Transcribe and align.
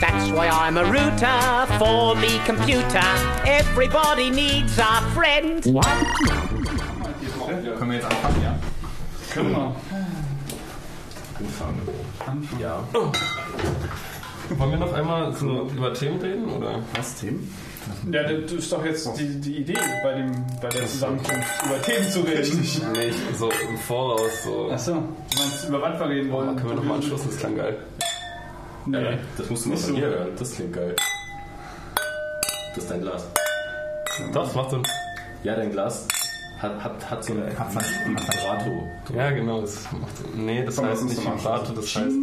That's 0.00 0.30
why 0.30 0.48
I'm 0.48 0.76
a 0.76 0.84
router 0.84 1.66
for 1.78 2.14
me 2.14 2.38
computer. 2.46 3.02
Everybody 3.44 4.30
needs 4.30 4.78
a 4.78 5.02
friend. 5.14 5.64
Können 5.64 5.82
wir 7.90 7.96
jetzt 7.96 8.06
anfangen, 8.06 8.42
ja? 8.42 8.56
Können 9.32 9.50
wir. 9.50 9.74
Anfangen. 11.38 11.82
Ja. 12.60 12.84
Wollen 14.56 14.70
wir 14.70 14.78
noch 14.78 14.92
einmal 14.92 15.32
so 15.34 15.68
über 15.74 15.92
Themen 15.94 16.20
reden? 16.20 16.48
Oder? 16.48 16.78
Was, 16.94 17.16
Themen? 17.16 17.52
Ja, 18.12 18.22
das 18.22 18.52
ist 18.52 18.70
doch 18.72 18.84
jetzt 18.84 19.08
die, 19.18 19.40
die 19.40 19.56
Idee 19.58 19.78
bei, 20.02 20.12
dem, 20.14 20.30
bei 20.60 20.68
der 20.68 20.86
Zusammenkunft, 20.86 21.48
über 21.64 21.80
Themen 21.82 22.08
zu 22.08 22.20
reden. 22.20 22.60
Nicht 22.60 22.82
so 23.36 23.50
im 23.50 23.76
Voraus. 23.78 24.44
So. 24.44 24.70
Achso, 24.70 24.92
du 24.92 25.38
meinst, 25.38 25.68
über 25.68 25.82
was 25.82 25.98
wir 25.98 26.08
reden 26.08 26.30
wollen? 26.30 26.54
Können 26.56 26.68
wir 26.68 26.76
nochmal 26.76 26.98
anschließen? 26.98 27.30
Das 27.30 27.38
klang 27.38 27.56
geil. 27.56 27.78
Nee. 28.90 29.18
Das 29.36 29.50
musst 29.50 29.64
du 29.64 29.68
mal 29.68 29.74
Nicht 29.74 29.84
von 29.84 29.94
so. 29.94 30.00
mir 30.00 30.06
hören. 30.08 30.28
Das 30.38 30.52
klingt 30.52 30.72
geil. 30.72 30.96
Das 32.74 32.84
ist 32.84 32.90
dein 32.90 33.00
Glas. 33.02 33.26
Das 34.32 34.54
macht 34.54 34.70
Sinn. 34.70 34.82
Ja, 35.44 35.54
dein 35.56 35.70
Glas 35.70 36.06
hat, 36.60 36.82
hat, 36.82 37.10
hat 37.10 37.24
so 37.24 37.32
ein 37.34 37.42
Hat 37.58 37.74
man- 37.74 37.84
Vibrato. 37.84 38.88
Ja, 39.14 39.30
genau. 39.30 39.60
Das 39.60 39.84
macht, 39.92 40.34
nee, 40.36 40.64
das 40.64 40.76
Komm, 40.76 40.86
heißt 40.86 41.04
nicht 41.04 41.20
Vibrato, 41.24 41.72
das 41.72 41.84
heißt 41.94 42.16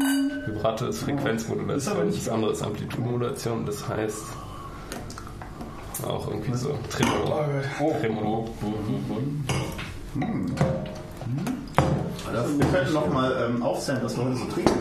Vibrato 0.48 0.86
ist 0.88 1.02
Das 1.02 1.08
ist 1.08 1.10
aber 1.10 1.22
Frequenzmodulation. 1.22 2.06
nicht 2.08 2.20
Das 2.28 2.30
andere 2.34 2.52
ist 2.52 2.62
Amplitudenmodulation, 2.64 3.66
das 3.66 3.88
heißt 3.88 4.24
auch 6.06 6.28
irgendwie 6.28 6.54
so 6.58 6.78
Tremolo. 6.90 7.46
Tremolo. 8.02 8.50
Wir 12.58 12.68
könnten 12.72 12.94
noch 12.94 13.12
mal 13.14 13.50
ähm, 13.50 13.64
aufzählen, 13.64 14.00
was 14.04 14.18
Leute 14.18 14.36
so 14.36 14.46
trinken. 14.46 14.72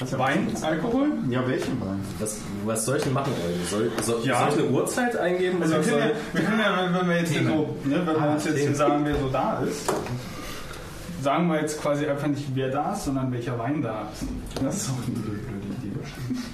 Was 0.00 0.18
Wein, 0.18 0.48
Alkohol? 0.62 1.08
Ja, 1.28 1.46
welchen 1.46 1.78
Wein? 1.80 2.00
Was, 2.18 2.38
was 2.64 2.84
soll 2.86 2.96
ich 2.96 3.02
denn 3.04 3.12
machen, 3.12 3.32
Eugen? 3.46 3.64
Soll, 3.68 3.90
soll, 4.02 4.26
Ja. 4.26 4.48
soll 4.50 4.58
ich 4.60 4.64
eine 4.64 4.70
Uhrzeit 4.76 5.16
eingeben? 5.16 5.62
Also 5.62 5.74
wir 5.74 5.80
oder 5.80 5.88
können, 5.90 6.08
ja, 6.10 6.14
wir 6.32 6.42
können 6.42 6.60
ja, 6.60 6.84
wenn- 6.86 6.94
wenn 7.00 7.08
wir 7.08 7.16
jetzt 7.18 7.32
hier 7.32 7.44
so, 7.44 7.76
ne, 7.84 8.02
wenn 8.06 8.06
wir 8.22 8.30
uns 8.32 8.44
jetzt 8.46 8.58
hier 8.58 8.74
sagen, 8.74 9.04
wer 9.04 9.16
so 9.16 9.28
da 9.28 9.60
ist, 9.60 9.92
sagen 11.22 11.48
wir 11.48 11.60
jetzt 11.60 11.80
quasi 11.82 12.06
einfach 12.06 12.28
nicht, 12.28 12.44
wer 12.54 12.70
da 12.70 12.92
ist, 12.94 13.04
sondern 13.04 13.30
welcher 13.32 13.58
Wein 13.58 13.82
da 13.82 14.08
ist. 14.12 14.22
Das 14.64 14.76
ist 14.76 14.90
auch 14.90 15.06
eine 15.06 15.16
blöde 15.18 15.38
Idee 15.38 15.92
wahrscheinlich. 16.00 16.44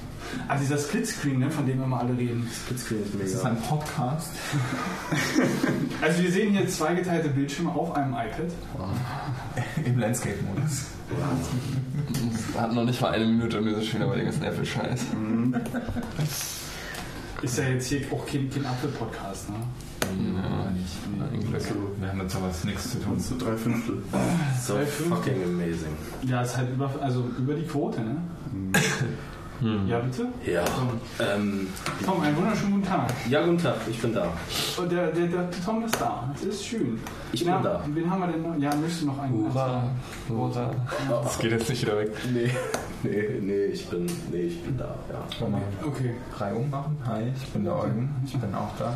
Also 0.48 0.62
dieser 0.62 0.78
Splitscreen, 0.78 1.38
ne, 1.40 1.50
von 1.50 1.66
dem 1.66 1.82
immer 1.82 1.98
alle 2.00 2.16
reden. 2.16 2.48
Splitscreen 2.52 3.02
ist 3.02 3.14
Das 3.14 3.22
ist 3.30 3.36
mega. 3.44 3.48
ein 3.56 3.62
Podcast. 3.62 4.30
Also 6.02 6.22
wir 6.22 6.30
sehen 6.30 6.52
hier 6.52 6.68
zweigeteilte 6.68 7.28
Bildschirme 7.30 7.70
auf 7.70 7.94
einem 7.96 8.12
iPad. 8.12 8.52
Im 9.84 9.98
Landscape-Modus. 9.98 10.86
Hat 12.58 12.72
noch 12.74 12.84
nicht 12.84 13.00
mal 13.00 13.12
eine 13.12 13.24
Minute 13.26 13.58
und 13.58 13.64
wir 13.66 13.74
sind 13.76 13.84
schon 13.86 14.00
wieder 14.00 14.08
bei 14.10 14.16
den 14.16 14.24
ganzen 14.26 14.42
Apple-Scheiß. 14.44 15.00
Ist 17.42 17.58
ja 17.58 17.64
jetzt 17.64 17.86
hier 17.88 18.00
auch 18.12 18.26
kein, 18.26 18.50
kein 18.50 18.64
Apple-Podcast, 18.64 19.50
ne? 19.50 19.56
Ja, 20.04 20.66
ein 21.32 21.40
Glück. 21.50 21.62
Wir 21.98 22.08
haben 22.08 22.18
mit 22.18 22.30
sowas 22.30 22.64
nichts 22.64 22.90
zu 22.92 22.98
tun. 23.00 23.18
So 23.18 23.36
drei 23.38 23.56
Fünftel. 23.56 24.02
So 24.64 24.74
fucking 25.08 25.42
amazing. 25.44 25.96
Ja, 26.22 26.42
ist 26.42 26.56
halt 26.56 26.72
über, 26.72 26.90
also 27.00 27.24
über 27.38 27.54
die 27.54 27.64
Quote, 27.66 28.00
ne? 28.02 28.16
Ja, 29.60 29.98
bitte? 30.00 30.28
Ja. 30.44 30.64
Ähm, 31.18 31.68
Tom, 32.04 32.20
einen 32.20 32.36
wunderschönen 32.36 32.72
guten 32.72 32.84
Tag. 32.86 33.10
ja, 33.30 33.42
guten 33.42 33.58
Tag, 33.58 33.76
ich 33.88 33.98
bin 34.02 34.12
da. 34.12 34.26
Und 34.76 34.92
der, 34.92 35.06
der, 35.12 35.26
der 35.28 35.50
Tom 35.64 35.82
ist 35.84 35.98
da. 36.00 36.28
Das 36.34 36.42
ist 36.42 36.66
schön. 36.66 37.00
Ich 37.32 37.44
Na, 37.44 37.54
bin 37.56 37.64
da. 37.64 37.80
Wen 37.86 38.10
haben 38.10 38.20
wir 38.20 38.26
denn 38.28 38.42
noch? 38.42 38.56
Ja, 38.58 38.74
möchtest 38.76 39.02
du 39.02 39.06
noch 39.06 39.18
einen? 39.18 39.32
Hurra. 39.32 39.84
Hurra. 40.28 40.70
Das 41.22 41.38
geht 41.38 41.52
jetzt 41.52 41.68
nicht 41.70 41.82
wieder 41.82 41.98
weg. 41.98 42.10
Nee, 42.34 42.50
nee, 43.02 43.38
nee, 43.40 43.64
ich 43.66 43.88
bin, 43.88 44.06
nee, 44.30 44.42
ich 44.42 44.62
bin 44.62 44.76
da, 44.76 44.94
ja. 45.10 45.48
Wir 45.48 45.86
Okay. 45.88 46.14
drei 46.36 46.52
ummachen? 46.52 46.96
Hi, 47.06 47.22
ich 47.34 47.48
bin 47.50 47.64
der 47.64 47.76
Eugen. 47.76 48.14
Ich 48.26 48.36
bin 48.36 48.54
auch 48.54 48.76
da. 48.78 48.94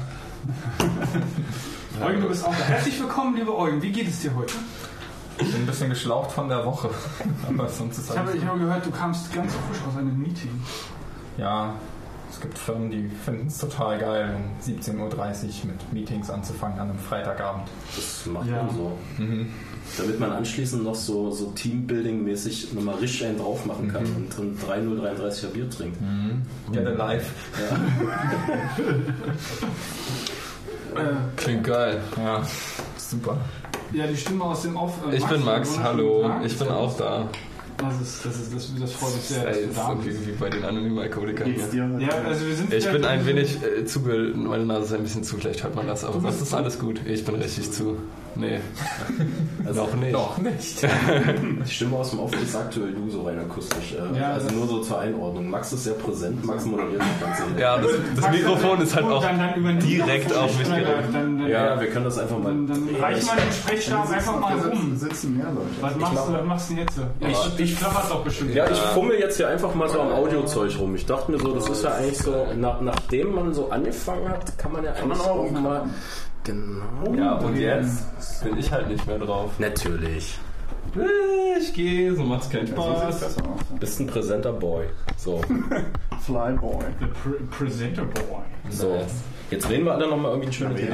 Eugen, 2.06 2.20
du 2.22 2.28
bist 2.28 2.44
auch 2.44 2.54
da. 2.54 2.64
Herzlich 2.64 3.00
willkommen, 3.00 3.34
liebe 3.36 3.56
Eugen. 3.56 3.80
Wie 3.82 3.92
geht 3.92 4.08
es 4.08 4.20
dir 4.20 4.34
heute? 4.34 4.54
Ich 5.40 5.52
bin 5.52 5.62
ein 5.62 5.66
bisschen 5.66 5.88
geschlaucht 5.90 6.32
von 6.32 6.48
der 6.48 6.64
Woche. 6.64 6.90
Aber 7.48 7.68
sonst 7.68 7.98
ist 7.98 8.10
Ich 8.10 8.16
habe, 8.18 8.36
ich 8.36 8.44
habe 8.44 8.58
gehört, 8.58 8.84
du 8.86 8.90
kamst 8.90 9.32
ganz 9.32 9.52
frisch 9.52 9.78
aus 9.88 9.96
einem 9.96 10.18
Meeting. 10.20 10.50
Ja, 11.38 11.74
es 12.30 12.40
gibt 12.40 12.58
Firmen, 12.58 12.90
die 12.90 13.08
finden 13.24 13.46
es 13.48 13.58
total 13.58 13.98
geil, 13.98 14.36
um 14.36 14.42
17.30 14.62 14.98
Uhr 14.98 15.08
mit 15.66 15.92
Meetings 15.92 16.30
anzufangen 16.30 16.78
an 16.78 16.90
einem 16.90 16.98
Freitagabend. 16.98 17.68
Das 17.96 18.26
macht 18.26 18.46
Ja. 18.46 18.62
man 18.62 18.74
so. 18.74 18.92
Damit 19.98 20.20
man 20.20 20.30
anschließend 20.32 20.84
noch 20.84 20.94
so, 20.94 21.30
so 21.32 21.52
Teambuilding-mäßig 21.56 22.72
nochmal 22.74 22.96
richtig 22.96 23.26
einen 23.26 23.38
drauf 23.38 23.64
machen 23.66 23.88
kann 23.88 24.04
und, 24.04 24.38
und 24.38 24.60
3,033er 24.62 25.48
Bier 25.48 25.68
trinkt. 25.70 25.98
Get 26.70 26.86
alive. 26.86 27.24
Klingt 31.36 31.64
geil. 31.64 32.00
Ja, 32.16 32.42
super. 32.96 33.38
Ja, 33.92 34.06
die 34.06 34.16
Stimme 34.16 34.44
aus 34.44 34.62
dem 34.62 34.76
Auf. 34.76 34.92
äh, 35.10 35.16
Ich 35.16 35.24
bin 35.24 35.44
Max, 35.44 35.78
hallo. 35.82 36.22
Tag. 36.22 36.44
Ich 36.46 36.58
bin 36.58 36.68
auch 36.68 36.96
da. 36.96 37.28
Das, 37.78 38.00
ist, 38.00 38.24
das, 38.26 38.36
ist, 38.40 38.54
das, 38.54 38.72
das 38.78 38.92
freut 38.92 39.14
mich 39.14 39.22
sehr, 39.24 39.44
dass 39.44 39.56
Ey, 39.56 39.62
du 39.64 39.70
ist 39.70 39.78
da 39.78 39.86
so 39.88 39.94
bist. 39.96 40.26
wie, 40.26 40.32
bei 40.32 40.50
den 40.50 40.64
anonymen 40.64 40.98
Alkoholikern 40.98 41.50
hier. 41.50 41.90
Ja, 41.98 42.08
also 42.26 42.46
wir 42.46 42.54
sind 42.54 42.74
Ich 42.74 42.90
bin 42.90 43.04
ein 43.06 43.24
wenig 43.24 43.56
äh, 43.62 43.86
zuge... 43.86 44.32
Meine 44.36 44.66
Nase 44.66 44.84
ist 44.84 44.92
ein 44.92 45.02
bisschen 45.02 45.24
zu, 45.24 45.36
vielleicht 45.38 45.64
hört 45.64 45.74
man 45.74 45.86
das, 45.86 46.04
aber 46.04 46.20
das 46.20 46.42
ist 46.42 46.52
alles 46.52 46.78
gut. 46.78 47.00
Ich 47.06 47.24
bin 47.24 47.36
richtig 47.36 47.72
zu. 47.72 47.96
Nee. 48.36 48.60
Also 49.66 49.82
Noch 49.84 49.94
nicht. 49.94 50.14
Doch 50.14 50.38
nicht. 50.38 50.82
Die 51.66 51.70
Stimme 51.70 51.96
aus 51.96 52.10
dem 52.10 52.20
Auftritt 52.20 52.42
ist 52.44 52.56
aktuell 52.56 52.92
du 52.92 53.10
so 53.10 53.22
rein 53.22 53.38
akustisch. 53.38 53.92
Äh, 53.94 54.18
Ja, 54.18 54.32
also 54.32 54.48
nur 54.54 54.66
so 54.66 54.80
zur 54.80 54.98
Einordnung. 55.00 55.48
Max 55.50 55.72
ist 55.72 55.84
sehr 55.84 55.92
präsent, 55.94 56.44
Max 56.44 56.64
moderiert 56.64 57.00
das 57.00 57.38
Ganze. 57.38 57.60
Ja, 57.60 57.76
das, 57.78 57.90
das 58.16 58.30
Mikrofon 58.30 58.80
ist 58.80 58.96
halt 58.96 59.04
auch 59.06 59.22
dann- 59.22 59.38
dann 59.38 59.78
direkt 59.80 60.34
auf 60.34 60.58
mich 60.58 60.66
dann, 60.66 61.12
dann, 61.12 61.46
ja, 61.48 61.78
wir 61.80 61.88
können 61.90 62.06
das 62.06 62.18
einfach 62.18 62.38
mal. 62.38 62.44
dann, 62.46 62.66
dann 62.66 62.88
reich 63.00 63.24
mal 63.26 63.36
den 63.36 63.52
Sprechstab 63.52 64.10
einfach 64.10 64.40
mal 64.40 64.58
rum. 64.58 64.96
sitzen 64.96 65.36
mehr 65.36 65.46
Leute. 65.46 65.66
Was 65.80 65.96
machst, 65.96 66.28
du, 66.28 66.32
was 66.32 66.44
machst 66.44 66.70
du 66.70 66.74
denn 66.74 66.84
jetzt? 66.86 66.98
Ja, 67.20 67.28
ich, 67.28 67.60
ich 67.60 67.78
klapper 67.78 68.08
doch 68.08 68.24
bestimmt. 68.24 68.54
Ja, 68.54 68.68
ich 68.70 68.78
fummel 68.78 69.18
jetzt 69.18 69.36
hier 69.36 69.48
einfach 69.48 69.74
mal 69.74 69.88
so 69.88 70.00
am 70.00 70.12
Audiozeug 70.12 70.72
rum. 70.78 70.94
Ich 70.94 71.04
dachte 71.06 71.30
mir 71.30 71.38
so, 71.38 71.54
das 71.54 71.68
ist 71.68 71.84
ja 71.84 71.92
eigentlich 71.94 72.18
so, 72.18 72.46
nach, 72.56 72.80
nachdem 72.80 73.34
man 73.34 73.52
so 73.54 73.70
angefangen 73.70 74.28
hat, 74.28 74.56
kann 74.58 74.72
man 74.72 74.84
ja 74.84 74.92
eigentlich 74.94 75.20
auch 75.20 75.50
mal. 75.50 75.82
Genau. 76.44 77.14
Ja, 77.16 77.34
und 77.34 77.56
jetzt 77.56 78.42
bin 78.42 78.56
ich 78.58 78.70
halt 78.72 78.88
nicht 78.88 79.06
mehr 79.06 79.18
drauf. 79.18 79.50
Natürlich. 79.58 80.38
Ich 81.60 81.72
gehe, 81.74 82.14
so 82.16 82.22
macht's 82.24 82.48
keinen 82.50 82.66
So 82.66 82.74
Spaß. 82.74 83.20
besser 83.20 83.42
aus. 83.42 83.78
Bist 83.78 84.00
ein 84.00 84.06
präsenter 84.06 84.52
Boy. 84.52 84.86
So. 85.16 85.40
Flyboy. 86.22 86.84
The 86.98 87.06
Pre 87.06 87.32
Presenter 87.50 88.04
Boy. 88.04 88.42
so. 88.70 88.98
Jetzt 89.50 89.68
reden 89.68 89.84
wir 89.84 89.92
alle 89.94 90.08
nochmal 90.08 90.32
irgendwie 90.32 90.48
ein 90.48 90.52
schönes 90.52 90.80
Lied. 90.80 90.90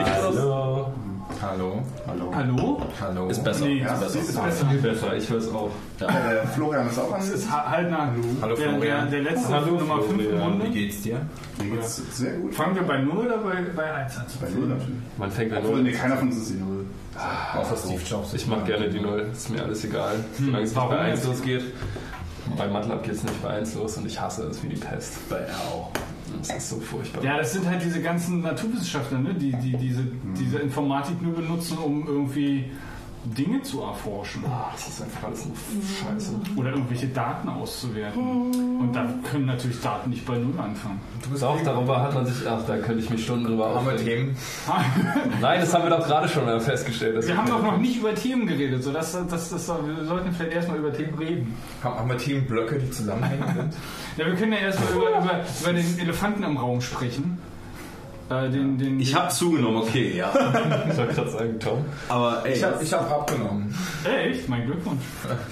Hallo. 1.42 1.82
Hallo. 2.06 2.32
Hallo. 2.34 2.80
Hallo? 3.00 3.28
Ist 3.28 3.44
besser. 3.44 3.66
Nee, 3.66 3.80
ist 3.80 3.88
das 3.90 4.00
besser. 4.00 4.18
ist 4.20 4.42
besser. 4.44 4.66
Viel 4.70 4.78
besser, 4.78 5.16
ich 5.16 5.28
höre 5.30 5.54
auch. 5.54 5.70
Äh, 6.00 6.46
Florian 6.54 6.88
ist 6.88 6.98
auch 6.98 7.12
an. 7.12 7.20
Das 7.20 7.28
ist 7.28 7.50
ha- 7.50 7.70
halt 7.70 7.90
nach 7.90 8.06
Hallo. 8.06 8.22
Hallo, 8.42 8.56
der, 8.56 8.64
der, 8.66 8.74
Florian. 8.74 9.10
der 9.10 9.22
letzte 9.22 9.48
Hallo, 9.48 9.72
Nummer 9.78 10.02
5 10.02 10.10
im 10.12 10.18
Florian. 10.20 10.42
Runde. 10.42 10.66
Wie 10.66 10.70
geht's 10.72 11.02
dir? 11.02 11.20
Mir 11.62 11.70
geht's 11.76 12.02
sehr 12.16 12.32
gut. 12.38 12.54
Fangen 12.54 12.74
wir 12.76 12.82
bei 12.82 12.98
0 13.02 13.16
oder 13.26 13.38
bei, 13.38 13.56
bei 13.74 13.92
1 13.94 14.16
an? 14.18 14.24
Bei 14.40 14.48
Null 14.48 14.68
natürlich. 14.68 14.96
Man 15.18 15.30
fängt 15.30 15.50
bei 15.50 15.58
Obwohl, 15.58 15.72
Null. 15.74 15.82
nee, 15.82 15.92
keiner 15.92 16.16
von 16.16 16.28
uns 16.28 16.36
ist 16.38 16.50
die 16.50 16.54
Null. 16.58 16.86
Außer 17.54 17.76
Steve 17.76 18.02
Jobs. 18.08 18.32
Ich 18.34 18.46
mache 18.46 18.64
gerne 18.64 18.88
die 18.88 19.00
Null, 19.00 19.28
ist 19.32 19.50
mir 19.50 19.62
alles 19.62 19.84
egal. 19.84 20.14
Solange 20.38 20.64
es 20.64 20.74
nicht 20.74 20.88
bei 20.88 20.98
1 20.98 21.18
jetzt? 21.18 21.26
losgeht. 21.28 21.62
Bei 22.56 22.68
MATLAB 22.68 23.02
geht 23.02 23.14
es 23.14 23.22
nicht 23.24 23.42
bei 23.42 23.48
1 23.50 23.74
los 23.74 23.96
und 23.98 24.06
ich 24.06 24.18
hasse 24.20 24.44
es 24.44 24.62
wie 24.62 24.68
die 24.68 24.76
Pest. 24.76 25.28
Bei 25.28 25.36
R 25.38 25.54
auch. 25.72 25.90
Das 26.38 26.56
ist 26.56 26.70
so 26.70 26.80
furchtbar. 26.80 27.22
Ja, 27.24 27.38
das 27.38 27.52
sind 27.52 27.66
halt 27.66 27.82
diese 27.84 28.00
ganzen 28.02 28.42
Naturwissenschaftler, 28.42 29.18
ne? 29.18 29.34
die, 29.34 29.52
die 29.52 29.76
diese, 29.76 30.04
diese 30.38 30.58
Informatik 30.58 31.20
nur 31.22 31.34
benutzen, 31.34 31.78
um 31.78 32.06
irgendwie 32.06 32.70
Dinge 33.34 33.62
zu 33.62 33.82
erforschen. 33.82 34.44
Ah, 34.46 34.70
das 34.72 34.88
ist 34.88 35.02
einfach 35.02 35.24
alles 35.24 35.46
nur 35.46 35.56
Scheiße. 35.56 36.32
Oder 36.56 36.70
irgendwelche 36.70 37.08
Daten 37.08 37.48
auszuwerten. 37.48 38.80
Und 38.80 38.92
da 38.94 39.06
können 39.30 39.46
natürlich 39.46 39.80
Daten 39.80 40.10
nicht 40.10 40.24
bei 40.24 40.38
Null 40.38 40.58
anfangen. 40.58 41.00
Du 41.22 41.30
bist 41.30 41.44
auch 41.44 41.60
darüber 41.62 42.00
hat 42.02 42.14
man 42.14 42.26
sich, 42.26 42.48
ach, 42.48 42.64
da 42.66 42.78
könnte 42.78 43.02
ich 43.02 43.10
mich 43.10 43.24
Stunden 43.24 43.44
drüber 43.44 43.74
Haben 43.74 43.86
wir 43.86 43.94
aufregen. 43.94 44.06
Themen? 44.06 44.36
Nein, 45.40 45.60
das 45.60 45.74
haben 45.74 45.84
wir 45.84 45.90
doch 45.90 46.06
gerade 46.06 46.28
schon 46.28 46.60
festgestellt. 46.60 47.26
Wir 47.26 47.36
haben 47.36 47.48
doch 47.48 47.62
noch 47.62 47.78
nicht 47.78 47.98
über 47.98 48.14
Themen 48.14 48.46
geredet, 48.46 48.82
so 48.82 48.92
dass, 48.92 49.12
dass, 49.12 49.50
dass, 49.50 49.68
wir 49.68 50.04
sollten 50.04 50.32
vielleicht 50.32 50.54
erstmal 50.54 50.78
über 50.78 50.92
Themen 50.92 51.18
reden. 51.18 51.54
Haben 51.82 52.06
haben 52.06 52.10
wir 52.10 52.18
Themenblöcke, 52.18 52.78
die 52.78 52.90
zusammenhängend 52.90 53.48
sind? 53.54 53.74
Ja, 54.16 54.24
wir 54.24 54.34
können 54.34 54.52
ja 54.52 54.60
erstmal 54.60 54.92
über, 54.94 55.10
über, 55.10 55.40
über 55.60 55.72
den 55.74 55.98
Elefanten 55.98 56.42
im 56.42 56.56
Raum 56.56 56.80
sprechen. 56.80 57.38
Äh, 58.28 58.50
den, 58.50 58.76
den, 58.76 58.98
Ich 58.98 59.14
habe 59.14 59.28
zugenommen, 59.28 59.76
okay, 59.82 60.16
ja. 60.16 60.30
Ich 60.90 60.96
wollte 60.96 61.14
gerade 61.14 61.30
sagen, 61.30 61.60
Tom. 61.60 61.84
Aber 62.08 62.44
ey, 62.44 62.54
Ich 62.54 62.62
habe 62.64 62.84
hab 62.84 63.20
abgenommen. 63.20 63.72
Echt? 64.04 64.48
Mein 64.48 64.66
Glückwunsch. 64.66 65.02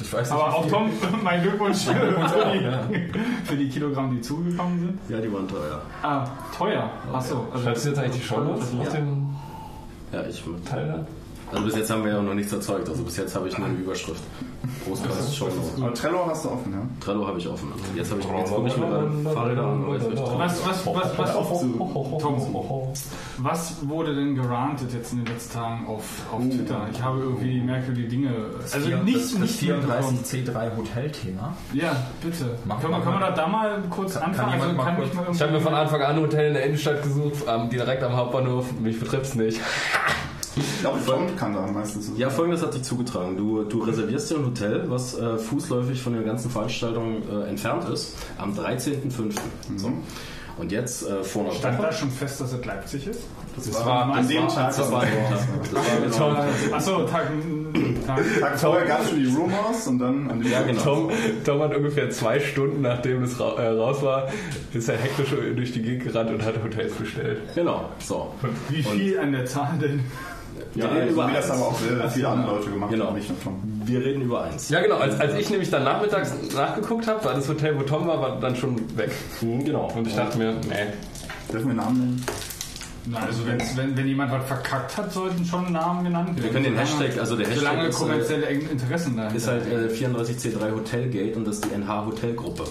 Ich 0.01 0.13
weiß 0.13 0.29
nicht, 0.31 0.41
Aber 0.41 0.55
auch. 0.55 0.67
Tom, 0.69 0.91
mein 1.23 1.41
Glückwunsch 1.43 1.79
für 1.85 1.95
die, 1.95 3.13
für 3.45 3.57
die 3.57 3.69
Kilogramm, 3.69 4.11
die 4.17 4.21
zugekommen 4.21 4.79
sind. 4.81 4.99
ja, 5.09 5.21
die 5.21 5.33
waren 5.33 5.47
teuer. 5.47 5.83
Ah, 6.03 6.27
teuer. 6.57 6.91
Achso. 7.13 7.47
Also 7.53 7.65
Schreibst 7.65 7.85
du 7.85 7.89
jetzt 7.91 7.99
eigentlich 8.01 8.21
die 8.23 8.27
Show 8.27 8.41
Notes 8.41 8.69
auf 8.81 8.89
den 8.93 9.37
Ja, 10.13 10.23
ich. 10.29 10.43
Teil 10.69 10.87
da? 10.89 11.07
Also 11.55 11.67
bis 11.67 11.77
jetzt 11.77 11.91
haben 11.91 12.05
wir 12.05 12.13
ja 12.13 12.21
noch 12.23 12.35
nichts 12.35 12.53
erzeugt. 12.53 12.89
Also 12.89 13.03
bis 13.05 13.17
jetzt 13.17 13.35
habe 13.37 13.49
ich 13.49 13.57
nur 13.57 13.69
eine 13.69 13.77
Überschrift. 13.77 14.23
Großkreis 14.87 15.37
Show 15.37 15.47
Notes. 15.47 15.81
Aber 15.81 15.95
Trello 15.95 16.27
hast 16.27 16.45
du 16.45 16.51
offen, 16.51 16.73
ja? 16.73 16.81
Trello 17.01 17.27
habe 17.27 17.39
ich 17.39 17.49
offen. 17.49 17.73
Jetzt 17.95 18.11
habe 18.11 18.21
ich 18.21 18.27
jetzt 18.27 18.51
komme 18.51 18.69
ich 18.69 18.77
aber 18.77 19.93
jetzt 19.93 20.09
bin 20.09 20.19
ich 20.19 20.21
dran. 20.21 20.39
Was, 20.39 20.67
was, 20.67 20.87
was, 20.87 21.19
was, 21.19 21.33
Tom. 22.21 22.93
was 23.39 23.89
wurde 23.89 24.15
denn 24.15 24.35
gerantet 24.35 24.93
jetzt 24.93 25.13
in 25.13 25.25
den 25.25 25.27
letzten 25.33 25.55
Tagen 25.55 25.87
auf, 25.87 26.03
auf 26.33 26.43
Twitter? 26.43 26.89
Ich 26.93 27.03
habe 27.03 27.21
irgendwie 27.21 27.61
merkwürdige 27.61 28.09
Dinge. 28.09 28.31
Also 28.73 28.91
das, 28.91 29.03
nicht, 29.05 29.17
das, 29.17 29.39
nicht 29.39 29.63
das 29.63 29.79
mitbekommen. 29.79 30.19
34C3 30.25 30.77
Hotelthema. 30.77 31.57
Ja, 31.73 31.97
bitte. 32.23 32.59
Mach 32.65 32.81
können, 32.81 32.95
wir, 32.95 33.01
können 33.01 33.21
wir 33.21 33.27
da, 33.27 33.31
da 33.31 33.47
mal 33.47 33.83
kurz 33.91 34.17
anfangen? 34.17 34.53
jemand 34.53 34.63
Also 34.63 34.75
mal 34.77 34.85
kann 34.85 34.97
kurz- 34.97 35.37
Ich 35.37 35.43
habe 35.43 35.53
mir 35.53 35.61
von 35.61 35.75
Anfang 35.75 36.03
an 36.03 36.17
ein 36.17 36.23
Hotel 36.23 36.49
in 36.49 36.55
der 36.55 36.65
Innenstadt 36.65 37.03
gesucht, 37.03 37.45
ähm, 37.49 37.71
direkt 37.71 38.03
am 38.03 38.17
Hauptbahnhof. 38.17 38.73
Mich 38.81 38.99
betrifft's 38.99 39.35
nicht. 39.35 39.61
Ich 40.57 40.81
glaube, 40.81 40.99
Tom 41.05 41.35
kann 41.37 41.53
da 41.53 41.67
meistens. 41.67 42.11
Ja, 42.17 42.31
folgendes 42.31 42.63
hat 42.63 42.73
sich 42.73 42.83
zugetragen. 42.83 43.37
Du, 43.37 43.65
du 43.65 43.83
reservierst 43.83 44.31
dir 44.31 44.37
ein 44.37 44.47
Hotel, 44.47 44.85
was 44.89 45.19
äh, 45.19 45.39
fußläufig 45.39 46.01
von 46.01 46.13
der 46.15 46.23
ganzen 46.23 46.51
Veranstaltung 46.51 47.23
äh, 47.29 47.49
entfernt 47.49 47.89
ist, 47.89 48.15
am 48.39 48.53
13.05. 48.53 49.35
So. 49.77 49.93
Und 50.57 50.71
jetzt 50.71 51.09
äh, 51.09 51.25
vor 51.25 51.45
einer 51.47 51.53
Stand 51.53 51.81
da 51.81 51.89
Woche. 51.89 51.93
schon 51.95 52.11
fest, 52.13 52.41
dass 52.41 52.53
es 52.53 52.65
Leipzig 52.65 53.09
ist? 53.09 53.21
Das 53.57 53.85
war 53.85 54.13
an 54.15 54.29
dem 54.29 54.47
Tag. 54.49 54.77
Das 54.77 54.91
war 54.91 55.05
das 55.05 56.17
Tom, 56.17 56.37
Achso, 56.73 57.03
Tag, 57.07 57.27
Tag. 58.07 58.21
Tag 58.41 58.59
vorher 58.61 58.87
gab 58.87 59.03
es 59.03 59.11
schon 59.11 59.19
die 59.19 59.35
Rumors 59.35 59.87
und 59.89 59.99
dann 59.99 60.31
an 60.31 60.41
dem 60.41 60.51
Ja, 60.53 60.63
genau. 60.63 60.83
Tom, 60.83 61.11
Tom 61.45 61.61
hat 61.61 61.75
ungefähr 61.75 62.11
zwei 62.11 62.39
Stunden, 62.39 62.83
nachdem 62.83 63.25
es 63.25 63.39
ra 63.41 63.55
äh, 63.61 63.69
raus 63.69 64.01
war, 64.03 64.29
ist 64.73 64.89
er 64.89 64.97
hektisch 64.97 65.31
durch 65.57 65.73
die 65.73 65.83
Gegend 65.83 66.05
gerannt 66.05 66.31
und 66.31 66.45
hat 66.45 66.55
Hotels 66.63 66.93
bestellt. 66.95 67.41
Genau, 67.57 67.89
so. 67.99 68.33
Wie 68.69 68.83
viel 68.83 69.19
an 69.19 69.33
der 69.33 69.47
Zahl 69.47 69.77
denn? 69.81 70.05
Wir 70.75 70.85
Ja, 70.85 70.91
reden 70.91 71.07
so 71.09 71.13
über 71.15 71.29
wie 71.29 71.33
das 71.35 71.51
eins. 71.51 71.61
aber 71.61 71.69
auch 71.69 71.79
sehr 71.79 72.11
viele 72.11 72.29
andere 72.29 72.57
Leute 72.57 72.71
gemacht 72.71 72.91
Genau. 72.91 73.07
haben, 73.07 73.17
nicht. 73.17 73.31
Wir 73.85 74.01
reden 74.01 74.23
über 74.23 74.45
eins. 74.45 74.69
Ja, 74.71 74.81
genau. 74.81 74.97
Als, 74.97 75.19
als 75.21 75.35
ich 75.35 75.51
nämlich 75.51 75.71
dann 75.71 75.85
nachmittags 75.85 76.33
nachgeguckt 76.55 77.07
habe, 77.07 77.25
war 77.25 77.35
das 77.35 77.49
Hotel, 77.49 77.79
wo 77.79 77.83
Tom 77.83 78.07
war, 78.07 78.21
war 78.21 78.41
dann 78.41 78.57
schon 78.57 78.77
weg. 78.97 79.11
Mhm, 79.41 79.65
Genau. 79.65 79.91
Und 79.95 80.07
ich 80.07 80.15
dachte 80.17 80.39
mir, 80.39 80.53
nee. 80.53 80.93
Dürfen 81.53 81.69
wir 81.69 81.75
Namen 81.75 81.99
nennen? 81.99 82.27
Na, 83.07 83.19
also 83.19 83.43
wenn, 83.47 83.97
wenn 83.97 84.07
jemand 84.07 84.33
was 84.33 84.47
verkackt 84.47 84.97
hat, 84.97 85.13
sollten 85.13 85.45
schon 85.45 85.71
Namen 85.73 86.05
genannt 86.05 86.29
werden. 86.29 86.43
Wir 86.43 86.51
können 86.51 86.65
den 86.65 86.77
Hashtag, 86.77 87.19
also 87.19 87.37
der 87.37 87.47
Hashtag 87.47 87.59
Solange 87.61 87.89
ist, 87.89 87.97
äh, 87.97 87.99
kommerzielle 87.99 88.47
Interessen 88.47 89.17
dahinter. 89.17 89.37
ist 89.37 89.47
halt 89.47 89.67
äh, 89.67 89.89
34C3 89.93 90.73
Hotelgate 90.75 91.37
und 91.37 91.47
das 91.47 91.57
ist 91.57 91.67
die 91.67 91.75
NH 91.75 92.07
Hotelgruppe. 92.07 92.65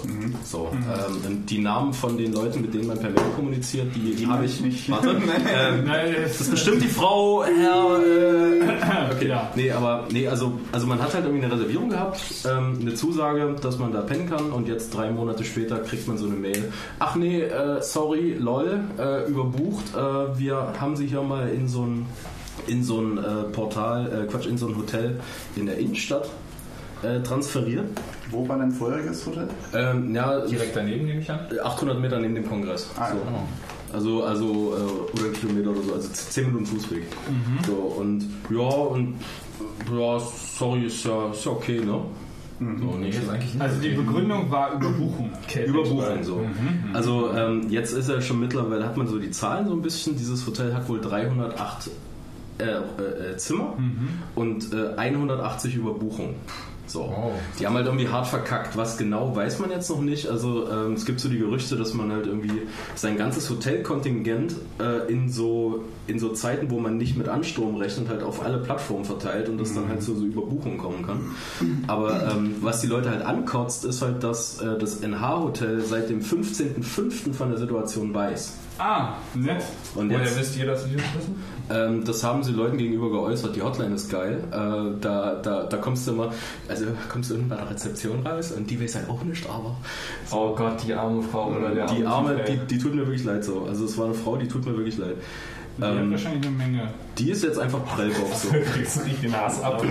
So, 0.44 0.71
ähm, 0.71 1.21
und 1.25 1.50
die 1.50 1.59
Namen 1.59 1.94
von 1.94 2.18
den 2.18 2.33
Leuten, 2.33 2.62
mit 2.62 2.74
denen 2.74 2.88
man 2.88 3.00
per 3.00 3.12
Mail 3.12 3.30
kommuniziert, 3.35 3.88
die 3.95 4.25
habe 4.25 4.45
ich 4.45 4.59
nicht. 4.62 4.89
Warte. 4.89 5.09
ähm, 5.12 5.85
Nein, 5.85 6.15
das 6.24 6.41
ist 6.41 6.51
bestimmt 6.51 6.81
die 6.81 6.88
Frau, 6.88 7.44
Herr. 7.44 8.00
Äh, 8.00 9.13
okay. 9.13 9.27
Ja. 9.27 9.51
Nee, 9.56 9.71
aber 9.71 10.07
nee, 10.12 10.27
also, 10.27 10.59
also 10.71 10.88
man 10.88 11.00
hat 11.00 11.13
halt 11.13 11.25
irgendwie 11.25 11.45
eine 11.45 11.53
Reservierung 11.53 11.89
gehabt, 11.89 12.19
ähm, 12.50 12.80
eine 12.81 12.95
Zusage, 12.95 13.56
dass 13.62 13.77
man 13.77 13.91
da 13.91 14.01
pennen 14.01 14.27
kann 14.27 14.51
und 14.51 14.68
jetzt 14.68 14.95
drei 14.95 15.12
Monate 15.12 15.44
später 15.44 15.77
kriegt 15.80 16.07
man 16.07 16.18
so 16.18 16.25
eine 16.25 16.35
Mail. 16.35 16.71
Ach 16.97 17.15
nee, 17.15 17.41
äh, 17.41 17.81
sorry, 17.81 18.35
lol, 18.39 18.81
äh, 18.97 19.30
überbucht. 19.30 19.95
Äh, 19.95 20.23
wir 20.38 20.74
haben 20.80 20.96
sie 20.96 21.08
hier 21.08 21.22
mal 21.22 21.50
in 21.50 21.68
so 21.68 21.86
ein 21.86 22.06
in 22.68 22.84
so 22.84 23.02
ein 23.02 23.18
äh, 23.18 23.44
Portal, 23.52 24.06
äh, 24.06 24.31
Quatsch, 24.31 24.46
in 24.46 24.58
so 24.58 24.68
ein 24.68 24.78
Hotel 24.78 25.20
in 25.56 25.66
der 25.66 25.78
Innenstadt 25.78 26.30
äh, 27.02 27.20
transferiert. 27.22 27.86
Wo 28.30 28.48
war 28.48 28.58
dein 28.58 28.72
vorheriges 28.72 29.25
Hotel? 29.25 29.48
Ähm, 29.74 30.14
ja, 30.16 30.46
Direkt 30.46 30.75
daneben 30.75 31.06
nehme 31.06 31.22
ich 31.22 31.30
an. 31.30 31.40
800 31.64 32.00
Meter 32.00 32.20
neben 32.20 32.36
dem 32.36 32.48
Kongress. 32.48 32.90
Ah, 32.98 33.10
so. 33.10 33.16
ja. 33.16 33.44
Also, 33.94 34.24
also 34.24 34.46
äh, 34.46 35.18
oder 35.18 35.25
einen 35.25 35.34
Kilometer 35.34 35.70
oder 35.70 35.81
so, 35.81 35.94
also 35.94 36.10
10 36.10 36.48
Minuten 36.48 36.66
Fußweg. 36.66 37.04
So, 37.68 37.74
und 37.74 38.24
ja, 38.50 38.58
und 38.60 39.16
ja, 39.92 40.19
sorry, 40.19 40.86
ist 40.86 41.06
ja, 41.06 41.30
ist 41.31 41.46
ja 41.46 41.52
okay, 41.52 41.80
ne? 41.80 42.02
So, 42.60 42.98
ist 43.04 43.30
eigentlich 43.30 43.54
nicht 43.54 43.62
also 43.62 43.82
die 43.82 43.90
Begründung 43.90 44.50
war 44.52 44.74
Überbuchung. 44.74 45.32
Überbuchung 45.66 46.24
so. 46.24 46.46
Also 46.94 47.32
ähm, 47.34 47.70
jetzt 47.70 47.94
ist 47.94 48.10
er 48.10 48.22
schon 48.22 48.40
mittlerweile, 48.40 48.86
hat 48.86 48.96
man 48.96 49.08
so 49.08 49.20
die 49.20 49.32
Zahlen 49.32 49.68
so 49.68 49.74
ein 49.74 49.82
bisschen. 49.82 50.16
Dieses 50.16 50.46
Hotel 50.46 50.74
hat 50.74 50.88
wohl 50.88 51.02
308 51.02 51.90
äh, 52.60 52.64
äh, 52.64 53.38
Zimmer 53.38 53.76
und 54.36 54.74
äh, 54.74 54.96
180 54.96 55.76
Überbuchungen. 55.76 56.36
So. 56.85 57.01
Wow. 57.01 57.31
Die 57.59 57.65
haben 57.65 57.75
halt 57.75 57.85
irgendwie 57.85 58.09
hart 58.09 58.27
verkackt. 58.27 58.75
Was 58.75 58.97
genau, 58.97 59.35
weiß 59.35 59.59
man 59.59 59.71
jetzt 59.71 59.89
noch 59.89 60.01
nicht. 60.01 60.27
Also 60.27 60.69
ähm, 60.69 60.94
es 60.94 61.06
gibt 61.06 61.19
so 61.19 61.30
die 61.30 61.38
Gerüchte, 61.38 61.75
dass 61.75 61.94
man 61.94 62.12
halt 62.12 62.27
irgendwie 62.27 62.63
sein 62.95 63.18
ganzes 63.18 63.50
Hotelkontingent 63.50 64.56
äh, 64.80 65.12
in 65.12 65.30
so 65.30 65.83
in 66.07 66.19
so 66.19 66.30
Zeiten, 66.30 66.69
wo 66.69 66.80
man 66.80 66.97
nicht 66.97 67.15
mit 67.15 67.30
Ansturm 67.30 67.75
rechnet, 67.75 68.09
halt 68.09 68.24
auf 68.24 68.44
alle 68.44 68.57
Plattformen 68.57 69.06
verteilt 69.06 69.47
und 69.47 69.57
das 69.57 69.74
dann 69.74 69.88
halt 69.88 70.03
zu 70.03 70.15
so 70.15 70.25
Überbuchungen 70.25 70.77
kommen 70.77 71.06
kann. 71.06 71.31
Aber 71.88 72.31
ähm, 72.31 72.56
was 72.62 72.81
die 72.81 72.88
Leute 72.88 73.09
halt 73.09 73.21
ankotzt, 73.21 73.85
ist 73.85 74.01
halt, 74.01 74.21
dass 74.24 74.59
äh, 74.59 74.77
das 74.77 75.01
NH-Hotel 75.01 75.81
seit 75.81 76.09
dem 76.09 76.19
15.05. 76.19 77.33
von 77.33 77.50
der 77.50 77.57
Situation 77.57 78.13
weiß. 78.13 78.57
Ah, 78.78 79.14
nett. 79.36 79.64
Und 79.96 80.10
Woher 80.10 80.24
jetzt, 80.24 80.40
wisst 80.40 80.58
ihr, 80.58 80.66
dass 80.66 80.84
sie 80.84 80.96
das 80.96 81.06
wissen? 81.16 81.44
ähm, 81.70 82.04
das 82.06 82.24
haben 82.24 82.44
sie 82.44 82.52
Leuten 82.52 82.78
gegenüber 82.78 83.10
geäußert. 83.12 83.56
Die 83.56 83.62
Hotline 83.62 83.94
ist 83.96 84.10
geil. 84.10 84.44
Äh, 84.52 85.00
da, 85.00 85.36
da, 85.42 85.64
da 85.64 85.78
kommst 85.78 86.08
du 86.08 86.14
immer, 86.14 86.34
also 86.68 86.86
kommst 87.10 87.30
du 87.30 87.36
irgendwann 87.36 87.58
bei 87.60 87.64
der 87.64 87.74
Rezeption 87.74 88.25
raus 88.25 88.52
und 88.52 88.70
die 88.70 88.81
weiß 88.81 88.96
halt 88.96 89.10
auch 89.10 89.24
nicht, 89.24 89.48
aber 89.48 89.78
Oh 90.31 90.56
Gott, 90.56 90.84
die 90.86 90.94
arme 90.94 91.22
Frau 91.22 91.52
oder 91.52 91.70
der 91.70 91.86
die 91.86 92.06
arme 92.06 92.30
arme, 92.31 92.44
die, 92.48 92.58
die 92.68 92.78
tut 92.80 92.96
mir 92.96 93.06
wirklich 93.06 93.24
leid 93.24 93.44
so. 93.44 93.66
Also 93.68 93.86
es 93.86 93.98
war 93.98 94.06
eine 94.06 94.16
Frau, 94.16 94.38
die 94.38 94.48
tut 94.48 94.66
mir 94.66 94.76
wirklich 94.76 94.98
leid. 94.98 95.18
Die 95.78 95.84
hat 95.84 95.96
Ähm, 95.96 96.12
wahrscheinlich 96.12 96.46
eine 96.48 96.56
Menge. 96.56 96.88
die 97.18 97.31
ist 97.31 97.44
jetzt 97.44 97.58
einfach 97.60 97.84
Prellbox 97.86 98.44
so. 98.44 98.50
kriegst 98.74 98.98
du 99.00 99.04
nicht 99.06 99.24
den 99.24 99.34
Hass 99.36 99.62
ab. 99.64 99.84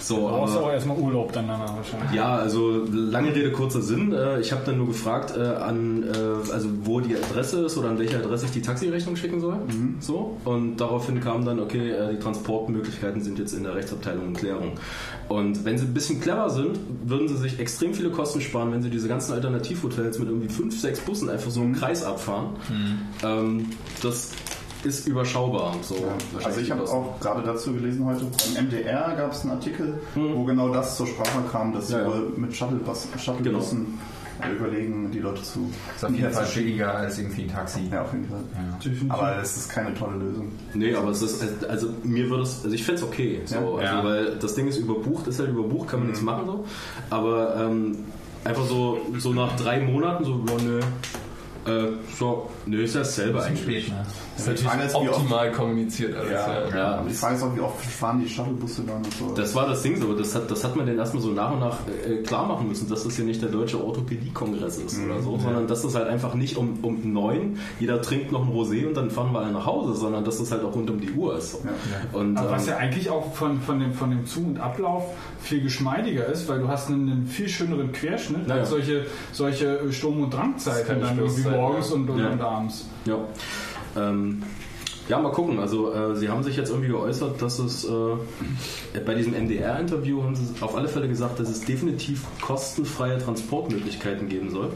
so 0.00 0.16
Du 0.16 0.22
brauchst 0.28 0.56
aber, 0.56 0.66
auch 0.66 0.70
erstmal 0.72 0.96
Urlaub 0.98 1.32
dann 1.32 1.48
danach 1.48 1.76
wahrscheinlich. 1.76 2.12
ja, 2.12 2.36
also 2.36 2.84
lange 2.92 3.34
Rede, 3.34 3.50
kurzer 3.52 3.82
Sinn. 3.82 4.12
Äh, 4.12 4.40
ich 4.40 4.52
habe 4.52 4.62
dann 4.64 4.78
nur 4.78 4.86
gefragt, 4.88 5.34
äh, 5.36 5.40
an, 5.40 6.04
äh, 6.04 6.52
also 6.52 6.68
wo 6.84 7.00
die 7.00 7.16
Adresse 7.16 7.64
ist 7.66 7.76
oder 7.76 7.90
an 7.90 7.98
welche 7.98 8.18
Adresse 8.18 8.46
ich 8.46 8.52
die 8.52 8.62
Taxirechnung 8.62 9.16
schicken 9.16 9.40
soll. 9.40 9.56
So. 10.00 10.36
Und 10.44 10.76
daraufhin 10.76 11.20
kam 11.20 11.44
dann, 11.44 11.58
okay, 11.60 11.92
die 12.12 12.18
Transportmöglichkeiten 12.20 13.20
sind 13.22 13.38
jetzt 13.38 13.52
in 13.52 13.64
der 13.64 13.74
Rechtsabteilung 13.74 14.28
in 14.28 14.34
Klärung. 14.34 14.72
Und 15.28 15.64
wenn 15.64 15.76
sie 15.78 15.86
ein 15.86 15.94
bisschen 15.94 16.20
clever 16.20 16.50
sind, 16.50 16.78
würden 17.04 17.28
sie 17.28 17.36
sich 17.36 17.58
extrem 17.58 17.94
viele 17.94 18.10
Kosten 18.10 18.40
sparen, 18.40 18.72
wenn 18.72 18.82
sie 18.82 18.90
diese 18.90 19.06
ganzen 19.08 19.32
Alternativhotels 19.32 20.18
mit 20.18 20.28
irgendwie 20.28 20.48
fünf, 20.48 20.80
sechs 20.80 21.00
Bussen 21.00 21.28
einfach 21.28 21.50
so 21.50 21.62
im 21.62 21.74
Kreis 21.74 22.04
abfahren. 22.04 22.50
Ähm, 23.22 23.66
das 24.02 24.30
ist 24.84 25.06
überschaubar. 25.06 25.74
So 25.82 25.94
wahrscheinlich 26.32 26.46
Also 26.46 26.60
ich 26.60 26.70
habe 26.70 26.82
auch 26.84 27.20
gerade 27.20 27.42
dazu 27.42 27.72
gelesen 27.72 28.04
heute, 28.04 28.24
beim 28.54 28.64
MDR 28.66 29.14
gab 29.16 29.32
es 29.32 29.42
einen 29.42 29.52
Artikel, 29.52 30.00
wo 30.14 30.44
genau 30.44 30.68
das 30.70 30.96
zur 30.96 31.06
Sprache 31.06 31.40
kam, 31.50 31.72
dass 31.72 31.88
sie 31.88 31.94
Ja, 31.94 32.00
ja. 32.02 32.06
wohl 32.08 32.32
mit 32.36 32.54
Shuttlebus, 32.54 33.08
Shuttlebussen 33.18 33.98
überlegen, 34.56 35.10
die 35.10 35.18
Leute 35.18 35.42
zu... 35.42 35.70
Ist 35.94 36.02
auf 36.04 36.10
jeden 36.14 36.32
Fall 36.32 36.46
billiger 36.54 36.94
als 36.94 37.18
irgendwie 37.18 37.42
ein 37.42 37.48
Taxi. 37.48 37.80
Ja, 37.92 38.02
auf 38.02 38.12
jeden 38.14 38.26
Fall. 38.26 38.40
Aber 39.10 39.36
es 39.42 39.54
ist 39.56 39.68
keine 39.68 39.92
tolle 39.94 40.16
Lösung. 40.16 40.48
Nee, 40.72 40.94
aber 40.94 41.10
es 41.10 41.20
ist, 41.20 41.44
also 41.68 41.88
mir 42.04 42.30
würde 42.30 42.44
es, 42.44 42.62
also 42.64 42.74
ich 42.74 42.82
fände 42.82 43.02
es 43.02 43.06
okay, 43.06 43.40
so, 43.44 43.54
Ja. 43.54 43.60
also, 43.60 43.82
Ja. 43.82 44.04
weil 44.04 44.36
das 44.38 44.54
Ding 44.54 44.66
ist 44.66 44.78
überbucht, 44.78 45.26
ist 45.26 45.38
halt 45.40 45.50
überbucht, 45.50 45.88
kann 45.90 46.00
man 46.00 46.08
nichts 46.08 46.22
machen 46.22 46.46
so, 46.46 46.64
aber 47.10 47.54
ähm, 47.56 47.98
einfach 48.44 48.64
so, 48.64 48.98
so 49.18 49.34
nach 49.34 49.54
drei 49.56 49.80
Monaten 49.80 50.24
so, 50.24 50.42
ja, 50.48 50.54
nö, 50.64 50.80
äh, 51.66 51.88
so, 52.18 52.48
nö, 52.66 52.82
ist 52.82 52.94
ja 52.94 53.00
dasselbe 53.00 53.42
eigentlich. 53.42 53.84
Spät, 53.84 53.88
ne? 53.88 54.04
Das 54.36 54.46
ist 54.46 54.64
natürlich 54.64 54.94
optimal 54.94 55.52
kommuniziert 55.52 56.16
alles. 56.16 56.30
Ja, 56.30 56.68
Ja. 56.70 56.76
Ja, 56.76 57.04
Die 57.06 57.12
Frage 57.12 57.34
ist 57.36 57.42
auch, 57.42 57.54
wie 57.54 57.60
oft 57.60 57.84
fahren 57.84 58.20
die 58.24 58.28
Shuttlebusse 58.28 58.82
dann 58.86 58.96
und 58.96 59.12
so. 59.12 59.34
das 59.34 59.54
war 59.54 59.68
das 59.68 59.82
Ding 59.82 60.00
so, 60.00 60.14
das 60.14 60.34
hat, 60.34 60.50
das 60.50 60.64
hat 60.64 60.76
man 60.76 60.86
denen 60.86 60.98
erstmal 60.98 61.22
so 61.22 61.30
nach 61.30 61.52
und 61.52 61.60
nach 61.60 61.78
äh, 62.08 62.22
klar 62.22 62.46
machen 62.46 62.68
müssen, 62.68 62.88
dass 62.88 63.04
das 63.04 63.16
hier 63.16 63.26
nicht 63.26 63.42
der 63.42 63.50
deutsche 63.50 63.82
Orthopädie-Kongress 63.84 64.78
ist 64.78 64.98
oder 65.04 65.20
so, 65.20 65.36
sondern 65.38 65.66
dass 65.66 65.82
das 65.82 65.94
halt 65.94 66.08
einfach 66.08 66.34
nicht 66.34 66.56
um, 66.56 66.78
um 66.82 67.12
neun, 67.12 67.58
jeder 67.78 68.00
trinkt 68.00 68.32
noch 68.32 68.46
ein 68.46 68.52
Rosé 68.52 68.86
und 68.86 68.94
dann 68.96 69.10
fahren 69.10 69.32
wir 69.32 69.40
alle 69.40 69.52
nach 69.52 69.66
Hause, 69.66 69.94
sondern 69.94 70.24
dass 70.24 70.38
das 70.38 70.50
halt 70.50 70.64
auch 70.64 70.74
rund 70.74 70.88
um 70.90 71.00
die 71.00 71.10
Uhr 71.10 71.36
ist. 71.36 71.52
So. 71.52 71.60
Und, 72.12 72.38
Aber 72.38 72.52
was 72.52 72.62
ähm, 72.64 72.70
ja 72.70 72.76
eigentlich 72.78 73.10
auch 73.10 73.34
von, 73.34 73.60
von, 73.60 73.78
dem, 73.80 73.92
von 73.92 74.10
dem 74.10 74.24
Zu- 74.24 74.40
und 74.44 74.58
Ablauf 74.58 75.04
viel 75.42 75.60
geschmeidiger 75.60 76.24
ist, 76.26 76.48
weil 76.48 76.60
du 76.60 76.68
hast 76.68 76.88
einen, 76.88 77.10
einen 77.10 77.26
viel 77.26 77.48
schöneren 77.48 77.92
Querschnitt 77.92 78.48
Ja, 78.48 78.54
ja. 78.54 78.60
als 78.60 78.70
solche, 78.70 79.04
solche 79.32 79.92
Sturm- 79.92 80.22
und 80.22 80.32
Drangzeiten 80.32 81.00
dann 81.00 81.18
irgendwie 81.18 81.49
morgens 81.50 81.90
und, 81.90 82.08
und, 82.10 82.24
und 82.24 82.40
abends. 82.40 82.86
Ja. 83.04 83.18
Ähm, 83.96 84.42
Ja, 85.08 85.18
mal 85.18 85.32
gucken. 85.32 85.58
Also 85.58 85.92
äh, 85.92 86.14
sie 86.14 86.28
haben 86.28 86.44
sich 86.44 86.56
jetzt 86.56 86.70
irgendwie 86.70 86.90
geäußert, 86.90 87.42
dass 87.42 87.58
es 87.58 87.84
äh, 87.84 89.00
bei 89.04 89.14
diesem 89.14 89.32
MDR-Interview 89.32 90.22
haben 90.22 90.36
sie 90.36 90.44
auf 90.62 90.76
alle 90.76 90.86
Fälle 90.86 91.08
gesagt, 91.08 91.40
dass 91.40 91.48
es 91.48 91.64
definitiv 91.64 92.22
kostenfreie 92.40 93.18
Transportmöglichkeiten 93.18 94.28
geben 94.28 94.50
soll. 94.50 94.70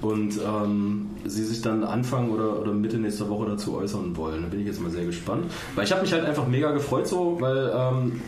Und 0.00 0.38
ähm, 0.38 1.10
sie 1.24 1.42
sich 1.42 1.60
dann 1.60 1.82
Anfang 1.82 2.30
oder, 2.30 2.60
oder 2.60 2.72
Mitte 2.72 2.98
nächster 2.98 3.28
Woche 3.28 3.46
dazu 3.46 3.76
äußern 3.76 4.16
wollen. 4.16 4.42
Da 4.42 4.48
bin 4.48 4.60
ich 4.60 4.66
jetzt 4.66 4.80
mal 4.80 4.90
sehr 4.90 5.06
gespannt. 5.06 5.50
Weil 5.74 5.84
ich 5.84 5.90
habe 5.90 6.02
mich 6.02 6.12
halt 6.12 6.24
einfach 6.24 6.46
mega 6.46 6.70
gefreut 6.70 7.08
so, 7.08 7.38
weil 7.40 7.72
ähm, 7.74 8.20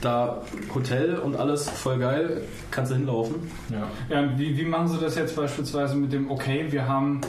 da 0.00 0.42
Hotel 0.74 1.16
und 1.16 1.36
alles 1.36 1.68
voll 1.68 1.98
geil, 1.98 2.42
kannst 2.70 2.90
du 2.90 2.96
hinlaufen. 2.96 3.50
Ja, 4.08 4.38
wie, 4.38 4.56
wie 4.56 4.64
machen 4.64 4.88
Sie 4.88 4.98
das 4.98 5.14
jetzt 5.14 5.36
beispielsweise 5.36 5.96
mit 5.96 6.12
dem, 6.12 6.30
okay, 6.30 6.66
wir 6.70 6.88
haben, 6.88 7.20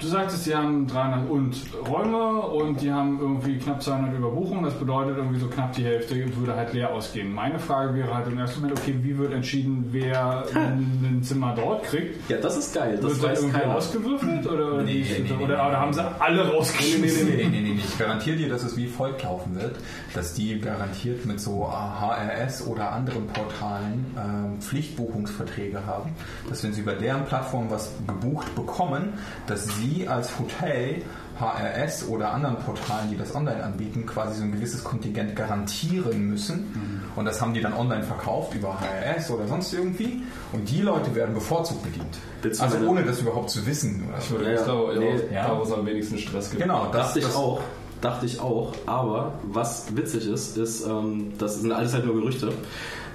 du 0.00 0.06
sagtest, 0.06 0.46
die 0.46 0.54
haben 0.54 0.86
300 0.86 1.28
und 1.30 1.56
Räume 1.88 2.40
und 2.40 2.80
die 2.80 2.90
haben 2.90 3.18
irgendwie 3.20 3.58
knapp 3.58 3.82
200 3.82 4.14
Überbuchungen, 4.16 4.64
das 4.64 4.74
bedeutet 4.74 5.16
irgendwie 5.16 5.38
so 5.38 5.46
knapp 5.48 5.72
die 5.72 5.84
Hälfte 5.84 6.16
würde 6.36 6.56
halt 6.56 6.72
leer 6.72 6.92
ausgehen. 6.92 7.32
Meine 7.32 7.58
Frage 7.58 7.94
wäre 7.94 8.14
halt 8.14 8.26
im 8.28 8.38
ersten 8.38 8.60
Moment, 8.60 8.78
okay, 8.78 8.94
wie 9.02 9.16
wird 9.18 9.32
entschieden, 9.32 9.86
wer 9.90 10.44
ein 10.54 11.20
Zimmer 11.22 11.54
dort 11.54 11.84
kriegt? 11.84 12.28
Ja, 12.30 12.38
das 12.38 12.56
ist 12.56 12.74
geil. 12.74 12.98
Das 13.00 13.20
Wird 13.20 13.30
weiß 13.30 13.40
irgendwie 13.42 13.58
keiner. 13.60 13.74
ausgewürfelt 13.76 14.46
oder, 14.46 14.82
Nee, 14.82 15.04
nee, 15.08 15.24
nee, 15.28 15.44
oder, 15.44 15.66
oder 15.66 15.80
haben 15.80 15.92
sie 15.92 16.02
alle 16.20 16.48
rausgeschmissen? 16.52 17.28
Nee, 17.28 17.36
nee, 17.36 17.48
nee, 17.48 17.60
nee, 17.60 17.68
nee. 17.74 17.80
Ich 17.84 17.98
garantiere 17.98 18.36
dir, 18.36 18.48
dass 18.48 18.62
es 18.62 18.76
wie 18.76 18.86
folgt 18.86 19.22
laufen 19.22 19.54
wird, 19.60 19.76
dass 20.14 20.34
die 20.34 20.58
garantiert 20.60 21.24
mit 21.26 21.40
so 21.40 21.68
HRS 21.70 22.66
oder 22.66 22.92
anderen 22.92 23.26
Portalen 23.28 24.06
ähm, 24.16 24.60
Pflichtbuchungsverträge 24.60 25.84
haben, 25.86 26.10
dass 26.48 26.62
wenn 26.64 26.72
sie 26.72 26.80
über 26.82 26.94
deren 26.94 27.24
Plattform 27.24 27.70
was 27.70 27.92
gebucht 28.06 28.54
bekommen, 28.54 29.14
dass 29.46 29.66
sie 29.78 29.89
als 30.06 30.38
Hotel 30.38 31.02
HRS 31.40 32.06
oder 32.08 32.32
anderen 32.32 32.56
Portalen, 32.56 33.10
die 33.10 33.16
das 33.16 33.34
online 33.34 33.64
anbieten, 33.64 34.04
quasi 34.04 34.38
so 34.38 34.44
ein 34.44 34.52
gewisses 34.52 34.84
Kontingent 34.84 35.34
garantieren 35.34 36.28
müssen. 36.28 37.00
Und 37.16 37.24
das 37.24 37.40
haben 37.40 37.54
die 37.54 37.60
dann 37.60 37.72
online 37.72 38.02
verkauft 38.02 38.54
über 38.54 38.78
HRS 38.78 39.30
oder 39.30 39.46
sonst 39.48 39.72
irgendwie. 39.72 40.22
Und 40.52 40.68
die 40.70 40.82
Leute 40.82 41.14
werden 41.14 41.34
bevorzugt 41.34 41.82
bedient. 41.82 42.18
Du 42.42 42.48
Also 42.62 42.86
ohne 42.86 43.02
das 43.04 43.20
überhaupt 43.20 43.50
zu 43.50 43.66
wissen. 43.66 44.04
Oder. 44.08 44.18
Ich 44.52 44.58
Ja, 44.58 44.64
glaube, 44.64 44.98
nee, 44.98 45.16
ja, 45.30 45.42
ja. 45.42 45.48
da 45.48 45.58
wo 45.58 45.62
es 45.62 45.72
am 45.72 45.86
wenigsten 45.86 46.18
Stress 46.18 46.50
gibt. 46.50 46.62
Genau, 46.62 46.88
das, 46.92 47.06
Dachte 47.08 47.18
ich 47.20 47.24
das, 47.24 47.34
auch. 47.34 47.60
Dachte 48.00 48.26
ich 48.26 48.40
auch. 48.40 48.72
Aber 48.86 49.32
was 49.44 49.94
witzig 49.96 50.28
ist, 50.28 50.56
ist, 50.56 50.86
ähm, 50.86 51.32
das 51.38 51.60
sind 51.60 51.72
alles 51.72 51.94
halt 51.94 52.04
nur 52.04 52.14
Gerüchte. 52.16 52.52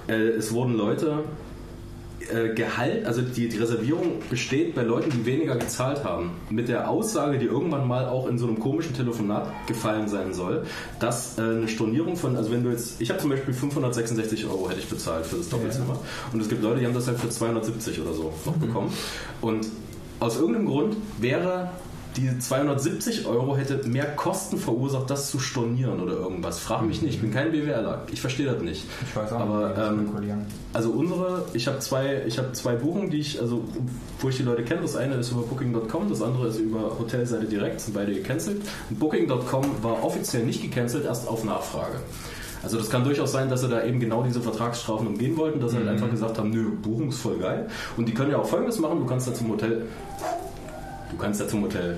Äh, 0.08 0.14
es 0.30 0.52
wurden 0.52 0.76
Leute 0.76 1.24
äh, 2.32 2.54
Gehalt, 2.54 3.04
also 3.06 3.22
die, 3.22 3.48
die 3.48 3.56
Reservierung 3.56 4.20
besteht 4.30 4.74
bei 4.74 4.82
Leuten, 4.82 5.10
die 5.10 5.26
weniger 5.26 5.56
gezahlt 5.56 6.04
haben. 6.04 6.32
Mit 6.50 6.68
der 6.68 6.88
Aussage, 6.88 7.38
die 7.38 7.46
irgendwann 7.46 7.86
mal 7.86 8.06
auch 8.06 8.26
in 8.26 8.38
so 8.38 8.46
einem 8.46 8.58
komischen 8.58 8.94
Telefonat 8.94 9.52
gefallen 9.66 10.08
sein 10.08 10.34
soll, 10.34 10.64
dass 11.00 11.38
äh, 11.38 11.42
eine 11.42 11.68
Stornierung 11.68 12.16
von, 12.16 12.36
also 12.36 12.50
wenn 12.50 12.62
du 12.62 12.70
jetzt, 12.70 13.00
ich 13.00 13.10
habe 13.10 13.20
zum 13.20 13.30
Beispiel 13.30 13.54
566 13.54 14.46
Euro 14.46 14.68
hätte 14.68 14.80
ich 14.80 14.88
bezahlt 14.88 15.26
für 15.26 15.36
das 15.36 15.48
Doppelzimmer. 15.48 15.98
Und 16.32 16.40
es 16.40 16.48
gibt 16.48 16.62
Leute, 16.62 16.80
die 16.80 16.86
haben 16.86 16.94
das 16.94 17.06
halt 17.06 17.18
für 17.18 17.28
270 17.28 18.00
oder 18.00 18.12
so 18.12 18.32
noch 18.44 18.56
bekommen. 18.56 18.92
Und 19.40 19.66
aus 20.20 20.38
irgendeinem 20.38 20.66
Grund 20.66 20.96
wäre 21.18 21.70
die 22.16 22.38
270 22.38 23.26
Euro 23.26 23.56
hätte 23.56 23.86
mehr 23.88 24.06
Kosten 24.16 24.58
verursacht, 24.58 25.10
das 25.10 25.30
zu 25.30 25.38
stornieren 25.38 26.00
oder 26.00 26.14
irgendwas. 26.14 26.58
Frag 26.58 26.82
mich 26.82 27.02
nicht, 27.02 27.14
ich 27.14 27.20
bin 27.20 27.32
kein 27.32 27.52
BWLer. 27.52 28.02
Ich 28.10 28.20
verstehe 28.20 28.46
das 28.46 28.62
nicht. 28.62 28.84
Ich 29.06 29.16
weiß 29.16 29.32
auch 29.32 29.40
Aber, 29.40 29.68
nicht, 29.68 30.28
ähm. 30.28 30.46
Also 30.72 30.90
unsere, 30.90 31.44
ich 31.52 31.66
habe 31.66 31.78
zwei, 31.80 32.22
ich 32.26 32.38
habe 32.38 32.52
zwei 32.52 32.74
Buchungen, 32.74 33.10
die 33.10 33.18
ich, 33.18 33.40
also 33.40 33.64
wo 34.20 34.28
ich 34.28 34.36
die 34.36 34.42
Leute 34.42 34.64
kenne. 34.64 34.82
Das 34.82 34.96
eine 34.96 35.14
ist 35.16 35.30
über 35.30 35.42
Booking.com, 35.42 36.08
das 36.08 36.22
andere 36.22 36.48
ist 36.48 36.58
über 36.58 36.98
Hotelseite 36.98 37.46
direkt, 37.46 37.80
sind 37.80 37.94
beide 37.94 38.14
gecancelt. 38.14 38.62
Booking.com 38.90 39.64
war 39.82 40.02
offiziell 40.02 40.44
nicht 40.44 40.62
gecancelt, 40.62 41.04
erst 41.04 41.28
auf 41.28 41.44
Nachfrage. 41.44 41.96
Also 42.62 42.78
das 42.78 42.90
kann 42.90 43.04
durchaus 43.04 43.32
sein, 43.32 43.48
dass 43.48 43.60
sie 43.60 43.68
da 43.68 43.84
eben 43.84 44.00
genau 44.00 44.22
diese 44.22 44.40
Vertragsstrafen 44.40 45.06
umgehen 45.06 45.36
wollten, 45.36 45.60
dass 45.60 45.70
sie 45.70 45.76
halt 45.76 45.88
einfach 45.88 46.10
gesagt 46.10 46.38
haben, 46.38 46.50
nö, 46.50 46.70
Buchung 46.70 47.10
ist 47.10 47.20
voll 47.20 47.38
geil. 47.38 47.68
Und 47.96 48.08
die 48.08 48.14
können 48.14 48.32
ja 48.32 48.38
auch 48.38 48.46
folgendes 48.46 48.78
machen, 48.78 48.98
du 48.98 49.06
kannst 49.06 49.28
da 49.28 49.34
zum 49.34 49.50
Hotel, 49.50 49.86
du 51.10 51.16
kannst 51.16 51.40
da 51.40 51.48
zum 51.48 51.62
Hotel, 51.62 51.96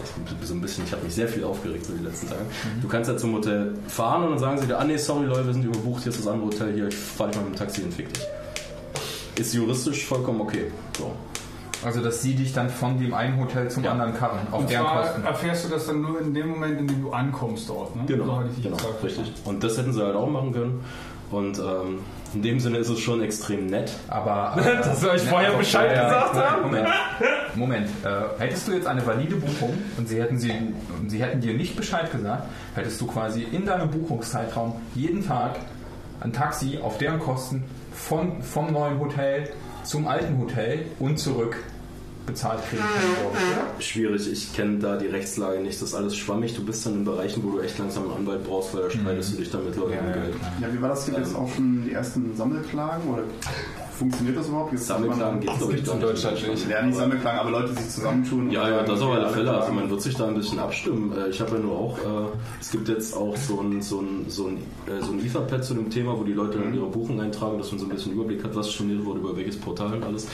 das 0.00 0.48
so 0.48 0.54
ein 0.54 0.60
bisschen, 0.60 0.84
ich 0.84 0.92
habe 0.92 1.02
mich 1.04 1.14
sehr 1.14 1.28
viel 1.28 1.44
aufgeregt 1.44 1.84
so 1.86 1.92
die 1.92 2.04
letzten 2.04 2.28
Tage. 2.28 2.42
Du 2.80 2.88
kannst 2.88 3.10
da 3.10 3.16
zum 3.16 3.34
Hotel 3.34 3.74
fahren 3.88 4.24
und 4.24 4.30
dann 4.30 4.38
sagen 4.38 4.58
sie 4.58 4.66
dir, 4.66 4.78
ah 4.78 4.84
nee, 4.84 4.96
sorry 4.96 5.26
Leute, 5.26 5.46
wir 5.46 5.52
sind 5.52 5.64
überbucht, 5.64 6.02
hier 6.02 6.12
ist 6.12 6.20
das 6.20 6.26
andere 6.26 6.46
Hotel, 6.46 6.72
hier, 6.74 6.88
ich 6.88 6.96
fahre 6.96 7.30
dich 7.30 7.38
mal 7.40 7.44
mit 7.48 7.54
dem 7.54 7.58
Taxi 7.58 7.82
und 7.82 7.92
fick 7.94 8.12
dich. 8.12 8.24
Ist 9.36 9.54
juristisch 9.54 10.04
vollkommen 10.04 10.40
okay. 10.40 10.70
So. 10.96 11.12
Also, 11.84 12.02
dass 12.02 12.22
sie 12.22 12.34
dich 12.34 12.52
dann 12.52 12.68
von 12.70 12.98
dem 12.98 13.14
einen 13.14 13.38
Hotel 13.38 13.70
zum 13.70 13.84
Ja. 13.84 13.92
anderen 13.92 14.12
karren, 14.14 14.40
auf 14.50 14.60
Und 14.62 14.70
deren 14.70 14.84
zwar 14.84 15.02
Kosten. 15.02 15.22
erfährst 15.24 15.64
du 15.64 15.68
das 15.68 15.86
dann 15.86 16.00
nur 16.02 16.20
in 16.20 16.34
dem 16.34 16.48
Moment, 16.48 16.80
in 16.80 16.88
dem 16.88 17.02
du 17.02 17.12
ankommst 17.12 17.68
dort. 17.68 17.94
Ne? 17.94 18.02
So 18.08 18.14
genau 18.16 18.42
jetzt 18.42 18.84
auch 18.84 19.04
richtig. 19.04 19.32
Und 19.44 19.62
das 19.62 19.78
hätten 19.78 19.92
sie 19.92 20.02
halt 20.02 20.16
auch 20.16 20.28
machen 20.28 20.52
können. 20.52 20.80
Und 21.30 21.56
ähm, 21.58 22.00
in 22.34 22.42
dem 22.42 22.60
Sinne 22.60 22.78
ist 22.78 22.88
es 22.88 23.00
schon 23.00 23.22
extrem 23.22 23.66
nett. 23.66 23.92
Aber. 24.08 24.56
äh, 24.60 24.76
Dass 24.76 25.02
wir 25.02 25.10
euch 25.10 25.22
vorher 25.22 25.52
Bescheid 25.52 25.96
ja, 25.96 26.08
gesagt 26.08 26.34
haben. 26.34 26.62
Moment. 26.62 26.88
Moment. 27.54 27.88
Äh, 28.04 28.40
hättest 28.42 28.68
du 28.68 28.72
jetzt 28.72 28.86
eine 28.86 29.04
valide 29.06 29.36
Buchung 29.36 29.76
und 29.96 30.08
sie 30.08 30.20
hätten, 30.20 30.38
sie, 30.38 30.52
sie 31.06 31.22
hätten 31.22 31.40
dir 31.40 31.54
nicht 31.54 31.76
Bescheid 31.76 32.10
gesagt, 32.10 32.44
hättest 32.74 33.00
du 33.00 33.06
quasi 33.06 33.42
in 33.42 33.66
deinem 33.66 33.90
Buchungszeitraum 33.90 34.74
jeden 34.94 35.26
Tag 35.26 35.56
ein 36.20 36.32
Taxi 36.32 36.78
auf 36.82 36.98
deren 36.98 37.18
Kosten 37.18 37.64
von, 37.92 38.42
vom 38.42 38.72
neuen 38.72 38.98
Hotel 38.98 39.50
zum 39.84 40.06
alten 40.06 40.38
Hotel 40.38 40.84
und 40.98 41.18
zurück 41.18 41.56
bezahlt 42.28 42.60
kriegen 42.68 42.82
können, 42.82 43.14
glaube 43.20 43.36
ich. 43.78 43.86
Schwierig, 43.86 44.30
ich 44.30 44.52
kenne 44.52 44.78
da 44.78 44.96
die 44.96 45.06
Rechtslage 45.06 45.60
nicht, 45.60 45.80
das 45.82 45.88
ist 45.90 45.94
alles 45.94 46.16
schwammig. 46.16 46.54
Du 46.54 46.64
bist 46.64 46.86
dann 46.86 46.94
in 46.94 47.04
Bereichen, 47.04 47.42
wo 47.42 47.50
du 47.52 47.60
echt 47.60 47.78
langsam 47.78 48.04
einen 48.04 48.18
Anwalt 48.18 48.44
brauchst, 48.44 48.74
weil 48.74 48.82
da 48.84 48.90
streitest 48.90 49.32
du 49.32 49.36
dich 49.38 49.50
dann 49.50 49.64
mit 49.64 49.76
Leuten 49.76 49.94
Ja, 49.94 50.00
um 50.00 50.06
ja, 50.06 50.12
Geld. 50.14 50.34
Ja, 50.60 50.72
wie 50.72 50.82
war 50.82 50.88
das? 50.90 51.06
Gibt 51.06 51.18
es 51.18 51.34
auch 51.34 51.52
schon 51.52 51.84
die 51.84 51.92
ersten 51.92 52.36
Sammelklagen 52.36 53.08
oder 53.08 53.22
funktioniert 53.98 54.36
das 54.38 54.48
überhaupt? 54.48 54.72
Jetzt 54.72 54.86
Sammelklagen 54.86 55.40
geht 55.40 55.50
glaube 55.58 55.72
ich 55.74 55.76
gibt's 55.84 55.90
gar 55.90 55.96
in 55.96 56.00
nicht. 56.02 56.12
Deutschland 56.24 56.48
nicht. 56.48 56.68
Ja, 56.70 56.82
nicht 56.82 56.96
Sammelklagen, 56.96 57.40
aber 57.40 57.50
Leute, 57.50 57.72
die 57.74 57.82
sich 57.82 57.90
zusammentun. 57.94 58.50
Ja, 58.50 58.62
und 58.64 58.70
ja, 58.70 58.82
das 58.84 59.00
auf 59.00 59.12
alle 59.12 59.28
Fälle. 59.30 59.52
Also 59.60 59.72
man 59.72 59.90
wird 59.90 60.00
sich 60.02 60.14
da 60.16 60.28
ein 60.28 60.34
bisschen 60.34 60.58
abstimmen. 60.58 61.12
Äh, 61.18 61.28
Ich 61.30 61.40
habe 61.40 61.56
ja 61.56 61.58
nur 61.62 61.76
auch, 61.76 61.98
äh, 61.98 62.28
es 62.60 62.70
gibt 62.70 62.88
jetzt 62.88 63.16
auch 63.16 63.36
so 63.36 63.60
ein, 63.60 63.82
so 63.82 64.00
ein, 64.00 64.24
so 64.28 64.46
ein, 64.46 64.56
äh, 64.86 65.02
so 65.04 65.12
ein 65.12 65.24
Etherpad 65.24 65.64
zu 65.64 65.74
dem 65.74 65.90
Thema, 65.90 66.18
wo 66.18 66.24
die 66.24 66.32
Leute 66.32 66.58
dann 66.58 66.72
ihre 66.74 66.86
Buchung 66.86 67.20
eintragen, 67.20 67.58
dass 67.58 67.70
man 67.72 67.80
so 67.80 67.86
ein 67.86 67.90
bisschen 67.90 68.12
Überblick 68.12 68.42
hat, 68.44 68.54
was 68.54 68.72
storniert 68.72 69.04
wurde, 69.04 69.20
über 69.20 69.36
welches 69.36 69.56
Portal 69.58 69.94
und 69.94 70.04
alles. 70.04 70.26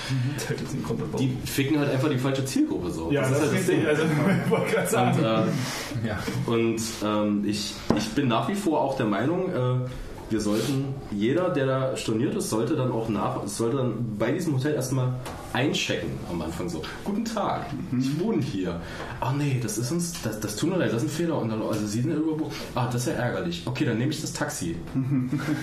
Die 1.18 1.36
ficken 1.46 1.78
halt 1.78 1.90
einfach 1.90 2.08
die 2.08 2.18
falsche 2.18 2.44
Zielgruppe 2.44 2.90
so. 2.90 3.10
Ja, 3.10 3.22
das, 3.22 3.30
ist 3.32 3.40
halt 3.40 3.52
ist 3.52 3.68
richtig. 3.68 3.88
Also, 3.88 4.02
ich 4.44 4.50
wollte 4.50 4.72
gerade 4.74 4.88
sagen. 4.88 5.18
Und, 5.18 5.24
äh, 5.24 6.08
Ja. 6.08 6.18
und 6.46 6.80
ähm, 7.04 7.44
ich, 7.46 7.74
ich 7.96 8.08
bin 8.10 8.28
nach 8.28 8.48
wie 8.48 8.54
vor 8.54 8.80
auch 8.80 8.96
der 8.96 9.06
Meinung, 9.06 9.48
äh, 9.50 9.88
wir 10.34 10.40
sollten, 10.40 10.94
jeder, 11.12 11.50
der 11.50 11.66
da 11.66 11.96
storniert 11.96 12.34
ist, 12.34 12.50
sollte 12.50 12.74
dann 12.74 12.90
auch 12.90 13.08
nach, 13.08 13.46
sollte 13.46 13.76
dann 13.76 14.18
bei 14.18 14.32
diesem 14.32 14.54
Hotel 14.54 14.74
erstmal 14.74 15.14
einchecken 15.54 16.10
am 16.28 16.42
Anfang 16.42 16.68
so. 16.68 16.82
Guten 17.04 17.24
Tag, 17.24 17.66
ich 17.98 18.20
wohne 18.20 18.42
hier. 18.42 18.80
Ah 19.20 19.32
nee, 19.32 19.60
das 19.62 19.78
ist 19.78 19.92
uns, 19.92 20.20
das, 20.22 20.40
das 20.40 20.62
mir 20.62 20.76
leid, 20.76 20.92
das 20.92 21.02
ist 21.02 21.10
ein 21.10 21.16
Fehler. 21.16 21.38
Und 21.38 21.48
dann, 21.48 21.62
also 21.62 21.86
Sie 21.86 22.00
sind 22.00 22.12
überbucht. 22.12 22.56
Ah, 22.74 22.86
das 22.86 23.06
ist 23.06 23.14
ja 23.14 23.14
ärgerlich. 23.14 23.62
Okay, 23.64 23.84
dann 23.84 23.98
nehme 23.98 24.10
ich 24.10 24.20
das 24.20 24.32
Taxi. 24.32 24.76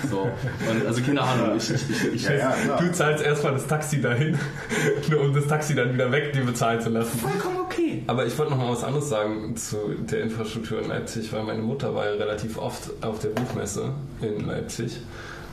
So. 0.10 0.22
Und, 0.22 0.88
also 0.88 1.02
keine 1.02 1.22
Ahnung, 1.22 1.58
ich, 1.58 1.70
ich, 1.70 2.14
ich, 2.14 2.24
Ja, 2.24 2.34
ja. 2.34 2.78
Du 2.80 2.92
zahlst 2.92 3.24
erstmal 3.24 3.54
das 3.54 3.68
Taxi 3.68 4.02
dahin, 4.02 4.38
nur 5.10 5.22
um 5.26 5.34
das 5.34 5.48
Taxi 5.48 5.76
dann 5.76 5.94
wieder 5.94 6.12
weg 6.12 6.34
dir 6.34 6.46
bezahlen 6.46 6.82
zu 6.82 6.90
lassen. 6.90 7.20
vollkommen 7.20 7.58
okay. 7.60 8.04
Aber 8.08 8.26
ich 8.26 8.38
wollte 8.38 8.52
noch 8.52 8.60
mal 8.60 8.72
was 8.72 8.84
anderes 8.84 9.10
sagen 9.10 9.56
zu 9.56 9.96
der 10.00 10.22
Infrastruktur 10.22 10.82
in 10.82 10.88
Leipzig, 10.88 11.32
weil 11.34 11.44
meine 11.44 11.62
Mutter 11.62 11.94
war 11.94 12.06
ja 12.06 12.14
relativ 12.14 12.58
oft 12.58 12.92
auf 13.02 13.20
der 13.20 13.30
Buchmesse 13.30 13.94
in 14.22 14.46
Leipzig. 14.46 14.98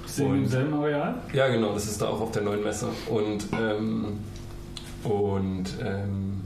Sind 0.08 0.28
wir 0.28 0.38
im 0.38 0.46
selben 0.46 0.74
Areal? 0.74 1.14
Ja, 1.32 1.48
genau, 1.48 1.74
das 1.74 1.86
ist 1.86 2.00
da 2.00 2.08
auch 2.08 2.20
auf 2.20 2.32
der 2.32 2.42
neuen 2.42 2.62
Messe. 2.62 2.88
Und, 3.08 3.46
ähm, 3.52 4.18
und 5.04 5.66
ähm, 5.84 6.42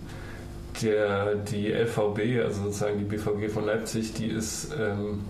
der, 0.82 1.36
die 1.36 1.68
LVB, 1.68 2.44
also 2.44 2.64
sozusagen 2.64 2.98
die 2.98 3.04
BVG 3.04 3.48
von 3.50 3.64
Leipzig, 3.64 4.14
die 4.14 4.26
ist 4.26 4.72
ähm, 4.78 5.20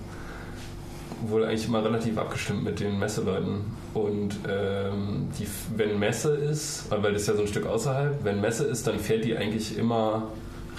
wohl 1.27 1.45
eigentlich 1.45 1.67
immer 1.67 1.85
relativ 1.85 2.19
abgestimmt 2.19 2.65
mit 2.65 2.81
den 2.81 2.99
Messeleuten. 2.99 3.61
Und 3.95 4.37
ähm, 4.49 5.29
die, 5.39 5.47
wenn 5.77 5.99
Messe 5.99 6.35
ist, 6.35 6.91
weil 6.91 7.03
weil 7.03 7.13
das 7.13 7.23
ist 7.23 7.29
ja 7.29 7.35
so 7.35 7.43
ein 7.43 7.49
Stück 7.49 7.67
außerhalb, 7.67 8.25
wenn 8.25 8.41
Messe 8.41 8.65
ist, 8.65 8.87
dann 8.87 8.99
fährt 8.99 9.25
die 9.25 9.37
eigentlich 9.37 9.77
immer 9.77 10.29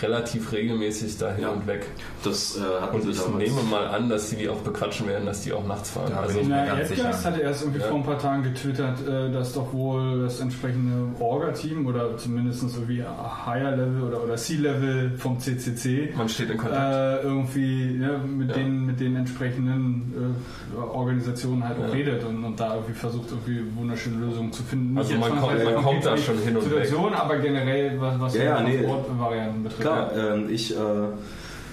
relativ 0.04 0.52
regelmäßig 0.52 1.18
dahin 1.18 1.44
Ja. 1.44 1.50
und 1.50 1.66
weg. 1.66 1.86
Das 2.24 2.58
äh, 2.58 2.82
hatten 2.82 2.96
Und 2.98 3.02
sie 3.04 3.12
ich 3.12 3.20
damals. 3.22 3.38
nehme 3.50 3.64
mal 3.70 3.88
an, 3.88 4.10
dass 4.10 4.30
die 4.30 4.36
die 4.36 4.50
auch 4.50 4.58
bequatschen 4.62 5.08
werden, 5.08 5.26
dass 5.26 5.42
die 5.42 5.54
auch 5.54 5.66
nachts 5.66 5.92
fahren. 5.92 6.12
Da 6.12 6.22
bin 6.22 6.26
also, 6.28 6.40
ich 6.42 6.48
mir 6.48 6.56
Na, 6.56 6.66
ganz 6.66 6.92
Edgast 6.92 7.20
sicher. 7.20 7.32
hatte 7.32 7.42
erst 7.42 7.62
irgendwie 7.64 7.80
Ja. 7.82 7.88
vor 7.88 7.98
ein 7.98 8.04
paar 8.04 8.20
Tagen 8.20 8.44
getwittert, 8.44 9.08
äh, 9.08 9.32
dass 9.32 9.54
doch 9.54 9.74
wohl 9.74 10.22
das 10.24 10.40
entsprechende 10.40 11.22
Orga-Team 11.22 11.88
oder 11.88 12.18
zumindest 12.18 12.64
irgendwie 12.64 13.04
Higher 13.46 13.72
Level 13.72 14.04
oder, 14.04 14.24
oder 14.24 14.36
C-Level 14.36 15.12
vom 15.18 15.40
CCC 15.40 16.14
man 16.16 16.30
steht 16.30 16.50
in 16.50 16.58
Kontakt. 16.58 16.94
äh, 16.94 17.22
irgendwie 17.24 17.98
ja, 18.02 18.18
mit, 18.18 18.50
Ja. 18.50 18.56
den, 18.56 18.86
mit 18.86 19.00
den 19.00 19.16
entsprechenden 19.16 20.36
äh, 20.76 20.78
Organisationen 20.78 21.68
halt 21.68 21.78
auch 21.80 21.84
Ja. 21.88 21.90
redet 21.94 22.24
und, 22.24 22.44
und 22.44 22.60
da 22.60 22.76
irgendwie 22.76 22.94
versucht, 22.94 23.30
irgendwie 23.32 23.64
wunderschöne 23.76 24.18
Lösungen 24.26 24.52
zu 24.52 24.64
finden. 24.64 24.98
Also 24.98 25.14
man 25.16 25.40
kommt- 25.40 25.64
man 25.64 25.76
kommt 25.84 26.06
da 26.06 26.18
schon 26.18 26.38
hin 26.40 26.56
und 26.58 26.64
Situation, 26.64 27.14
aber 27.14 27.38
generell, 27.38 28.00
was, 28.00 28.20
was 28.20 28.36
Ja, 28.36 28.44
ja, 28.44 28.58
so 28.58 28.64
nee. 28.64 28.78
Transportvarianten 28.84 29.64
betrifft. 29.64 29.82
Klar, 29.82 29.93
ähm, 30.16 30.50
ich, 30.50 30.76
äh, 30.76 31.08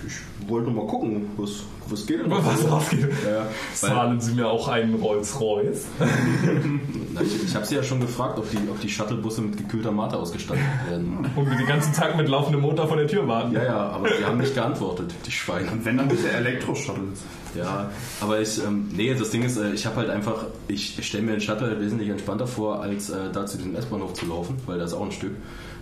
ich 0.07 0.49
wollte 0.49 0.71
mal 0.71 0.87
gucken, 0.87 1.31
was, 1.37 1.63
was 1.89 2.07
geht 2.07 2.21
denn. 2.21 2.31
Was 2.31 2.67
aufgeht. 2.67 3.09
Ja, 3.25 3.47
Zahlen 3.75 4.21
Sie 4.21 4.35
mir 4.35 4.49
auch 4.49 4.69
einen 4.69 4.95
Rolls-Royce? 4.95 5.87
ich 7.23 7.45
ich 7.45 7.55
habe 7.55 7.67
sie 7.67 7.77
ja 7.77 7.83
schon 7.83 8.01
gefragt, 8.01 8.39
ob 8.39 8.51
die, 8.51 8.59
ob 8.71 8.81
die 8.81 8.89
Shuttlebusse 8.89 9.43
mit 9.43 9.57
gekühlter 9.57 9.93
Mate 9.93 10.17
ausgestattet 10.17 10.65
werden. 10.89 11.31
Und 11.37 11.51
wir 11.51 11.57
den 11.57 11.67
ganzen 11.67 11.93
Tag 11.93 12.17
mit 12.17 12.29
laufendem 12.29 12.63
Motor 12.63 12.89
vor 12.89 12.97
der 12.97 13.07
Tür 13.07 13.27
warten. 13.29 13.53
Ja, 13.53 13.65
ja, 13.65 13.79
aber 13.91 14.09
die 14.09 14.25
haben 14.25 14.39
nicht 14.39 14.55
geantwortet, 14.55 15.13
die 15.27 15.33
Schweine. 15.33 15.71
Wenn 15.83 15.99
dann 15.99 16.09
bitte 16.09 16.31
Elektroshuttles. 16.31 17.21
Ja, 17.55 17.91
aber 18.21 18.41
ich, 18.41 18.63
ähm, 18.65 18.89
nee, 18.93 19.13
das 19.13 19.31
Ding 19.31 19.43
ist, 19.43 19.57
äh, 19.57 19.73
ich 19.73 19.85
habe 19.85 19.97
halt 19.97 20.11
einfach, 20.11 20.45
ich, 20.69 21.05
stelle 21.05 21.25
mir 21.25 21.33
den 21.33 21.41
Shuttle 21.41 21.81
wesentlich 21.81 22.09
entspannter 22.09 22.47
vor, 22.47 22.81
als 22.81 23.11
äh, 23.11 23.33
da 23.33 23.45
zu 23.45 23.57
diesem 23.57 23.75
S-Bahnhof 23.75 24.15
zu 24.15 24.27
laufen, 24.27 24.57
weil 24.67 24.79
da 24.79 24.85
ist 24.85 24.93
auch 24.93 25.05
ein 25.05 25.13
Stück. 25.13 25.33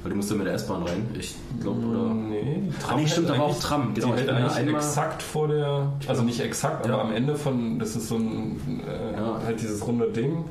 Weil 0.02 0.10
du 0.10 0.16
musst 0.16 0.30
ja 0.30 0.36
mit 0.36 0.46
der 0.46 0.54
S-Bahn 0.54 0.82
rein, 0.84 1.06
ich 1.18 1.34
glaube, 1.60 1.84
oder? 1.86 2.14
Nee, 2.14 2.62
die 2.68 2.72
Ah, 2.88 2.94
nee, 2.96 3.06
stimmt, 3.06 3.30
aber 3.30 3.42
auch 3.44 3.58
Tram, 3.58 3.94
genau, 3.94 4.06
Die 4.08 4.12
hält 4.14 4.28
ja 4.28 4.36
eigentlich 4.36 4.54
einmal- 4.56 4.74
exakt 4.76 5.22
vor 5.22 5.48
der, 5.48 5.92
also 6.06 6.22
nicht 6.22 6.40
exakt, 6.40 6.86
aber 6.88 7.02
am 7.02 7.12
Ende 7.12 7.34
von, 7.34 7.78
das 7.80 7.96
ist 7.96 8.08
so 8.08 8.14
ein, 8.16 8.60
äh, 8.86 9.16
Ja. 9.18 9.40
halt 9.44 9.60
dieses 9.60 9.84
runde 9.86 10.08
Ding 10.10 10.44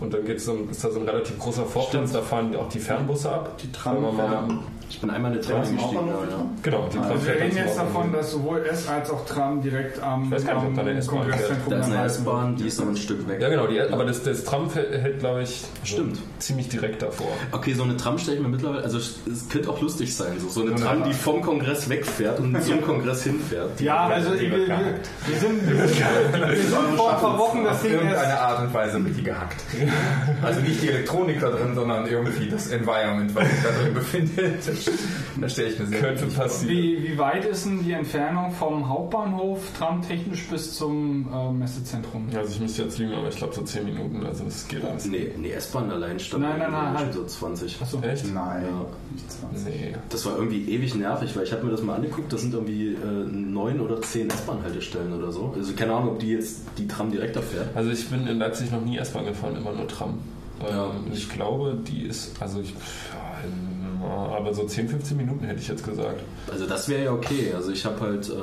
und 0.00 0.14
dann 0.14 0.24
geht's 0.24 0.44
so, 0.44 0.52
ein- 0.52 0.70
ist 0.70 0.84
da 0.84 0.90
so 0.90 1.00
ein 1.00 1.06
relativ 1.08 1.36
großer 1.38 1.64
Vorplatz, 1.66 2.12
da 2.12 2.22
fahren 2.22 2.54
auch 2.56 2.68
die 2.68 2.78
Fernbusse 2.78 3.32
ab. 3.32 3.58
Die 3.58 3.72
Tram 3.72 4.02
Sagen 4.02 4.16
wir 4.16 4.22
mal, 4.24 4.58
Ich 4.92 5.00
bin 5.00 5.08
einmal 5.08 5.32
eine 5.32 5.40
Tram 5.40 5.62
ja. 5.62 6.46
Genau, 6.62 6.88
die 6.92 6.98
Tram 6.98 7.24
Wir 7.24 7.34
reden 7.34 7.56
jetzt 7.56 7.78
davon, 7.78 8.12
dass 8.12 8.30
sowohl 8.30 8.62
S 8.66 8.86
als 8.86 9.10
auch 9.10 9.24
Tram 9.24 9.62
direkt 9.62 10.02
am, 10.02 10.30
weiß 10.30 10.44
gar 10.44 10.56
nicht, 10.56 10.66
am 10.66 10.76
da 10.76 10.82
eine 10.82 10.98
S-Bahn 10.98 11.20
Kongresszentrum 11.20 11.70
Da 11.70 11.78
ist 11.78 11.86
eine. 11.86 12.04
S-Bahn, 12.04 12.56
die 12.56 12.66
ist 12.66 12.78
aber 12.78 12.90
ein 12.90 12.96
Stück 12.98 13.26
weg. 13.26 13.40
Ja 13.40 13.48
genau, 13.48 13.66
die, 13.66 13.80
aber 13.80 14.04
das, 14.04 14.22
das 14.22 14.44
Tram 14.44 14.70
hält, 14.70 15.20
glaube 15.20 15.44
ich, 15.44 15.64
Stimmt. 15.82 16.16
so 16.16 16.22
ziemlich 16.40 16.68
direkt 16.68 17.00
davor. 17.00 17.28
Okay, 17.52 17.72
so 17.72 17.84
eine 17.84 17.96
Tram 17.96 18.18
stelle 18.18 18.36
ich 18.36 18.42
mir 18.42 18.50
mittlerweile, 18.50 18.84
also 18.84 18.98
es 18.98 19.48
könnte 19.48 19.70
auch 19.70 19.80
lustig 19.80 20.14
sein, 20.14 20.34
so, 20.38 20.48
so 20.50 20.60
eine 20.60 20.74
Tram, 20.74 21.04
die 21.04 21.14
vom 21.14 21.40
Kongress 21.40 21.88
wegfährt 21.88 22.38
und 22.38 22.62
zum 22.62 22.82
Kongress 22.86 23.22
hinfährt. 23.22 23.80
Ja, 23.80 24.08
also 24.08 24.34
wir, 24.34 24.50
wir, 24.50 24.68
wir 24.68 25.38
sind, 25.38 25.68
wir 25.70 25.88
sind, 25.88 26.00
wir 26.48 26.56
sind 26.56 26.96
vor 26.96 27.14
ein 27.14 27.18
paar 27.18 27.38
Wochen 27.38 27.64
das 27.64 27.76
Auf 27.76 27.82
Ding 27.82 27.92
irgendeine 27.92 28.38
Art 28.38 28.60
und 28.60 28.74
Weise 28.74 29.02
wird 29.02 29.16
die 29.16 29.22
gehackt. 29.22 29.56
Also 30.42 30.60
nicht 30.60 30.82
die 30.82 30.88
Elektronik 30.88 31.40
da 31.40 31.50
drin, 31.50 31.74
sondern 31.74 32.06
irgendwie 32.06 32.48
das 32.48 32.66
Environment, 32.68 33.32
was 33.34 33.48
sich 33.48 33.62
da 33.62 33.82
drin 33.82 33.94
befindet. 33.94 34.64
Das 35.40 35.52
stelle 35.52 35.68
ich 35.70 35.78
mir 35.78 35.86
sehr 35.86 36.00
Könnte 36.00 36.26
passieren. 36.26 36.76
Wie, 36.76 37.02
wie 37.08 37.18
weit 37.18 37.44
ist 37.44 37.64
denn 37.66 37.82
die 37.84 37.92
Entfernung 37.92 38.52
vom 38.52 38.88
Hauptbahnhof 38.88 39.60
tramtechnisch 39.78 40.44
bis 40.48 40.74
zum 40.76 41.28
äh, 41.32 41.52
Messezentrum? 41.52 42.28
Also 42.36 42.50
ich 42.52 42.60
müsste 42.60 42.82
jetzt 42.82 42.98
lügen, 42.98 43.14
aber 43.14 43.28
ich 43.28 43.36
glaube 43.36 43.54
so 43.54 43.62
10 43.62 43.84
Minuten, 43.84 44.24
also 44.24 44.44
das 44.44 44.68
geht 44.68 44.84
alles. 44.84 45.06
Nee, 45.06 45.30
nee, 45.38 45.52
S-Bahn 45.52 45.90
allein 45.90 46.18
stand 46.20 46.42
Nein, 46.42 46.58
nein, 46.58 46.70
nein, 46.72 46.94
halt. 46.98 47.14
so 47.14 47.24
20. 47.24 47.80
Achso. 47.80 48.00
Echt? 48.02 48.32
Nein, 48.32 48.64
Ja. 48.64 48.86
nicht 49.12 49.32
20. 49.32 49.64
Nee. 49.64 49.94
Das 50.10 50.26
war 50.26 50.36
irgendwie 50.36 50.68
ewig 50.70 50.94
nervig, 50.94 51.34
weil 51.36 51.44
ich 51.44 51.52
habe 51.52 51.64
mir 51.64 51.70
das 51.72 51.82
mal 51.82 51.96
angeguckt, 51.96 52.32
das 52.32 52.40
sind 52.42 52.54
irgendwie 52.54 52.88
äh, 52.94 52.96
neun 53.30 53.80
oder 53.80 54.00
zehn 54.02 54.28
S-Bahn-Haltestellen 54.30 55.12
oder 55.12 55.32
so. 55.32 55.54
Also 55.56 55.72
keine 55.74 55.94
Ahnung, 55.94 56.10
ob 56.14 56.18
die 56.18 56.28
jetzt 56.32 56.60
die 56.78 56.86
Tram 56.86 57.10
direkter 57.10 57.42
fährt. 57.42 57.74
Also 57.74 57.90
ich 57.90 58.08
bin 58.08 58.26
in 58.26 58.38
Leipzig 58.38 58.70
noch 58.70 58.84
nie 58.84 58.98
S-Bahn 58.98 59.24
gefahren, 59.24 59.56
immer 59.56 59.72
nur 59.72 59.88
Tram. 59.88 60.18
Ja. 60.60 60.86
Ähm, 60.86 61.10
ich 61.12 61.28
glaube, 61.28 61.76
die 61.88 62.02
ist, 62.02 62.40
also 62.40 62.60
ich, 62.60 62.70
ja, 62.70 63.40
in, 63.44 63.71
aber 64.08 64.52
so 64.54 64.64
10, 64.64 64.88
15 64.88 65.16
Minuten 65.16 65.44
hätte 65.44 65.60
ich 65.60 65.68
jetzt 65.68 65.84
gesagt. 65.84 66.20
Also 66.50 66.66
das 66.66 66.88
wäre 66.88 67.04
ja 67.04 67.12
okay. 67.12 67.52
Also 67.54 67.70
ich 67.72 67.84
habe 67.84 68.00
halt, 68.00 68.28
äh, 68.28 68.30
Das 68.30 68.32
ist 68.32 68.36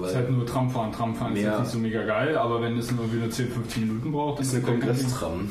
weil 0.00 0.14
halt 0.14 0.30
nur 0.30 0.46
Tramfahren. 0.46 0.92
Tramfahren 0.92 1.34
ist 1.34 1.42
Mehr. 1.42 1.50
jetzt 1.52 1.60
nicht 1.60 1.70
so 1.72 1.78
mega 1.78 2.04
geil, 2.04 2.36
aber 2.36 2.62
wenn 2.62 2.78
es 2.78 2.90
nur 2.90 3.00
irgendwie 3.00 3.20
nur 3.20 3.30
10, 3.30 3.48
15 3.50 3.86
Minuten 3.86 4.12
braucht, 4.12 4.40
ist 4.40 4.54
eine 4.54 4.62
Kongresstram. 4.62 5.50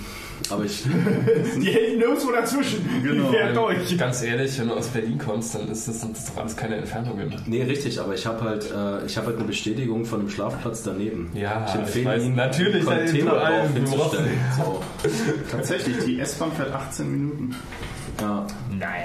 Aber 0.49 0.63
ich, 0.63 0.83
die- 1.61 1.67
hält 1.69 1.97
nirgendwo 1.97 2.31
dazwischen. 2.31 2.87
Genau. 3.03 3.29
Die 3.29 3.35
fährt 3.35 3.57
durch. 3.57 3.97
Ganz 3.97 4.23
ehrlich, 4.23 4.57
wenn 4.59 4.69
du 4.69 4.73
aus 4.75 4.87
Berlin 4.87 5.17
kommst, 5.17 5.53
dann 5.55 5.69
ist 5.69 5.87
das, 5.87 5.99
das 5.99 6.25
doch 6.27 6.37
alles 6.41 6.55
keine 6.55 6.77
Entfernungen. 6.77 7.35
nee, 7.45 7.61
richtig, 7.63 7.99
aber 7.99 8.13
ich 8.15 8.25
habe 8.25 8.41
halt, 8.41 8.63
äh, 8.71 9.05
ich 9.05 9.17
habe 9.17 9.27
halt 9.27 9.35
eine 9.37 9.45
Bestätigung 9.45 10.05
von 10.05 10.21
einem 10.21 10.29
Schlafplatz 10.29 10.83
daneben. 10.83 11.29
Ja, 11.33 11.65
ich 11.67 11.73
ich 11.73 11.79
empfehle 11.81 12.05
weiß, 12.05 12.23
Ihnen, 12.23 12.35
natürlich, 12.35 12.87
einen 12.87 13.05
Container 13.05 13.31
du 13.31 13.37
drauf 13.37 13.73
hinzustellen. 13.73 14.29
So. 14.57 14.81
Tatsächlich, 15.51 15.97
die 16.05 16.19
S-Bahn 16.19 16.51
fährt 16.53 16.71
18 16.73 17.11
Minuten. 17.11 17.55
Ja. 18.21 18.47
Nein. 18.71 19.03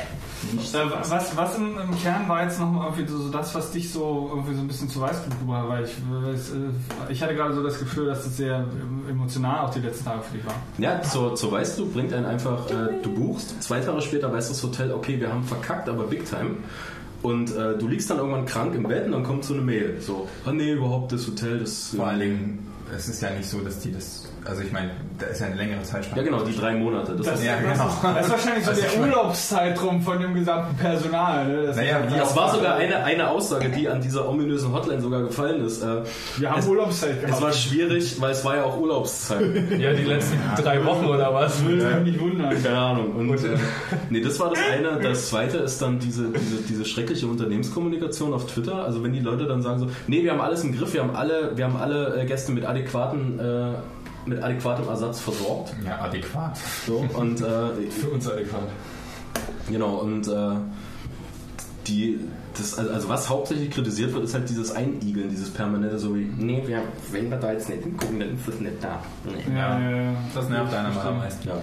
Äh, 0.58 0.90
was, 1.08 1.36
was 1.36 1.56
im, 1.56 1.78
im 1.78 1.98
Kern 1.98 2.28
war 2.28 2.42
jetzt 2.42 2.60
noch 2.60 2.84
irgendwie 2.84 3.06
so, 3.06 3.18
so 3.18 3.30
das, 3.30 3.54
was 3.54 3.70
dich 3.70 3.92
so 3.92 4.30
irgendwie 4.32 4.54
so 4.54 4.60
ein 4.60 4.68
bisschen 4.68 4.88
zu 4.88 5.00
Weißblut 5.00 5.32
hat, 5.32 5.68
weil 5.68 5.84
ich, 5.84 5.90
äh, 5.90 7.12
ich 7.12 7.22
hatte 7.22 7.34
gerade 7.34 7.54
so 7.54 7.62
das 7.62 7.78
Gefühl, 7.78 8.06
dass 8.06 8.24
das 8.24 8.36
sehr 8.36 8.64
emotional 9.08 9.64
auch 9.64 9.70
die 9.70 9.80
letzten 9.80 10.04
Tage 10.04 10.22
für 10.22 10.36
dich 10.36 10.46
war. 10.46 10.54
Ja, 10.78 11.02
zur, 11.02 11.34
zur 11.34 11.52
weißt 11.52 11.78
du, 11.78 11.90
bringt 11.90 12.12
einen 12.12 12.26
einfach, 12.26 12.68
äh, 12.70 13.00
du 13.02 13.14
buchst, 13.14 13.62
zwei 13.62 13.80
Tage 13.80 14.00
später 14.02 14.32
weiß 14.32 14.48
das 14.48 14.62
Hotel, 14.62 14.92
okay, 14.92 15.20
wir 15.20 15.32
haben 15.32 15.44
verkackt, 15.44 15.88
aber 15.88 16.04
Big 16.04 16.28
Time. 16.28 16.56
Und 17.22 17.56
äh, 17.56 17.78
du 17.78 17.88
liegst 17.88 18.10
dann 18.10 18.18
irgendwann 18.18 18.44
krank 18.44 18.74
im 18.74 18.82
Bett 18.82 19.06
und 19.06 19.12
dann 19.12 19.24
kommt 19.24 19.44
so 19.44 19.54
eine 19.54 19.62
Mail. 19.62 19.98
So, 19.98 20.28
ah 20.44 20.52
nee, 20.52 20.72
überhaupt 20.72 21.10
das 21.10 21.26
Hotel, 21.26 21.58
das. 21.58 21.94
Vor 21.96 22.06
allen 22.06 22.20
Dingen, 22.20 22.66
es 22.94 23.08
ist 23.08 23.22
ja 23.22 23.30
nicht 23.30 23.48
so, 23.48 23.60
dass 23.60 23.80
die 23.80 23.92
das, 23.92 24.30
also 24.46 24.62
ich 24.62 24.72
meine, 24.72 24.90
da 25.18 25.26
ist 25.26 25.40
ja 25.40 25.46
eine 25.46 25.56
längere 25.56 25.82
Zeitspanne. 25.82 26.22
Ja, 26.22 26.30
genau, 26.30 26.44
die 26.44 26.56
drei 26.56 26.74
Monate. 26.74 27.12
Das, 27.12 27.26
Das, 27.26 27.40
ist, 27.40 27.46
Ja, 27.46 27.56
genau. 27.56 28.14
das 28.14 28.26
ist 28.26 28.30
wahrscheinlich 28.32 28.64
so 28.64 28.70
Also 28.70 28.82
der 28.82 29.00
Urlaubszeitraum 29.00 30.02
von 30.02 30.20
dem 30.20 30.34
gesamten 30.34 30.76
Personal. 30.76 31.46
Ne? 31.46 31.66
Das 31.66 31.76
Naja, 31.76 32.00
das 32.02 32.36
war 32.36 32.54
sogar 32.54 32.76
eine, 32.76 33.04
eine 33.04 33.30
Aussage, 33.30 33.70
die 33.70 33.88
an 33.88 34.00
dieser 34.00 34.28
ominösen 34.28 34.72
Hotline 34.72 35.00
sogar 35.00 35.22
gefallen 35.22 35.64
ist. 35.64 35.82
Äh, 35.82 36.02
wir 36.38 36.50
haben 36.50 36.58
es, 36.58 36.66
Urlaubszeit 36.66 37.20
gehabt. 37.20 37.34
es 37.36 37.42
war 37.42 37.52
schwierig, 37.52 38.20
weil 38.20 38.32
es 38.32 38.44
war 38.44 38.56
ja 38.56 38.64
auch 38.64 38.78
Urlaubszeit. 38.78 39.44
Ja, 39.78 39.92
die 39.92 40.04
letzten 40.04 40.38
drei 40.62 40.84
Wochen 40.84 41.06
oder 41.06 41.34
was? 41.34 41.64
Würde 41.64 41.84
mich 41.96 42.12
nicht 42.12 42.20
wundern. 42.20 42.62
Keine 42.62 42.78
Ahnung. 42.78 43.14
Und, 43.16 43.44
äh, 43.44 43.56
nee, 44.10 44.20
das 44.20 44.38
war 44.38 44.50
das 44.50 44.58
eine. 44.72 45.00
Das 45.00 45.28
zweite 45.30 45.58
ist 45.58 45.80
dann 45.82 45.98
diese, 45.98 46.28
diese, 46.30 46.62
diese 46.68 46.84
schreckliche 46.84 47.26
Unternehmenskommunikation 47.26 48.32
auf 48.32 48.46
Twitter. 48.46 48.84
Also 48.84 49.02
wenn 49.02 49.12
die 49.12 49.20
Leute 49.20 49.46
dann 49.46 49.62
sagen 49.62 49.80
so, 49.80 49.88
nee, 50.06 50.22
wir 50.22 50.32
haben 50.32 50.40
alles 50.40 50.62
im 50.64 50.76
Griff, 50.76 50.94
wir 50.94 51.02
haben 51.02 51.14
alle, 51.16 51.56
wir 51.56 51.64
haben 51.64 51.76
alle 51.76 52.20
äh, 52.20 52.26
Gäste 52.26 52.52
mit 52.52 52.64
adäquaten, 52.64 53.38
äh, 53.38 53.72
mit 54.26 54.42
adäquatem 54.42 54.88
Ersatz 54.88 55.20
versorgt. 55.20 55.74
Ja, 55.84 56.00
adäquat. 56.02 56.58
So, 56.86 57.04
und 57.14 57.40
äh, 57.40 57.90
Für 57.90 58.08
uns 58.10 58.28
adäquat. 58.28 58.68
genau, 59.68 59.96
und 59.96 60.28
äh, 60.28 60.56
die 61.86 62.20
das, 62.56 62.78
also 62.78 62.92
also 62.92 63.08
was 63.08 63.28
hauptsächlich 63.28 63.70
kritisiert 63.70 64.12
wird, 64.12 64.24
ist 64.24 64.34
halt 64.34 64.48
dieses 64.48 64.70
Einigeln, 64.70 65.28
dieses 65.28 65.50
permanente, 65.50 65.98
so 65.98 66.14
wie, 66.14 66.30
nee, 66.38 66.62
wir, 66.66 66.82
wenn 67.10 67.30
wir 67.30 67.36
da 67.36 67.52
jetzt 67.52 67.68
nicht 67.68 67.82
hingucken, 67.82 68.20
dann 68.20 68.34
ist 68.34 68.46
das 68.46 68.60
nicht 68.60 68.82
da. 68.82 69.00
Nee. 69.24 69.56
Ja, 69.56 69.80
ja, 69.80 69.90
ja. 69.90 70.12
Das 70.34 70.48
nervt 70.48 70.72
einen 70.72 70.86
am 70.86 70.98
allermeisten. 70.98 71.48
Ja. 71.48 71.54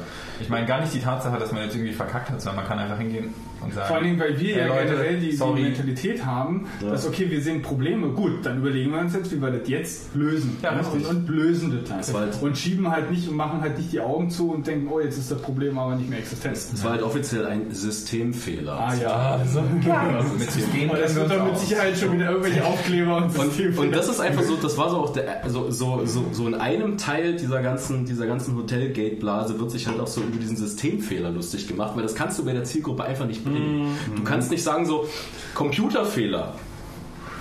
Ich 0.41 0.49
meine 0.49 0.65
gar 0.65 0.81
nicht 0.81 0.93
die 0.93 0.99
Tatsache, 0.99 1.39
dass 1.39 1.51
man 1.51 1.63
jetzt 1.63 1.75
irgendwie 1.75 1.93
verkackt 1.93 2.29
hat, 2.29 2.41
sondern 2.41 2.57
man 2.57 2.67
kann 2.67 2.79
einfach 2.79 2.97
hingehen 2.97 3.33
und 3.63 3.73
sagen. 3.73 3.87
Vor 3.87 3.95
allen 3.97 4.05
Dingen, 4.05 4.19
weil 4.19 4.39
wir 4.39 4.57
ja 4.57 4.67
Leute, 4.67 4.85
generell 4.87 5.19
die, 5.19 5.29
die. 5.37 5.61
Mentalität 5.61 6.25
haben, 6.25 6.65
Ja. 6.81 6.91
dass 6.91 7.07
okay, 7.07 7.29
wir 7.29 7.41
sehen 7.41 7.61
Probleme, 7.61 8.07
gut, 8.09 8.45
dann 8.45 8.57
überlegen 8.59 8.91
wir 8.91 8.99
uns 8.99 9.13
jetzt, 9.13 9.31
wie 9.31 9.41
wir 9.41 9.51
das 9.51 9.67
jetzt 9.69 10.15
lösen. 10.15 10.57
Ja, 10.61 10.73
ne? 10.75 10.81
und, 10.91 11.05
und 11.05 11.29
lösen 11.29 11.71
das 11.71 11.89
Das 11.89 12.13
war 12.13 12.21
halt. 12.21 12.33
halt- 12.33 12.43
Und 12.43 12.57
schieben 12.57 12.89
halt 12.89 13.11
nicht 13.11 13.27
und 13.29 13.35
machen 13.35 13.61
halt 13.61 13.77
nicht 13.77 13.91
die 13.91 13.99
Augen 13.99 14.29
zu 14.29 14.51
und 14.51 14.65
denken, 14.67 14.87
oh, 14.91 14.99
jetzt 14.99 15.17
ist 15.17 15.31
das 15.31 15.39
Problem 15.41 15.77
aber 15.77 15.95
nicht 15.95 16.09
mehr 16.09 16.19
existent. 16.19 16.57
Das 16.71 16.83
war 16.83 16.91
halt 16.91 17.03
offiziell 17.03 17.45
ein 17.45 17.71
Systemfehler. 17.71 18.73
Ah 18.73 18.93
ja, 18.95 19.39
also, 19.39 19.61
mit 19.61 20.51
System 20.51 20.89
Aber 20.89 20.99
das 20.99 21.15
wird 21.15 21.29
dann 21.31 21.47
mit. 21.47 21.57
Sicherheit 21.59 21.97
schon 21.97 22.13
wieder 22.13 22.29
irgendwelche 22.31 22.63
Aufkleber 22.65 23.17
und 23.17 23.23
Und, 23.25 23.31
Systemfehler. 23.31 23.79
und 23.81 23.95
das 23.95 24.09
ist 24.09 24.19
einfach 24.19 24.43
so, 24.43 24.55
das 24.55 24.77
war 24.77 24.89
so 24.89 24.97
auch 24.97 25.13
der, 25.13 25.41
so, 25.47 25.69
so, 25.71 26.01
so, 26.05 26.25
so 26.31 26.47
in 26.47 26.55
einem 26.55 26.97
Teil 26.97 27.35
dieser 27.35 27.61
ganzen, 27.61 28.05
dieser 28.05 28.25
ganzen 28.27 28.55
Hotelgate-Blase 28.55 29.59
wird 29.59 29.71
sich 29.71 29.87
halt 29.87 29.99
auch 29.99 30.07
so 30.07 30.21
über 30.21 30.37
diesen 30.37 30.57
Systemfehler 30.57 31.29
lustig 31.31 31.67
gemacht, 31.67 31.93
weil 31.95 32.03
das 32.03 32.15
kannst 32.15 32.39
du 32.39 32.45
bei 32.45 32.53
der 32.53 32.63
Zielgruppe 32.63 33.03
einfach 33.03 33.25
nicht 33.25 33.45
bringen. 33.51 33.97
Du 34.15 34.23
kannst 34.23 34.51
nicht 34.51 34.63
sagen 34.63 34.85
so, 34.85 35.07
Computerfehler. 35.53 36.55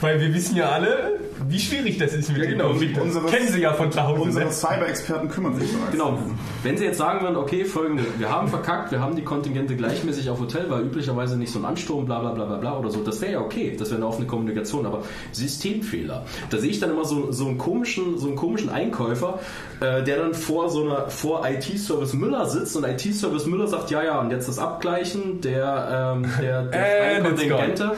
Weil 0.01 0.21
wir 0.21 0.33
wissen 0.33 0.57
ja 0.57 0.71
alle, 0.71 1.21
wie 1.49 1.59
schwierig 1.59 1.99
das 1.99 2.13
ist 2.15 2.31
mit 2.33 2.43
Ja, 2.43 2.51
genau. 2.51 2.69
Computern. 2.69 3.03
Unsere- 3.03 3.27
Kennen 3.27 3.49
Sie 3.49 3.61
ja 3.61 3.73
von 3.73 3.91
zu 3.91 4.03
Hause. 4.03 4.23
Unsere 4.23 4.45
ne? 4.47 4.51
Cyber-Experten 4.53 5.29
kümmern 5.29 5.55
sich 5.59 5.73
bereits. 5.73 5.93
Genau. 5.93 6.19
Wenn 6.63 6.77
sie 6.77 6.85
jetzt 6.85 6.99
sagen 6.99 7.23
würden, 7.23 7.37
okay, 7.37 7.65
folgende, 7.65 8.05
wir 8.19 8.29
haben 8.31 8.49
verkackt, 8.49 8.93
wir 8.93 9.01
haben 9.01 9.17
die 9.17 9.25
Kontingente 9.25 9.77
gleichmäßig 9.77 10.29
auf 10.31 10.41
Hotel, 10.41 10.67
weil 10.69 10.83
üblicherweise 10.83 11.37
nicht 11.39 11.53
so 11.53 11.59
ein 11.59 11.65
Ansturm, 11.65 12.05
bla 12.05 12.19
bla 12.21 12.33
bla 12.33 12.45
bla 12.45 12.57
bla 12.57 12.79
oder 12.79 12.91
so, 12.91 13.01
das 13.03 13.21
wäre 13.21 13.33
ja 13.33 13.41
okay, 13.41 13.75
das 13.79 13.89
wäre 13.91 13.97
eine 14.01 14.07
offene 14.07 14.27
Kommunikation, 14.27 14.85
aber 14.87 15.03
Systemfehler. 15.33 16.25
Da 16.51 16.59
sehe 16.59 16.71
ich 16.71 16.81
dann 16.81 16.91
immer 16.91 17.05
so, 17.05 17.33
so 17.33 17.47
einen 17.47 17.59
komischen, 17.59 18.19
so 18.19 18.27
einen 18.29 18.37
komischen 18.37 18.69
Einkäufer, 18.69 19.39
äh, 19.81 20.03
der 20.05 20.19
dann 20.19 20.35
vor 20.35 20.69
so 20.71 20.83
einer, 20.85 21.09
vor 21.11 21.47
IT-Service 21.49 22.13
Müller 22.15 22.47
sitzt 22.47 22.77
und 22.77 22.85
IT-Service 22.85 23.47
Müller 23.47 23.67
sagt, 23.67 23.91
ja, 23.91 24.03
ja, 24.03 24.21
und 24.21 24.31
jetzt 24.31 24.49
das 24.49 24.59
Abgleichen 24.59 25.41
der, 25.41 26.15
ähm, 26.17 26.31
der, 26.41 26.63
der 26.65 26.73
freien 27.23 27.25
it's 27.27 27.43
gone. 27.43 27.51
Kontingente 27.51 27.93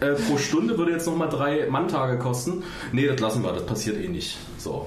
äh, 0.00 0.06
pro 0.12 0.38
Stunde 0.38 0.78
würde 0.78 0.92
jetzt 0.92 1.06
nochmal 1.06 1.28
drei 1.28 1.66
Manntage 1.68 2.18
kosten. 2.18 2.62
Nee, 2.92 3.06
das 3.06 3.20
lassen 3.20 3.42
wir, 3.42 3.52
das 3.52 3.66
passiert 3.66 4.00
eh 4.00 4.08
nicht. 4.08 4.36
So. 4.58 4.86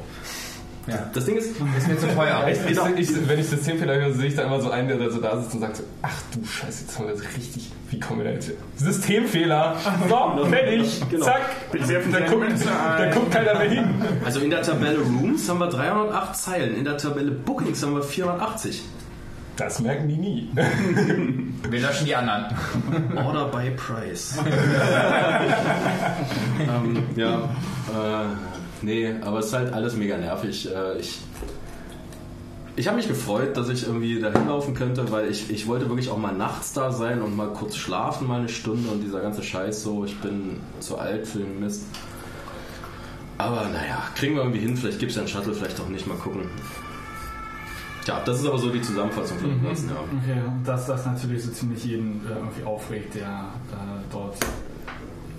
Ja. 0.88 1.10
Das 1.14 1.26
Ding 1.26 1.36
ist, 1.36 1.52
Ist 1.78 1.88
mir 1.88 1.98
zu 2.00 2.08
teuer. 2.08 2.48
Ich, 2.50 2.58
ich, 2.72 3.10
ich, 3.12 3.28
wenn 3.30 3.40
ich 3.40 3.48
Systemfehler 3.48 3.96
höre, 3.96 4.14
sehe 4.14 4.28
ich 4.28 4.36
da 4.36 4.44
immer 4.44 4.60
so 4.60 4.72
einen, 4.72 4.88
der 4.98 5.12
so 5.12 5.20
da 5.20 5.40
sitzt 5.40 5.54
und 5.54 5.60
sagt 5.60 5.78
so, 5.78 5.84
ach 6.02 6.16
du 6.34 6.44
Scheiße, 6.44 6.86
jetzt 6.86 6.98
haben 6.98 7.08
wir 7.08 7.14
das 7.14 7.24
richtig, 7.38 7.70
wie 7.92 8.00
kommen 8.00 8.20
wir 8.22 8.26
da 8.26 8.32
jetzt 8.32 8.48
hin? 8.48 8.56
Systemfehler, 8.78 9.76
so, 10.08 10.46
fertig, 10.46 11.02
Genau. 11.12 11.26
zack, 11.26 11.42
da 11.72 12.20
guckt, 12.22 12.66
da 12.66 13.12
guckt 13.12 13.32
keiner 13.32 13.60
mehr 13.60 13.70
hin. 13.70 13.88
Also 14.26 14.40
in 14.40 14.50
der 14.50 14.62
Tabelle 14.64 15.00
Rooms 15.00 15.48
haben 15.48 15.60
wir 15.60 15.68
308 15.68 16.36
Zeilen, 16.36 16.76
in 16.76 16.86
der 16.86 16.98
Tabelle 16.98 17.32
Bookings 17.32 17.84
haben 17.84 17.94
wir 17.94 18.04
480. 18.04 18.84
Das 19.60 19.80
merken 19.82 20.08
die 20.08 20.15
nie. 20.15 20.50
Wir 21.69 21.82
löschen 21.82 22.06
die 22.06 22.15
anderen. 22.15 22.45
Order 23.17 23.45
by 23.50 23.69
Price. 23.72 24.38
ähm, 26.62 27.04
ja, 27.17 27.43
äh, 27.43 28.26
nee, 28.82 29.13
aber 29.22 29.39
es 29.39 29.48
ist 29.48 29.54
halt 29.54 29.74
alles 29.74 29.98
mega 29.98 30.15
nervig. 30.17 30.69
Äh, 30.74 31.00
ich 31.00 31.19
ich 32.78 32.88
habe 32.88 32.95
mich 32.95 33.10
gefreut, 33.10 33.58
dass 33.58 33.67
ich 33.67 33.86
irgendwie 33.86 34.22
da 34.22 34.32
hinlaufen 34.32 34.74
könnte, 34.76 35.12
weil 35.12 35.30
ich, 35.30 35.50
ich 35.50 35.67
wollte 35.67 35.89
wirklich 35.89 36.10
auch 36.10 36.17
mal 36.17 36.32
nachts 36.32 36.72
da 36.72 36.93
sein 36.93 37.22
und 37.22 37.36
mal 37.36 37.50
kurz 37.50 37.76
schlafen, 37.76 38.30
mal 38.30 38.39
eine 38.39 38.48
Stunde 38.48 38.88
und 38.89 39.02
dieser 39.02 39.19
ganze 39.19 39.43
Scheiß 39.43 39.84
so. 39.84 40.06
Ich 40.06 40.17
bin 40.22 40.62
zu 40.80 40.98
alt 40.98 41.28
für 41.28 41.39
den 41.39 41.60
Mist. 41.60 41.84
Aber 43.38 43.67
naja, 43.67 44.04
kriegen 44.15 44.36
wir 44.36 44.43
irgendwie 44.43 44.62
hin. 44.62 44.78
Vielleicht 44.78 45.00
gibt 45.00 45.10
es 45.10 45.17
ja 45.17 45.24
einen 45.24 45.30
Shuttle, 45.30 45.54
vielleicht 45.54 45.82
auch 45.82 45.89
nicht. 45.89 46.08
Mal 46.08 46.15
gucken. 46.15 46.43
Tja, 48.06 48.22
das 48.26 48.40
ist 48.40 48.48
aber 48.48 48.58
so 48.58 48.70
die 48.70 48.82
Zusammenfassung 48.82 49.38
von 49.40 49.50
dem 49.50 49.64
Ganzen, 49.64 49.90
ja. 49.90 49.96
Okay, 49.98 50.40
und 50.48 50.64
dass 50.68 50.86
das 50.88 51.06
natürlich 51.06 51.44
so 51.44 51.52
ziemlich 51.52 51.84
jeden 51.84 52.22
äh, 52.26 52.34
irgendwie 52.38 52.64
aufregt, 52.64 53.16
der 53.16 53.28
äh, 53.28 54.02
dort 54.12 54.36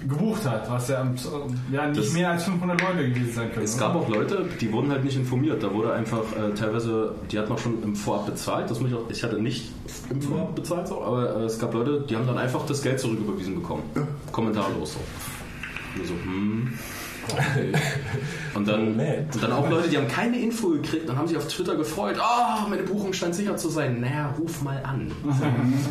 gebucht 0.09 0.47
hat, 0.49 0.71
was 0.71 0.89
ja, 0.89 1.03
äh, 1.03 1.75
ja 1.75 1.87
nicht 1.87 1.99
Das- 2.01 2.13
mehr 2.13 2.31
als 2.31 2.45
500 2.45 2.81
Leute 2.81 3.09
gewesen 3.11 3.33
sein 3.35 3.53
können. 3.53 3.65
Es 3.65 3.77
oder? 3.77 3.87
gab 3.87 3.97
auch 3.97 4.09
Leute, 4.09 4.47
die 4.61 4.73
wurden 4.73 4.91
halt 4.91 5.05
nicht 5.05 5.17
informiert. 5.17 5.63
Da 5.63 5.73
wurde 5.75 5.93
einfach 5.93 6.23
äh, 6.37 6.55
teilweise, 6.55 7.15
die 7.31 7.39
hatten 7.39 7.53
auch 7.53 7.59
schon 7.59 7.83
im 7.83 7.95
Vorab 7.97 8.27
bezahlt. 8.27 8.71
Das 8.71 8.81
muss 8.81 8.91
ich 8.91 8.97
auch, 8.97 9.11
ich 9.11 9.23
hatte 9.23 9.41
nicht 9.41 9.73
im 10.11 10.23
Vorab 10.23 10.55
bezahlt, 10.55 10.89
so, 10.89 11.03
aber 11.03 11.37
äh, 11.41 11.45
es 11.45 11.59
gab 11.59 11.75
Leute, 11.75 12.05
die 12.09 12.17
haben 12.17 12.27
dann 12.27 12.39
einfach 12.39 12.65
das 12.67 12.81
Geld 12.83 12.99
zurücküberwiesen 13.01 13.57
bekommen. 13.57 13.83
Kommentarlos 14.33 14.95
so. 14.95 15.01
Nur 15.97 16.07
so, 16.07 16.15
hm. 16.15 16.73
Und 18.55 18.67
dann, 18.67 18.99
und 18.99 19.43
dann 19.43 19.53
auch 19.53 19.71
Leute, 19.71 19.89
die 19.89 19.97
haben 19.97 20.09
keine 20.09 20.39
Info 20.39 20.71
gekriegt 20.71 21.09
und 21.09 21.17
haben 21.17 21.29
sich 21.29 21.37
auf 21.37 21.47
Twitter 21.47 21.77
gefreut. 21.77 22.17
Oh, 22.19 22.69
meine 22.69 22.83
Buchung 22.83 23.13
scheint 23.13 23.35
sicher 23.35 23.57
zu 23.57 23.69
sein. 23.69 24.01
Naja, 24.01 24.35
ruf 24.39 24.61
mal 24.63 24.83
an. 24.83 25.13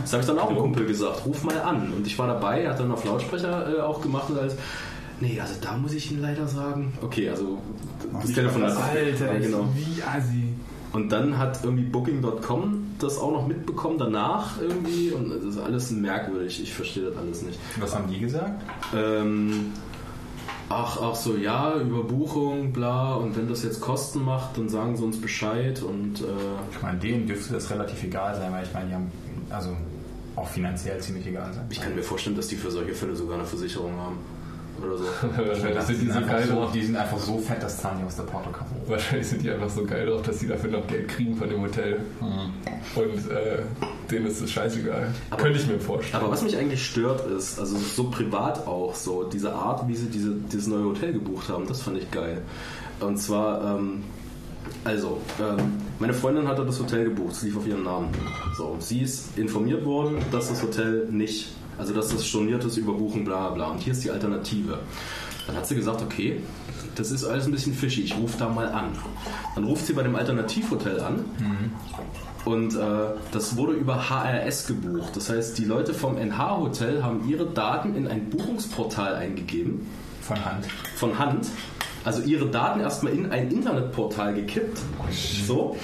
Das 0.02 0.12
habe 0.12 0.22
ich 0.22 0.28
dann 0.28 0.38
auch 0.40 0.50
einem 0.50 0.60
Kumpel 0.60 0.86
gesagt. 0.86 1.26
Ruf 1.26 1.44
mal 1.44 1.60
an. 1.62 1.94
Und 1.94 2.06
ich 2.06 2.20
war 2.20 2.28
dabei, 2.28 2.64
er 2.64 2.72
hat 2.72 2.80
dann 2.80 2.92
auf 2.92 3.06
Lautsprecher 3.06 3.78
äh, 3.78 3.80
auch 3.80 4.02
gemacht 4.02 4.30
und 4.30 4.40
alles. 4.40 4.58
Nee, 5.22 5.40
also 5.40 5.54
da 5.62 5.78
muss 5.78 5.94
ich 5.94 6.12
Ihnen 6.12 6.22
leider 6.22 6.48
sagen. 6.48 6.94
Okay, 7.02 7.30
also 7.30 7.60
das 8.22 8.34
Telefon 8.34 8.64
hat 8.64 8.76
Alter, 8.78 9.34
ja, 9.34 9.40
genau. 9.40 9.66
wie 9.76 10.02
assi. 10.04 10.54
Und 10.92 11.12
dann 11.12 11.38
hat 11.38 11.60
irgendwie 11.64 11.84
Booking.com 11.84 12.96
das 13.00 13.18
auch 13.18 13.32
noch 13.32 13.48
mitbekommen 13.48 13.98
danach 13.98 14.60
irgendwie 14.60 15.12
und 15.12 15.30
das 15.30 15.44
ist 15.44 15.58
alles 15.58 15.92
merkwürdig. 15.92 16.62
Ich 16.62 16.74
verstehe 16.74 17.06
das 17.06 17.18
alles 17.18 17.42
nicht. 17.44 17.60
Was 17.80 17.96
haben 17.96 18.10
die 18.10 18.20
gesagt? 18.20 18.62
Ähm, 18.96 19.72
ach, 20.70 21.00
ach 21.02 21.16
so, 21.16 21.36
ja, 21.36 21.76
Überbuchung, 21.76 22.72
bla. 22.72 23.16
Und 23.16 23.36
wenn 23.36 23.50
das 23.50 23.64
jetzt 23.64 23.82
Kosten 23.82 24.24
macht, 24.24 24.58
dann 24.58 24.70
sagen 24.70 24.96
sie 24.96 25.04
uns 25.04 25.20
Bescheid 25.20 25.82
und 25.82 26.22
äh, 26.22 26.26
Ich 26.72 26.82
meine, 26.82 27.00
denen 27.00 27.28
dürfte 27.28 27.54
das 27.54 27.70
relativ 27.70 28.04
egal 28.04 28.36
sein, 28.36 28.52
weil 28.52 28.64
ich 28.64 28.74
meine, 28.74 28.88
die 28.88 28.94
haben 28.94 29.12
also 29.50 29.76
auch 30.36 30.48
finanziell 30.48 31.00
ziemlich 31.00 31.28
egal 31.28 31.52
sein. 31.54 31.66
ich 31.70 31.82
kann 31.82 31.96
mir 31.96 32.04
vorstellen, 32.04 32.36
dass 32.36 32.48
die 32.48 32.56
für 32.56 32.72
solche 32.72 32.94
Fälle 32.94 33.16
sogar 33.16 33.38
eine 33.38 33.46
Versicherung 33.46 33.98
haben. 33.98 34.18
Oder 34.84 34.98
so. 34.98 35.04
Wahrscheinlich 35.48 35.84
sind 35.84 36.02
die 36.02 36.08
so 36.08 36.14
einfach 36.20 36.30
geil 36.32 36.48
so, 36.48 36.54
drauf. 36.56 36.72
die 36.72 36.82
sind 36.84 36.96
einfach 36.96 37.18
so 37.20 37.38
fett, 37.38 37.62
das 37.64 37.78
zahlen 37.82 37.98
die 38.00 38.06
aus 38.06 38.16
der 38.16 38.24
Portokasse. 38.24 38.72
Wahrscheinlich 38.88 39.28
sind 39.28 39.44
die 39.44 39.52
einfach 39.52 39.70
so 39.70 39.84
geil 39.86 40.06
drauf, 40.08 40.22
dass 40.24 40.38
die 40.40 40.48
dafür 40.48 40.72
noch 40.72 40.88
Geld 40.88 41.08
kriegen 41.08 41.36
von 41.36 41.50
dem 41.50 41.62
Hotel. 41.62 42.00
Und 42.96 43.32
äh, 43.32 43.60
denen 44.10 44.28
ist 44.28 44.42
es 44.42 44.52
scheißegal. 44.52 45.08
Aber- 45.30 45.42
Könnte 45.44 45.60
ich 45.60 45.68
mir 45.68 45.80
vorstellen. 45.80 46.24
Aber 46.24 46.32
was 46.32 46.42
mich 46.42 46.58
eigentlich 46.58 46.86
stört 46.86 47.26
ist, 47.30 47.60
also 47.60 47.78
so 47.78 48.06
privat 48.06 48.66
auch, 48.68 48.96
so 48.96 49.24
diese 49.24 49.54
Art, 49.54 49.88
wie 49.88 49.96
sie 49.96 50.08
diese, 50.08 50.32
dieses 50.52 50.68
neue 50.68 50.86
Hotel 50.86 51.14
gebucht 51.14 51.50
haben, 51.50 51.68
das 51.68 51.82
fand 51.82 51.98
ich 51.98 52.10
geil. 52.12 52.42
Und 53.00 53.18
zwar, 53.18 53.78
ähm, 53.78 54.04
also, 54.84 55.20
ähm, 55.40 55.74
meine 56.00 56.14
Freundin 56.14 56.48
hatte 56.48 56.66
das 56.66 56.80
Hotel 56.80 57.06
gebucht, 57.06 57.34
es 57.34 57.42
lief 57.44 57.58
auf 57.58 57.68
ihren 57.68 57.84
Namen. 57.84 58.10
So, 58.58 58.76
sie 58.80 59.02
ist 59.02 59.38
informiert 59.38 59.86
worden, 59.86 60.18
dass 60.32 60.50
das 60.50 60.62
Hotel 60.62 61.08
nicht, 61.12 61.50
also 61.80 61.94
dass 61.94 62.10
das 62.10 62.26
storniert 62.28 62.64
ist, 62.64 62.78
überbuchen, 62.78 63.24
bla 63.26 63.50
bla. 63.50 63.68
Und 63.72 63.80
hier 63.80 63.94
ist 63.94 64.04
die 64.04 64.12
Alternative. 64.12 64.78
Dann 65.48 65.56
hat 65.58 65.66
sie 65.68 65.76
gesagt, 65.76 66.02
okay, 66.04 66.42
das 66.96 67.10
ist 67.12 67.24
alles 67.26 67.46
ein 67.48 67.52
bisschen 67.52 67.74
fishy, 67.74 68.02
ich 68.02 68.16
rufe 68.18 68.38
da 68.38 68.50
mal 68.50 68.68
an. 68.68 68.92
Dann 69.56 69.64
ruft 69.64 69.86
sie 69.88 69.94
bei 69.94 70.04
dem 70.04 70.16
Alternativhotel 70.16 71.00
an 71.00 71.26
und 72.46 72.76
äh, 72.76 72.80
das 73.32 73.58
wurde 73.58 73.74
über 73.74 74.10
HRS 74.10 74.68
gebucht. 74.68 75.16
Das 75.16 75.30
heißt, 75.30 75.58
die 75.58 75.66
Leute 75.66 75.94
vom 75.94 76.18
NH-Hotel 76.18 77.02
haben 77.04 77.28
ihre 77.28 77.48
Daten 77.48 77.96
in 77.96 78.08
ein 78.08 78.30
Buchungsportal 78.30 79.16
eingegeben, 79.16 79.88
Von 80.22 80.44
Hand. 80.46 80.66
von 80.98 81.18
Hand. 81.18 81.48
Also 82.06 82.22
ihre 82.22 82.48
Daten 82.48 82.80
erstmal 82.82 83.14
in 83.14 83.32
ein 83.32 83.50
Internetportal 83.52 84.34
gekippt. 84.36 84.80
So. 85.48 85.76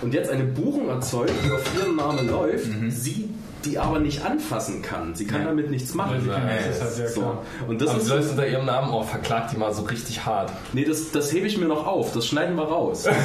Und 0.00 0.14
jetzt 0.14 0.30
eine 0.30 0.44
Buchung 0.44 0.88
erzeugt, 0.88 1.32
die 1.44 1.50
auf 1.50 1.62
ihren 1.76 1.96
Namen 1.96 2.28
läuft, 2.28 2.68
sie 2.90 3.28
die 3.68 3.78
aber 3.78 3.98
nicht 4.00 4.24
anfassen 4.24 4.82
kann. 4.82 5.14
Sie 5.14 5.26
kann 5.26 5.42
Ja. 5.42 5.48
damit 5.48 5.70
nichts 5.70 5.94
machen. 5.94 6.18
Kennen, 6.24 6.48
das 6.66 6.76
ist 6.90 7.00
halt 7.00 7.10
So. 7.10 7.38
Und 7.66 7.80
das 7.80 7.90
Aber 7.90 7.98
ist 7.98 8.06
die 8.06 8.12
Leute 8.12 8.28
unter 8.30 8.46
ihrem 8.48 8.66
Namen, 8.66 8.92
oh, 8.92 9.02
verklagt 9.02 9.52
die 9.52 9.56
mal 9.56 9.72
so 9.72 9.82
richtig 9.82 10.24
hart. 10.24 10.50
Nee, 10.72 10.84
das, 10.84 11.10
das 11.12 11.32
hebe 11.32 11.46
ich 11.46 11.58
mir 11.58 11.66
noch 11.66 11.86
auf. 11.86 12.12
Das 12.12 12.26
schneiden 12.26 12.56
wir 12.56 12.64
raus. 12.64 13.06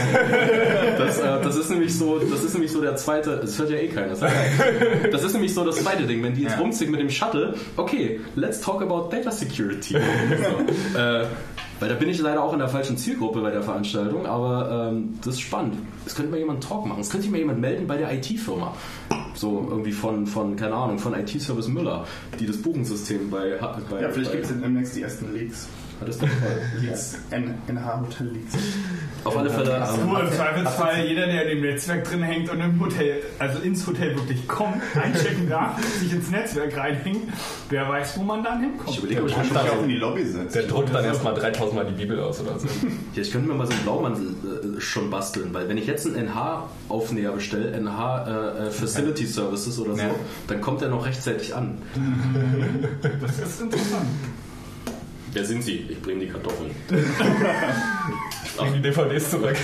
Das, 0.98 1.18
äh, 1.20 1.42
das 1.44 1.56
ist 1.56 1.70
nämlich 1.70 1.98
so, 1.98 2.20
das 2.20 2.44
ist 2.44 2.54
nämlich 2.54 2.72
so 2.72 2.82
der 2.82 2.96
zweite. 2.96 3.38
Das 3.38 3.58
hört 3.60 3.70
ja 3.70 3.78
eh 3.78 3.88
keiner. 3.88 4.10
Das, 4.10 4.22
ist 4.22 4.28
geil. 4.60 5.10
das 5.12 5.24
ist 5.24 5.34
nämlich 5.34 5.54
so 5.54 5.64
das 5.66 5.78
zweite 5.78 6.04
Ding. 6.04 6.24
Wenn 6.24 6.34
die 6.36 6.44
jetzt 6.44 6.54
Ja. 6.54 6.60
rumziehen 6.60 6.92
mit 6.92 7.00
dem 7.00 7.10
Shuttle, 7.10 7.56
okay, 7.78 8.20
let's 8.36 8.62
talk 8.62 8.82
about 8.82 9.10
Data 9.12 9.32
Security. 9.32 9.94
So, 10.94 10.98
äh, 11.00 11.26
weil 11.84 11.90
da 11.90 11.96
bin 11.96 12.08
ich 12.08 12.18
leider 12.22 12.42
auch 12.42 12.54
in 12.54 12.60
der 12.60 12.70
falschen 12.70 12.98
Zielgruppe 12.98 13.42
bei 13.42 13.52
der 13.52 13.62
Veranstaltung, 13.62 14.26
aber 14.26 14.90
ähm, 14.90 15.20
das 15.22 15.34
ist 15.34 15.42
spannend. 15.42 15.76
Es 16.06 16.16
könnte 16.16 16.32
mal 16.32 16.38
jemand 16.38 16.64
einen 16.64 16.70
Talk 16.70 16.86
machen. 16.86 17.02
Es 17.02 17.10
könnte 17.10 17.24
sich 17.24 17.32
mal 17.32 17.40
jemand 17.40 17.60
melden 17.60 17.88
bei 17.88 17.98
der 17.98 18.10
IT-Firma. 18.14 18.74
So 19.36 19.68
irgendwie 19.70 19.92
von, 19.92 20.26
von, 20.26 20.56
keine 20.56 20.76
Ahnung, 20.76 20.98
von 20.98 21.14
IT-Service 21.14 21.68
Müller, 21.68 22.08
die 22.40 22.46
das 22.46 22.56
Buchungssystem 22.62 23.30
bei, 23.30 23.60
bei 23.90 24.02
Ja, 24.02 24.10
vielleicht 24.12 24.32
gibt 24.32 24.46
es 24.46 24.62
demnächst 24.62 24.96
die 24.96 25.02
ersten 25.02 25.34
Leaks. 25.34 25.68
Hat 26.04 26.10
das 26.10 26.18
der 26.20 26.28
Fall? 26.30 26.62
Leaks. 26.82 27.18
NH 27.32 28.02
Hotel 28.02 28.28
Leaks. 28.28 28.54
Auf 29.24 29.38
alle 29.38 29.50
Fälle. 29.50 29.88
ähm, 30.00 30.06
Nur 30.08 30.20
im 30.22 30.32
Zweifelsfall, 30.32 31.06
jeder, 31.06 31.26
der 31.28 31.44
in 31.50 31.58
dem 31.58 31.62
Netzwerk 31.62 32.04
drin 32.04 32.24
hängt 32.24 32.50
und 32.50 32.60
im 32.60 32.78
Hotel, 32.80 33.22
also 33.40 33.60
ins 33.60 33.88
Hotel 33.88 34.16
wirklich 34.18 34.46
kommt, 34.50 34.82
einchecken 35.02 35.48
darf, 35.50 35.82
sich 36.00 36.12
ins 36.12 36.30
Netzwerk 36.30 36.76
reinhängt, 36.76 37.30
wer 37.70 37.88
weiß, 37.88 38.18
wo 38.18 38.24
man 38.24 38.44
dann 38.44 38.62
ich 38.62 38.70
hinkommt. 38.70 38.98
überlege, 39.00 39.22
ob 39.22 39.28
ich 39.30 39.38
ich 39.38 39.44
mich 39.52 39.58
auch 39.60 39.82
in 39.84 39.88
die 39.88 39.96
Lobby 39.96 40.26
setzen. 40.26 40.50
Der 40.54 40.64
druckt 40.64 40.94
dann 40.94 41.06
erstmal 41.06 41.34
3000 41.36 41.74
Mal 41.76 41.86
die 41.86 41.94
Bibel 41.94 42.20
aus 42.20 42.42
oder 42.42 42.60
so. 42.60 42.68
Ja, 43.16 43.22
ich 43.22 43.32
könnte 43.32 43.48
mir 43.48 43.54
mal 43.56 43.66
so 43.66 43.72
einen 43.74 43.84
Blaumantel 43.84 44.28
äh, 44.78 44.82
schon 44.82 45.10
basteln, 45.10 45.54
weil 45.54 45.70
wenn 45.70 45.78
ich 45.78 45.88
jetzt 45.88 46.06
einen 46.06 46.28
NH-Aufnäher 46.28 47.32
bestelle, 47.32 47.72
NH 47.80 48.26
äh, 48.28 48.68
äh, 48.68 48.72
Facility 48.72 49.26
Services 49.26 49.80
oder 49.80 49.96
so, 49.96 50.02
Ja. 50.02 50.10
dann 50.48 50.60
kommt 50.60 50.82
er 50.82 50.90
noch 50.90 51.06
rechtzeitig 51.06 51.56
an. 51.56 51.78
Das 53.22 53.40
ist 53.40 53.62
interessant. 53.62 54.06
Wer 55.34 55.46
sind 55.46 55.64
Sie? 55.64 55.86
Ich 55.90 56.02
bringe 56.02 56.22
die 56.26 56.32
Kartoffeln. 56.32 56.72
Bring 58.58 58.74
die 58.74 58.82
DVDs 58.82 59.32
zurück. 59.32 59.56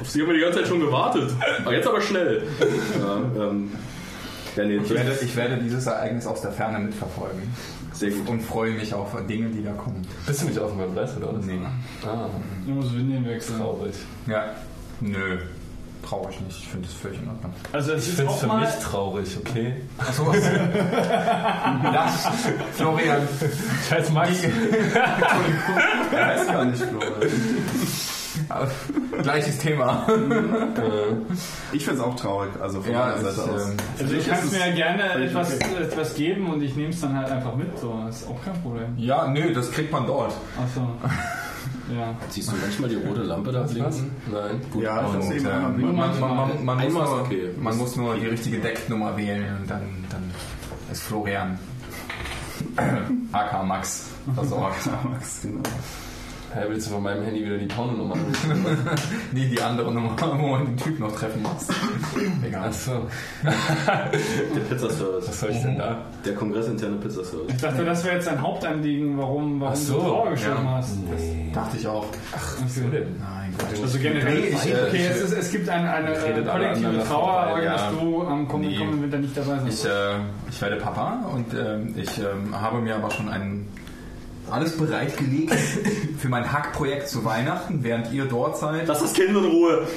Auf 0.00 0.08
Sie 0.08 0.20
haben 0.20 0.28
wir 0.28 0.34
die 0.34 0.40
ganze 0.40 0.60
Zeit 0.60 0.68
schon 0.68 0.80
gewartet. 0.80 1.30
Aber 1.64 1.74
jetzt 1.74 1.86
aber 1.88 2.00
schnell. 2.00 2.44
Ja, 3.00 3.16
ähm, 3.48 3.70
ja 4.54 4.64
nee, 4.64 4.76
Ich 4.76 4.90
werde, 4.90 5.18
ich 5.20 5.34
werde 5.36 5.56
dieses 5.58 5.86
Ereignis 5.86 6.26
aus 6.26 6.42
der 6.42 6.52
Ferne 6.52 6.78
mitverfolgen. 6.78 7.42
sehr 7.92 8.10
gut. 8.10 8.28
Und 8.28 8.40
freue 8.42 8.72
mich 8.72 8.94
auf 8.94 9.08
Dinge, 9.28 9.48
die 9.48 9.64
da 9.64 9.72
kommen. 9.72 10.06
Bist 10.26 10.42
du 10.42 10.46
nicht 10.46 10.58
auf 10.60 10.70
dem 10.70 10.80
Adresse 10.80 11.16
oder 11.18 11.36
was? 11.36 11.44
Nee. 11.44 11.58
Ah, 12.04 12.28
Du 12.64 12.72
musst 12.72 12.96
Windeln 12.96 13.26
wechseln. 13.26 13.58
traurig. 13.58 13.94
Ja. 14.28 14.54
Nö. 15.00 15.38
Traurig 16.06 16.40
nicht. 16.40 16.58
Ich 16.58 16.68
finde 16.68 16.86
es 16.86 16.94
völlig 16.94 17.20
in 17.20 17.28
Ordnung. 17.28 17.52
Also 17.72 17.92
es 17.92 18.06
Ich 18.06 18.14
finde 18.14 18.32
es 18.32 18.38
für 18.38 18.46
mal... 18.46 18.60
mich 18.60 18.70
traurig, 18.76 19.36
okay? 19.38 19.74
Achso. 19.98 20.32
das, 21.92 22.28
Florian. 22.74 23.28
Scheiß 23.88 24.10
Max. 24.12 24.30
Er 26.12 26.26
heißt 26.26 26.46
gar 26.48 26.64
nicht 26.64 26.82
Florian. 26.82 27.30
Gleiches 29.22 29.58
Thema. 29.58 30.06
Ich 31.72 31.84
finde 31.84 32.00
es 32.00 32.06
auch 32.06 32.14
traurig, 32.16 32.50
also 32.60 32.80
von 32.80 32.92
Ja, 32.92 33.06
meiner 33.06 33.18
Seite 33.32 33.50
aus. 33.50 33.68
ähm, 33.70 33.76
Also 33.98 34.14
ich 34.14 34.28
kann 34.28 34.38
es 34.38 34.52
mir 34.52 34.58
ja 34.68 34.74
gerne 34.74 35.02
etwas, 35.24 35.54
okay. 35.54 35.82
etwas 35.82 36.14
geben 36.14 36.50
und 36.50 36.62
ich 36.62 36.76
nehme 36.76 36.90
es 36.90 37.00
dann 37.00 37.16
halt 37.16 37.30
einfach 37.30 37.54
mit. 37.56 37.78
So, 37.78 37.98
das 38.06 38.22
ist 38.22 38.28
auch 38.28 38.44
kein 38.44 38.60
Problem. 38.62 38.94
ja, 38.96 39.26
nö, 39.28 39.52
das 39.52 39.70
kriegt 39.72 39.90
man 39.92 40.06
dort. 40.06 40.32
Achso. 40.62 40.86
Ja. 41.96 42.16
Siehst 42.30 42.50
du 42.50 42.56
manchmal 42.60 42.88
die 42.90 42.96
rote 42.96 43.22
Lampe 43.22 43.52
da 43.52 43.62
blinken? 43.62 44.10
Nein. 44.32 44.60
Gut. 44.72 44.82
ja, 44.82 45.02
ich 45.02 45.06
Und, 45.06 45.14
hab's 45.14 45.30
eben 45.30 45.46
äh, 45.46 45.50
einmal 45.50 45.70
man, 45.70 45.94
man, 46.20 46.64
man, 46.64 46.64
man, 46.64 46.76
muss 46.78 46.86
ist 46.86 46.92
nur, 46.94 47.20
okay. 47.20 47.50
man 47.60 47.76
muss 47.78 47.96
nur 47.96 48.14
die 48.16 48.26
richtige 48.26 48.58
Decknummer 48.58 49.16
wählen 49.16 49.56
und 49.60 49.70
dann, 49.70 49.82
dann 50.10 50.24
ist 50.90 51.04
Florian 51.04 51.56
AK 53.32 53.64
Max 53.64 54.08
versorgt. 54.34 54.88
Max, 55.04 55.42
genau. 55.42 55.60
Hey, 56.56 56.64
willst 56.70 56.86
du 56.86 56.92
von 56.92 57.02
meinem 57.02 57.22
Handy 57.22 57.44
wieder 57.44 57.58
die 57.58 57.66
Pornonummer 57.66 58.14
anrufen? 58.14 58.64
Nee, 59.32 59.44
die 59.50 59.60
andere 59.60 59.92
Nummer, 59.92 60.16
wo 60.18 60.46
man 60.46 60.64
den 60.64 60.76
Typ 60.78 60.98
noch 60.98 61.14
treffen 61.14 61.42
muss. 61.42 61.68
Egal. 62.42 62.68
Achso, 62.68 63.06
Der 63.44 64.60
Pizzaservice. 64.60 65.28
was 65.28 65.40
soll 65.40 65.50
ich 65.50 65.60
denn 65.60 65.76
da? 65.76 65.98
Der 66.24 66.34
kongressinterne 66.34 66.96
Pizzaservice. 66.96 67.54
Ich 67.54 67.60
dachte, 67.60 67.84
das 67.84 68.02
wäre 68.04 68.14
jetzt 68.14 68.26
dein 68.26 68.40
Hauptanliegen, 68.40 69.18
warum, 69.18 69.60
warum 69.60 69.76
so, 69.76 69.94
du 69.96 70.00
Trauer 70.00 70.30
geschoben 70.30 70.64
ja. 70.64 70.76
hast. 70.76 70.96
Dachte 71.52 71.76
ich 71.76 71.86
auch. 71.86 72.06
Ach, 72.34 72.56
was 72.64 72.74
denn? 72.74 72.90
Nein, 72.90 73.54
Quatsch. 73.58 73.82
Also 73.82 73.98
generell, 73.98 74.40
Nee, 74.40 74.46
ich, 74.46 74.72
äh, 74.72 74.86
okay, 74.88 74.96
ich, 74.96 75.10
es, 75.10 75.20
ist, 75.20 75.32
es 75.32 75.52
gibt 75.52 75.68
eine, 75.68 75.92
eine 75.92 76.14
äh, 76.14 76.42
kollektive 76.42 77.04
Trauer, 77.04 77.04
vorbei, 77.04 77.50
aber 77.50 77.62
ja. 77.62 77.72
dass 77.74 77.90
du 78.00 78.22
am 78.22 78.48
kommenden, 78.48 78.96
Nee. 78.96 79.02
Winter 79.02 79.18
nicht 79.18 79.36
dabei 79.36 79.58
sein 79.58 79.66
Ich, 79.68 79.84
äh, 79.84 79.90
ich 80.48 80.62
werde 80.62 80.76
Papa 80.76 81.22
und 81.34 81.52
ähm, 81.52 81.94
ich 81.98 82.18
ähm, 82.18 82.58
habe 82.58 82.78
mir 82.80 82.96
aber 82.96 83.10
schon 83.10 83.28
ein, 83.28 83.66
alles 84.50 84.76
bereitgelegt 84.76 85.52
für 86.18 86.28
mein 86.28 86.50
Hackprojekt 86.52 87.08
zu 87.08 87.24
Weihnachten, 87.24 87.82
während 87.82 88.12
ihr 88.12 88.26
dort 88.26 88.58
seid. 88.58 88.86
Lass 88.86 89.00
das 89.00 89.12
Kind 89.12 89.30
in 89.30 89.36
Ruhe. 89.36 89.86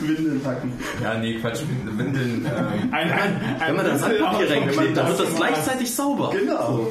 Windeln 0.00 0.40
packen. 0.42 0.72
Ja, 1.02 1.14
nee, 1.18 1.34
Quatsch, 1.40 1.62
Windeln. 1.84 2.46
Ähm, 2.46 2.92
Ein, 2.92 3.10
ein, 3.10 3.40
ein 3.60 3.68
Wenn 3.68 3.76
man 3.76 3.86
da 3.86 3.98
Sandpapier 3.98 4.50
reinklebt, 4.50 4.96
dann 4.96 5.08
wird 5.08 5.20
das 5.20 5.34
gleichzeitig 5.34 5.94
sauber. 5.94 6.30
Genau. 6.32 6.86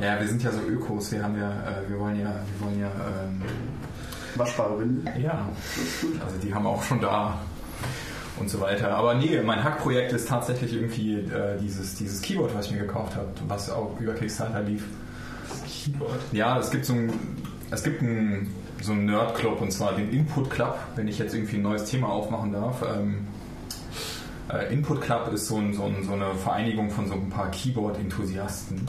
ja, 0.00 0.20
wir 0.20 0.28
sind 0.28 0.42
ja 0.42 0.50
so 0.52 0.60
Ökos. 0.60 1.12
Wir 1.12 1.22
haben 1.22 1.38
ja, 1.38 1.50
äh, 1.50 1.88
wir 1.88 1.98
wollen 1.98 2.20
ja, 2.20 2.34
wir 2.58 2.66
wollen 2.66 2.80
ja, 2.80 2.88
ähm, 2.88 3.42
Waschbare 4.34 4.78
Windeln. 4.78 5.20
ja, 5.20 5.48
also 6.24 6.36
die 6.42 6.54
haben 6.54 6.64
wir 6.64 6.70
auch 6.70 6.82
schon 6.82 7.00
da 7.00 7.38
und 8.38 8.50
so 8.50 8.60
weiter. 8.60 8.94
Aber 8.94 9.14
nee, 9.14 9.40
mein 9.44 9.62
Hackprojekt 9.62 10.12
ist 10.12 10.28
tatsächlich 10.28 10.74
irgendwie 10.74 11.14
äh, 11.14 11.58
dieses, 11.60 11.94
dieses 11.94 12.20
Keyboard, 12.22 12.54
was 12.54 12.66
ich 12.66 12.72
mir 12.72 12.80
gekauft 12.80 13.16
habe, 13.16 13.28
was 13.48 13.70
auch 13.70 13.98
über 14.00 14.14
Kickstarter 14.14 14.62
lief. 14.62 14.84
Keyboard. 15.66 16.20
Ja, 16.32 16.58
es 16.58 16.70
gibt 16.70 16.84
so 16.84 16.92
ein, 16.92 17.12
es 17.70 17.82
gibt 17.82 18.02
ein, 18.02 18.50
so 18.82 18.92
einen 18.92 19.06
Nerd-Club 19.06 19.60
und 19.60 19.72
zwar 19.72 19.94
den 19.94 20.10
Input 20.12 20.50
Club, 20.50 20.78
wenn 20.96 21.08
ich 21.08 21.18
jetzt 21.18 21.34
irgendwie 21.34 21.56
ein 21.56 21.62
neues 21.62 21.84
Thema 21.84 22.08
aufmachen 22.08 22.52
darf. 22.52 22.82
Ähm, 22.82 23.26
äh, 24.52 24.72
Input 24.72 25.00
Club 25.00 25.32
ist 25.32 25.46
so, 25.46 25.56
ein, 25.56 25.74
so, 25.74 25.84
ein, 25.84 26.04
so 26.04 26.12
eine 26.12 26.34
Vereinigung 26.34 26.90
von 26.90 27.08
so 27.08 27.14
ein 27.14 27.30
paar 27.30 27.50
Keyboard-Enthusiasten, 27.50 28.86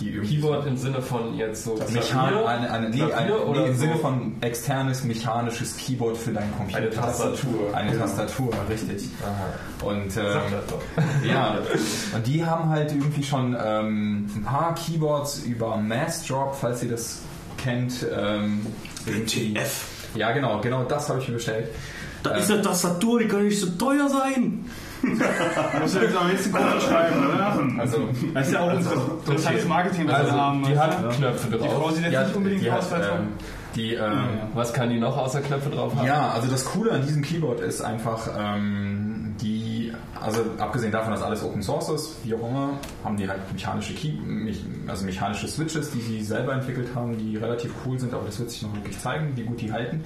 die 0.00 0.18
Keyboard 0.20 0.66
im 0.66 0.76
Sinne 0.76 1.02
von 1.02 1.36
jetzt 1.36 1.64
so 1.64 1.74
Mechan 1.74 2.02
Klavier? 2.02 2.48
eine, 2.48 2.70
eine, 2.70 2.90
nee, 2.90 2.98
Klavier 2.98 3.16
ein, 3.16 3.30
oder 3.32 3.60
nee, 3.62 3.66
im 3.68 3.74
so? 3.74 3.80
Sinne 3.80 3.96
von 3.96 4.36
externes 4.40 5.04
mechanisches 5.04 5.76
Keyboard 5.76 6.16
für 6.16 6.32
deinen 6.32 6.54
Computer. 6.56 6.78
Eine 6.78 6.90
Tastatur. 6.90 7.74
Eine 7.74 7.98
Tastatur, 7.98 8.54
richtig. 8.68 9.08
Aha. 9.22 9.88
Und 9.88 10.16
ähm, 10.16 11.24
ja, 11.28 11.58
und 12.14 12.26
die 12.26 12.44
haben 12.44 12.68
halt 12.68 12.92
irgendwie 12.92 13.22
schon 13.22 13.56
ähm, 13.62 14.30
ein 14.34 14.42
paar 14.44 14.74
Keyboards 14.74 15.40
über 15.44 15.76
Massdrop, 15.76 16.54
falls 16.54 16.82
ihr 16.82 16.90
das 16.90 17.20
kennt. 17.56 18.06
Ähm, 18.14 18.66
WTF. 19.04 19.88
Ja, 20.14 20.32
genau, 20.32 20.60
genau 20.60 20.84
das 20.84 21.08
habe 21.08 21.20
ich 21.20 21.28
mir 21.28 21.34
bestellt. 21.34 21.68
Da 22.22 22.34
ist 22.34 22.50
eine 22.50 22.62
Tastatur, 22.62 23.20
die 23.20 23.28
kann 23.28 23.44
nicht 23.44 23.60
so 23.60 23.66
teuer 23.70 24.08
sein. 24.08 24.64
Musst 25.80 25.94
du 25.94 26.00
jetzt 26.00 26.16
am 26.16 26.28
nächsten 26.28 26.52
Kunden 26.52 26.80
schreiben, 26.80 27.26
oder? 27.26 27.80
Also, 27.80 28.08
Das 28.34 28.46
ist 28.46 28.52
ja 28.52 28.60
auch 28.60 28.72
unser 28.74 28.92
interessantes 29.26 29.68
Marketing, 29.68 30.06
was 30.08 30.14
Also, 30.14 30.32
wir 30.32 30.40
haben. 30.40 30.62
die 30.64 30.78
hat? 30.78 31.10
Knöpfe 31.12 31.48
Die 31.50 31.58
Frau 31.58 31.78
drauf. 31.80 31.92
sieht 31.92 32.04
jetzt 32.04 32.12
ja, 32.12 32.22
nicht 32.24 32.36
unbedingt 32.36 32.62
die 32.62 32.70
aus, 32.70 32.92
als 32.92 33.06
ähm, 33.06 33.28
die, 33.74 33.94
ähm, 33.94 34.28
Was 34.54 34.72
kann 34.72 34.88
die 34.88 34.98
noch 34.98 35.16
außer 35.18 35.40
Knöpfe 35.42 35.68
drauf 35.70 35.94
haben? 35.94 36.06
Ja, 36.06 36.30
also 36.30 36.48
das 36.48 36.64
Coole 36.64 36.92
an 36.92 37.02
diesem 37.02 37.22
Keyboard 37.22 37.60
ist 37.60 37.82
einfach, 37.82 38.28
ähm, 38.38 39.34
die, 39.40 39.92
also 40.18 40.40
abgesehen 40.58 40.92
davon, 40.92 41.10
dass 41.12 41.22
alles 41.22 41.44
Open 41.44 41.62
Source 41.62 41.90
ist, 41.90 42.16
wie 42.24 42.34
auch 42.34 42.48
immer, 42.48 42.70
haben 43.04 43.16
die 43.18 43.28
halt 43.28 43.40
mechanische 43.52 43.92
Key, 43.92 44.12
also 44.88 45.04
mechanische 45.04 45.46
Switches, 45.46 45.90
die 45.90 46.00
sie 46.00 46.22
selber 46.22 46.54
entwickelt 46.54 46.88
haben, 46.94 47.18
die 47.18 47.36
relativ 47.36 47.70
cool 47.84 47.98
sind, 47.98 48.14
aber 48.14 48.24
das 48.24 48.38
wird 48.38 48.50
sich 48.50 48.62
noch 48.62 48.74
wirklich 48.74 48.98
zeigen, 48.98 49.36
wie 49.36 49.42
gut 49.42 49.60
die 49.60 49.70
halten. 49.70 50.02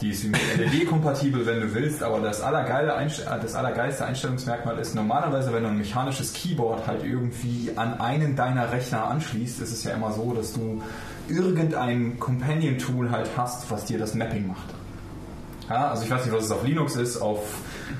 Die 0.00 0.10
ist 0.10 0.24
mit 0.24 0.40
LED-kompatibel, 0.56 1.44
wenn 1.44 1.60
du 1.60 1.74
willst, 1.74 2.02
aber 2.02 2.20
das, 2.20 2.40
allergeile 2.40 2.94
äh, 2.94 3.40
das 3.42 3.54
allergeilste 3.54 4.06
Einstellungsmerkmal 4.06 4.78
ist, 4.78 4.94
normalerweise, 4.94 5.52
wenn 5.52 5.62
du 5.62 5.68
ein 5.68 5.76
mechanisches 5.76 6.32
Keyboard 6.32 6.86
halt 6.86 7.04
irgendwie 7.04 7.70
an 7.76 8.00
einen 8.00 8.34
deiner 8.34 8.72
Rechner 8.72 9.04
anschließt, 9.08 9.60
ist 9.60 9.72
es 9.72 9.84
ja 9.84 9.92
immer 9.92 10.12
so, 10.12 10.32
dass 10.32 10.54
du 10.54 10.82
irgendein 11.28 12.18
Companion-Tool 12.18 13.10
halt 13.10 13.30
hast, 13.36 13.70
was 13.70 13.84
dir 13.84 13.98
das 13.98 14.14
Mapping 14.14 14.46
macht. 14.48 14.68
Ja, 15.68 15.90
also 15.90 16.04
ich 16.04 16.10
weiß 16.10 16.24
nicht, 16.24 16.34
was 16.34 16.44
es 16.44 16.50
auf 16.50 16.64
Linux 16.64 16.96
ist, 16.96 17.18
auf, 17.18 17.58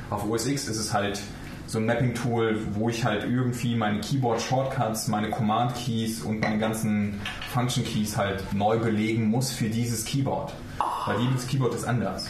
auf 0.08 0.28
OS 0.28 0.46
X 0.46 0.68
ist 0.68 0.78
es 0.78 0.92
halt 0.94 1.20
so 1.66 1.78
ein 1.78 1.86
Mapping-Tool, 1.86 2.58
wo 2.72 2.88
ich 2.88 3.04
halt 3.04 3.24
irgendwie 3.24 3.76
meine 3.76 4.00
Keyboard-Shortcuts, 4.00 5.06
meine 5.06 5.30
Command-Keys 5.30 6.22
und 6.22 6.40
meine 6.40 6.58
ganzen 6.58 7.20
Function-Keys 7.52 8.16
halt 8.16 8.42
neu 8.52 8.78
belegen 8.78 9.26
muss 9.26 9.52
für 9.52 9.68
dieses 9.68 10.04
Keyboard. 10.04 10.52
Weil 11.06 11.20
jedes 11.20 11.46
Keyboard 11.46 11.74
ist 11.74 11.84
anders. 11.84 12.28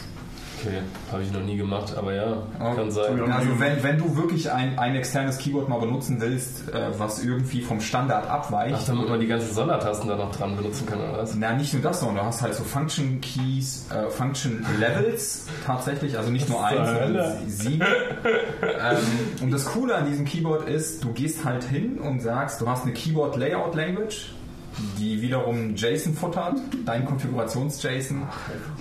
Okay, 0.63 0.77
habe 1.11 1.23
ich 1.23 1.31
noch 1.31 1.41
nie 1.41 1.57
gemacht, 1.57 1.95
aber 1.97 2.13
ja, 2.13 2.37
kann 2.59 2.91
sein. 2.91 3.19
Also 3.31 3.59
wenn, 3.59 3.81
wenn 3.81 3.97
du 3.97 4.15
wirklich 4.15 4.51
ein, 4.51 4.77
ein 4.77 4.95
externes 4.95 5.39
Keyboard 5.39 5.67
mal 5.69 5.79
benutzen 5.79 6.21
willst, 6.21 6.71
äh, 6.71 6.99
was 6.99 7.23
irgendwie 7.23 7.61
vom 7.61 7.81
Standard 7.81 8.29
abweicht, 8.29 8.75
Ach, 8.79 8.85
damit 8.85 9.09
man 9.09 9.19
die 9.19 9.25
ganzen 9.25 9.51
Sondertasten 9.55 10.07
da 10.07 10.15
noch 10.15 10.35
dran 10.35 10.55
benutzen 10.55 10.85
kann, 10.85 10.99
oder 10.99 11.17
was? 11.17 11.33
Na, 11.33 11.53
nicht 11.53 11.73
nur 11.73 11.81
das, 11.81 12.01
sondern 12.01 12.17
du 12.17 12.23
hast 12.25 12.43
halt 12.43 12.53
so 12.53 12.63
Function 12.63 13.21
Keys, 13.21 13.87
äh, 13.91 14.09
Function 14.11 14.63
Levels 14.79 15.47
tatsächlich, 15.65 16.15
also 16.17 16.29
nicht 16.29 16.47
nur 16.47 16.63
eins, 16.63 16.87
sondern 16.87 17.49
sieben. 17.49 17.81
ähm, 18.61 18.97
und 19.41 19.51
das 19.51 19.65
Coole 19.65 19.95
an 19.95 20.05
diesem 20.05 20.25
Keyboard 20.25 20.69
ist, 20.69 21.03
du 21.03 21.11
gehst 21.11 21.43
halt 21.43 21.63
hin 21.63 21.97
und 21.97 22.19
sagst, 22.19 22.61
du 22.61 22.69
hast 22.69 22.83
eine 22.83 22.93
Keyboard 22.93 23.35
Layout 23.35 23.73
Language, 23.73 24.31
die 24.97 25.21
wiederum 25.21 25.75
JSON 25.75 26.13
futtert, 26.13 26.55
dein 26.85 27.05
Konfigurations-JSON, 27.05 28.23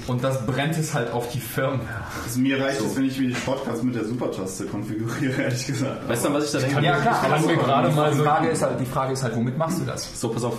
und 0.06 0.22
das 0.24 0.44
brennt 0.46 0.76
es 0.78 0.94
halt 0.94 1.12
auf 1.12 1.30
die 1.30 1.40
Firmen. 1.40 1.80
Also 2.24 2.38
mir 2.40 2.62
reicht 2.62 2.80
es, 2.80 2.96
wenn 2.96 3.04
ich 3.06 3.18
mir 3.18 3.28
die 3.28 3.34
Shortcuts 3.34 3.82
mit 3.82 3.94
der 3.94 4.04
Supertaste 4.04 4.66
konfiguriere, 4.66 5.42
ehrlich 5.42 5.66
gesagt. 5.66 6.08
Weißt 6.08 6.24
du, 6.24 6.32
was 6.32 6.44
ich 6.46 6.52
da 6.52 6.58
denke? 6.66 6.84
Ja 6.84 6.96
klar, 7.00 7.22
kann 7.28 7.44
mir 7.46 7.56
gerade 7.56 7.90
mal 7.92 8.10
die 8.10 8.16
so- 8.18 8.24
Frage 8.24 8.48
ist 8.48 8.62
halt, 8.62 8.80
die 8.80 8.86
Frage 8.86 9.12
ist 9.12 9.22
halt, 9.22 9.36
womit 9.36 9.58
machst 9.58 9.80
du 9.80 9.84
das? 9.84 10.20
So, 10.20 10.28
pass 10.28 10.44
auf. 10.44 10.58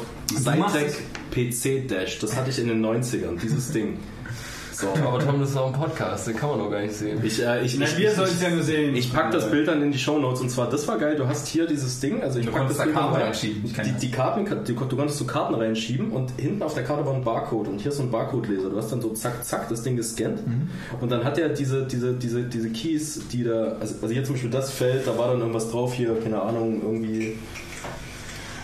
machst 0.57 0.75
Cytec 0.75 1.01
PC 1.31 1.87
Dash, 1.87 2.19
das 2.19 2.35
hatte 2.35 2.49
ich 2.49 2.59
in 2.59 2.67
den 2.67 2.81
90ern, 2.85 3.39
dieses 3.41 3.71
Ding. 3.71 3.97
So. 4.81 4.87
Aber 5.05 5.19
Tom, 5.19 5.39
das 5.39 5.51
ist 5.51 5.57
auch 5.57 5.67
ein 5.67 5.79
Podcast, 5.79 6.27
den 6.27 6.35
kann 6.35 6.49
man 6.49 6.59
doch 6.59 6.71
gar 6.71 6.81
nicht 6.81 6.93
sehen. 6.95 7.19
Ich, 7.23 7.39
äh, 7.41 7.63
ich, 7.63 7.77
Na, 7.77 7.85
ich, 7.85 7.97
wir 7.97 8.11
sollen 8.11 8.29
es 8.31 8.41
ja 8.41 8.49
nur 8.49 8.63
sehen. 8.63 8.95
ich 8.95 9.13
pack 9.13 9.31
das 9.31 9.49
Bild 9.51 9.67
dann 9.67 9.81
in 9.83 9.91
die 9.91 9.99
Shownotes 9.99 10.41
und 10.41 10.49
zwar, 10.49 10.69
das 10.69 10.87
war 10.87 10.97
geil, 10.97 11.15
du 11.15 11.27
hast 11.27 11.47
hier 11.47 11.67
dieses 11.67 11.99
Ding, 11.99 12.21
also 12.23 12.39
ich 12.39 12.45
Du 12.47 12.51
pack 12.51 12.67
das 12.67 12.77
da 12.77 12.83
Bild 12.85 12.95
Karten 12.95 13.13
rein. 13.13 13.23
reinschieben, 13.23 13.63
Die, 13.85 13.91
die 13.93 14.11
Karten, 14.11 14.45
die, 14.65 14.73
du 14.73 14.95
konntest 14.95 15.19
so 15.19 15.25
Karten 15.25 15.53
reinschieben 15.55 16.11
und 16.11 16.31
hinten 16.37 16.63
auf 16.63 16.73
der 16.73 16.83
Karte 16.83 17.05
war 17.05 17.13
ein 17.13 17.23
Barcode 17.23 17.67
und 17.67 17.79
hier 17.79 17.91
ist 17.91 17.97
so 17.97 18.03
ein 18.03 18.11
Barcode-Leser. 18.11 18.69
Du 18.69 18.77
hast 18.77 18.91
dann 18.91 19.01
so 19.01 19.09
zack, 19.11 19.43
zack 19.45 19.69
das 19.69 19.83
Ding 19.83 19.95
gescannt 19.95 20.45
Mhm. 20.47 20.69
und 20.99 21.11
dann 21.11 21.23
hat 21.23 21.37
er 21.37 21.49
diese, 21.49 21.83
diese, 21.85 22.13
diese, 22.13 22.43
diese 22.43 22.69
Keys, 22.69 23.21
die 23.31 23.43
da, 23.43 23.75
also, 23.79 23.95
also 24.01 24.07
hier 24.09 24.23
zum 24.23 24.33
Beispiel 24.35 24.49
das 24.49 24.71
Feld, 24.71 25.05
da 25.05 25.17
war 25.17 25.27
dann 25.29 25.39
irgendwas 25.39 25.69
drauf, 25.69 25.93
hier, 25.93 26.15
keine 26.23 26.41
Ahnung, 26.41 26.81
irgendwie 26.81 27.37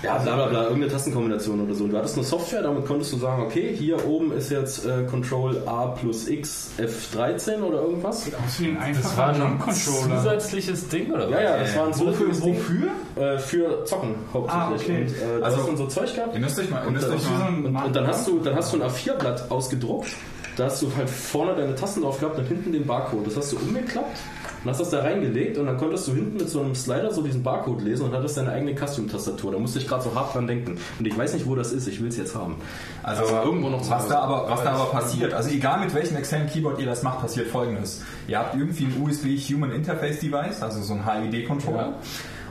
ja, 0.04 0.18
bla 0.20 0.36
bla 0.36 0.46
bla, 0.48 0.64
irgendeine 0.64 0.92
Tastenkombination 0.92 1.62
oder 1.62 1.74
so. 1.74 1.86
Und 1.86 1.92
du 1.92 1.98
hattest 1.98 2.16
eine 2.18 2.26
Software, 2.26 2.62
damit 2.62 2.86
konntest 2.86 3.14
du 3.14 3.18
sagen, 3.18 3.42
okay, 3.44 3.76
hier 3.76 4.06
oben 4.08 4.32
ist 4.32 4.50
jetzt 4.52 4.86
äh, 4.86 5.04
Control 5.10 5.62
A 5.66 5.88
plus 5.88 6.28
X 6.28 6.72
F13 6.78 7.62
oder 7.62 7.82
irgendwas. 7.82 8.26
Das 8.30 9.18
war 9.18 9.30
ein 9.30 9.60
zusätzliches 9.74 10.88
Ding, 10.90 11.12
oder 11.12 11.26
was? 11.30 11.32
Ja, 11.32 11.42
ja, 11.42 11.58
das 11.58 11.76
war 11.76 11.86
ein 11.88 12.00
Wofür? 12.00 12.14
zusätzliches 12.32 12.42
Ding. 12.42 12.56
Wofür? 12.56 13.24
Äh, 13.36 13.40
für 13.40 13.86
Zocken 13.86 14.16
hauptsächlich. 14.34 15.14
Ah, 15.14 15.26
okay. 15.26 15.28
Und, 15.36 15.42
äh, 15.42 15.44
Also- 15.44 15.76
so 15.76 15.88
Zeug 15.88 16.14
gehabt. 16.16 16.34
Ihr 16.34 16.42
müsst 16.42 16.60
euch 16.60 16.70
mal, 16.70 16.84
ihr 16.86 16.92
müsst 16.92 17.08
Und, 17.08 17.16
euch 17.16 17.30
mal 17.30 17.48
und, 17.50 17.76
und 17.76 17.96
dann 17.96 18.08
hast 18.08 18.28
du 18.28 18.40
dann 18.40 18.56
hast 18.56 18.74
du 18.74 18.82
ein 18.82 18.90
A4-Blatt 18.90 19.50
ausgedruckt. 19.52 20.10
Da 20.56 20.66
hast 20.66 20.82
du 20.82 20.92
halt 20.98 21.10
vorne 21.10 21.56
deine 21.56 21.76
Tasten 21.76 22.02
drauf 22.02 22.20
gehabt 22.20 22.40
und 22.40 22.46
hinten 22.48 22.72
den 22.72 22.86
Barcode. 22.88 23.28
Das 23.28 23.38
hast 23.38 23.52
du 23.52 23.58
umgeklappt 23.58 24.18
und 24.64 24.70
hast 24.70 24.80
das 24.80 24.90
da 24.90 25.02
reingelegt 25.02 25.58
und 25.58 25.66
dann 25.66 25.78
konntest 25.78 26.08
du 26.08 26.14
hinten 26.14 26.38
mit 26.38 26.50
so 26.50 26.62
einem 26.62 26.76
Slider 26.76 27.12
so 27.12 27.22
diesen 27.22 27.44
Barcode 27.44 27.82
lesen 27.82 28.06
und 28.06 28.14
hattest 28.14 28.38
deine 28.38 28.52
eigene 28.52 28.76
Custom-Tastatur. 28.76 29.52
Da 29.52 29.60
musste 29.60 29.80
ich 29.80 29.88
gerade 29.88 30.04
so 30.04 30.16
hart 30.16 30.34
dran 30.34 30.48
denken. 30.48 30.78
Und 31.00 31.06
ich 31.06 31.18
weiß 31.18 31.34
nicht, 31.34 31.46
wo 31.46 31.56
das 31.56 31.72
ist. 31.72 31.88
Ich 31.88 32.02
will 32.02 32.10
es 32.10 32.18
jetzt 32.18 32.36
haben. 32.36 32.56
Also 33.04 33.24
irgendwo 33.24 33.70
noch 33.70 33.82
zu 33.82 33.90
was 33.90 34.04
Hause. 34.04 34.14
da 34.14 34.20
aber 34.20 34.50
was 34.50 34.64
da 34.64 34.72
aber 34.72 34.86
passiert, 34.86 35.34
also 35.34 35.50
egal 35.50 35.80
mit 35.80 35.94
welchem 35.94 36.18
externen 36.18 36.50
Keyboard 36.50 36.80
ihr 36.80 36.86
das 36.86 37.04
macht, 37.04 37.22
passiert 37.22 37.48
folgendes. 37.48 38.04
Ihr 38.28 38.40
habt 38.40 38.56
irgendwie 38.56 38.86
ein 38.86 39.02
USB 39.02 39.38
Human 39.54 39.72
Interface 39.72 40.20
Device, 40.20 40.62
also 40.62 40.82
so 40.82 40.94
ein 40.94 41.06
HID 41.06 41.48
Controller. 41.48 41.94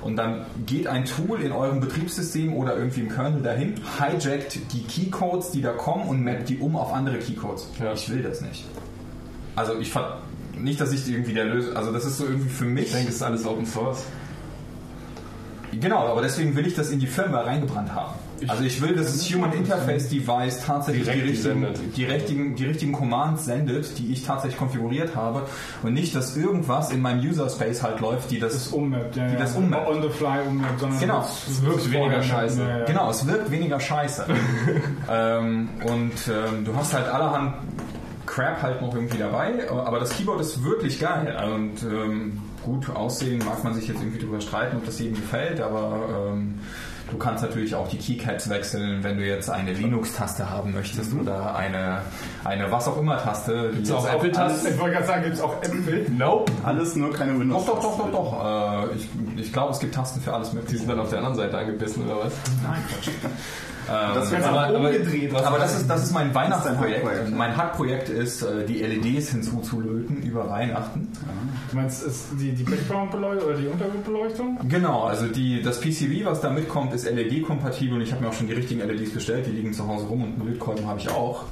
Und 0.02 0.16
dann 0.16 0.46
geht 0.66 0.86
ein 0.86 1.04
Tool 1.04 1.40
in 1.40 1.50
eurem 1.50 1.80
Betriebssystem 1.80 2.54
oder 2.54 2.76
irgendwie 2.76 3.00
im 3.00 3.08
Kernel 3.08 3.42
dahin, 3.42 3.74
hijackt 3.98 4.72
die 4.72 4.84
Keycodes, 4.84 5.50
die 5.50 5.62
da 5.62 5.72
kommen 5.72 6.08
und 6.08 6.22
mappt 6.22 6.48
die 6.48 6.58
um 6.58 6.76
auf 6.76 6.92
andere 6.92 7.18
Keycodes. 7.18 7.68
Ja. 7.82 7.92
Ich 7.92 8.08
will 8.08 8.22
das 8.22 8.40
nicht. 8.40 8.64
Also 9.56 9.78
ich 9.80 9.90
ver 9.90 10.18
nicht, 10.56 10.80
dass 10.80 10.92
ich 10.92 11.08
irgendwie 11.08 11.34
der 11.34 11.44
Lösung, 11.44 11.76
also 11.76 11.92
das 11.92 12.04
ist 12.04 12.18
so 12.18 12.24
irgendwie 12.24 12.48
für 12.48 12.64
mich. 12.64 12.86
Ich 12.86 12.92
denke, 12.92 13.06
das 13.06 13.16
ist 13.16 13.22
alles 13.22 13.46
Open 13.46 13.66
Source. 13.66 14.04
Genau, 15.78 16.06
aber 16.08 16.22
deswegen 16.22 16.56
will 16.56 16.66
ich 16.66 16.74
das 16.74 16.90
in 16.90 17.00
die 17.00 17.06
Firmware 17.06 17.46
reingebrannt 17.46 17.92
haben. 17.94 18.14
Also 18.48 18.64
ich 18.64 18.80
will, 18.82 18.94
dass 18.94 19.12
das 19.12 19.30
Human 19.32 19.52
Interface 19.52 20.08
Device 20.10 20.62
tatsächlich 20.64 21.04
die 21.04 21.10
Direkt 21.10 21.28
richtigen, 21.30 21.62
sendet. 21.62 21.96
die, 21.96 22.04
richtigen, 22.04 22.54
die 22.54 22.64
richtigen 22.66 22.92
Commands 22.92 23.46
sendet, 23.46 23.96
die 23.98 24.12
ich 24.12 24.24
tatsächlich 24.24 24.58
konfiguriert 24.58 25.16
habe 25.16 25.42
und 25.82 25.94
nicht, 25.94 26.14
dass 26.14 26.36
irgendwas 26.36 26.90
in 26.92 27.00
meinem 27.00 27.20
User 27.26 27.48
Space 27.48 27.82
halt 27.82 28.00
läuft, 28.00 28.30
die 28.30 28.38
Das 28.38 28.52
das... 28.52 28.68
ummappt, 28.68 29.16
ja, 29.16 29.26
Die 29.26 29.32
ja. 29.34 29.38
das 29.38 29.54
ummappt. 29.56 29.88
On 29.88 30.02
the 30.02 30.08
fly 30.10 30.38
ummappt, 30.46 30.80
sondern 30.80 31.00
Genau. 31.00 31.18
das- 31.20 31.46
Es 31.48 31.62
wirkt 31.64 31.90
weniger 31.92 32.22
scheiße. 32.22 32.60
Ja, 32.62 32.78
ja. 32.78 32.84
Genau, 32.84 33.10
es 33.10 33.26
wirkt 33.26 33.50
weniger 33.50 33.80
scheiße. 33.80 34.26
ähm, 35.10 35.68
und 35.84 36.12
ähm, 36.28 36.64
du 36.64 36.76
hast 36.76 36.92
halt 36.92 37.08
allerhand 37.08 37.54
Crap 38.36 38.60
halt 38.60 38.82
noch 38.82 38.94
irgendwie 38.94 39.16
dabei, 39.16 39.66
aber 39.70 39.98
das 39.98 40.10
Keyboard 40.10 40.42
ist 40.42 40.62
wirklich 40.62 41.00
geil. 41.00 41.34
Und 41.54 41.82
ähm, 41.84 42.38
gut, 42.62 42.90
aussehen 42.90 43.42
mag 43.46 43.64
man 43.64 43.72
sich 43.72 43.88
jetzt 43.88 44.00
irgendwie 44.00 44.18
drüber 44.18 44.42
streiten, 44.42 44.76
ob 44.76 44.84
das 44.84 44.98
jedem 44.98 45.14
gefällt, 45.16 45.58
aber 45.62 46.32
ähm, 46.34 46.58
du 47.10 47.16
kannst 47.16 47.42
natürlich 47.42 47.74
auch 47.74 47.88
die 47.88 47.96
Keycaps 47.96 48.50
wechseln, 48.50 49.02
wenn 49.02 49.16
du 49.16 49.26
jetzt 49.26 49.48
eine 49.48 49.72
Linux-Taste 49.72 50.50
haben 50.50 50.74
möchtest 50.74 51.14
oder 51.14 51.56
eine, 51.56 52.02
eine 52.44 52.70
was 52.70 52.86
auch 52.88 52.98
immer 52.98 53.16
Taste. 53.16 53.70
die 53.70 53.76
Gibt's 53.76 53.90
auch 53.90 54.06
Apple-Tasten? 54.06 54.74
Ich 54.74 54.78
wollte 54.80 54.96
gerade 54.96 55.06
sagen, 55.06 55.22
gibt 55.22 55.36
es 55.36 55.40
auch 55.40 55.62
Äpfel? 55.62 56.06
Nope. 56.10 56.52
Alles 56.62 56.94
nur 56.94 57.14
keine 57.14 57.40
Windows. 57.40 57.64
Doch, 57.64 57.80
doch, 57.80 57.96
doch, 57.96 58.10
doch, 58.10 58.12
doch. 58.12 58.90
Äh, 58.92 58.96
ich 58.96 59.08
ich 59.38 59.50
glaube, 59.50 59.72
es 59.72 59.78
gibt 59.78 59.94
Tasten 59.94 60.20
für 60.20 60.34
alles 60.34 60.50
Die 60.50 60.56
Mögliche. 60.56 60.76
sind 60.76 60.90
dann 60.90 61.00
auf 61.00 61.08
der 61.08 61.20
anderen 61.20 61.36
Seite 61.36 61.56
angebissen 61.56 62.04
oder 62.04 62.26
was? 62.26 62.34
Nein, 62.62 62.82
Quatsch. 62.90 63.08
Das 63.86 64.30
wird 64.30 64.42
Aber- 64.44 64.64
aber- 64.66 64.76
umgedreht. 64.78 65.32
was- 65.32 65.42
Aber 65.44 65.58
das 65.58 65.76
ist, 65.76 65.88
das 65.88 66.02
ist 66.04 66.12
mein 66.12 66.34
Weihnachtsprojekt. 66.34 67.04
Hackprojekt. 67.04 67.36
mein 67.36 67.56
Hackprojekt 67.56 68.08
ist, 68.08 68.42
äh, 68.42 68.64
die 68.66 68.82
LEDs 68.82 69.30
hinzuzulöten 69.30 70.22
über 70.22 70.48
Weihnachten. 70.50 71.08
Du 71.70 71.76
meinst, 71.76 72.02
ist 72.04 72.26
die, 72.40 72.52
die 72.52 72.64
Background-Beleuchtung 72.64 73.48
oder 73.48 73.58
die 73.58 73.66
Untergrundbeleuchtung? 73.68 74.58
Genau, 74.68 75.04
also 75.04 75.26
die, 75.26 75.62
das 75.62 75.80
PCB, 75.80 76.24
was 76.24 76.40
da 76.40 76.50
mitkommt, 76.50 76.92
ist 76.94 77.04
LED-kompatibel 77.10 77.96
und 77.96 78.02
ich 78.02 78.12
habe 78.12 78.22
mir 78.22 78.28
auch 78.30 78.32
schon 78.34 78.46
die 78.48 78.54
richtigen 78.54 78.80
LEDs 78.80 79.12
bestellt. 79.12 79.46
Die 79.46 79.50
liegen 79.52 79.72
zu 79.72 79.86
Hause 79.86 80.06
rum 80.06 80.22
und 80.24 80.40
einen 80.40 80.48
Lötkolben 80.52 80.86
habe 80.86 80.98
ich 81.00 81.08
auch. 81.10 81.44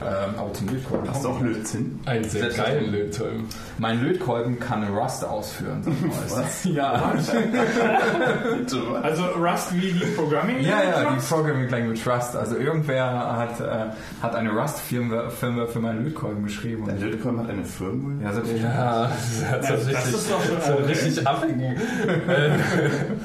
Ähm, 0.00 0.34
aber 0.38 0.52
zum 0.52 0.68
Lötkolben 0.68 1.10
Hast 1.10 1.24
du 1.24 1.28
auch 1.28 1.40
Lötzinn? 1.40 1.98
Ein 2.06 2.22
sehr 2.24 2.48
geilen 2.50 2.92
Lötkolben. 2.92 3.46
Mein 3.78 4.00
Lötkolben 4.02 4.60
kann 4.60 4.84
Rust 4.94 5.24
ausführen. 5.24 5.82
Was? 6.28 6.64
Ja. 6.64 7.12
Also 9.02 9.24
Rust 9.24 9.74
wie 9.74 9.92
die 9.92 10.04
Programming? 10.16 10.60
Ja, 10.60 10.82
ja, 10.82 11.10
die? 11.10 11.20
Programming 11.26 11.68
Language 11.68 12.06
Rust. 12.06 12.36
Also 12.36 12.56
irgendwer 12.56 13.04
hat, 13.36 13.60
äh, 13.60 13.86
hat 14.22 14.34
eine 14.34 14.50
Rust-Firmware 14.50 15.30
Firmware 15.30 15.68
für 15.68 15.80
meinen 15.80 16.04
Lötkolben 16.04 16.44
geschrieben. 16.44 16.84
Der 16.86 16.96
Lötkolben 16.96 17.40
hat 17.40 17.50
eine 17.50 17.64
Firmware? 17.64 18.22
ja, 18.24 18.32
selbstverständlich. 18.32 18.78
Ja, 18.78 19.10
das 19.58 19.66
so 19.68 19.74
das 19.74 19.86
richtig, 19.86 20.14
ist 20.14 20.30
doch 20.30 20.44
schon 20.44 20.60
so 20.60 20.84
richtig 20.84 21.26
affigen 21.26 21.76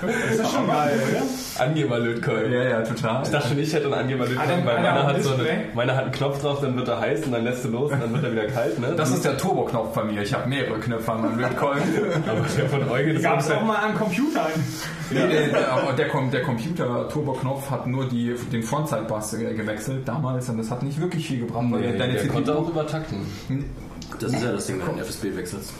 Das 0.01 0.39
ist 0.39 0.51
schon 0.53 0.67
geil, 0.67 0.99
oder? 1.09 1.63
Angeberlötkolben. 1.65 2.51
Ja, 2.51 2.63
ja, 2.63 2.81
total. 2.81 3.23
Ich 3.23 3.29
dachte 3.29 3.47
schon, 3.49 3.59
ich 3.59 3.73
hätte 3.73 3.86
einen 3.86 3.93
Angeberlötkolben, 3.93 4.51
Ah, 4.51 4.55
dann- 4.55 4.65
weil 4.65 4.75
meiner 4.81 5.07
hat, 5.07 5.21
so 5.23 5.33
eine, 5.33 5.45
meiner 5.73 5.95
hat 5.95 6.03
einen 6.03 6.12
Knopf 6.13 6.41
drauf, 6.41 6.62
dann 6.63 6.76
wird 6.76 6.88
er 6.88 6.99
heiß 6.99 7.26
und 7.26 7.32
dann 7.34 7.43
lässt 7.43 7.63
du 7.65 7.69
los 7.69 7.91
und 7.91 7.99
dann 8.02 8.12
wird 8.13 8.23
er 8.23 8.32
wieder 8.32 8.45
kalt. 8.47 8.80
Ne? 8.80 8.93
Das 8.97 9.12
ist 9.12 9.23
der 9.23 9.38
Turbo-Knopf 9.38 9.93
bei 9.93 10.04
mir. 10.04 10.21
Ich 10.21 10.34
habe 10.34 10.49
mehrere 10.49 10.80
Knöpfe 10.80 11.12
an 11.12 11.21
meinem 11.21 11.39
Lötkolben. 11.39 11.84
aber 12.28 12.41
der 12.58 12.69
von 12.69 12.89
Eugen 12.89 13.15
ist 13.15 13.23
Gab 13.23 13.39
es 13.39 13.52
auch 13.52 13.63
mal 13.63 13.76
an 13.78 13.95
Computern. 13.95 14.47
Nee, 15.12 15.19
der, 15.28 15.47
der, 15.49 15.93
der, 15.95 16.08
Com- 16.08 16.32
der 16.32 16.41
Computer-Turbo-Knopf 16.43 17.69
hat 17.69 17.88
nur 17.88 18.08
die, 18.10 18.36
den 18.52 18.63
Frontside-Bass 18.63 19.38
ge- 19.38 19.54
gewechselt 19.54 20.08
damals 20.08 20.49
und 20.49 20.58
das 20.58 20.71
hat 20.71 20.82
nicht 20.84 20.99
wirklich 20.99 21.28
viel 21.28 21.39
gebracht. 21.41 21.65
weil 21.69 21.82
Nee, 21.82 21.97
deine 21.97 22.13
der 22.13 22.21
CPU 22.23 22.34
konnte 22.34 22.56
auch 22.58 22.67
übertakten. 22.69 23.17
Das 24.19 24.32
ist 24.34 24.43
ja 24.43 24.52
das 24.52 24.65
Ding, 24.67 24.82
wenn 24.86 24.95
du 24.97 25.02
FSB 25.04 25.36
wechselst. 25.36 25.73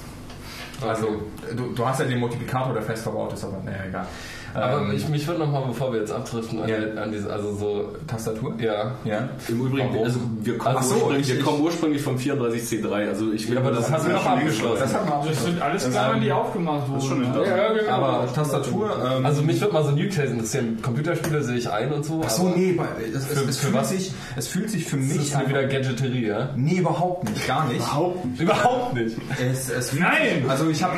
Also, 0.86 1.22
du, 1.56 1.68
du 1.74 1.88
hast 1.88 2.00
ja 2.02 2.06
den 2.06 2.20
Multiplikator, 2.20 2.74
der 2.74 2.82
fest 2.82 3.04
verbaut 3.04 3.32
ist, 3.34 3.44
aber 3.46 3.62
naja, 3.64 3.78
egal. 3.88 4.08
Aber 4.54 4.82
Ähm, 4.82 4.94
ich, 4.96 5.08
mich 5.10 5.26
würde 5.28 5.40
nochmal, 5.40 5.64
bevor 5.68 5.92
wir 5.94 6.00
jetzt 6.00 6.12
abdriften, 6.12 6.62
an, 6.62 6.70
Ja. 6.70 7.02
an 7.02 7.12
diese, 7.12 7.32
also 7.32 7.56
so, 7.56 7.96
Tastatur? 8.08 8.54
ja. 8.60 8.92
Ja. 9.04 9.30
Im 9.50 9.66
Übrigen, 9.66 9.90
Warum? 9.94 10.04
also 10.06 10.20
wir 10.42 10.58
kommen, 10.58 10.84
so, 10.84 10.96
ursprünglich, 10.96 11.30
ich- 11.30 11.36
wir 11.38 11.44
kommen 11.44 11.62
ursprünglich 11.62 12.02
vom 12.02 12.18
34C3. 12.18 13.08
Also 13.10 13.32
ich 13.32 13.50
will 13.50 13.58
aber 13.58 13.72
das 13.72 13.86
haben 13.92 13.94
haben 14.04 14.08
wir 14.08 14.14
noch 14.14 14.26
abgeschlossen. 14.26 14.80
Das 14.80 14.94
hat 14.94 15.10
man 15.10 15.28
Das 15.28 15.44
sind 15.44 15.62
alles 15.62 15.90
Klammern, 15.90 16.22
die 16.22 16.32
aufgemacht 16.32 16.88
wurden. 16.88 17.00
ist 17.00 17.06
schon 17.08 17.24
in 17.24 17.34
der- 17.34 17.94
Aber 17.94 18.28
Tastatur. 18.34 18.92
Ähm, 19.18 19.26
Also 19.26 19.42
mich 19.42 19.60
würde 19.60 19.74
mal 19.74 19.84
so 19.84 19.92
Use 19.94 20.10
Case 20.10 20.34
interessieren. 20.34 20.78
Computerspiele 20.82 21.42
sehe 21.44 21.58
ich 21.58 21.70
ein 21.70 21.92
und 21.92 22.06
so. 22.06 22.22
ach 22.24 22.30
so, 22.30 22.50
nee, 22.50 22.80
es, 23.16 23.26
Für- 23.26 23.34
es, 23.50 23.58
für 23.58 23.66
fühlt 23.68 23.74
was? 23.74 23.90
sich, 23.90 24.14
es 24.36 24.48
fühlt 24.48 24.70
sich 24.70 24.86
für 24.86 24.98
Das 24.98 25.06
mich 25.08 25.18
ist 25.18 25.38
mir 25.38 25.50
wieder 25.50 25.64
Gadgeterie, 25.66 26.28
ja? 26.28 26.50
Nee, 26.56 26.76
überhaupt 26.78 27.30
nicht, 27.30 27.48
gar 27.48 27.66
nicht. 27.68 27.78
Überhaupt 27.78 28.26
nicht. 28.26 28.42
Überhaupt 28.42 28.94
nicht. 28.94 29.18
Es, 29.52 29.70
es 29.70 29.94
Nein! 29.94 30.42
Sich, 30.42 30.50
also 30.50 30.70
ich 30.70 30.84
habe! 30.84 30.96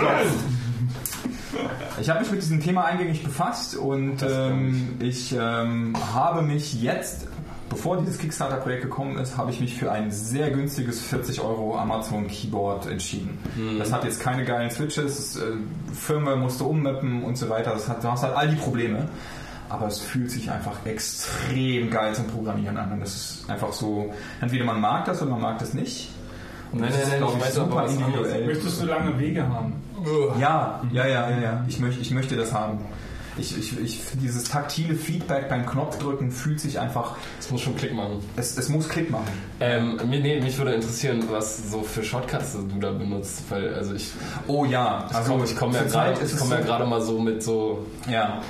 Ich 1.99 2.09
habe 2.09 2.19
mich 2.19 2.31
mit 2.31 2.41
diesem 2.41 2.61
Thema 2.61 2.85
eingängig 2.85 3.23
befasst 3.23 3.75
und 3.75 4.23
ähm, 4.23 4.95
ich 4.99 5.35
ähm, 5.37 5.93
habe 6.13 6.41
mich 6.41 6.81
jetzt, 6.81 7.27
bevor 7.69 7.97
dieses 7.97 8.17
Kickstarter-Projekt 8.17 8.83
gekommen 8.83 9.17
ist, 9.17 9.37
habe 9.37 9.51
ich 9.51 9.59
mich 9.59 9.75
für 9.75 9.91
ein 9.91 10.11
sehr 10.11 10.51
günstiges 10.51 11.01
40 11.01 11.41
Euro 11.41 11.77
Amazon 11.77 12.27
Keyboard 12.27 12.87
entschieden. 12.87 13.37
Das 13.79 13.91
hat 13.91 14.03
jetzt 14.03 14.19
keine 14.19 14.45
geilen 14.45 14.69
Switches, 14.71 15.19
es, 15.19 15.35
äh, 15.37 15.53
Firmware 15.93 16.37
musste 16.37 16.63
ummappen 16.63 17.23
und 17.23 17.37
so 17.37 17.49
weiter. 17.49 17.71
Das 17.71 17.87
hat, 17.87 18.03
du 18.03 18.11
hast 18.11 18.23
halt 18.23 18.35
all 18.35 18.49
die 18.49 18.55
Probleme. 18.57 19.07
Aber 19.67 19.87
es 19.87 19.99
fühlt 19.99 20.29
sich 20.29 20.51
einfach 20.51 20.85
extrem 20.85 21.89
geil 21.89 22.13
zum 22.13 22.27
Programmieren 22.27 22.77
an. 22.77 22.91
Und 22.91 22.99
das 22.99 23.15
ist 23.15 23.49
einfach 23.49 23.73
so, 23.73 24.13
entweder 24.39 24.63
man 24.63 24.79
mag 24.79 25.05
das 25.05 25.23
oder 25.23 25.31
man 25.31 25.41
mag 25.41 25.57
das 25.57 25.73
nicht. 25.73 26.09
Nein, 26.81 26.91
nein, 26.91 26.99
nein, 27.09 27.17
glaube 27.19 27.37
ich 27.37 27.45
weiß 27.45 27.57
aber 27.59 27.87
super 27.87 28.05
individuell. 28.05 28.45
Möchtest 28.47 28.81
du 28.81 28.85
lange 28.85 29.19
Wege 29.19 29.47
haben? 29.47 29.73
Ja, 30.39 30.81
ja, 30.91 31.07
ja, 31.07 31.29
ja, 31.31 31.39
ja. 31.41 31.65
Ich, 31.67 31.79
möchte, 31.79 32.01
ich 32.01 32.11
möchte 32.11 32.35
das 32.35 32.53
haben. 32.53 32.79
Ich, 33.37 33.57
ich, 33.57 33.77
ich, 33.81 34.01
dieses 34.13 34.45
taktile 34.45 34.95
Feedback 34.95 35.49
beim 35.49 35.65
Knopfdrücken 35.65 36.31
fühlt 36.31 36.59
sich 36.61 36.79
einfach, 36.79 37.17
Das 37.37 37.51
muss 37.51 37.59
schon 37.61 37.75
Klick 37.75 37.93
machen. 37.93 38.19
es, 38.37 38.57
es 38.57 38.69
muss 38.69 38.87
Klick 38.87 39.11
machen. 39.11 39.25
Ähm, 39.59 39.99
mir- 40.09 40.21
nee, 40.21 40.39
mich 40.39 40.57
würde 40.57 40.73
interessieren, 40.73 41.21
was 41.29 41.69
so 41.69 41.81
für 41.81 42.01
Shortcuts 42.01 42.53
du 42.53 42.79
da 42.79 42.91
benutzt, 42.91 43.43
weil 43.49 43.73
also 43.73 43.93
ich, 43.93 44.11
Oh 44.47 44.63
ja, 44.63 45.09
also 45.11 45.33
komm, 45.33 45.43
ich 45.43 45.55
komme 45.57 45.75
ja 45.75 45.83
gerade, 45.83 46.13
ich 46.13 46.19
es 46.21 46.37
komme 46.37 46.55
ja 46.55 46.61
so- 46.61 46.67
gerade 46.67 46.85
mal 46.85 47.01
so 47.01 47.19
mit 47.19 47.43
so 47.43 47.85
Ja. 48.09 48.41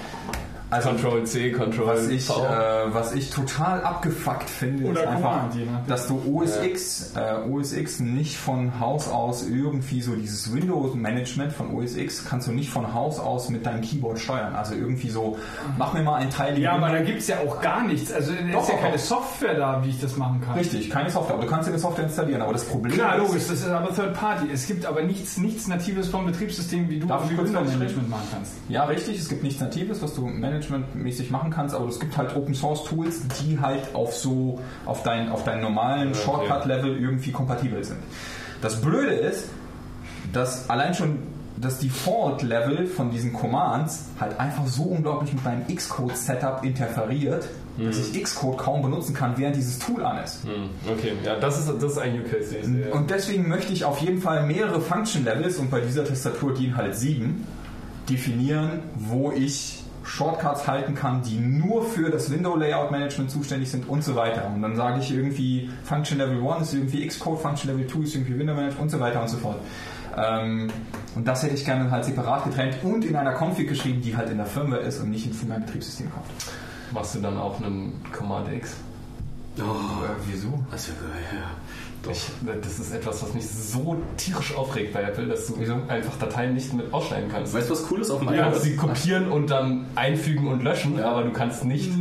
Also 0.75 0.89
Control 0.89 1.23
C, 1.25 1.51
Control 1.51 1.87
was 1.87 2.07
ich, 2.07 2.25
V. 2.25 2.43
äh, 2.45 2.93
was 2.93 3.13
ich 3.13 3.29
total 3.29 3.81
abgefuckt 3.83 4.49
finde, 4.49 4.85
Oder 4.85 5.01
ist 5.03 5.07
einfach, 5.07 5.53
je 5.55 5.65
nachdem. 5.65 5.87
dass 5.87 6.07
du 6.07 6.21
OS 6.33 6.57
X, 6.63 7.13
äh, 7.15 7.49
OS 7.49 7.73
X 7.73 7.99
nicht 7.99 8.37
von 8.37 8.79
Haus 8.79 9.07
aus 9.09 9.47
irgendwie 9.47 10.01
so 10.01 10.15
dieses 10.15 10.53
Windows-Management 10.53 11.53
von 11.53 11.73
OS 11.73 11.95
X 11.95 12.25
kannst 12.27 12.47
du 12.47 12.51
nicht 12.51 12.69
von 12.69 12.93
Haus 12.93 13.19
aus 13.19 13.49
mit 13.49 13.65
deinem 13.65 13.81
Keyboard 13.81 14.19
steuern. 14.19 14.55
Also 14.55 14.75
irgendwie 14.75 15.09
so, 15.09 15.37
mach 15.77 15.93
mir 15.93 16.03
mal 16.03 16.15
ein 16.15 16.29
Teil 16.29 16.57
Ja, 16.59 16.73
aber 16.73 16.89
da 16.89 17.01
gibt 17.01 17.19
es 17.19 17.27
ja 17.27 17.37
auch 17.39 17.61
gar 17.61 17.83
nichts. 17.85 18.11
Also 18.11 18.33
da 18.33 18.51
Doch, 18.51 18.61
ist 18.63 18.69
ja 18.69 18.77
keine. 18.77 18.97
Software 18.97 19.55
da, 19.55 19.81
wie 19.83 19.89
ich 19.89 20.01
das 20.01 20.17
machen 20.17 20.41
kann. 20.41 20.55
Richtig, 20.57 20.89
keine 20.89 21.09
Software. 21.09 21.35
Aber 21.35 21.43
du 21.45 21.49
kannst 21.49 21.67
dir 21.67 21.73
eine 21.73 21.79
Software 21.79 22.05
installieren. 22.05 22.41
Aber 22.41 22.53
das 22.53 22.65
Problem 22.65 22.93
Klar, 22.93 23.17
ist, 23.17 23.27
logisch, 23.27 23.43
das 23.47 23.59
ist 23.59 23.67
aber 23.67 23.93
Third 23.93 24.13
Party. 24.13 24.47
Es 24.51 24.67
gibt 24.67 24.85
aber 24.85 25.03
nichts, 25.03 25.37
nichts 25.37 25.67
Natives 25.67 26.07
vom 26.09 26.25
Betriebssystem, 26.25 26.89
wie 26.89 26.99
du 26.99 27.07
Darf 27.07 27.25
ich 27.25 27.31
wie 27.31 27.35
kurz 27.35 27.49
Windows 27.49 27.67
was 27.67 27.77
Management 27.77 28.09
machen 28.09 28.27
kannst. 28.33 28.53
Ja, 28.69 28.85
richtig. 28.85 29.19
Es 29.19 29.29
gibt 29.29 29.43
nichts 29.43 29.59
Natives, 29.61 30.01
was 30.01 30.13
du 30.15 30.25
managementmäßig 30.69 31.31
machen 31.31 31.51
kannst, 31.51 31.75
aber 31.75 31.87
es 31.87 31.99
gibt 31.99 32.17
halt 32.17 32.35
Open 32.35 32.53
Source 32.53 32.83
Tools, 32.83 33.21
die 33.41 33.59
halt 33.59 33.93
auf 33.93 34.15
so, 34.15 34.59
auf 34.85 35.03
dein, 35.03 35.29
auf 35.29 35.43
deinen 35.43 35.61
normalen 35.61 36.13
Shortcut-Level 36.13 36.97
irgendwie 36.97 37.31
kompatibel 37.31 37.83
sind. 37.83 37.99
Das 38.61 38.81
Blöde 38.81 39.13
ist, 39.13 39.49
dass 40.33 40.69
allein 40.69 40.93
schon 40.93 41.19
das 41.57 41.79
Default-Level 41.79 42.87
von 42.87 43.11
diesen 43.11 43.31
Commands 43.31 44.05
halt 44.19 44.39
einfach 44.39 44.67
so 44.67 44.83
unglaublich 44.83 45.33
mit 45.33 45.43
meinem 45.43 45.67
Xcode-Setup 45.67 46.63
interferiert, 46.63 47.47
dass 47.77 47.97
ich 47.97 48.23
Xcode 48.23 48.57
kaum 48.57 48.81
benutzen 48.81 49.13
kann, 49.13 49.37
während 49.37 49.55
dieses 49.55 49.79
Tool 49.79 50.03
an 50.03 50.23
ist. 50.23 50.43
Hm, 50.43 50.69
okay, 50.91 51.13
ja, 51.23 51.35
das 51.37 51.59
ist, 51.59 51.67
das 51.81 51.91
ist 51.91 51.97
ein 51.97 52.21
Use 52.21 52.29
Case. 52.29 52.91
Und 52.91 53.09
deswegen 53.09 53.49
möchte 53.49 53.73
ich 53.73 53.83
auf 53.83 53.99
jeden 53.99 54.21
Fall 54.21 54.45
mehrere 54.45 54.79
Function 54.79 55.25
Levels 55.25 55.57
und 55.57 55.69
bei 55.69 55.81
dieser 55.81 56.05
Tastatur 56.05 56.53
dienen 56.53 56.77
halt 56.77 56.95
sieben, 56.95 57.45
definieren, 58.09 58.79
wo 58.95 59.31
ich 59.31 59.83
Shortcuts 60.05 60.67
halten 60.67 60.93
kann, 60.95 61.21
die 61.23 61.39
nur 61.39 61.83
für 61.83 62.09
das 62.09 62.31
Window 62.31 62.55
Layout 62.55 62.91
Management 62.91 63.31
zuständig 63.31 63.71
sind 63.71 63.89
und 63.89 64.03
so 64.03 64.15
weiter. 64.15 64.51
Und 64.53 64.61
dann 64.61 64.75
sage 64.75 64.99
ich 64.99 65.11
irgendwie 65.11 65.69
Function 65.83 66.17
Level 66.19 66.37
1 66.47 66.67
ist 66.67 66.73
irgendwie 66.75 67.07
Xcode, 67.07 67.39
Function 67.41 67.71
Level 67.71 67.87
2 67.87 67.99
ist 67.99 68.15
irgendwie 68.15 68.37
Window 68.39 68.53
Management 68.53 68.81
und 68.81 68.89
so 68.89 68.99
weiter 68.99 69.21
und 69.21 69.27
so 69.29 69.37
fort. 69.37 69.57
Ähm, 70.17 70.69
und 71.15 71.27
das 71.27 71.43
hätte 71.43 71.55
ich 71.55 71.65
gerne 71.65 71.89
halt 71.91 72.05
separat 72.05 72.45
getrennt 72.45 72.77
und 72.83 73.03
in 73.03 73.15
einer 73.15 73.33
Config 73.33 73.67
geschrieben, 73.67 74.01
die 74.01 74.15
halt 74.15 74.29
in 74.29 74.37
der 74.37 74.45
Firmware 74.45 74.81
ist 74.81 74.99
und 75.01 75.09
nicht 75.09 75.25
in 75.25 75.49
mein 75.49 75.65
Betriebssystem 75.65 76.11
kommt. 76.11 76.25
Machst 76.93 77.15
du 77.15 77.19
dann 77.19 77.37
auch 77.37 77.59
einen 77.61 78.01
Command 78.13 78.47
X? 78.53 78.75
Oh, 79.57 79.61
Äh, 79.61 80.09
wieso? 80.27 80.59
das 80.71 80.87
wäre 80.89 80.97
geil, 80.99 81.23
ja. 81.33 81.49
Ich, 82.11 82.27
das 82.61 82.79
ist 82.79 82.93
etwas, 82.93 83.23
was 83.23 83.33
mich 83.33 83.47
so 83.47 83.97
tierisch 84.17 84.55
aufregt 84.55 84.93
bei 84.93 85.01
Apple, 85.03 85.27
dass 85.27 85.47
du 85.47 85.55
einfach 85.87 86.17
Dateien 86.19 86.53
nicht 86.53 86.73
mit 86.73 86.93
ausschneiden 86.93 87.29
kannst. 87.31 87.53
Weißt 87.53 87.69
du, 87.69 87.73
was 87.73 87.91
cool 87.91 88.01
ist 88.01 88.09
auf 88.11 88.19
dem 88.19 88.27
Du 88.27 88.33
iPad? 88.33 88.51
kannst 88.51 88.63
sie 88.63 88.75
kopieren 88.75 89.31
und 89.31 89.49
dann 89.49 89.85
einfügen 89.95 90.47
und 90.47 90.63
löschen, 90.63 90.99
aber 90.99 91.23
du 91.23 91.31
kannst 91.31 91.65
nicht. 91.65 91.91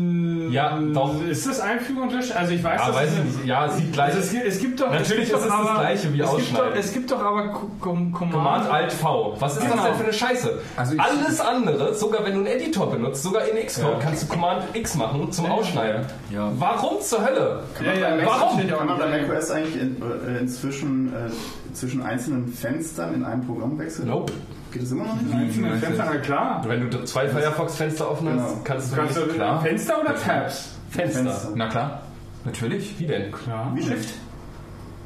Ja, 0.51 0.79
doch. 0.93 1.15
Ist 1.29 1.47
das 1.47 1.61
Einfügen 1.61 2.03
und 2.03 2.13
Löschen? 2.13 2.37
Also 2.37 2.53
ich 2.53 2.63
weiß, 2.63 2.81
Ja, 2.81 2.87
dass 2.87 2.97
weiß 2.97 3.11
es 3.13 3.19
ich 3.19 3.25
nicht. 3.25 3.47
Ja, 3.47 3.69
sieht 3.69 3.93
gleich. 3.93 4.15
Also 4.15 4.21
es, 4.21 4.31
gibt, 4.33 4.45
es 4.47 4.59
gibt 4.61 4.81
doch. 4.81 4.91
Natürlich 4.91 5.11
es 5.11 5.17
gibt 5.19 5.29
ist 5.39 5.45
es 5.45 5.49
doch 5.51 5.59
das 5.61 5.69
aber, 5.71 5.81
Gleiche 5.81 6.13
wie 6.15 6.21
es 6.21 6.37
gibt, 6.37 6.53
doch, 6.53 6.59
Ausschneiden. 6.59 6.79
es 6.79 6.93
gibt 6.93 7.11
doch 7.11 7.21
aber 7.25 7.49
Co- 7.49 7.71
Com 7.81 8.13
Command. 8.13 8.33
Command 8.35 8.71
Alt 8.71 8.93
V. 8.93 9.37
Was 9.39 9.55
ist 9.57 9.63
das 9.65 9.71
Genau. 9.73 9.85
denn 9.85 9.95
für 9.95 10.05
eine 10.05 10.13
Scheiße? 10.13 10.59
Also 10.77 10.95
Alles 10.99 11.41
andere, 11.41 11.95
sogar 11.95 12.25
wenn 12.25 12.33
du 12.33 12.39
einen 12.39 12.47
Editor 12.47 12.91
benutzt, 12.91 13.23
sogar 13.23 13.47
in 13.49 13.67
Xcode, 13.67 13.93
Ja. 13.93 13.99
kannst 14.01 14.23
du 14.25 14.27
Command 14.29 14.65
X 14.75 14.95
machen 14.97 15.31
zum 15.33 15.47
Ausschneiden. 15.47 16.07
Ja. 16.31 16.51
Warum 16.59 17.01
zur 17.01 17.25
Hölle? 17.25 17.63
Ja, 17.85 17.93
ja, 18.17 18.27
Warum? 18.27 18.67
Kann 18.69 18.87
man 18.87 18.99
bei 18.99 19.21
macOS 19.23 19.51
eigentlich 19.51 19.81
in, 19.81 19.97
äh, 20.03 20.39
inzwischen 20.41 21.13
äh, 21.13 21.75
zwischen 21.75 22.03
einzelnen 22.03 22.49
Fenstern 22.49 23.15
in 23.15 23.25
einem 23.25 23.45
Programm 23.47 23.79
wechseln? 23.79 24.09
Nope. 24.09 24.33
Geht 24.75 24.83
das 24.83 24.91
immer 24.91 25.05
noch 25.05 25.15
nicht? 25.23 25.33
Einzelne 25.33 25.77
Fenster, 25.77 26.05
na 26.05 26.17
klar. 26.19 26.65
Wenn 26.67 26.91
du 26.91 27.05
zwei 27.05 27.29
Firefox-Fenster 27.29 28.11
offen 28.11 28.29
hast, 28.29 28.49
Genau. 28.49 28.61
kannst 28.65 28.91
du 28.93 28.97
Kannst 28.97 29.17
du 29.17 29.21
nicht- 29.21 29.35
klar. 29.37 29.63
Fenster 29.63 30.01
oder 30.01 30.15
Tabs? 30.17 30.71
Fenster. 30.91 31.23
Fenster. 31.23 31.49
Na 31.55 31.69
klar, 31.69 32.01
natürlich. 32.45 32.99
Wie 32.99 33.07
denn? 33.07 33.31
Klar. 33.31 33.71
Wie 33.75 33.83
Shift? 33.85 34.15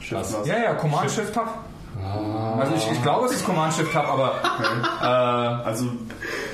Shift 0.01 0.13
Was? 0.21 0.47
Ja, 0.47 0.57
ja, 0.57 0.73
Command 0.75 1.11
Shift 1.11 1.35
Tab. 1.35 1.65
Also 2.59 2.73
ich, 2.75 2.91
ich 2.93 3.03
glaube, 3.03 3.27
es 3.27 3.33
ist 3.33 3.45
Command 3.47 3.73
Shift 3.75 3.93
Tab, 3.93 4.09
aber 4.09 4.35
Also 5.65 5.87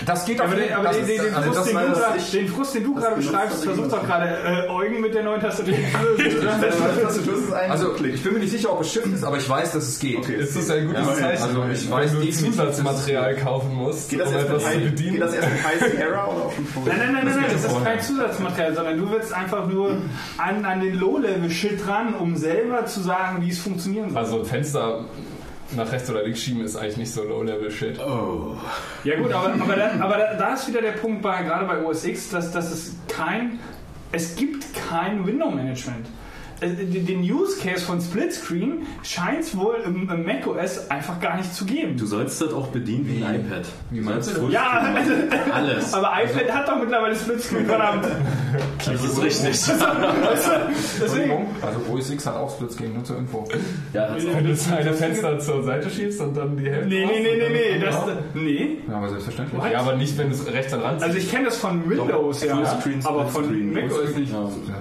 das 0.05 0.25
geht 0.27 0.39
Aber 0.41 0.49
auf 0.51 0.55
den, 0.55 0.65
jeden 0.65 0.75
aber 0.75 0.89
den, 0.91 1.07
den, 1.07 1.17
ist- 1.17 1.25
den, 1.25 1.35
also 1.35 1.53
Frust, 1.53 1.69
den, 1.71 1.77
du 1.77 2.39
den 2.39 2.49
Frust, 2.49 2.75
den 2.75 2.85
du 2.85 2.95
gerade 2.95 3.17
beschreibst, 3.17 3.65
er 3.65 3.73
versucht 3.75 3.93
doch 3.93 4.05
gerade 4.05 4.27
äh, 4.67 4.69
Eugen 4.69 5.01
mit 5.01 5.15
der 5.15 5.23
neuen 5.23 5.41
Tastatur 5.41 5.75
zu 5.75 6.03
lösen, 6.03 6.37
ist 7.49 7.53
Also 7.71 7.95
ich 8.05 8.23
bin 8.23 8.35
mir 8.35 8.41
nicht 8.41 8.51
sicher, 8.51 8.71
ob 8.73 8.83
es 8.83 8.93
Shift 8.93 9.07
ist, 9.07 9.25
aber 9.25 9.39
ich 9.39 9.49
weiß, 9.49 9.73
dass 9.73 9.85
es 9.89 9.99
geht. 9.99 10.19
Okay. 10.19 10.35
Ist 10.37 10.57
das 10.57 10.69
ein 10.71 10.87
gutes 10.89 11.07
Ja, 11.07 11.15
Zeichen? 11.15 11.43
also 11.43 11.65
ich 11.73 11.91
weiß 11.91 12.13
wenn 12.15 12.21
du 12.21 12.31
Zusatzmaterial 12.33 13.37
kaufen 13.37 13.75
musst, 13.75 14.11
Geht 14.11 14.21
das, 14.21 14.29
um 14.29 14.35
etwas 14.37 14.63
zu 14.65 14.79
bedienen. 14.81 15.13
geht 15.13 15.23
das 15.23 15.35
erst 15.35 15.49
mit 15.51 15.65
High 15.65 15.99
Error 16.01 16.29
oder 16.37 16.53
schon 16.55 16.67
vorher? 16.67 16.95
Nein, 16.97 17.13
nein, 17.15 17.15
nein, 17.15 17.25
nein, 17.25 17.37
nein, 17.49 17.51
das 17.63 17.65
ist 17.73 17.85
kein 17.85 18.01
Zusatzmaterial, 18.01 18.75
sondern 18.75 18.99
du 18.99 19.11
willst 19.11 19.33
einfach 19.33 19.67
nur 19.67 19.97
an, 20.37 20.65
an 20.67 20.81
den 20.81 20.99
Low-Level-Shit 20.99 21.87
ran, 21.89 22.15
um 22.15 22.37
selber 22.37 22.85
zu 22.87 23.01
sagen, 23.01 23.39
wie 23.41 23.49
es 23.51 23.59
funktionieren 23.59 24.11
soll. 24.11 24.19
Also 24.19 24.45
Fenster 24.45 25.05
nach 25.77 25.91
rechts 25.93 26.11
oder 26.11 26.23
links 26.23 26.41
schieben 26.41 26.65
ist 26.65 26.77
eigentlich 26.77 26.97
nicht 26.97 27.13
so 27.13 27.23
Low-Level-Shit. 27.23 27.99
Ja 27.99 29.17
gut, 29.17 29.33
aber, 29.33 29.55
aber, 29.55 29.77
da, 29.77 29.91
aber 30.01 30.17
da, 30.17 30.35
da 30.35 30.55
ist 30.55 30.69
wieder 30.69 30.81
der 30.81 30.93
Punkt 30.93 31.23
bei, 31.23 31.43
gerade 31.43 31.67
bei 31.67 31.83
OS 31.83 32.05
X, 32.05 32.31
dass, 32.31 32.53
dass 32.53 32.71
es 32.71 32.97
kein, 33.09 33.59
es 34.13 34.37
gibt 34.37 34.65
kein 34.75 35.27
Window-Management. 35.27 36.07
Äh, 36.61 36.69
Den 36.69 37.21
Use 37.21 37.59
Case 37.61 37.85
von 37.85 38.01
Splitscreen 38.01 38.87
scheint 39.03 39.41
es 39.41 39.57
wohl 39.57 39.77
im, 39.85 40.09
im 40.09 40.25
macOS 40.25 40.91
einfach 40.91 41.21
gar 41.21 41.37
nicht 41.37 41.55
zu 41.55 41.65
geben. 41.65 41.97
Du 41.97 42.07
sollst 42.07 42.41
das 42.41 42.53
auch 42.53 42.69
bedienen 42.69 43.07
wie 43.09 43.25
ein 43.25 43.41
iPad. 43.47 43.67
Wie 43.91 44.01
meinst 44.01 44.37
du 44.37 44.49
Ja, 44.49 44.93
also, 44.95 45.13
Alles. 45.53 45.95
aber 45.95 46.13
iPad 46.25 46.53
hat 46.53 46.69
doch 46.69 46.79
mittlerweile 46.81 47.17
Splitscreen, 47.17 47.67
verdammt. 47.67 48.07
Das 48.85 49.05
ist 49.05 49.23
richtig. 49.23 49.51
Deswegen, 51.03 51.47
Also 51.63 51.81
OS 51.93 52.11
X 52.11 52.27
hat 52.27 52.37
auch 52.37 52.51
Splitscreen, 52.55 52.95
nur 52.95 53.05
zur 53.05 53.19
Info. 53.19 53.45
Ja, 53.93 54.15
das 54.15 54.25
Wenn 54.27 54.45
du 54.45 54.51
das 54.51 54.73
eine 54.73 54.93
Fenster 54.93 55.39
zur 55.39 55.63
Seite 55.65 55.91
schiebst 55.91 56.21
und 56.21 56.37
dann 56.37 56.57
die 56.57 56.69
Hälfte. 56.71 56.89
nee, 56.89 57.05
nee, 57.07 57.21
nee, 57.23 57.49
nee, 57.49 57.79
nee, 57.79 57.85
das, 57.85 57.97
nee. 58.35 58.79
Ja, 58.89 58.97
aber 58.97 59.09
selbstverständlich. 59.09 59.63
Ja, 59.73 59.81
aber 59.81 59.97
nicht, 59.97 60.17
wenn 60.19 60.29
du 60.29 60.35
es 60.35 60.47
rechts 60.53 60.73
an 60.73 60.81
Rand 60.81 61.03
Also 61.03 61.19
ich 61.19 61.31
kenne 61.31 61.47
das 61.47 61.57
von 61.57 61.89
Windows, 61.89 62.45
ja, 62.45 62.53
aber 62.55 63.27
von 63.27 63.45
Splitscreen. 63.45 63.73
macOS 63.73 64.17
nicht. 64.17 64.33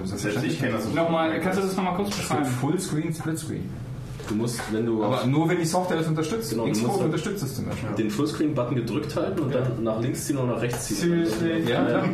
Selbst 0.04 0.44
ich 0.44 0.58
kenne 0.60 0.72
das. 0.72 0.92
Nochmal, 0.92 1.40
kannst 1.40 1.58
du 1.58 1.63
das 1.64 1.76
nochmal 1.76 1.94
kurz 1.96 2.16
beschreiben? 2.16 2.44
Fullscreen, 2.44 3.12
Splitscreen. 3.14 3.84
Du 4.26 4.34
musst, 4.36 4.58
wenn 4.72 4.86
du 4.86 5.04
Aber 5.04 5.26
nur 5.26 5.46
wenn 5.50 5.58
die 5.58 5.66
Software 5.66 5.98
das 5.98 6.06
unterstützt. 6.06 6.48
Genau, 6.48 6.64
du 6.64 6.70
Xcode 6.70 6.86
musst 6.86 6.98
dann- 7.00 7.06
unterstützt 7.08 7.42
es 7.44 7.56
zum 7.56 7.66
Beispiel. 7.66 7.90
den 7.98 8.10
Fullscreen-Button 8.10 8.74
gedrückt 8.76 9.14
halten 9.16 9.38
und 9.42 9.54
dann 9.54 9.82
nach 9.84 10.00
links 10.00 10.24
ziehen 10.24 10.38
oder 10.38 10.54
nach 10.54 10.62
rechts 10.62 10.86
ziehen. 10.86 10.96
Seriously? 10.96 11.70
Ja, 11.70 11.84
klar. 11.84 12.04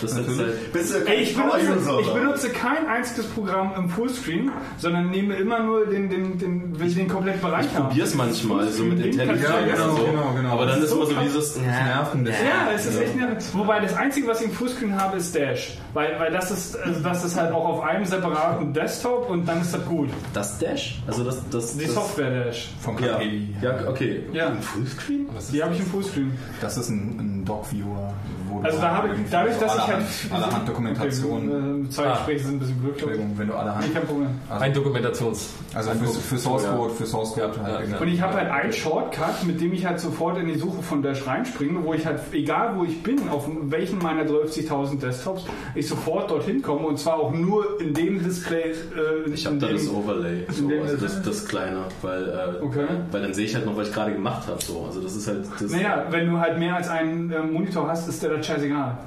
Das 0.00 0.12
ist 0.16 0.38
halt, 0.38 0.72
Bist 0.72 0.94
du 0.94 0.98
Ey, 1.08 1.22
ich 1.24 1.36
benutze, 1.36 1.58
ich 2.02 2.06
oder? 2.08 2.20
benutze 2.20 2.50
kein 2.50 2.86
einziges 2.86 3.26
Programm 3.26 3.72
im 3.76 3.88
Fullscreen, 3.90 4.52
sondern 4.78 5.10
nehme 5.10 5.34
immer 5.34 5.58
nur 5.64 5.86
den, 5.86 6.08
den, 6.08 6.38
den, 6.38 6.78
will 6.78 6.86
ich 6.86 6.94
den 6.94 7.08
kompletten 7.08 7.40
Bereich 7.40 7.66
haben. 7.74 7.88
probier's 7.88 8.14
manchmal 8.14 8.68
so 8.70 8.84
mit 8.84 8.98
oder 9.00 9.24
ja, 9.66 9.76
so. 9.76 9.94
genau, 10.04 10.34
genau. 10.36 10.50
Aber 10.50 10.66
dann 10.66 10.76
Das 10.80 10.84
ist 10.84 10.90
so 10.90 10.96
immer 10.98 11.06
so 11.06 11.12
krass. 11.14 11.24
dieses. 11.26 11.52
Bisschen. 11.54 11.64
Ja, 11.66 12.70
es 12.76 12.86
ist 12.86 13.00
echt 13.00 13.16
nervig. 13.16 13.44
Wobei 13.54 13.80
das 13.80 13.94
Einzige, 13.96 14.28
was 14.28 14.40
ich 14.40 14.46
im 14.46 14.52
Fullscreen 14.52 14.94
habe, 14.96 15.16
ist 15.16 15.34
Dash. 15.34 15.78
Weil, 15.96 16.20
weil 16.20 16.30
das, 16.30 16.50
ist, 16.50 16.76
also 16.78 17.00
das 17.00 17.24
ist 17.24 17.36
halt 17.40 17.52
auch 17.52 17.64
auf 17.64 17.80
einem 17.82 18.04
separaten 18.04 18.70
Desktop 18.74 19.30
und 19.30 19.46
dann 19.48 19.62
ist 19.62 19.72
das 19.72 19.82
gut. 19.86 20.10
Das 20.34 20.58
Dash? 20.58 21.00
Also 21.06 21.24
das. 21.24 21.38
das, 21.48 21.74
Die 21.78 21.86
das 21.86 21.94
Software 21.94 22.44
Dash. 22.44 22.68
Vom 22.80 22.98
Ja, 23.02 23.14
KPI. 23.16 23.56
ja, 23.62 23.88
okay. 23.88 24.24
Ja. 24.30 24.48
Ein 24.50 24.60
Fullscreen? 24.60 25.26
Die 25.50 25.62
habe 25.62 25.72
ich 25.72 25.80
im 25.80 25.86
Fullscreen. 25.86 26.32
Das 26.60 26.76
ist 26.76 26.90
ein, 26.90 27.18
ein 27.18 27.44
Doc-Viewer. 27.46 28.12
Wo 28.48 28.60
du 28.60 28.64
Also 28.66 28.78
da 28.80 28.90
habe 28.96 29.08
ich, 29.08 29.30
dadurch, 29.30 29.58
dass 29.58 29.74
ich 29.74 29.80
halt... 29.86 29.96
allerhand- 29.96 30.32
Allerhand 30.32 30.68
Dokumentation. 30.68 31.48
Okay, 31.48 31.86
äh, 31.86 31.90
zwei 31.90 32.10
Gespräche 32.10 32.44
sind 32.44 32.54
ein 32.54 32.58
bisschen 32.60 32.76
blöd, 32.78 32.92
ich. 32.96 33.02
Entschuldigung, 33.02 33.32
wenn 33.38 33.48
du 33.48 33.54
allerhand. 33.54 33.92
Kein 33.94 34.02
Problem. 34.06 34.28
Ein 34.50 34.72
Dokumentations. 34.72 35.50
Also 35.74 35.90
für, 35.92 36.38
Source 36.38 36.64
Code, 36.66 36.94
für 36.94 37.06
Source 37.06 37.32
Code 37.34 37.52
halt. 37.62 38.00
Und 38.00 38.08
ich 38.08 38.20
habe 38.20 38.34
halt 38.34 38.50
einen 38.50 38.72
Shortcut, 38.72 39.44
mit 39.46 39.60
dem 39.60 39.72
ich 39.72 39.84
halt 39.86 40.00
sofort 40.00 40.38
in 40.38 40.46
die 40.48 40.58
Suche 40.58 40.82
von 40.82 41.02
Dash 41.02 41.26
reinspringe, 41.26 41.84
wo 41.84 41.92
ich 41.94 42.06
halt, 42.06 42.20
egal 42.32 42.76
wo 42.76 42.84
ich 42.84 43.02
bin, 43.02 43.28
auf 43.28 43.48
welchen 43.62 43.98
meiner 43.98 44.22
30.000 44.24 45.00
Desktops, 45.00 45.44
ich 45.74 45.86
sofort 45.88 46.30
dorthin 46.30 46.62
komme 46.62 46.86
und 46.86 46.98
zwar 46.98 47.14
auch 47.20 47.32
nur 47.32 47.80
in 47.80 47.92
dem 47.94 48.22
Display. 48.22 48.70
Äh, 48.70 49.30
Ich 49.32 49.44
habe 49.46 49.56
in 49.56 49.60
da 49.60 49.66
dem, 49.68 49.76
das 49.76 49.88
Overlay, 49.88 50.46
so, 50.50 50.68
also 50.82 50.96
das, 50.96 51.22
das 51.22 51.44
kleine, 51.46 51.78
weil, 52.02 52.28
äh, 52.60 52.64
Okay. 52.64 52.86
weil 53.10 53.22
dann 53.22 53.34
sehe 53.34 53.44
ich 53.44 53.54
halt 53.54 53.66
noch, 53.66 53.76
was 53.76 53.88
ich 53.88 53.94
gerade 53.94 54.12
gemacht 54.12 54.46
habe. 54.48 54.62
So. 54.62 54.84
Also 54.86 55.00
das 55.00 55.14
ist 55.14 55.26
halt 55.28 55.44
das, 55.60 55.70
Naja, 55.70 56.06
wenn 56.10 56.30
du 56.30 56.38
halt 56.38 56.58
mehr 56.58 56.76
als 56.76 56.88
einen 56.88 57.30
äh, 57.30 57.40
Monitor 57.42 57.88
hast, 57.88 58.08
ist 58.08 58.22
der 58.22 58.30
das 58.46 58.56
scheißegal. 58.56 58.98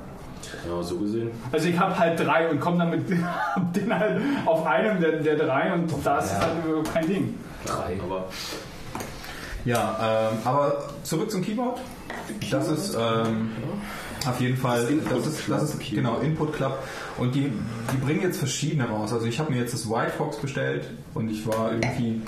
ja, 0.68 0.84
so 0.84 0.98
gesehen. 0.98 1.32
Also 1.52 1.68
ich 1.70 1.80
habe 1.80 1.98
halt 1.98 2.20
drei 2.20 2.50
und 2.50 2.60
komme 2.60 2.80
dann 2.80 2.90
mit 2.92 3.10
den 3.76 4.00
halt 4.00 4.22
auf 4.46 4.66
einem 4.66 5.00
der, 5.00 5.14
der 5.14 5.36
drei 5.36 5.74
und 5.74 5.92
da 6.04 6.20
ist 6.20 6.26
es 6.26 6.40
halt 6.40 6.52
überhaupt 6.66 6.94
kein 6.94 7.08
Ding. 7.08 7.36
Drei. 7.66 8.00
Aber 8.04 8.26
Ja, 9.66 10.30
ähm, 10.32 10.38
aber 10.46 10.90
zurück 11.04 11.30
zum 11.32 11.42
Keyboard. 11.42 11.80
Das 12.52 12.68
ist 12.68 12.96
ähm, 12.96 13.52
auf 14.30 14.40
jeden 14.42 14.58
Fall, 14.58 14.88
das 15.10 15.28
ist, 15.28 15.50
das 15.50 15.64
ist 15.64 15.80
genau 15.92 16.20
Input 16.20 16.54
Club 16.54 16.78
und 17.18 17.36
die, 17.36 17.52
die 17.92 17.98
bringen 17.98 18.22
jetzt 18.22 18.40
verschiedene 18.40 18.88
raus. 18.88 19.14
Also 19.14 19.26
ich 19.26 19.40
habe 19.40 19.52
mir 19.52 19.60
jetzt 19.60 19.74
das 19.74 19.90
White 19.90 20.12
Fox 20.18 20.38
bestellt 20.38 20.90
und 21.14 21.30
ich 21.30 21.46
war 21.48 21.72
irgendwie, 21.72 22.22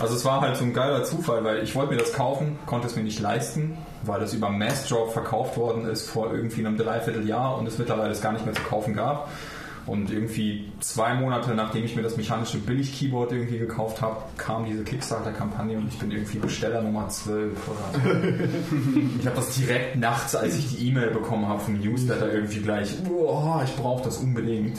also 0.00 0.14
es 0.14 0.24
war 0.24 0.40
halt 0.40 0.56
so 0.56 0.64
ein 0.64 0.72
geiler 0.72 1.04
Zufall, 1.04 1.44
weil 1.44 1.62
ich 1.62 1.74
wollte 1.74 1.92
mir 1.92 1.98
das 1.98 2.12
kaufen, 2.12 2.58
konnte 2.66 2.86
es 2.86 2.96
mir 2.96 3.02
nicht 3.02 3.20
leisten, 3.20 3.76
weil 4.02 4.22
es 4.22 4.34
über 4.34 4.50
Massdrop 4.50 5.12
verkauft 5.12 5.56
worden 5.56 5.86
ist 5.86 6.08
vor 6.08 6.32
irgendwie 6.32 6.64
einem 6.64 6.76
Dreivierteljahr 6.76 7.58
und 7.58 7.66
es 7.66 7.78
mittlerweile 7.78 8.12
es 8.12 8.20
gar 8.20 8.32
nicht 8.32 8.44
mehr 8.44 8.54
zu 8.54 8.62
kaufen 8.62 8.94
gab. 8.94 9.28
Und 9.86 10.10
irgendwie 10.10 10.64
zwei 10.80 11.14
Monate 11.14 11.54
nachdem 11.54 11.84
ich 11.84 11.94
mir 11.94 12.02
das 12.02 12.16
mechanische 12.16 12.58
Billig-Keyboard 12.58 13.30
irgendwie 13.32 13.58
gekauft 13.58 14.02
habe, 14.02 14.16
kam 14.36 14.64
diese 14.64 14.82
Kickstarter-Kampagne 14.82 15.76
und 15.78 15.86
ich 15.88 15.98
bin 15.98 16.10
irgendwie 16.10 16.38
Besteller 16.38 16.82
Nummer 16.82 17.08
12 17.08 17.52
oder 17.68 17.78
so. 17.92 18.10
Ich 19.20 19.26
habe 19.26 19.36
das 19.36 19.50
direkt 19.56 19.96
nachts, 19.96 20.34
als 20.34 20.56
ich 20.58 20.76
die 20.76 20.88
E-Mail 20.88 21.10
bekommen 21.10 21.46
habe 21.46 21.60
vom 21.60 21.78
Newsletter, 21.78 22.32
irgendwie 22.32 22.58
gleich, 22.60 22.94
oh, 23.08 23.60
ich 23.64 23.74
brauche 23.76 24.02
das 24.04 24.16
unbedingt. 24.18 24.78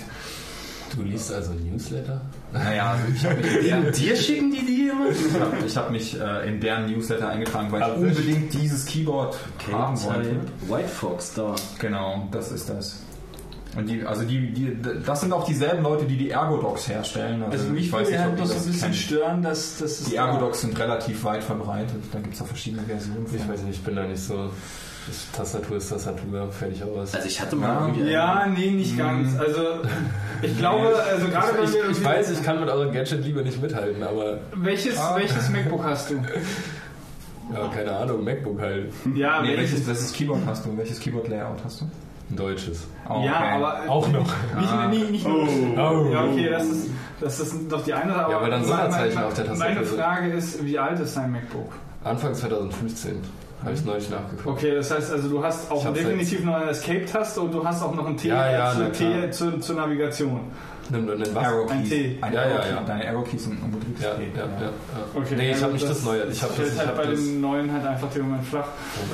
Du 0.95 1.01
liest 1.03 1.34
also 1.34 1.51
Newsletter? 1.53 2.22
Naja, 2.53 2.91
also 2.93 3.03
ich 3.14 3.26
habe 3.26 3.36
mich, 3.36 3.55
in 3.58 3.64
deren- 3.64 3.91
dir 3.93 4.16
schicken 4.16 4.51
die 4.51 4.66
die 4.66 4.88
immer? 4.89 5.10
ich 5.10 5.39
hab, 5.39 5.66
ich 5.66 5.78
hab 5.78 5.91
mich 5.91 6.20
äh, 6.20 6.47
in 6.49 6.60
deren 6.62 6.89
Newsletter 6.91 7.28
eingetragen, 7.30 7.72
weil 7.72 7.82
ich 7.82 7.88
Also- 7.88 8.01
unbedingt 8.01 8.53
dieses 8.53 8.86
Keyboard 8.86 9.38
haben 9.72 10.01
wollte. 10.03 10.36
White 10.70 10.88
Fox, 10.89 11.34
da. 11.34 11.55
Genau, 11.80 12.28
das 12.32 12.51
ist 12.51 12.70
das. 12.70 13.01
Und 13.78 13.88
die, 13.88 14.03
also 14.03 14.23
die, 14.23 14.51
die, 14.51 14.75
das 15.05 15.21
sind 15.21 15.32
auch 15.32 15.45
dieselben 15.45 15.84
Leute, 15.84 16.05
die 16.05 16.17
die 16.17 16.32
Ergodocs 16.32 16.89
herstellen. 16.89 17.43
Also 17.43 17.69
mich 17.69 17.91
weiß 17.91 17.99
würde 18.07 18.11
nicht, 18.11 18.19
halt 18.19 18.34
ob 18.34 18.39
noch 18.39 18.45
so 18.47 18.55
ein 18.55 18.65
bisschen 18.65 18.82
kennt. 18.82 18.95
stören, 18.95 19.41
dass, 19.43 19.78
dass 19.78 19.99
es 20.01 20.03
Die 20.05 20.15
Ergodocs 20.15 20.61
sind 20.61 20.80
relativ 20.80 21.23
weit 21.23 21.43
verbreitet. 21.43 22.01
Da 22.11 22.19
gibt 22.19 22.34
es 22.34 22.41
auch 22.41 22.47
verschiedene 22.47 22.82
Versionen. 22.84 23.25
Ich 23.34 23.47
weiß 23.47 23.61
nicht, 23.61 23.78
ich 23.78 23.84
bin 23.84 23.95
da 23.95 24.03
nicht 24.03 24.21
so. 24.21 24.49
Das 25.07 25.32
Tastatur 25.32 25.78
ist 25.78 25.88
Tastatur, 25.89 26.51
fertig 26.51 26.84
aus. 26.84 27.15
Also 27.15 27.28
ich 27.28 27.39
hatte 27.39 27.55
mal 27.55 27.67
Ja. 27.67 27.82
irgendwie. 27.88 28.11
Ja, 28.11 28.45
nee, 28.47 28.71
nicht 28.71 28.97
ganz. 28.97 29.39
Also 29.39 29.61
ich 30.41 30.57
glaube, 30.57 30.93
also 31.11 31.28
gerade 31.28 31.57
wenn 31.57 31.63
ich, 31.63 31.73
wir 31.73 31.89
ich 31.91 32.03
weiß, 32.03 32.32
ich 32.32 32.43
kann 32.43 32.59
mit 32.59 32.67
eurer 32.69 32.91
Gadget-Liebe 32.91 33.41
nicht 33.41 33.61
mithalten, 33.61 34.03
aber 34.03 34.39
welches, 34.55 34.97
welches 35.15 35.49
MacBook 35.49 35.84
hast 35.86 36.09
du? 36.09 36.15
ja, 37.53 37.67
keine 37.73 37.95
Ahnung, 37.95 38.23
MacBook 38.23 38.59
halt. 38.59 38.91
Ja, 39.15 39.41
Nee, 39.43 39.49
welches? 39.55 39.71
welches, 39.73 39.88
welches 39.88 40.13
Keyboard 40.13 40.41
hast 40.45 40.65
du? 40.65 40.75
Welches 40.78 40.99
Keyboard-Layout 40.99 41.63
hast 41.63 41.82
du? 41.82 41.86
Ein 42.30 42.36
deutsches. 42.36 42.86
Oh, 43.07 43.23
Ja, 43.25 43.38
okay. 43.38 43.53
aber 43.55 43.89
Auch 43.89 44.07
noch. 44.09 44.28
nicht, 44.59 44.89
nicht, 44.99 45.11
nicht 45.11 45.28
nur. 45.28 45.43
Oh. 45.43 46.09
Ja, 46.11 46.23
okay, 46.25 46.49
das 46.49 46.65
ist, 46.67 46.89
das 47.21 47.39
ist 47.39 47.55
doch 47.71 47.84
die 47.84 47.93
eine 47.93 48.13
Sache. 48.13 48.32
Ja, 48.32 48.38
aber 48.38 48.49
dann 48.49 48.61
meine- 48.61 48.73
Sonderzeichen 48.82 49.23
auf 49.23 49.34
der 49.34 49.45
Tastatur. 49.45 49.73
Meine 49.75 49.86
Frage 49.86 50.28
ist, 50.34 50.65
wie 50.65 50.78
alt 50.78 50.99
ist 50.99 51.15
dein 51.15 51.32
MacBook? 51.32 51.71
Anfang 52.03 52.34
2015 52.34 53.21
habe 53.63 53.73
ich 53.73 53.84
neulich 53.86 54.09
nachgeguckt. 54.09 54.45
Okay, 54.45 54.75
das 54.75 54.91
heißt 54.91 55.11
also, 55.11 55.30
du 55.30 55.43
hast 55.43 55.71
auch 55.71 55.93
definitiv 55.93 56.43
noch 56.43 56.55
eine 56.55 56.69
Escape-Taste 56.71 57.41
und 57.41 57.53
du 57.53 57.65
hast 57.65 57.82
auch 57.82 57.95
noch 57.95 58.05
ein 58.07 58.17
T 58.17 58.28
Ja, 58.28 58.51
ja, 58.51 58.71
klar. 58.73 58.91
T 58.91 59.32
zur, 59.32 59.59
zur 59.61 59.75
Navigation. 59.78 60.41
Nimm 60.90 61.10
einen 61.10 61.36
was? 61.36 61.46
Arrow 61.46 61.70
Ein 61.72 61.80
Keys. 61.82 61.90
T. 61.90 62.18
Ein 62.22 62.34
Ja, 62.34 62.42
Arrow 62.42 62.52
ja, 62.66 62.70
ja. 62.76 62.82
Deine 62.84 63.10
Arrow 63.10 63.30
Keys 63.30 63.44
sind 63.44 63.64
ein 63.64 63.72
Betriebs 63.72 64.02
Ja, 64.02 64.14
T. 64.16 64.22
ja, 64.36 64.40
ja. 64.46 64.62
ja. 64.62 64.72
Okay, 65.16 65.36
nee, 65.38 65.46
ich 65.48 65.54
also 65.54 65.64
habe 65.66 65.74
nicht 65.74 65.90
das 65.90 66.04
Neue. 66.04 66.24
Ich 66.26 66.44
habe 66.44 66.54
das, 66.58 66.74
ich 66.74 66.78
halt 66.80 66.88
hab 66.90 66.98
bei 66.98 67.06
das 67.06 67.20
den 67.20 67.42
neuen 67.42 67.74
halt 67.74 67.86
einfach 67.86 68.10
den 68.12 68.22
Moment 68.24 68.46
flach. 68.46 68.68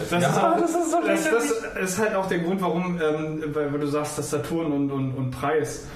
Das, 0.10 0.22
Ja, 0.22 0.30
ist 0.30 0.38
auch, 0.38 0.58
das 0.60 0.70
ist 0.72 0.92
so 0.92 0.98
das, 1.06 1.30
das 1.76 1.90
ist 1.92 2.00
halt 2.00 2.16
auch 2.16 2.28
der 2.28 2.40
Grund, 2.40 2.62
warum, 2.62 3.00
ähm, 3.02 3.44
weil, 3.54 3.74
weil 3.74 3.80
du 3.80 3.88
sagst 3.88 4.16
Tastaturen 4.18 4.72
und, 4.72 4.92
und, 4.92 5.12
und 5.14 5.32
Preis. 5.32 5.88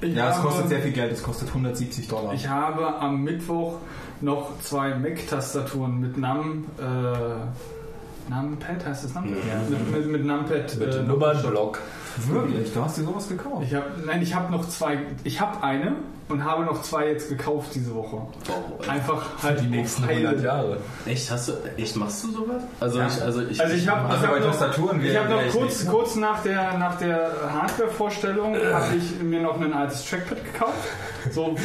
Ich 0.00 0.14
Ja, 0.14 0.30
es 0.30 0.38
kostet 0.40 0.68
sehr 0.68 0.80
viel 0.80 0.92
Geld. 0.92 1.12
Es 1.12 1.22
kostet 1.22 1.48
170 1.48 2.06
Dollar. 2.08 2.32
Ich 2.32 2.48
habe 2.48 2.96
am 3.00 3.22
Mittwoch 3.24 3.78
noch 4.20 4.58
zwei 4.62 4.94
Mac-Tastaturen 4.94 6.00
mit 6.00 6.16
Num, 6.16 6.64
äh, 6.78 8.30
Numpad 8.30 8.84
heißt 8.86 9.04
das 9.04 9.14
Numpad? 9.14 9.32
Mit, 9.70 9.90
mit, 9.92 10.06
mit 10.06 10.24
Numpad. 10.24 10.76
mit 10.78 10.94
äh, 10.94 11.02
Nummernblock. 11.02 11.78
Wirklich? 12.26 12.72
Du 12.72 12.82
hast 12.82 12.98
dir 12.98 13.04
sowas 13.04 13.28
gekauft? 13.28 13.64
Ich 13.66 13.74
hab, 13.74 13.84
nein, 14.04 14.22
ich 14.22 14.34
habe 14.34 14.50
noch 14.52 14.68
zwei. 14.68 14.98
Ich 15.24 15.40
habe 15.40 15.62
eine 15.62 15.92
und 16.28 16.44
habe 16.44 16.64
noch 16.64 16.82
zwei 16.82 17.08
jetzt 17.08 17.28
gekauft 17.30 17.70
diese 17.74 17.94
Woche. 17.94 18.16
Wow. 18.46 18.86
Einfach 18.88 19.24
halt 19.42 19.60
Die 19.60 19.66
nächsten 19.66 20.02
auf 20.04 20.10
Heil. 20.10 20.26
100 20.26 20.44
Jahre. 20.44 20.76
Echt? 21.06 21.30
Hast 21.30 21.48
du, 21.48 21.52
echt 21.78 21.96
machst 21.96 22.24
du 22.24 22.30
sowas? 22.32 22.62
Also, 22.80 22.98
Ja. 22.98 23.06
ich, 23.06 23.22
also 23.22 23.42
ich, 23.42 23.60
Also 23.60 23.74
ich 23.74 23.88
habe 23.88 24.08
Also 24.10 24.26
hab 24.26 24.38
noch, 24.38 24.46
Tastaturen 24.46 24.98
ich 25.02 25.12
wäre- 25.12 25.24
hab 25.24 25.30
noch 25.46 25.52
kurz, 25.52 25.80
nicht. 25.80 25.90
kurz 25.90 26.16
nach 26.16 26.42
der, 26.42 26.76
nach 26.76 26.98
der 26.98 27.30
Hardware-Vorstellung 27.50 28.56
habe 28.56 28.96
ich 28.96 29.22
mir 29.22 29.40
noch 29.40 29.58
ein 29.60 29.72
altes 29.72 30.04
Trackpad 30.08 30.44
gekauft. 30.52 30.88
So, 31.30 31.56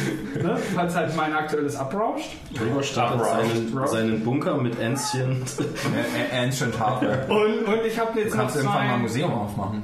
ne, 0.42 0.56
falls 0.74 0.94
halt 0.94 1.14
mein 1.16 1.32
aktuelles 1.34 1.76
abrauscht. 1.76 2.30
Gregor 2.56 2.82
startet 2.82 3.24
seinen, 3.26 3.86
seinen 3.86 4.24
Bunker 4.24 4.56
mit 4.56 4.78
Änzchen. 4.80 5.44
Ä- 5.44 5.62
Ä- 6.32 6.42
Ancient 6.44 6.78
Hardware. 6.80 7.26
Und, 7.28 7.64
und 7.66 7.84
ich 7.86 7.98
habe 7.98 8.12
Du 8.14 8.20
jetzt 8.20 8.30
noch 8.34 8.40
kannst 8.42 8.56
irgendwann 8.56 8.74
mal 8.76 8.80
ein 8.82 8.90
zwei. 8.90 8.98
Museum 9.02 9.32
aufmachen. 9.34 9.82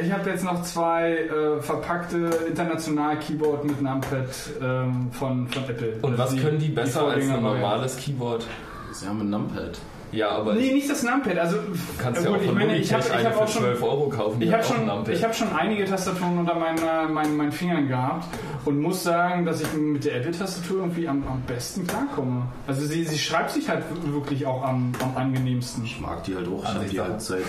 Ich 0.00 0.12
habe 0.12 0.30
jetzt 0.30 0.44
noch 0.44 0.62
zwei 0.62 1.12
äh, 1.16 1.60
verpackte 1.62 2.16
international 2.48 3.18
Keyboard 3.18 3.64
mit 3.64 3.80
Numpad 3.80 4.28
ähm, 4.62 5.08
von, 5.12 5.48
von 5.48 5.64
Apple. 5.64 5.94
Und 6.02 6.18
was 6.18 6.30
Die- 6.30 6.40
können 6.40 6.58
die 6.58 6.68
besser 6.68 7.06
als 7.08 7.28
ein 7.28 7.42
normales 7.42 7.96
Keyboard? 7.96 8.46
Sie 8.92 9.06
haben 9.06 9.20
ein 9.20 9.30
Numpad. 9.30 9.78
Ja, 10.12 10.28
aber 10.30 10.54
Nee, 10.54 10.72
nicht 10.74 10.88
das 10.88 11.02
Numpad. 11.02 11.36
Also, 11.38 11.56
kannst 11.98 12.20
äh, 12.20 12.24
ja 12.24 12.30
auch 12.30 12.34
gut, 12.34 12.44
von 12.46 12.54
ich 12.60 12.66
meine, 12.66 12.76
ich 12.78 12.92
habe 12.92 13.02
Logitech 13.02 13.20
ich 13.20 13.26
eine 13.26 13.34
hab 13.34 13.42
auch 13.42 13.46
für 13.48 13.52
schon 13.52 13.62
12 13.62 13.82
Euro 13.82 14.08
kaufen. 14.08 14.38
die 14.40 14.46
Ich 14.46 14.52
habe 14.52 14.62
auch 14.64 14.70
ein 14.70 14.76
schon, 14.76 14.86
Numpad. 14.86 15.08
ich 15.14 15.24
hab 15.24 15.34
schon 15.34 15.52
einige 15.56 15.84
Tastaturen 15.86 16.38
unter 16.38 16.54
meinen, 16.54 17.12
meinen, 17.12 17.36
meinen 17.36 17.52
Fingern 17.52 17.88
gehabt 17.88 18.26
und 18.64 18.78
muss 18.80 19.02
sagen, 19.02 19.44
dass 19.44 19.60
ich 19.60 19.72
mit 19.74 20.04
der 20.04 20.16
Apple-Tastatur 20.18 20.80
irgendwie 20.82 21.08
am, 21.08 21.24
am 21.26 21.42
besten 21.48 21.84
klarkomme. 21.86 22.42
Also 22.68 22.82
sie, 22.86 23.04
sie 23.04 23.18
schreibt 23.18 23.50
sich 23.50 23.68
halt 23.68 23.82
wirklich 24.04 24.46
auch 24.46 24.62
am, 24.62 24.92
am 25.02 25.16
angenehmsten. 25.16 25.84
Ich 25.84 26.00
mag 26.00 26.22
die 26.24 26.36
halt 26.36 26.46
auch. 26.46 26.60
Ich 26.62 26.66
Also 26.68 26.78
habe 26.80 26.88
die 26.88 27.00
halt 27.00 27.20
seit. 27.20 27.42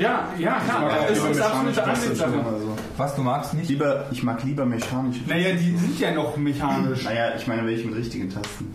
Ja, 0.00 0.30
ja, 0.38 0.60
klar. 0.60 0.90
Ja, 0.90 1.08
es 1.08 1.18
lieber 1.18 1.30
ist 1.30 1.40
absolute 1.42 1.84
Ansichtssache. 1.84 2.32
Also. 2.32 2.76
Was, 2.96 3.14
du 3.16 3.22
magst 3.22 3.52
nicht? 3.52 3.68
Lieber, 3.68 4.06
ich 4.10 4.22
mag 4.22 4.42
lieber 4.44 4.64
mechanische 4.64 5.20
Naja, 5.28 5.52
die 5.52 5.76
sind 5.76 6.00
ja 6.00 6.10
noch 6.12 6.38
mechanisch. 6.38 7.04
Naja, 7.04 7.34
ich 7.36 7.46
meine 7.46 7.66
welche 7.66 7.86
mit 7.86 7.96
richtigen 7.96 8.30
Tasten. 8.30 8.72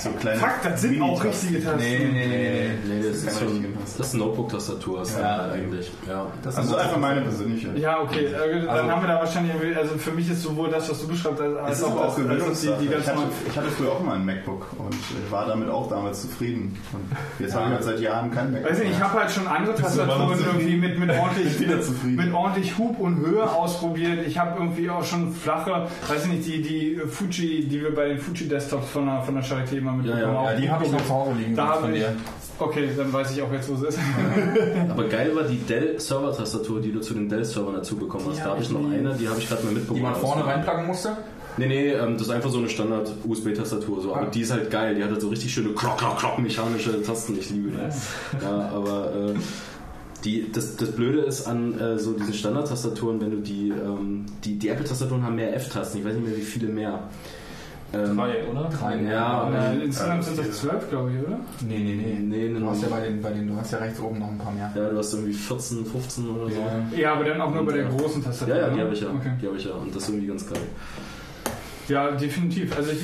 So 0.00 0.10
kleine 0.12 0.38
Fuck, 0.40 0.50
das 0.64 0.80
sind 0.80 1.02
auch 1.02 1.22
richtige 1.22 1.62
Tasten. 1.62 1.78
Nee, 1.78 1.98
nee, 2.10 2.26
nee. 2.26 2.70
Nee, 2.86 3.06
das 3.06 3.16
ist 3.18 3.24
Tasten. 3.26 3.66
Das 3.98 4.06
ist 4.06 4.14
eine 4.14 4.24
Notebook-Tastatur, 4.24 5.02
ist 5.02 5.18
Ja. 5.18 5.46
ja, 5.46 5.52
eigentlich. 5.52 5.90
Ja. 6.08 6.26
Das 6.42 6.56
Also 6.56 6.74
ist 6.76 6.82
einfach 6.82 6.96
meine 6.98 7.20
persönliche. 7.20 7.68
Ja, 7.76 8.00
okay. 8.00 8.24
Äh, 8.26 8.60
dann 8.60 8.68
Also- 8.68 8.90
haben 8.90 9.02
wir 9.02 9.08
da 9.08 9.14
wahrscheinlich, 9.20 9.52
also 9.76 9.96
für 9.98 10.10
mich 10.12 10.30
ist 10.30 10.42
sowohl 10.42 10.70
das, 10.70 10.88
was 10.88 11.00
du 11.02 11.08
beschreibst, 11.08 11.40
als, 11.42 11.82
aber 11.84 11.92
auch 11.92 12.06
das, 12.06 12.06
als 12.06 12.16
Gewöhnungssache. 12.16 12.74
die, 12.80 12.80
die 12.80 12.84
Ich 12.86 12.90
ganz 12.92 13.06
hatte, 13.08 13.18
ich 13.50 13.56
hatte 13.58 13.68
früher 13.68 13.92
auch 13.92 14.00
mal 14.02 14.14
ein 14.16 14.24
MacBook 14.24 14.66
und 14.78 15.30
war 15.30 15.46
damit 15.46 15.68
auch 15.68 15.88
damals 15.90 16.22
zufrieden. 16.22 16.78
Und 16.94 17.04
jetzt 17.44 17.54
habe 17.54 17.66
ich 17.66 17.72
halt 17.74 17.84
seit 17.84 18.00
Jahren 18.00 18.30
kein 18.30 18.52
MacBook. 18.52 18.70
Weiß 18.70 18.78
nicht, 18.78 18.92
ich 18.92 19.00
habe 19.00 19.20
halt 19.20 19.30
schon 19.30 19.46
andere 19.46 19.74
Tastaturen 19.74 20.38
irgendwie 20.46 20.76
mit, 20.76 20.98
mit, 20.98 21.10
ordentlich, 21.10 21.58
mit 22.06 22.32
ordentlich 22.32 22.78
Hub 22.78 22.98
und 23.00 23.18
Höhe 23.18 23.50
ausprobiert. 23.50 24.26
Ich 24.26 24.38
habe 24.38 24.58
irgendwie 24.58 24.88
auch 24.88 25.04
schon 25.04 25.32
flache, 25.32 25.88
weiß 26.08 26.24
ich 26.26 26.32
nicht, 26.32 26.46
die, 26.46 26.62
die 26.62 27.00
Fuji, 27.06 27.66
die 27.68 27.82
wir 27.82 27.94
bei 27.94 28.08
den 28.08 28.18
Fuji 28.18 28.48
Desktops 28.48 28.88
von 28.90 29.04
der, 29.06 29.20
von 29.22 29.34
der 29.34 29.44
Charité 29.44 29.69
immer 29.78 29.92
mitbekommen 29.92 30.22
Ja, 30.22 30.28
ja. 30.44 30.52
Ja, 30.52 30.58
die 30.60 30.70
habe 30.70 30.84
ich 30.84 30.92
noch 30.92 31.04
zu 31.04 31.10
Hause 31.14 31.32
liegen 31.38 31.56
Da 31.56 31.72
von 31.74 31.82
habe 31.84 31.92
ich. 31.96 32.02
dir. 32.02 32.12
Okay, 32.58 32.88
dann 32.94 33.10
weiß 33.12 33.30
ich 33.30 33.40
auch 33.42 33.50
jetzt, 33.52 33.70
wo 33.70 33.76
sie 33.76 33.86
ist. 33.86 33.98
Aber 34.90 35.04
geil 35.04 35.34
war 35.34 35.44
die 35.44 35.56
Dell-Server-Tastatur, 35.58 36.80
die 36.82 36.92
du 36.92 37.00
zu 37.00 37.14
den 37.14 37.28
Dell-Servern 37.28 37.74
dazu 37.76 37.96
bekommen 37.96 38.24
hast. 38.28 38.36
Die 38.36 38.40
da 38.40 38.44
hab 38.46 38.52
habe 38.52 38.62
ich 38.62 38.70
noch 38.70 38.80
nie. 38.82 38.96
eine, 38.98 39.14
die 39.14 39.28
habe 39.28 39.38
ich 39.38 39.48
gerade 39.48 39.64
mal 39.64 39.72
mitbekommen. 39.72 39.98
Die 40.00 40.02
man 40.04 40.14
vorne 40.14 40.44
reinplacken 40.44 40.86
musste? 40.86 41.16
Nee, 41.56 41.66
nee, 41.66 41.88
ähm, 41.92 42.14
das 42.18 42.26
ist 42.28 42.30
einfach 42.32 42.50
so 42.50 42.58
eine 42.58 42.68
Standard-USB-Tastatur. 42.68 44.02
So. 44.02 44.14
Aber 44.14 44.26
die 44.26 44.42
ist 44.42 44.50
halt 44.52 44.70
geil. 44.70 44.94
Die 44.94 45.02
hat 45.02 45.10
halt 45.10 45.20
so 45.20 45.28
richtig 45.28 45.52
schöne 45.52 45.70
klock, 45.70 45.98
klock, 45.98 46.18
klock 46.18 46.38
mechanische 46.38 47.02
Tasten. 47.02 47.36
Ich 47.38 47.50
liebe 47.50 47.70
die. 47.70 48.44
Ja, 48.44 48.70
aber 48.74 49.12
äh, 49.14 49.34
die, 50.24 50.52
das, 50.52 50.76
das 50.76 50.92
Blöde 50.92 51.20
ist 51.20 51.46
an 51.46 51.78
äh, 51.80 51.98
so 51.98 52.12
diesen 52.12 52.34
Standard-Tastaturen, 52.34 53.20
wenn 53.20 53.30
du 53.30 53.36
die, 53.38 53.70
ähm, 53.70 54.26
die, 54.44 54.58
die 54.58 54.68
Apple-Tastaturen 54.68 55.22
haben 55.24 55.34
mehr 55.36 55.54
F-Tasten. 55.56 55.98
Ich 56.00 56.04
weiß 56.04 56.14
nicht 56.14 56.26
mehr, 56.28 56.36
wie 56.36 56.42
viele 56.42 56.68
mehr. 56.68 57.04
Ähm, 57.92 58.16
Drei, 58.16 58.44
oder? 58.48 58.68
Drei. 58.68 59.02
Ja, 59.02 59.50
Äh, 59.50 59.84
insgesamt 59.84 60.24
sind 60.24 60.38
das 60.38 60.52
zwölf, 60.60 60.88
glaube 60.90 61.10
ich, 61.12 61.26
oder? 61.26 61.38
Nee, 61.66 61.78
nee, 61.78 61.94
nee. 61.94 62.18
Nee, 62.20 62.48
nee, 62.48 62.60
du 62.60 62.70
hast 62.70 62.82
ja 62.82 62.88
nee. 62.88 62.94
bei 62.94 63.00
den, 63.00 63.22
bei 63.22 63.30
den, 63.30 63.48
du 63.48 63.56
hast 63.56 63.72
ja 63.72 63.78
rechts 63.78 63.98
oben 64.00 64.20
noch 64.20 64.28
ein 64.28 64.38
paar 64.38 64.52
mehr. 64.52 64.70
ja, 64.74 64.88
du 64.90 64.96
hast 64.98 65.12
irgendwie 65.12 65.32
14, 65.32 65.84
15 65.84 66.28
oder 66.28 66.48
so. 66.50 66.60
Ja. 66.60 66.98
Ja, 66.98 67.12
aber 67.14 67.24
dann 67.24 67.40
auch 67.40 67.52
nur 67.52 67.66
bei 67.66 67.72
der 67.72 67.84
großen 67.86 68.22
Tastatur. 68.22 68.54
Ja, 68.54 68.68
ja, 68.68 68.74
die 68.74 68.80
habe 68.80 68.92
ich 68.92 69.00
ja. 69.00 69.08
Okay. 69.08 69.32
Die 69.42 69.46
habe 69.46 69.56
ich 69.56 69.64
ja. 69.64 69.72
Und 69.72 69.94
das 69.94 70.02
ist 70.04 70.08
irgendwie 70.10 70.26
ganz 70.28 70.48
geil. 70.48 70.62
Ja, 71.90 72.12
definitiv. 72.12 72.76
Also 72.76 72.92
ich, 72.92 73.00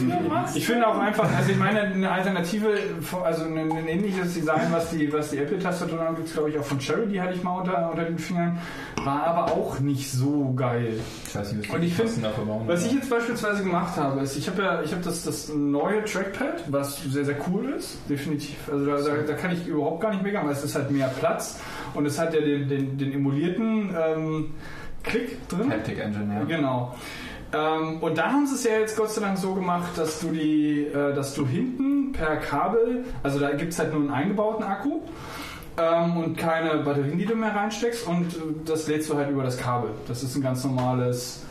ich 0.55 0.67
finde 0.67 0.87
auch 0.87 0.99
einfach, 0.99 1.29
also 1.37 1.51
ich 1.51 1.59
meine, 1.59 1.81
eine 1.81 2.11
Alternative, 2.11 2.79
also 3.25 3.45
ein, 3.45 3.59
ein 3.59 3.89
ähnliches 3.89 4.35
Design, 4.35 4.69
was 4.71 4.91
die, 4.91 5.13
was 5.13 5.31
die 5.31 5.39
Apple-Tastatur 5.39 6.01
angeht, 6.01 6.33
glaube 6.33 6.51
ich 6.51 6.59
auch 6.59 6.65
von 6.65 6.79
Cherry, 6.79 7.07
die 7.09 7.21
hatte 7.21 7.35
ich 7.35 7.43
mal 7.43 7.59
unter, 7.59 7.91
unter 7.91 8.05
den 8.05 8.19
Fingern, 8.19 8.59
war 9.03 9.25
aber 9.25 9.53
auch 9.53 9.81
nicht 9.81 10.11
so 10.11 10.53
geil. 10.55 11.01
Ich 11.27 11.35
weiß 11.35 11.53
nicht, 11.55 11.69
was 11.69 11.77
Und 11.77 11.83
ich 11.83 11.95
finde, 11.95 12.31
was 12.67 12.87
ich 12.87 12.93
jetzt 12.93 13.11
beispielsweise 13.11 13.65
gemacht 13.65 13.97
habe, 13.97 14.21
ist, 14.21 14.37
ich 14.37 14.49
habe 14.49 14.63
ja, 14.63 14.83
ich 14.83 14.93
habe 14.93 15.03
das, 15.03 15.25
das 15.25 15.49
neue 15.53 16.05
Trackpad, 16.05 16.65
was 16.69 17.03
sehr, 17.03 17.25
sehr 17.25 17.37
cool 17.49 17.71
ist, 17.71 17.99
definitiv. 18.09 18.57
Also 18.71 18.87
da, 18.87 18.97
da, 18.99 19.23
da 19.27 19.33
kann 19.35 19.51
ich 19.51 19.67
überhaupt 19.67 20.01
gar 20.01 20.11
nicht 20.11 20.23
meckern, 20.23 20.47
weil 20.47 20.53
es 20.53 20.63
ist 20.63 20.77
halt 20.77 20.93
mehr 20.93 21.09
Platz 21.19 21.61
und 21.95 22.07
es 22.07 22.19
hat 22.19 22.35
ja 22.35 22.41
den, 22.41 22.69
den, 22.69 22.97
den 22.97 23.13
emulierten 23.13 23.91
ähm, 23.99 24.55
Klick 25.03 25.49
drin. 25.49 25.71
Haptic 25.71 25.99
Engine, 25.99 26.35
ja. 26.35 26.45
Genau. 26.45 26.95
Ähm, 27.53 27.99
und 28.01 28.19
da 28.19 28.33
haben 28.33 28.47
sie 28.47 28.55
es 28.55 28.65
ja 28.65 28.79
jetzt 28.79 28.97
Gott 28.97 29.11
sei 29.11 29.21
Dank 29.21 29.39
so 29.39 29.55
gemacht, 29.55 29.91
dass 29.97 30.21
du 30.21 30.29
die, 30.29 30.87
äh, 30.87 31.15
dass 31.15 31.35
du 31.35 31.47
hinten 31.47 32.13
per 32.13 32.37
Kabel, 32.37 33.05
also 33.23 33.39
da 33.39 33.53
gibt 33.53 33.73
es 33.73 33.79
halt 33.79 33.93
nur 33.93 34.01
einen 34.03 34.11
eingebauten 34.11 34.65
Akku 34.65 35.01
ähm, 35.79 36.17
und 36.17 36.37
keine 36.37 36.79
Batterien, 36.79 37.19
die 37.19 37.25
du 37.27 37.35
mehr 37.37 37.55
reinsteckst 37.55 38.07
und 38.07 38.35
äh, 38.35 38.39
das 38.65 38.89
lädst 38.89 39.11
du 39.11 39.17
halt 39.17 39.31
über 39.31 39.45
das 39.45 39.57
Kabel. 39.59 39.91
Das 40.09 40.23
ist 40.23 40.35
ein 40.35 40.43
ganz 40.43 40.65
normales 40.65 41.43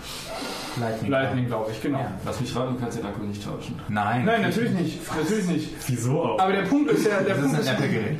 Lightning. 0.80 1.12
Lightning, 1.12 1.48
glaube 1.48 1.72
ich, 1.72 1.82
genau. 1.82 2.00
Ja. 2.00 2.12
Lass 2.26 2.42
mich 2.42 2.54
raten, 2.56 2.74
du 2.76 2.80
kannst 2.82 2.98
den 2.98 3.06
Akku 3.06 3.24
nicht 3.24 3.44
tauschen. 3.44 3.80
Nein. 3.88 4.26
Nein, 4.26 4.42
natürlich 4.42 4.72
nicht. 4.72 5.00
Natürlich 5.16 5.48
nicht. 5.48 5.70
Wieso 5.88 6.22
auch? 6.22 6.40
Aber 6.40 6.52
der 6.52 6.64
Punkt 6.64 6.92
ist 6.92 7.06
ja, 7.06 7.22
der 7.22 7.36
Das 7.36 7.38
ist 7.38 7.44
Punkt 7.44 7.56
ein 7.56 7.62
ist, 7.62 7.70
Apple-Gerät. 7.72 8.20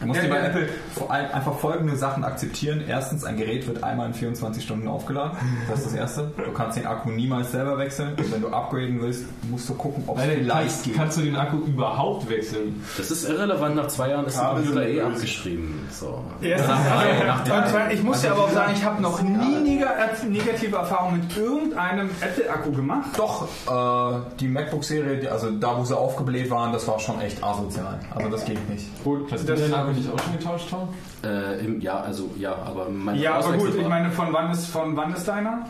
Du 0.00 0.06
musst 0.06 0.18
Ja, 0.20 0.26
dir 0.26 0.30
bei 0.32 0.38
ja. 0.40 0.46
Apple 0.46 0.68
vor 0.94 1.10
allem 1.10 1.30
einfach 1.32 1.58
folgende 1.58 1.96
Sachen 1.96 2.24
akzeptieren. 2.24 2.82
Erstens, 2.86 3.24
ein 3.24 3.36
Gerät 3.36 3.66
wird 3.66 3.82
einmal 3.82 4.06
in 4.08 4.14
24 4.14 4.62
Stunden 4.62 4.88
aufgeladen. 4.88 5.36
Das 5.68 5.78
ist 5.80 5.86
das 5.86 5.94
Erste. 5.94 6.30
Du 6.36 6.52
kannst 6.52 6.76
den 6.76 6.86
Akku 6.86 7.10
niemals 7.10 7.52
selber 7.52 7.78
wechseln. 7.78 8.14
Und 8.16 8.32
wenn 8.32 8.40
du 8.42 8.48
upgraden 8.48 9.00
willst, 9.00 9.24
musst 9.50 9.68
du 9.68 9.74
gucken, 9.74 10.04
ob 10.06 10.18
es 10.18 10.24
vielleicht 10.24 10.50
kannst, 10.50 10.84
geht. 10.84 10.96
kannst 10.96 11.16
du 11.16 11.22
den 11.22 11.36
Akku 11.36 11.56
überhaupt 11.58 12.28
wechseln? 12.28 12.82
Das 12.96 13.10
ist 13.10 13.28
irrelevant. 13.28 13.76
Nach 13.76 13.88
zwei 13.88 14.10
Jahren 14.10 14.26
ist 14.26 14.38
der 14.38 14.46
Computer 14.48 14.86
eh 14.86 15.00
abgeschrieben. 15.02 15.86
So. 15.90 16.22
Also, 16.42 17.54
und 17.54 17.68
zwar, 17.68 17.90
ich 17.92 18.02
muss 18.02 18.22
ja 18.22 18.32
aber 18.32 18.44
auch 18.44 18.50
sagen, 18.50 18.72
ich 18.74 18.84
habe 18.84 19.00
noch 19.02 19.22
nie 19.22 19.78
neg- 19.78 20.28
negative 20.28 20.76
Erfahrungen 20.76 21.20
mit 21.20 21.36
irgendeinem 21.36 22.10
Apple-Akku 22.20 22.72
gemacht. 22.72 23.10
Doch, 23.16 23.46
äh, 23.66 24.20
die 24.40 24.48
MacBook-Serie, 24.48 25.30
also 25.30 25.50
da, 25.50 25.78
wo 25.78 25.84
sie 25.84 25.96
aufgebläht 25.96 26.50
waren, 26.50 26.72
das 26.72 26.86
war 26.88 26.98
schon 26.98 27.20
echt 27.20 27.42
asozial. 27.42 27.98
Also 28.14 28.28
das 28.30 28.44
geht 28.44 28.68
nicht. 28.68 28.86
Gut, 29.04 29.30
Hast 29.30 29.48
du 29.48 29.54
den 29.54 29.72
Akku 29.86 29.98
nicht 29.98 30.10
auch 30.10 30.18
schon 30.18 30.32
getauscht, 30.38 30.70
Tom? 30.70 30.88
Äh, 31.24 31.64
im, 31.64 31.80
ja, 31.80 32.00
also 32.00 32.30
ja, 32.38 32.54
aber 32.54 32.88
mein 32.90 33.16
Ja, 33.16 33.34
aber 33.34 33.56
gut, 33.56 33.74
ich 33.74 33.88
meine, 33.88 34.10
von 34.10 34.32
wann 34.32 34.50
ist, 34.50 34.66
von 34.66 34.96
wann 34.96 35.14
ist 35.14 35.26
deiner? 35.26 35.66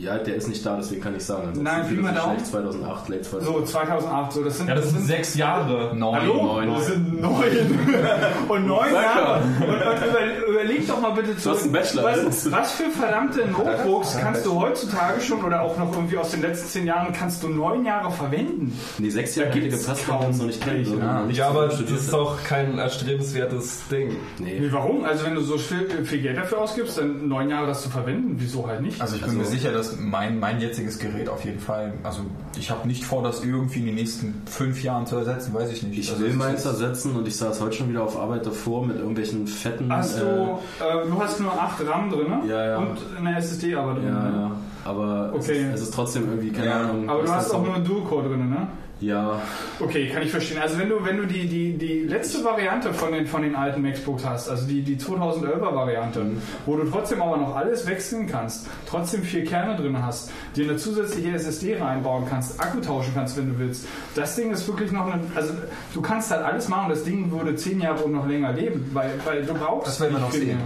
Ja, 0.00 0.18
der 0.18 0.34
ist 0.36 0.48
nicht 0.48 0.64
da, 0.64 0.76
deswegen 0.76 1.00
kann 1.02 1.14
ich 1.14 1.24
sagen. 1.24 1.48
Ansonsten 1.48 1.64
Nein, 1.64 1.88
Pi 1.88 1.94
mal 1.94 2.14
schlecht 2.14 2.46
2008, 2.46 3.08
late 3.08 3.22
2008. 3.22 3.58
So, 3.58 3.64
2008, 3.72 4.32
so, 4.32 4.44
das 4.44 4.56
sind, 4.58 4.68
Ja, 4.68 4.74
das 4.74 4.90
sind 4.90 5.04
sechs 5.06 5.34
Jahre. 5.34 5.94
Neun. 5.94 6.20
Hallo? 6.20 6.42
neun. 6.42 6.74
Das 6.74 6.86
sind 6.86 7.20
neun. 7.20 7.42
Und 8.48 8.66
neun 8.66 8.92
Jahre. 8.92 9.42
Und, 9.60 9.66
und 9.66 10.08
über, 10.08 10.48
überleg 10.48 10.86
doch 10.88 11.00
mal 11.00 11.10
bitte 11.10 11.36
zu. 11.36 11.50
hast 11.50 11.62
einen 11.64 11.72
Bachelor. 11.72 12.04
Was, 12.04 12.50
was 12.50 12.72
für 12.72 12.90
verdammte 12.90 13.46
Notebooks 13.46 14.16
kannst 14.18 14.46
du 14.46 14.54
heutzutage 14.60 15.20
schon 15.20 15.44
oder 15.44 15.60
auch 15.62 15.76
noch 15.78 15.92
irgendwie 15.94 16.16
aus 16.18 16.30
den 16.30 16.42
letzten 16.42 16.68
zehn 16.68 16.86
Jahren 16.86 17.12
kannst 17.12 17.42
du 17.42 17.48
neun 17.48 17.84
Jahre 17.84 18.10
verwenden? 18.10 18.76
Nee, 18.98 19.10
sechs 19.10 19.36
Jahre 19.36 19.50
hätte 19.50 19.68
gepasst, 19.68 20.08
weil 20.08 20.20
wir 20.20 20.26
uns 20.28 20.38
noch 20.38 20.46
nicht 20.46 20.62
kennen. 20.62 20.98
noch 20.98 21.26
nicht 21.26 21.36
Ja, 21.38 21.48
aber 21.48 21.68
das 21.68 21.80
ist 21.80 22.12
doch 22.12 22.42
kein 22.44 22.78
erstrebenswertes 22.78 23.80
Ding. 23.90 24.16
Nee. 24.38 24.58
Nee, 24.60 24.68
warum? 24.70 25.04
Also 25.04 25.24
wenn 25.26 25.34
du 25.34 25.40
so 25.42 25.58
viel, 25.58 25.86
viel 26.04 26.22
Geld 26.22 26.38
dafür 26.38 26.58
ausgibst, 26.58 26.98
dann 26.98 27.28
neun 27.28 27.50
Jahre 27.50 27.66
das 27.66 27.82
zu 27.82 27.90
verwenden, 27.90 28.34
wieso 28.38 28.66
halt 28.66 28.80
nicht? 28.82 29.00
Also 29.00 29.16
ich 29.16 29.22
bin 29.22 29.30
Also- 29.30 29.42
mir 29.42 29.46
sicher, 29.46 29.72
dass 29.72 29.89
mein, 29.98 30.38
mein 30.38 30.60
jetziges 30.60 30.98
Gerät 30.98 31.28
auf 31.28 31.44
jeden 31.44 31.58
Fall, 31.60 31.94
also 32.02 32.20
ich 32.58 32.70
habe 32.70 32.86
nicht 32.86 33.04
vor, 33.04 33.22
das 33.22 33.42
irgendwie 33.44 33.80
in 33.80 33.86
den 33.86 33.94
nächsten 33.94 34.42
fünf 34.46 34.82
Jahren 34.82 35.06
zu 35.06 35.16
ersetzen, 35.16 35.54
weiß 35.54 35.72
ich 35.72 35.82
nicht. 35.82 35.98
Ich 35.98 36.10
also 36.10 36.22
will 36.22 36.30
es 36.30 36.36
meins 36.36 36.64
ersetzen 36.64 37.16
und 37.16 37.26
ich 37.26 37.36
saß 37.36 37.60
heute 37.60 37.76
schon 37.76 37.88
wieder 37.88 38.02
auf 38.02 38.18
Arbeit 38.18 38.44
davor 38.46 38.86
mit 38.86 38.96
irgendwelchen 38.96 39.46
fetten. 39.46 39.92
Hast 39.92 40.18
du, 40.20 40.24
äh, 40.24 41.06
du 41.08 41.20
hast 41.20 41.40
nur 41.40 41.52
8 41.52 41.86
RAM 41.88 42.10
drin 42.10 42.28
ne? 42.28 42.40
Ja, 42.48 42.64
ja. 42.66 42.78
und 42.78 42.98
eine 43.18 43.36
SSD 43.38 43.74
aber 43.74 43.94
drin. 43.94 44.04
ja, 44.06 44.12
ne? 44.22 44.32
ja. 44.36 44.50
Aber 44.84 45.32
es, 45.38 45.44
Okay. 45.48 45.68
ist, 45.68 45.74
es 45.74 45.80
ist 45.82 45.94
trotzdem 45.94 46.28
irgendwie, 46.28 46.50
keine 46.50 46.66
Ja, 46.66 46.80
Ahnung. 46.80 47.08
Aber 47.08 47.22
du 47.22 47.30
hast 47.30 47.52
auch 47.54 47.62
nur 47.64 47.74
einen 47.74 47.84
Dual-Core 47.84 48.28
drin, 48.28 48.48
ne? 48.48 48.66
Ja, 49.00 49.40
Okay, 49.80 50.08
kann 50.10 50.22
ich 50.22 50.30
verstehen. 50.30 50.58
Also 50.58 50.78
wenn 50.78 50.90
du, 50.90 51.04
wenn 51.04 51.16
du 51.16 51.26
die, 51.26 51.46
die, 51.46 51.72
die 51.72 52.00
letzte 52.00 52.44
Variante 52.44 52.92
von 52.92 53.12
den, 53.12 53.26
von 53.26 53.42
den 53.42 53.56
alten 53.56 53.80
MacBooks 53.80 54.24
hast, 54.26 54.48
also 54.50 54.66
die, 54.66 54.82
die 54.82 54.96
2011er 54.96 55.74
Variante, 55.74 56.26
wo 56.66 56.76
du 56.76 56.84
trotzdem 56.84 57.22
aber 57.22 57.38
noch 57.38 57.56
alles 57.56 57.86
wechseln 57.86 58.26
kannst, 58.26 58.66
trotzdem 58.86 59.22
vier 59.22 59.44
Kerne 59.44 59.76
drin 59.76 60.02
hast, 60.04 60.30
dir 60.54 60.64
eine 60.64 60.76
zusätzliche 60.76 61.30
SSD 61.32 61.76
reinbauen 61.78 62.26
kannst, 62.28 62.60
Akku 62.60 62.80
tauschen 62.80 63.12
kannst, 63.14 63.36
wenn 63.38 63.48
du 63.48 63.58
willst. 63.58 63.86
Das 64.14 64.36
Ding 64.36 64.50
ist 64.50 64.68
wirklich 64.68 64.92
noch 64.92 65.06
ein, 65.06 65.32
also 65.34 65.54
du 65.94 66.02
kannst 66.02 66.30
halt 66.30 66.42
alles 66.42 66.68
machen, 66.68 66.90
das 66.90 67.04
Ding 67.04 67.30
würde 67.30 67.54
zehn 67.54 67.80
Jahre 67.80 68.04
und 68.04 68.12
noch 68.12 68.26
länger 68.28 68.52
leben, 68.52 68.90
weil, 68.92 69.12
weil 69.24 69.44
du 69.44 69.54
brauchst 69.54 69.86
Das 69.86 70.00
werden 70.00 70.12
wir 70.14 70.20
noch 70.20 70.32
sehen. 70.32 70.48
mehr. 70.48 70.56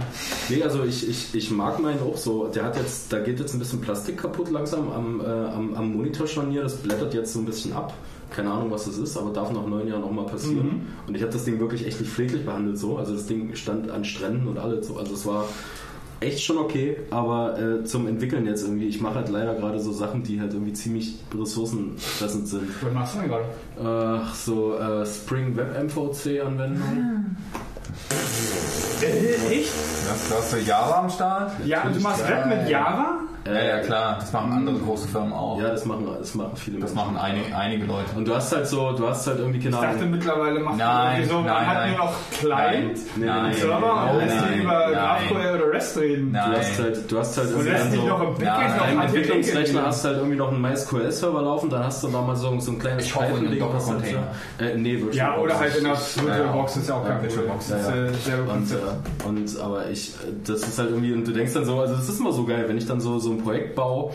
Nee, 0.49 0.61
also 0.63 0.83
ich, 0.83 1.07
ich, 1.09 1.33
ich 1.33 1.51
mag 1.51 1.79
meinen 1.79 2.01
auch 2.01 2.17
so. 2.17 2.47
Der 2.47 2.65
hat 2.65 2.75
jetzt, 2.75 3.13
da 3.13 3.19
geht 3.19 3.39
jetzt 3.39 3.53
ein 3.53 3.59
bisschen 3.59 3.79
Plastik 3.79 4.17
kaputt 4.17 4.51
langsam 4.51 4.91
am, 4.91 5.21
äh, 5.21 5.23
am, 5.23 5.73
am 5.73 5.93
Monitorscharnier. 5.93 6.63
Das 6.63 6.75
blättert 6.75 7.13
jetzt 7.13 7.31
so 7.33 7.39
ein 7.39 7.45
bisschen 7.45 7.73
ab. 7.73 7.93
Keine 8.35 8.51
Ahnung, 8.51 8.69
was 8.71 8.85
das 8.85 8.97
ist, 8.97 9.17
aber 9.17 9.31
darf 9.31 9.51
nach 9.51 9.65
neun 9.65 9.87
Jahren 9.87 10.03
auch 10.03 10.11
mal 10.11 10.25
passieren. 10.25 10.87
Und 11.07 11.15
ich 11.15 11.21
habe 11.21 11.31
das 11.31 11.45
Ding 11.45 11.59
wirklich 11.59 11.85
echt 11.87 12.01
nicht 12.01 12.11
pfleglich 12.11 12.45
behandelt 12.45 12.77
so. 12.77 12.97
Also 12.97 13.13
das 13.13 13.27
Ding 13.27 13.55
stand 13.55 13.89
an 13.89 14.03
Stränden 14.03 14.47
und 14.47 14.57
alles 14.57 14.87
so. 14.87 14.97
Also 14.97 15.13
es 15.13 15.25
war 15.25 15.45
echt 16.19 16.43
schon 16.43 16.57
okay, 16.57 16.97
aber 17.11 17.57
äh, 17.59 17.83
zum 17.85 18.07
Entwickeln 18.07 18.45
jetzt 18.45 18.63
irgendwie. 18.63 18.87
Ich 18.87 18.99
mache 19.01 19.15
halt 19.15 19.29
leider 19.29 19.55
gerade 19.55 19.79
so 19.79 19.91
Sachen, 19.91 20.23
die 20.23 20.39
halt 20.39 20.53
irgendwie 20.53 20.73
ziemlich 20.73 21.19
ressourcenfressend 21.37 22.47
sind. 22.47 22.69
Was 22.81 22.93
machst 22.93 23.15
du 23.15 23.19
denn 23.19 23.29
gerade? 23.29 23.45
Ach, 23.83 24.33
so 24.35 24.77
äh, 24.77 25.05
Spring 25.05 25.55
Web 25.55 25.81
MVC 25.83 26.41
Anwendung. 26.45 27.35
Äh, 29.01 29.53
echt? 29.53 29.71
Das, 30.07 30.29
du 30.29 30.35
hast 30.35 30.51
so 30.51 30.57
Java 30.57 31.01
am 31.01 31.09
Start? 31.09 31.51
Ja, 31.65 31.83
und 31.83 31.95
du 31.95 31.99
machst 32.01 32.27
Web 32.27 32.47
mit 32.47 32.69
Java? 32.69 33.19
Ja, 33.47 33.61
ja, 33.61 33.77
klar. 33.79 34.15
Das 34.19 34.33
machen 34.33 34.51
andere 34.53 34.77
große 34.77 35.07
Firmen 35.07 35.31
auch. 35.31 35.59
Ja, 35.61 35.69
das 35.69 35.85
machen, 35.85 36.07
das 36.17 36.33
machen 36.33 36.53
viele 36.55 36.79
Das 36.79 36.95
Menschen. 36.95 37.13
machen 37.13 37.17
einige, 37.23 37.55
einige 37.55 37.85
Leute. 37.85 38.15
Und 38.15 38.27
du 38.27 38.33
hast 38.33 38.51
halt 38.55 38.65
so, 38.67 38.91
du 38.93 39.07
hast 39.07 39.27
halt 39.27 39.37
irgendwie 39.37 39.59
keine 39.59 39.75
Ich 39.75 39.81
dachte 39.81 39.97
Ahnung. 39.99 40.11
mittlerweile 40.11 40.59
macht 40.61 40.77
Nein, 40.77 40.87
man 40.87 41.11
irgendwie 41.13 41.29
so, 41.29 41.35
man 41.35 41.45
nein, 41.45 41.67
hat 41.67 41.73
nein. 41.77 41.89
nur 41.91 41.99
noch 41.99 42.13
Client, 42.39 42.99
Nein, 43.17 43.45
nee, 43.51 43.53
Server 43.53 43.79
nein, 43.95 44.15
und 44.15 44.21
lässt 44.25 44.35
nein, 44.41 44.53
die 44.55 44.59
über 44.63 44.79
nein. 44.79 44.93
GraphQL 44.93 45.55
oder 45.61 45.71
REST 45.73 45.97
reden. 45.97 46.33
Du 46.33 46.39
hast 46.39 46.49
Nein. 46.79 46.85
halt, 46.87 47.11
du 47.11 47.19
hast 47.19 47.37
halt 47.37 47.47
Und 47.47 47.53
irgendwie 47.53 47.69
lässt 47.71 47.91
so, 47.93 48.01
noch 48.07 48.21
im 48.21 48.27
Backend 48.29 48.41
Ja, 48.43 48.93
noch 48.95 49.03
Entwicklungsrechner 49.03 49.85
hast 49.85 50.03
du 50.03 50.07
halt 50.07 50.17
irgendwie 50.17 50.37
noch 50.37 50.51
einen 50.51 50.61
MySQL-Server 50.61 51.41
laufen, 51.43 51.69
dann 51.69 51.83
hast 51.83 52.03
du 52.03 52.07
da 52.07 52.21
mal 52.21 52.35
so, 52.35 52.59
so 52.59 52.71
ein 52.71 52.79
kleines 52.79 53.07
Python-Ding, 53.11 53.63
was 53.71 53.89
halt 53.91 54.05
so- 54.07 54.63
Äh, 54.65 54.75
nee, 54.77 54.93
VirtualBox. 54.93 55.15
Ja, 55.17 55.37
oder 55.37 55.59
halt 55.59 55.75
in 55.75 55.83
der 55.83 55.93
VirtualBox 55.95 56.77
ist 56.77 56.89
ja 56.89 56.95
auch 56.95 57.05
kein. 57.07 57.21
VirtualBox, 57.21 57.69
äh, 57.69 57.75
Und, 58.51 58.71
äh, 58.71 59.27
und 59.27 59.59
aber 59.61 59.87
ich, 59.91 60.09
äh, 60.15 60.33
das 60.47 60.61
ist 60.61 60.79
halt 60.79 60.89
irgendwie, 60.89 61.13
und 61.13 61.27
du 61.27 61.31
denkst 61.31 61.53
dann 61.53 61.65
so, 61.65 61.79
also 61.79 61.93
das 61.95 62.09
ist 62.09 62.19
immer 62.19 62.31
so 62.31 62.43
geil, 62.43 62.65
wenn 62.67 62.77
ich 62.79 62.87
dann 62.87 62.99
so, 62.99 63.19
so 63.19 63.34
ein 63.35 63.43
Projekt 63.43 63.75
baue, 63.75 64.11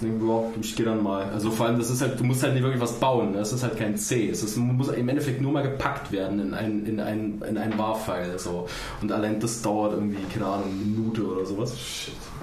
denke 0.00 0.16
ich, 0.16 0.22
boah, 0.22 0.44
ich 0.60 0.76
gehe 0.76 0.86
dann 0.86 1.02
mal. 1.02 1.24
Also 1.30 1.50
vor 1.50 1.66
allem, 1.66 1.78
das 1.78 1.90
ist 1.90 2.02
halt, 2.02 2.18
du 2.18 2.24
musst 2.24 2.42
halt 2.42 2.54
nicht 2.54 2.62
wirklich 2.62 2.80
was 2.80 2.94
bauen, 2.94 3.32
ne? 3.32 3.38
das 3.38 3.52
ist 3.52 3.62
halt 3.62 3.76
kein 3.76 3.96
C. 3.96 4.28
Es 4.28 4.42
ist, 4.42 4.56
muss 4.56 4.88
im 4.88 5.08
Endeffekt 5.08 5.40
nur 5.40 5.52
mal 5.52 5.62
gepackt 5.62 6.12
werden 6.12 6.40
in 6.40 6.54
ein, 6.54 6.86
in 6.86 7.00
ein, 7.00 7.42
in 7.48 7.58
ein 7.58 7.78
WAR-File. 7.78 8.38
So. 8.38 8.68
Und 9.00 9.12
allein 9.12 9.40
das 9.40 9.62
dauert 9.62 9.92
irgendwie, 9.94 10.22
keine 10.32 10.46
Ahnung, 10.46 10.70
eine 10.70 10.74
Minute 10.74 11.26
oder 11.26 11.44
sowas. 11.46 11.72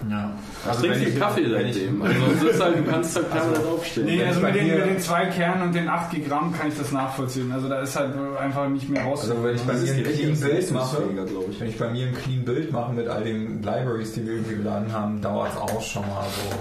Ja. 0.10 0.32
Also 0.68 0.82
trink 0.82 0.96
viel 0.96 1.20
Kaffee 1.20 1.50
seitdem. 1.50 2.02
Also 2.02 2.26
es 2.36 2.56
ist 2.56 2.64
halt, 2.64 2.80
du 2.80 2.84
kannst 2.84 3.16
halt 3.16 3.32
permanent 3.32 3.66
aufstehen. 3.66 4.06
Nee, 4.06 4.24
also 4.24 4.42
mit 4.42 4.56
den, 4.56 4.68
mit 4.68 4.86
den 4.86 5.00
zwei 5.00 5.26
Kernen 5.28 5.64
und 5.64 5.76
den 5.76 5.88
8 5.88 6.28
Gramm 6.28 6.54
kann 6.54 6.70
ich 6.70 6.78
das 6.78 6.92
nachvollziehen. 6.92 7.52
Also 7.52 7.70
da 7.70 7.82
ist 7.82 7.96
halt 7.96 8.14
einfach 8.40 8.68
nicht 8.70 8.90
mehr 8.90 9.04
raus. 9.04 9.22
Also 9.22 9.44
wenn 9.44 9.56
ich 9.56 9.62
bei 9.64 9.74
mir 9.74 9.94
ein 9.94 10.04
Clean 10.04 10.40
Bild 10.40 10.72
mache, 10.72 11.04
ich. 11.50 11.60
wenn 11.60 11.68
ich 11.70 11.78
bei 11.78 11.90
mir 11.90 12.08
ein 12.08 12.14
Clean 12.16 12.44
Bild 12.44 12.72
mache 12.72 12.94
mit 12.94 13.08
all 13.08 13.24
den 13.24 13.62
Libraries, 13.62 14.14
die 14.14 14.26
wir 14.26 14.34
irgendwie 14.34 14.56
geladen 14.56 14.92
haben, 14.92 15.22
dauert 15.22 15.52
es 15.54 15.58
auch 15.58 15.82
schon 15.82 16.04
mal 16.04 16.24
so 16.24 16.58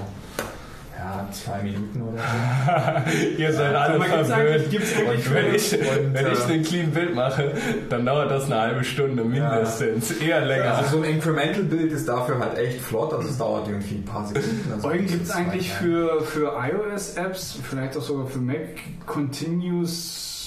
ja, 1.02 1.28
zwei 1.32 1.62
Minuten 1.62 2.02
oder 2.02 2.18
so. 2.18 3.20
Ihr 3.38 3.52
seid 3.52 3.74
alle 3.74 3.98
gibt's 3.98 4.28
verwöhnt. 4.28 4.70
gibt's 4.70 4.92
Und 4.96 5.34
wenn 5.34 5.54
ich, 5.54 5.72
und, 5.72 6.14
wenn 6.14 6.32
ich 6.32 6.38
äh, 6.38 6.52
ein 6.52 6.62
Clean 6.62 6.90
Bild 6.90 7.14
mache, 7.14 7.52
dann 7.88 8.06
dauert 8.06 8.30
das 8.30 8.44
eine 8.44 8.60
halbe 8.60 8.84
Stunde 8.84 9.24
mindestens. 9.24 10.12
Eher 10.12 10.44
länger. 10.44 10.76
Also 10.76 10.98
so 10.98 11.02
ein 11.02 11.10
Incremental-Bild 11.10 11.92
ist 11.92 12.08
dafür 12.08 12.38
halt 12.38 12.56
echt 12.56 12.80
flott, 12.80 13.12
also 13.12 13.28
es 13.28 13.36
dauert 13.36 13.66
irgendwie 13.68 13.96
ein 13.96 14.04
paar 14.04 14.26
Sekunden. 14.26 14.72
Also 14.72 14.88
gibt 14.90 15.24
es 15.24 15.30
eigentlich 15.30 15.68
ja. 15.70 15.74
für, 15.74 16.22
für 16.22 16.52
iOS-Apps, 16.56 17.58
vielleicht 17.62 17.96
auch 17.96 18.02
sogar 18.02 18.26
für 18.26 18.38
Mac, 18.38 18.76
Continuous 19.06 20.41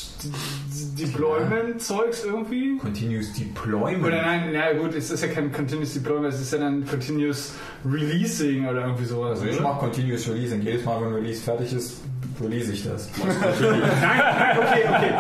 Deployment-Zeugs 0.98 2.26
irgendwie? 2.26 2.78
Continuous 2.78 3.34
Deployment. 3.34 4.06
Oder 4.06 4.22
nein, 4.22 4.50
na 4.54 4.74
gut, 4.74 4.96
es 4.96 5.12
ist 5.12 5.22
ja 5.22 5.30
kein 5.30 5.52
Continuous 5.52 5.94
Deployment, 5.94 6.34
es 6.34 6.42
ist 6.42 6.54
ja 6.54 6.60
dann 6.60 6.86
Continuous 6.86 7.54
Releasing 7.86 8.68
oder 8.68 8.82
irgendwie 8.82 9.06
sowas. 9.06 9.40
Also 9.40 9.52
ich 9.52 9.60
mache 9.60 9.80
Continuous 9.80 10.28
Releasing. 10.28 10.62
Jedes 10.62 10.86
Mal, 10.86 11.02
wenn 11.02 11.14
Release 11.14 11.42
fertig 11.42 11.74
ist, 11.74 12.02
release 12.42 12.72
ich 12.72 12.84
das. 12.84 13.10
Nein, 13.18 13.36
nein, 14.02 14.58
okay, 14.58 14.84
okay. 14.90 15.14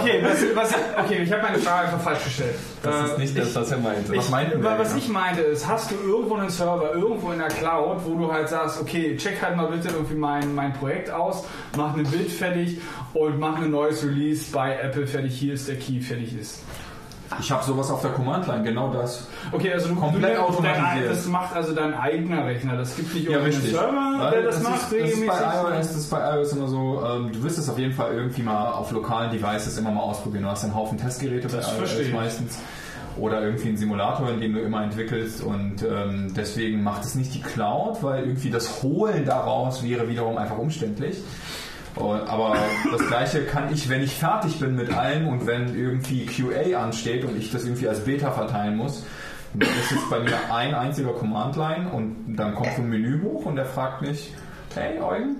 Okay, 0.00 0.20
was, 0.22 0.56
was, 0.56 0.74
okay, 1.04 1.22
ich 1.22 1.32
habe 1.32 1.42
meine 1.42 1.58
Frage 1.58 1.86
einfach 1.88 2.00
falsch 2.00 2.24
gestellt. 2.24 2.54
Das 2.82 2.94
Äh, 2.94 3.04
ist 3.04 3.18
nicht 3.18 3.38
das, 3.38 3.54
was 3.54 3.70
er 3.70 3.78
meinte. 3.78 4.16
Was 4.16 4.28
meinten 4.30 4.62
wir? 4.62 4.78
Was 4.78 4.94
ich 4.96 5.08
meinte 5.08 5.42
ist, 5.42 5.66
hast 5.68 5.90
du 5.90 5.94
irgendwo 5.96 6.34
einen 6.36 6.50
Server, 6.50 6.92
irgendwo 6.94 7.32
in 7.32 7.38
der 7.38 7.48
Cloud, 7.48 7.98
wo 8.04 8.14
du 8.14 8.32
halt 8.32 8.48
sagst, 8.48 8.80
okay, 8.80 9.16
check 9.16 9.40
halt 9.42 9.56
mal 9.56 9.66
bitte 9.70 9.88
irgendwie 9.88 10.14
mein, 10.16 10.54
mein 10.54 10.72
Projekt 10.72 11.10
aus, 11.10 11.44
mach 11.76 11.96
ein 11.96 12.04
Bild 12.04 12.30
fertig 12.30 12.80
und 13.14 13.38
mach 13.38 13.56
ein 13.60 13.70
neues 13.70 14.02
Release 14.04 14.50
bei 14.52 14.76
Apple 14.78 15.06
fertig, 15.06 15.34
hier 15.38 15.54
ist 15.54 15.68
der 15.68 15.76
Key, 15.76 16.00
fertig 16.00 16.36
ist. 16.38 16.62
Ich 17.38 17.50
habe 17.52 17.62
sowas 17.64 17.90
auf 17.90 18.00
der 18.02 18.10
Command-Line, 18.10 18.64
genau 18.64 18.92
das. 18.92 19.26
Okay, 19.52 19.72
also 19.72 19.90
du, 19.90 19.94
Komplett 19.94 20.36
du, 20.36 20.42
automatisiert. 20.42 21.10
Das 21.10 21.26
macht 21.28 21.54
also 21.54 21.72
dein 21.74 21.94
eigener 21.94 22.44
Rechner. 22.44 22.76
Das 22.76 22.96
gibt 22.96 23.14
nicht 23.14 23.26
Ja, 23.26 23.38
irgendeinen 23.38 23.54
richtig. 23.62 23.72
Server, 23.78 24.14
Weil 24.18 24.30
der 24.32 24.42
das, 24.42 24.56
ist- 24.56 24.62
macht 24.64 24.92
das 24.92 25.10
ist 25.10 25.26
bei 25.26 25.34
iOS, 25.34 25.86
das 25.86 25.96
ist 25.96 26.10
bei 26.10 26.36
iOS 26.36 26.52
immer 26.54 26.68
so, 26.68 27.02
ähm, 27.06 27.32
du 27.32 27.42
wirst 27.44 27.58
es 27.58 27.68
auf 27.68 27.78
jeden 27.78 27.92
Fall 27.92 28.12
irgendwie 28.14 28.42
mal 28.42 28.72
auf 28.72 28.90
lokalen 28.90 29.30
Devices 29.30 29.78
immer 29.78 29.92
mal 29.92 30.00
ausprobieren. 30.02 30.42
Du 30.44 30.50
hast 30.50 30.64
einen 30.64 30.74
Haufen 30.74 30.98
Testgeräte 30.98 31.48
bei 31.48 31.56
Das 31.58 31.68
verstehe 31.70 32.00
iOS 32.00 32.08
ich. 32.08 32.14
meistens. 32.14 32.58
Oder 33.16 33.42
irgendwie 33.42 33.68
einen 33.68 33.76
Simulator, 33.76 34.28
in 34.30 34.40
dem 34.40 34.52
du 34.54 34.60
immer 34.60 34.82
entwickelst 34.82 35.42
und 35.42 35.82
ähm, 35.82 36.32
deswegen 36.36 36.82
macht 36.82 37.04
es 37.04 37.14
nicht 37.16 37.34
die 37.34 37.40
Cloud, 37.42 38.02
weil 38.02 38.24
irgendwie 38.24 38.50
das 38.50 38.82
Holen 38.82 39.24
daraus 39.24 39.82
wäre 39.82 40.08
wiederum 40.08 40.36
einfach 40.38 40.58
umständlich. 40.58 41.16
Aber 41.96 42.56
das 42.90 43.06
gleiche 43.08 43.44
kann 43.44 43.72
ich, 43.72 43.88
wenn 43.88 44.02
ich 44.02 44.14
fertig 44.14 44.58
bin 44.60 44.76
mit 44.76 44.92
allem 44.92 45.28
und 45.28 45.46
wenn 45.46 45.74
irgendwie 45.74 46.26
QA 46.26 46.78
ansteht 46.78 47.24
und 47.24 47.36
ich 47.36 47.50
das 47.50 47.64
irgendwie 47.64 47.88
als 47.88 48.00
Beta 48.04 48.30
verteilen 48.30 48.76
muss, 48.76 49.04
dann 49.54 49.68
ist 49.68 49.92
es 49.92 50.08
bei 50.08 50.20
mir 50.20 50.38
ein 50.52 50.74
einziger 50.74 51.12
Command-Line 51.12 51.88
und 51.90 52.36
dann 52.36 52.54
kommt 52.54 52.74
so 52.76 52.82
ein 52.82 52.88
Menü 52.88 53.20
hoch 53.22 53.46
und 53.46 53.56
der 53.56 53.66
fragt 53.66 54.02
mich, 54.02 54.32
hey 54.74 55.00
Eugen, 55.00 55.36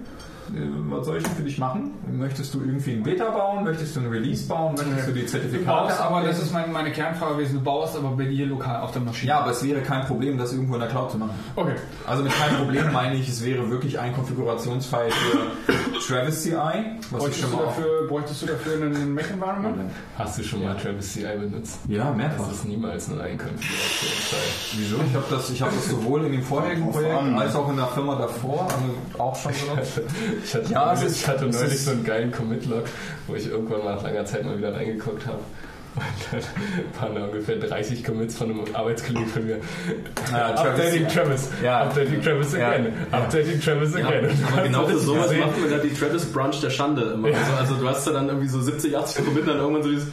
was 0.90 1.06
soll 1.06 1.18
ich 1.18 1.22
denn 1.24 1.32
für 1.32 1.42
dich 1.42 1.58
machen? 1.58 1.92
Möchtest 2.10 2.54
du 2.54 2.60
irgendwie 2.60 2.92
ein 2.92 3.02
Beta 3.02 3.30
bauen? 3.30 3.64
Möchtest 3.64 3.96
du 3.96 4.00
ein 4.00 4.06
Release 4.06 4.46
bauen? 4.46 4.74
Möchtest 4.74 5.08
du 5.08 5.12
die 5.12 5.20
Du 5.20 5.26
Zertifikate 5.26 5.88
baust, 5.88 6.00
aber 6.00 6.22
das 6.22 6.40
ist 6.40 6.52
meine, 6.52 6.72
meine 6.72 6.90
Kernfrage 6.92 7.34
gewesen, 7.34 7.54
du 7.58 7.60
baust 7.62 7.96
aber 7.96 8.10
bei 8.10 8.24
dir 8.24 8.46
lokal 8.46 8.80
auf 8.80 8.92
der 8.92 9.02
Maschine. 9.02 9.28
Ja, 9.30 9.40
aber 9.40 9.52
es 9.52 9.62
wäre 9.62 9.80
kein 9.80 10.04
Problem, 10.06 10.38
das 10.38 10.52
irgendwo 10.52 10.74
in 10.74 10.80
der 10.80 10.88
Cloud 10.88 11.10
zu 11.12 11.18
machen. 11.18 11.34
Okay. 11.56 11.74
Also 12.06 12.22
mit 12.22 12.32
kein 12.32 12.56
Problem 12.56 12.92
meine 12.92 13.16
ich, 13.16 13.28
es 13.28 13.44
wäre 13.44 13.70
wirklich 13.70 13.98
ein 13.98 14.14
Konfigurationsfile 14.14 15.10
für 15.10 16.00
Travis 16.06 16.42
CI, 16.42 16.50
was 16.52 16.64
ich 16.64 17.10
Bräuchtest 17.10 17.40
schon 17.40 17.50
du, 17.50 17.56
mal 17.56 17.64
auf 17.64 17.76
dafür, 17.76 18.08
bräuchtest 18.08 18.42
du 18.42 18.46
dafür 18.46 18.74
einen 18.74 19.14
Mac-Environment? 19.14 19.90
Hast 20.16 20.38
du 20.38 20.42
schon 20.42 20.64
mal 20.64 20.76
Travis 20.76 21.12
CI 21.12 21.26
benutzt? 21.38 21.78
Ja, 21.88 22.10
mehrfach. 22.10 22.46
Das 22.48 22.56
ist 22.56 22.64
niemals 22.64 23.08
ein 23.08 23.20
Einkonfigurationsfile. 23.20 24.40
Wieso? 24.76 24.96
Ich 25.06 25.14
habe 25.14 25.24
das, 25.30 25.50
ich 25.50 25.62
hab 25.62 25.70
das 25.70 25.88
sowohl 25.88 26.24
in 26.24 26.32
dem 26.32 26.42
vorherigen 26.42 26.90
Projekt 26.90 27.14
als 27.36 27.54
auch 27.54 27.68
in 27.70 27.76
der 27.76 27.86
Firma 27.86 28.16
davor 28.16 28.62
also 28.62 29.22
auch 29.22 29.36
schon 29.36 29.52
benutzt. 29.74 30.00
Ich 30.44 30.54
hatte, 30.54 30.72
Ja, 30.72 30.86
neulich, 30.94 31.04
ist- 31.06 31.16
ich 31.20 31.28
hatte 31.28 31.46
neulich 31.46 31.84
so 31.84 31.90
einen 31.92 32.04
geilen 32.04 32.32
Commit-Log, 32.32 32.84
wo 33.26 33.34
ich 33.34 33.48
irgendwann 33.50 33.84
mal 33.84 33.94
nach 33.96 34.02
langer 34.02 34.24
Zeit 34.24 34.44
mal 34.44 34.56
wieder 34.58 34.74
reingeguckt 34.74 35.26
habe. 35.26 35.38
Und 35.96 36.04
dann 36.30 36.40
waren 37.00 37.14
da 37.16 37.24
ungefähr 37.24 37.56
30 37.56 38.04
Commits 38.04 38.36
von 38.36 38.48
einem 38.50 38.62
Arbeitskollegen 38.72 39.26
von 39.28 39.44
mir. 39.44 39.56
Ja, 40.30 40.52
Travis. 40.54 40.60
Updating 40.84 41.08
Travis. 41.08 41.48
Ja. 41.64 41.80
Updating 41.82 42.22
Travis 42.22 42.52
Ja. 42.56 42.68
again. 42.70 42.86
Updating 43.10 43.60
Travis 43.60 43.94
Ja, 43.98 44.06
again. 44.06 44.28
aber 44.52 44.62
genau 44.62 44.86
für 44.86 44.98
sowas 44.98 45.22
gesehen. 45.24 45.40
macht 45.40 45.60
man 45.60 45.70
ja 45.70 45.78
die 45.78 45.92
Travis 45.92 46.24
Branch 46.26 46.54
der 46.62 46.70
Schande 46.70 47.02
immer. 47.14 47.28
Also, 47.28 47.52
also 47.58 47.74
du 47.74 47.88
hast 47.88 48.06
da 48.06 48.12
dann 48.12 48.28
irgendwie 48.28 48.46
so 48.48 48.60
70, 48.60 48.96
80 48.96 49.24
Commit 49.24 49.48
dann 49.48 49.58
irgendwann 49.58 49.82
so 49.82 49.90
dieses 49.90 50.06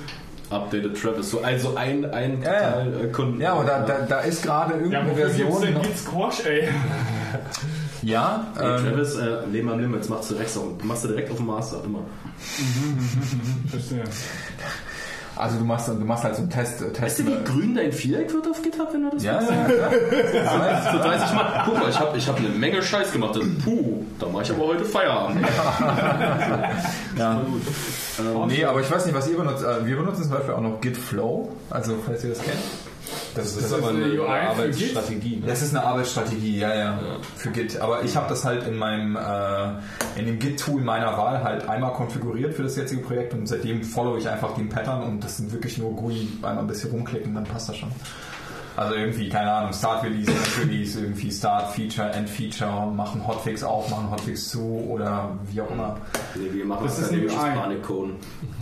Updated 0.50 1.00
Travis. 1.00 1.30
So, 1.30 1.42
also 1.44 1.76
ein, 1.76 2.06
ein 2.12 2.42
Ja, 2.42 2.54
ja. 2.54 2.60
Teil 2.72 2.94
äh, 3.06 3.08
Kunden. 3.12 3.40
Ja, 3.40 3.54
aber 3.54 3.66
da, 3.66 3.80
da, 3.82 4.00
da 4.10 4.20
ist 4.22 4.42
gerade 4.44 4.72
Ja, 4.74 4.78
irgendeine 4.80 5.10
gibt's 5.14 5.36
Version. 5.36 5.62
denn 5.62 5.74
noch- 5.76 5.96
Squash, 5.96 6.46
ey? 6.48 6.70
Ja, 8.04 8.48
Hey, 8.58 8.78
ähm, 8.78 8.84
Travis, 8.86 9.16
äh, 9.16 9.48
nehmen 9.52 9.70
am 9.70 9.80
Limit, 9.80 10.10
machst 10.10 10.30
du 10.30 10.36
direkt, 10.36 10.56
auf, 10.58 10.64
machst 10.84 11.04
du 11.04 11.08
direkt 11.10 11.32
auf 11.32 11.38
dem 11.38 11.46
Master, 11.48 11.84
immer. 11.84 12.00
Verstehe. 13.70 14.04
also 15.36 15.58
du 15.58 15.66
machst, 15.66 15.88
du 15.88 15.94
machst 15.94 16.24
halt 16.24 16.36
so 16.36 16.42
einen 16.42 16.50
Test. 16.52 16.80
Test 16.80 17.02
Weißt 17.02 17.20
du, 17.20 17.26
wie 17.28 17.44
grün 17.44 17.76
dein 17.76 17.92
Viereck 17.92 18.32
wird 18.34 18.48
auf 18.48 18.62
GitHub, 18.62 18.94
wenn 18.94 19.04
du 19.04 19.10
das 19.12 19.24
ja, 19.24 19.34
machst? 19.34 19.50
ja, 19.52 19.66
klar. 19.66 20.92
So 20.94 21.00
30 21.00 21.34
Mal. 21.36 21.62
Guck 21.66 21.80
mal, 21.80 21.90
ich 21.90 22.00
habe 22.00 22.18
ich 22.18 22.28
hab 22.28 22.38
eine 22.38 22.50
Menge 22.50 22.82
Scheiß 22.84 23.12
gemacht. 23.12 23.36
Das, 23.36 23.44
puh, 23.64 24.04
da 24.20 24.28
mache 24.28 24.44
ich 24.44 24.52
aber 24.52 24.68
heute 24.68 24.86
Feierabend. 24.86 25.46
ja. 27.18 27.42
Gut. 27.46 27.62
Nee, 28.48 28.64
aber 28.66 28.82
ich 28.82 28.90
weiß 28.90 29.06
nicht, 29.06 29.16
was 29.16 29.28
ihr 29.28 29.38
benutzt. 29.38 29.64
Äh, 29.64 29.86
Wir 29.86 29.96
benutzen 29.98 30.24
zum 30.24 30.32
Beispiel 30.32 30.54
auch 30.54 30.62
noch 30.62 30.82
Git 30.82 30.98
Flow, 30.98 31.50
also 31.70 31.96
falls 32.06 32.24
ihr 32.24 32.32
das 32.32 32.40
kennt. 32.40 32.58
Das, 33.36 33.56
Das 33.56 33.66
ist 33.66 33.74
aber 33.74 33.90
eine 33.90 34.06
eine, 34.06 34.50
Arbeitsstrategie. 34.50 35.38
Ne? 35.38 35.48
das 35.48 35.62
ist 35.62 35.76
eine 35.76 35.86
Arbeitsstrategie, 35.86 36.60
ja, 36.60 36.76
ja, 36.76 37.00
für 37.36 37.52
Git. 37.52 37.80
Aber 37.80 38.04
ich 38.04 38.16
habe 38.16 38.28
das 38.30 38.46
halt 38.46 38.66
in 38.68 38.76
meinem 38.76 39.16
äh, 39.16 40.20
in 40.20 40.26
dem 40.26 40.40
Git-Tool 40.40 40.82
meiner 40.82 41.18
Wahl 41.18 41.44
halt 41.44 41.68
einmal 41.68 41.94
konfiguriert 41.94 42.54
für 42.54 42.64
das 42.64 42.76
jetzige 42.76 43.02
Projekt 43.02 43.34
und 43.34 43.48
seitdem 43.48 43.84
follow 43.84 44.18
ich 44.18 44.28
einfach 44.28 44.56
den 44.56 44.70
Pattern 44.70 45.04
und 45.04 45.24
das 45.24 45.38
sind 45.38 45.52
wirklich 45.52 45.78
nur 45.78 45.96
GUI, 45.96 46.28
einmal 46.42 46.60
ein 46.60 46.68
bisschen 46.68 46.92
rumklicken, 46.92 47.34
dann 47.34 47.44
passt 47.44 47.70
das 47.70 47.78
schon. 47.78 47.92
Also 48.78 48.94
irgendwie, 48.94 49.28
keine 49.28 49.52
Ahnung, 49.52 49.74
Start 49.74 50.04
Release, 50.04 50.30
End 50.30 50.60
Release, 50.62 51.00
irgendwie 51.00 51.32
Start 51.32 51.74
Feature, 51.74 52.12
End 52.12 52.30
Feature, 52.30 52.86
machen 52.92 53.26
Hotfix 53.26 53.64
auf, 53.64 53.90
machen 53.90 54.12
Hotfix 54.12 54.50
zu 54.50 54.62
oder 54.88 55.36
wie 55.52 55.60
auch 55.62 55.72
immer. 55.72 55.98
Nee, 56.36 56.50
wir 56.54 56.64
machen 56.64 56.86
Das 56.86 57.00
ist 57.00 57.06
akademisches 57.06 57.40
eine 57.40 57.54
UI. 57.54 57.60
Panikcode. 57.60 58.10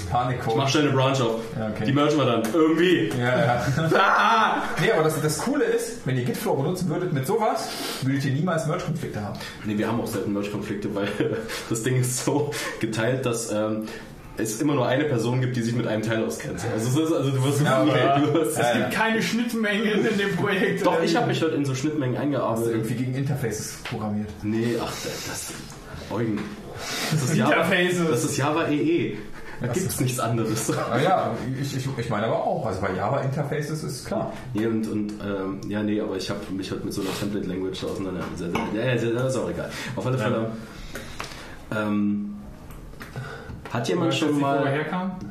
Panikcode. 0.10 0.56
Mach 0.56 0.70
schnell 0.70 0.84
eine 0.84 0.94
Branch 0.94 1.22
auf. 1.22 1.42
Ja, 1.60 1.68
okay. 1.68 1.86
Die 1.86 1.92
mergen 1.92 2.18
wir 2.18 2.26
dann. 2.26 2.44
Irgendwie. 2.54 3.10
Ja, 3.20 3.46
ja. 3.46 4.64
nee, 4.82 4.92
aber 4.94 5.04
das, 5.04 5.22
das 5.22 5.38
Coole 5.40 5.66
ist, 5.66 6.08
wenn 6.08 6.16
ihr 6.16 6.24
Gitflow 6.24 6.56
benutzen 6.56 6.88
würdet 6.88 7.12
mit 7.12 7.28
sowas, 7.28 7.68
würdet 8.04 8.24
ihr 8.24 8.32
niemals 8.36 8.68
Merge-Konflikte 8.68 9.22
haben. 9.22 9.38
Nee, 9.66 9.78
wir 9.78 9.86
haben 9.86 10.00
auch 10.00 10.08
selten 10.08 10.32
Merge-Konflikte, 10.32 10.96
weil 10.96 11.10
das 11.70 11.84
Ding 11.84 12.00
ist 12.00 12.24
so 12.24 12.52
geteilt, 12.80 13.26
dass 13.26 13.52
ähm, 13.52 13.84
es 14.38 14.60
immer 14.62 14.74
nur 14.76 14.88
eine 14.88 15.06
Person 15.06 15.42
gibt, 15.42 15.56
die 15.56 15.62
sich 15.62 15.74
mit 15.76 15.88
einem 15.88 16.02
Teil 16.02 16.24
auskennt. 16.26 16.60
Also, 16.74 17.02
es 17.02 17.08
ist, 17.10 17.14
also 17.16 17.32
du 17.32 17.44
wirst 17.44 17.62
Ja, 17.62 17.84
okay. 17.84 18.22
du 18.26 18.34
wirst, 18.34 18.58
Ja, 18.58 18.80
ja. 18.80 18.90
Keine 18.90 19.22
Schnittmengen 19.22 20.06
in 20.06 20.18
dem 20.18 20.36
Projekt. 20.36 20.86
Doch, 20.86 21.02
ich 21.02 21.16
habe 21.16 21.28
mich 21.28 21.42
heute 21.42 21.56
in 21.56 21.66
so 21.66 21.74
Schnittmengen 21.76 22.16
Also 22.16 22.26
eingearbeitet. 22.28 22.72
irgendwie 22.74 22.96
gegen 22.96 23.16
Interfaces 23.16 23.78
programmiert. 23.90 24.30
Nee, 24.44 24.76
ach, 24.82 24.92
das. 24.92 25.54
Eugen. 26.12 26.40
Das 27.12 27.24
ist 27.24 27.36
Java, 27.36 27.54
Interfaces. 27.54 28.10
das 28.10 28.24
ist 28.26 28.38
Java 28.38 28.68
EE. 28.68 29.18
Da 29.62 29.68
gibt's 29.68 30.00
nichts 30.02 30.20
anderes. 30.20 30.70
Ah 30.92 31.00
ja, 31.02 31.34
ich, 31.62 31.78
ich, 31.78 31.88
ich 31.98 32.10
meine 32.10 32.26
aber 32.28 32.44
auch, 32.44 32.66
also 32.66 32.82
bei 32.82 32.92
Java 32.94 33.22
Interfaces 33.22 33.84
ist 33.84 34.06
klar. 34.06 34.34
Nee, 34.54 34.66
und, 34.68 34.86
und 34.88 35.14
ähm, 35.26 35.62
ja, 35.70 35.82
nee, 35.82 36.00
aber 36.02 36.18
ich 36.18 36.30
habe 36.30 36.42
mich 36.52 36.70
heute 36.72 36.84
mit 36.84 36.94
so 36.94 37.02
einer 37.02 37.12
Template-Language 37.18 37.84
auseinandergesetzt. 37.86 38.58
Ja, 38.76 38.84
ja, 38.84 38.96
das 38.96 39.34
ist 39.34 39.40
auch 39.42 39.50
egal. 39.50 39.72
Auf 39.96 40.06
alle 40.06 40.18
Fälle. 40.18 40.52
Ähm, 41.76 42.35
hat 43.74 43.88
jemand 43.90 44.14
schon 44.14 44.30
nicht, 44.34 44.42
mal. 44.42 44.64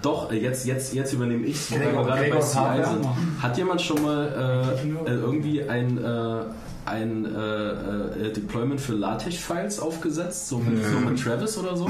Doch, 0.02 0.30
äh, 0.30 0.36
jetzt, 0.36 0.66
jetzt, 0.66 0.92
jetzt 0.94 1.12
übernehme 1.12 1.46
ich 1.46 1.70
wo 1.70 1.76
wir 1.76 1.86
Gregor- 1.86 2.04
gerade 2.04 2.30
bei 2.30 2.40
CI 2.40 2.84
sind. 2.84 3.08
Hat 3.42 3.56
jemand 3.56 3.80
schon 3.82 4.02
mal 4.02 4.74
äh, 4.76 5.10
äh, 5.10 5.14
irgendwie 5.14 5.62
ein, 5.62 5.98
äh, 5.98 6.40
ein 6.86 7.24
äh, 7.24 8.26
äh, 8.28 8.32
Deployment 8.32 8.80
für 8.80 8.92
LaTeX-Files 8.94 9.80
aufgesetzt? 9.80 10.48
So 10.48 10.58
mit, 10.58 10.84
so 10.84 10.98
mit 10.98 11.18
Travis 11.22 11.56
oder 11.56 11.74
so? 11.76 11.86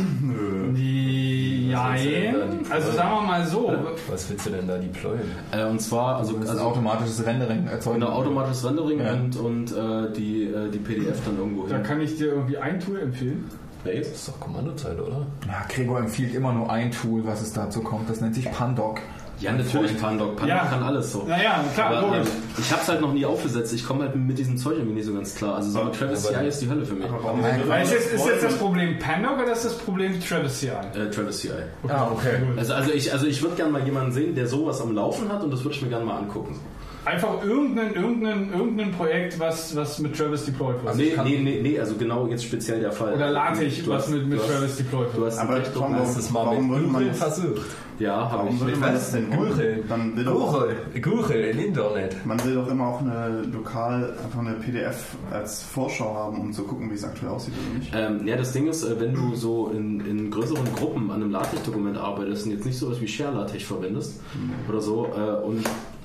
Die, 0.77 1.69
denn 1.69 2.35
da 2.35 2.47
deployen? 2.47 2.71
also 2.71 2.93
sagen 2.93 3.11
wir 3.17 3.21
mal 3.23 3.47
so. 3.47 3.73
Was 4.09 4.31
willst 4.31 4.47
du 4.47 4.51
denn 4.51 4.69
da 4.69 4.79
deployen? 4.79 5.23
Äh, 5.51 5.65
und 5.65 5.81
zwar, 5.81 6.17
also, 6.19 6.37
also 6.39 6.61
automatisches 6.63 7.25
Rendering 7.27 7.67
erzeugen. 7.67 8.01
Genau, 8.01 8.13
automatisches 8.13 8.65
Rendering 8.65 9.01
Ja. 9.01 9.13
und, 9.15 9.37
und 9.37 9.73
äh, 9.73 10.13
die, 10.13 10.45
äh, 10.45 10.71
die 10.71 10.79
PDF 10.79 11.19
dann 11.25 11.39
irgendwo 11.39 11.67
Da 11.67 11.77
hin. 11.77 11.85
kann 11.85 12.01
ich 12.01 12.17
dir 12.17 12.27
irgendwie 12.27 12.59
ein 12.59 12.79
Tool 12.81 13.01
empfehlen. 13.01 13.45
Das 13.85 14.07
ist 14.09 14.29
doch 14.29 14.41
Kommandozeile, 14.41 15.03
oder? 15.03 15.27
Ja, 15.47 15.65
Gregor 15.69 15.99
empfiehlt 15.99 16.35
immer 16.35 16.53
nur 16.53 16.71
ein 16.71 16.91
Tool, 16.91 17.25
was 17.27 17.43
es 17.43 17.53
dazu 17.53 17.81
kommt. 17.83 18.09
Das 18.09 18.21
nennt 18.21 18.35
sich 18.35 18.51
Pandoc. 18.51 19.01
Ja, 19.41 19.51
natürlich 19.53 19.99
Pandoc. 20.01 20.37
Pandoc 20.37 20.49
Ja. 20.49 20.65
kann 20.67 20.83
alles 20.85 21.11
so. 21.13 21.25
Naja, 21.25 21.63
klar, 21.75 21.91
Aber, 21.91 22.19
ähm, 22.19 22.23
ich 22.57 22.73
hab's 22.73 22.89
halt 22.89 23.01
noch 23.01 23.13
nie 23.13 23.27
aufgesetzt. 23.27 23.75
Ich 23.75 23.85
komme 23.85 24.05
halt 24.05 24.15
mit 24.15 24.39
diesem 24.39 24.57
Zeug 24.57 24.75
irgendwie 24.77 24.95
nicht 24.95 25.07
so 25.07 25.13
ganz 25.13 25.35
klar. 25.35 25.57
Also 25.57 25.71
so 25.71 25.85
mit 25.85 25.95
Travis 25.97 26.25
aber- 26.27 26.39
CI 26.39 26.47
ist 26.47 26.63
die 26.63 26.69
Hölle 26.69 26.87
für 26.87 26.95
mich. 26.95 27.07
Man 27.11 27.83
ist, 27.83 27.93
jetzt, 27.93 28.15
ist 28.15 28.27
jetzt 28.27 28.45
das 28.45 28.57
Problem 28.59 28.97
Pandoc 29.01 29.41
oder 29.43 29.53
ist 29.53 29.65
das 29.65 29.77
Problem 29.77 30.19
Travis 30.21 30.61
CI? 30.61 30.69
Äh, 30.69 31.11
Travis 31.11 31.41
CI. 31.41 31.51
Ah, 31.89 32.09
okay. 32.13 32.37
Also, 32.57 32.75
also 32.75 32.93
ich, 32.93 33.13
also 33.13 33.27
ich 33.27 33.43
würde 33.43 33.57
gerne 33.57 33.73
mal 33.73 33.83
jemanden 33.85 34.13
sehen, 34.13 34.35
der 34.37 34.47
sowas 34.47 34.81
am 34.81 34.95
Laufen 34.95 35.29
hat 35.31 35.43
und 35.43 35.51
das 35.53 35.65
würde 35.65 35.75
ich 35.75 35.83
mir 35.83 35.89
gerne 35.89 36.05
mal 36.05 36.17
angucken. 36.17 36.59
Einfach 37.05 37.43
irgendein, 37.45 37.95
irgendein, 37.95 38.51
irgendein 38.53 38.91
Projekt, 38.93 39.39
was, 39.39 39.77
was 39.77 39.99
mit 39.99 40.17
Travis 40.17 40.47
deployed 40.47 40.83
wird. 40.83 40.97
nee, 40.97 41.13
nee, 41.23 41.39
nee, 41.39 41.61
nee, 41.63 41.79
also 41.79 41.95
genau 41.97 42.27
jetzt 42.29 42.45
speziell 42.45 42.81
der 42.81 42.93
Fall. 42.93 43.13
Oder 43.15 43.31
LaTeX, 43.31 43.85
Du 43.85 43.91
was 43.91 44.05
hast- 44.05 44.11
mit, 44.11 44.27
mit 44.27 44.39
du 44.39 44.43
hast- 44.43 44.51
Travis 44.51 44.77
deployed 44.77 45.09
hast 45.27 45.39
Aber 45.39 45.61
warum, 45.75 45.95
hast- 45.97 46.17
Das 46.17 46.31
mal 46.31 46.47
warum 46.47 46.63
mit 46.69 46.71
würde 46.79 46.87
man 46.87 47.03
Google 47.03 47.09
das, 47.09 47.19
versucht. 47.19 47.63
Ja, 47.99 48.17
habe 48.31 48.35
warum 48.39 48.55
ich. 48.55 48.61
würde 48.61 48.77
man 48.77 48.95
das 48.95 49.13
denn 49.13 49.31
Google. 49.31 49.85
Will 50.17 50.25
Google, 50.25 50.77
Google 51.01 51.37
im 51.45 51.59
Internet. 51.61 52.27
man 52.27 52.43
will 52.45 52.55
doch 52.55 52.69
immer 52.69 52.89
auch 52.89 53.01
eine 53.03 53.43
lokal 53.53 54.15
einfach 54.25 54.41
eine 54.41 54.55
PDF 54.55 55.15
als 55.31 55.63
Vorschau 55.63 56.13
haben, 56.15 56.41
um 56.41 56.53
zu 56.53 56.63
gucken, 56.65 56.91
wie 56.91 56.95
es 56.95 57.05
aktuell 57.05 57.31
aussieht 57.33 57.55
oder 57.55 57.79
nicht. 57.79 57.93
Ähm, 57.95 58.27
ja, 58.27 58.37
das 58.37 58.53
Ding 58.53 58.67
ist, 58.67 58.83
äh, 58.83 58.99
wenn 58.99 59.15
du 59.15 59.35
so 59.37 59.69
in, 59.69 60.01
in 60.07 60.31
größeren 60.31 60.65
Gruppen 60.75 61.11
an 61.11 61.23
einem 61.23 61.31
LaTeX-Dokument 61.31 61.97
arbeitest 61.99 62.47
und 62.47 62.53
jetzt 62.53 62.65
nicht 62.67 62.79
sowas 62.79 63.01
wie 63.01 63.07
Share-LaTeX 63.07 63.63
verwendest 63.63 64.21
oder 64.69 64.81
so 64.81 65.07
äh, 65.17 65.45
und 65.47 65.65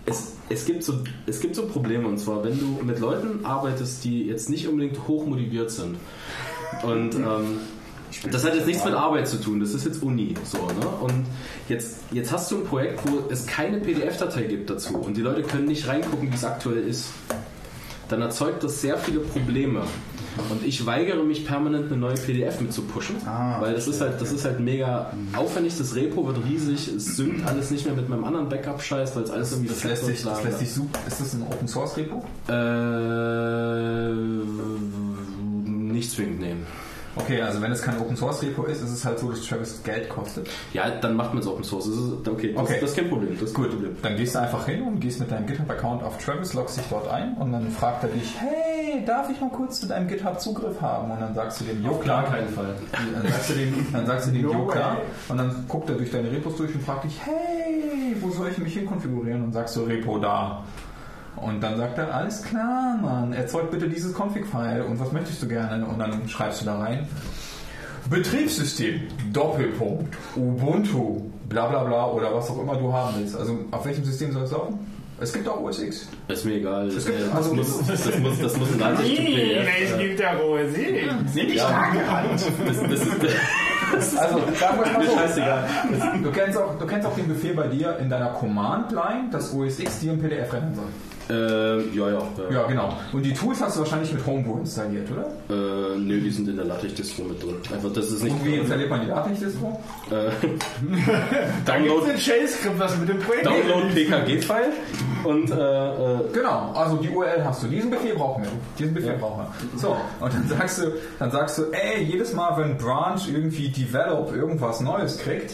es, 0.10 0.34
es, 0.49 0.66
gibt 0.66 0.84
so, 0.84 0.99
es 1.26 1.39
gibt 1.39 1.55
so 1.55 1.66
Probleme 1.68 2.07
und 2.07 2.18
zwar, 2.18 2.43
wenn 2.43 2.57
du 2.60 2.80
mit 2.84 2.99
Leuten 2.99 3.45
arbeitest, 3.45 4.03
die 4.03 4.24
jetzt 4.24 4.49
nicht 4.49 4.68
unbedingt 4.68 5.07
hoch 5.07 5.26
motiviert 5.26 5.72
sind 5.72 5.97
und 6.84 7.16
ähm, 7.16 7.60
das 8.32 8.43
hat 8.43 8.55
jetzt 8.55 8.68
nichts 8.68 8.84
mit 8.84 8.93
Arbeit 8.93 9.28
zu 9.28 9.39
tun, 9.39 9.60
das 9.60 9.74
ist 9.74 9.86
jetzt 9.86 10.01
Uni. 10.01 10.34
So, 10.43 10.57
ne? 10.57 10.88
Und 11.01 11.26
jetzt, 11.68 11.99
jetzt 12.12 12.32
hast 12.32 12.51
du 12.51 12.57
ein 12.57 12.64
Projekt, 12.66 12.99
wo 13.05 13.30
es 13.30 13.45
keine 13.45 13.80
PDF-Datei 13.80 14.43
gibt 14.43 14.70
dazu 14.70 14.97
und 14.97 15.16
die 15.16 15.22
Leute 15.22 15.43
können 15.43 15.66
nicht 15.66 15.88
reingucken, 15.88 16.32
wie 16.32 16.36
es 16.36 16.43
aktuell 16.43 16.88
ist. 16.88 17.10
Dann 18.10 18.22
erzeugt 18.22 18.64
das 18.64 18.82
sehr 18.82 18.97
viele 18.97 19.20
Probleme. 19.20 19.84
Und 20.49 20.63
ich 20.65 20.86
weigere 20.86 21.23
mich 21.23 21.45
permanent 21.45 21.91
eine 21.91 21.97
neue 21.99 22.13
PDF 22.15 22.61
mit 22.61 22.71
zu 22.73 22.84
pushen, 22.84 23.15
Ah, 23.25 23.59
weil 23.61 23.73
das 23.73 23.88
ist 23.88 23.99
halt, 24.01 24.21
das 24.21 24.32
ist 24.32 24.45
halt 24.45 24.59
mega 24.59 25.11
aufwendig. 25.36 25.77
Das 25.77 25.95
Repo 25.95 26.25
wird 26.27 26.38
riesig, 26.45 26.88
es 26.95 27.15
synkt 27.17 27.45
alles 27.47 27.71
nicht 27.71 27.86
mehr 27.86 27.95
mit 27.95 28.07
meinem 28.09 28.23
anderen 28.23 28.47
Backup-Scheiß, 28.49 29.15
weil 29.15 29.23
es 29.23 29.32
alles 29.32 29.51
irgendwie 29.51 29.69
Das 29.69 29.84
lässt 29.84 30.05
sich, 30.05 30.23
das 30.23 30.43
lässt 30.43 30.59
sich 30.59 30.71
super. 30.73 30.99
Ist 31.07 31.19
das 31.19 31.34
ein 31.34 31.43
Open 31.43 31.67
Source 31.67 31.97
Repo? 31.97 32.23
Äh, 32.47 34.13
nicht 35.93 36.11
zwingend 36.11 36.39
nehmen. 36.39 36.65
Okay, 37.22 37.41
also 37.41 37.61
wenn 37.61 37.72
es 37.72 37.82
kein 37.82 37.99
Open 37.99 38.15
Source 38.15 38.41
Repo 38.41 38.63
ist, 38.63 38.82
ist 38.82 38.91
es 38.91 39.05
halt 39.05 39.20
so, 39.20 39.30
dass 39.30 39.41
Travis 39.45 39.82
Geld 39.84 40.09
kostet. 40.09 40.47
Ja, 40.74 40.89
dann 40.89 41.15
macht 41.15 41.34
man 41.34 41.41
es 41.41 41.47
Open 41.47 41.63
Source. 41.63 41.86
Das 41.86 41.95
ist, 41.95 42.28
okay, 42.28 42.53
das, 42.53 42.63
Okay. 42.63 42.78
das 42.82 42.89
ist 42.91 42.95
kein 42.97 43.09
Problem. 43.09 43.34
Das 43.39 43.49
ist 43.49 43.55
kein 43.55 43.65
Problem. 43.70 43.95
Dann 44.01 44.15
gehst 44.17 44.36
du 44.36 44.39
einfach 44.39 44.65
hin 44.65 44.82
und 44.84 44.99
gehst 44.99 45.20
mit 45.20 45.30
deinem 45.32 45.45
GitHub-Account 45.45 46.03
auf 46.03 46.17
Travis, 46.24 46.53
loggst 46.53 46.78
dich 46.78 46.86
dort 46.89 47.07
ein 47.11 47.34
und 47.36 47.51
dann 47.51 47.70
fragt 47.72 48.03
er 48.03 48.09
dich, 48.09 48.36
hey, 48.39 49.03
darf 49.05 49.30
ich 49.30 49.39
mal 49.41 49.49
kurz 49.49 49.80
zu 49.82 49.88
deinem 49.88 50.07
GitHub 50.07 50.39
Zugriff 50.39 50.82
haben? 50.82 51.11
Und 51.11 51.20
dann 51.20 51.34
sagst 51.36 51.61
du 51.61 51.65
dem, 51.65 51.84
jo 51.84 51.91
klar. 51.95 52.26
Fall. 52.26 52.76
Dann 53.13 53.32
sagst 53.32 53.49
du 53.49 53.53
dem, 53.53 53.86
dann 53.91 54.05
sagst 54.05 54.28
du 54.28 54.32
dem, 54.32 54.41
jo 54.51 54.65
klar. 54.67 54.97
Und 55.28 55.38
dann 55.38 55.65
guckt 55.67 55.89
er 55.89 55.95
durch 55.95 56.11
deine 56.11 56.32
Repos 56.32 56.55
durch 56.57 56.74
und 56.74 56.84
fragt 56.84 57.03
dich, 57.03 57.20
hey, 57.26 58.15
wo 58.22 58.30
soll 58.32 58.49
ich 58.49 58.57
mich 58.57 58.74
hinkonfigurieren? 58.74 59.43
Und 59.43 59.53
sagst 59.53 59.76
du, 59.76 59.82
Repo 59.84 60.17
da. 60.20 60.63
Und 61.38 61.61
dann 61.61 61.77
sagt 61.77 61.97
er, 61.97 62.13
alles 62.13 62.41
klar, 62.43 62.97
Mann, 63.01 63.32
erzeug 63.34 63.71
bitte 63.71 63.88
dieses 63.88 64.13
Config-File 64.13 64.82
und 64.84 64.99
was 64.99 65.11
möchtest 65.11 65.41
du 65.41 65.47
gerne? 65.47 65.86
Und 65.86 65.97
dann 65.99 66.27
schreibst 66.27 66.61
du 66.61 66.65
da 66.65 66.80
rein, 66.80 67.07
Betriebssystem, 68.09 69.01
Doppelpunkt, 69.32 70.15
Ubuntu, 70.36 71.21
bla 71.47 71.67
bla 71.67 71.84
bla 71.84 72.07
oder 72.07 72.34
was 72.34 72.49
auch 72.49 72.59
immer 72.61 72.75
du 72.75 72.91
haben 72.91 73.15
willst. 73.19 73.38
Also 73.38 73.59
auf 73.71 73.86
welchem 73.86 74.03
System 74.03 74.32
soll 74.32 74.43
es 74.43 74.51
laufen? 74.51 74.80
Es 75.21 75.34
gibt 75.34 75.47
auch 75.49 75.59
OS 75.61 75.80
X. 75.82 76.07
Ist 76.30 76.45
mir 76.45 76.55
egal. 76.55 76.89
Das, 76.89 77.05
gibt- 77.05 77.19
das, 77.21 77.34
also- 77.36 77.53
muss, 77.53 77.77
das, 77.86 78.19
muss, 78.19 78.39
das 78.39 78.57
muss 78.57 78.71
ein 78.73 78.80
LaTeX-PDF. 78.80 79.97
gibt 79.99 80.19
der 80.19 80.38
rohe 80.38 80.69
See? 80.69 81.05
Das, 81.05 81.34
das 82.80 83.01
ist, 83.01 83.11
Also 84.17 84.38
sagen 84.59 84.80
wir 84.84 84.91
mal 84.93 85.05
so, 85.05 85.13
scheißegal. 85.17 85.67
du 86.23 86.32
kennst, 86.32 86.57
auch, 86.57 86.77
du 86.80 86.86
kennst 86.86 87.05
auch 87.07 87.15
den 87.15 87.27
Befehl 87.27 87.53
bei 87.53 87.67
dir 87.67 87.97
in 87.97 88.09
deiner 88.09 88.30
Command-Line, 88.30 89.30
dass 89.32 89.53
OS 89.53 89.80
X 89.80 89.99
dir 89.99 90.11
ein 90.13 90.19
PDF 90.21 90.53
rendern 90.53 90.75
soll. 90.75 90.86
Äh, 91.30 91.82
ja, 91.95 92.09
ja. 92.09 92.21
Ja, 92.51 92.63
genau. 92.67 92.97
Und 93.13 93.23
die 93.23 93.34
Tools 93.34 93.61
hast 93.61 93.75
du 93.75 93.82
wahrscheinlich 93.82 94.11
mit 94.11 94.25
Homebrew 94.25 94.59
installiert, 94.59 95.07
oder? 95.11 95.27
Äh, 95.55 95.97
nö, 95.99 96.19
die 96.19 96.32
sind 96.32 96.49
in 96.49 96.55
der 96.55 96.65
LaTeX-Distro 96.65 97.23
mit 97.23 97.43
drin. 97.43 97.55
Einfach, 97.71 97.93
das 97.93 98.09
ist 98.11 98.23
nicht. 98.23 98.34
Und 98.34 98.45
wie 98.45 98.55
installiert 98.55 98.89
man 98.89 99.01
die 99.01 99.07
LaTeX-Distro? 99.07 99.80
Äh, 100.09 100.32
Download, 101.65 102.05
es 102.05 102.09
ein 102.09 102.17
Shell-Skript, 102.17 102.80
was 102.80 102.97
mit 102.97 103.09
dem 103.09 103.19
Projekt 103.19 103.45
Download 103.45 103.88
PKG-File 103.93 104.73
und 105.23 105.51
äh, 105.51 105.55
äh, 105.55 106.19
Genau, 106.34 106.71
also 106.73 106.97
die 106.97 107.09
URL 107.09 107.43
hast 107.43 107.63
du. 107.63 107.67
Diesen 107.67 107.91
Befehl 107.91 108.15
brauchen 108.15 108.43
wir. 108.43 108.51
Diesen 108.77 108.93
Befehl 108.93 109.17
brauchen 109.17 109.45
wir. 109.45 109.80
So, 109.80 109.95
und 110.19 110.34
dann 110.34 110.47
sagst 110.47 110.80
du, 110.82 110.93
dann 111.19 111.32
sagst 111.32 111.57
du, 111.59 111.63
ey, 111.71 112.03
jedes 112.03 112.34
Mal, 112.34 112.57
wenn 112.57 112.77
Branch 112.77 113.19
irgendwie 113.32 113.69
Develop 113.69 114.36
irgendwas 114.36 114.82
Neues 114.82 115.17
kriegt, 115.19 115.53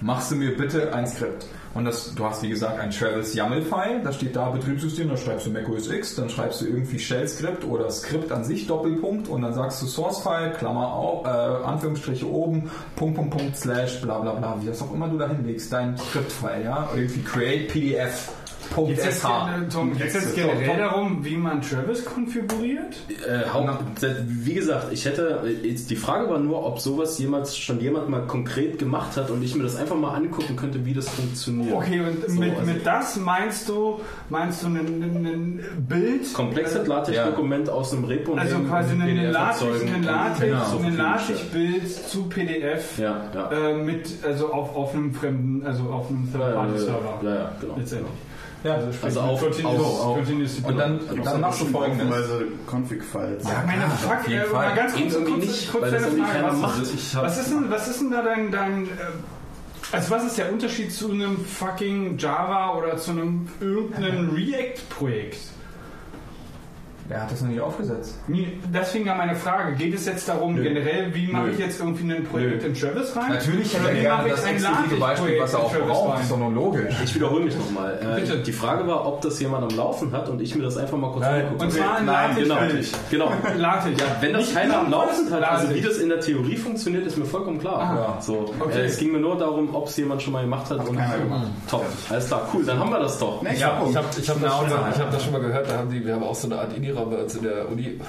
machst 0.00 0.30
du 0.30 0.36
mir 0.36 0.56
bitte 0.56 0.92
ein 0.94 1.06
Skript. 1.06 1.46
Und 1.72 1.84
das, 1.84 2.14
du 2.14 2.24
hast 2.24 2.42
wie 2.42 2.48
gesagt 2.48 2.80
ein 2.80 2.90
Travis 2.90 3.34
YAML-File, 3.34 4.02
da 4.02 4.12
steht 4.12 4.34
da 4.34 4.50
Betriebssystem, 4.50 5.08
da 5.08 5.16
schreibst 5.16 5.46
du 5.46 5.50
macOS 5.50 5.88
X, 5.88 6.16
dann 6.16 6.28
schreibst 6.28 6.60
du 6.60 6.66
irgendwie 6.66 6.98
Shell-Skript 6.98 7.64
oder 7.64 7.88
Skript 7.90 8.32
an 8.32 8.42
sich, 8.42 8.66
Doppelpunkt, 8.66 9.28
und 9.28 9.42
dann 9.42 9.54
sagst 9.54 9.80
du 9.82 9.86
Source-File, 9.86 10.52
Klammer 10.52 10.92
auf, 10.92 11.24
äh, 11.26 11.28
Anführungsstriche 11.28 12.28
oben, 12.28 12.70
Punkt, 12.96 13.16
Punkt, 13.16 13.36
Punkt, 13.36 13.56
Slash, 13.56 14.00
bla 14.00 14.18
bla 14.18 14.32
bla, 14.32 14.60
wie 14.60 14.66
das 14.66 14.82
auch 14.82 14.92
immer 14.92 15.08
du 15.08 15.16
da 15.16 15.28
hinlegst, 15.28 15.72
dein 15.72 15.96
Skript-File, 15.96 16.64
ja, 16.64 16.88
irgendwie 16.94 17.22
Create 17.22 17.68
PDF. 17.68 18.32
Es 18.76 19.04
jetzt, 19.04 19.24
äh, 19.24 19.98
geht's 19.98 20.14
jetzt 20.14 20.34
generell 20.34 20.78
darum, 20.78 21.24
wie 21.24 21.36
man 21.36 21.60
Travis 21.62 22.04
konfiguriert? 22.04 22.96
Äh, 23.28 23.42
wie 24.26 24.54
gesagt, 24.54 24.92
ich 24.92 25.04
hätte, 25.04 25.42
jetzt 25.62 25.90
die 25.90 25.96
Frage 25.96 26.30
war 26.30 26.38
nur, 26.38 26.64
ob 26.64 26.78
sowas 26.80 27.18
jemals 27.18 27.56
schon 27.58 27.80
jemand 27.80 28.08
mal 28.08 28.22
konkret 28.26 28.78
gemacht 28.78 29.16
hat 29.16 29.30
und 29.30 29.42
ich 29.42 29.54
mir 29.54 29.64
das 29.64 29.76
einfach 29.76 29.96
mal 29.96 30.14
angucken 30.14 30.56
könnte, 30.56 30.84
wie 30.84 30.94
das 30.94 31.08
funktioniert. 31.08 31.72
Okay, 31.74 32.00
und 32.00 32.30
So, 32.30 32.40
mit, 32.40 32.56
also 32.56 32.72
mit 32.72 32.86
das 32.86 33.16
meinst 33.16 33.68
du, 33.68 34.00
meinst 34.28 34.62
du 34.62 34.68
ein, 34.68 35.60
Bild? 35.88 36.32
komplexes 36.32 36.86
LaTeX-Dokument 36.86 37.68
aus 37.68 37.90
dem 37.90 38.04
Repo 38.04 38.34
Also 38.34 38.58
quasi 38.60 38.92
ein 38.94 39.00
Genau, 39.32 40.78
LaTeX-Bild 40.96 41.90
zu 42.08 42.24
PDF 42.28 42.98
Ja, 42.98 43.24
ja. 43.34 43.50
äh, 43.50 43.74
mit, 43.74 44.08
also 44.24 44.52
auf, 44.52 44.74
auf 44.76 44.94
einem 44.94 45.12
fremden, 45.12 45.66
also 45.66 45.84
auf 45.84 46.08
einem 46.08 46.28
Ja, 46.32 46.38
ja, 46.40 46.44
Third-Party-Server. 46.46 47.20
ja, 47.22 47.34
ja, 47.34 47.52
genau. 47.60 47.76
Letztendlich. 47.76 48.12
Ja, 48.62 48.78
Also 49.02 49.20
auf, 49.20 49.40
Continuous, 49.40 49.80
auf, 49.80 50.06
auf 50.06 50.16
continuous 50.16 50.58
und 50.62 50.76
dann, 50.76 51.00
dann 51.24 51.40
machst 51.40 51.60
du 51.62 51.64
folgendes. 51.66 52.06
Haufenweise 52.06 52.44
Config-Files. 52.66 53.44
Ja, 53.44 53.64
Meine 53.66 53.84
klar, 53.84 53.90
Fuck, 53.90 54.12
auf 54.12 54.28
jeden 54.28 54.40
äh, 54.40 54.44
Fall. 54.44 54.68
mal 54.68 54.74
ganz 54.76 54.94
kurz, 54.94 55.14
kurz, 55.14 55.44
nicht, 55.44 55.72
kurz 55.72 55.90
deine 55.90 56.06
Frage. 56.06 56.44
Was, 56.44 56.58
macht. 56.58 56.80
Was, 57.22 57.38
ist 57.38 57.50
denn, 57.50 57.70
was 57.70 57.88
ist 57.88 58.00
denn 58.00 58.10
da 58.10 58.22
dein, 58.22 58.50
dein 58.50 58.84
äh, 58.84 58.88
also 59.92 60.10
was 60.10 60.24
ist 60.24 60.38
der 60.38 60.52
Unterschied 60.52 60.92
zu 60.92 61.10
einem 61.10 61.44
fucking 61.44 62.16
Java 62.16 62.76
oder 62.76 62.96
zu 62.96 63.10
einem 63.12 63.48
irgendeinem 63.60 64.30
React-Projekt? 64.30 65.38
Er 67.10 67.22
hat 67.22 67.32
das 67.32 67.40
noch 67.42 67.48
nicht 67.48 67.60
aufgesetzt. 67.60 68.14
Nee, 68.28 68.52
Deswegen 68.72 69.06
ja 69.06 69.14
meine 69.14 69.34
Frage. 69.34 69.74
Geht 69.74 69.94
es 69.94 70.06
jetzt 70.06 70.28
darum, 70.28 70.54
generell, 70.56 71.12
wie 71.14 71.26
mache 71.26 71.46
Nö. 71.46 71.50
ich 71.52 71.58
jetzt 71.58 71.80
irgendwie 71.80 72.12
ein 72.14 72.24
Projekt 72.24 72.62
Nö. 72.62 72.68
in 72.68 72.74
Travis 72.74 73.16
rein? 73.16 73.30
Natürlich 73.30 73.74
hätte 73.74 73.88
er 73.88 73.94
wie 73.96 74.00
gerne 74.00 74.16
mache 74.18 74.28
ich 74.28 74.34
das 74.34 74.44
ein 74.44 74.54
exklusive 74.54 74.96
Beispiel, 74.96 75.40
was 75.40 75.52
er 75.54 75.58
in 75.60 75.64
auch 75.66 75.86
braucht. 75.86 76.20
ist 76.22 76.30
doch 76.30 76.38
nur 76.38 76.50
logisch. 76.52 76.94
Ich 77.04 77.14
wiederhole 77.16 77.44
mich 77.44 77.56
nochmal. 77.56 77.98
Äh, 78.00 78.20
Bitte. 78.20 78.38
Die 78.38 78.52
Frage 78.52 78.86
war, 78.86 79.06
ob 79.06 79.20
das 79.22 79.40
jemand 79.40 79.70
am 79.70 79.76
Laufen 79.76 80.12
hat 80.12 80.28
und 80.28 80.40
ich 80.40 80.54
mir 80.54 80.62
das 80.62 80.76
einfach 80.76 80.96
mal 80.96 81.10
kurz 81.10 81.24
Nein. 81.24 81.44
angucke. 81.46 81.64
Und 81.64 81.72
zwar 81.72 81.96
ein 81.96 82.04
Nein, 82.06 82.36
genau, 82.36 82.56
genau. 83.10 83.32
Ja, 83.58 83.84
wenn 84.20 84.32
das 84.32 84.42
Nicht 84.42 84.54
keiner 84.54 84.78
am 84.78 84.90
Laufen 84.90 85.30
hat, 85.32 85.42
also 85.42 85.74
wie 85.74 85.80
das 85.80 85.98
in 85.98 86.08
der 86.08 86.20
Theorie 86.20 86.56
funktioniert, 86.56 87.06
ist 87.06 87.16
mir 87.18 87.24
vollkommen 87.24 87.58
klar. 87.58 88.16
Ah. 88.18 88.20
So, 88.20 88.52
Okay. 88.60 88.78
äh, 88.80 88.84
es 88.84 88.98
ging 88.98 89.12
mir 89.12 89.18
nur 89.20 89.36
darum, 89.36 89.74
ob 89.74 89.88
es 89.88 89.96
jemand 89.96 90.22
schon 90.22 90.32
mal 90.32 90.42
gemacht 90.42 90.70
hat. 90.70 90.86
und 90.88 90.96
keiner 90.96 91.18
gemacht. 91.18 91.46
Top, 91.68 91.84
alles 92.08 92.26
klar, 92.28 92.48
cool, 92.54 92.64
dann 92.64 92.78
haben 92.78 92.90
wir 92.90 93.00
das 93.00 93.18
doch. 93.18 93.42
Ja, 93.42 93.50
ich 93.52 93.64
habe 93.64 93.90
ich 93.90 93.96
hab 93.96 94.14
das, 94.14 94.24
schon 94.26 94.40
mal- 94.40 94.48
Schnauze. 94.48 94.74
ich 94.94 95.00
hab 95.00 95.10
das 95.10 95.22
schon 95.24 95.32
mal 95.32 95.40
gehört, 95.40 95.68
da 95.70 95.76
haben 95.78 95.90
die, 95.90 96.04
wir 96.04 96.14
haben 96.14 96.22
auch 96.22 96.34
so 96.34 96.46
eine 96.46 96.58
Art 96.60 96.72
Indie-Raum 97.00 97.10
bei 97.10 97.22
uns 97.22 97.34
in 97.34 97.42
der 97.42 97.68
Uni 97.68 98.00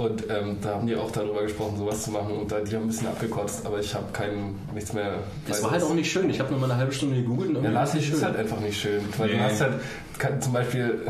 und 0.00 0.24
ähm, 0.30 0.56
da 0.62 0.70
haben 0.74 0.86
die 0.86 0.96
auch 0.96 1.10
darüber 1.10 1.42
gesprochen, 1.42 1.76
sowas 1.78 2.02
zu 2.02 2.10
machen 2.10 2.36
und 2.40 2.50
da, 2.50 2.60
die 2.60 2.74
haben 2.74 2.82
ein 2.84 2.88
bisschen 2.88 3.08
abgekotzt, 3.08 3.64
aber 3.66 3.78
ich 3.78 3.94
habe 3.94 4.06
kein, 4.12 4.54
nichts 4.74 4.92
mehr. 4.92 5.14
Das 5.48 5.62
war 5.62 5.70
halt 5.70 5.82
auch 5.82 5.94
nicht 5.94 6.10
schön. 6.10 6.28
Ich 6.30 6.40
habe 6.40 6.50
nur 6.50 6.58
mal 6.60 6.70
eine 6.70 6.76
halbe 6.80 6.92
Stunde 6.92 7.16
gegoogelt 7.16 7.56
und 7.56 7.64
Ja, 7.64 7.82
nicht 7.82 7.94
ist 7.94 8.04
schön. 8.06 8.24
halt 8.24 8.36
einfach 8.36 8.60
nicht 8.60 8.80
schön, 8.80 9.00
weil 9.18 9.28
Nee. 9.30 9.36
du 9.38 9.42
hast 9.44 9.60
halt, 9.60 9.74
kann 10.18 10.40
zum 10.42 10.52
Beispiel, 10.52 11.00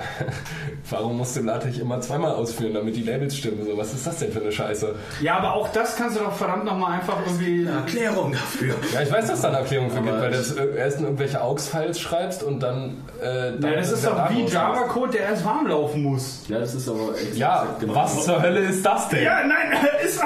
warum 0.91 1.17
musst 1.19 1.37
du 1.37 1.41
LaTeX 1.43 1.79
immer 1.79 2.01
zweimal 2.01 2.33
ausführen, 2.33 2.75
damit 2.75 2.97
die 2.97 3.03
Labels 3.03 3.37
stimmen? 3.37 3.65
So, 3.65 3.77
was 3.77 3.93
ist 3.93 4.07
das 4.07 4.19
denn 4.19 4.33
für 4.33 4.41
eine 4.41 4.53
Scheiße? 4.53 4.95
Ja, 5.21 5.37
aber 5.39 5.55
auch 5.55 5.69
das 5.73 5.97
kannst 5.97 6.17
du 6.17 6.21
doch 6.21 6.33
verdammt 6.35 6.65
nochmal 6.65 6.93
einfach 7.01 7.19
irgendwie... 7.27 7.65
Erklärung 7.67 8.33
dafür. 8.33 8.75
Ja, 8.95 9.03
ich 9.03 9.11
weiß, 9.11 9.27
dass 9.27 9.41
da 9.43 9.49
eine 9.49 9.59
Erklärung 9.59 9.91
für 9.91 9.97
gibt, 10.01 10.09
Aber 10.11 10.23
weil 10.23 10.31
du 10.31 10.37
jetzt 10.37 10.57
erst 10.77 10.99
in 10.99 11.05
irgendwelche 11.05 11.41
AUX-Files 11.41 11.99
schreibst 12.01 12.43
und 12.43 12.61
dann. 12.63 12.99
Äh, 13.21 13.53
dann 13.61 13.73
Ja, 13.73 13.77
das 13.79 13.93
ist 13.93 14.07
doch 14.07 14.31
wie 14.31 14.45
Java-Code, 14.45 15.13
der 15.13 15.21
erst 15.23 15.45
warm 15.45 15.67
laufen 15.67 16.03
muss. 16.03 16.43
Ja, 16.49 16.59
das 16.59 16.75
ist 16.75 16.89
aber 16.89 17.15
echt 17.21 17.37
Ja, 17.37 17.67
genau. 17.81 17.95
was 17.95 18.25
zur 18.25 18.41
Hölle 18.43 18.61
ist 18.61 18.80
das 18.85 19.09
denn? 19.09 19.25
Ja, 19.25 19.43
nein, 19.45 19.73
ist... 20.05 20.21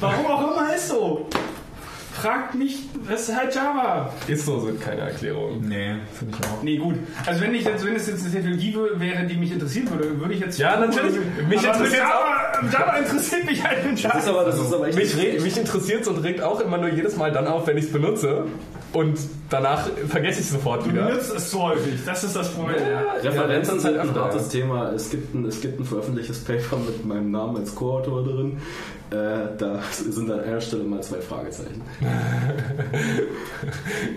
Warum 0.00 0.26
auch 0.26 0.52
immer 0.56 0.74
ist 0.74 0.88
so. 0.88 1.26
Fragt 2.20 2.56
mich, 2.56 2.88
das 3.08 3.28
ist 3.28 3.36
halt 3.36 3.54
Java. 3.54 4.12
Ist 4.26 4.44
so, 4.44 4.58
sind 4.60 4.80
keine 4.80 5.02
Erklärungen. 5.02 5.68
Nee, 5.68 5.94
finde 6.18 6.36
ich 6.36 6.46
auch. 6.48 6.62
Nee, 6.64 6.76
gut. 6.76 6.96
Also 7.26 7.40
wenn 7.40 7.54
ich 7.54 7.64
jetzt, 7.64 7.86
wenn 7.86 7.94
es 7.94 8.08
jetzt 8.08 8.22
eine 8.24 8.32
Technologie 8.34 8.76
wäre, 8.96 9.24
die 9.24 9.36
mich 9.36 9.52
interessieren 9.52 9.88
würde, 9.90 10.18
würde 10.20 10.34
ich 10.34 10.40
jetzt... 10.40 10.58
Ja, 10.58 10.78
natürlich. 10.80 11.14
Mich 11.48 11.62
interessiert 11.64 12.02
Java, 12.02 12.52
Java 12.72 12.96
interessiert 12.96 13.44
mich 13.46 13.62
halt 13.64 13.84
in 13.84 13.94
Java. 13.96 14.14
Das 14.14 14.24
ist 14.24 14.28
aber, 14.30 14.44
das 14.44 14.58
ist 14.58 14.72
aber 14.74 14.88
echt 14.88 14.98
Mich, 14.98 15.16
re- 15.16 15.40
mich 15.40 15.56
interessiert 15.56 16.02
es 16.02 16.08
und 16.08 16.18
regt 16.18 16.40
auch 16.42 16.60
immer 16.60 16.78
nur 16.78 16.88
jedes 16.90 17.16
Mal 17.16 17.30
dann 17.30 17.46
auf, 17.46 17.68
wenn 17.68 17.78
ich 17.78 17.84
es 17.84 17.92
benutze. 17.92 18.46
Und 18.92 19.18
danach 19.50 19.86
vergesse 20.08 20.40
ich 20.40 20.46
es 20.46 20.52
sofort 20.52 20.84
Du 20.86 20.90
wieder. 20.90 21.06
benutzt 21.06 21.32
es 21.34 21.50
zu 21.50 21.62
häufig, 21.62 22.00
das 22.06 22.24
ist 22.24 22.34
das 22.34 22.50
Problem. 22.52 22.76
Referenzen 23.22 23.74
Ja, 23.74 23.80
sind 23.80 23.98
ein 23.98 24.08
öfter, 24.08 24.24
hartes 24.24 24.48
Thema. 24.48 24.92
Es 24.92 25.10
gibt, 25.10 25.34
ein, 25.34 25.44
es 25.44 25.60
gibt 25.60 25.78
ein 25.78 25.84
veröffentlichtes 25.84 26.42
Paper 26.44 26.78
mit 26.78 27.04
meinem 27.04 27.30
Namen 27.30 27.58
als 27.58 27.74
Co-Autor 27.74 28.24
drin. 28.24 28.58
Äh, 29.10 29.56
da 29.58 29.80
sind 29.92 30.30
an 30.30 30.40
einer 30.40 30.60
Stelle 30.60 30.84
mal 30.84 31.02
zwei 31.02 31.20
Fragezeichen. 31.20 31.82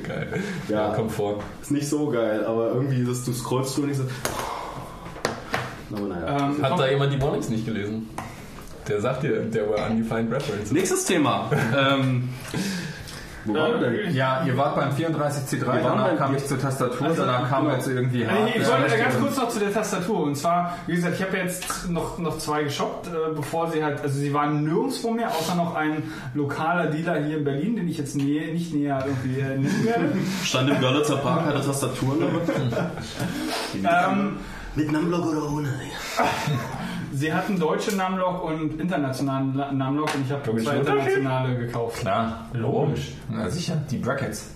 Geil. 0.07 0.27
Ja. 0.69 0.89
Ja, 0.89 0.93
kommt 0.95 1.11
vor. 1.11 1.39
Ist 1.61 1.71
nicht 1.71 1.87
so 1.87 2.09
geil, 2.09 2.45
aber 2.45 2.69
irgendwie 2.73 3.01
ist 3.01 3.09
es, 3.09 3.25
du 3.25 3.33
scrollst 3.33 3.77
du 3.77 3.83
und 3.83 3.91
ich 3.91 3.97
so. 3.97 4.03
Aber 5.93 6.07
naja. 6.07 6.49
Ähm, 6.49 6.61
Hat 6.61 6.79
da 6.79 6.89
jemand 6.89 7.13
die 7.13 7.21
Warnings 7.21 7.49
nicht 7.49 7.65
gelesen? 7.65 8.09
Der 8.87 9.01
sagt 9.01 9.23
dir, 9.23 9.41
der 9.43 9.69
war 9.69 9.89
undefined 9.89 10.31
reference. 10.31 10.71
Nächstes 10.71 11.05
Thema. 11.05 11.49
ähm, 11.77 12.29
wo 13.45 13.53
waren 13.53 13.79
wir 13.81 13.89
denn? 13.89 14.13
Ja, 14.15 14.43
ihr 14.45 14.55
wart 14.57 14.75
beim 14.75 14.91
34C3, 14.91 15.65
waren 15.65 15.83
danach 15.83 16.07
beim- 16.09 16.17
kam 16.17 16.35
ich 16.35 16.45
zur 16.45 16.59
Tastatur, 16.59 17.07
Also, 17.07 17.25
danach 17.25 17.49
kam 17.49 17.63
genau. 17.63 17.75
jetzt 17.75 17.87
irgendwie 17.87 18.21
ich, 18.21 18.27
ich 18.27 18.29
Hardware. 18.31 18.81
wollte 18.81 18.97
ganz 18.97 19.19
kurz 19.19 19.37
noch 19.37 19.49
zu 19.49 19.59
der 19.59 19.73
Tastatur. 19.73 20.23
Und 20.23 20.35
zwar, 20.35 20.77
wie 20.87 20.95
gesagt, 20.95 21.15
ich 21.15 21.21
habe 21.23 21.37
jetzt 21.37 21.89
noch, 21.89 22.17
noch 22.19 22.37
zwei 22.37 22.63
geshoppt, 22.63 23.07
äh, 23.07 23.11
bevor 23.35 23.71
sie 23.71 23.83
halt, 23.83 24.01
also 24.01 24.19
sie 24.19 24.33
waren 24.33 24.63
nirgendwo 24.63 25.11
mehr, 25.11 25.29
außer 25.29 25.55
noch 25.55 25.75
ein 25.75 26.03
lokaler 26.33 26.87
Dealer 26.87 27.23
hier 27.23 27.37
in 27.37 27.43
Berlin, 27.43 27.75
den 27.75 27.87
ich 27.87 27.97
jetzt 27.97 28.15
nä 28.15 28.51
nicht 28.53 28.73
näher 28.73 29.03
irgendwie 29.05 29.39
äh, 29.39 29.43
nennen 29.57 29.85
werde. 29.85 30.11
Stand 30.43 30.69
im 30.69 30.79
Görlitzer 30.79 31.17
Park, 31.17 31.45
hatte 31.45 31.61
Tastaturen 31.65 32.19
damit. 32.21 32.49
ähm, 33.83 34.37
Mit 34.75 34.91
Numlock 34.91 35.25
oder 35.25 35.51
ohne? 35.51 35.69
sie 37.11 37.33
hatten 37.33 37.59
deutsche 37.59 37.95
Namlock 37.95 38.43
und 38.43 38.79
internationalen 38.79 39.77
Namlock 39.77 40.13
und 40.15 40.25
ich 40.25 40.31
habe 40.31 40.61
zwei 40.63 40.77
internationale 40.77 41.57
gekauft. 41.57 41.99
Klar, 41.99 42.45
logisch. 42.53 43.13
Na 43.29 43.49
sicher, 43.49 43.77
die 43.89 43.97
Brackets. 43.97 44.51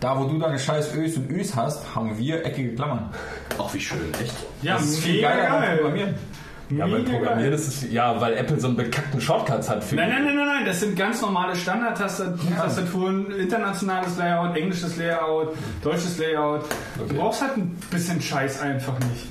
Da, 0.00 0.18
wo 0.18 0.24
du 0.24 0.38
deine 0.38 0.58
scheiß 0.58 0.96
Ös 0.96 1.16
und 1.16 1.30
Üs 1.30 1.54
hast, 1.54 1.94
haben 1.94 2.18
wir 2.18 2.44
eckige 2.44 2.74
Klammern. 2.74 3.10
Ach, 3.56 3.72
wie 3.72 3.80
schön, 3.80 4.12
echt? 4.20 4.34
Ja, 4.60 4.74
Das 4.74 4.84
ist 4.86 4.98
viel 4.98 5.20
geiler 5.22 5.50
als 5.52 5.60
geil. 5.66 5.76
Programmieren. 5.76 6.14
Ja, 6.70 6.86
beim 6.86 7.02
Mega 7.04 7.12
Programmieren 7.18 7.52
ist 7.52 7.68
es, 7.68 7.92
ja, 7.92 8.18
weil 8.20 8.34
Apple 8.34 8.58
so 8.58 8.66
einen 8.68 8.76
bekackten 8.76 9.20
Shortcuts 9.20 9.68
hat 9.68 9.84
für 9.84 9.94
Nein, 9.94 10.08
nein, 10.08 10.24
nein, 10.24 10.36
nein, 10.36 10.46
nein, 10.46 10.64
das 10.64 10.80
sind 10.80 10.96
ganz 10.96 11.20
normale 11.20 11.54
Standard-Tastaturen, 11.54 13.30
internationales 13.30 14.16
Layout, 14.16 14.56
englisches 14.56 14.96
Layout, 14.96 15.54
deutsches 15.82 16.18
Layout. 16.18 16.64
Du 16.96 17.14
brauchst 17.14 17.42
halt 17.42 17.56
ein 17.58 17.76
bisschen 17.90 18.20
Scheiß 18.20 18.60
einfach 18.60 18.98
nicht. 19.00 19.28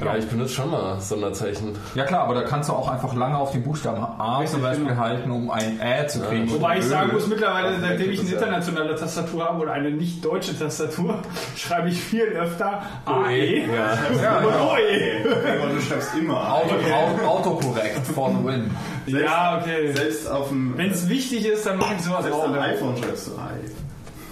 Ja, 0.00 0.16
ich 0.16 0.26
benutze 0.26 0.54
schon 0.54 0.70
mal 0.70 1.00
Sonderzeichen. 1.00 1.76
Ja 1.94 2.04
klar, 2.04 2.24
aber 2.24 2.34
da 2.34 2.42
kannst 2.42 2.68
du 2.68 2.72
auch 2.72 2.88
einfach 2.88 3.14
lange 3.14 3.36
auf 3.38 3.52
den 3.52 3.62
Buchstaben 3.62 4.02
A 4.02 4.38
Richtig, 4.38 4.52
zum 4.54 4.62
Beispiel 4.62 4.86
genau. 4.86 5.00
halten, 5.00 5.30
um 5.30 5.50
ein 5.50 5.80
Ä 5.80 6.06
zu 6.08 6.20
kriegen. 6.20 6.50
Wobei 6.50 6.78
ich 6.78 6.84
sagen 6.84 7.12
muss, 7.12 7.26
mittlerweile, 7.26 7.68
Auf 7.68 7.74
seitdem 7.80 8.10
ich 8.10 8.20
eine 8.20 8.28
ja. 8.28 8.34
internationale 8.36 8.94
Tastatur 8.96 9.44
habe 9.44 9.60
oder 9.62 9.72
eine 9.72 9.90
nicht 9.90 10.24
deutsche 10.24 10.58
Tastatur, 10.58 11.18
schreibe 11.56 11.88
ich 11.88 12.00
viel 12.00 12.24
öfter 12.24 12.82
AE 13.04 13.66
Ja. 13.66 13.98
Ja, 14.22 14.38
und 14.38 14.52
ja. 14.52 14.64
OE. 14.72 15.60
Aber 15.62 15.72
du 15.74 15.80
schreibst 15.80 16.10
immer 16.18 16.52
Auto, 16.54 16.74
Auto, 16.74 17.26
Autokorrekt 17.26 18.06
for 18.06 18.30
the 18.30 18.44
win. 18.46 18.70
Ja, 19.06 19.58
okay. 19.60 19.92
Selbst 19.92 20.30
auf 20.30 20.48
dem, 20.48 20.76
Wenn 20.76 20.90
es 20.90 21.08
wichtig 21.08 21.46
ist, 21.46 21.66
dann 21.66 21.78
mache 21.78 21.94
ich 21.96 22.02
sowas 22.02 22.22
selbst 22.22 22.38
auch. 22.40 22.48
am 22.48 22.58
iPhone 22.58 22.96
schreibst 22.96 23.28
du 23.28 23.32
Hi. 23.40 23.58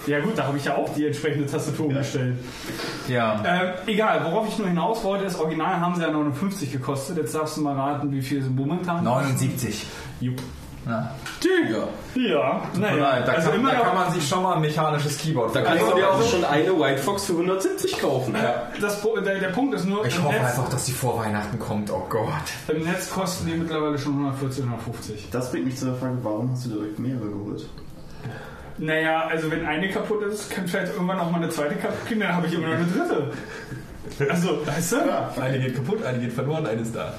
Ja 0.07 0.21
gut, 0.21 0.37
da 0.37 0.47
habe 0.47 0.57
ich 0.57 0.65
ja 0.65 0.77
auch 0.77 0.93
die 0.95 1.07
entsprechende 1.07 1.47
Tastatur 1.47 1.87
umgestellt. 1.87 2.37
Ja. 3.09 3.43
Ähm, 3.47 3.73
egal, 3.87 4.25
worauf 4.25 4.49
ich 4.49 4.59
nur 4.59 4.69
hinaus 4.69 5.05
wollte, 5.05 5.25
das 5.25 5.39
Original 5.39 5.79
haben 5.81 5.95
sie 5.95 6.03
ja 6.03 6.11
59 6.11 6.73
gekostet. 6.73 7.17
Jetzt 7.19 7.35
darfst 7.35 7.57
du 7.57 7.61
mal 7.63 7.75
raten, 7.77 8.11
wie 8.13 8.23
viel 8.23 8.43
sie 8.43 8.51
momentan 8.51 9.05
79. 9.05 9.87
Jupp. 10.21 10.41
Ja. 10.87 11.15
Digga. 11.45 11.89
Ja, 12.15 12.63
naja. 12.75 12.97
Nein, 12.97 13.23
da, 13.27 13.33
also 13.33 13.51
kann, 13.51 13.61
immer 13.61 13.71
da 13.73 13.81
kann 13.81 13.95
man 13.95 14.13
sich 14.13 14.27
schon 14.27 14.43
mal 14.43 14.55
ein 14.55 14.63
mechanisches 14.63 15.19
Keyboard 15.19 15.55
Da 15.55 15.61
kannst 15.61 15.85
du 15.87 15.95
dir 15.95 16.11
auch 16.11 16.23
schon 16.27 16.43
eine 16.43 16.81
White 16.81 17.03
Fox 17.03 17.27
für 17.27 17.33
170 17.33 17.99
kaufen. 18.01 18.35
das, 18.81 19.03
Po- 19.03 19.21
der, 19.21 19.39
der 19.41 19.49
Punkt 19.49 19.75
ist 19.75 19.85
nur, 19.85 20.07
Ich 20.07 20.19
hoffe 20.19 20.33
Netz, 20.35 20.47
einfach, 20.57 20.71
dass 20.71 20.87
die 20.87 20.93
vor 20.93 21.19
Weihnachten 21.19 21.59
kommt. 21.59 21.91
Oh 21.91 22.07
Gott. 22.09 22.31
im 22.69 22.83
Netz 22.85 23.11
kosten 23.11 23.47
die 23.47 23.57
mittlerweile 23.59 23.99
schon 23.99 24.13
140, 24.15 24.65
150. 24.65 25.29
Das 25.31 25.51
bringt 25.51 25.67
mich 25.67 25.77
zu 25.77 25.85
der 25.85 25.95
Frage, 25.97 26.17
warum 26.23 26.51
hast 26.53 26.65
du 26.65 26.71
direkt 26.71 26.99
mehrere 26.99 27.29
geholt? 27.29 27.69
Naja, 28.81 29.27
also 29.27 29.51
wenn 29.51 29.67
eine 29.67 29.91
kaputt 29.91 30.23
ist, 30.23 30.51
kann 30.51 30.67
vielleicht 30.67 30.95
irgendwann 30.95 31.19
noch 31.19 31.31
mal 31.31 31.37
eine 31.37 31.51
zweite 31.51 31.75
kaputt 31.75 32.09
gehen, 32.09 32.21
dann 32.21 32.35
habe 32.35 32.47
ich 32.47 32.55
immer 32.55 32.69
noch 32.69 32.77
eine 32.77 32.87
dritte. 32.87 33.33
Also, 34.29 34.67
weißt 34.67 34.93
du? 34.93 35.41
Eine 35.41 35.59
geht 35.61 35.77
kaputt, 35.77 36.03
eine 36.05 36.19
geht 36.19 36.33
verloren, 36.33 36.67
eine 36.67 36.83
ist 36.83 36.95
da. 36.95 37.15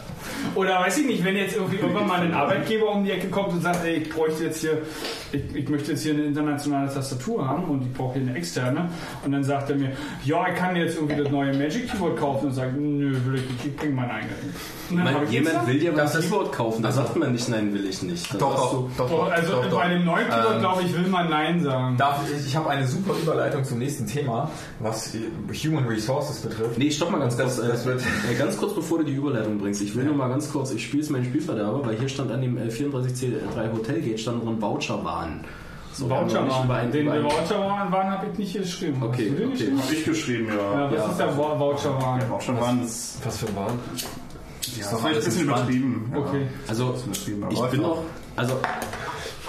Oder 0.55 0.79
weiß 0.81 0.99
ich 0.99 1.05
nicht, 1.07 1.23
wenn 1.25 1.35
jetzt 1.35 1.55
irgendwie 1.55 1.77
irgendwann 1.77 2.07
mal 2.07 2.21
ein 2.21 2.33
Arbeitgeber 2.33 2.91
um 2.91 3.03
die 3.03 3.11
Ecke 3.11 3.27
kommt 3.29 3.53
und 3.53 3.61
sagt, 3.61 3.83
ey, 3.83 3.95
ich 3.95 4.09
bräuchte 4.09 4.43
jetzt 4.43 4.61
hier, 4.61 4.79
ich, 5.31 5.41
ich 5.55 5.69
möchte 5.69 5.91
jetzt 5.91 6.03
hier 6.03 6.13
eine 6.13 6.23
internationale 6.23 6.93
Tastatur 6.93 7.47
haben 7.47 7.63
und 7.65 7.81
ich 7.83 7.93
brauche 7.93 8.19
hier 8.19 8.27
eine 8.27 8.37
externe. 8.37 8.89
Und 9.25 9.31
dann 9.31 9.43
sagt 9.43 9.69
er 9.71 9.75
mir, 9.77 9.91
ja, 10.25 10.47
ich 10.49 10.55
kann 10.55 10.75
jetzt 10.75 10.95
irgendwie 10.95 11.15
das 11.15 11.31
neue 11.31 11.53
Magic 11.57 11.89
Keyboard 11.89 12.17
kaufen 12.17 12.47
und 12.47 12.53
sagt, 12.53 12.77
nö, 12.77 13.17
will 13.25 13.35
ich 13.35 13.49
nicht, 13.49 13.65
ich 13.65 13.75
bringe 13.75 13.95
mein 13.95 14.11
eigenes. 14.11 14.35
Und 14.89 14.97
dann 14.97 15.05
Man, 15.05 15.13
habe 15.15 15.25
ich 15.25 15.31
jemand 15.31 15.67
will 15.67 15.79
dir 15.79 15.97
ein 15.97 16.05
ist- 16.05 16.19
Keyboard 16.21 16.51
kaufen, 16.51 16.83
da 16.83 16.91
sagt 16.91 17.15
man 17.15 17.31
nicht, 17.31 17.49
nein, 17.49 17.73
will 17.73 17.85
ich 17.87 18.01
nicht. 18.03 18.31
Dann 18.31 18.39
Doch, 18.39 18.55
doch, 18.55 18.71
du, 18.71 18.89
doch, 18.97 19.09
doch, 19.09 19.25
doch, 19.25 19.31
also 19.31 19.51
doch, 19.53 19.69
doch. 19.69 19.79
bei 19.79 19.87
dem 19.89 20.05
neuen 20.05 20.25
Keyboard, 20.27 20.53
Ähm, 20.55 20.59
glaube 20.59 20.81
ich, 20.83 20.93
will 20.95 21.07
man 21.07 21.29
Nein 21.29 21.63
sagen. 21.63 21.97
Darf 21.97 22.19
ich, 22.29 22.45
ich 22.45 22.55
habe 22.55 22.69
eine 22.69 22.85
super 22.85 23.13
Überleitung 23.21 23.63
zum 23.63 23.79
nächsten 23.79 24.05
Thema, 24.05 24.51
was 24.79 25.15
Human 25.65 25.85
Resources 25.87 26.39
betrifft. 26.41 26.77
Nee, 26.81 26.89
stopp 26.89 27.11
mal 27.11 27.19
ganz 27.19 27.37
Das- 27.37 27.57
kurz. 27.57 27.67
das 27.67 27.81
äh, 27.83 27.85
wird- 27.85 28.01
äh, 28.31 28.35
ganz 28.35 28.57
kurz, 28.57 28.73
bevor 28.73 28.97
du 28.99 29.03
die 29.03 29.13
Überleitung 29.13 29.59
bringst. 29.59 29.81
Ich 29.81 29.95
will 29.95 30.03
nur 30.05 30.15
mal 30.15 30.29
ganz 30.29 30.51
kurz, 30.51 30.71
ich 30.71 30.83
spiele 30.83 31.03
es 31.03 31.09
meinen 31.11 31.25
Spielverderber, 31.25 31.85
weil 31.85 31.95
hier 31.99 32.09
stand 32.09 32.31
an 32.31 32.41
dem 32.41 32.57
äh, 32.57 32.69
34C3 32.69 33.71
Hotelgate 33.71 34.17
stand 34.19 34.43
noch 34.43 34.51
ein 34.51 34.59
Voucherwahn. 34.61 35.41
So, 35.93 36.09
wir 36.09 36.15
haben 36.15 36.25
noch 36.27 36.33
Voucher 36.33 36.43
nicht 36.45 36.63
über 36.63 36.73
waren. 36.73 36.79
ein- 36.81 36.91
Den 36.91 37.05
über 37.05 37.13
ein- 37.13 37.23
Voucher 37.23 37.59
waren, 37.59 37.91
waren 37.91 38.09
habe 38.09 38.25
ich 38.31 38.37
nicht 38.39 38.51
hier 38.53 38.61
geschrieben. 38.61 39.03
Okay, 39.03 39.29
Hast 39.29 39.29
du 39.29 39.35
den 39.35 39.43
okay. 39.45 39.51
geschrieben? 39.57 39.79
Hab 39.83 39.91
ich 39.91 40.05
geschrieben, 40.05 40.47
ja. 40.47 40.53
Ja, 40.55 40.91
was 40.91 40.97
Ja. 40.97 41.11
ist 41.11 41.17
der 41.19 41.37
Vou- 41.37 41.59
Voucher 41.59 42.01
waren? 42.01 42.19
Ja, 42.21 42.31
auch 42.31 42.41
schon 42.41 42.59
waren 42.59 42.81
das, 42.81 43.17
Was 43.23 43.37
für 43.37 43.47
ein 43.47 43.55
Wahn? 43.55 43.79
ja, 44.77 44.83
das 44.91 45.03
war 45.03 45.09
ein 45.09 45.15
bisschen 45.15 45.43
übertrieben. 45.43 46.13
Okay. 46.15 46.47
Also, 46.67 46.95
übertrieben, 47.05 47.45
ich 47.51 47.61
bin 47.69 47.81
noch. 47.81 47.89
auch, 47.89 48.03
also, 48.37 48.53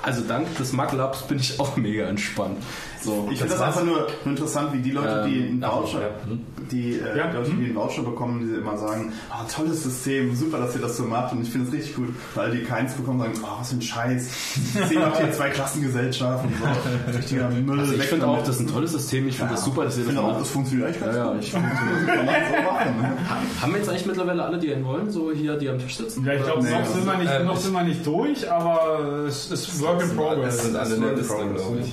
also 0.02 0.22
dank 0.28 0.54
des 0.58 0.72
Maglabs 0.74 1.22
bin 1.22 1.38
ich 1.38 1.58
auch 1.58 1.76
mega 1.76 2.04
entspannt. 2.04 2.58
So, 3.02 3.28
Ich 3.32 3.38
finde 3.38 3.54
das 3.54 3.62
einfach 3.62 3.84
nur 3.84 4.06
interessant, 4.24 4.72
wie 4.72 4.78
die 4.80 4.92
Leute, 4.92 5.28
die 5.28 5.48
einen 5.48 5.64
ach 5.64 5.72
so, 5.72 5.80
Voucher, 5.82 6.00
ja. 6.02 6.08
Hm. 6.26 6.40
die 6.70 6.94
äh, 6.98 7.18
Ja, 7.18 7.32
Leute, 7.32 7.50
hm. 7.50 7.58
die 7.58 7.64
einen 7.66 7.74
Voucher 7.74 8.02
bekommen, 8.02 8.48
die 8.48 8.54
immer 8.60 8.78
sagen, 8.78 9.12
oh, 9.30 9.44
tolles 9.52 9.82
System, 9.82 10.34
super, 10.36 10.58
dass 10.58 10.74
ihr 10.76 10.82
das 10.82 10.96
so 10.96 11.02
macht 11.04 11.32
und 11.32 11.42
ich 11.42 11.50
finde 11.50 11.66
es 11.68 11.74
richtig 11.74 11.96
gut, 11.96 12.08
weil 12.34 12.52
die 12.52 12.62
keins 12.62 12.94
bekommen 12.94 13.18
sagen, 13.18 13.32
oh, 13.42 13.60
was 13.60 13.70
für 13.70 13.76
ein 13.76 13.82
Scheiß, 13.82 14.26
das 14.28 14.72
System 14.82 15.00
macht 15.00 15.18
hier 15.18 15.32
zwei 15.32 15.50
Klassengesellschaften, 15.50 16.50
so, 16.60 17.12
richtiger 17.18 17.48
Müll. 17.50 17.80
also 17.80 17.92
ich 17.94 18.02
finde 18.02 18.26
auch, 18.28 18.38
das 18.38 18.50
ist 18.56 18.60
ein 18.60 18.68
tolles 18.68 18.92
System. 18.92 19.26
Ich 19.28 19.36
finde 19.36 19.54
das 19.54 19.64
super, 19.64 19.84
dass 19.84 19.96
ihr 19.96 20.02
ich 20.02 20.06
das 20.06 20.14
finde 20.14 20.28
auch, 20.28 20.32
das 20.34 20.42
macht. 20.42 20.50
funktioniert 20.52 20.88
eigentlich 20.88 21.02
ganz 21.02 21.16
Ja, 21.16 21.24
ja, 21.26 21.32
gut. 21.32 21.42
ich 21.42 21.52
Kann 21.52 21.62
man 21.62 22.34
so 22.50 22.62
machen. 22.72 23.18
Haben 23.60 23.72
wir 23.72 23.78
jetzt 23.78 23.88
eigentlich 23.88 24.06
mittlerweile 24.06 24.44
alle, 24.44 24.58
die 24.58 24.72
einen 24.72 24.84
wollen, 24.84 25.10
so 25.10 25.32
hier, 25.32 25.56
die 25.56 25.68
am 25.68 25.78
Tisch 25.78 25.96
sitzen? 25.96 26.24
Ja, 26.24 26.34
ich 26.34 26.42
glaube, 26.42 26.62
Nee, 26.62 26.70
noch, 26.70 26.78
das 26.80 26.94
sind 26.94 27.06
wir 27.06 27.18
nicht, 27.18 27.32
ähm, 27.32 27.46
noch 27.46 27.56
sind 27.56 27.72
wir 27.72 27.82
nicht 27.82 28.06
durch, 28.06 28.50
aber 28.50 29.24
es 29.26 29.50
ist 29.50 29.80
Work 29.82 30.02
in 30.02 30.16
Progress. 30.16 30.54
Es 30.56 30.62
sind 30.64 30.76
alle 30.76 30.94
ist 30.94 31.30
dann, 31.30 31.54
glaube 31.54 31.78
ich. 31.80 31.92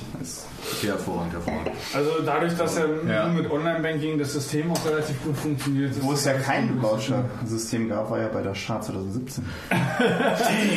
Okay, 0.78 0.88
hervorragend, 0.88 1.34
hervorragend. 1.34 1.72
Also 1.94 2.12
dadurch, 2.26 2.56
dass 2.58 2.78
ja, 2.78 2.84
Ja. 3.08 3.28
mit 3.28 3.50
Online-Banking 3.52 4.18
das 4.20 4.34
System 4.34 4.72
auch 4.72 4.86
relativ 4.86 5.22
gut 5.24 5.36
funktioniert. 5.38 5.92
ist 5.92 6.04
Wo 6.04 6.14
es 6.14 6.26
ja 6.26 6.34
kein. 6.34 6.82
Voucher-System 6.82 7.90
gab, 7.90 8.10
war 8.12 8.20
ja 8.20 8.28
bei 8.28 8.42
der 8.42 8.56
Schar 8.56 8.82
2017. 8.82 9.46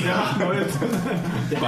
Ja, 0.06 0.36
Leute. 0.44 0.66
Der 1.50 1.58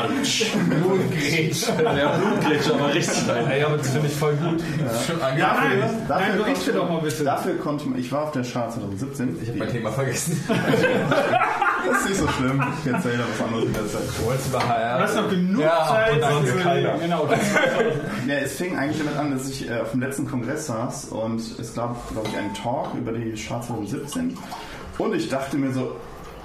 Blutgletscher 2.18 2.80
war 2.80 2.92
richtig 2.94 3.26
geil. 3.26 3.46
Ey, 3.50 3.62
aber 3.62 3.76
das 3.78 3.88
finde 3.90 4.06
ich 4.08 4.14
voll 4.14 4.34
gut. 4.34 4.60
Schon 5.06 5.18
Ja, 5.38 5.48
angefangen. 5.52 5.78
nein, 5.80 5.90
nein, 6.08 6.36
berichte 6.38 6.72
doch 6.72 6.88
mal 6.88 7.00
bitte. 7.00 7.24
Dafür 7.24 7.56
konnte 7.58 7.88
man, 7.88 7.98
ich 7.98 8.10
war 8.12 8.22
auf 8.24 8.32
der 8.32 8.44
Schar 8.44 8.70
2017. 8.70 9.38
Ich 9.42 9.48
habe 9.50 9.58
mein 9.58 9.68
Thema 9.70 9.90
vergessen. 9.92 10.42
Das 10.48 12.00
ist 12.00 12.08
nicht 12.08 12.20
so 12.20 12.28
schlimm. 12.28 12.62
Ich 12.84 12.92
erzähle 12.92 13.18
da 13.18 13.24
was 13.32 13.46
anderes 13.46 13.64
in 13.66 13.72
der 13.72 13.86
Zeit. 13.86 14.02
Wolltest 14.24 14.48
über 14.48 14.68
HR? 14.68 14.98
Du 14.98 15.04
hast 15.04 15.16
noch 15.16 15.30
genug 15.30 15.62
Ja, 15.62 15.86
Zeit, 15.88 16.12
und 16.14 16.20
dann 16.22 16.58
keiner. 16.62 16.94
Ja, 18.26 18.36
es 18.36 18.54
fing 18.54 18.76
eigentlich 18.76 18.98
damit 18.98 19.16
an, 19.16 19.30
dass 19.30 19.48
ich 19.48 19.68
äh, 19.68 19.80
auf 19.80 19.90
dem 19.90 20.00
letzten 20.00 20.26
Kongress 20.26 20.66
saß 20.66 21.06
und 21.06 21.40
es 21.58 21.74
gab, 21.74 22.10
glaube 22.10 22.28
ich, 22.28 22.36
einen 22.36 22.54
Talk 22.54 22.94
über 22.94 23.12
die 23.12 23.36
Schar 23.36 23.60
2017. 23.62 24.36
Und 24.98 25.14
ich 25.14 25.28
dachte 25.28 25.56
mir 25.56 25.72
so, 25.72 25.96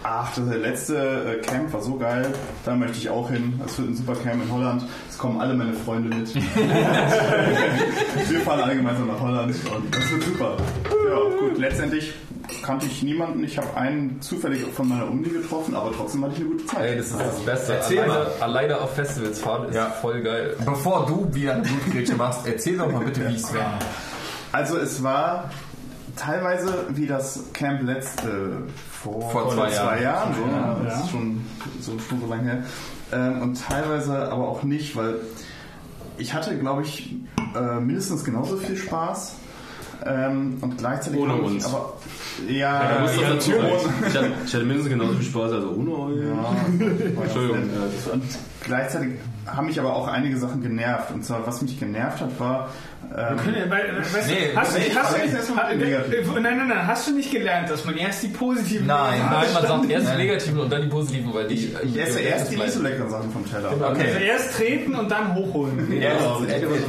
ach, 0.03 0.33
das 0.35 0.45
letzte 0.55 0.95
äh, 0.97 1.41
Camp 1.45 1.71
war 1.73 1.81
so 1.81 1.97
geil, 1.97 2.33
da 2.65 2.75
möchte 2.75 2.97
ich 2.97 3.09
auch 3.09 3.29
hin. 3.29 3.59
Es 3.65 3.77
wird 3.77 3.89
ein 3.89 3.95
super 3.95 4.15
Camp 4.15 4.43
in 4.43 4.51
Holland. 4.51 4.83
Es 5.09 5.17
kommen 5.17 5.39
alle 5.39 5.53
meine 5.53 5.73
Freunde 5.73 6.15
mit. 6.15 6.33
Wir 8.29 8.41
fahren 8.41 8.61
alle 8.61 8.75
gemeinsam 8.75 9.07
nach 9.07 9.19
Holland 9.19 9.53
und 9.75 9.95
das 9.95 10.11
wird 10.11 10.23
super. 10.23 10.57
Ja, 10.89 11.37
gut, 11.39 11.57
letztendlich 11.57 12.13
kannte 12.63 12.85
ich 12.87 13.03
niemanden. 13.03 13.43
Ich 13.43 13.57
habe 13.57 13.75
einen 13.77 14.21
zufällig 14.21 14.63
von 14.73 14.87
meiner 14.89 15.07
Uni 15.09 15.29
getroffen, 15.29 15.75
aber 15.75 15.91
trotzdem 15.95 16.23
hatte 16.23 16.33
ich 16.35 16.39
eine 16.41 16.49
gute 16.49 16.65
Zeit. 16.65 16.81
Ey, 16.81 16.97
das 16.97 17.07
ist 17.07 17.19
das 17.19 17.39
Beste. 17.45 17.73
Erzähl 17.73 17.99
Alleine, 17.99 18.13
alleine, 18.19 18.41
alleine 18.41 18.81
auf 18.81 18.95
Festivals 18.95 19.39
fahren 19.39 19.69
ist 19.69 19.75
Ja. 19.75 19.85
voll 20.01 20.21
geil. 20.21 20.55
bevor 20.65 21.05
du 21.05 21.27
wieder 21.33 21.53
eine 21.53 21.63
Blutgrätsche 21.63 22.15
machst, 22.15 22.45
erzähl 22.47 22.77
doch 22.77 22.91
mal 22.91 23.03
bitte, 23.05 23.27
wie 23.29 23.35
es 23.35 23.53
war. 23.53 23.79
Also 24.51 24.77
es 24.77 25.03
war 25.03 25.49
teilweise 26.19 26.85
wie 26.89 27.07
das 27.07 27.43
Camp 27.53 27.81
letzte 27.83 28.63
vor, 28.91 29.29
Vor 29.31 29.49
zwei 29.53 29.71
Jahren. 29.71 30.01
Jahren. 30.03 30.33
so, 30.35 30.41
Ja, 30.51 30.77
das 30.83 30.93
ja. 30.93 30.99
ist 31.05 31.11
schon 31.11 31.41
so, 31.79 31.99
schon 31.99 32.21
so 32.21 32.27
lange 32.27 32.43
her. 32.43 32.63
Ähm, 33.11 33.41
und 33.41 33.61
teilweise 33.61 34.31
aber 34.31 34.47
auch 34.47 34.63
nicht, 34.63 34.95
weil 34.95 35.15
ich 36.17 36.33
hatte, 36.33 36.57
glaube 36.57 36.83
ich, 36.83 37.15
äh, 37.55 37.79
mindestens 37.79 38.23
genauso 38.23 38.57
viel 38.57 38.75
Spaß. 38.77 39.35
Ähm, 40.05 40.57
und 40.61 40.77
gleichzeitig 40.77 41.19
Ohne 41.19 41.33
ich 41.35 41.41
uns. 41.41 41.65
aber 41.65 41.93
ja, 42.47 42.83
Da 42.95 42.99
muss 43.01 43.15
ja, 43.17 43.21
das 43.21 43.47
dazu 43.47 43.51
natürlich. 43.51 43.81
sagen. 43.81 43.93
ich, 44.07 44.15
hatte, 44.15 44.31
ich 44.45 44.53
hatte 44.53 44.65
mindestens 44.65 44.89
genauso 44.93 45.13
viel 45.15 45.25
Spaß, 45.25 45.51
also 45.51 45.69
ohne 45.71 45.91
euch. 45.91 46.17
Ja, 46.25 46.55
Entschuldigung. 47.23 47.69
Und 48.13 48.23
gleichzeitig 48.63 49.09
haben 49.45 49.67
mich 49.67 49.77
aber 49.79 49.93
auch 49.93 50.07
einige 50.07 50.37
Sachen 50.37 50.61
genervt. 50.61 51.11
Und 51.11 51.25
zwar, 51.25 51.45
was 51.45 51.61
mich 51.61 51.77
genervt 51.79 52.21
hat, 52.21 52.39
war. 52.39 52.69
Ähm, 53.11 53.37
Weißt 53.39 54.29
du, 54.29 54.33
Nee, 54.33 54.49
hast, 54.55 54.77
du- 54.77 54.81
hast, 54.95 55.49
du- 55.49 55.55
nein, 56.39 56.57
nein, 56.57 56.67
nein, 56.67 56.85
hast 56.87 57.07
du 57.07 57.15
nicht 57.15 57.31
gelernt, 57.31 57.67
dass 57.69 57.83
man 57.83 57.97
erst 57.97 58.21
die 58.21 58.27
positiven 58.27 58.85
Nein, 58.85 59.19
Nein, 59.31 59.47
man 59.51 59.65
sagt 59.65 59.89
erst 59.89 60.13
die 60.13 60.17
negativen 60.17 60.59
und 60.59 60.71
dann 60.71 60.83
die 60.83 60.87
positiven, 60.89 61.33
weil 61.33 61.47
die. 61.47 61.73
ich 61.83 61.97
esse 61.97 62.19
erst 62.19 62.51
die 62.51 62.57
nicht 62.57 62.71
so 62.71 62.83
leckeren 62.83 63.09
Sachen 63.09 63.31
vom 63.31 63.49
Teller. 63.49 63.69
Also 63.71 63.83
Okay. 63.85 64.25
erst 64.27 64.55
treten 64.55 64.93
und 64.93 65.09
dann 65.09 65.33
hochholen. 65.33 65.91
Ja, 65.99 66.11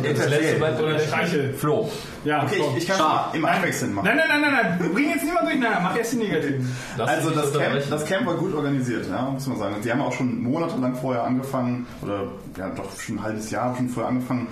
Das 0.02 0.28
letzte 0.28 0.58
Mal 0.58 0.74
oder 0.78 0.92
der 0.92 0.98
Streichel. 1.00 1.54
Flo. 1.54 1.90
Ja, 2.24 2.42
Okay, 2.44 2.62
ich, 2.76 2.82
ich 2.82 2.88
kann 2.88 3.00
es 3.30 3.34
im 3.38 3.44
Abwechseln 3.46 3.94
machen. 3.94 4.04
Nein, 4.08 4.18
nein, 4.18 4.28
nein, 4.42 4.52
nein, 4.52 4.76
nein, 4.78 4.92
bring 4.92 5.08
jetzt 5.08 5.24
niemand 5.24 5.46
durcheinander, 5.46 5.80
mach 5.82 5.96
erst 5.96 6.12
die 6.12 6.16
negativen. 6.18 6.76
Also 6.98 7.30
das 7.30 7.44
Camp, 7.44 7.54
unterbrechen. 7.54 7.90
das 7.90 8.04
Camp 8.04 8.26
war 8.26 8.34
gut 8.34 8.54
organisiert, 8.54 9.06
ja, 9.08 9.22
muss 9.22 9.46
man 9.46 9.58
sagen. 9.58 9.74
Und 9.76 9.82
sie 9.84 9.90
haben 9.90 10.02
auch 10.02 10.12
schon 10.12 10.42
monatelang 10.42 10.94
vorher 10.96 11.24
angefangen, 11.24 11.86
oder 12.02 12.24
ja 12.58 12.68
doch 12.76 12.84
schon 13.00 13.16
ein 13.16 13.22
halbes 13.22 13.50
Jahr 13.50 13.74
schon 13.74 13.88
vorher 13.88 14.10
angefangen, 14.10 14.48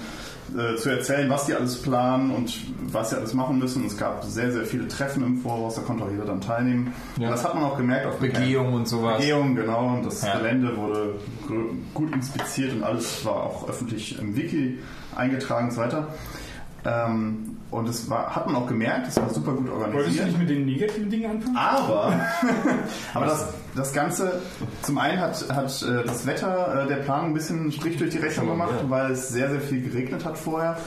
äh, 0.57 0.76
zu 0.76 0.90
erzählen, 0.90 1.28
was 1.28 1.46
sie 1.46 1.55
alles 1.55 1.80
planen 1.82 2.30
und 2.30 2.53
was 2.92 3.11
sie 3.11 3.16
alles 3.16 3.34
machen 3.34 3.59
müssen. 3.59 3.84
Es 3.86 3.96
gab 3.96 4.24
sehr, 4.24 4.51
sehr 4.53 4.64
viele 4.64 4.88
Treffen 4.88 5.22
im 5.24 5.38
Voraus, 5.38 5.74
da 5.74 5.82
konnte 5.82 6.05
auch 6.05 6.11
jeder 6.11 6.24
dann 6.24 6.40
teilnehmen. 6.40 6.92
Und 7.18 7.24
das 7.24 7.44
hat 7.44 7.55
man 7.55 7.64
auch 7.64 7.76
gemerkt 7.76 8.07
auf. 8.07 8.18
Begehung 8.18 8.72
und 8.72 8.88
sowas. 8.88 9.18
Begehung, 9.18 9.55
genau. 9.55 9.94
Und 9.94 10.07
das 10.07 10.22
Ja. 10.22 10.38
Gelände 10.38 10.76
wurde 10.76 11.14
gut 11.94 12.12
inspiziert 12.14 12.72
und 12.72 12.82
alles 12.82 13.24
war 13.24 13.34
auch 13.34 13.68
öffentlich 13.68 14.18
im 14.18 14.36
Wiki 14.36 14.78
eingetragen 15.14 15.68
und 15.68 15.74
so 15.74 15.80
weiter. 15.80 16.09
Ähm, 16.84 17.57
und 17.70 17.88
es 17.88 18.08
war, 18.08 18.34
hat 18.34 18.46
man 18.46 18.56
auch 18.56 18.66
gemerkt, 18.66 19.08
es 19.08 19.16
war 19.16 19.28
super 19.28 19.52
gut 19.52 19.68
Wolltest 19.68 19.92
du 19.92 19.96
organisiert. 19.96 20.26
nicht 20.26 20.38
mit 20.38 20.48
den 20.48 20.64
negativen 20.64 21.10
Dingen 21.10 21.30
anfangen? 21.30 21.56
Aber, 21.56 22.20
aber 23.14 23.26
das, 23.26 23.48
das 23.76 23.92
Ganze, 23.92 24.40
zum 24.82 24.96
einen 24.98 25.20
hat, 25.20 25.44
hat 25.54 25.82
äh, 25.82 26.04
das 26.04 26.26
Wetter 26.26 26.84
äh, 26.84 26.88
der 26.88 26.96
Planung 26.96 27.28
ein 27.30 27.34
bisschen 27.34 27.60
einen 27.60 27.72
Strich 27.72 27.98
durch 27.98 28.10
die 28.10 28.18
Rechnung 28.18 28.48
gemacht, 28.48 28.74
weil 28.88 29.12
es 29.12 29.28
sehr, 29.28 29.50
sehr 29.50 29.60
viel 29.60 29.82
geregnet 29.82 30.24
hat 30.24 30.38
vorher, 30.38 30.78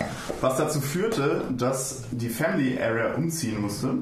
was 0.41 0.57
dazu 0.57 0.81
führte, 0.81 1.43
dass 1.55 2.03
die 2.11 2.29
Family 2.29 2.81
Area 2.81 3.13
umziehen 3.13 3.61
musste, 3.61 3.93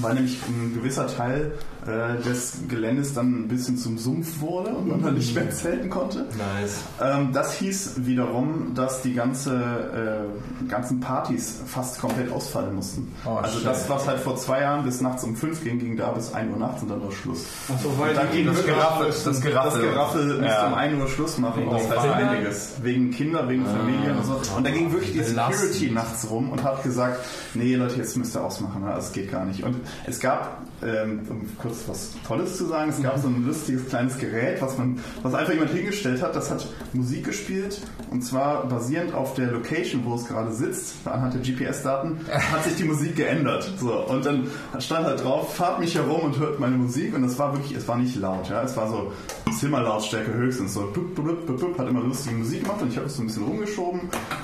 weil 0.00 0.14
nämlich 0.14 0.38
ein 0.46 0.74
gewisser 0.74 1.06
Teil 1.06 1.52
äh, 1.86 2.22
des 2.22 2.54
Geländes 2.68 3.14
dann 3.14 3.42
ein 3.44 3.48
bisschen 3.48 3.76
zum 3.76 3.98
Sumpf 3.98 4.40
wurde 4.40 4.70
und 4.70 4.88
man 4.88 5.02
dann 5.02 5.14
nicht 5.14 5.34
mehr 5.34 5.50
zelten 5.50 5.90
konnte. 5.90 6.26
Nice. 6.36 6.80
Ähm, 7.00 7.32
das 7.32 7.54
hieß 7.54 8.06
wiederum, 8.06 8.72
dass 8.74 9.02
die 9.02 9.14
ganze, 9.14 10.26
äh, 10.64 10.68
ganzen 10.68 11.00
Partys 11.00 11.60
fast 11.66 12.00
komplett 12.00 12.32
ausfallen 12.32 12.74
mussten. 12.74 13.12
Oh, 13.26 13.36
also 13.36 13.58
shit. 13.58 13.66
das, 13.66 13.88
was 13.88 14.06
halt 14.06 14.20
vor 14.20 14.36
zwei 14.36 14.60
Jahren 14.62 14.84
bis 14.84 15.00
nachts 15.00 15.24
um 15.24 15.36
fünf 15.36 15.62
ging, 15.62 15.78
ging 15.78 15.96
da 15.96 16.10
bis 16.12 16.32
1 16.32 16.50
Uhr 16.52 16.58
nachts 16.58 16.82
und 16.82 16.90
dann 16.90 17.02
war 17.02 17.12
Schluss. 17.12 17.44
Achso, 17.72 17.90
weil 17.98 18.14
dann 18.14 18.30
ging 18.32 18.46
das 18.46 18.64
Geraffel- 18.64 19.06
das, 19.06 19.24
das 19.24 19.40
Geraffel. 19.40 19.82
Geraffel 19.82 20.26
musste 20.26 20.44
Ja. 20.46 20.66
um 20.68 20.74
1 20.74 21.00
Uhr 21.00 21.08
Schluss 21.08 21.38
machen. 21.38 21.62
Wegen 21.62 21.70
das 21.70 21.90
heißt 21.90 22.14
einiges. 22.14 22.72
Wegen 22.82 23.10
Kinder, 23.10 23.48
wegen 23.48 23.64
Familie 23.66 24.14
und 24.14 24.24
so. 24.24 24.40
Und 24.56 24.66
da 24.66 24.70
ging 24.70 24.92
wirklich 24.92 25.12
die. 25.12 25.24
Security 25.24 25.90
nachts 25.90 26.28
rum 26.30 26.50
und 26.50 26.62
hat 26.62 26.82
gesagt, 26.82 27.18
nee 27.54 27.74
Leute, 27.74 27.96
jetzt 27.96 28.16
müsst 28.16 28.36
ihr 28.36 28.42
ausmachen, 28.42 28.82
ne? 28.84 28.92
das 28.94 29.12
geht 29.12 29.30
gar 29.30 29.44
nicht. 29.44 29.62
Und 29.64 29.76
es 30.06 30.20
gab, 30.20 30.58
ähm, 30.82 31.20
um 31.28 31.48
kurz 31.58 31.84
was 31.86 32.12
Tolles 32.26 32.56
zu 32.56 32.66
sagen, 32.66 32.90
es 32.90 33.02
gab 33.02 33.18
so 33.18 33.28
ein 33.28 33.46
lustiges 33.46 33.88
kleines 33.88 34.18
Gerät, 34.18 34.60
was 34.60 34.76
man, 34.76 34.98
was 35.22 35.34
einfach 35.34 35.52
jemand 35.52 35.70
hingestellt 35.72 36.22
hat, 36.22 36.34
das 36.34 36.50
hat 36.50 36.66
Musik 36.92 37.24
gespielt 37.24 37.80
und 38.10 38.22
zwar 38.22 38.66
basierend 38.66 39.14
auf 39.14 39.34
der 39.34 39.50
Location, 39.50 40.04
wo 40.04 40.14
es 40.14 40.26
gerade 40.26 40.52
sitzt, 40.52 40.94
anhand 41.06 41.34
der 41.34 41.40
GPS-Daten, 41.40 42.20
hat 42.52 42.64
sich 42.64 42.76
die 42.76 42.84
Musik 42.84 43.16
geändert. 43.16 43.70
So, 43.78 44.04
und 44.06 44.24
dann 44.24 44.48
stand 44.78 45.06
halt 45.06 45.22
drauf, 45.22 45.54
fahrt 45.54 45.80
mich 45.80 45.94
herum 45.94 46.20
und 46.20 46.38
hört 46.38 46.60
meine 46.60 46.76
Musik 46.76 47.14
und 47.14 47.22
das 47.22 47.38
war 47.38 47.52
wirklich, 47.54 47.76
es 47.76 47.86
war 47.88 47.96
nicht 47.96 48.16
laut, 48.16 48.48
ja, 48.48 48.62
es 48.62 48.76
war 48.76 48.88
so 48.88 49.12
Zimmerlautstärke 49.58 50.32
höchstens, 50.32 50.74
so 50.74 50.90
bup, 50.92 51.14
bup, 51.14 51.46
bup, 51.46 51.60
bup, 51.60 51.78
hat 51.78 51.88
immer 51.88 52.02
lustige 52.02 52.36
Musik 52.36 52.62
gemacht 52.62 52.82
und 52.82 52.90
ich 52.90 52.96
habe 52.96 53.06
es 53.06 53.16
so 53.16 53.22
ein 53.22 53.26
bisschen 53.26 53.44
rumgeschoben, 53.44 54.00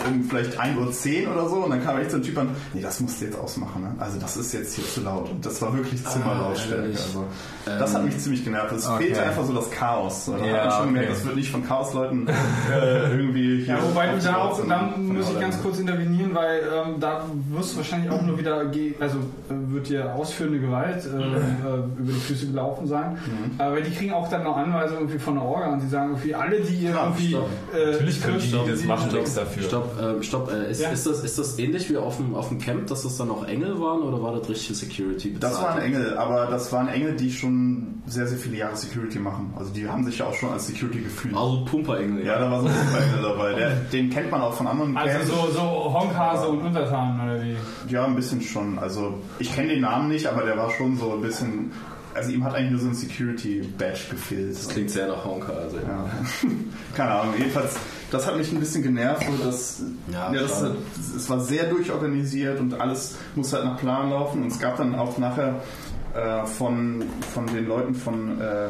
um 0.08 0.24
vielleicht 0.24 0.60
1.10 0.60 1.26
Uhr 1.26 1.32
oder 1.32 1.48
so 1.48 1.56
und 1.56 1.70
dann 1.70 1.82
kam 1.82 1.98
echt 1.98 2.10
so 2.10 2.16
ein 2.16 2.22
Typ 2.22 2.38
an, 2.38 2.50
nee, 2.72 2.80
das 2.80 3.00
musst 3.00 3.20
du 3.20 3.26
jetzt 3.26 3.38
ausmachen, 3.38 3.82
ne? 3.82 3.94
also 3.98 4.18
das 4.18 4.36
ist 4.36 4.52
jetzt 4.52 4.74
hier 4.74 4.84
zu 4.84 5.02
laut. 5.02 5.30
Und 5.30 5.44
das 5.44 5.60
war 5.62 5.74
wirklich 5.76 6.02
Zimmerlautstärke. 6.22 6.82
ehrlich. 6.82 6.98
also, 7.00 7.24
das 7.78 7.94
hat 7.94 8.04
mich 8.04 8.18
ziemlich 8.18 8.44
genervt. 8.44 8.72
Es 8.72 8.86
Okay. 8.88 9.04
fehlte 9.04 9.22
einfach 9.22 9.44
so 9.44 9.52
das 9.52 9.70
Chaos. 9.70 10.26
Da 10.26 10.44
Ja, 10.44 10.52
hat 10.56 10.64
man 10.64 10.72
schon 10.72 10.86
gemerkt, 10.86 11.08
okay. 11.08 11.16
das 11.18 11.24
wird 11.26 11.36
nicht 11.36 11.50
von 11.50 11.66
Chaosleuten 11.66 12.28
äh, 12.72 13.10
irgendwie 13.10 13.64
hier 13.64 13.74
Ja, 13.74 13.82
wobei 13.82 14.08
du 14.08 14.18
da 14.20 14.36
auch, 14.36 14.66
da 14.66 14.94
muss 14.96 15.30
ich 15.30 15.40
ganz 15.40 15.60
kurz 15.62 15.78
intervenieren, 15.78 16.34
weil 16.34 16.60
ähm, 16.60 16.94
da 17.00 17.24
wirst 17.50 17.72
du 17.72 17.76
wahrscheinlich 17.78 18.10
auch 18.10 18.22
nur 18.22 18.38
wieder, 18.38 18.56
also 19.00 19.18
äh, 19.18 19.72
wird 19.72 19.88
dir 19.88 20.14
ausführende 20.14 20.58
Gewalt 20.60 21.04
äh, 21.04 21.08
äh, 21.08 21.20
über 21.98 22.12
die 22.12 22.20
Füße 22.20 22.46
gelaufen 22.46 22.86
sein. 22.86 23.12
Mhm. 23.12 23.60
Aber 23.60 23.80
die 23.80 23.90
kriegen 23.90 24.12
auch 24.12 24.28
dann 24.28 24.42
noch 24.44 24.56
Anweisungen 24.56 25.00
irgendwie 25.02 25.18
von 25.18 25.34
der 25.34 25.44
Orga 25.44 25.72
und 25.72 25.80
die 25.82 25.88
sagen 25.88 26.10
irgendwie, 26.10 26.34
alle, 26.34 26.60
die 26.60 26.74
ihr 26.76 26.90
Ja, 26.90 27.04
irgendwie... 27.04 27.34
Äh, 27.34 27.92
Natürlich 27.92 28.22
können 28.22 28.38
die, 28.38 28.48
die 28.50 28.70
das 28.70 28.84
machen, 28.84 29.12
nichts 29.12 29.34
dafür. 29.34 29.62
Stopp, 29.62 29.96
ähm, 30.02 30.22
stopp. 30.22 30.50
Äh, 30.52 30.70
ist, 30.70 30.80
Ja. 30.80 30.90
ist, 30.90 31.06
das, 31.06 31.22
ist 31.22 31.38
das 31.38 31.58
ähnlich 31.58 31.88
wie 31.90 31.96
auf 31.98 32.16
dem, 32.16 32.34
auf 32.34 32.48
dem 32.48 32.58
Camp, 32.58 32.86
dass 32.88 33.02
das 33.02 33.16
dann 33.16 33.30
auch 33.30 33.46
Engel 33.46 33.78
waren 33.80 34.00
oder 34.02 34.22
war 34.22 34.34
das 34.36 34.48
richtige 34.48 34.74
Security? 34.74 35.36
Das 35.38 35.60
waren 35.62 35.78
Engel, 35.80 36.09
aber 36.16 36.46
das 36.46 36.72
waren 36.72 36.88
Engel, 36.88 37.14
die 37.16 37.30
schon 37.32 38.02
sehr, 38.06 38.26
sehr 38.26 38.38
viele 38.38 38.56
Jahre 38.56 38.76
Security 38.76 39.18
machen. 39.18 39.52
Also 39.58 39.72
die 39.72 39.88
haben 39.88 40.04
sich 40.04 40.18
ja 40.18 40.26
auch 40.26 40.34
schon 40.34 40.50
als 40.50 40.66
Security 40.66 41.00
gefühlt. 41.00 41.34
Also 41.36 41.64
Pumper-Engel. 41.64 42.24
Ja, 42.24 42.38
da 42.38 42.50
war 42.50 42.60
so 42.60 42.66
ein 42.68 42.74
super 42.74 43.02
Engel 43.04 43.22
dabei. 43.22 43.52
Der, 43.54 43.70
den 43.92 44.10
kennt 44.10 44.30
man 44.30 44.40
auch 44.40 44.54
von 44.54 44.66
anderen 44.66 44.96
Also 44.96 45.18
Camps. 45.18 45.28
so, 45.28 45.50
so 45.52 45.60
Honkhase 45.92 46.48
und 46.48 46.60
Untertanen 46.62 47.20
oder 47.20 47.42
wie? 47.42 47.56
Ja, 47.88 48.04
ein 48.04 48.16
bisschen 48.16 48.40
schon. 48.40 48.78
Also 48.78 49.18
ich 49.38 49.54
kenne 49.54 49.68
den 49.68 49.82
Namen 49.82 50.08
nicht, 50.08 50.26
aber 50.26 50.42
der 50.44 50.56
war 50.56 50.70
schon 50.70 50.96
so 50.96 51.12
ein 51.14 51.20
bisschen. 51.20 51.72
Also 52.12 52.32
ihm 52.32 52.42
hat 52.42 52.54
eigentlich 52.54 52.72
nur 52.72 52.80
so 52.80 52.88
ein 52.88 52.94
Security-Badge 52.94 54.00
gefehlt. 54.10 54.50
Das 54.56 54.68
klingt 54.68 54.90
sehr 54.90 55.06
nach 55.06 55.24
Honka. 55.24 55.52
Also. 55.52 55.76
Ja. 55.76 56.10
Keine 56.96 57.10
Ahnung. 57.12 57.34
Jedenfalls, 57.38 57.76
das 58.10 58.26
hat 58.26 58.36
mich 58.36 58.50
ein 58.50 58.58
bisschen 58.58 58.82
genervt, 58.82 59.24
so 59.38 59.44
dass 59.44 59.82
Ja, 60.12 60.32
ja, 60.32 60.42
das, 60.42 60.60
es 61.16 61.30
war 61.30 61.38
sehr 61.38 61.64
durchorganisiert 61.70 62.58
und 62.58 62.74
alles 62.80 63.16
musste 63.36 63.58
halt 63.58 63.66
nach 63.66 63.78
Plan 63.78 64.10
laufen. 64.10 64.42
Und 64.42 64.48
es 64.50 64.58
gab 64.58 64.76
dann 64.78 64.96
auch 64.96 65.18
nachher 65.18 65.60
äh, 66.14 66.46
von, 66.46 67.04
von 67.32 67.46
den 67.46 67.66
Leuten 67.66 67.94
von 67.94 68.40
äh, 68.40 68.68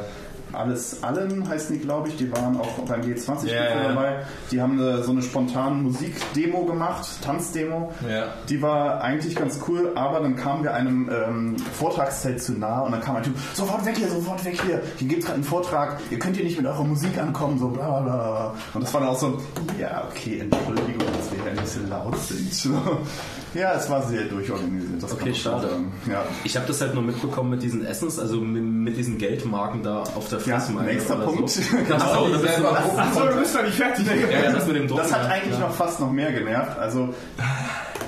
alles 0.53 1.03
allen 1.03 1.49
heißen 1.49 1.79
die, 1.79 1.85
glaube 1.85 2.09
ich, 2.09 2.17
die 2.17 2.31
waren 2.33 2.59
auch 2.59 2.79
beim 2.81 3.03
G20 3.03 3.47
Ja, 3.47 3.65
ja. 3.65 3.89
dabei. 3.89 4.25
Die 4.51 4.61
haben 4.61 4.81
äh, 4.81 5.03
so 5.03 5.13
eine 5.13 5.23
spontane 5.23 5.77
Musikdemo 5.77 6.65
gemacht, 6.65 7.07
Tanzdemo. 7.23 7.93
Ja. 8.09 8.35
Die 8.49 8.61
war 8.61 9.01
eigentlich 9.01 9.37
ganz 9.37 9.61
cool, 9.69 9.93
aber 9.95 10.21
dann 10.21 10.37
kamen 10.37 10.65
wir 10.65 10.75
einem 10.75 11.09
ähm, 11.11 11.57
Vortragszelt 11.59 12.43
zu 12.43 12.53
nah 12.53 12.81
und 12.81 12.93
dann 12.93 13.01
kam 13.01 13.17
ein 13.17 13.23
Typ, 13.23 13.35
sofort 13.55 13.85
weg 13.85 13.97
hier, 13.97 14.09
sofort 14.09 14.45
weg 14.45 14.61
hier, 14.67 14.83
hier 14.97 15.09
gibt 15.09 15.21
es 15.21 15.27
gerade 15.27 15.37
einen 15.37 15.45
Vortrag, 15.45 16.01
ihr 16.11 16.19
könnt 16.19 16.37
hier 16.37 16.45
nicht 16.45 16.57
mit 16.57 16.67
eurer 16.67 16.85
Musik 16.85 17.17
ankommen, 17.19 17.59
so 17.59 17.69
bla 17.69 18.01
bla 18.01 18.17
bla. 18.17 18.55
Und 18.75 18.83
das 18.83 18.93
war 18.93 19.01
dann 19.01 19.11
auch 19.11 19.19
so, 19.19 19.41
ja 19.79 20.05
okay, 20.11 20.41
Entschuldigung, 20.41 21.07
dass 21.17 21.33
wir 21.33 21.43
hier 21.43 21.51
ein 21.53 21.57
bisschen 21.59 21.89
laut 21.89 22.19
sind. 22.19 22.75
Ja, 23.55 23.75
es 23.75 23.91
war 23.91 24.03
sehr 24.07 24.23
durchorganisiert. 24.25 25.03
Das 25.03 25.13
Okay, 25.13 25.35
schade. 25.35 25.69
Ja. 26.09 26.25
Ich 26.45 26.57
habe 26.57 26.67
das 26.67 26.81
halt 26.81 26.95
nur 26.95 27.03
mitbekommen 27.03 27.51
mit 27.51 27.63
diesen 27.63 27.85
Essens, 27.85 28.19
also 28.19 28.41
mit, 28.41 28.63
mit 28.63 28.97
diesen 28.97 29.19
Geldmarken 29.19 29.83
da 29.83 30.01
auf 30.03 30.29
der 30.29 30.39
Ja, 30.41 30.59
Fressmeile. 30.61 30.93
nächster 30.95 31.17
oder 31.17 31.25
Punkt. 31.27 31.51
So. 31.51 31.77
Genau. 31.77 31.95
Achso, 31.97 32.29
das, 32.29 32.57
so, 32.57 32.67
Achso, 32.69 33.27
du 33.27 33.41
bist 33.41 33.55
doch 33.57 33.63
nicht 33.63 33.75
fertig. 33.75 34.07
ja, 34.07 34.41
ja, 34.41 34.53
das 34.53 34.67
mit 34.67 34.77
dem 34.77 34.87
Druck. 34.89 34.99
Das 34.99 35.13
hat 35.13 35.29
eigentlich 35.31 35.59
noch 35.59 35.73
fast 35.75 35.99
noch 36.01 36.11
mehr 36.13 36.31
genervt. 36.33 36.79
Also 36.79 37.13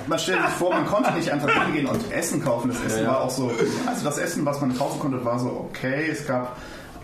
man 0.07 0.19
stellt 0.19 0.39
sich 0.45 0.49
vor, 0.55 0.69
man 0.71 0.85
konnte 0.85 1.11
nicht 1.13 1.29
einfach 1.29 1.49
hingehen 1.65 1.87
und 1.87 2.11
Essen 2.11 2.43
kaufen. 2.43 2.69
Das 2.69 2.81
Essen 2.85 2.99
Ja, 2.99 3.03
ja. 3.03 3.09
war 3.11 3.21
auch 3.21 3.29
so, 3.29 3.51
also 3.85 4.03
das 4.03 4.17
Essen, 4.17 4.45
was 4.45 4.61
man 4.61 4.77
kaufen 4.77 4.99
konnte, 4.99 5.23
war 5.25 5.39
so 5.39 5.47
okay. 5.69 6.07
Es 6.11 6.25
gab 6.25 6.57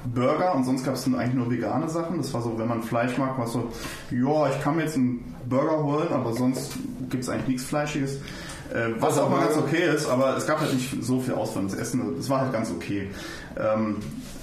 Burger 0.05 0.55
und 0.55 0.63
sonst 0.63 0.83
gab 0.83 0.95
es 0.95 1.05
eigentlich 1.05 1.33
nur 1.33 1.49
vegane 1.51 1.89
Sachen. 1.89 2.17
Das 2.17 2.33
war 2.33 2.41
so, 2.41 2.57
wenn 2.57 2.67
man 2.67 2.83
Fleisch 2.83 3.17
mag, 3.17 3.37
war 3.37 3.45
es 3.45 3.53
so, 3.53 3.69
ja, 4.11 4.49
ich 4.49 4.61
kann 4.61 4.75
mir 4.75 4.83
jetzt 4.83 4.95
einen 4.95 5.35
Burger 5.47 5.83
holen, 5.83 6.07
aber 6.11 6.33
sonst 6.33 6.73
gibt 7.09 7.23
es 7.23 7.29
eigentlich 7.29 7.47
nichts 7.47 7.63
Fleischiges. 7.63 8.15
Äh, 8.73 8.91
was 8.99 9.17
auch 9.17 9.29
mal 9.29 9.45
ganz 9.45 9.57
okay 9.57 9.89
ist, 9.93 10.07
aber 10.07 10.37
es 10.37 10.45
gab 10.45 10.59
halt 10.59 10.73
nicht 10.73 11.03
so 11.03 11.19
viel 11.19 11.33
Auswahl. 11.33 11.63
Das 11.63 11.73
Essen, 11.73 12.15
das 12.17 12.29
war 12.29 12.41
halt 12.41 12.53
ganz 12.53 12.71
okay. 12.71 13.09
Ähm, 13.57 13.97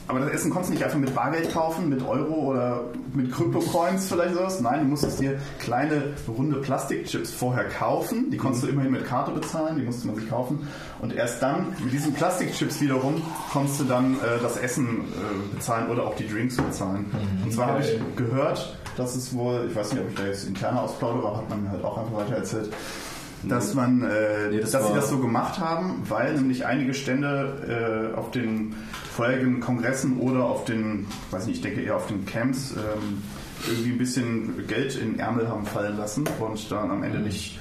aber 0.08 0.20
das 0.20 0.30
Essen 0.30 0.50
konntest 0.50 0.70
du 0.70 0.74
nicht 0.74 0.84
einfach 0.84 0.98
mit 0.98 1.14
Bargeld 1.14 1.52
kaufen, 1.52 1.88
mit 1.88 2.06
Euro 2.06 2.52
oder 2.52 2.84
mit 3.12 3.32
Krypto-Coins 3.32 4.08
vielleicht 4.08 4.34
sowas. 4.34 4.60
Nein, 4.60 4.80
du 4.80 4.86
musstest 4.86 5.20
dir 5.20 5.38
kleine 5.58 6.14
runde 6.28 6.56
Plastikchips 6.58 7.32
vorher 7.32 7.64
kaufen. 7.64 8.30
Die 8.30 8.36
konntest 8.36 8.64
du 8.64 8.68
immerhin 8.68 8.92
mit 8.92 9.04
Karte 9.04 9.32
bezahlen, 9.32 9.78
die 9.78 9.84
musste 9.84 10.06
man 10.06 10.16
sich 10.16 10.28
kaufen. 10.28 10.68
Und 11.00 11.14
erst 11.14 11.42
dann, 11.42 11.74
mit 11.82 11.92
diesen 11.92 12.14
Plastikchips 12.14 12.80
wiederum, 12.80 13.20
konntest 13.52 13.80
du 13.80 13.84
dann 13.84 14.14
äh, 14.14 14.40
das 14.42 14.56
Essen 14.56 15.00
äh, 15.00 15.54
bezahlen 15.56 15.90
oder 15.90 16.04
auch 16.04 16.14
die 16.14 16.28
Drinks 16.28 16.56
bezahlen. 16.56 17.06
Und 17.44 17.52
zwar 17.52 17.66
habe 17.68 17.80
ich 17.80 17.98
gehört, 18.16 18.76
dass 18.96 19.14
es 19.16 19.34
wohl, 19.34 19.66
ich 19.68 19.76
weiß 19.76 19.92
nicht, 19.92 20.02
ob 20.02 20.08
ich 20.10 20.14
da 20.14 20.26
jetzt 20.26 20.46
interne 20.46 20.82
ausplaudere, 20.82 21.28
aber 21.28 21.36
hat 21.38 21.50
man 21.50 21.64
mir 21.64 21.70
halt 21.70 21.84
auch 21.84 21.98
einfach 21.98 22.14
weiter 22.14 22.36
erzählt, 22.36 22.72
dass 23.42 23.74
man, 23.74 24.02
äh, 24.02 24.50
Nee, 24.50 24.60
das 24.60 24.72
dass 24.72 24.88
sie 24.88 24.94
das 24.94 25.08
so 25.08 25.18
gemacht 25.18 25.58
haben, 25.58 26.02
weil 26.08 26.34
nämlich 26.34 26.66
einige 26.66 26.94
Stände 26.94 28.12
äh, 28.14 28.16
auf 28.16 28.30
den 28.30 28.74
vorherigen 29.12 29.60
Kongressen 29.60 30.18
oder 30.18 30.44
auf 30.44 30.64
den, 30.64 31.06
weiß 31.30 31.46
nicht, 31.46 31.56
ich 31.56 31.62
denke 31.62 31.80
eher 31.80 31.96
auf 31.96 32.06
den 32.06 32.26
Camps 32.26 32.72
ähm, 32.72 33.22
irgendwie 33.68 33.92
ein 33.92 33.98
bisschen 33.98 34.66
Geld 34.66 34.96
in 34.96 35.18
Ärmel 35.18 35.48
haben 35.48 35.66
fallen 35.66 35.96
lassen 35.96 36.24
und 36.40 36.70
dann 36.70 36.90
am 36.90 37.02
Ende 37.02 37.20
nicht 37.20 37.58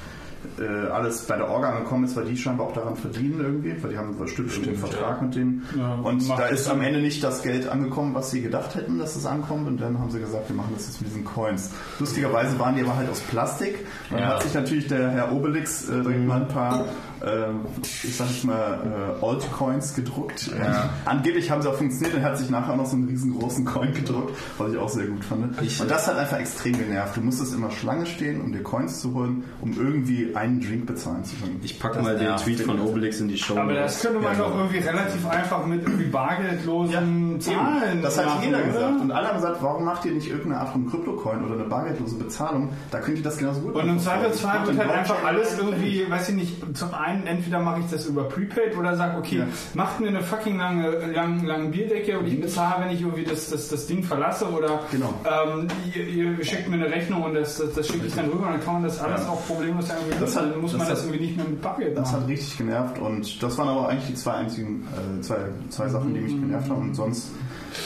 äh, 0.60 0.88
alles 0.90 1.22
bei 1.26 1.36
der 1.38 1.50
Orga 1.50 1.70
angekommen 1.72 2.06
ist, 2.06 2.16
weil 2.16 2.26
die 2.26 2.38
scheinbar 2.38 2.68
auch 2.68 2.74
daran 2.74 2.96
verdienen 2.96 3.40
irgendwie, 3.40 3.82
weil 3.84 3.92
die 3.92 3.98
haben 3.98 4.18
bestimmt 4.18 4.52
einen 4.68 4.76
Vertrag 4.76 5.22
mit 5.22 5.36
denen. 5.36 5.64
Ja, 5.78 5.96
und 5.96 6.28
da 6.30 6.46
ist 6.48 6.70
am 6.70 6.82
Ende 6.82 7.00
nicht 7.02 7.24
das 7.24 7.42
Geld 7.44 7.68
angekommen, 7.68 8.14
was 8.14 8.32
sie 8.32 8.42
gedacht 8.42 8.76
hätten, 8.76 8.98
dass 9.00 9.16
es 9.16 9.26
ankommt. 9.26 9.68
Und 9.68 9.82
dann 9.82 10.00
haben 10.00 10.10
sie 10.12 10.20
gesagt, 10.20 10.50
wir 10.50 10.56
machen 10.56 10.72
das 10.76 10.88
jetzt 10.88 11.02
mit 11.02 11.10
diesen 11.10 11.26
Coins. 11.26 11.72
Lustigerweise 12.00 12.58
waren 12.60 12.76
die 12.76 12.82
aber 12.84 12.96
halt 12.96 13.10
aus 13.10 13.20
Plastik. 13.22 13.86
Dann 14.10 14.20
Ja. 14.20 14.26
hat 14.36 14.44
sich 14.44 14.54
natürlich 14.54 14.88
der 14.88 15.10
Herr 15.12 15.32
Obelix 15.32 15.90
äh, 15.90 16.02
direkt 16.02 16.26
mal 16.28 16.42
ein 16.42 16.48
paar, 16.48 16.86
äh, 17.26 17.48
ich 17.82 18.16
sag 18.16 18.30
jetzt 18.30 18.44
mal, 18.46 19.18
äh, 19.22 19.26
Altcoins 19.26 19.96
gedruckt. 19.96 20.52
Ja. 20.58 20.90
Angeblich 21.06 21.50
haben 21.52 21.62
sie 21.62 21.70
auch 21.70 21.76
funktioniert 21.76 22.16
und 22.16 22.22
er 22.22 22.30
hat 22.30 22.38
sich 22.38 22.50
nachher 22.50 22.74
auch 22.74 22.78
noch 22.78 22.86
so 22.86 22.96
einen 22.96 23.08
riesengroßen 23.08 23.66
Coin 23.66 23.94
gedruckt, 23.94 24.38
was 24.58 24.72
ich 24.72 24.78
auch 24.78 24.90
sehr 24.90 25.08
gut 25.08 25.24
fand. 25.26 25.60
und 25.60 25.92
das 25.92 26.08
hat 26.08 26.18
einfach 26.18 26.40
extrem 26.40 26.78
genervt. 26.78 27.18
Du 27.18 27.22
musstest 27.22 27.54
immer 27.54 27.72
Schlange 27.72 28.06
stehen, 28.06 28.42
um 28.42 28.52
dir 28.52 28.64
Coins 28.64 29.00
zu 29.02 29.14
holen, 29.14 29.44
um 29.62 29.74
irgendwie 29.74 30.36
einen 30.36 30.62
Drink 30.62 30.86
bezahlen 30.86 31.24
zu 31.24 31.36
können. 31.38 31.60
Ich 31.64 31.80
packe 31.80 32.02
mal 32.02 32.16
den 32.18 32.28
nervt. 32.28 32.44
Tweet 32.46 32.62
von 32.62 32.80
Obelix 32.80 33.20
in 33.20 33.28
die 33.28 33.38
Show. 33.38 33.58
Aber 33.58 33.74
das 33.74 34.02
könnte 34.02 34.20
man 34.20 34.34
Ja, 34.34 34.40
doch 34.40 34.52
genau. 34.52 34.60
irgendwie 34.66 34.80
relativ 34.88 35.28
einfach 35.28 35.66
mit 35.66 35.82
irgendwie 35.84 36.06
bargeldlosen 36.06 37.40
Zahlen 37.42 38.02
Das 38.02 38.18
hat 38.18 38.26
machen, 38.26 38.44
jeder 38.44 38.58
oder? 38.60 38.68
gesagt. 38.68 39.02
Und 39.02 39.12
alle 39.12 39.28
haben 39.28 39.36
gesagt, 39.36 39.58
warum 39.62 39.84
macht 39.86 40.06
ihr 40.06 40.12
nicht 40.12 40.28
irgendeine 40.30 40.60
Art 40.60 40.70
von 40.70 40.90
Kryptocoin 40.90 41.44
oder 41.46 41.56
eine 41.56 41.64
bargeldlose 41.64 42.16
Bezahlung? 42.16 42.70
Da 42.92 43.00
könnt 43.00 43.18
ihr 43.18 43.24
das 43.24 43.38
genauso 43.38 43.62
gut 43.62 43.76
Und 43.76 43.82
im 43.82 43.88
machen. 43.88 44.00
Zweifelsfall 44.00 44.68
wird 44.68 44.78
halt 44.78 44.92
einfach 44.92 45.24
alles 45.24 45.58
irgendwie, 45.58 46.10
weiß 46.10 46.30
ich 46.30 46.36
nicht, 46.36 46.78
zum 46.78 46.94
einen 46.94 47.15
entweder 47.26 47.60
mache 47.60 47.80
ich 47.82 47.86
das 47.92 48.06
über 48.06 48.24
Prepaid 48.26 48.76
oder 48.78 48.96
sage, 48.96 49.18
okay, 49.18 49.38
Ja. 49.40 49.46
macht 49.74 50.00
mir 50.00 50.08
eine 50.10 50.22
fucking 50.22 50.58
lange, 50.58 50.90
lang, 51.14 51.44
lange 51.46 51.70
Bierdecke 51.70 52.18
und 52.20 52.28
ich 52.28 52.40
bezahle, 52.40 52.86
wenn 52.86 52.96
ich 52.96 53.02
irgendwie 53.02 53.24
das, 53.24 53.50
das, 53.50 53.68
das 53.70 53.88
Ding 53.88 54.04
verlasse 54.04 54.46
oder 54.50 54.80
Genau. 54.92 55.14
ähm, 55.26 55.68
ihr, 55.96 56.08
ihr 56.38 56.46
schickt 56.46 56.68
mir 56.70 56.76
eine 56.76 56.90
Rechnung 56.92 57.24
und 57.24 57.34
das, 57.36 57.58
das, 57.58 57.74
das 57.74 57.88
schicke 57.88 58.08
ich 58.08 58.14
dann 58.16 58.26
rüber 58.26 58.48
und 58.48 58.54
dann 58.54 58.64
kann 58.64 58.74
man 58.76 58.84
das 58.84 59.00
alles 59.02 59.22
Ja. 59.22 59.30
auch 59.30 59.46
problemlos 59.48 59.90
irgendwie 59.90 60.20
Das 60.20 60.36
hat- 60.36 60.52
dann 60.52 60.60
muss 60.62 60.72
das 60.72 60.80
man 60.80 60.90
das 60.90 61.00
hat- 61.00 61.06
irgendwie 61.08 61.26
nicht 61.26 61.38
mehr 61.38 61.46
mit 61.48 61.62
Bargeld 61.62 61.98
Das 61.98 62.12
machen. 62.12 62.22
hat 62.24 62.30
richtig 62.30 62.58
genervt 62.58 63.00
und 63.00 63.44
das 63.44 63.58
waren 63.58 63.70
aber 63.70 63.90
eigentlich 63.90 64.08
die 64.08 64.16
zwei 64.16 64.34
einzigen, 64.34 64.88
äh, 65.18 65.22
zwei, 65.22 65.38
zwei 65.70 65.88
Sachen, 65.90 66.14
die 66.14 66.20
mich 66.22 66.34
genervt 66.40 66.70
haben. 66.70 66.82
Und 66.90 66.94
sonst 66.96 67.32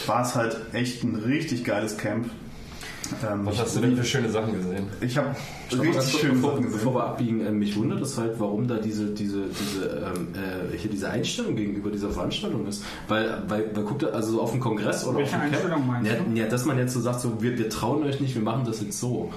war 0.07 0.21
es 0.21 0.35
halt 0.35 0.57
echt 0.73 1.03
ein 1.03 1.15
richtig 1.15 1.63
geiles 1.63 1.97
Camp. 1.97 2.29
Ähm, 3.23 3.45
Was 3.45 3.59
hast 3.59 3.75
du 3.75 3.81
denn 3.81 3.95
für 3.95 4.03
schöne 4.03 4.29
Sachen 4.29 4.53
gesehen? 4.53 4.87
Ich 5.01 5.17
habe 5.17 5.35
richtig 5.71 6.19
schöne 6.19 6.33
bevor, 6.33 6.51
Sachen 6.51 6.63
gesehen. 6.63 6.79
bevor 6.79 6.95
wir 6.95 7.03
abbiegen, 7.03 7.45
äh, 7.45 7.51
mich 7.51 7.75
wundert 7.75 8.01
es 8.01 8.17
halt, 8.17 8.39
warum 8.39 8.67
da 8.67 8.77
diese, 8.77 9.07
diese, 9.07 9.43
diese, 9.47 9.85
ähm, 10.15 10.27
äh, 10.33 10.77
hier 10.77 10.89
diese 10.89 11.09
Einstellung 11.09 11.55
gegenüber 11.55 11.89
dieser 11.89 12.09
Veranstaltung 12.09 12.67
ist. 12.67 12.83
Weil, 13.07 13.43
weil, 13.47 13.71
weil 13.73 13.83
guckt 13.83 14.03
ihr, 14.03 14.13
also 14.13 14.33
so 14.33 14.41
auf 14.41 14.51
dem 14.51 14.59
Kongress 14.59 15.05
oder 15.05 15.19
Welche 15.19 15.35
auf 15.35 15.41
dem 15.41 15.51
Camp, 15.51 15.53
Einstellung 15.53 15.87
meinst 15.87 16.11
ja, 16.11 16.17
du? 16.17 16.39
Ja, 16.39 16.47
dass 16.47 16.65
man 16.65 16.77
jetzt 16.77 16.93
so 16.93 17.01
sagt, 17.01 17.21
so, 17.21 17.41
wir, 17.41 17.57
wir 17.57 17.69
trauen 17.69 18.03
euch 18.03 18.19
nicht, 18.19 18.35
wir 18.35 18.41
machen 18.41 18.63
das 18.65 18.81
jetzt 18.81 18.99
so. 18.99 19.31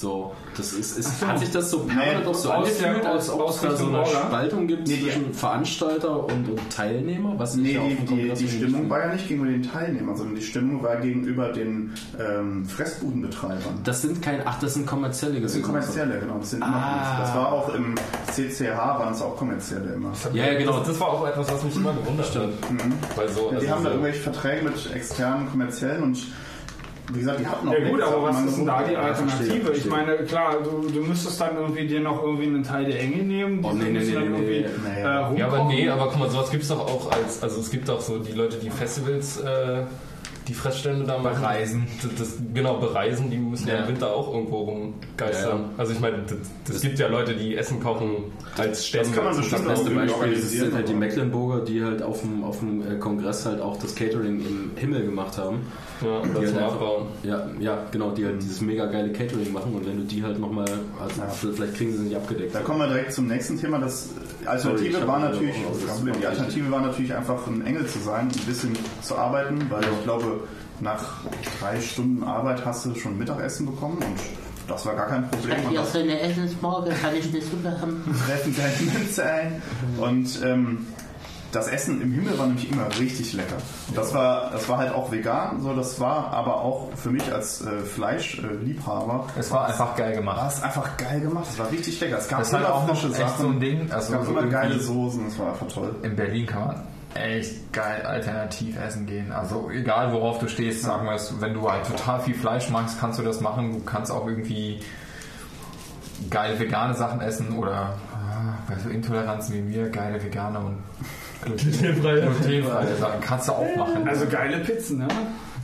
So, 0.00 0.32
das 0.56 0.72
ist, 0.72 0.96
ist 0.98 1.20
so. 1.20 1.26
hat 1.28 1.38
sich 1.40 1.50
das 1.50 1.70
so 1.70 1.80
permanent 1.80 2.26
auch 2.26 2.34
so 2.34 2.50
angefühlt, 2.50 3.04
als 3.04 3.28
ob 3.28 3.42
aus 3.42 3.56
es 3.56 3.60
da 3.62 3.76
so 3.76 3.86
eine 3.88 3.98
Orga? 3.98 4.08
Spaltung 4.10 4.66
gibt 4.66 4.88
Nee, 4.88 4.96
die- 4.96 5.02
zwischen 5.02 5.34
Veranstalter 5.34 6.24
und, 6.24 6.48
und 6.48 6.70
Teilnehmer, 6.74 7.34
was 7.36 7.54
Nee, 7.54 7.74
ja 7.74 7.80
die, 7.82 8.06
die, 8.06 8.32
die 8.32 8.48
Stimmung 8.48 8.88
war 8.88 9.00
ja 9.00 9.12
nicht 9.12 9.28
gegenüber 9.28 9.50
den 9.52 9.62
Teilnehmern, 9.62 10.16
sondern 10.16 10.36
die 10.36 10.42
Stimmung 10.42 10.82
war 10.82 10.96
gegenüber 10.96 11.52
den 11.52 11.92
ähm, 12.18 12.64
Fressbudenbetreibern. 12.64 13.80
Das 13.84 14.00
sind 14.02 14.22
keine, 14.22 14.46
ach, 14.46 14.58
das 14.60 14.72
sind 14.74 14.86
kommerzielle 14.86 15.38
Das 15.40 15.52
sind 15.52 15.62
kommerzielle, 15.62 16.18
genau. 16.18 16.38
Das, 16.38 16.50
sind 16.50 16.64
immer, 16.64 16.76
Ah. 16.76 17.18
das 17.20 17.34
war 17.34 17.52
auch 17.52 17.74
im 17.74 17.94
CCH, 18.32 18.76
waren 18.78 19.12
es 19.12 19.20
auch 19.20 19.36
kommerzielle 19.36 19.92
immer. 19.94 20.12
Ja, 20.32 20.46
ja, 20.46 20.58
genau. 20.58 20.78
Das, 20.78 20.88
das 20.88 21.00
war 21.00 21.08
auch 21.08 21.26
etwas, 21.26 21.52
was 21.52 21.62
mich 21.62 21.76
immer 21.76 21.92
gewundert 21.92 22.34
hat. 22.34 22.48
Weil 23.16 23.28
so, 23.28 23.40
Ja, 23.40 23.50
die 23.50 23.56
also 23.56 23.70
haben 23.70 23.84
da 23.84 23.90
irgendwelche 23.90 24.20
Verträge 24.20 24.64
mit 24.64 24.94
externen 24.94 25.50
kommerziellen 25.50 26.02
und 26.04 26.18
wie 27.12 27.18
gesagt, 27.18 27.40
die 27.40 27.46
hatten 27.46 27.68
auch 27.68 27.72
Ja 27.72 27.88
gut, 27.88 28.02
aber 28.02 28.22
was 28.22 28.42
ist 28.44 28.58
denn 28.58 28.66
da 28.66 28.82
die 28.82 28.92
Ja, 28.92 29.00
Alternative? 29.00 29.72
Ich 29.72 29.86
meine, 29.86 30.16
klar, 30.18 30.56
du, 30.62 30.88
du 30.88 31.00
müsstest 31.00 31.40
dann 31.40 31.56
irgendwie 31.56 31.86
dir 31.86 32.00
noch 32.00 32.22
irgendwie 32.22 32.46
einen 32.46 32.62
Teil 32.62 32.86
der 32.86 33.00
Enge 33.00 33.22
nehmen. 33.22 33.60
Oh, 33.64 33.70
die 33.72 33.78
nee, 33.78 33.90
nee, 33.90 33.98
nee, 34.04 34.12
dann 34.12 34.32
nee, 34.32 34.38
irgendwie, 34.38 34.66
nee. 34.84 35.00
äh, 35.00 35.38
Ja, 35.38 35.46
aber 35.46 35.64
nee, 35.64 35.88
aber 35.88 36.08
guck 36.08 36.18
mal, 36.18 36.30
sowas 36.30 36.50
gibt's 36.50 36.68
doch 36.68 36.80
auch 36.80 37.10
als, 37.12 37.42
also 37.42 37.60
es 37.60 37.70
gibt 37.70 37.88
auch 37.90 38.00
so 38.00 38.18
die 38.18 38.32
Leute, 38.32 38.56
die 38.58 38.70
Festivals 38.70 39.40
äh, 39.40 39.82
die 40.48 40.54
Fressstände 40.54 41.04
da 41.04 41.18
machen. 41.18 41.40
Bereisen. 41.42 41.86
Das, 42.02 42.14
das, 42.16 42.38
genau, 42.52 42.78
bereisen, 42.78 43.30
die 43.30 43.38
müssen 43.38 43.68
ja. 43.68 43.82
Im 43.82 43.88
Winter 43.88 44.12
auch 44.12 44.32
irgendwo 44.34 44.62
rumgeistern. 44.64 45.60
Ja. 45.60 45.70
Also 45.76 45.92
ich 45.92 46.00
meine, 46.00 46.18
das, 46.26 46.38
das 46.66 46.82
gibt 46.82 46.98
ja 46.98 47.06
Leute, 47.06 47.34
die 47.34 47.56
Essen 47.56 47.80
kochen 47.80 48.32
als 48.56 48.86
Stände. 48.86 49.08
Das 49.08 49.16
kann 49.16 49.24
man 49.26 49.36
bestimmt 49.36 49.62
Verkaufen. 49.62 49.94
Beste 49.94 50.14
Beispiel 50.14 50.36
sind 50.36 50.74
halt 50.74 50.88
die 50.88 50.94
Mecklenburger, 50.94 51.64
die 51.64 51.84
halt 51.84 52.02
auf 52.02 52.22
dem, 52.22 52.42
auf 52.42 52.58
dem 52.58 52.82
äh, 52.82 52.96
Kongress 52.96 53.46
halt 53.46 53.60
auch 53.60 53.78
das 53.78 53.94
Catering 53.94 54.40
im 54.40 54.70
Himmel 54.76 55.04
gemacht 55.04 55.38
haben. 55.38 55.60
Ja, 56.02 56.22
Die 56.22 56.46
halt 56.46 56.56
einfach- 56.56 56.72
Abbauen. 56.74 57.06
Ja, 57.22 57.46
ja, 57.58 57.78
genau, 57.90 58.10
die 58.10 58.24
halt 58.24 58.42
dieses 58.42 58.60
mega 58.60 58.86
geile 58.86 59.12
Catering 59.12 59.52
machen 59.52 59.74
und 59.74 59.86
wenn 59.86 59.98
du 59.98 60.04
die 60.04 60.22
halt 60.22 60.38
nochmal, 60.38 60.66
also 60.98 61.52
vielleicht 61.52 61.74
kriegen 61.74 61.92
sie 61.92 62.04
nicht 62.04 62.16
abgedeckt. 62.16 62.54
Da 62.54 62.60
kommen 62.60 62.78
wir 62.80 62.86
direkt 62.88 63.12
zum 63.12 63.26
nächsten 63.26 63.60
Thema. 63.60 63.78
Das 63.78 64.08
Sorry, 64.08 64.46
Alternative 64.48 64.88
ich 64.88 64.96
hab 65.00 65.06
war 65.06 65.18
natürlich, 65.20 65.54
auch. 65.66 65.94
Problem, 65.96 66.14
die 66.20 66.26
Alternative 66.26 66.70
war 66.70 66.80
natürlich 66.80 67.14
einfach 67.14 67.46
ein 67.46 67.64
Engel 67.66 67.86
zu 67.86 67.98
sein, 67.98 68.28
ein 68.28 68.46
bisschen 68.46 68.72
zu 69.02 69.16
arbeiten, 69.16 69.66
weil 69.70 69.82
ich 69.82 70.02
glaube, 70.04 70.40
nach 70.80 71.04
drei 71.60 71.78
Stunden 71.80 72.22
Arbeit 72.24 72.64
hast 72.64 72.86
du 72.86 72.94
schon 72.94 73.18
Mittagessen 73.18 73.66
bekommen 73.66 73.96
und 73.98 74.16
das 74.68 74.86
war 74.86 74.94
gar 74.94 75.08
kein 75.08 75.28
Problem. 75.28 75.56
Und 75.66 75.72
ihr 75.72 75.80
das 75.80 75.92
so 75.92 75.98
eine 75.98 76.18
Essensmorgen? 76.20 76.92
Kann 77.02 77.14
ich 77.16 77.28
eine 77.28 77.42
Suppe 77.42 77.78
haben? 77.80 78.02
treffen 78.26 78.54
seine 78.54 78.90
Münze 78.98 79.24
ein. 79.24 79.62
Und 79.98 80.40
ähm, 80.44 80.86
das 81.52 81.68
Essen 81.68 82.00
im 82.00 82.12
Himmel 82.12 82.38
war 82.38 82.46
nämlich 82.46 82.70
immer 82.70 82.86
richtig 82.98 83.32
lecker. 83.32 83.56
Und 83.88 83.96
das 83.96 84.14
war, 84.14 84.50
das 84.50 84.68
war 84.68 84.78
halt 84.78 84.92
auch 84.94 85.10
vegan, 85.10 85.60
so 85.60 85.74
das 85.74 85.98
war 85.98 86.32
aber 86.32 86.60
auch 86.62 86.90
für 86.94 87.10
mich 87.10 87.32
als 87.32 87.60
äh, 87.62 87.80
Fleischliebhaber 87.80 89.26
Es 89.38 89.50
war 89.50 89.66
einfach 89.66 89.96
geil 89.96 90.10
war 90.10 90.16
gemacht. 90.16 90.52
es 90.52 90.62
einfach 90.62 90.96
geil 90.96 91.20
gemacht. 91.20 91.46
Es 91.50 91.58
war 91.58 91.70
richtig 91.70 92.00
lecker. 92.00 92.18
Es 92.18 92.28
gab 92.28 92.40
Das 92.40 92.52
immer 92.52 92.72
auch 92.72 92.86
noch 92.86 92.96
frische 92.96 93.14
Sachen. 93.14 93.42
so 93.42 93.48
ein 93.48 93.60
Ding. 93.60 93.86
es 93.86 93.92
Also 93.92 94.12
gab 94.12 94.24
so 94.24 94.30
immer 94.30 94.46
geile 94.46 94.78
Soßen. 94.78 95.26
Es 95.26 95.38
war 95.38 95.48
einfach 95.50 95.68
toll. 95.68 95.94
In 96.02 96.14
Berlin 96.16 96.46
kann 96.46 96.66
man 96.66 96.82
echt 97.14 97.72
geil 97.72 98.02
alternativ 98.02 98.78
essen 98.80 99.06
gehen. 99.06 99.32
Also 99.32 99.70
egal 99.70 100.12
worauf 100.12 100.38
du 100.38 100.48
stehst, 100.48 100.82
sagen 100.82 101.06
wir 101.06 101.14
es, 101.14 101.40
wenn 101.40 101.54
du 101.54 101.70
halt 101.70 101.84
total 101.86 102.20
viel 102.20 102.34
Fleisch 102.34 102.70
magst, 102.70 103.00
kannst 103.00 103.18
du 103.18 103.22
das 103.24 103.40
machen. 103.40 103.72
Du 103.72 103.80
kannst 103.80 104.12
auch 104.12 104.26
irgendwie 104.26 104.80
geile 106.30 106.58
vegane 106.60 106.94
Sachen 106.94 107.20
essen 107.20 107.56
oder 107.58 107.94
ah, 108.14 108.54
bei 108.68 108.78
so 108.78 108.88
Intoleranzen 108.90 109.54
wie 109.54 109.62
mir, 109.62 109.88
geile 109.90 110.22
vegane 110.22 110.58
und 110.60 110.78
glutenfreie 111.44 112.20
glutenfreie 112.22 112.96
Sachen 112.96 113.20
kannst 113.20 113.48
du 113.48 113.52
auch 113.52 113.76
machen. 113.76 114.08
Also 114.08 114.26
geile 114.26 114.58
Pizzen, 114.58 114.98
ne? 114.98 115.08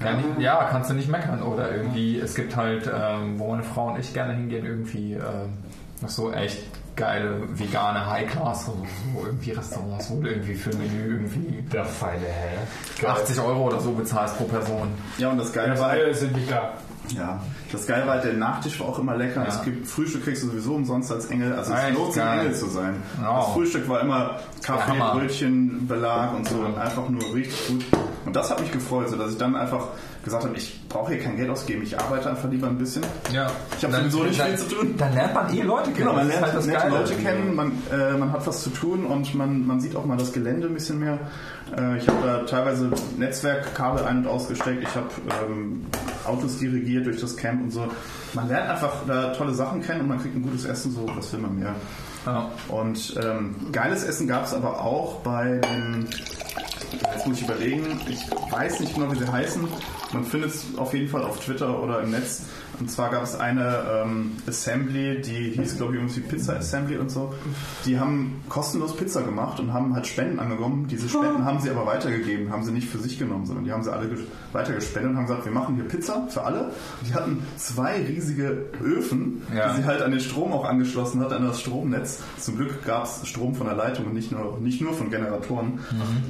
Ja, 0.05 0.13
nicht, 0.13 0.41
ja, 0.41 0.65
kannst 0.71 0.91
du 0.91 0.95
nicht 0.95 1.09
meckern. 1.09 1.43
Oder 1.43 1.75
irgendwie, 1.75 2.19
es 2.19 2.35
gibt 2.35 2.57
halt, 2.57 2.91
ähm, 2.93 3.39
wo 3.39 3.51
meine 3.51 3.63
Frau 3.63 3.89
und 3.89 3.99
ich 3.99 4.13
gerne 4.13 4.35
hingehen, 4.35 4.67
irgendwie 4.67 5.15
ähm, 5.15 5.55
noch 6.03 6.09
so 6.09 6.33
echt 6.33 6.59
geile 6.97 7.43
vegane 7.59 8.07
High-Class, 8.07 8.67
so, 8.67 8.73
so 8.73 9.27
irgendwie 9.27 9.51
Restaurants, 9.53 10.11
wo 10.11 10.21
du 10.21 10.29
irgendwie 10.29 10.55
für 10.55 10.71
ein 10.71 10.79
Menü 10.79 11.13
irgendwie 11.13 11.63
Der 11.71 11.85
feine 11.85 12.25
Herr. 12.27 13.11
80 13.11 13.39
Euro 13.41 13.67
oder 13.67 13.81
so 13.81 13.93
bezahlst 13.93 14.39
pro 14.39 14.45
Person. 14.45 14.89
Ja, 15.19 15.31
und 15.31 15.39
das 15.39 15.53
Geile 15.53 15.79
war, 15.79 15.91
Weil 15.91 16.15
sind 16.15 16.35
die 16.37 16.47
klar. 16.47 16.75
Ja, 17.15 17.41
das 17.73 17.87
Geile 17.87 18.07
war, 18.07 18.15
halt, 18.15 18.25
der 18.25 18.33
Nachtisch 18.35 18.81
war 18.81 18.89
auch 18.89 18.99
immer 18.99 19.17
lecker. 19.17 19.43
Ja. 19.43 19.49
Es 19.49 19.63
gibt 19.63 19.87
Frühstück 19.87 20.25
kriegst 20.25 20.43
du 20.43 20.49
sowieso 20.49 20.75
umsonst 20.75 21.13
als 21.13 21.27
Engel. 21.27 21.53
Also 21.53 21.73
es 21.73 21.95
lohnt 21.95 22.13
sich 22.13 22.23
geil. 22.23 22.41
Engel 22.41 22.55
zu 22.55 22.67
sein. 22.67 22.97
Ja. 23.21 23.39
Das 23.39 23.53
Frühstück 23.53 23.89
war 23.89 24.01
immer 24.01 24.41
Kaffee. 24.63 25.19
Brötchen, 25.19 25.87
Belag 25.87 26.35
und 26.35 26.49
so 26.49 26.57
und 26.57 26.77
einfach 26.79 27.09
nur 27.09 27.23
richtig 27.35 27.69
gut. 27.69 27.85
Und 28.25 28.35
das 28.35 28.51
hat 28.51 28.61
mich 28.61 28.73
gefreut, 28.73 29.09
so 29.09 29.17
dass 29.17 29.33
ich 29.33 29.39
dann 29.39 29.55
einfach 29.55 29.89
gesagt 30.25 30.45
habe, 30.45 30.57
ich 30.57 30.81
brauche 30.89 31.13
hier 31.13 31.23
kein 31.23 31.37
Geld 31.37 31.49
ausgeben, 31.49 31.83
ich 31.83 31.99
arbeite 31.99 32.29
einfach 32.29 32.51
lieber 32.51 32.67
ein 32.67 32.77
bisschen. 32.77 33.05
Ja. 33.33 33.47
Ich 33.79 33.85
habe 33.85 33.95
sowieso 33.95 34.25
nicht 34.25 34.43
viel 34.43 34.57
zu 34.57 34.69
tun. 34.69 34.95
Dann 34.99 35.15
lernt 35.15 35.35
man 35.35 35.55
eh 35.55 35.63
Leute 35.63 35.93
kennen. 35.93 35.97
Genau, 35.97 36.13
man 36.15 36.27
lernt 36.27 36.45
halt 36.45 36.57
das 36.57 36.67
nette 36.67 36.79
Geile. 36.81 36.99
Leute 36.99 37.15
kennen, 37.15 37.55
man, 37.55 37.73
äh, 37.93 38.17
man 38.17 38.33
hat 38.33 38.45
was 38.45 38.65
zu 38.65 38.71
tun 38.71 39.07
und 39.07 39.33
man, 39.37 39.65
man 39.65 39.81
sieht 39.81 39.95
auch 39.95 40.05
mal 40.05 40.17
das 40.17 40.33
Gelände 40.33 40.67
ein 40.67 40.75
bisschen 40.75 40.99
mehr. 40.99 41.19
Äh, 41.77 41.99
ich 41.99 42.09
habe 42.09 42.27
da 42.27 42.39
teilweise 42.45 42.91
Netzwerkkabel 43.17 44.05
ein- 44.05 44.19
und 44.19 44.27
ausgesteckt, 44.27 44.83
ich 44.83 44.95
habe 44.95 45.09
ähm, 45.47 45.87
Autos 46.25 46.59
dirigiert 46.59 47.07
durch 47.07 47.21
das 47.21 47.37
Camp 47.37 47.63
und 47.63 47.71
so. 47.71 47.89
Man 48.35 48.49
lernt 48.49 48.71
einfach 48.71 48.95
da 49.07 49.33
tolle 49.33 49.55
Sachen 49.55 49.83
kennen 49.83 50.03
und 50.03 50.09
man 50.09 50.21
kriegt 50.21 50.37
ein 50.37 50.43
gutes 50.43 50.65
Essen, 50.65 50.93
so 50.93 51.07
was 51.15 51.33
will 51.33 51.41
man 51.41 51.59
mehr. 51.59 51.75
Ja. 52.27 52.51
Und 52.69 53.15
ähm, 53.23 53.55
geiles 53.73 54.03
Essen 54.03 54.27
gab 54.27 54.45
es 54.45 54.53
aber 54.53 54.81
auch 54.81 55.21
bei 55.21 55.61
den, 55.61 56.09
jetzt 57.15 57.27
muss 57.27 57.39
ich 57.39 57.45
überlegen, 57.45 58.01
ich 58.09 58.21
weiß 58.51 58.81
nicht 58.81 58.95
genau, 58.95 59.13
wie 59.13 59.19
sie 59.19 59.31
heißen. 59.31 59.67
Man 60.13 60.25
findet 60.25 60.51
es 60.51 60.65
auf 60.77 60.93
jeden 60.93 61.09
Fall 61.09 61.23
auf 61.23 61.39
Twitter 61.41 61.81
oder 61.83 62.01
im 62.01 62.11
Netz. 62.11 62.43
Und 62.79 62.91
zwar 62.91 63.11
gab 63.11 63.23
es 63.23 63.35
eine 63.35 63.83
ähm, 64.05 64.33
Assembly, 64.47 65.21
die 65.23 65.51
hieß, 65.53 65.77
glaube 65.79 65.95
ich, 65.95 66.01
irgendwie 66.01 66.21
Pizza 66.21 66.57
Assembly 66.57 66.99
und 66.99 67.11
so. 67.11 67.33
Die 67.85 67.99
haben 67.99 68.43
kostenlos 68.49 68.95
Pizza 68.97 69.23
gemacht 69.23 69.59
und 69.61 69.73
haben 69.73 69.95
halt 69.95 70.07
Spenden 70.07 70.39
angenommen. 70.39 70.87
Diese 70.89 71.09
Spenden 71.09 71.45
haben 71.45 71.61
sie 71.61 71.71
aber 71.71 71.87
weitergegeben, 71.87 72.51
haben 72.53 72.65
sie 72.65 72.73
nicht 72.73 72.89
für 72.89 72.99
sich 72.99 73.19
genommen, 73.19 73.47
sondern 73.47 73.65
die 73.65 73.73
haben 73.73 73.83
sie 73.83 73.93
alle 73.93 74.07
ges- 74.09 74.25
weitergespendet 74.53 75.13
und 75.13 75.17
haben 75.19 75.27
gesagt, 75.27 75.45
wir 75.47 75.53
machen 75.53 75.75
hier 75.77 75.85
Pizza 75.85 76.27
für 76.29 76.43
alle. 76.43 76.71
Die 77.09 77.15
hatten 77.15 77.43
zwei 77.57 78.05
riesige 78.05 78.67
Öfen, 78.83 79.43
Ja. 79.57 79.73
die 79.73 79.81
sie 79.83 79.87
halt 79.87 80.03
an 80.03 80.11
den 80.11 80.21
Strom 80.21 80.53
auch 80.53 80.65
angeschlossen 80.65 81.21
hat, 81.21 81.33
an 81.33 81.45
das 81.47 81.61
Stromnetz. 81.61 82.21
Zum 82.39 82.57
Glück 82.57 82.85
gab 82.85 83.05
es 83.05 83.27
Strom 83.27 83.55
von 83.55 83.67
der 83.67 83.77
Leitung 83.77 84.07
und 84.07 84.15
nicht 84.15 84.33
nur, 84.33 84.59
nicht 84.61 84.81
nur 84.81 84.93
von 84.93 85.11
Generatoren 85.11 85.81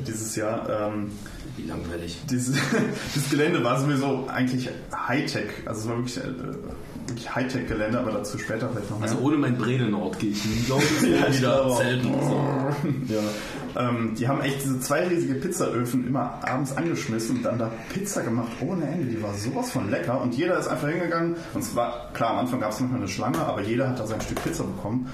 dieses 0.07 0.37
Jahr. 0.37 0.69
Ähm, 0.69 1.11
Wie 1.57 1.63
langweilig. 1.63 2.19
dieses, 2.31 2.57
dieses 3.15 3.31
Gelände 3.31 3.65
war 3.65 3.81
sowieso 3.81 4.27
eigentlich 4.29 4.69
Hightech. 4.95 5.49
Also 5.65 5.81
es 5.81 5.89
war 5.89 5.97
wirklich, 5.97 6.17
äh, 6.19 7.09
wirklich 7.09 7.35
Hightech-Gelände, 7.35 7.99
aber 7.99 8.13
dazu 8.13 8.39
später 8.39 8.69
vielleicht 8.69 8.91
noch 8.91 8.99
mehr. 8.99 9.09
Also 9.11 9.23
ohne 9.23 9.37
mein 9.37 9.57
Bredenort 9.57 10.19
gehe 10.19 10.31
ich 10.31 10.45
nirgends 10.45 11.03
mehr 11.03 11.11
Ja, 11.21 11.29
ich 11.29 11.39
wieder 11.39 11.65
glaube 11.65 12.09
und 12.09 12.25
So. 12.25 13.15
ja. 13.15 13.89
ähm, 13.89 14.15
die 14.19 14.29
haben 14.29 14.41
echt 14.43 14.65
diese 14.65 14.81
zwei 14.81 15.07
riesige 15.07 15.35
Pizzaöfen 15.35 16.07
immer 16.07 16.41
abends 16.43 16.77
angeschmissen 16.77 17.39
und 17.39 17.43
dann 17.43 17.59
da 17.59 17.71
Pizza 17.93 18.23
gemacht 18.23 18.53
ohne 18.61 18.87
Ende. 18.87 19.07
Die 19.07 19.23
war 19.23 19.35
sowas 19.35 19.71
von 19.71 19.91
lecker 19.91 20.21
und 20.21 20.35
jeder 20.35 20.59
ist 20.59 20.69
einfach 20.69 20.89
hingegangen. 20.89 21.37
Und 21.55 21.63
es 21.63 21.75
war, 21.75 22.11
klar, 22.13 22.31
am 22.33 22.39
Anfang 22.39 22.61
gab 22.61 22.73
es 22.73 22.81
manchmal 22.81 23.01
eine 23.01 23.09
Schlange, 23.09 23.39
aber 23.39 23.63
jeder 23.63 23.89
hat 23.89 23.99
da 23.99 24.07
sein 24.07 24.21
Stück 24.21 24.43
Pizza 24.43 24.65
bekommen. 24.65 25.09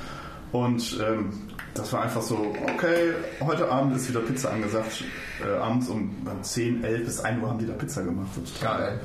Und 0.53 0.99
ähm, 1.03 1.31
das 1.75 1.93
war 1.93 2.03
einfach 2.03 2.23
so, 2.23 2.55
okay, 2.75 3.15
heute 3.41 3.71
Abend 3.71 3.97
ist 3.97 4.09
wieder 4.09 4.21
Pizza 4.21 4.51
angesagt. 4.51 5.05
Äh, 5.45 5.57
abends 5.59 5.89
um 5.89 6.15
10, 6.43 6.85
11 6.85 7.05
bis 7.05 7.21
1 7.21 7.43
Uhr 7.43 7.49
haben 7.49 7.59
die 7.59 7.67
da 7.67 7.73
Pizza 7.73 8.03
gemacht. 8.03 8.29
Das 8.37 8.61
Geil. 8.61 9.01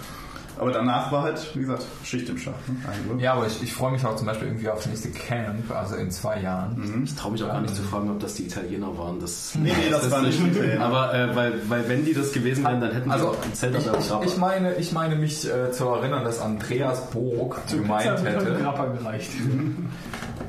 Aber 0.60 0.72
danach 0.72 1.11
war 1.11 1.22
halt, 1.22 1.56
wie 1.56 1.60
gesagt, 1.60 1.85
Schicht 2.03 2.27
im 2.30 2.38
Schacht. 2.38 2.68
Ne? 2.68 2.76
1 2.89 2.98
Uhr. 3.10 3.22
Ja, 3.22 3.34
aber 3.34 3.48
ich, 3.48 3.61
ich 3.61 3.73
freue 3.73 3.91
mich 3.91 4.03
auch 4.03 4.15
zum 4.15 4.26
Beispiel 4.26 4.48
irgendwie 4.48 4.68
aufs 4.69 4.88
nächste 4.88 5.10
Camp, 5.10 5.72
also 5.72 5.95
in 5.95 6.10
zwei 6.10 6.41
Jahren. 6.41 7.03
Ich 7.06 7.15
traue 7.15 7.31
mich 7.31 7.44
auch 7.44 7.49
gar 7.49 7.61
nicht 7.61 7.76
zu 7.76 7.84
fragen, 7.84 8.10
ob 8.10 8.19
das 8.19 8.34
die 8.34 8.48
Italiener 8.48 8.98
waren. 8.98 9.19
Das, 9.19 9.53
Nee, 9.56 9.72
nee, 9.77 9.89
das 9.89 10.10
war 10.10 10.22
nicht 10.23 10.39
Italiener. 10.39 10.84
Aber 10.84 11.14
äh, 11.14 11.35
weil, 11.35 11.69
weil 11.69 11.88
wenn 11.88 12.06
die 12.06 12.14
das 12.14 12.34
gewesen 12.34 12.64
wären, 12.64 12.81
dann 12.81 12.91
hätten 12.91 13.11
Also 13.11 13.35
die 13.44 13.49
ein 13.49 13.53
Zelt 13.53 13.77
ich, 13.77 13.85
ich, 13.85 14.34
ich 14.34 14.38
meine, 14.38 14.76
ich 14.76 14.91
meine 14.91 15.15
mich 15.15 15.48
äh, 15.48 15.72
zu 15.72 15.85
erinnern, 15.85 16.23
dass 16.23 16.39
Andreas 16.39 17.11
Burg 17.11 17.61
gemeint 17.69 18.23
hätte, 18.23 18.57
Grappa 18.60 18.85
gereicht. 18.88 19.31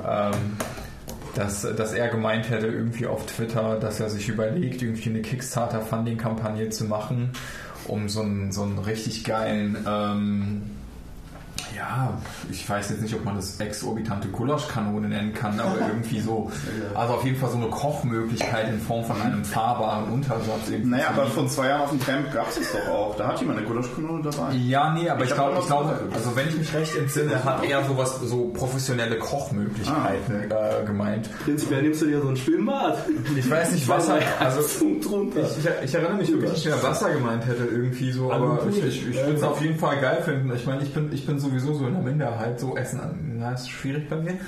ähm, 0.08 0.32
dass, 1.34 1.62
dass 1.62 1.92
er 1.92 2.08
gemeint 2.08 2.50
hätte 2.50 2.66
irgendwie 2.66 3.06
auf 3.06 3.26
Twitter, 3.26 3.78
dass 3.78 4.00
er 4.00 4.10
sich 4.10 4.28
überlegt, 4.28 4.82
irgendwie 4.82 5.10
eine 5.10 5.22
Kickstarter-Funding-Kampagne 5.22 6.70
zu 6.70 6.84
machen, 6.84 7.30
um 7.86 8.08
so 8.08 8.22
einen, 8.22 8.52
so 8.52 8.62
einen 8.62 8.78
richtig 8.78 9.24
geilen, 9.24 9.76
ähm, 9.86 10.62
ja, 11.76 12.18
ich 12.50 12.68
weiß 12.68 12.90
jetzt 12.90 13.02
nicht, 13.02 13.14
ob 13.14 13.24
man 13.24 13.36
das 13.36 13.58
exorbitante 13.60 14.28
Gulaschkanone 14.28 15.08
nennen 15.08 15.32
kann, 15.34 15.58
aber 15.58 15.78
irgendwie 15.88 16.20
so, 16.20 16.50
also 16.94 17.14
auf 17.14 17.24
jeden 17.24 17.36
Fall 17.36 17.50
so 17.50 17.56
eine 17.56 17.68
Kochmöglichkeit 17.68 18.68
in 18.68 18.80
Form 18.80 19.04
von 19.04 19.20
einem 19.20 19.44
fahrbaren 19.44 20.10
Untersatz. 20.12 20.70
Naja, 20.84 21.08
aber 21.10 21.26
vor 21.26 21.46
zwei 21.48 21.68
Jahren 21.68 21.82
auf 21.82 21.90
dem 21.90 22.00
Camp 22.00 22.32
gab 22.32 22.48
es 22.48 22.58
es 22.58 22.72
doch 22.72 22.88
auch. 22.88 23.16
Da 23.16 23.28
hat 23.28 23.40
jemand 23.40 23.58
eine 23.58 23.66
Gulaschkanone 23.66 24.22
dabei. 24.22 24.52
Ja, 24.54 24.92
nee, 24.92 25.08
aber 25.08 25.24
Ich 25.24 25.30
ich, 25.30 25.34
glaube, 25.34 25.58
ich 25.60 25.66
glaube, 25.66 25.98
also 26.12 26.36
wenn 26.36 26.48
ich 26.48 26.56
mich 26.56 26.74
recht 26.74 26.96
entsinne, 26.96 27.44
hat 27.44 27.64
er 27.64 27.84
sowas, 27.84 28.20
so 28.22 28.48
professionelle 28.48 29.18
Kochmöglichkeiten 29.18 30.50
äh, 30.50 30.86
gemeint. 30.86 31.28
Prinzipiell 31.44 31.82
nimmst 31.82 32.02
du 32.02 32.06
dir 32.06 32.20
so 32.20 32.28
ein 32.28 32.36
Schwimmbad. 32.36 32.98
Ich 33.36 33.50
weiß 33.50 33.72
nicht, 33.72 33.88
was 33.88 34.08
er, 34.08 34.20
also 34.40 34.60
ich, 34.60 34.80
ich, 34.84 35.68
ich 35.84 35.94
erinnere 35.94 36.14
mich 36.14 36.30
wirklich 36.30 36.52
nicht 36.52 36.66
mehr, 36.66 36.82
was 36.82 37.02
er 37.02 37.12
gemeint 37.12 37.46
hätte 37.46 37.64
irgendwie 37.64 38.12
so, 38.12 38.32
aber 38.32 38.60
ich, 38.70 38.82
ich, 38.82 39.08
ich 39.08 39.16
würde 39.16 39.34
es 39.34 39.42
auf 39.42 39.60
jeden 39.60 39.78
Fall 39.78 40.00
geil 40.00 40.22
finden. 40.24 40.52
Ich 40.54 40.66
meine, 40.66 40.82
ich 40.82 40.92
bin, 40.92 41.12
ich 41.12 41.26
bin 41.26 41.38
sowieso 41.38 41.57
so 41.60 41.86
in 41.86 41.94
der 41.94 42.02
Minderheit, 42.02 42.60
so 42.60 42.76
Essen, 42.76 43.36
na, 43.38 43.52
ist 43.52 43.70
schwierig 43.70 44.08
bei 44.08 44.16
mir. 44.16 44.38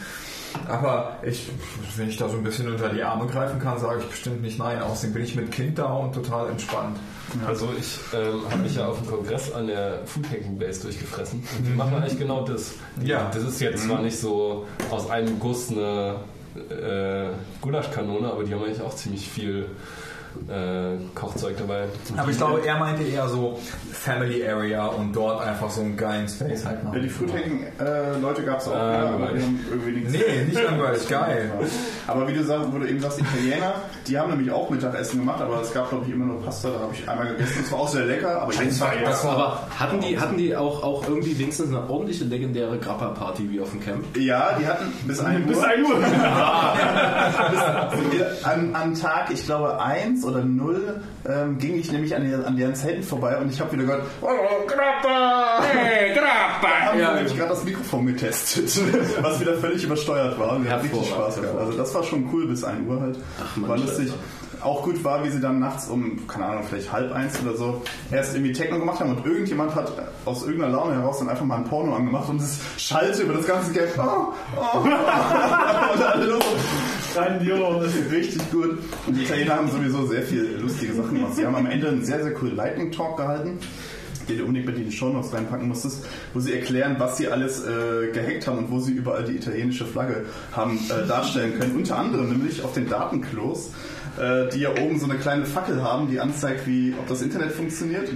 Aber 0.68 1.18
ich, 1.22 1.48
wenn 1.96 2.08
ich 2.08 2.16
da 2.16 2.28
so 2.28 2.36
ein 2.36 2.42
bisschen 2.42 2.68
unter 2.68 2.88
die 2.88 3.02
Arme 3.02 3.26
greifen 3.26 3.60
kann, 3.60 3.78
sage 3.78 4.00
ich 4.00 4.06
bestimmt 4.06 4.42
nicht 4.42 4.58
nein. 4.58 4.82
Außerdem 4.82 5.14
bin 5.14 5.22
ich 5.22 5.36
mit 5.36 5.52
Kind 5.52 5.78
da 5.78 5.92
und 5.92 6.12
total 6.12 6.50
entspannt. 6.50 6.98
Also 7.46 7.68
ich 7.78 7.98
ähm, 8.12 8.42
habe 8.50 8.62
mich 8.62 8.74
ja 8.74 8.88
auf 8.88 8.98
dem 8.98 9.06
Kongress 9.06 9.52
an 9.52 9.68
der 9.68 10.00
Foodhacking 10.06 10.58
Base 10.58 10.82
durchgefressen. 10.82 11.44
Und 11.58 11.66
die 11.66 11.70
machen 11.70 11.94
eigentlich 11.94 12.18
genau 12.18 12.44
das. 12.44 12.72
Ja. 13.02 13.30
Das 13.32 13.44
ist 13.44 13.60
jetzt 13.60 13.84
zwar 13.84 14.02
nicht 14.02 14.18
so 14.18 14.66
aus 14.90 15.08
einem 15.08 15.38
Guss 15.38 15.70
eine 15.70 16.16
äh, 16.68 17.28
Gulaschkanone, 17.60 18.32
aber 18.32 18.42
die 18.42 18.52
haben 18.52 18.64
eigentlich 18.64 18.82
auch 18.82 18.94
ziemlich 18.94 19.28
viel 19.28 19.66
äh, 20.48 20.96
Kochzeug 21.14 21.56
dabei. 21.58 21.84
Aber 22.16 22.30
ich 22.30 22.36
glaube, 22.36 22.66
er 22.66 22.78
meinte 22.78 23.02
eher 23.02 23.28
so 23.28 23.58
Family 23.92 24.46
Area 24.46 24.86
und 24.86 25.14
dort 25.14 25.46
einfach 25.46 25.70
so 25.70 25.80
einen 25.82 25.96
geilen 25.96 26.28
Space 26.28 26.64
halt 26.64 26.84
noch. 26.84 26.94
Ja, 26.94 27.00
die 27.00 27.08
Foodhacking-Leute 27.08 28.42
gab 28.44 28.60
es 28.60 28.68
auch, 28.68 28.74
ja, 28.74 29.10
aber 29.10 29.30
irgendwie 29.30 29.92
nichts. 29.92 30.12
Nee, 30.12 30.44
nicht 30.48 30.62
langweilig, 30.64 31.08
geil. 31.08 31.50
Aber 32.06 32.26
wie 32.28 32.34
du 32.34 32.44
sagst, 32.44 32.72
wo 32.72 32.78
du 32.78 32.86
eben 32.86 33.00
sagst, 33.00 33.20
Italiener, 33.20 33.74
die 34.06 34.18
haben 34.18 34.30
nämlich 34.30 34.50
auch 34.50 34.70
Mittagessen 34.70 35.20
gemacht, 35.20 35.40
aber 35.40 35.60
es 35.60 35.72
gab 35.72 35.88
glaube 35.90 36.06
ich 36.06 36.12
immer 36.12 36.26
nur 36.26 36.42
Pasta, 36.42 36.70
da 36.70 36.80
habe 36.80 36.94
ich 36.94 37.08
einmal 37.08 37.28
gegessen. 37.28 37.58
Das 37.62 37.72
war 37.72 37.80
auch 37.80 37.88
sehr 37.88 38.06
lecker, 38.06 38.42
aber 38.42 38.52
jetzt 38.52 38.80
war 38.80 38.92
Das 39.04 39.24
war 39.24 39.32
Aber 39.32 39.66
hatten 39.78 40.00
die, 40.00 40.18
hatten 40.18 40.36
die 40.36 40.56
auch, 40.56 40.82
auch 40.82 41.06
irgendwie 41.06 41.38
wenigstens 41.38 41.68
eine 41.68 41.88
ordentliche 41.88 42.24
legendäre 42.24 42.78
Grappa-Party 42.78 43.50
wie 43.50 43.60
auf 43.60 43.70
dem 43.70 43.80
Camp? 43.80 44.04
Ja, 44.16 44.56
die 44.58 44.66
hatten 44.66 44.92
bis 45.06 45.20
1 45.20 45.46
Uhr. 45.46 45.46
Bis 45.50 45.62
1 45.62 45.88
Uhr. 45.88 46.00
an, 48.44 48.74
an 48.74 48.94
Tag, 48.94 49.30
ich 49.30 49.44
glaube, 49.44 49.78
1 50.20 50.24
oder 50.24 50.44
0 50.44 51.00
ähm, 51.28 51.58
ging 51.58 51.78
ich 51.78 51.90
nämlich 51.92 52.14
an, 52.14 52.44
an 52.44 52.56
deren 52.56 52.74
Zelten 52.74 53.02
vorbei 53.02 53.36
und 53.38 53.52
ich 53.52 53.60
habe 53.60 53.72
wieder 53.72 53.84
gehört, 53.84 54.02
oh, 54.20 54.26
Grappa! 54.66 55.62
Hey, 55.62 56.14
Grappa! 56.14 56.86
Haben 56.86 56.98
Ja, 56.98 57.10
sie 57.10 57.14
nämlich 57.16 57.36
gerade 57.36 57.50
das 57.50 57.64
Mikrofon 57.64 58.06
getestet, 58.06 58.80
was 59.22 59.40
wieder 59.40 59.54
völlig 59.54 59.84
übersteuert 59.84 60.38
war 60.38 60.56
und 60.56 60.64
wir 60.64 60.72
haben 60.72 60.82
richtig 60.82 61.08
Spaß 61.08 61.40
gehabt. 61.40 61.58
Also 61.58 61.72
das 61.72 61.94
war 61.94 62.02
schon 62.02 62.28
cool 62.32 62.46
bis 62.46 62.64
1 62.64 62.86
Uhr 62.88 63.00
halt. 63.00 63.18
Mann, 63.56 63.70
war 63.70 63.78
lustig. 63.78 64.12
Auch 64.62 64.82
gut 64.82 65.02
war, 65.04 65.24
wie 65.24 65.30
sie 65.30 65.40
dann 65.40 65.58
nachts 65.58 65.88
um, 65.88 66.26
keine 66.28 66.44
Ahnung, 66.44 66.64
vielleicht 66.68 66.92
halb 66.92 67.12
eins 67.12 67.40
oder 67.42 67.56
so, 67.56 67.82
erst 68.10 68.34
irgendwie 68.34 68.52
Techno 68.52 68.78
gemacht 68.78 69.00
haben 69.00 69.16
und 69.16 69.24
irgendjemand 69.24 69.74
hat 69.74 69.90
aus 70.26 70.42
irgendeiner 70.44 70.74
Laune 70.74 70.96
heraus 70.96 71.18
dann 71.20 71.30
einfach 71.30 71.46
mal 71.46 71.56
ein 71.56 71.64
Porno 71.64 71.94
angemacht 71.96 72.28
und 72.28 72.42
es 72.42 72.58
schallte 72.76 73.22
über 73.22 73.32
das 73.32 73.46
ganze 73.46 73.72
Camp. 73.72 73.88
Oh, 73.96 74.34
oh, 74.58 74.60
oh. 74.74 74.78
und 75.94 76.02
alle 76.02 76.26
los. 76.26 76.44
Grandios. 77.14 77.90
Richtig 78.10 78.50
gut. 78.50 78.78
Und 79.06 79.16
die 79.16 79.22
Italiener 79.22 79.56
haben 79.56 79.70
sowieso 79.70 80.06
sehr 80.06 80.22
viel 80.22 80.58
lustige 80.60 80.94
Sachen 80.94 81.14
gemacht. 81.14 81.34
Sie 81.36 81.46
haben 81.46 81.56
am 81.56 81.66
Ende 81.66 81.88
einen 81.88 82.04
sehr, 82.04 82.22
sehr 82.22 82.34
coolen 82.34 82.56
Lightning 82.56 82.92
Talk 82.92 83.16
gehalten, 83.16 83.58
den 84.28 84.38
du 84.38 84.44
unbedingt 84.44 84.78
in 84.78 84.90
die 84.90 84.92
Shownotes 84.92 85.32
reinpacken 85.32 85.68
musstest, 85.68 86.06
wo 86.34 86.40
sie 86.40 86.54
erklären, 86.54 86.96
was 86.98 87.16
sie 87.16 87.28
alles 87.28 87.64
äh, 87.64 88.12
gehackt 88.12 88.46
haben 88.46 88.58
und 88.58 88.70
wo 88.70 88.78
sie 88.78 88.92
überall 88.92 89.24
die 89.24 89.36
italienische 89.36 89.86
Flagge 89.86 90.26
haben 90.52 90.78
äh, 90.88 91.06
darstellen 91.06 91.58
können. 91.58 91.76
Unter 91.76 91.98
anderem 91.98 92.28
nämlich 92.28 92.62
auf 92.62 92.72
den 92.72 92.88
Datenklos, 92.88 93.70
äh, 94.18 94.48
die 94.50 94.60
ja 94.60 94.70
oben 94.70 94.98
so 94.98 95.06
eine 95.06 95.16
kleine 95.16 95.46
Fackel 95.46 95.82
haben, 95.82 96.10
die 96.10 96.20
anzeigt, 96.20 96.66
wie 96.66 96.94
ob 96.98 97.06
das 97.08 97.22
Internet 97.22 97.52
funktioniert. 97.52 98.08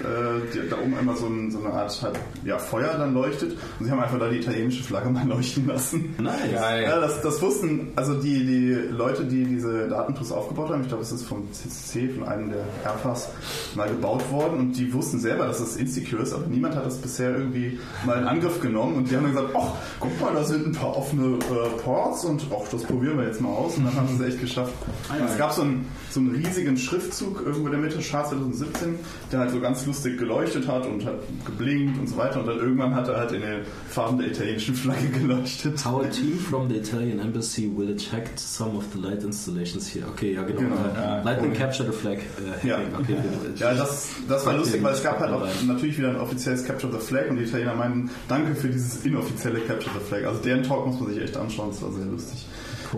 Äh, 0.00 0.68
da 0.68 0.78
oben 0.78 0.96
einmal 0.96 1.16
so, 1.16 1.26
ein, 1.26 1.50
so 1.50 1.58
eine 1.58 1.72
Art 1.72 2.02
halt, 2.02 2.18
ja, 2.44 2.58
Feuer 2.58 2.94
dann 2.98 3.14
leuchtet. 3.14 3.56
Und 3.78 3.86
sie 3.86 3.90
haben 3.90 4.00
einfach 4.00 4.18
da 4.18 4.28
die 4.28 4.38
italienische 4.38 4.82
Flagge 4.82 5.10
mal 5.10 5.26
leuchten 5.26 5.66
lassen. 5.66 6.14
Nice. 6.18 6.52
Geil. 6.52 6.82
Ja, 6.84 7.00
das, 7.00 7.22
das 7.22 7.40
wussten 7.42 7.92
also 7.96 8.14
die, 8.14 8.44
die 8.44 8.72
Leute, 8.90 9.24
die 9.24 9.44
diese 9.44 9.88
Datentools 9.88 10.32
aufgebaut 10.32 10.70
haben. 10.70 10.82
Ich 10.82 10.88
glaube, 10.88 11.02
es 11.02 11.12
ist 11.12 11.24
vom 11.24 11.50
CCC, 11.52 12.08
von 12.10 12.24
einem 12.24 12.50
der 12.50 12.64
Airfas 12.84 13.30
mal 13.74 13.88
gebaut 13.88 14.30
worden 14.30 14.58
und 14.58 14.72
die 14.72 14.92
wussten 14.92 15.18
selber, 15.18 15.46
dass 15.46 15.60
es 15.60 15.76
insecure 15.76 16.22
ist, 16.22 16.32
aber 16.32 16.46
niemand 16.46 16.74
hat 16.74 16.86
das 16.86 16.98
bisher 16.98 17.36
irgendwie 17.36 17.78
mal 18.04 18.18
in 18.18 18.24
Angriff 18.24 18.60
genommen 18.60 18.96
und 18.96 19.10
die 19.10 19.16
haben 19.16 19.24
dann 19.24 19.34
gesagt, 19.34 19.54
ach, 19.56 19.72
guck 20.00 20.20
mal, 20.20 20.32
da 20.34 20.44
sind 20.44 20.66
ein 20.66 20.72
paar 20.72 20.96
offene 20.96 21.36
äh, 21.36 21.82
Ports 21.82 22.24
und 22.24 22.44
ach, 22.50 22.68
das 22.70 22.82
probieren 22.82 23.18
wir 23.18 23.26
jetzt 23.26 23.40
mal 23.40 23.50
aus 23.50 23.76
und 23.76 23.84
dann 23.84 23.94
haben 23.94 24.08
sie 24.08 24.24
es 24.24 24.34
echt 24.34 24.40
geschafft. 24.40 24.72
Es 25.26 25.38
gab 25.38 25.52
so 25.52 25.62
einen, 25.62 25.86
so 26.12 26.20
einen 26.20 26.34
riesigen 26.34 26.76
Schriftzug 26.76 27.40
irgendwo 27.44 27.66
in 27.66 27.72
der 27.72 27.80
Mitte, 27.80 27.98
Chart 28.00 28.28
2017, 28.28 28.96
der 29.30 29.40
halt 29.40 29.50
so 29.50 29.60
ganz 29.60 29.86
lustig 29.86 30.18
geleuchtet 30.18 30.66
hat 30.68 30.86
und 30.86 31.04
hat 31.04 31.14
geblinkt 31.44 31.98
und 31.98 32.08
so 32.08 32.16
weiter 32.16 32.40
und 32.40 32.46
dann 32.46 32.58
irgendwann 32.58 32.94
hat 32.94 33.08
er 33.08 33.16
halt 33.16 33.32
in 33.32 33.40
den 33.40 33.60
Farben 33.88 34.18
der 34.18 34.28
italienischen 34.28 34.74
Flagge 34.74 35.08
geleuchtet. 35.08 35.84
Our 35.86 36.08
team 36.10 36.38
from 36.38 36.68
the 36.68 36.76
Italian 36.76 37.18
embassy 37.18 37.70
will 37.74 37.96
check 37.96 38.28
some 38.36 38.76
of 38.76 38.84
the 38.92 38.98
light 39.00 39.22
installations 39.24 39.88
here. 39.92 40.06
Okay, 40.06 40.34
ja 40.34 40.42
genau. 40.42 40.60
Genau, 40.60 40.76
ja, 40.94 41.22
Lightning 41.22 41.52
capture 41.54 41.90
the 41.90 41.96
flag. 41.96 42.18
Äh, 42.18 42.66
Ja. 42.68 42.78
okay, 42.98 43.16
Ja, 43.56 43.74
das, 43.74 44.10
das 44.28 44.44
war 44.46 44.54
lustig, 44.56 44.82
weil 44.82 44.94
es 44.94 45.02
gab 45.02 45.18
halt 45.20 45.32
auch 45.32 45.46
natürlich 45.66 45.98
wieder 45.98 46.10
ein 46.10 46.16
offizielles 46.16 46.64
Capture 46.64 46.92
the 46.92 46.98
Flag 47.04 47.30
und 47.30 47.36
die 47.36 47.44
Italiener 47.44 47.74
meinen, 47.74 48.10
danke 48.28 48.54
für 48.54 48.68
dieses 48.68 49.04
inoffizielle 49.04 49.60
Capture 49.60 49.90
the 49.98 50.04
Flag. 50.06 50.24
Also 50.26 50.40
deren 50.42 50.62
Talk 50.62 50.86
muss 50.86 51.00
man 51.00 51.12
sich 51.12 51.22
echt 51.22 51.36
anschauen, 51.36 51.70
das 51.70 51.82
war 51.82 51.92
sehr 51.92 52.06
lustig. 52.06 52.46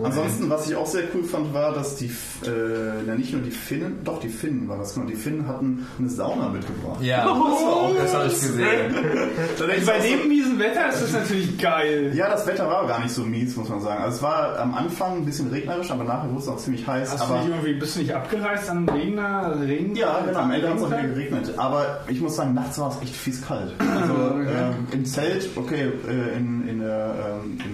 Ansonsten, 0.03 0.49
was 0.49 0.69
ich 0.69 0.75
auch 0.75 0.85
sehr 0.85 1.03
cool 1.13 1.23
fand, 1.23 1.53
war, 1.53 1.73
dass 1.73 1.95
die, 1.95 2.11
äh, 2.45 3.05
ja 3.07 3.15
nicht 3.15 3.33
nur 3.33 3.41
die 3.41 3.51
Finnen, 3.51 4.01
doch 4.03 4.19
die 4.19 4.29
Finnen 4.29 4.67
war 4.67 4.77
das, 4.77 4.93
genau, 4.93 5.05
die 5.07 5.15
Finnen 5.15 5.47
hatten 5.47 5.87
eine 5.97 6.09
Sauna 6.09 6.49
mitgebracht. 6.49 7.01
Ja, 7.01 7.25
das 7.25 7.37
war 7.37 7.75
auch, 7.75 7.95
das 7.95 8.13
habe 8.13 8.27
ich 8.27 8.33
gesehen. 8.33 8.95
Bei 9.85 9.99
dem 9.99 10.27
miesen 10.27 10.59
Wetter 10.59 10.89
ist 10.89 11.01
das 11.01 11.13
natürlich 11.13 11.57
geil. 11.57 12.11
ja, 12.13 12.29
das 12.29 12.45
Wetter 12.45 12.67
war 12.67 12.87
gar 12.87 12.99
nicht 12.99 13.13
so 13.13 13.23
mies, 13.23 13.55
muss 13.55 13.69
man 13.69 13.81
sagen. 13.81 14.03
Also 14.03 14.17
es 14.17 14.23
war 14.23 14.59
am 14.59 14.73
Anfang 14.73 15.17
ein 15.17 15.25
bisschen 15.25 15.49
regnerisch, 15.49 15.91
aber 15.91 16.03
nachher 16.03 16.29
wurde 16.29 16.41
es 16.41 16.47
auch 16.47 16.57
ziemlich 16.57 16.85
heiß. 16.85 17.11
Hast 17.11 17.21
du 17.21 17.25
aber 17.25 17.43
nicht 17.43 17.49
irgendwie, 17.49 17.73
bist 17.73 17.95
du 17.95 17.99
nicht 18.01 18.13
abgereist 18.13 18.69
an 18.69 18.87
Regner? 18.89 19.55
Regen? 19.61 19.95
Ja, 19.95 20.21
genau. 20.25 20.39
Am 20.39 20.51
Ende 20.51 20.69
hat 20.69 20.77
es 20.77 20.83
auch 20.83 20.87
wieder 20.87 21.03
geregnet. 21.03 21.53
Aber 21.57 22.01
ich 22.07 22.19
muss 22.21 22.35
sagen, 22.35 22.53
nachts 22.53 22.77
war 22.79 22.89
es 22.89 23.01
echt 23.01 23.15
fies 23.15 23.45
kalt. 23.45 23.73
Also 23.95 24.13
ähm, 24.13 24.87
im 24.91 25.05
Zelt, 25.05 25.49
okay, 25.55 25.89
äh, 26.07 26.37
in, 26.37 26.67
in 26.67 26.79
der, 26.79 27.15
ähm, 27.43 27.57
im, 27.63 27.71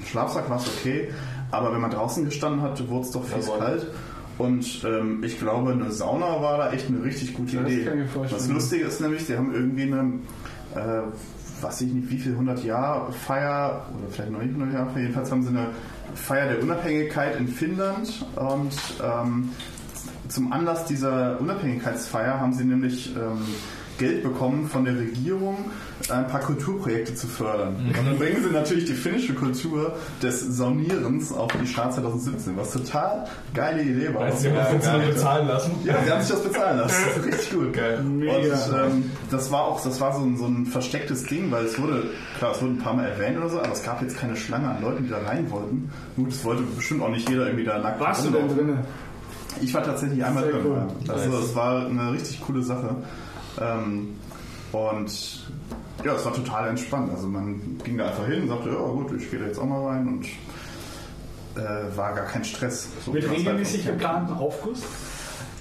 im 0.00 0.06
Schlafsack 0.06 0.48
war 0.48 0.56
es 0.56 0.66
okay. 0.66 1.10
Aber 1.50 1.72
wenn 1.72 1.80
man 1.80 1.90
draußen 1.90 2.24
gestanden 2.24 2.62
hat, 2.62 2.88
wurde 2.88 3.04
es 3.06 3.10
doch 3.12 3.24
fies 3.24 3.46
Jawohl. 3.46 3.58
kalt. 3.58 3.86
Und 4.38 4.84
ähm, 4.84 5.22
ich 5.22 5.38
glaube, 5.38 5.72
eine 5.72 5.90
Sauna 5.90 6.40
war 6.40 6.56
da 6.58 6.72
echt 6.72 6.88
eine 6.88 7.02
richtig 7.04 7.34
gute 7.34 7.56
Ja, 7.56 7.62
Idee. 7.62 7.90
Das 8.30 8.48
Lustige 8.48 8.84
ist 8.84 9.00
nämlich, 9.00 9.24
sie 9.26 9.36
haben 9.36 9.52
irgendwie 9.52 9.82
eine, 9.82 10.14
äh, 10.74 11.02
weiß 11.62 11.82
ich 11.82 11.92
nicht, 11.92 12.08
wie 12.10 12.18
viel 12.18 12.32
100 12.32 12.64
Jahre 12.64 13.12
Feier, 13.12 13.84
oder 13.98 14.10
vielleicht 14.10 14.30
noch 14.30 14.40
nicht 14.40 14.54
100 14.54 14.72
Jahre 14.72 14.90
Feier, 14.92 15.02
jedenfalls 15.02 15.30
haben 15.30 15.42
sie 15.42 15.50
eine 15.50 15.66
Feier 16.14 16.48
der 16.54 16.62
Unabhängigkeit 16.62 17.38
in 17.38 17.48
Finnland 17.48 18.24
und 18.36 18.72
ähm, 19.02 19.50
zum 20.28 20.52
Anlass 20.52 20.86
dieser 20.86 21.38
Unabhängigkeitsfeier 21.40 22.40
haben 22.40 22.52
sie 22.54 22.64
nämlich 22.64 23.14
ähm, 23.14 23.42
Geld 24.00 24.22
bekommen 24.22 24.66
von 24.66 24.84
der 24.86 24.96
Regierung, 24.96 25.70
ein 26.08 26.26
paar 26.26 26.40
Kulturprojekte 26.40 27.14
zu 27.14 27.26
fördern. 27.26 27.76
Und 27.76 28.06
dann 28.06 28.18
bringen 28.18 28.42
sie 28.42 28.50
natürlich 28.50 28.86
die 28.86 28.94
finnische 28.94 29.34
Kultur 29.34 29.94
des 30.22 30.40
Saunierens 30.40 31.32
auf 31.32 31.52
die 31.62 31.66
Start 31.66 31.94
2017, 31.94 32.56
was 32.56 32.72
total 32.72 33.26
geile 33.52 33.82
Idee 33.82 34.12
war. 34.14 34.22
Weißt 34.22 34.46
du, 34.46 34.56
was 34.56 34.72
uns 34.72 34.84
geil. 34.86 35.06
bezahlen 35.06 35.48
lassen? 35.48 35.72
Ja, 35.84 36.02
sie 36.02 36.10
haben 36.10 36.22
sich 36.22 36.30
das 36.30 36.42
bezahlen 36.42 36.78
lassen. 36.78 36.94
Das 37.06 37.16
ist 37.18 37.26
richtig 37.26 37.52
gut. 37.52 37.72
Geil. 37.74 37.98
Und 37.98 38.24
ähm, 38.24 39.10
das 39.30 39.52
war 39.52 39.64
auch, 39.64 39.82
das 39.82 40.00
war 40.00 40.14
so 40.14 40.24
ein, 40.24 40.38
so 40.38 40.46
ein 40.46 40.64
verstecktes 40.64 41.24
Ding, 41.24 41.50
weil 41.50 41.66
es 41.66 41.78
wurde, 41.78 42.04
klar, 42.38 42.52
es 42.52 42.62
wurde 42.62 42.72
ein 42.72 42.78
paar 42.78 42.94
Mal 42.94 43.06
erwähnt 43.06 43.36
oder 43.36 43.50
so, 43.50 43.58
aber 43.58 43.72
es 43.72 43.82
gab 43.82 44.00
jetzt 44.00 44.16
keine 44.16 44.36
Schlange 44.36 44.68
an 44.68 44.80
Leuten, 44.80 45.04
die 45.04 45.10
da 45.10 45.18
rein 45.18 45.50
wollten. 45.50 45.90
Gut, 46.16 46.30
es 46.30 46.42
wollte 46.42 46.62
bestimmt 46.62 47.02
auch 47.02 47.10
nicht 47.10 47.28
jeder 47.28 47.46
irgendwie 47.46 47.64
da 47.64 47.78
nackt 47.78 48.00
Warst 48.00 48.24
du 48.24 48.30
denn 48.30 48.48
drinne? 48.48 48.84
Ich 49.60 49.74
war 49.74 49.82
tatsächlich 49.82 50.24
einmal 50.24 50.44
drin. 50.44 50.60
cool. 50.64 50.82
Also 51.08 51.38
es 51.38 51.54
war 51.54 51.84
eine 51.84 52.12
richtig 52.12 52.40
coole 52.40 52.62
Sache. 52.62 52.96
Ähm, 53.58 54.16
und 54.72 55.50
ja, 56.04 56.14
es 56.14 56.24
war 56.24 56.32
total 56.32 56.68
entspannt. 56.68 57.10
Also 57.12 57.26
man 57.26 57.78
ging 57.84 57.98
da 57.98 58.08
einfach 58.08 58.26
hin 58.26 58.42
und 58.42 58.48
sagte, 58.48 58.70
ja 58.70 58.76
gut, 58.76 59.12
ich 59.20 59.30
gehe 59.30 59.40
da 59.40 59.46
jetzt 59.46 59.58
auch 59.58 59.64
mal 59.64 59.86
rein 59.86 60.08
und 60.08 60.26
äh, 61.56 61.96
war 61.96 62.14
gar 62.14 62.26
kein 62.26 62.44
Stress. 62.44 62.88
So 63.04 63.12
Mit 63.12 63.28
regelmäßig 63.28 63.86
geplanten 63.86 64.34
Aufguss? 64.34 64.82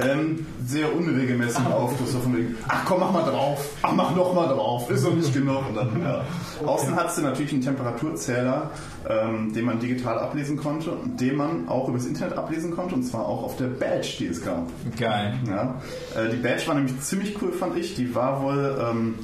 Ähm, 0.02 0.46
sehr 0.66 0.96
unregelmäßig 0.96 1.66
Aufguss. 1.66 2.14
So 2.14 2.20
von 2.20 2.38
wegen, 2.38 2.56
ach 2.70 2.86
komm, 2.86 3.02
mach 3.02 3.12
mal 3.12 3.30
drauf. 3.30 3.70
Ach, 3.82 3.94
mach 3.94 4.16
noch 4.16 4.34
mal 4.34 4.48
drauf. 4.48 4.90
Ist 4.90 5.06
doch 5.06 5.14
nicht 5.14 5.34
genug. 5.34 5.68
Und 5.68 5.76
dann, 5.76 6.02
ja. 6.02 6.24
Außen 6.66 6.96
hat 6.96 7.14
sie 7.14 7.22
natürlich 7.22 7.52
einen 7.52 7.62
Temperaturzähler, 7.62 8.72
ähm, 9.10 9.54
den 9.54 9.66
man 9.66 9.80
digital 9.80 10.18
ablesen 10.20 10.56
konnte 10.56 10.92
und 10.92 11.20
den 11.20 11.36
man 11.36 11.68
auch 11.68 11.90
übers 11.90 12.06
Internet 12.06 12.38
ablesen 12.38 12.72
konnte. 12.72 12.96
Und 12.96 13.04
zwar 13.04 13.28
auch 13.28 13.44
auf 13.44 13.58
der 13.58 13.68
Badge, 13.68 14.16
die 14.20 14.28
es 14.28 14.44
gab. 14.44 14.68
Geil. 14.98 15.38
Ja. 15.46 15.82
Äh, 16.16 16.30
die 16.30 16.38
Badge 16.38 16.68
war 16.68 16.76
nämlich 16.76 16.98
ziemlich 17.02 17.42
cool, 17.42 17.52
fand 17.52 17.78
ich. 17.78 17.96
Die 17.96 18.16
war 18.16 18.42
wohl 18.42 18.80
ähm, 18.82 19.16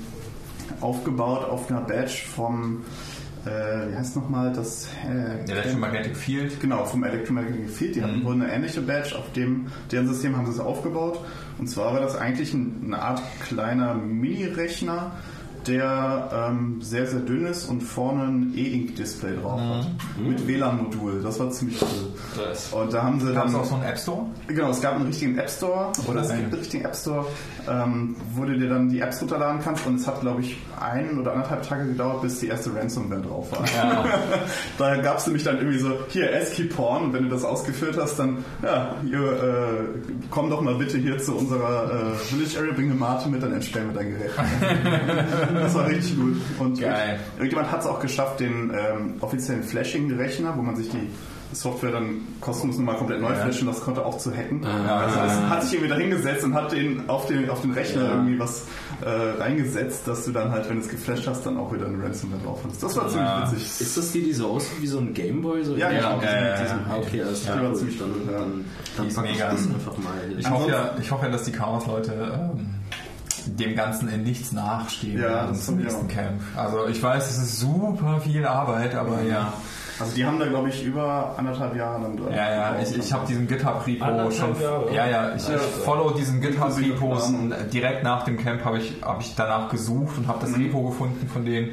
aufgebaut 0.82 1.46
auf 1.50 1.70
einer 1.70 1.82
Badge 1.82 2.26
vom, 2.36 2.84
äh, 3.46 3.92
wie 3.92 3.96
heißt 3.96 4.16
nochmal 4.16 4.52
das? 4.52 4.88
Äh, 5.08 5.50
Electromagnetic 5.52 6.18
Field. 6.18 6.60
Genau, 6.60 6.86
vom 6.86 7.04
Electromagnetic 7.04 7.70
Field. 7.70 7.96
Die 7.96 8.04
hatten 8.04 8.24
wohl 8.24 8.34
eine 8.34 8.52
ähnliche 8.52 8.82
Badge. 8.82 9.18
Auf 9.18 9.32
dem, 9.34 9.68
deren 9.92 10.08
System 10.08 10.36
haben 10.36 10.46
sie 10.46 10.54
es 10.54 10.60
aufgebaut. 10.60 11.20
Und 11.58 11.68
zwar 11.68 11.94
war 11.94 12.02
das 12.02 12.16
eigentlich 12.16 12.54
ein, 12.54 12.82
eine 12.86 13.02
Art 13.02 13.22
kleiner 13.42 13.94
Mini-Rechner, 13.94 15.12
der 15.68 16.30
ähm, 16.34 16.82
sehr, 16.82 17.08
sehr 17.08 17.20
dünn 17.22 17.46
ist 17.46 17.66
und 17.70 17.82
vorne 17.82 18.24
ein 18.24 18.54
E-Ink-Display 18.56 19.38
drauf 19.38 19.60
hat. 19.60 19.88
Mit 20.18 20.48
WLAN-Modul. 20.48 21.22
Das 21.24 21.40
war 21.40 21.50
ziemlich 21.50 21.82
cool. 21.82 22.46
Nice. 22.46 22.72
Und 22.74 22.94
da 22.94 23.04
haben 23.04 23.20
sie 23.20 23.34
Gab 23.34 23.46
dann... 23.46 23.54
es 23.54 23.56
auch 23.56 23.66
so 23.66 23.76
einen 23.76 23.84
App 23.84 23.98
Store? 23.98 24.26
Genau, 24.48 24.70
es 24.70 24.82
gab 24.82 24.96
einen 24.96 25.08
richtigen 25.08 25.38
App 25.38 25.50
Store 25.50 25.92
oder 26.08 26.22
es 26.22 26.30
gibt 26.30 26.44
einen 26.44 26.54
richtigen 26.54 26.86
App 26.86 26.96
Store, 26.96 27.26
ähm, 27.68 28.16
wo 28.34 28.46
du 28.46 28.58
dir 28.58 28.70
dann 28.70 28.90
die 28.90 29.00
Apps 29.00 29.22
runterladen 29.22 29.62
kannst 29.62 29.86
und 29.88 29.96
es 29.96 30.08
hat, 30.08 30.22
glaube 30.22 30.42
ich, 30.42 30.58
einen 30.80 31.20
oder 31.20 31.34
anderthalb 31.34 31.64
Tage 31.64 31.88
gedauert, 31.88 32.22
bis 32.22 32.40
die 32.40 32.48
erste 32.48 32.76
Ransomware 32.76 33.22
drauf 33.22 33.52
war. 33.52 33.66
da 34.78 34.96
gab 34.98 35.18
es 35.18 35.28
nämlich 35.28 35.44
dann 35.44 35.58
irgendwie 35.58 35.80
so, 35.80 35.98
hier, 36.10 36.36
ASCII 36.36 36.66
Porn 36.66 37.06
und 37.06 37.14
wenn 37.14 37.24
du 37.24 37.30
das 37.30 37.44
ausgeführt 37.44 37.98
hast, 38.00 38.20
dann, 38.20 38.44
ja, 38.64 38.96
hier, 39.04 39.20
äh, 39.20 40.00
komm 40.30 40.50
doch 40.50 40.62
mal 40.62 40.76
bitte 40.76 40.98
hier 40.98 41.18
zu 41.18 41.36
unserer 41.36 41.92
äh, 41.92 42.16
Village 42.16 42.60
Area, 42.60 42.74
bring 42.74 42.92
eine 42.92 43.00
Mate 43.00 43.30
mit, 43.30 43.42
dann 43.42 43.54
entsperren 43.54 43.94
wir 43.94 44.02
dein 44.02 44.10
Gerät. 44.12 44.32
das 45.62 45.74
war 45.76 45.88
richtig 45.88 46.16
gut. 46.18 46.38
Und 46.60 46.80
Geil. 46.80 47.20
irgendjemand 47.38 47.72
hat 47.72 47.82
es 47.82 47.86
auch 47.88 48.00
geschafft, 48.00 48.40
den 48.40 48.72
ähm, 48.74 49.14
offiziellen 49.22 49.64
Flashing-Rechner, 49.64 50.54
wo 50.58 50.62
man 50.62 50.76
sich 50.76 50.90
die 50.90 51.10
Software 51.54 51.92
dann 51.92 52.22
kostenlos 52.42 52.78
nochmal 52.78 52.98
komplett 52.98 53.22
neu 53.22 53.34
flashen, 53.34 53.68
das 53.68 53.80
konnte 53.80 54.04
auch 54.04 54.18
zu 54.18 54.36
hacken. 54.36 54.66
Ah. 54.66 55.06
also 55.06 55.20
es 55.22 55.50
hat 55.50 55.64
sich 55.64 55.74
irgendwie 55.74 55.90
da 55.90 55.96
hingesetzt 55.96 56.44
und 56.44 56.54
hat 56.54 56.72
den 56.74 57.08
auf 57.08 57.28
den, 57.28 57.50
auf 57.50 57.62
den 57.62 57.72
Rechner 57.72 58.04
Ja. 58.04 58.12
irgendwie 58.16 58.40
was 58.40 58.66
äh, 59.02 59.10
reingesetzt, 59.42 60.06
dass 60.08 60.26
du 60.26 60.32
dann 60.32 60.52
halt, 60.52 60.68
wenn 60.70 60.78
du 60.78 60.84
es 60.84 60.90
geflasht 60.90 61.28
hast, 61.28 61.46
dann 61.46 61.58
auch 61.58 61.72
wieder 61.74 61.86
eine 61.86 62.04
Ransomware 62.04 62.42
drauf 62.42 62.60
hast. 62.68 62.84
Das 62.84 62.98
war 62.98 63.08
ziemlich 63.08 63.28
Ja. 63.30 63.50
witzig. 63.52 63.82
Ist 63.82 63.96
das 63.98 64.12
die, 64.12 64.24
die 64.24 64.34
so 64.34 64.48
aussieht 64.50 64.82
wie 64.82 64.88
so 64.88 64.98
ein 64.98 65.14
Gameboy? 65.14 65.64
So 65.64 65.76
Ja, 65.78 65.90
genau. 65.92 66.20
Ja, 66.22 66.32
ja, 66.34 66.42
ja. 66.66 66.80
ah, 66.90 66.98
okay, 66.98 67.22
alles 67.22 67.44
klar. 67.46 67.74
Ziemlich 67.76 68.00
dann, 68.00 68.10
cool, 68.10 68.34
ja. 68.34 68.40
dann, 68.40 68.66
dann 68.98 69.08
ist 69.08 69.16
pack 69.16 69.26
ich 69.32 69.38
das 69.38 69.52
einfach 69.68 69.98
mal. 70.00 70.14
Ich 70.38 70.50
hoffe, 70.50 70.70
ja, 70.72 70.96
ich 71.00 71.12
hoffe 71.12 71.26
ja, 71.26 71.32
dass 71.32 71.44
die 71.44 71.52
Chaos-Leute 71.54 72.12
ähm, 72.14 72.66
dem 73.48 73.76
Ganzen 73.76 74.10
in 74.10 74.24
nichts 74.24 74.52
nachstehen 74.52 75.22
Ja, 75.22 75.48
das 75.48 75.66
zum 75.66 75.78
nächsten 75.78 76.06
auch. 76.06 76.10
Camp. 76.10 76.42
Also 76.56 76.88
ich 76.88 77.02
weiß, 77.02 77.30
es 77.30 77.38
ist 77.38 77.60
super 77.60 78.20
viel 78.22 78.46
Arbeit, 78.46 78.96
aber 78.96 79.22
ja. 79.24 79.54
Also 79.98 80.14
die 80.14 80.26
haben 80.26 80.38
da, 80.40 80.46
glaube 80.48 80.68
ich, 80.68 80.84
über 80.84 81.36
anderthalb 81.38 81.74
Jahre 81.74 82.02
dann 82.02 82.18
dran. 82.18 82.34
Ja, 82.34 82.52
ja, 82.54 82.76
ich, 82.82 82.98
ich 82.98 83.14
habe 83.14 83.26
diesen 83.28 83.48
GitHub-Repo 83.48 84.30
schon. 84.32 84.60
Jahre? 84.62 84.94
Ja, 84.94 85.08
ja, 85.08 85.36
ich, 85.36 85.48
Ja. 85.48 85.56
ich 85.56 85.62
follow 85.86 86.12
diesen 86.12 86.42
GitHub-Repos. 86.42 87.30
Inklusive 87.30 87.64
Direkt 87.72 88.04
nach 88.04 88.24
dem 88.26 88.38
Camp 88.38 88.66
habe 88.66 88.80
ich, 88.80 88.94
hab 89.02 89.22
ich 89.22 89.34
danach 89.36 89.70
gesucht 89.70 90.18
und 90.18 90.28
habe 90.28 90.40
das 90.42 90.50
Mhm. 90.50 90.64
Repo 90.66 90.82
gefunden 90.90 91.30
von 91.32 91.46
denen. 91.46 91.70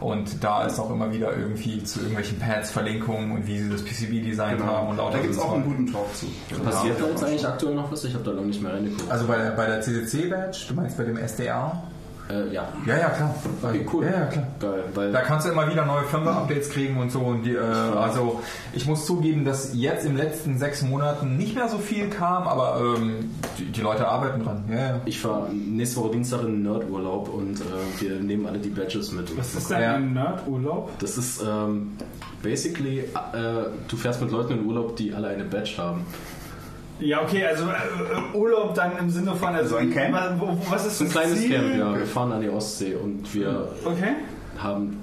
Und 0.00 0.42
da 0.42 0.64
ist 0.64 0.78
auch 0.78 0.90
immer 0.90 1.12
wieder 1.12 1.36
irgendwie 1.36 1.82
zu 1.84 2.00
irgendwelchen 2.00 2.38
Pads 2.38 2.70
Verlinkungen 2.70 3.32
und 3.32 3.46
wie 3.46 3.58
sie 3.58 3.68
das 3.68 3.82
PCB 3.82 4.24
designt 4.24 4.62
haben 4.62 4.88
und 4.88 4.96
lauter 4.96 5.18
Genau. 5.18 5.22
Da 5.22 5.22
gibt 5.22 5.34
es 5.34 5.38
auch 5.40 5.52
einen 5.54 5.64
guten 5.64 5.92
Talk 5.92 6.06
zu. 6.14 6.26
Passiert 6.62 7.00
da 7.00 7.06
jetzt 7.06 7.24
eigentlich 7.24 7.46
aktuell 7.46 7.74
noch 7.74 7.92
was? 7.92 8.04
Ich 8.04 8.14
habe 8.14 8.24
da 8.24 8.30
lange 8.30 8.46
nicht 8.46 8.62
mehr 8.62 8.72
reingeguckt. 8.72 9.10
Also 9.10 9.26
bei 9.26 9.36
der, 9.36 9.50
bei 9.50 9.66
der 9.66 9.80
CCC-Badge, 9.82 10.58
du 10.68 10.74
meinst 10.74 10.96
bei 10.96 11.04
dem 11.04 11.18
SDR? 11.18 11.82
Äh, 12.30 12.52
ja. 12.52 12.68
Ja, 12.86 12.98
ja, 12.98 13.08
klar. 13.10 13.34
Okay, 13.62 13.86
cool. 13.92 14.04
Ja, 14.04 14.10
ja, 14.10 14.26
klar. 14.26 14.46
Geil, 14.60 14.84
weil 14.94 15.12
Da 15.12 15.20
kannst 15.22 15.46
du 15.46 15.52
immer 15.52 15.68
wieder 15.70 15.84
neue 15.84 16.04
Firmware-Updates 16.04 16.70
kriegen 16.70 16.96
und 16.98 17.10
so. 17.10 17.20
Und 17.20 17.42
die, 17.42 17.54
äh, 17.54 17.58
also 17.58 18.40
ich 18.72 18.86
muss 18.86 19.06
zugeben, 19.06 19.44
dass 19.44 19.74
jetzt 19.74 20.04
in 20.04 20.16
den 20.16 20.24
letzten 20.24 20.58
sechs 20.58 20.82
Monaten 20.82 21.36
nicht 21.36 21.54
mehr 21.54 21.68
so 21.68 21.78
viel 21.78 22.08
kam, 22.08 22.44
aber 22.44 22.80
ähm, 22.80 23.30
die, 23.58 23.66
die 23.66 23.80
Leute 23.80 24.08
arbeiten 24.08 24.44
dran. 24.44 24.64
Ja, 24.70 24.76
ja. 24.76 25.00
ich 25.04 25.18
fahre 25.18 25.52
nächste 25.52 26.00
Woche 26.00 26.12
Dienstag 26.12 26.42
in 26.42 26.62
Nerdurlaub 26.62 27.28
und 27.28 27.60
äh, 27.60 28.00
wir 28.00 28.20
nehmen 28.20 28.46
alle 28.46 28.58
die 28.58 28.70
Badges 28.70 29.12
mit. 29.12 29.36
Was 29.36 29.54
ist 29.54 29.70
denn 29.70 29.82
ein 29.82 30.12
Nerdurlaub? 30.14 30.98
Das 30.98 31.18
ist 31.18 31.42
ähm, 31.42 31.96
basically, 32.42 32.98
äh, 33.00 33.04
du 33.88 33.96
fährst 33.96 34.20
mit 34.20 34.30
Leuten 34.30 34.54
in 34.54 34.66
Urlaub, 34.66 34.96
die 34.96 35.12
alle 35.12 35.28
eine 35.28 35.44
Badge 35.44 35.74
haben. 35.78 36.04
Ja, 37.00 37.22
okay, 37.22 37.44
also 37.46 37.64
äh, 37.64 38.36
Urlaub 38.36 38.74
dann 38.74 38.92
im 38.98 39.10
Sinne 39.10 39.34
von... 39.34 39.54
Also, 39.54 39.70
So 39.70 39.76
ein 39.76 39.90
Camp? 39.90 40.14
Was 40.70 40.86
ist 40.86 41.00
Ein 41.00 41.06
das 41.06 41.12
kleines 41.14 41.40
Ziel? 41.40 41.50
Camp, 41.56 41.76
ja. 41.78 41.96
Wir 41.98 42.06
fahren 42.06 42.32
an 42.32 42.40
die 42.42 42.48
Ostsee 42.50 42.94
und 42.94 43.32
wir 43.34 43.68
Okay. 43.84 44.14
haben 44.58 44.96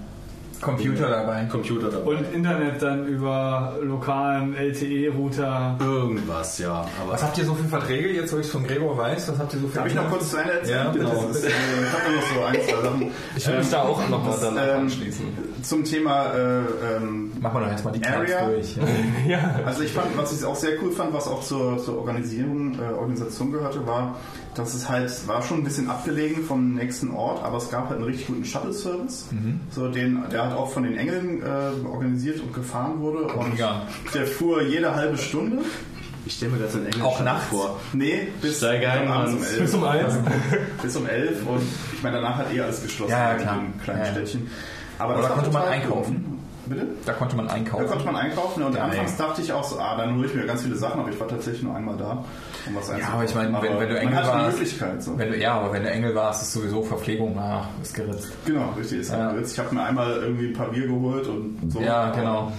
Computer 0.62 1.08
dabei. 1.10 1.46
Computer 1.52 1.90
dabei. 1.90 2.10
Und 2.18 2.34
Internet 2.34 2.82
dann 2.82 3.06
über 3.08 3.76
lokalen 3.84 4.56
LTE-Router. 4.56 5.78
Irgendwas, 5.80 6.58
ja. 6.58 6.86
Aber 7.02 7.14
Was 7.14 7.24
habt 7.24 7.38
ihr 7.38 7.46
so 7.46 7.54
für 7.54 7.66
Verträge 7.66 8.10
jetzt, 8.12 8.34
wo 8.34 8.40
ich 8.40 8.48
von 8.50 8.66
Gregor 8.66 8.98
weiß? 8.98 9.32
Was 9.32 9.38
habt 9.40 9.54
ihr 9.54 9.60
so 9.60 9.68
für 9.68 9.76
Darf 9.78 9.88
ich 9.88 9.94
noch 9.94 10.10
kurz 10.10 10.32
zu 10.32 10.38
Ende 10.38 10.54
erzählen? 10.54 10.86
Ja, 10.86 10.92
genau. 10.92 11.26
Das 11.28 11.38
ist, 11.38 11.46
äh, 11.46 11.50
ich 11.50 11.94
habe 11.94 12.16
noch 12.16 12.24
so 12.34 12.44
ein, 12.44 12.56
zwei 12.56 12.82
Sachen. 12.90 13.12
Ich 13.36 13.48
will 13.48 13.58
mich 13.60 13.70
da 13.70 13.82
auch 13.84 14.10
nochmal 14.10 14.38
danach 14.42 14.68
ähm, 14.68 14.80
anschließen. 14.82 15.26
Zum 15.62 15.84
Thema 15.84 16.34
äh, 16.34 16.60
ähm, 16.98 17.27
Machen 17.40 17.56
wir 17.60 17.66
doch 17.66 17.72
erstmal 17.72 17.94
die 17.94 18.06
Area. 18.06 18.48
durch. 18.50 18.78
Also 19.66 19.84
ich 19.84 19.92
fand, 19.92 20.18
was 20.18 20.32
ich 20.40 20.46
auch 20.46 20.56
sehr 20.56 20.82
cool 20.82 20.92
fand, 20.92 21.14
was 21.14 21.28
auch 21.28 21.42
zur, 21.44 21.78
zur 21.84 21.98
Organisierung, 22.00 22.80
äh, 22.80 22.94
Organisation 22.94 23.52
gehörte, 23.52 23.86
war, 23.86 24.16
dass 24.56 24.74
es 24.74 24.88
halt, 24.90 25.12
war 25.28 25.42
schon 25.42 25.58
ein 25.60 25.64
bisschen 25.64 25.90
abgelegen 25.90 26.44
vom 26.46 26.74
nächsten 26.76 27.12
Ort, 27.12 27.44
aber 27.44 27.58
es 27.58 27.70
gab 27.70 27.90
halt 27.90 27.98
einen 28.00 28.06
richtig 28.08 28.28
guten 28.28 28.46
Shuttle-Service, 28.46 29.28
so 29.72 29.88
den, 29.90 30.24
der 30.32 30.46
halt 30.46 30.54
auch 30.56 30.72
von 30.72 30.84
den 30.84 30.98
Engeln 30.98 31.44
äh, 31.44 31.88
organisiert 31.88 32.40
und 32.42 32.54
gefahren 32.54 33.00
wurde 33.02 33.24
und 33.26 33.52
Mega. 33.52 33.82
der 34.14 34.26
fuhr 34.26 34.64
jede 34.64 34.96
halbe 34.96 35.18
Stunde. 35.18 35.58
ich 36.26 36.34
stelle 36.34 36.54
mir 36.54 36.58
gerade 36.60 36.72
so 36.72 36.78
einen 36.78 36.88
englischen 36.88 37.06
Auch 37.08 37.22
nachts? 37.24 37.48
vor. 37.50 37.80
Nee, 37.94 38.30
bis 38.42 38.58
Steige 38.58 38.90
ein, 38.90 39.08
um 39.08 39.44
elf. 39.44 39.60
Bis 39.60 39.74
um 39.76 39.84
eins? 39.84 40.14
bis 40.82 40.96
um 40.96 41.06
elf 41.08 41.46
und 41.46 41.62
ich 41.94 42.02
meine, 42.04 42.16
danach 42.18 42.38
hat 42.38 42.54
eh 42.54 42.62
alles 42.62 42.82
geschlossen 42.82 43.12
Ja, 43.12 43.30
ja, 43.30 43.32
in 43.36 43.42
klar. 43.42 43.56
dem 43.58 43.82
kleinen 43.84 44.00
Ja, 44.00 44.06
ja. 44.06 44.12
Städtchen. 44.14 44.48
Aber 45.00 45.14
Aber 45.14 45.22
das 45.22 45.30
da 45.30 45.36
konnte 45.36 45.52
man 45.52 45.64
einkaufen. 45.68 46.37
Bitte? 46.70 46.88
Da 47.06 47.14
konnte 47.14 47.36
man 47.36 47.48
Da 47.48 47.54
einkaufen. 47.54 47.88
konnte 47.88 48.06
man 48.06 48.16
einkaufen 48.16 48.64
und 48.64 48.74
Geil. 48.74 48.84
anfangs 48.84 49.16
dachte 49.18 49.42
ich 49.42 49.54
auch 49.54 49.64
so, 49.64 49.80
ah, 49.80 49.96
dann 49.98 50.16
hole 50.18 50.28
ich 50.28 50.34
mir 50.36 50.46
ganz 50.46 50.64
viele 50.64 50.76
Sachen, 50.76 51.00
aber 51.02 51.10
ich 51.10 51.20
war 51.20 51.28
tatsächlich 51.28 51.64
nur 51.64 51.76
einmal 51.76 51.96
da, 51.98 52.24
um 52.68 52.76
was 52.76 52.90
Ja, 52.90 53.08
aber 53.14 53.24
ich 53.24 53.34
meine, 53.36 53.54
wenn, 53.62 53.80
wenn 53.80 53.90
du 53.90 54.00
Engel 54.00 54.16
warst. 54.18 54.58
So. 55.00 55.18
wenn 55.18 55.32
du, 55.32 55.38
ja, 55.38 55.54
aber 55.54 55.74
wenn 55.74 55.84
du 55.84 55.90
Engel 55.90 56.14
warst, 56.16 56.42
ist 56.44 56.54
sowieso 56.54 56.82
Verpflegung 56.84 57.36
nach, 57.36 57.68
ist 57.82 57.94
geritzt. 57.94 58.32
Genau, 58.46 58.74
richtig. 58.78 59.00
Ist 59.00 59.12
Ja. 59.12 59.34
ja. 59.34 59.40
Ich 59.40 59.58
habe 59.60 59.74
mir 59.74 59.84
einmal 59.84 60.12
irgendwie 60.18 60.48
ein 60.48 60.54
paar 60.54 60.70
Bier 60.70 60.88
geholt 60.88 61.28
und 61.28 61.72
so. 61.72 61.80
Ja, 61.80 62.10
genau. 62.12 62.52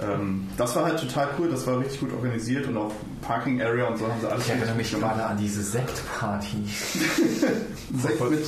Ähm, 0.00 0.46
das 0.56 0.76
war 0.76 0.84
halt 0.84 1.00
total 1.00 1.28
cool, 1.38 1.48
das 1.50 1.66
war 1.66 1.78
richtig 1.80 2.00
gut 2.00 2.12
organisiert 2.12 2.66
und 2.68 2.76
auch 2.76 2.92
Parking 3.22 3.60
Area 3.60 3.86
und 3.88 3.98
so 3.98 4.04
haben 4.06 4.20
sie 4.20 4.30
alles 4.30 4.44
Ich 4.44 4.50
erinnere 4.50 4.74
mich 4.76 4.90
gerade 4.92 5.24
an 5.24 5.36
diese 5.36 5.62
Sektparty. 5.62 6.56
Sekt 7.96 8.30
mit, 8.30 8.44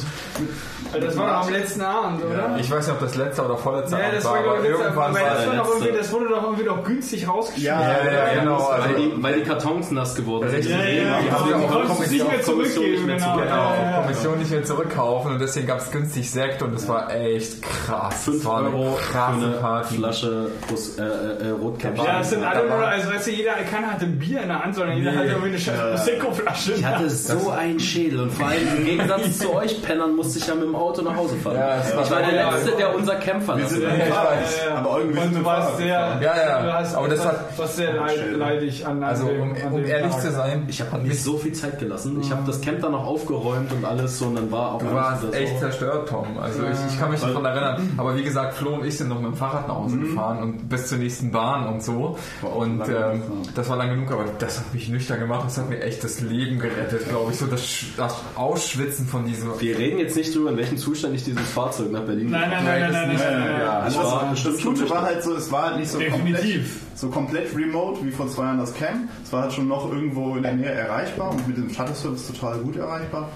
Das 1.03 1.17
war 1.17 1.41
doch 1.41 1.47
am 1.47 1.53
letzten 1.53 1.81
Abend, 1.83 2.23
oder? 2.25 2.57
Ich 2.59 2.71
weiß 2.71 2.87
nicht, 2.87 2.95
ob 2.95 3.01
das 3.01 3.17
letzte 3.17 3.45
oder 3.45 3.57
vorletzte 3.57 3.97
Ja, 3.99 4.05
Abend 4.05 4.17
das 4.19 4.25
war, 4.25 4.37
aber 4.39 4.65
irgendwann 4.65 5.15
weil 5.15 5.23
war 5.25 5.35
das, 5.35 5.47
war 5.47 5.57
doch 5.57 5.65
letzte. 5.71 5.85
irgendwie, 5.87 5.99
das 5.99 6.13
wurde 6.13 6.29
doch 6.29 6.43
irgendwie 6.45 6.65
doch 6.65 6.85
günstig 6.85 7.29
rausgeschmissen. 7.29 7.65
Ja, 7.67 8.05
Ja, 8.05 8.35
ja, 8.35 8.41
genau. 8.41 8.69
Weil 8.71 8.81
Also, 8.83 8.95
die, 8.97 9.23
weil 9.23 9.35
die 9.41 9.43
Kartons 9.43 9.91
nass 9.91 10.15
geworden 10.15 10.51
sind. 10.51 10.65
Ja, 10.67 10.79
ja, 10.79 10.85
ja. 10.89 11.21
Die 11.21 11.31
haben 11.33 11.45
Die 11.47 11.51
ja 11.51 11.57
auch 11.57 11.91
es 12.01 12.11
nicht 12.11 12.25
mehr 12.25 12.37
Kommission 12.37 12.59
nicht 12.59 12.75
zurückgeben, 12.75 13.07
mehr 13.07 13.17
genau. 13.17 13.37
Genau, 13.39 13.47
Ja, 13.47 13.75
ja, 13.77 13.91
ja. 13.91 14.01
Kommission 14.03 14.39
nicht 14.39 14.51
mehr 14.51 14.65
zurückkaufen 14.65 15.33
und 15.33 15.39
deswegen 15.41 15.67
gab 15.67 15.79
es 15.81 15.91
günstig 15.91 16.31
Sekt 16.31 16.63
und 16.63 16.75
es 16.75 16.87
war 16.89 17.13
echt 17.15 17.63
krass. 17.63 18.25
5 18.25 18.37
es 18.37 18.45
war 18.45 18.63
Euro 18.63 18.83
eine 18.89 18.97
für 18.97 19.13
krasse 19.13 19.45
eine 19.47 19.57
Party. 19.57 19.95
Flasche 19.97 20.51
Rus- 20.71 20.99
äh, 20.99 21.03
äh, 21.43 21.49
Rotkäppchen. 21.51 22.05
Ja, 22.05 22.21
es 22.21 22.31
sind 22.31 22.45
alle 22.45 22.67
nur, 22.69 22.77
also 22.87 23.11
weißt 23.11 23.27
du, 23.27 23.31
jeder, 23.33 23.53
keiner 23.71 23.93
hatte 23.93 24.05
ein 24.05 24.19
Bier 24.19 24.43
in 24.43 24.49
der 24.49 24.63
Hand, 24.65 24.75
sondern 24.75 24.97
jeder 24.97 25.13
Nee. 25.13 25.17
hatte 25.19 25.29
irgendwie 25.29 25.49
eine 25.49 25.59
scheiß 25.59 25.79
Prosecco-Flasche. 25.79 26.73
Ich 26.75 26.85
hatte 26.85 27.11
so 27.11 27.51
einen 27.51 27.81
Schädel 27.81 28.21
und 28.21 28.31
vor 28.33 28.47
allem 28.49 28.69
im 28.79 28.85
Gegensatz 28.85 29.39
zu 29.39 29.55
euch 29.55 29.83
Pennern 29.83 30.15
musste 30.17 30.39
ich 30.39 30.47
ja 30.47 30.55
mit 30.55 30.65
dem 30.65 30.75
Auto 30.75 31.03
nach 31.03 31.17
Hause 31.17 31.37
fahren. 31.37 31.57
Ja, 31.57 31.77
es 31.77 31.95
war- 31.97 32.03
ich 32.05 32.11
war 32.11 32.19
der 32.23 32.35
Ja, 32.35 32.51
Letzte, 32.51 32.73
der 32.77 32.95
unser 32.95 33.15
verlassen 33.17 33.87
hat. 33.87 33.95
ich 33.99 34.09
Ja, 34.09 34.15
weiß. 34.25 34.61
ja, 34.65 34.71
ja. 34.71 34.77
Aber 34.77 34.99
irgendwie 34.99 35.19
Und 35.19 35.25
sind 35.25 35.35
du 35.35 35.41
wir 35.41 35.45
warst 35.47 35.77
sehr. 35.79 35.87
Ja, 35.89 36.19
ja. 36.21 36.63
du 36.63 36.73
hast, 36.73 36.95
Aber 36.95 37.09
das 37.09 37.25
hat- 37.25 37.59
warst 37.59 37.77
sehr 37.77 37.93
leid, 37.95 38.19
leidig 38.37 38.87
an, 38.87 38.99
an 39.03 39.05
Also 39.05 39.27
um, 39.27 39.53
an 39.53 39.73
um 39.73 39.85
ehrlich 39.85 40.13
Tag. 40.13 40.21
zu 40.23 40.31
sein, 40.33 40.65
Ich 40.69 40.81
habe 40.81 40.99
nicht 41.03 41.23
so 41.23 41.37
viel 41.39 41.53
Zeit 41.53 41.79
gelassen. 41.79 42.19
Ich 42.21 42.31
habe 42.31 42.43
das 42.47 42.61
Camp 42.61 42.81
dann 42.81 42.93
noch 42.93 43.07
aufgeräumt 43.07 43.73
und 43.73 43.85
alles 43.85 44.19
so 44.19 44.27
und 44.27 44.37
dann 44.37 44.51
war 44.53 44.75
auch 44.75 44.79
Du 44.79 44.93
warst 44.95 45.33
echt 45.35 45.59
zerstört, 45.59 46.09
Tom. 46.09 46.39
Also 46.39 46.63
ich, 46.65 46.93
ich 46.95 46.99
kann 47.01 47.11
mich 47.11 47.21
daran 47.21 47.45
erinnern. 47.45 47.93
Aber 47.97 48.17
wie 48.17 48.23
gesagt, 48.23 48.55
Flo 48.55 48.75
und 48.75 48.85
ich 48.85 48.97
sind 48.97 49.09
noch 49.09 49.21
mit 49.21 49.33
dem 49.33 49.37
Fahrrad 49.37 49.69
nach 49.69 49.77
Hause 49.77 49.99
gefahren 49.99 50.43
und 50.43 50.69
bis 50.69 50.89
zur 50.89 50.99
nächsten 50.99 51.30
Bahn 51.31 51.67
und 51.73 51.83
so. 51.83 52.19
War 52.43 52.57
Und 52.57 52.83
ähm, 52.89 53.23
das 53.55 53.69
war 53.69 53.77
lang 53.77 53.91
genug, 53.91 54.11
aber 54.13 54.25
das 54.39 54.59
hat 54.59 54.73
mich 54.75 54.89
nüchtern 54.89 55.21
gemacht. 55.21 55.45
Das 55.47 55.59
hat 55.59 55.69
mir 55.69 55.83
echt 55.83 56.03
das 56.05 56.21
Leben 56.21 56.59
gerettet, 56.59 57.09
glaube 57.09 57.33
ich. 57.33 57.39
So 57.39 57.47
das, 57.47 57.63
das 57.97 58.15
Ausschwitzen 58.37 59.07
von 59.07 59.25
diesem... 59.27 59.51
Wir 59.61 59.79
reden 59.79 59.99
jetzt 59.99 60.17
nicht 60.17 60.35
drüber, 60.35 60.51
in 60.51 60.57
welchem 60.57 60.77
Zustand 60.79 61.15
ich 61.15 61.25
dieses 61.25 61.49
Fahrzeug 61.51 61.91
nach 61.93 62.03
Berlin 62.03 62.31
Nein, 62.31 62.51
nein, 62.51 62.65
Nein, 62.65 62.81
nein, 62.81 62.93
das 62.93 62.93
nein, 62.93 63.09
nein, 63.09 63.17
nein, 63.19 63.39
nein, 63.41 63.51
nein. 63.53 63.61
Ja, 63.61 63.79
Also 63.81 63.99
Das 63.99 64.07
das, 64.11 64.13
war- 64.23 64.31
das, 64.31 64.43
das 64.45 64.63
Gute 64.63 64.91
war 64.91 65.03
halt 65.03 65.23
so, 65.23 65.35
es 65.35 65.53
war 65.53 65.63
halt 65.67 65.79
nicht 65.79 65.91
so 65.91 65.99
komplett, 65.99 66.39
Definitiv. 66.43 66.81
so 66.95 67.09
komplett 67.09 67.57
remote 67.57 68.05
wie 68.05 68.11
vor 68.11 68.29
zwei 68.29 68.45
Jahren 68.45 68.59
das 68.59 68.75
Camp. 68.75 69.09
Es 69.25 69.33
war 69.33 69.43
halt 69.43 69.53
schon 69.53 69.69
noch 69.69 69.91
irgendwo 69.93 70.37
in 70.37 70.43
der 70.43 70.55
Nähe 70.55 70.71
erreichbar 70.71 71.31
und 71.31 71.47
mit 71.49 71.57
dem 71.57 71.71
Shuttle-Service 71.71 72.27
total 72.29 72.59
gut 72.59 72.77
erreichbar. 72.77 73.29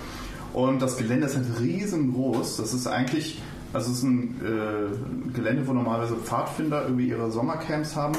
Und 0.53 0.81
das 0.81 0.97
Gelände 0.97 1.27
ist 1.27 1.35
halt 1.37 1.47
riesengroß. 1.61 2.59
Das 2.59 2.73
ist 2.75 2.87
eigentlich, 2.87 3.41
also 3.75 3.91
es 3.91 3.99
ist 3.99 4.03
ein 4.05 4.41
äh, 4.43 5.33
Gelände, 5.37 5.67
wo 5.67 5.73
normalerweise 5.73 6.17
Pfadfinder 6.17 6.83
irgendwie 6.83 7.09
ihre 7.09 7.31
Sommercamps 7.31 7.97
haben. 7.97 8.15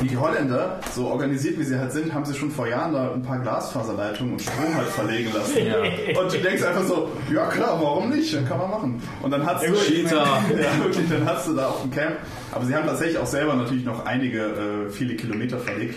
Und 0.00 0.10
die 0.10 0.16
Holländer, 0.16 0.80
so 0.94 1.08
organisiert 1.08 1.58
wie 1.58 1.64
sie 1.64 1.78
halt 1.78 1.92
sind, 1.92 2.14
haben 2.14 2.24
sie 2.24 2.34
schon 2.34 2.50
vor 2.50 2.68
Jahren 2.68 2.92
da 2.92 3.12
ein 3.12 3.22
paar 3.22 3.40
Glasfaserleitungen 3.40 4.34
und 4.34 4.42
Strom 4.42 4.74
halt 4.74 4.88
verlegen 4.88 5.32
lassen. 5.34 5.58
Und 6.18 6.32
du 6.32 6.38
denkst 6.38 6.62
einfach 6.62 6.84
so, 6.84 7.10
ja 7.32 7.46
klar, 7.46 7.78
warum 7.80 8.10
nicht? 8.10 8.34
Dann 8.34 8.46
kann 8.46 8.58
man 8.58 8.70
machen. 8.70 9.02
Und 9.22 9.30
dann 9.30 9.44
hat's 9.44 9.62
Cheater. 9.86 10.16
ja, 10.16 10.84
wirklich, 10.84 11.08
dann 11.08 11.26
hast 11.26 11.48
du 11.48 11.54
da 11.54 11.68
auf 11.68 11.82
dem 11.82 11.90
Camp. 11.90 12.16
Aber 12.52 12.64
sie 12.64 12.74
haben 12.74 12.86
tatsächlich 12.86 13.18
auch 13.18 13.26
selber 13.26 13.54
natürlich 13.54 13.84
noch 13.84 14.06
einige, 14.06 14.38
äh, 14.38 14.90
viele 14.90 15.16
Kilometer 15.16 15.58
verlegt. 15.58 15.96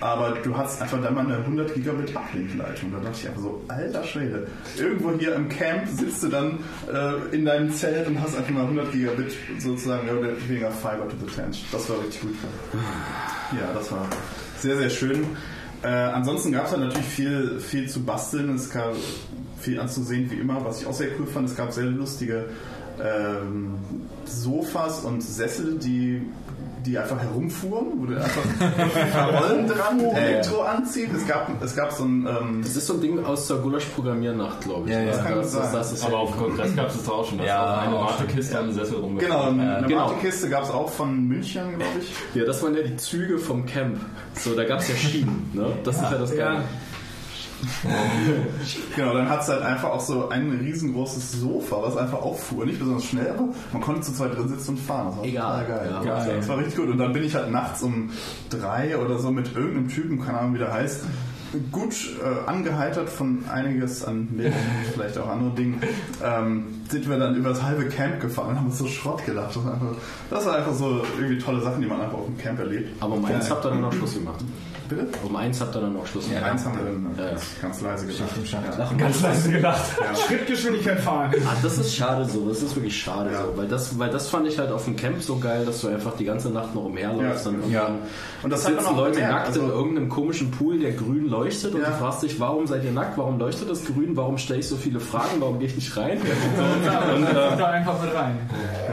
Aber 0.00 0.36
du 0.42 0.56
hast 0.56 0.82
einfach 0.82 1.00
dann 1.02 1.14
mal 1.14 1.24
eine 1.24 1.38
100 1.38 1.74
Gigabit 1.74 2.14
Uplink-Leitung. 2.14 2.92
Da 2.92 2.98
dachte 2.98 3.18
ich 3.18 3.28
einfach 3.28 3.40
so, 3.40 3.64
alter 3.68 4.04
Schwede. 4.04 4.46
Irgendwo 4.78 5.12
hier 5.18 5.34
im 5.34 5.48
Camp 5.48 5.88
sitzt 5.88 6.22
du 6.22 6.28
dann 6.28 6.58
äh, 6.92 7.34
in 7.34 7.46
deinem 7.46 7.72
Zelt 7.72 8.06
und 8.06 8.20
hast 8.20 8.36
einfach 8.36 8.50
mal 8.50 8.62
100 8.62 8.92
Gigabit 8.92 9.34
sozusagen 9.58 10.08
oder 10.08 10.32
weniger 10.48 10.70
Fiber 10.70 11.08
to 11.08 11.16
the 11.24 11.34
Tent. 11.34 11.58
Das 11.72 11.88
war 11.88 11.98
richtig 12.00 12.20
gut. 12.20 12.34
Ja, 13.52 13.72
das 13.72 13.90
war 13.90 14.06
sehr, 14.58 14.76
sehr 14.76 14.90
schön. 14.90 15.24
Äh, 15.82 15.88
ansonsten 15.88 16.52
gab 16.52 16.66
es 16.66 16.72
halt 16.72 16.82
natürlich 16.82 17.06
viel, 17.06 17.60
viel 17.60 17.88
zu 17.88 18.02
basteln. 18.02 18.54
Es 18.54 18.70
gab 18.70 18.94
viel 19.60 19.80
anzusehen, 19.80 20.30
wie 20.30 20.36
immer. 20.36 20.64
Was 20.64 20.82
ich 20.82 20.86
auch 20.86 20.92
sehr 20.92 21.08
cool 21.18 21.26
fand, 21.26 21.48
es 21.48 21.56
gab 21.56 21.72
sehr 21.72 21.84
lustige 21.84 22.46
ähm, 23.02 23.74
Sofas 24.24 25.04
und 25.04 25.22
Sessel, 25.22 25.78
die 25.78 26.22
die 26.86 26.98
einfach 26.98 27.20
herumfuhren, 27.20 27.86
wo 27.96 28.06
du 28.06 28.16
einfach 28.16 28.42
Rollen 29.42 29.66
dran 29.66 29.96
mit 29.96 30.12
Elektro 30.14 30.62
anzieht. 30.62 31.10
Es 31.14 31.26
gab, 31.26 31.50
es 31.62 31.74
gab 31.74 31.92
so 31.92 32.04
ein, 32.04 32.26
ähm, 32.26 32.60
Das 32.62 32.76
ist 32.76 32.86
so 32.86 32.94
ein 32.94 33.00
Ding 33.00 33.24
aus 33.24 33.48
der 33.48 33.56
Gulasch-Programmiernacht, 33.58 34.62
glaube 34.62 34.88
ich. 34.88 34.94
Ja, 34.94 35.00
ja. 35.02 35.06
das, 35.12 35.24
kann 35.24 35.34
das, 35.36 35.52
sein. 35.52 35.62
das, 35.62 35.72
das 35.72 35.92
ist 35.92 36.04
Aber 36.04 36.18
auf 36.18 36.30
dem 36.32 36.38
Kongress 36.40 36.76
gab 36.76 36.88
es 36.88 36.96
das 36.98 37.08
auch 37.08 37.24
schon. 37.28 37.38
Das 37.38 37.46
Ja, 37.46 37.58
war 37.60 37.82
eine 37.82 37.96
auch 37.96 38.04
Martekiste 38.04 38.58
am 38.58 38.72
Sessel 38.72 38.94
genau, 38.94 39.06
rumgefahren. 39.06 39.60
eine 39.60 39.86
genau. 39.86 40.00
Martenkiste 40.06 40.48
gab 40.48 40.62
es 40.64 40.70
auch 40.70 40.90
von 40.90 41.26
München, 41.28 41.68
glaube 41.76 41.84
ich. 42.00 42.12
Ja, 42.34 42.44
das 42.44 42.62
waren 42.62 42.74
ja 42.76 42.82
die 42.82 42.96
Züge 42.96 43.38
vom 43.38 43.66
Camp. 43.66 43.98
So, 44.34 44.54
da 44.54 44.64
gab 44.64 44.80
es 44.80 44.88
ja 44.88 44.94
Schienen. 44.94 45.50
Ne? 45.52 45.66
Das 45.84 45.96
ist 45.96 46.02
ja 46.02 46.18
das 46.18 46.36
Geile. 46.36 46.62
Genau, 48.96 49.14
dann 49.14 49.28
hat 49.28 49.42
es 49.42 49.48
halt 49.48 49.62
einfach 49.62 49.90
auch 49.90 50.00
so 50.00 50.28
ein 50.28 50.50
riesengroßes 50.60 51.32
Sofa, 51.40 51.76
was 51.82 51.96
einfach 51.96 52.20
auffuhr. 52.20 52.64
Nicht 52.66 52.78
besonders 52.78 53.04
schnell, 53.04 53.28
aber 53.30 53.48
man 53.72 53.82
konnte 53.82 54.00
zu 54.02 54.12
zweit 54.12 54.36
drin 54.36 54.48
sitzen 54.48 54.70
und 54.72 54.78
fahren. 54.80 55.06
Das 55.08 55.16
war 55.18 55.24
Egal. 55.24 55.64
total 55.66 55.78
geil. 55.78 55.90
Ja, 56.04 56.26
Ja, 56.26 56.36
Das 56.36 56.48
war 56.48 56.58
richtig 56.58 56.76
gut. 56.76 56.88
Und 56.88 56.98
dann 56.98 57.12
bin 57.12 57.24
ich 57.24 57.34
halt 57.34 57.50
nachts 57.50 57.82
um 57.82 58.10
drei 58.50 58.96
oder 58.98 59.18
so 59.18 59.30
mit 59.30 59.54
irgendeinem 59.54 59.88
Typen, 59.88 60.20
keine 60.24 60.38
Ahnung 60.38 60.54
wie 60.54 60.58
der 60.58 60.72
heißt, 60.72 61.02
gut 61.72 61.94
äh, 62.22 62.48
angeheitert 62.50 63.08
von 63.08 63.44
einiges 63.50 64.04
an 64.04 64.28
Milch, 64.32 64.52
vielleicht 64.92 65.16
auch 65.16 65.28
andere 65.28 65.50
Dingen, 65.50 65.80
ähm, 66.22 66.64
sind 66.88 67.08
wir 67.08 67.18
dann 67.18 67.34
über 67.36 67.50
das 67.50 67.62
halbe 67.62 67.86
Camp 67.86 68.20
gefahren 68.20 68.50
und 68.50 68.56
haben 68.56 68.66
uns 68.66 68.78
so 68.78 68.86
Schrott 68.86 69.24
gelacht. 69.24 69.54
Das 69.56 69.64
war, 69.64 69.72
einfach, 69.74 69.86
das 70.30 70.46
war 70.46 70.56
einfach 70.56 70.74
so 70.74 71.02
irgendwie 71.18 71.38
tolle 71.38 71.60
Sachen, 71.62 71.80
die 71.80 71.86
man 71.86 72.00
einfach 72.00 72.18
auf 72.18 72.26
dem 72.26 72.36
Camp 72.36 72.58
erlebt. 72.58 72.90
Aber 73.00 73.14
eins 73.26 73.48
Ja. 73.48 73.54
habt 73.54 73.64
ihr 73.64 73.70
dann 73.70 73.80
noch 73.80 73.92
Schluss 73.92 74.14
gemacht. 74.14 74.44
Bitte? 74.88 75.06
Um 75.24 75.34
eins 75.36 75.60
habt 75.60 75.74
ihr 75.74 75.80
dann 75.80 75.94
noch 75.94 76.06
Schluss 76.06 76.26
Ja, 76.28 76.34
gemacht. 76.38 76.52
eins 76.52 76.64
haben 76.64 76.78
wir 76.78 76.84
dann 76.84 77.14
Ja, 77.18 77.24
ja. 77.32 77.36
ganz, 77.62 77.80
leise 77.80 78.06
gedacht. 78.06 78.30
Ja. 78.90 78.96
Ganz 78.96 79.22
leise 79.22 79.50
gedacht. 79.50 79.80
Schrittgeschwindigkeit 80.26 81.00
fahren. 81.00 81.32
Ah, 81.46 81.54
das 81.62 81.78
ist 81.78 81.94
schade 81.94 82.24
so, 82.24 82.48
das 82.48 82.62
ist 82.62 82.74
wirklich 82.76 82.96
schade 83.00 83.30
Ja. 83.32 83.42
so, 83.42 83.56
weil 83.56 83.66
das, 83.68 83.98
weil 83.98 84.10
das 84.10 84.28
fand 84.28 84.46
ich 84.46 84.58
halt 84.58 84.70
auf 84.72 84.84
dem 84.84 84.96
Camp 84.96 85.22
so 85.22 85.38
geil, 85.38 85.64
dass 85.64 85.80
du 85.80 85.88
einfach 85.88 86.16
die 86.16 86.24
ganze 86.24 86.50
Nacht 86.50 86.74
noch 86.74 86.84
umherläufst 86.84 87.44
Ja. 87.46 87.50
und 87.50 87.70
Ja. 87.70 87.80
irgendwann 87.82 87.98
Und 88.42 88.50
das 88.52 88.64
hat 88.64 88.74
man 88.74 88.80
sitzen 88.84 88.94
auch 88.94 88.98
Leute 88.98 89.12
gemerkt, 89.20 89.34
nackt 89.34 89.56
in 89.56 89.62
also- 89.62 89.74
irgendeinem 89.74 90.08
komischen 90.08 90.50
Pool, 90.50 90.78
der 90.78 90.92
grün 90.92 91.28
leuchtet 91.28 91.74
und 91.74 91.80
Ja. 91.82 91.90
du 91.90 91.96
fragst 91.96 92.22
dich, 92.22 92.38
warum 92.38 92.66
seid 92.66 92.84
ihr 92.84 92.92
nackt, 92.92 93.16
warum 93.18 93.38
leuchtet 93.38 93.68
das 93.70 93.84
grün, 93.84 94.16
warum 94.16 94.38
stelle 94.38 94.60
ich 94.60 94.68
so 94.68 94.76
viele 94.76 95.00
Fragen, 95.00 95.40
warum 95.40 95.58
gehe 95.58 95.68
ich 95.68 95.74
nicht 95.74 95.96
rein? 95.96 96.18
Und 96.18 97.22
äh, 97.26 97.56
da 97.56 97.66
einfach 97.70 98.00
mit 98.02 98.14
rein. 98.14 98.38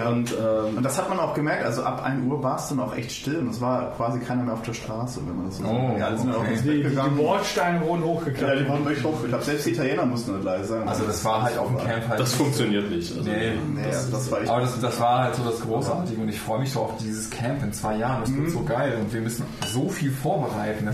und 0.10 0.32
ähm, 0.32 0.78
Und 0.78 0.84
das 0.84 0.98
hat 0.98 1.10
man 1.10 1.20
auch 1.20 1.34
gemerkt, 1.34 1.65
also 1.65 1.84
ab 1.84 2.03
1 2.03 2.26
Uhr 2.30 2.41
war 2.44 2.56
es 2.57 2.68
dann 2.70 2.80
auch 2.80 2.95
echt 2.95 3.11
still 3.11 3.38
und 3.40 3.49
es 3.49 3.61
war 3.61 3.91
quasi 3.95 4.20
keiner 4.20 4.44
mehr 4.44 4.53
auf 4.53 4.61
der 4.64 4.74
Straße, 4.74 5.20
wenn 5.26 5.36
man 5.38 5.45
das 5.48 5.57
so 5.57 5.64
Oh, 5.65 5.82
sagt. 5.88 5.99
Ja, 5.99 6.05
alle 6.07 6.18
sind 6.18 6.35
okay. 6.35 6.51
ins 6.53 6.61
Die, 6.61 6.68
Bett 6.68 6.77
die, 6.77 6.84
die 6.84 6.89
gegangen. 6.89 7.18
Bordsteine 7.18 7.81
wurden 7.81 8.01
Ja, 8.01 8.07
hochgeklappt. 8.07 8.60
die 8.60 8.68
wurden 8.68 8.85
wirklich 8.85 9.03
hoch. 9.05 9.19
Ich 9.23 9.30
glaube, 9.30 9.43
selbst 9.43 9.65
die 9.65 9.69
Italiener 9.72 10.05
mussten 10.05 10.34
das 10.35 10.43
leise 10.43 10.64
sagen. 10.65 10.88
Also 10.89 11.03
das 11.05 11.26
war 11.26 11.41
halt 11.43 11.57
auf 11.57 11.68
dem 11.68 11.77
Camp 11.77 12.07
halt. 12.10 12.19
das 12.19 12.34
funktioniert 12.34 12.89
nicht. 12.89 13.11
Also, 13.18 13.30
Nee, 13.30 13.51
Nee, 13.76 13.81
das, 13.89 14.11
das 14.11 14.31
war 14.31 14.41
echt. 14.41 14.49
Aber 14.49 14.61
das, 14.61 14.80
das 14.80 14.99
war 14.99 15.23
halt 15.23 15.35
so 15.35 15.43
das 15.43 15.60
Großartige 15.61 16.22
und 16.22 16.30
ich 16.30 16.39
freue 16.39 16.60
mich 16.60 16.72
so 16.72 16.81
auf 16.81 16.97
dieses 16.99 17.30
Camp 17.30 17.64
in 17.64 17.73
zwei 17.73 17.97
Jahren. 17.97 18.22
Das 18.22 18.34
wird 18.35 18.49
so 18.51 18.64
geil 18.64 18.97
und 18.99 19.14
wir 19.14 19.22
müssen 19.22 19.45
so 19.68 19.89
viel 19.89 20.11
vorbereiten. 20.11 20.89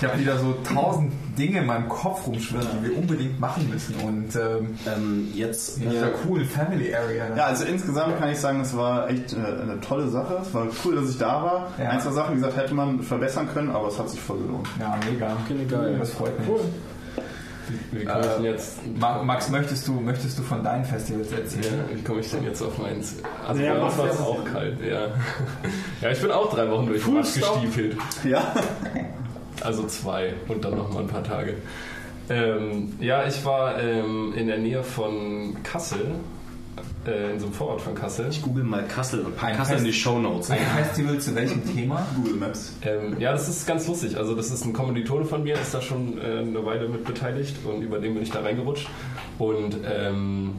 Ich 0.00 0.04
habe 0.08 0.18
wieder 0.18 0.38
so 0.38 0.52
tausend 0.74 1.12
Dinge 1.38 1.60
in 1.60 1.66
meinem 1.66 1.88
Kopf 1.88 2.26
rumschwirren, 2.26 2.66
die 2.82 2.90
wir 2.90 2.98
unbedingt 2.98 3.38
machen 3.40 3.68
müssen 3.70 3.94
und 3.96 4.34
ähm, 4.36 4.76
ähm, 4.86 5.28
jetzt 5.34 5.78
in 5.78 5.90
dieser 5.90 6.08
coolen 6.08 6.44
Family 6.46 6.94
Area. 6.94 7.34
Ja, 7.36 7.44
also 7.46 7.64
insgesamt 7.64 8.18
kann 8.18 8.30
ich 8.30 8.38
sagen, 8.38 8.60
es 8.60 8.76
war 8.76 9.08
echt 9.08 9.34
eine, 9.34 9.46
eine 9.62 9.80
tolle 9.80 10.08
Sache. 10.08 10.38
Es 10.42 10.52
war 10.52 10.66
cool, 10.84 10.96
dass 10.96 11.10
ich 11.10 11.18
da 11.18 11.42
war. 11.42 11.68
Ja. 11.78 11.90
Ein, 11.90 12.00
zwei 12.00 12.10
Sachen, 12.12 12.32
wie 12.32 12.40
gesagt, 12.40 12.56
hätte 12.56 12.74
man 12.74 13.02
verbessern 13.02 13.48
können, 13.52 13.70
aber 13.70 13.88
es 13.88 13.98
hat 13.98 14.10
sich 14.10 14.20
voll 14.20 14.38
gelohnt. 14.38 14.68
ja 14.80 14.98
mega. 15.10 15.36
Okay, 15.44 15.64
geil. 15.68 15.96
Das 15.98 16.10
freut 16.10 16.38
mich. 16.40 16.48
Denn 17.92 18.08
Äh, 18.08 19.24
Max, 19.24 19.50
möchtest 19.50 19.86
du, 19.86 19.92
möchtest 19.92 20.38
du 20.38 20.42
von 20.42 20.62
deinen 20.64 20.84
Festivals 20.84 21.30
Ja, 21.30 21.38
erzählen? 21.38 21.80
wie 21.92 22.02
komme 22.02 22.20
ich 22.20 22.30
denn 22.30 22.42
jetzt 22.44 22.62
auf 22.62 22.78
meins? 22.78 23.16
Also 23.46 23.62
Ja, 23.62 23.74
bei 23.74 23.80
uns 23.82 23.92
mach 23.96 24.04
war 24.04 24.10
es 24.10 24.20
auch 24.20 24.44
kalt, 24.44 24.78
ja. 24.80 25.08
Ja, 26.00 26.10
ich 26.10 26.20
bin 26.20 26.30
auch 26.30 26.52
drei 26.54 26.70
Wochen 26.70 26.86
durch 26.86 27.04
den 27.04 27.16
gestiefelt. 27.16 27.96
Ja, 28.24 28.54
Also 29.62 29.86
zwei 29.86 30.34
und 30.48 30.64
dann 30.64 30.76
noch 30.76 30.92
mal 30.92 31.00
ein 31.00 31.08
paar 31.08 31.24
Tage. 31.24 31.56
Ähm, 32.30 32.94
ja, 33.00 33.26
ich 33.26 33.44
war 33.44 33.80
ähm, 33.80 34.34
in 34.36 34.48
der 34.48 34.58
Nähe 34.58 34.82
von 34.82 35.56
Kassel, 35.62 36.16
äh, 37.06 37.32
in 37.32 37.40
so 37.40 37.46
einem 37.46 37.54
Vorort 37.54 37.80
von 37.80 37.94
Kassel. 37.94 38.26
ich 38.30 38.42
google 38.42 38.64
mal 38.64 38.84
Kassel 38.86 39.20
und 39.20 39.36
pack 39.36 39.56
Kassel 39.56 39.78
in 39.78 39.84
die 39.84 39.92
Shownotes. 39.92 40.50
Ein 40.50 40.58
Festival 40.58 41.18
zu 41.18 41.34
welchem 41.34 41.64
Thema? 41.74 42.06
Google 42.16 42.34
Maps. 42.34 42.74
Ähm, 42.82 43.18
ja, 43.18 43.32
das 43.32 43.48
ist 43.48 43.66
ganz 43.66 43.88
lustig. 43.88 44.16
Also 44.16 44.34
das 44.34 44.50
ist 44.50 44.64
ein 44.64 44.72
Kommilitone 44.74 45.24
von 45.24 45.42
mir, 45.42 45.54
ist 45.54 45.72
da 45.72 45.80
schon 45.80 46.18
äh, 46.18 46.40
eine 46.40 46.64
Weile 46.66 46.88
mit 46.88 47.04
beteiligt 47.04 47.56
und 47.64 47.82
über 47.82 47.98
den 47.98 48.14
bin 48.14 48.22
ich 48.22 48.30
da 48.30 48.40
reingerutscht. 48.40 48.88
Und 49.38 49.78
ähm, 49.90 50.56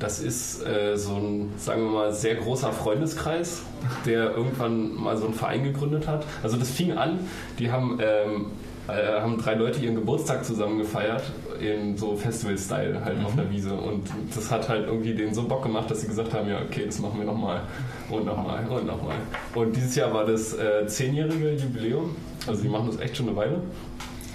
das 0.00 0.18
ist 0.18 0.66
äh, 0.66 0.96
so 0.96 1.14
ein, 1.14 1.52
sagen 1.58 1.84
wir 1.84 1.90
mal, 1.90 2.12
sehr 2.12 2.34
großer 2.36 2.72
Freundeskreis, 2.72 3.62
der 4.06 4.34
irgendwann 4.34 4.94
mal 4.94 5.16
so 5.16 5.26
einen 5.26 5.34
Verein 5.34 5.62
gegründet 5.62 6.08
hat. 6.08 6.24
Also 6.42 6.56
das 6.56 6.70
fing 6.70 6.92
an, 6.92 7.20
die 7.58 7.70
haben, 7.70 7.98
ähm, 8.00 8.46
äh, 8.88 9.20
haben 9.20 9.38
drei 9.38 9.54
Leute 9.54 9.78
ihren 9.80 9.94
Geburtstag 9.94 10.44
zusammen 10.44 10.78
gefeiert, 10.78 11.22
in 11.60 11.98
so 11.98 12.16
Festival-Style 12.16 13.04
halt 13.04 13.22
auf 13.24 13.36
der 13.36 13.50
Wiese. 13.50 13.74
Und 13.74 14.08
das 14.34 14.50
hat 14.50 14.68
halt 14.70 14.86
irgendwie 14.86 15.14
denen 15.14 15.34
so 15.34 15.42
Bock 15.42 15.62
gemacht, 15.62 15.90
dass 15.90 16.00
sie 16.00 16.08
gesagt 16.08 16.32
haben, 16.32 16.48
ja 16.48 16.60
okay, 16.62 16.86
das 16.86 16.98
machen 16.98 17.18
wir 17.18 17.26
nochmal 17.26 17.60
und 18.08 18.24
nochmal 18.24 18.66
und 18.68 18.86
nochmal. 18.86 19.16
Und 19.54 19.76
dieses 19.76 19.94
Jahr 19.94 20.12
war 20.14 20.24
das 20.24 20.54
äh, 20.54 20.86
zehnjährige 20.86 21.52
Jubiläum. 21.52 22.16
Also 22.46 22.62
die 22.62 22.68
machen 22.70 22.88
das 22.90 22.98
echt 23.00 23.18
schon 23.18 23.28
eine 23.28 23.36
Weile. 23.36 23.60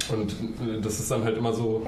Und 0.09 0.31
äh, 0.31 0.79
das 0.79 0.99
ist 0.99 1.09
dann 1.09 1.23
halt 1.23 1.37
immer 1.37 1.53
so 1.53 1.87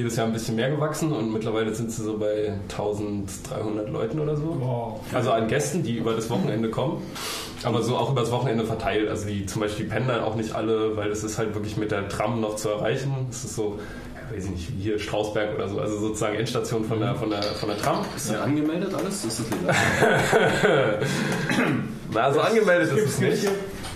jedes 0.00 0.16
Jahr 0.16 0.26
ein 0.26 0.32
bisschen 0.32 0.56
mehr 0.56 0.70
gewachsen 0.70 1.12
und 1.12 1.30
mittlerweile 1.30 1.74
sind 1.74 1.92
sie 1.92 2.02
so 2.02 2.16
bei 2.16 2.54
1300 2.70 3.90
Leuten 3.90 4.18
oder 4.18 4.34
so. 4.34 4.56
Wow. 4.58 5.00
Also 5.12 5.30
an 5.32 5.46
Gästen, 5.46 5.82
die 5.82 5.96
über 5.96 6.14
das 6.14 6.30
Wochenende 6.30 6.70
kommen. 6.70 7.02
Aber 7.62 7.82
so 7.82 7.96
auch 7.96 8.10
über 8.10 8.22
das 8.22 8.32
Wochenende 8.32 8.64
verteilt. 8.64 9.10
Also 9.10 9.26
die 9.26 9.44
zum 9.44 9.60
Beispiel 9.60 9.86
pennen 9.86 10.08
dann 10.08 10.22
auch 10.22 10.36
nicht 10.36 10.54
alle, 10.54 10.96
weil 10.96 11.10
es 11.10 11.22
ist 11.22 11.36
halt 11.36 11.54
wirklich 11.54 11.76
mit 11.76 11.90
der 11.90 12.08
Tram 12.08 12.40
noch 12.40 12.56
zu 12.56 12.70
erreichen. 12.70 13.14
Es 13.30 13.44
ist 13.44 13.54
so, 13.56 13.78
ja, 14.14 14.34
weiß 14.34 14.44
ich 14.46 14.50
nicht, 14.50 14.72
wie 14.72 14.82
hier 14.82 14.98
Strausberg 14.98 15.54
oder 15.54 15.68
so. 15.68 15.78
Also 15.78 15.98
sozusagen 15.98 16.36
Endstation 16.36 16.84
von 16.86 17.00
der, 17.00 17.14
von 17.16 17.28
der, 17.28 17.42
von 17.42 17.68
der 17.68 17.76
Tram. 17.76 17.98
Ist 18.16 18.30
das 18.30 18.40
angemeldet 18.40 18.94
alles? 18.94 19.22
Ist 19.26 19.40
das 19.50 19.50
legal? 19.50 21.00
Na, 22.14 22.20
also 22.22 22.40
angemeldet 22.40 22.96
ist 22.96 23.06
es 23.06 23.20
nicht. 23.20 23.48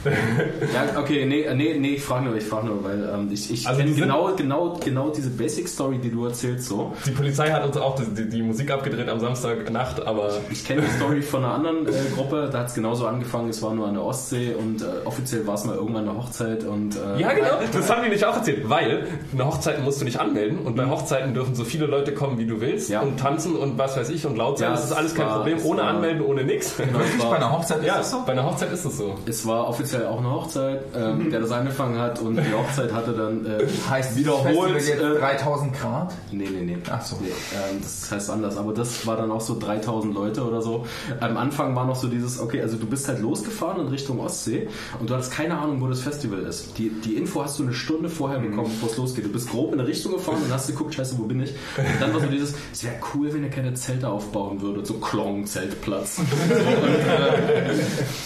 Ja, 0.04 0.98
okay, 1.00 1.24
nee, 1.26 1.46
nee, 1.54 1.76
nee 1.78 1.94
ich 1.94 2.02
frage 2.04 2.26
nur, 2.26 2.36
ich 2.36 2.44
frage 2.44 2.66
nur, 2.66 2.84
weil 2.84 3.08
ähm, 3.12 3.28
ich, 3.32 3.50
ich 3.50 3.66
Also 3.66 3.78
kenn 3.78 3.86
die 3.88 3.94
sind- 3.94 4.02
genau, 4.02 4.32
genau, 4.36 4.78
genau 4.82 5.08
diese 5.10 5.30
Basic-Story, 5.30 5.98
die 5.98 6.10
du 6.10 6.24
erzählst, 6.26 6.68
so. 6.68 6.92
Die 7.06 7.10
Polizei 7.10 7.50
hat 7.50 7.64
uns 7.64 7.76
auch 7.76 7.96
die, 7.96 8.28
die 8.28 8.42
Musik 8.42 8.70
abgedreht 8.70 9.08
am 9.08 9.20
Samstagnacht, 9.20 10.06
aber 10.06 10.30
Ich 10.50 10.64
kenne 10.64 10.82
die 10.82 10.90
Story 10.96 11.22
von 11.22 11.44
einer 11.44 11.54
anderen 11.54 11.86
äh, 11.86 11.90
Gruppe, 12.14 12.48
da 12.52 12.60
hat 12.60 12.68
es 12.68 12.74
genauso 12.74 13.06
angefangen, 13.06 13.48
es 13.50 13.62
war 13.62 13.74
nur 13.74 13.86
an 13.88 13.94
der 13.94 14.04
Ostsee 14.04 14.54
und 14.54 14.82
äh, 14.82 14.84
offiziell 15.04 15.46
war 15.46 15.54
es 15.54 15.64
mal 15.64 15.76
irgendwann 15.76 16.08
eine 16.08 16.16
Hochzeit 16.18 16.64
und 16.64 16.96
äh, 16.96 17.20
Ja, 17.20 17.32
genau. 17.32 17.48
Das 17.72 17.90
haben 17.90 18.02
die 18.04 18.10
nicht 18.10 18.24
auch 18.24 18.36
erzählt, 18.36 18.68
weil 18.68 19.06
eine 19.32 19.46
Hochzeit 19.46 19.82
musst 19.82 20.00
du 20.00 20.04
nicht 20.04 20.18
anmelden 20.20 20.58
und 20.58 20.76
bei 20.76 20.86
Hochzeiten 20.86 21.34
dürfen 21.34 21.54
so 21.54 21.64
viele 21.64 21.86
Leute 21.86 22.12
kommen, 22.14 22.38
wie 22.38 22.46
du 22.46 22.60
willst 22.60 22.90
Ja. 22.90 23.00
und 23.00 23.18
tanzen 23.18 23.56
und 23.56 23.78
was 23.78 23.96
weiß 23.96 24.10
ich 24.10 24.26
und 24.26 24.36
laut 24.36 24.58
sein. 24.58 24.68
Ja, 24.68 24.74
das 24.74 24.84
ist 24.84 24.90
es 24.90 24.96
alles 24.96 25.14
kein 25.14 25.26
war- 25.26 25.36
Problem, 25.38 25.58
ohne 25.64 25.82
war- 25.82 25.88
anmelden, 25.88 26.22
ohne 26.22 26.44
nix. 26.44 26.76
Genau, 26.76 26.98
es, 27.00 27.18
Bei 27.18 27.24
war, 27.30 27.36
einer 27.36 27.52
Hochzeit 27.52 27.78
ist 27.80 27.86
Ja, 27.86 27.98
das 27.98 28.10
so? 28.10 28.22
bei 28.26 28.32
einer 28.32 28.44
Hochzeit 28.44 28.72
ist 28.72 28.84
es 28.84 28.96
so. 28.98 29.14
es 29.26 29.46
war 29.46 29.68
offiziell 29.68 29.93
auch 30.02 30.18
eine 30.18 30.30
Hochzeit, 30.30 30.82
ähm, 30.96 31.30
der 31.30 31.40
das 31.40 31.50
angefangen 31.50 31.98
hat 31.98 32.20
und 32.20 32.36
die 32.36 32.52
Hochzeit 32.52 32.92
hatte 32.92 33.12
dann 33.12 33.46
äh, 33.46 33.66
Heißt 33.90 34.16
wiederholt. 34.16 34.74
Jetzt 34.74 35.00
Äh, 35.00 35.18
3000 35.18 35.72
Grad? 35.74 36.14
Nee, 36.30 36.48
nee, 36.50 36.62
nee. 36.62 36.78
Ach 36.90 37.02
so. 37.02 37.16
Nee, 37.20 37.28
ähm, 37.28 37.80
das 37.82 38.10
heißt 38.10 38.30
anders. 38.30 38.56
Aber 38.56 38.72
das 38.72 39.06
war 39.06 39.16
dann 39.16 39.30
auch 39.30 39.40
so 39.40 39.58
3000 39.58 40.14
Leute 40.14 40.44
oder 40.44 40.62
so. 40.62 40.86
Am 41.20 41.36
Anfang 41.36 41.74
war 41.76 41.86
noch 41.86 41.96
so 41.96 42.08
dieses, 42.08 42.40
okay, 42.40 42.60
also 42.60 42.76
du 42.76 42.86
bist 42.86 43.08
halt 43.08 43.20
losgefahren 43.20 43.80
in 43.80 43.88
Richtung 43.88 44.20
Ostsee 44.20 44.68
und 45.00 45.10
du 45.10 45.14
hattest 45.14 45.32
keine 45.32 45.58
Ahnung, 45.58 45.80
wo 45.80 45.86
das 45.86 46.00
Festival 46.00 46.40
ist. 46.40 46.78
Die, 46.78 46.90
die 46.90 47.16
Info 47.16 47.42
hast 47.42 47.58
du 47.58 47.62
eine 47.62 47.72
Stunde 47.74 48.08
vorher 48.08 48.40
bekommen, 48.40 48.70
bevor 48.70 48.90
es 48.90 48.96
losgeht. 48.96 49.24
Du 49.24 49.32
bist 49.32 49.50
grob 49.50 49.72
in 49.72 49.80
eine 49.80 49.88
Richtung 49.88 50.12
gefahren 50.12 50.38
und 50.42 50.52
hast 50.52 50.66
geguckt, 50.66 50.94
scheiße, 50.94 51.18
wo 51.18 51.24
bin 51.24 51.40
ich? 51.42 51.50
Und 51.76 52.00
dann 52.00 52.12
war 52.14 52.20
so 52.20 52.26
dieses, 52.26 52.54
es 52.72 52.84
wäre 52.84 52.94
cool, 53.14 53.32
wenn 53.32 53.42
ihr 53.44 53.50
keine 53.50 53.74
Zelte 53.74 54.08
aufbauen 54.08 54.60
würdet. 54.60 54.86
So 54.86 54.94
Klong, 54.94 55.46
Zeltplatz. 55.46 56.18
und, 56.18 56.26
äh, 56.42 57.74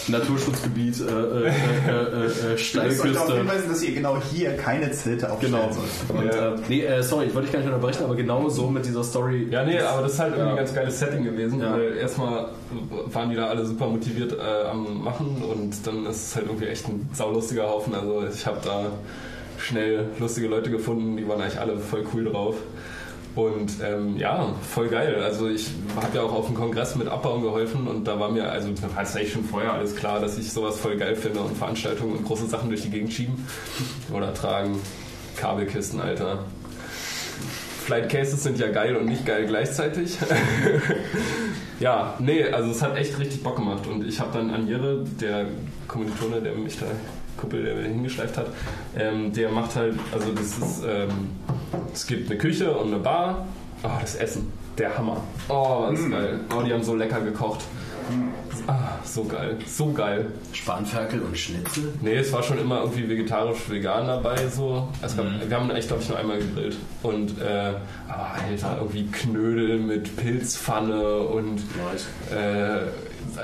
Naturschutzgebiet, 0.09 1.01
äh, 1.01 1.51
äh, 1.59 1.91
äh, 1.91 2.51
äh, 2.51 2.53
äh, 2.53 2.55
Ich 2.55 2.75
möchte 2.75 2.79
darauf 2.79 3.29
Steilküste. 3.29 3.37
hinweisen, 3.37 3.69
dass 3.69 3.83
ihr 3.83 3.95
genau 3.95 4.17
hier 4.33 4.57
keine 4.57 4.91
Zelte 4.93 5.31
aufstellen 5.31 5.55
Genau. 5.55 5.71
sollt. 5.73 6.25
Und, 6.25 6.31
äh, 6.39 6.63
nee, 6.69 6.83
äh, 6.85 7.03
sorry, 7.03 7.27
ich 7.27 7.35
wollte 7.35 7.47
dich 7.47 7.53
gar 7.53 7.61
nicht 7.61 7.69
unterbrechen, 7.69 8.05
aber 8.05 8.15
genau 8.17 8.49
so 8.49 8.69
mit 8.69 8.85
dieser 8.87 9.05
Story. 9.05 9.49
Ja, 9.51 9.65
nee, 9.65 9.79
aber 9.81 10.03
das 10.03 10.13
ist 10.15 10.19
halt 10.21 10.31
irgendwie 10.33 10.45
Ja. 10.47 10.51
ein 10.53 10.57
ganz 10.57 10.75
geiles 10.75 10.99
Setting 10.99 11.25
gewesen. 11.25 11.61
Ja. 11.61 11.73
Weil 11.73 11.97
erstmal 11.97 12.47
waren 13.13 13.31
die 13.31 13.37
da 13.37 13.47
alle 13.49 13.65
super 13.65 13.87
motiviert 13.89 14.33
äh, 14.33 14.69
am 14.69 15.03
Machen 15.05 15.43
und 15.43 15.75
dann 15.87 16.07
ist 16.07 16.29
es 16.29 16.37
halt 16.37 16.47
irgendwie 16.47 16.67
echt 16.67 16.87
ein 16.89 17.09
saulustiger 17.13 17.69
Haufen. 17.69 17.95
Also 17.95 18.25
ich 18.33 18.47
habe 18.47 18.59
da 18.65 18.87
schnell 19.59 20.07
lustige 20.19 20.47
Leute 20.49 20.71
gefunden, 20.71 21.17
die 21.17 21.29
waren 21.29 21.41
eigentlich 21.41 21.59
alle 21.61 21.77
voll 21.79 22.05
cool 22.15 22.25
drauf. 22.27 22.55
Und 23.35 23.73
ähm, 23.83 24.17
ja, 24.17 24.53
voll 24.63 24.89
geil. 24.89 25.23
Also 25.23 25.49
ich 25.49 25.71
habe 25.95 26.17
ja 26.17 26.23
auch 26.23 26.33
auf 26.33 26.47
dem 26.47 26.55
Kongress 26.55 26.97
mit 26.97 27.09
Abbauen 27.09 27.43
geholfen 27.43 27.87
und 27.87 28.05
da 28.05 28.19
war 28.19 28.31
mir, 28.31 28.51
also 28.51 28.71
da 28.71 28.95
war 28.95 29.03
es 29.03 29.15
eigentlich 29.15 29.33
schon 29.33 29.45
vorher 29.45 29.73
alles 29.73 29.95
klar, 29.95 30.21
dass 30.21 30.39
ich 30.39 30.53
sowas 30.53 30.79
voll 30.79 30.97
geil 30.97 31.15
finde 31.15 31.41
und 31.41 31.57
Veranstaltungen 31.57 32.17
und 32.17 32.25
große 32.25 32.47
Sachen 32.47 32.69
durch 32.69 32.83
die 32.83 32.91
Gegend 32.91 33.13
schieben 33.13 33.47
oder 34.13 34.35
tragen. 34.35 34.81
Kabelkisten, 35.37 36.01
Alter. 36.01 36.45
Flight 37.85 38.11
Cases 38.11 38.43
sind 38.43 38.59
ja 38.59 38.71
geil 38.71 38.97
und 38.97 39.07
nicht 39.07 39.25
geil 39.25 39.47
gleichzeitig. 39.47 40.19
ja, 41.81 42.15
nee, 42.19 42.45
also 42.45 42.71
es 42.71 42.83
hat 42.83 42.97
echt 42.97 43.19
richtig 43.19 43.43
Bock 43.43 43.57
gemacht. 43.57 43.87
Und 43.87 44.07
ich 44.07 44.21
habe 44.21 44.37
dann 44.37 44.51
Anjere, 44.51 45.05
der 45.21 45.47
Kommilitone, 45.87 46.43
der 46.43 46.55
mich 46.55 46.79
da, 46.79 46.87
Kuppel, 47.39 47.63
der 47.65 47.75
mich 47.77 47.87
hingeschleift 47.87 48.37
hat, 48.37 48.47
ähm, 48.99 49.33
der 49.33 49.51
macht 49.51 49.75
halt, 49.77 49.95
also 50.13 50.33
das 50.33 50.59
ist, 50.59 50.85
ähm, 50.87 51.31
es 51.93 52.07
gibt 52.07 52.31
eine 52.31 52.39
Küche 52.39 52.71
und 52.77 52.89
eine 52.89 52.99
Bar. 52.99 53.47
Oh, 53.83 53.89
das 54.01 54.17
Essen, 54.17 54.53
der 54.77 54.99
Hammer. 54.99 55.23
Oh, 55.49 55.87
das 55.91 56.01
ist 56.01 56.11
geil. 56.11 56.41
Oh, 56.55 56.63
die 56.63 56.73
haben 56.73 56.83
so 56.83 56.95
lecker 56.95 57.21
gekocht. 57.21 57.61
Ah, 58.67 58.99
so 59.05 59.25
geil, 59.25 59.57
so 59.67 59.93
geil. 59.93 60.27
Spanferkel 60.53 61.21
und 61.23 61.37
Schnitzel? 61.39 61.93
Nee, 62.01 62.17
es 62.17 62.33
war 62.33 62.43
schon 62.43 62.59
immer 62.59 62.81
irgendwie 62.81 63.09
vegetarisch-vegan 63.09 64.07
dabei. 64.07 64.47
So. 64.49 64.89
Es 65.03 65.17
gab, 65.17 65.27
Wir 65.49 65.57
haben 65.57 65.71
echt, 65.71 65.89
glaube 65.89 66.03
ich, 66.03 66.09
nur 66.09 66.19
einmal 66.19 66.39
gegrillt. 66.39 66.77
Und, 67.03 67.39
äh, 67.41 67.73
aber 68.09 68.31
Alter, 68.47 68.79
irgendwie 68.79 69.07
Knödel 69.07 69.79
mit 69.79 70.17
Pilzpfanne 70.17 71.19
und 71.19 71.57
Nice. 71.77 72.07
äh, 72.35 72.87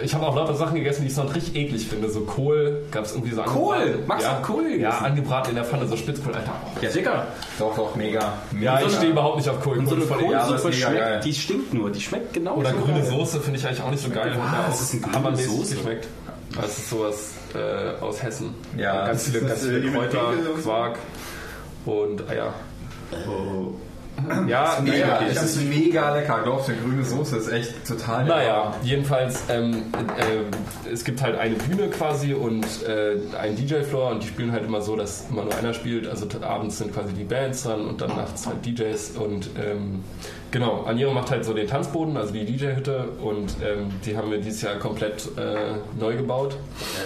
ich 0.03 0.15
habe 0.15 0.27
auch 0.27 0.35
lauter 0.35 0.55
Sachen 0.55 0.75
gegessen, 0.77 1.03
die 1.03 1.09
ich 1.09 1.15
sonst 1.15 1.35
richtig 1.35 1.57
eklig 1.57 1.87
finde. 1.87 2.11
So 2.11 2.21
Kohl 2.21 2.83
gab 2.91 3.05
es 3.05 3.13
irgendwie 3.13 3.35
so 3.35 3.43
Kohl? 3.43 3.99
du 4.07 4.23
ja, 4.23 4.41
Kohl 4.43 4.65
gegessen? 4.65 4.83
Ja, 4.83 4.99
angebraten 4.99 5.51
in 5.51 5.57
der 5.57 5.65
Pfanne, 5.65 5.87
so 5.87 5.97
Spitzkohl, 5.97 6.35
Alter. 6.35 6.53
Oh. 6.65 6.79
Ja, 6.85 6.91
Digga. 6.91 7.27
Doch, 7.59 7.77
doch, 7.77 7.95
mega. 7.97 8.35
Ja, 8.61 8.81
ich 8.81 8.93
stehe 8.93 9.11
überhaupt 9.13 9.37
nicht 9.37 9.49
auf 9.49 9.61
Kohl. 9.61 9.79
Und 9.79 9.87
so 9.87 9.95
eine. 9.95 10.05
Kohlsuppe 10.05 10.69
mega 10.69 10.91
geil. 10.91 11.07
schmeckt, 11.07 11.25
die 11.25 11.35
stinkt 11.35 11.75
nur, 11.75 11.91
die 11.91 12.01
schmeckt 12.01 12.33
genau 12.33 12.57
Oder 12.57 12.71
so 12.71 12.77
grüne 12.77 13.01
geil. 13.01 13.11
Soße 13.11 13.41
finde 13.41 13.59
ich 13.59 13.67
eigentlich 13.67 13.83
auch 13.83 13.91
nicht 13.91 14.03
so 14.03 14.11
geil. 14.11 14.31
Hat 14.31 14.37
ja 14.37 14.65
Was 14.69 14.77
auch 14.77 14.83
ist 14.83 14.93
denn 14.93 15.03
grüne 15.03 15.37
Soße? 15.37 15.75
geschmeckt. 15.77 16.09
Das 16.61 16.79
ist 16.79 16.91
sowas 16.91 17.33
äh, 17.55 18.03
aus 18.03 18.23
Hessen. 18.23 18.55
Ja, 18.77 19.07
ganz 19.07 19.25
viele, 19.25 19.41
das 19.41 19.49
ganz 19.49 19.63
ist, 19.63 19.69
viele 19.69 19.79
äh, 19.79 19.83
mit 19.83 19.95
Kräuter? 19.95 20.33
Quark 20.63 20.99
und 21.87 22.29
Eier. 22.29 22.55
Oh. 23.29 23.75
Ja, 24.49 24.79
Mega, 24.83 25.07
naja, 25.07 25.21
es 25.29 25.43
ist 25.43 25.65
mega 25.65 26.15
lecker. 26.15 26.41
Glaubst 26.45 26.69
du, 26.69 26.73
grüne 26.75 27.05
Soße 27.05 27.37
ist 27.37 27.53
echt 27.53 27.87
total 27.87 28.25
lecker. 28.25 28.37
Naja, 28.37 28.75
jedenfalls, 28.83 29.43
ähm, 29.49 29.85
äh, 30.17 30.91
es 30.93 31.05
gibt 31.05 31.23
halt 31.23 31.37
eine 31.37 31.57
Bühne 31.57 31.89
quasi 31.89 32.33
und 32.33 32.65
äh, 32.87 33.17
einen 33.37 33.57
DJ-Floor 33.57 34.13
und 34.13 34.23
die 34.23 34.29
spielen 34.29 34.53
halt 34.53 34.65
immer 34.65 34.81
so, 34.81 34.97
dass 34.97 35.27
immer 35.31 35.45
nur 35.45 35.57
einer 35.57 35.75
spielt. 35.75 36.07
Also 36.07 36.27
abends 36.41 36.79
sind 36.79 36.95
quasi 36.95 37.13
die 37.13 37.25
Bands 37.25 37.65
dann 37.65 37.87
und 37.87 38.01
dann 38.01 38.17
nachts 38.17 38.47
halt 38.47 38.65
DJs 38.65 39.11
und 39.17 39.51
ähm, 39.59 40.05
genau, 40.55 40.85
Aniro 40.87 41.13
macht 41.13 41.31
halt 41.31 41.45
so 41.45 41.53
den 41.53 41.67
Tanzboden, 41.67 42.17
also 42.17 42.33
die 42.33 42.45
DJ-Hütte 42.47 43.09
und 43.23 43.57
ähm, 43.63 43.91
die 44.07 44.17
haben 44.17 44.31
wir 44.31 44.39
dieses 44.39 44.63
Jahr 44.63 44.77
komplett 44.77 45.27
äh, 45.37 46.01
neu 46.01 46.17
gebaut. 46.17 46.57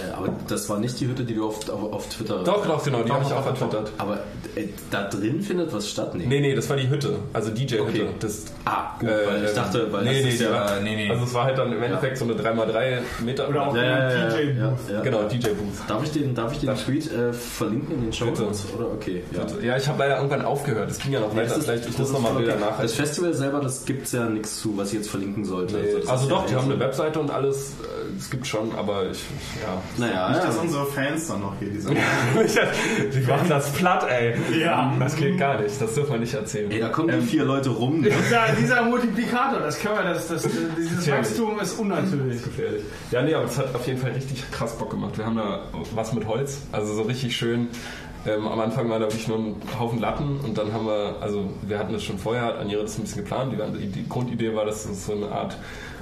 Äh, 0.07 0.13
aber 0.13 0.29
das 0.47 0.69
war 0.69 0.79
nicht 0.79 0.97
die 0.99 1.07
Hütte, 1.07 1.23
die 1.25 1.33
du 1.35 1.47
auf, 1.47 1.67
auf, 1.69 1.91
auf 1.91 2.07
Twitter... 2.09 2.43
Doch, 2.43 2.65
doch, 2.65 2.83
genau, 2.83 3.01
die 3.03 3.11
habe 3.11 3.25
ich 3.25 3.33
auch 3.33 3.43
vertwittert. 3.43 3.91
Aber 3.97 4.19
äh, 4.55 4.67
da 4.91 5.09
drin 5.09 5.41
findet 5.41 5.73
was 5.73 5.89
statt? 5.89 6.13
Nee. 6.15 6.25
Nee, 6.27 6.39
nee, 6.39 6.55
das 6.55 6.69
war 6.69 6.77
die 6.77 6.87
Hütte, 6.89 7.15
also 7.33 7.49
DJ-Hütte. 7.51 7.81
Okay. 7.81 8.05
Das 8.19 8.45
Ah, 8.65 8.95
gut, 8.99 9.09
Äh, 9.09 9.27
weil 9.27 9.45
ich 9.45 9.53
dachte, 9.53 9.91
weil 9.91 10.03
nee, 10.05 10.23
das 10.23 10.39
nee, 10.39 10.45
ja... 10.45 10.51
war- 10.51 10.79
nee, 10.81 10.95
nee. 10.95 11.09
Also 11.09 11.23
es 11.23 11.33
war 11.33 11.45
halt 11.45 11.57
dann 11.57 11.73
im 11.73 11.81
Endeffekt 11.81 12.17
so 12.17 12.25
eine 12.25 12.33
3x3 12.35 12.99
Meter. 13.25 13.49
Oder 13.49 13.67
auch 13.67 13.75
Ja, 13.75 13.83
ja, 13.83 14.11
ja, 14.11 14.27
DJ 14.29 14.41
ja, 14.41 14.53
ja, 14.53 14.73
ja. 14.93 15.01
Genau, 15.01 15.23
DJ-Booth. 15.23 15.87
Darf 15.89 16.03
ich 16.03 16.11
den, 16.11 16.35
darf 16.35 16.51
ich 16.53 16.59
den 16.59 16.75
Tweet 16.75 17.11
äh, 17.11 17.33
verlinken 17.33 17.95
in 17.95 18.01
den 18.03 18.13
Show 18.13 18.25
Bitte. 18.25 18.43
Notes? 18.43 18.65
Oder 18.77 18.85
okay, 18.91 19.23
ja. 19.31 19.45
Ja, 19.67 19.77
ich 19.77 19.87
habe 19.87 19.97
leider 19.99 20.17
irgendwann 20.17 20.43
aufgehört. 20.43 20.89
Es 20.91 20.99
ging 20.99 21.13
ja 21.13 21.19
noch 21.19 21.35
weiter. 21.35 21.47
das 21.47 21.57
ist- 21.57 21.65
Vielleicht 21.65 21.85
ich 21.85 21.89
das 21.91 21.97
muss 21.99 22.07
ist 22.09 22.13
noch 22.13 22.21
mal 22.21 22.29
voll 22.33 22.37
Bilder 22.43 22.55
nachhalten. 22.57 22.81
Das 22.83 22.93
Festival 22.93 23.33
selber, 23.39 23.59
das 23.61 23.85
gibt 23.85 24.05
es 24.05 24.11
ja 24.11 24.25
nichts 24.29 24.61
zu, 24.61 24.77
was 24.77 24.89
ich 24.89 24.95
jetzt 24.99 25.09
verlinken 25.09 25.43
sollte. 25.45 25.77
Nee, 25.77 25.95
also 26.07 26.23
ist 26.25 26.31
doch, 26.31 26.41
ja 26.43 26.47
die 26.49 26.55
haben 26.55 26.71
eine 26.71 26.79
Webseite 26.79 27.19
und 27.19 27.31
alles. 27.31 27.71
äh, 27.81 28.17
Es 28.17 28.29
gibt 28.29 28.45
schon, 28.45 28.73
aber 28.75 29.09
ich, 29.09 29.23
ja. 29.61 29.81
Naja, 29.97 30.29
Nicht, 30.29 30.43
dass 30.43 30.55
ja. 30.57 30.61
unsere 30.61 30.85
Fans 30.85 31.27
dann 31.27 31.41
noch 31.41 31.53
hier 31.59 31.69
diese. 31.69 31.89
Die 33.13 33.21
machen 33.27 33.49
das 33.49 33.71
platt, 33.73 34.05
ey. 34.09 34.35
Ja. 34.59 34.93
Das 34.99 35.15
geht 35.15 35.37
gar 35.37 35.59
nicht. 35.59 35.81
Das 35.81 35.93
dürfen 35.95 36.11
wir 36.13 36.19
nicht 36.19 36.33
erzählen. 36.33 36.69
Ey, 36.71 36.79
da 36.79 36.89
kommen 36.89 37.09
die 37.19 37.25
vier 37.25 37.45
Leute 37.45 37.69
rum. 37.69 38.01
Ne? 38.01 38.09
Dieser, 38.09 38.47
dieser 38.59 38.81
Multiplikator, 38.83 39.59
das 39.59 39.79
können 39.79 39.95
wir, 39.95 40.03
das, 40.13 40.27
das, 40.27 40.43
dieses 40.77 40.97
Gefährlich. 40.97 41.29
Wachstum 41.29 41.59
ist 41.59 41.79
unnatürlich. 41.79 42.43
gefährlich. 42.43 42.83
Ja, 43.11 43.21
nee, 43.23 43.33
aber 43.33 43.45
es 43.45 43.57
hat 43.57 43.73
auf 43.73 43.85
jeden 43.87 43.99
Fall 43.99 44.11
richtig 44.11 44.43
krass 44.51 44.77
Bock 44.77 44.91
gemacht. 44.91 45.17
Wir 45.17 45.25
haben 45.25 45.35
da 45.37 45.61
was 45.95 46.13
mit 46.13 46.27
Holz, 46.27 46.59
also 46.71 46.93
so 46.93 47.03
richtig 47.03 47.35
schön. 47.35 47.67
Ähm, 48.25 48.47
am 48.47 48.59
Anfang 48.59 48.89
war 48.89 48.99
da 48.99 49.05
wirklich 49.05 49.27
nur 49.27 49.37
ein 49.37 49.55
Haufen 49.79 49.99
Latten 49.99 50.39
und 50.41 50.57
dann 50.57 50.73
haben 50.73 50.85
wir, 50.85 51.15
also 51.21 51.49
wir 51.61 51.79
hatten 51.79 51.93
das 51.93 52.03
schon 52.03 52.17
vorher, 52.17 52.43
hat 52.43 52.57
Anjera 52.57 52.81
das 52.81 52.97
ein 52.97 53.03
bisschen 53.03 53.23
geplant. 53.23 53.53
Die, 53.79 53.87
die 53.87 54.09
Grundidee 54.09 54.53
war, 54.55 54.65
dass 54.65 54.85
es 54.85 55.05
so 55.05 55.13
eine 55.13 55.31
Art 55.31 55.55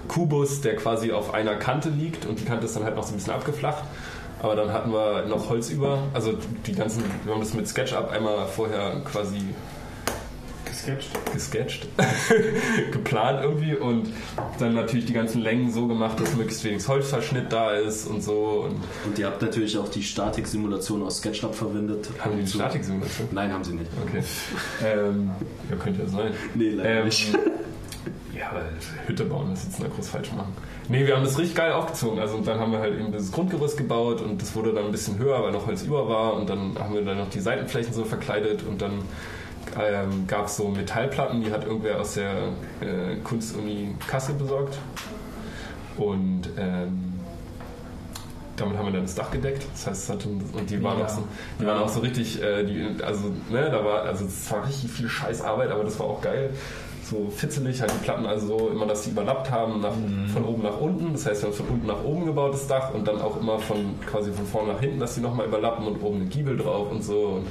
Kubus, 0.07 0.61
der 0.61 0.76
quasi 0.77 1.11
auf 1.11 1.34
einer 1.34 1.56
Kante 1.56 1.89
liegt 1.89 2.26
und 2.26 2.39
die 2.39 2.45
Kante 2.45 2.65
ist 2.65 2.76
dann 2.76 2.84
halt 2.84 2.95
noch 2.95 3.03
so 3.03 3.14
ein 3.14 3.18
bisschen 3.18 3.34
abgeflacht. 3.34 3.84
Aber 4.41 4.56
dann 4.56 4.72
hatten 4.72 4.91
wir 4.91 5.26
noch 5.26 5.49
Holz 5.49 5.69
über, 5.69 5.99
also 6.14 6.34
die 6.65 6.73
ganzen, 6.73 7.03
wir 7.23 7.34
haben 7.34 7.41
das 7.41 7.53
mit 7.53 7.68
SketchUp 7.68 8.11
einmal 8.11 8.45
vorher 8.48 9.02
quasi 9.11 9.41
Gesketcht. 10.95 11.34
gesketcht, 11.34 11.88
geplant 12.91 13.43
irgendwie 13.43 13.76
und 13.76 14.07
dann 14.59 14.73
natürlich 14.73 15.05
die 15.05 15.14
ganzen 15.14 15.41
Längen 15.41 15.72
so 15.72 15.88
gemacht, 15.88 16.19
dass 16.19 16.35
möglichst 16.35 16.64
wenig 16.64 16.88
Holzverschnitt 16.88 17.51
da 17.51 17.72
ist 17.72 18.07
und 18.07 18.22
so. 18.23 18.65
Und 18.68 18.76
Und 19.05 19.19
ihr 19.19 19.27
habt 19.27 19.41
natürlich 19.41 19.77
auch 19.77 19.89
die 19.89 20.03
Statik-Simulation 20.03 21.03
aus 21.03 21.18
SketchUp 21.18 21.53
verwendet. 21.55 22.09
haben 22.19 22.31
die 22.34 22.39
eine 22.39 22.47
So- 22.47 22.59
Statiksimulation? 22.59 23.27
Nein, 23.31 23.51
haben 23.53 23.64
sie 23.64 23.73
nicht. 23.73 23.91
Okay. 24.07 24.23
ähm, 24.85 25.31
ja, 25.69 25.76
könnte 25.77 26.01
ja 26.03 26.07
sein. 26.07 26.31
Nee, 26.55 26.69
leider 26.69 26.89
Ähm, 26.99 27.05
nicht. 27.05 27.38
Ja, 28.38 28.51
aber 28.51 28.61
Hütte 29.07 29.26
bauen, 29.26 29.47
das 29.49 29.64
jetzt 29.64 29.81
da 29.81 29.88
groß 29.88 30.09
falsch 30.09 30.31
machen. 30.31 30.53
Nee, 30.89 31.07
wir 31.07 31.15
haben 31.15 31.23
das 31.23 31.39
richtig 31.39 31.55
geil 31.55 31.72
aufgezogen. 31.72 32.19
Also 32.19 32.35
und 32.38 32.45
dann 32.45 32.59
haben 32.59 32.72
wir 32.72 32.77
halt 32.77 32.93
eben 32.99 33.11
das 33.11 33.31
Grundgerüst 33.31 33.77
gebaut 33.77 34.22
und 34.22 34.39
das 34.39 34.53
wurde 34.53 34.73
dann 34.73 34.85
ein 34.85 34.91
bisschen 34.91 35.18
höher, 35.18 35.41
weil 35.41 35.51
noch 35.51 35.65
Holz 35.65 35.81
über 35.81 36.07
war. 36.07 36.35
Und 36.35 36.47
dann 36.47 36.77
haben 36.77 36.93
wir 36.93 37.01
dann 37.01 37.18
noch 37.18 37.31
die 37.31 37.39
Seitenflächen 37.39 37.93
so 37.93 38.05
verkleidet 38.05 38.61
und 38.61 38.80
dann 38.84 38.99
ähm, 39.80 40.26
gab 40.27 40.45
es 40.48 40.57
so 40.57 40.68
Metallplatten, 40.69 41.41
die 41.44 41.52
hat 41.52 41.65
irgendwer 41.65 41.99
aus 41.99 42.14
der 42.15 42.34
äh, 42.81 43.15
Kunstuni 43.23 43.95
Kassel 44.07 44.35
besorgt. 44.35 44.77
Und 45.98 46.49
ähm, 46.57 47.14
damit 48.56 48.77
haben 48.77 48.85
wir 48.88 48.94
dann 48.94 49.03
das 49.03 49.15
Dach 49.15 49.31
gedeckt. 49.31 49.65
Das 49.73 49.88
heißt, 49.88 50.03
es 50.03 50.10
hatte, 50.10 50.27
und 50.30 50.69
die 50.69 50.81
waren 50.84 50.99
Ja. 50.99 51.06
auch 51.06 51.10
so, 51.10 51.23
die 51.60 51.65
waren 51.65 51.80
auch 51.81 51.89
so 51.89 51.99
richtig, 51.99 52.41
äh, 52.41 52.64
die, 52.64 53.03
also, 53.03 53.31
ne, 53.49 53.69
da 53.72 53.84
war, 53.85 54.02
also 54.03 54.26
es 54.26 54.52
war 54.52 54.65
richtig 54.68 54.91
viel 54.91 55.10
Scheißarbeit, 55.10 55.69
aber 55.72 55.84
das 55.84 55.99
war 55.99 56.07
auch 56.07 56.22
geil. 56.22 56.52
So 57.03 57.30
fitzelig, 57.30 57.80
halt 57.80 57.91
die 57.94 58.03
Platten 58.03 58.26
also 58.26 58.48
so, 58.57 58.69
immer, 58.69 58.85
dass 58.85 59.03
die 59.03 59.11
überlappt 59.11 59.49
haben, 59.49 59.80
nach, 59.80 59.94
von 60.34 60.44
oben 60.44 60.64
nach 60.64 60.77
unten. 60.81 61.14
Das 61.14 61.26
heißt, 61.26 61.41
wir 61.44 61.49
haben 61.49 61.56
von 61.56 61.68
unten 61.68 61.88
nach 61.88 62.03
oben 62.03 62.26
gebaut, 62.26 62.53
das 62.53 62.68
Dach, 62.68 62.94
und 62.94 63.07
dann 63.07 63.22
auch 63.22 63.39
immer 63.39 63.60
von, 63.60 63.98
quasi 64.06 64.31
von 64.34 64.45
vorne 64.45 64.73
nach 64.73 64.80
hinten, 64.81 64.99
dass 64.99 65.15
die 65.15 65.22
nochmal 65.22 65.45
überlappen 65.48 65.88
und 65.88 66.02
oben 66.03 66.23
ein 66.23 66.30
Giebel 66.30 66.57
drauf 66.57 66.91
und 66.91 67.03
so. 67.03 67.27
Und 67.38 67.48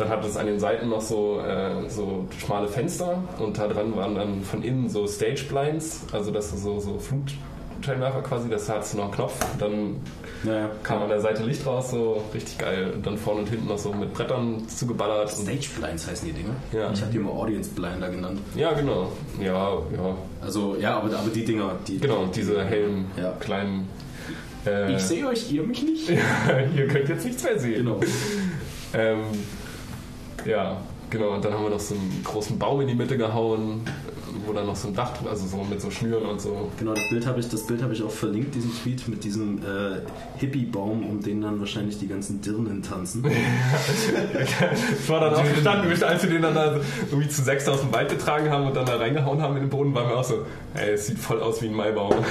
dann 0.00 0.08
hat 0.08 0.24
es 0.24 0.36
an 0.36 0.46
den 0.46 0.58
Seiten 0.58 0.88
noch 0.88 1.00
so, 1.00 1.40
äh, 1.40 1.88
so 1.88 2.26
schmale 2.44 2.68
Fenster 2.68 3.22
und 3.38 3.58
da 3.58 3.68
dran 3.68 3.94
waren 3.96 4.14
dann 4.14 4.42
von 4.42 4.62
innen 4.62 4.88
so 4.88 5.06
Stage 5.06 5.44
Blinds, 5.48 6.02
also 6.12 6.30
das 6.30 6.52
ist 6.52 6.62
so, 6.62 6.80
so 6.80 6.98
Flutscheinwerfer 6.98 8.22
quasi, 8.22 8.48
das 8.48 8.68
hat 8.68 8.92
noch 8.94 9.04
einen 9.04 9.12
Knopf, 9.12 9.34
dann 9.58 9.96
Naja. 10.42 10.70
kam 10.82 11.02
an 11.02 11.08
der 11.10 11.20
Seite 11.20 11.42
Licht 11.42 11.66
raus, 11.66 11.90
so 11.90 12.22
richtig 12.32 12.56
geil. 12.58 12.92
Und 12.94 13.06
dann 13.06 13.18
vorne 13.18 13.40
und 13.40 13.48
hinten 13.50 13.66
noch 13.68 13.76
so 13.78 13.92
mit 13.92 14.14
Brettern 14.14 14.66
zugeballert. 14.68 15.30
Stage 15.30 15.68
Blinds 15.78 16.08
heißen 16.08 16.26
die 16.28 16.32
Dinge. 16.32 16.50
Ja. 16.72 16.90
Ich 16.92 17.00
habe 17.02 17.10
die 17.12 17.18
immer 17.18 17.32
Audience 17.32 17.68
Blinder 17.70 18.08
genannt. 18.08 18.40
ja, 18.56 18.72
genau. 18.72 19.12
Ja, 19.38 19.74
ja. 19.74 20.16
Also, 20.40 20.76
ja, 20.80 20.96
aber, 20.96 21.14
aber 21.14 21.28
die 21.34 21.44
Dinger, 21.44 21.72
die. 21.86 21.98
Genau, 21.98 22.24
diese 22.34 22.64
hellen, 22.64 23.04
Ja. 23.18 23.32
kleinen. 23.38 23.86
Äh, 24.66 24.94
Ich 24.94 25.02
sehe 25.02 25.26
euch, 25.26 25.52
ihr 25.52 25.62
mich 25.62 25.82
nicht. 25.82 26.08
Ihr 26.76 26.88
könnt 26.88 27.08
jetzt 27.10 27.24
nichts 27.26 27.42
mehr 27.44 27.58
sehen. 27.58 27.84
Genau. 27.84 28.00
Ähm, 28.94 29.18
ja, 30.44 30.76
genau. 31.08 31.34
Und 31.34 31.44
dann 31.44 31.52
haben 31.52 31.64
wir 31.64 31.70
noch 31.70 31.80
so 31.80 31.94
einen 31.94 32.22
großen 32.24 32.58
Baum 32.58 32.80
in 32.80 32.88
die 32.88 32.94
Mitte 32.94 33.16
gehauen, 33.16 33.82
wo 34.46 34.52
dann 34.52 34.66
noch 34.66 34.76
so 34.76 34.88
ein 34.88 34.94
Dach, 34.94 35.12
also 35.28 35.46
so 35.46 35.64
mit 35.64 35.80
so 35.80 35.90
Schnüren 35.90 36.24
und 36.24 36.40
so. 36.40 36.70
Genau, 36.78 36.94
das 36.94 37.08
Bild 37.08 37.26
habe 37.26 37.40
ich, 37.40 37.48
das 37.48 37.66
Bild 37.66 37.82
habe 37.82 37.92
ich 37.92 38.02
auch 38.02 38.10
verlinkt, 38.10 38.54
diesen 38.54 38.72
Tweet 38.72 39.06
mit 39.08 39.24
diesem 39.24 39.58
äh, 39.58 40.00
Hippie-Baum, 40.38 41.04
um 41.08 41.20
den 41.22 41.40
dann 41.40 41.60
wahrscheinlich 41.60 41.98
die 41.98 42.08
ganzen 42.08 42.40
Dirnen 42.40 42.82
tanzen. 42.82 43.24
Ich 45.00 45.08
war 45.08 45.20
dann 45.20 45.34
auch 45.34 45.44
gestanden, 45.44 46.02
als 46.02 46.22
wir 46.22 46.30
den 46.30 46.42
dann 46.42 46.54
da 46.54 46.80
irgendwie 47.10 47.28
zu 47.28 47.42
sechs 47.42 47.68
aus 47.68 47.80
dem 47.80 47.92
Wald 47.92 48.08
getragen 48.08 48.50
haben 48.50 48.66
und 48.66 48.76
dann 48.76 48.86
da 48.86 48.96
reingehauen 48.96 49.42
haben 49.42 49.56
in 49.56 49.62
den 49.62 49.70
Boden, 49.70 49.94
waren 49.94 50.08
wir 50.08 50.16
auch 50.16 50.24
so, 50.24 50.46
ey, 50.74 50.90
es 50.90 51.06
sieht 51.06 51.18
voll 51.18 51.40
aus 51.40 51.60
wie 51.62 51.66
ein 51.66 51.74
Maibaum. 51.74 52.14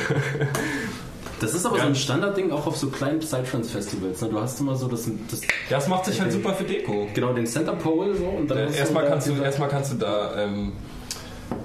Das 1.39 1.53
ist 1.53 1.65
aber 1.65 1.77
Ja. 1.77 1.83
so 1.83 1.89
ein 1.89 1.95
Standardding 1.95 2.51
auch 2.51 2.67
auf 2.67 2.77
so 2.77 2.87
kleinen 2.89 3.19
Psytrance-Festivals. 3.19 4.21
Ne? 4.21 4.29
Du 4.29 4.39
hast 4.39 4.59
immer 4.59 4.75
so 4.75 4.87
das, 4.87 5.09
das 5.29 5.41
Das 5.69 5.87
macht 5.87 6.05
sich 6.05 6.19
halt 6.19 6.31
super 6.31 6.53
für 6.53 6.63
Deko. 6.65 7.07
genau 7.13 7.33
den 7.33 7.47
Center 7.47 7.73
Pole 7.73 8.15
so 8.15 8.25
und 8.25 8.47
dann 8.49 8.57
Äh, 8.57 8.65
hast 8.67 8.75
erstmal, 8.77 9.07
kannst 9.07 9.27
du, 9.27 9.33
erstmal 9.41 9.69
kannst 9.69 9.93
du 9.93 9.97
da 9.97 10.43
ähm, 10.43 10.73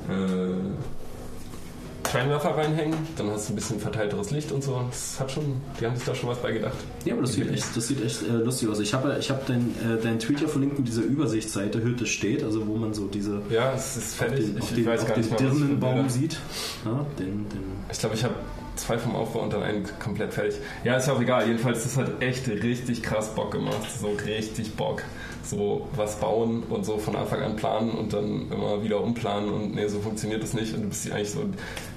äh, 0.09 2.09
Scheinwerfer 2.11 2.57
reinhängen, 2.57 2.97
dann 3.17 3.31
hast 3.31 3.49
du 3.49 3.55
ein 3.55 3.57
bisschen 3.57 3.81
verteilteres 3.81 4.31
Licht 4.31 4.53
und 4.53 4.63
so. 4.63 4.81
Das 4.89 5.19
hat 5.19 5.33
schon, 5.33 5.57
die 5.81 5.87
haben 5.87 5.97
sich 5.97 6.05
da 6.05 6.15
schon 6.15 6.29
was 6.29 6.39
bei 6.39 6.53
gedacht. 6.53 6.77
Ja, 7.05 7.15
aber 7.15 7.23
das 7.23 7.33
sieht 7.33 7.51
echt, 7.51 7.77
das 7.77 7.89
sieht 7.89 8.05
echt 8.05 8.23
äh, 8.23 8.31
lustig 8.35 8.69
aus. 8.69 8.79
Ich 8.79 8.95
habe 8.95 9.17
ich 9.19 9.31
hab 9.31 9.45
deinen 9.47 9.75
äh, 9.83 10.01
deinen 10.01 10.21
Tweet 10.21 10.41
ja 10.41 10.47
verlinkt 10.47 10.79
mit 10.79 10.87
dieser 10.87 11.03
Übersichtsseite 11.03 11.83
Hütte 11.83 12.07
steht, 12.07 12.45
also 12.45 12.69
wo 12.69 12.77
man 12.77 12.95
so 12.95 13.09
diese 13.09 13.41
Ja, 13.51 13.73
es 13.75 13.97
ist 13.97 14.13
auf 14.13 14.29
fertig. 14.29 14.47
den, 14.47 14.59
auf 14.61 14.69
ich, 14.69 14.75
den, 14.77 14.85
ich 14.85 14.87
weiß 14.87 15.01
auf 15.01 15.07
gar 15.09 15.15
den 15.17 15.21
nicht 15.23 15.31
mal, 15.33 15.37
Dirnenbaum 15.39 16.09
sieht. 16.09 16.39
Ja, 16.85 17.05
den, 17.19 17.49
den 17.49 17.65
Ich 17.91 17.99
glaube, 17.99 18.15
ich 18.15 18.23
habe 18.23 18.35
zwei 18.77 18.99
vom 18.99 19.15
Aufbau 19.15 19.41
und 19.41 19.53
dann 19.53 19.63
einen 19.63 19.89
komplett 19.99 20.35
fertig. 20.35 20.61
Ja, 20.85 20.97
ist 20.97 21.07
ja 21.07 21.15
auch 21.15 21.21
egal. 21.21 21.47
Jedenfalls, 21.47 21.83
das 21.83 21.97
hat 21.97 22.23
echt 22.23 22.49
richtig 22.49 23.03
krass 23.03 23.35
Bock 23.35 23.53
gemacht. 23.53 23.87
So 24.01 24.09
richtig 24.27 24.75
Bock. 24.75 25.03
So 25.43 25.89
was 25.95 26.19
bauen 26.21 26.63
und 26.71 26.87
so 26.87 26.99
von 26.99 27.17
Anfang 27.17 27.43
an 27.43 27.57
planen 27.57 27.91
und 27.91 28.13
dann 28.13 28.51
immer 28.51 28.83
wieder 28.83 29.03
umplanen 29.03 29.53
und 29.53 29.75
nee, 29.75 29.87
so 29.89 30.01
funktioniert 30.01 30.43
das 30.43 30.55
nicht. 30.55 30.75
Und 30.75 30.83
du 30.83 30.89
bist 30.89 31.11
eigentlich 31.11 31.31
so 31.31 31.45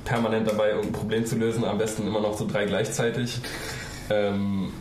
permanent 0.03 0.47
dabei, 0.47 0.69
irgendein 0.69 0.91
Problem 0.91 1.25
zu 1.25 1.37
lösen. 1.37 1.63
Am 1.63 1.77
besten 1.77 2.05
immer 2.05 2.19
noch 2.19 2.37
so 2.37 2.45
drei 2.45 2.65
gleichzeitig. 2.65 3.39
Ähm, 4.09 4.71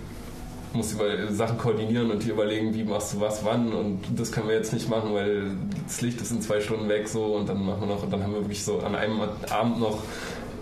musst 0.77 0.93
über 0.93 1.33
Sachen 1.33 1.59
koordinieren 1.59 2.11
und 2.11 2.23
dir 2.25 2.33
überlegen, 2.33 2.75
wie 2.75 2.85
machst 2.85 3.15
du 3.15 3.21
was 3.21 3.45
wann 3.45 3.73
und 3.73 4.01
das 4.15 4.31
können 4.31 4.49
wir 4.49 4.55
jetzt 4.55 4.73
nicht 4.73 4.89
machen, 4.89 5.15
weil 5.15 5.57
das 5.87 6.01
Licht 6.03 6.21
ist 6.21 6.31
in 6.31 6.41
zwei 6.43 6.61
Stunden 6.61 6.89
weg 6.89 7.09
so 7.09 7.37
und 7.37 7.49
dann 7.49 7.65
machen 7.65 7.81
wir 7.81 7.87
noch 7.87 8.03
und 8.03 8.13
dann 8.13 8.23
haben 8.23 8.33
wir 8.33 8.41
wirklich 8.41 8.65
so 8.65 8.81
an 8.81 8.95
einem 8.95 9.21
Abend 9.51 9.81
noch 9.81 10.03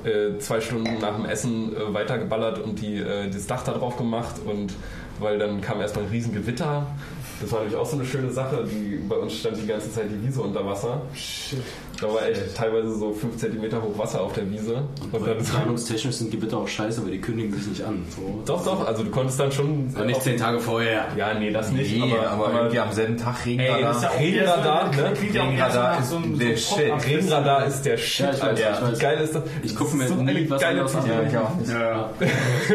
äh, 0.05 0.39
zwei 0.39 0.61
Stunden 0.61 0.99
nach 1.01 1.17
dem 1.17 1.25
Essen 1.25 1.77
äh, 1.77 1.95
weitergeballert 1.95 2.59
und 2.59 2.81
die, 2.81 2.99
äh, 2.99 3.29
das 3.31 3.47
Dach 3.47 3.65
da 3.65 3.73
drauf 3.73 3.97
gemacht 3.97 4.37
und 4.45 4.73
weil 5.21 5.39
dann 5.39 5.61
kam 5.61 5.81
erstmal 5.81 6.05
ein 6.07 6.11
riesen 6.11 6.33
Gewitter. 6.35 6.87
Das 7.41 7.51
war 7.53 7.61
nämlich 7.61 7.77
auch 7.77 7.87
so 7.87 7.97
eine 7.97 8.05
schöne 8.05 8.31
Sache. 8.31 8.65
Die, 8.65 8.97
bei 9.09 9.17
uns 9.17 9.35
stand 9.35 9.57
die 9.57 9.67
ganze 9.67 9.93
Zeit 9.93 10.07
die 10.11 10.27
Wiese 10.27 10.41
unter 10.43 10.65
Wasser. 10.67 11.03
Shit. 11.15 11.63
Da 12.07 12.13
war 12.15 12.27
echt 12.29 12.55
teilweise 12.57 12.95
so 12.99 13.13
5 13.13 13.37
cm 13.39 13.83
hoch 13.83 13.97
Wasser 13.99 14.21
auf 14.21 14.33
der 14.35 14.51
Wiese. 14.51 14.83
Und 15.11 15.27
dann 15.27 15.39
Planungstechnisch 15.39 16.17
sind 16.17 16.31
Gewitter 16.31 16.59
auch 16.59 16.69
scheiße, 16.69 17.01
aber 17.01 17.11
die 17.11 17.21
kündigen 17.21 17.53
sich 17.55 17.67
nicht 17.67 17.83
an. 17.83 18.05
So. 18.15 18.43
doch, 18.45 18.65
doch, 18.65 18.87
also 18.87 19.05
du 19.05 19.11
konntest 19.11 19.41
dann 19.41 19.51
schon. 19.53 19.91
Aber 19.95 20.05
nicht 20.05 20.23
zehn 20.23 20.37
Tage 20.37 20.61
vorher. 20.61 21.07
Ja, 21.17 21.33
nee, 21.35 21.51
das 21.51 21.71
nicht. 21.73 21.97
Nee, 21.97 22.13
aber, 22.19 22.53
irgendwie 22.53 22.79
am 22.79 22.93
selben 22.93 23.17
Tag 23.17 23.37
Ey, 23.47 23.53
Regenradar. 23.59 24.03
ja 24.03 24.09
auch 24.11 24.21
Regenradar, 24.21 24.91
ne? 24.91 25.13
ja 25.33 25.43
Regenradar 25.45 25.99
ist 26.01 26.11
so 26.11 26.19
der 26.21 26.57
so 26.57 26.77
Shit. 26.77 27.07
Regenradar 27.07 27.67
ist 27.67 27.83
der 27.83 27.97
Shit, 27.97 28.27
Ja, 28.27 28.33
ich 28.33 28.41
weiß, 28.43 28.49
Alter. 28.49 28.61
ich 28.73 28.83
weiß. 28.83 28.99
Wie 28.99 29.03
geil 29.03 29.21
ist 29.21 29.35
das? 29.35 29.43
Ich 29.63 29.77
gucke 29.77 29.97
mir 29.97 30.09
so 30.09 30.15
nie 30.15 30.51
was 30.51 30.61
geile 30.61 30.81
anderes 30.83 30.97
an. 30.97 31.07
Ja, 31.09 31.23
ich 31.23 31.37
auch 31.37 31.55
nicht. 31.57 31.71
Ja. 31.73 32.11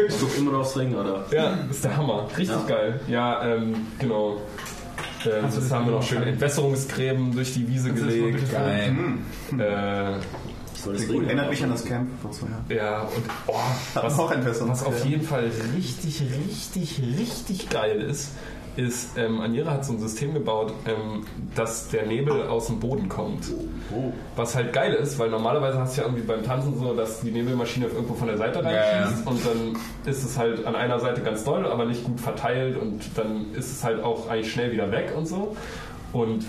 Ich 0.08 0.20
gucke 0.20 0.38
immer 0.38 0.52
noch 0.52 0.60
aufs 0.60 0.76
Regenradar. 0.76 1.24
Ja, 1.30 1.58
ist 1.70 1.84
der 1.84 1.96
Hammer. 1.96 2.26
Richtig 2.36 2.56
Ja. 2.56 2.74
geil. 2.74 3.00
Ja, 3.08 3.44
ähm, 3.46 3.86
genau. 3.98 4.38
Ähm, 5.26 5.32
du 5.40 5.42
das 5.42 5.54
das 5.54 5.70
haben 5.70 5.86
wir 5.86 5.92
noch 5.92 6.02
schön 6.02 6.18
machen? 6.18 6.30
Entwässerungsgräben 6.30 7.32
durch 7.32 7.54
die 7.54 7.68
Wiese 7.68 7.90
Das 7.90 8.00
ist 8.00 8.06
wirklich 8.06 8.50
gelegt. 8.50 8.52
Geil. 8.52 8.94
Äh, 9.58 10.20
soll 10.74 10.94
das 10.94 11.06
Gut, 11.08 11.24
erinnert 11.26 11.50
mich 11.50 11.62
an 11.62 11.70
das. 11.70 11.84
Camp 11.84 12.08
vor 12.22 12.30
zwei 12.30 12.48
Jahren. 12.48 12.64
ja, 12.68 13.02
und 13.02 13.24
oh, 13.46 13.54
was, 13.94 14.18
was 14.18 14.82
auf 14.82 15.04
jeden 15.04 15.22
Fall 15.22 15.50
richtig, 15.76 16.22
richtig, 16.48 17.02
richtig 17.18 17.68
geil 17.68 18.00
ist, 18.00 18.32
ist, 18.76 19.18
ähm, 19.18 19.40
Anira 19.40 19.72
hat 19.72 19.84
so 19.84 19.92
ein 19.92 19.98
System 19.98 20.34
gebaut, 20.34 20.72
ähm, 20.86 21.24
dass 21.54 21.88
der 21.88 22.06
Nebel 22.06 22.42
aus 22.42 22.66
dem 22.66 22.80
Boden 22.80 23.08
kommt. 23.08 23.46
Oh. 23.94 24.12
Was 24.36 24.54
halt 24.54 24.72
geil 24.72 24.94
ist, 24.94 25.18
weil 25.18 25.30
normalerweise 25.30 25.78
hast 25.78 25.96
du 25.96 26.02
ja 26.02 26.06
irgendwie 26.06 26.24
beim 26.24 26.42
Tanzen 26.42 26.78
so, 26.78 26.94
dass 26.94 27.20
die 27.20 27.30
Nebelmaschine 27.30 27.86
irgendwo 27.86 28.14
von 28.14 28.28
der 28.28 28.38
Seite 28.38 28.60
Ja, 28.62 28.70
ja. 28.70 28.80
reinschießt 28.80 29.26
und 29.26 29.46
dann 29.46 29.76
ist 30.06 30.24
es 30.24 30.38
halt 30.38 30.64
an 30.66 30.76
einer 30.76 31.00
Seite 31.00 31.20
ganz 31.20 31.44
doll, 31.44 31.66
aber 31.66 31.84
nicht 31.84 32.04
gut 32.04 32.20
verteilt 32.20 32.76
und 32.76 33.02
dann 33.16 33.52
ist 33.54 33.70
es 33.70 33.84
halt 33.84 34.02
auch 34.02 34.28
eigentlich 34.28 34.52
schnell 34.52 34.72
wieder 34.72 34.90
weg 34.90 35.12
und 35.16 35.26
so. 35.26 35.56
Und 36.12 36.44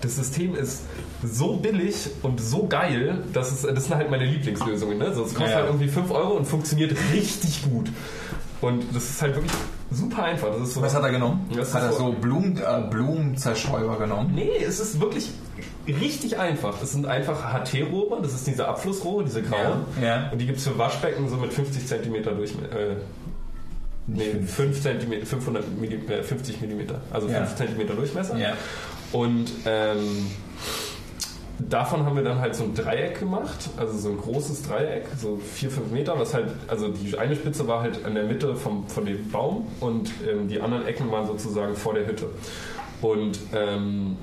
das 0.00 0.16
System 0.16 0.54
ist 0.56 0.82
so 1.24 1.56
billig 1.56 2.10
und 2.22 2.40
so 2.40 2.66
geil, 2.66 3.22
dass 3.32 3.52
es, 3.52 3.62
das 3.62 3.84
sind 3.84 3.94
halt 3.94 4.10
meine 4.10 4.24
Lieblingslösungen. 4.24 4.98
Ne? 4.98 5.14
So, 5.14 5.24
es 5.24 5.34
kostet 5.34 5.50
ja. 5.50 5.56
halt 5.56 5.66
irgendwie 5.66 5.88
5 5.88 6.10
Euro 6.10 6.32
und 6.34 6.44
funktioniert 6.44 6.96
richtig 7.12 7.62
gut. 7.62 7.88
Und 8.60 8.84
das 8.94 9.10
ist 9.10 9.22
halt 9.22 9.36
wirklich 9.36 9.52
super 9.94 10.24
einfach. 10.24 10.48
Das 10.52 10.68
ist 10.68 10.74
so, 10.74 10.82
Was 10.82 10.94
hat 10.94 11.02
er 11.02 11.10
genommen? 11.10 11.48
Das 11.54 11.74
hat 11.74 11.82
er 11.82 11.92
so- 11.92 11.98
so 11.98 12.12
Blumen, 12.12 12.56
äh, 12.56 12.82
Blumenzerstäuber 12.90 13.98
genommen? 13.98 14.32
Nee, 14.34 14.50
es 14.66 14.80
ist 14.80 15.00
wirklich 15.00 15.30
richtig 15.86 16.38
einfach. 16.38 16.80
Es 16.82 16.92
sind 16.92 17.06
einfach 17.06 17.52
HT-Rohre, 17.52 18.22
das 18.22 18.34
ist 18.34 18.46
diese 18.46 18.68
Abflussrohre, 18.68 19.24
diese 19.24 19.42
grauen. 19.42 19.84
Ja, 20.00 20.06
ja. 20.06 20.28
Und 20.32 20.38
die 20.40 20.46
gibt 20.46 20.58
es 20.58 20.66
für 20.68 20.78
Waschbecken 20.78 21.28
so 21.28 21.36
mit 21.36 21.52
50 21.52 21.86
cm 21.86 22.22
Durchmesser. 22.22 22.72
Äh, 22.78 22.96
nee, 24.06 24.32
5 24.46 24.82
cm, 24.82 25.24
500 25.26 25.64
Millim, 25.80 26.08
äh, 26.10 26.22
50 26.22 26.60
mm. 26.60 26.80
Also 27.12 27.28
Ja. 27.28 27.44
5 27.44 27.56
cm 27.56 27.86
Durchmesser. 27.96 28.36
Ja. 28.38 28.52
Und 29.12 29.50
ähm, 29.66 30.26
davon 31.68 32.04
haben 32.04 32.16
wir 32.16 32.24
dann 32.24 32.40
halt 32.40 32.54
so 32.54 32.64
ein 32.64 32.74
Dreieck 32.74 33.18
gemacht, 33.20 33.70
also 33.76 33.96
so 33.96 34.10
ein 34.10 34.18
großes 34.18 34.62
Dreieck, 34.62 35.06
so 35.18 35.36
4, 35.36 35.70
5 35.70 35.90
Meter, 35.90 36.18
was 36.18 36.34
halt, 36.34 36.50
also 36.68 36.88
die 36.88 37.18
eine 37.18 37.34
Spitze 37.36 37.66
war 37.66 37.82
halt 37.82 38.00
in 38.06 38.14
der 38.14 38.24
Mitte 38.24 38.54
vom, 38.56 38.88
von 38.88 39.04
dem 39.04 39.30
Baum 39.30 39.66
und 39.80 40.10
ähm, 40.28 40.48
die 40.48 40.60
anderen 40.60 40.86
Ecken 40.86 41.10
waren 41.10 41.26
sozusagen 41.26 41.74
vor 41.74 41.94
der 41.94 42.06
Hütte. 42.06 42.26
Und 43.00 43.38
ähm, 43.52 44.16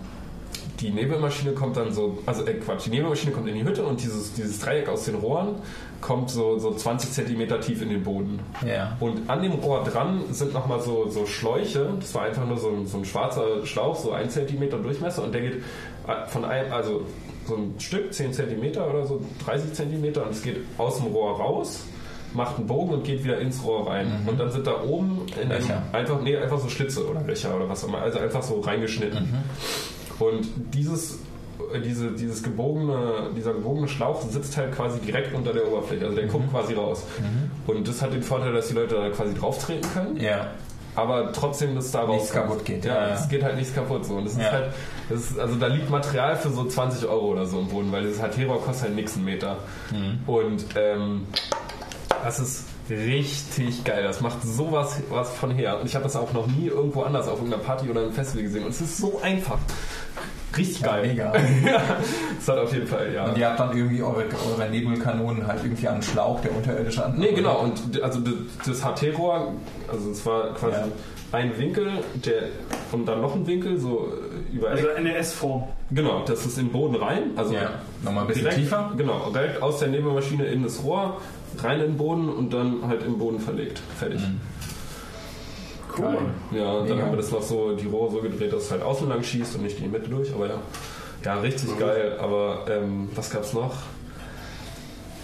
die 0.80 0.92
Nebelmaschine 0.92 1.52
kommt 1.52 1.78
dann 1.78 1.92
so, 1.92 2.20
also 2.26 2.46
äh, 2.46 2.54
Quatsch, 2.54 2.86
die 2.86 2.92
Nebelmaschine 2.92 3.34
kommt 3.34 3.48
in 3.50 3.56
die 3.56 3.64
Hütte 3.64 3.84
und 3.84 4.02
dieses, 4.02 4.34
dieses 4.34 4.60
Dreieck 4.60 4.88
aus 4.88 5.06
den 5.06 5.16
Rohren 5.16 5.56
kommt 6.02 6.30
so, 6.30 6.58
so 6.58 6.74
20 6.74 7.12
Zentimeter 7.12 7.60
tief 7.60 7.82
in 7.82 7.90
den 7.90 8.04
Boden. 8.04 8.40
Ja. 8.66 8.96
Und 9.02 9.30
an 9.30 9.42
dem 9.42 9.54
Rohr 9.54 9.84
dran 9.84 10.22
sind 10.32 10.54
nochmal 10.54 10.80
so, 10.80 11.10
so 11.10 11.26
Schläuche. 11.26 11.94
Das 12.00 12.16
war 12.16 12.24
einfach 12.24 12.46
nur 12.46 12.58
so 12.58 12.70
ein, 12.70 12.88
so 12.88 13.00
ein 13.00 13.06
schwarzer 13.06 13.66
Schlauch, 13.66 13.98
so 13.98 14.12
ein 14.12 14.30
Zentimeter 14.30 14.78
Durchmesser 14.78 15.24
und 15.24 15.34
der 15.34 15.42
geht 15.42 15.56
äh, 16.08 16.26
von 16.28 16.46
einem, 16.46 16.72
also 16.72 17.06
so 17.50 17.56
ein 17.56 17.74
Stück, 17.80 18.14
10 18.14 18.32
Zentimeter 18.34 18.90
oder 18.90 19.06
so, 19.06 19.22
30 19.46 19.74
Zentimeter 19.74 20.24
und 20.26 20.32
es 20.32 20.42
geht 20.42 20.58
aus 20.78 20.98
dem 20.98 21.08
Rohr 21.08 21.38
raus, 21.38 21.82
macht 22.34 22.58
einen 22.58 22.68
Bogen 22.68 22.94
und 22.94 23.04
geht 23.04 23.24
wieder 23.24 23.40
ins 23.40 23.64
Rohr 23.64 23.88
rein. 23.90 24.08
Und 24.28 24.40
dann 24.40 24.52
sind 24.52 24.66
da 24.68 24.82
oben 24.84 25.26
in 25.42 25.52
einem, 25.52 25.66
einfach, 25.92 26.22
nee, 26.22 26.38
einfach 26.38 26.60
so 26.60 26.70
Schlitze 26.70 27.06
oder 27.10 27.22
Löcher 27.22 27.56
oder 27.56 27.68
was 27.68 27.84
auch 27.84 27.90
immer, 27.90 28.02
also 28.02 28.20
einfach 28.20 28.44
so 28.44 28.60
reingeschnitten. 28.62 29.28
Und 30.20 30.48
dieses 30.74 31.20
äh, 31.74 31.82
diese, 31.82 32.12
dieses 32.12 32.42
gebogene, 32.44 33.30
dieser 33.36 33.54
gebogene 33.54 33.88
Schlauch 33.88 34.22
sitzt 34.22 34.56
halt 34.58 34.74
quasi 34.76 35.00
direkt 35.00 35.34
unter 35.36 35.54
der 35.54 35.68
Oberfläche. 35.68 36.06
Also 36.06 36.16
der 36.16 36.28
guckt 36.28 36.50
quasi 36.52 36.74
raus. 36.74 37.04
Und 37.68 37.88
das 37.88 38.02
hat 38.02 38.14
den 38.14 38.24
Vorteil, 38.24 38.54
dass 38.54 38.68
die 38.70 38.76
Leute 38.76 38.96
da 38.96 39.10
quasi 39.10 39.34
drauf 39.34 39.58
treten 39.64 39.88
können, 39.94 40.18
Ja. 40.18 40.52
Aber 41.02 41.32
trotzdem 41.34 41.76
das 41.76 41.92
da 41.92 42.06
Nichts 42.06 42.32
kaputt 42.32 42.64
geht. 42.66 42.86
Ja, 42.86 43.08
Ja, 43.10 43.14
es 43.16 43.28
geht 43.30 43.44
halt 43.44 43.56
nichts 43.58 43.74
kaputt. 43.74 44.06
So. 44.06 44.16
Und 44.16 44.26
das 44.26 44.34
ist 44.34 44.42
Ja. 44.42 44.52
halt, 44.52 44.74
das 45.10 45.20
ist, 45.32 45.40
also 45.40 45.56
da 45.56 45.68
liegt 45.68 45.90
Material 45.90 46.36
für 46.36 46.50
so 46.50 46.66
20 46.66 47.08
Euro 47.08 47.28
oder 47.28 47.46
so 47.46 47.60
im 47.60 47.68
Boden, 47.68 47.92
weil 47.92 48.04
dieses 48.04 48.22
HT-Rohr 48.22 48.62
kostet 48.62 48.88
halt 48.88 48.96
nix 48.96 49.16
einen 49.16 49.26
Meter. 49.26 49.58
Mhm. 49.92 50.20
Und 50.28 50.66
ähm, 50.76 51.28
das 52.24 52.40
ist 52.40 52.66
richtig 52.90 53.84
geil. 53.84 54.04
Das 54.04 54.20
macht 54.22 54.42
sowas 54.44 55.00
was 55.10 55.32
von 55.36 55.52
her. 55.52 55.80
Und 55.80 55.86
ich 55.86 55.96
habe 55.96 56.04
das 56.04 56.16
auch 56.16 56.34
noch 56.34 56.48
nie 56.48 56.68
irgendwo 56.68 57.04
anders 57.04 57.28
auf 57.28 57.38
irgendeiner 57.38 57.64
Party 57.64 57.90
oder 57.90 58.02
einem 58.02 58.14
Festival 58.14 58.44
gesehen. 58.44 58.64
Und 58.64 58.72
es 58.72 58.82
ist 58.82 58.98
so 58.98 59.20
einfach. 59.22 59.60
Richtig 60.58 60.84
geil. 60.84 61.08
mega. 61.08 61.32
das 62.38 62.48
hat 62.48 62.58
auf 62.58 62.74
jeden 62.74 62.88
Fall, 62.88 63.14
ja. 63.14 63.26
Und 63.26 63.38
ihr 63.38 63.48
habt 63.48 63.60
dann 63.60 63.76
irgendwie 63.78 64.02
eure, 64.02 64.26
eure 64.50 64.70
Nebelkanonen 64.70 65.46
halt 65.48 65.64
irgendwie 65.64 65.88
an 65.88 65.96
einen 65.96 66.04
Schlauch, 66.04 66.40
der 66.42 66.56
unterirdisch 66.56 66.98
an. 67.00 67.16
Nee, 67.18 67.34
genau. 67.34 67.60
Und 67.62 68.02
also 68.02 68.20
das 68.66 68.84
HT-Rohr, 68.84 69.54
also 69.92 70.12
es 70.12 70.26
war 70.26 70.54
quasi 70.56 70.76
Ja. 70.78 70.88
ein 71.32 71.58
Winkel, 71.58 71.92
der 72.26 72.44
und 72.92 73.06
dann 73.08 73.22
noch 73.22 73.36
ein 73.36 73.46
Winkel, 73.46 73.78
so 73.80 74.08
äh, 74.52 74.56
über 74.56 74.70
Also 74.72 74.88
NS-Form. 74.88 75.64
Genau, 75.92 76.24
das 76.26 76.46
ist 76.46 76.58
in 76.58 76.66
den 76.66 76.72
Boden 76.72 76.96
rein. 76.96 77.32
Also 77.36 77.54
Ja, 77.54 77.70
nochmal 78.04 78.24
ein 78.24 78.28
bisschen 78.28 78.44
direkt, 78.46 78.60
tiefer. 78.60 78.92
Genau, 78.98 79.30
direkt 79.32 79.62
aus 79.62 79.78
der 79.80 79.90
Nebelmaschine 79.90 80.46
in 80.46 80.64
das 80.64 80.84
Rohr, 80.84 81.18
rein 81.60 81.80
in 81.82 81.86
den 81.92 81.98
Boden 81.98 82.30
und 82.30 82.52
dann 82.54 82.88
halt 82.88 83.04
im 83.06 83.20
Boden 83.20 83.40
verlegt. 83.40 83.82
Fertig. 84.00 84.22
Cool. 86.00 86.58
Ja, 86.60 86.72
und 86.74 86.90
dann 86.90 86.98
Mega. 86.98 87.08
haben 87.08 87.12
wir 87.14 87.18
das 87.18 87.32
noch 87.32 87.42
so, 87.42 87.76
die 87.76 87.88
Rohre 87.88 88.12
so 88.12 88.22
gedreht, 88.22 88.54
dass 88.54 88.64
es 88.64 88.72
halt 88.72 88.82
außen 88.82 89.08
lang 89.10 89.24
schießt 89.24 89.56
und 89.56 89.64
nicht 89.64 89.78
in 89.78 89.84
die 89.84 89.90
Mitte 89.90 90.10
durch. 90.10 90.34
Aber 90.34 90.48
ja, 90.48 90.60
ja 91.26 91.40
richtig 91.40 91.78
geil. 91.78 92.18
Aber 92.20 92.66
ähm, 92.70 93.10
was 93.16 93.30
gab's 93.30 93.54
noch? 93.54 93.74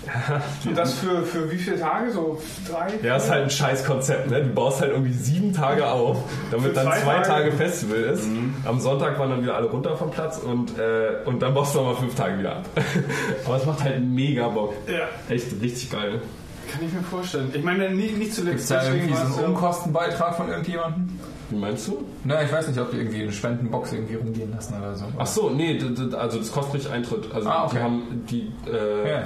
Und 0.66 0.78
das 0.78 0.94
für, 0.94 1.24
für 1.24 1.52
wie 1.52 1.58
viele 1.58 1.80
Tage? 1.80 2.12
So 2.12 2.40
drei? 2.70 2.88
Ja, 3.04 3.16
ist 3.18 3.30
halt 3.30 3.44
ein 3.44 3.50
scheiß 3.50 3.86
Konzept, 3.86 4.30
ne? 4.30 4.44
Du 4.44 4.50
baust 4.50 4.82
halt 4.82 4.92
irgendwie 4.92 5.14
sieben 5.14 5.54
Tage 5.54 5.88
auf, 5.88 6.18
damit 6.52 6.70
Für 6.70 6.74
dann 6.74 6.88
zwei 6.88 7.00
zwei 7.02 7.14
Tage, 7.16 7.28
Tage? 7.28 7.52
Festival 7.54 7.98
ist. 8.02 8.28
Am 8.66 8.80
Sonntag 8.80 9.18
waren 9.20 9.32
dann 9.32 9.42
wieder 9.42 9.56
alle 9.56 9.68
runter 9.68 9.96
vom 9.98 10.12
Platz 10.12 10.38
und, 10.38 10.78
äh, 10.78 11.26
und 11.26 11.42
dann 11.42 11.54
baust 11.54 11.74
du 11.74 11.80
nochmal 11.80 11.96
fünf 11.96 12.16
Tage 12.16 12.38
wieder 12.40 12.58
ab. 12.58 12.66
Aber 13.46 13.56
es 13.58 13.66
macht 13.66 13.84
halt 13.84 14.04
mega 14.04 14.48
Bock. 14.48 14.74
Ja, 14.88 15.08
Echt 15.34 15.48
richtig 15.62 15.92
geil. 15.92 16.22
Kann 16.72 16.86
ich 16.86 16.94
mir 16.94 17.02
vorstellen. 17.04 17.52
Ich 17.54 17.64
meine, 17.64 17.90
nicht, 17.90 18.18
nicht 18.18 18.20
Gibt 18.20 18.34
zuletzt 18.36 18.64
es 18.64 18.68
da 18.70 18.84
irgendwie 18.88 19.14
so 19.14 19.22
einen 19.22 19.40
ja- 19.42 19.48
Unkostenbeitrag 19.48 20.36
von 20.36 20.50
irgendjemandem? 20.50 21.20
Wie 21.50 21.56
meinst 21.58 21.88
du? 21.88 22.04
Na, 22.24 22.42
ich 22.44 22.52
weiß 22.52 22.68
nicht, 22.70 22.80
ob 22.80 22.92
die 22.92 22.98
irgendwie 22.98 23.22
eine 23.24 23.32
Spendenbox 23.32 23.94
irgendwie 23.94 24.16
rumgehen 24.16 24.52
lassen 24.52 24.76
oder 24.80 24.96
so. 24.96 25.06
Ach 25.18 25.28
so, 25.28 25.50
nee, 25.52 25.80
also 26.18 26.40
das 26.40 26.52
kostet 26.52 26.74
nicht 26.76 26.88
Eintritt. 26.90 27.32
Also 27.34 27.48
Ah, 27.50 27.66
okay. 27.66 27.76
die 27.78 27.84
haben 27.84 28.26
die 28.30 28.52
äh, 28.72 29.10
Ja. 29.12 29.24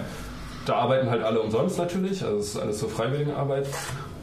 da 0.66 0.76
arbeiten 0.76 1.10
halt 1.10 1.24
alle 1.24 1.40
umsonst 1.42 1.78
natürlich, 1.78 2.24
also 2.24 2.38
es 2.40 2.48
ist 2.50 2.58
alles 2.60 2.80
so 2.80 2.88
freiwillige 2.90 3.36
Arbeit. 3.36 3.68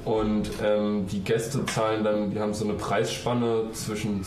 Und 0.04 0.50
ähm, 0.62 1.06
die 1.10 1.20
Gäste 1.24 1.64
zahlen 1.66 2.04
dann, 2.04 2.30
die 2.30 2.38
haben 2.38 2.52
so 2.54 2.64
eine 2.64 2.74
Preisspanne 2.74 3.64
zwischen 3.72 4.24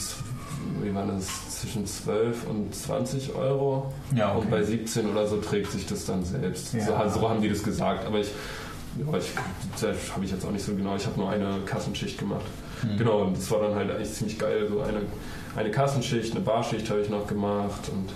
wie 0.82 0.94
war 0.94 1.06
das, 1.06 1.60
zwischen 1.62 1.86
12 1.86 2.48
und 2.48 2.74
20 2.76 3.36
Euro. 3.36 3.92
Ja, 4.16 4.32
okay. 4.32 4.42
Und 4.42 4.52
bei 4.52 4.64
17 4.64 5.10
oder 5.10 5.26
so 5.28 5.38
trägt 5.38 5.72
sich 5.72 5.86
das 5.86 6.06
dann 6.06 6.24
selbst. 6.24 6.74
Ja. 6.74 7.10
So, 7.10 7.20
so 7.22 7.30
haben 7.30 7.42
die 7.42 7.50
das 7.50 7.64
gesagt, 7.64 8.06
aber 8.06 8.20
ich, 8.20 8.30
ja, 8.98 9.18
ich 9.18 10.12
habe 10.14 10.26
ich 10.26 10.32
jetzt 10.32 10.46
auch 10.46 10.52
nicht 10.52 10.66
so 10.66 10.74
genau. 10.76 10.96
Ich 10.96 11.06
habe 11.06 11.20
nur 11.20 11.30
eine 11.30 11.60
Kassenschicht 11.66 12.18
gemacht. 12.18 12.46
Hm. 12.82 12.98
Genau, 12.98 13.22
und 13.24 13.38
das 13.38 13.50
war 13.52 13.62
dann 13.62 13.76
halt 13.76 13.92
eigentlich 13.92 14.14
ziemlich 14.14 14.38
geil. 14.40 14.68
So 14.70 14.82
eine, 14.82 15.02
eine 15.56 15.72
Kassenschicht, 15.72 16.32
eine 16.36 16.42
Barschicht 16.44 16.90
habe 16.90 17.02
ich 17.02 17.10
noch 17.10 17.28
gemacht 17.28 17.90
und 17.92 18.10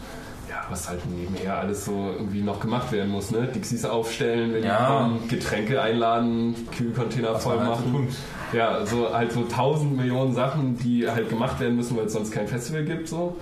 ja, 0.50 0.66
was 0.70 0.88
halt 0.90 1.00
nebenher 1.10 1.58
alles 1.58 1.86
so 1.86 1.92
irgendwie 2.18 2.42
noch 2.42 2.60
gemacht 2.60 2.92
werden 2.92 3.12
muss, 3.12 3.32
ne? 3.32 3.48
Dixies 3.48 3.86
aufstellen, 3.86 4.54
wenn 4.54 4.64
Ja. 4.64 4.78
die 4.80 4.86
kommen, 4.86 5.28
Getränke 5.28 5.82
einladen, 5.82 6.56
Kühlcontainer 6.76 7.36
voll 7.40 7.58
man 7.58 7.68
halt 7.70 7.78
machen. 7.94 8.08
ja, 8.54 8.86
so 8.86 9.14
halt 9.14 9.32
so 9.32 9.44
tausend 9.44 9.98
Millionen 9.98 10.34
Sachen, 10.36 10.78
die 10.78 11.10
halt 11.10 11.30
gemacht 11.30 11.60
werden 11.60 11.76
müssen, 11.76 11.98
weil 11.98 12.06
es 12.06 12.14
sonst 12.14 12.32
kein 12.32 12.48
Festival 12.48 12.84
gibt, 12.86 13.08
so. 13.10 13.36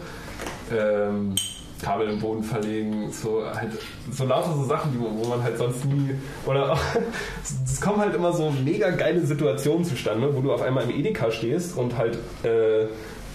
Ähm, 0.72 1.36
Kabel 1.82 2.10
im 2.10 2.20
Boden 2.20 2.44
verlegen, 2.44 3.12
so 3.12 3.44
halt 3.46 3.72
so 4.12 4.26
lauter 4.26 4.54
so 4.54 4.66
Sachen, 4.66 4.92
die, 4.92 5.00
wo 5.00 5.28
man 5.28 5.44
halt 5.44 5.58
sonst 5.58 5.86
nie 5.86 6.12
oder 6.46 6.74
auch, 6.74 6.80
es 7.66 7.82
kommen 7.82 8.00
halt 8.00 8.16
immer 8.16 8.34
so 8.34 8.52
mega 8.52 8.90
geile 8.92 9.22
Situationen 9.22 9.86
zustande, 9.86 10.36
wo 10.36 10.42
du 10.42 10.52
auf 10.52 10.62
einmal 10.62 10.84
im 10.84 10.92
Edeka 10.92 11.32
stehst 11.32 11.78
und 11.78 11.98
halt 11.98 12.18
äh, 12.44 12.88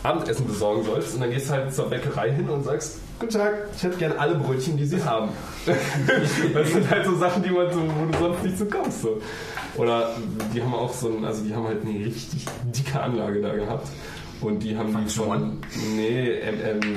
Abendessen 0.03 0.47
besorgen 0.47 0.85
sollst 0.85 1.15
und 1.15 1.21
dann 1.21 1.31
gehst 1.31 1.49
du 1.49 1.55
halt 1.55 1.75
zur 1.75 1.91
Bäckerei 1.91 2.31
hin 2.31 2.49
und 2.49 2.65
sagst, 2.65 3.01
guten 3.19 3.33
Tag, 3.33 3.55
ich 3.75 3.83
hätte 3.83 3.97
gerne 3.97 4.19
alle 4.19 4.35
Brötchen, 4.37 4.77
die 4.77 4.85
sie 4.85 5.03
haben. 5.03 5.31
das 5.67 6.71
sind 6.71 6.91
halt 6.91 7.07
so 7.07 7.17
Sachen, 7.17 7.43
die 7.43 7.51
man 7.51 7.73
so, 7.73 7.81
wo 7.81 8.13
du 8.13 8.19
sonst 8.19 8.43
nicht 8.45 8.59
so 8.59 8.65
kommst. 8.67 9.03
So. 9.03 9.21
Oder 9.77 10.15
die 10.55 10.63
haben 10.63 10.75
auch 10.75 10.93
so 10.93 11.09
ein, 11.09 11.25
also 11.25 11.43
die 11.45 11.55
haben 11.55 11.67
halt 11.67 11.85
eine 11.85 12.05
richtig 12.05 12.45
dicke 12.65 13.01
Anlage 13.01 13.41
da 13.41 13.55
gehabt. 13.55 13.89
Und 14.41 14.63
die 14.63 14.77
haben 14.77 14.97
die 15.03 15.11
von. 15.11 15.59
Nee, 15.97 16.29
ähm, 16.29 16.59
ähm, 16.65 16.97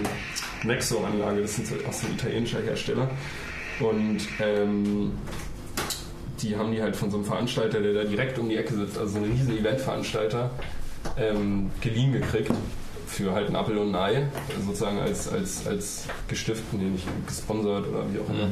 Nexo-Anlage, 0.64 1.42
das 1.42 1.56
sind 1.56 1.68
so, 1.68 1.76
auch 1.88 1.94
so 1.94 2.08
ein 2.08 2.14
italienischer 2.14 2.62
Hersteller. 2.62 3.10
Und 3.80 4.20
ähm, 4.40 5.14
die 6.42 6.56
haben 6.56 6.72
die 6.72 6.82
halt 6.82 6.96
von 6.96 7.12
so 7.12 7.18
einem 7.18 7.26
Veranstalter, 7.26 7.82
der 7.82 7.94
da 7.94 8.04
direkt 8.04 8.38
um 8.40 8.50
die 8.50 8.58
Ecke 8.58 8.74
sitzt, 8.74 8.98
also 8.98 9.14
so 9.14 9.18
ein 9.20 9.32
riesen 9.32 9.58
Eventveranstalter, 9.58 10.52
ähm, 11.18 11.72
geliehen 11.82 12.14
gekriegt 12.14 12.52
für 13.08 13.32
halt 13.32 13.50
ein 13.50 13.56
Apfel 13.56 13.78
und 13.78 13.96
ein 13.96 13.96
Ei, 13.96 14.28
sozusagen 14.66 15.00
als, 15.00 15.32
als, 15.32 15.66
als 15.66 16.06
Gestift, 16.28 16.64
nee, 16.74 16.84
nicht 16.84 17.08
gesponsert 17.26 17.88
oder 17.88 18.04
wie 18.14 18.20
auch 18.20 18.30
immer. 18.30 18.50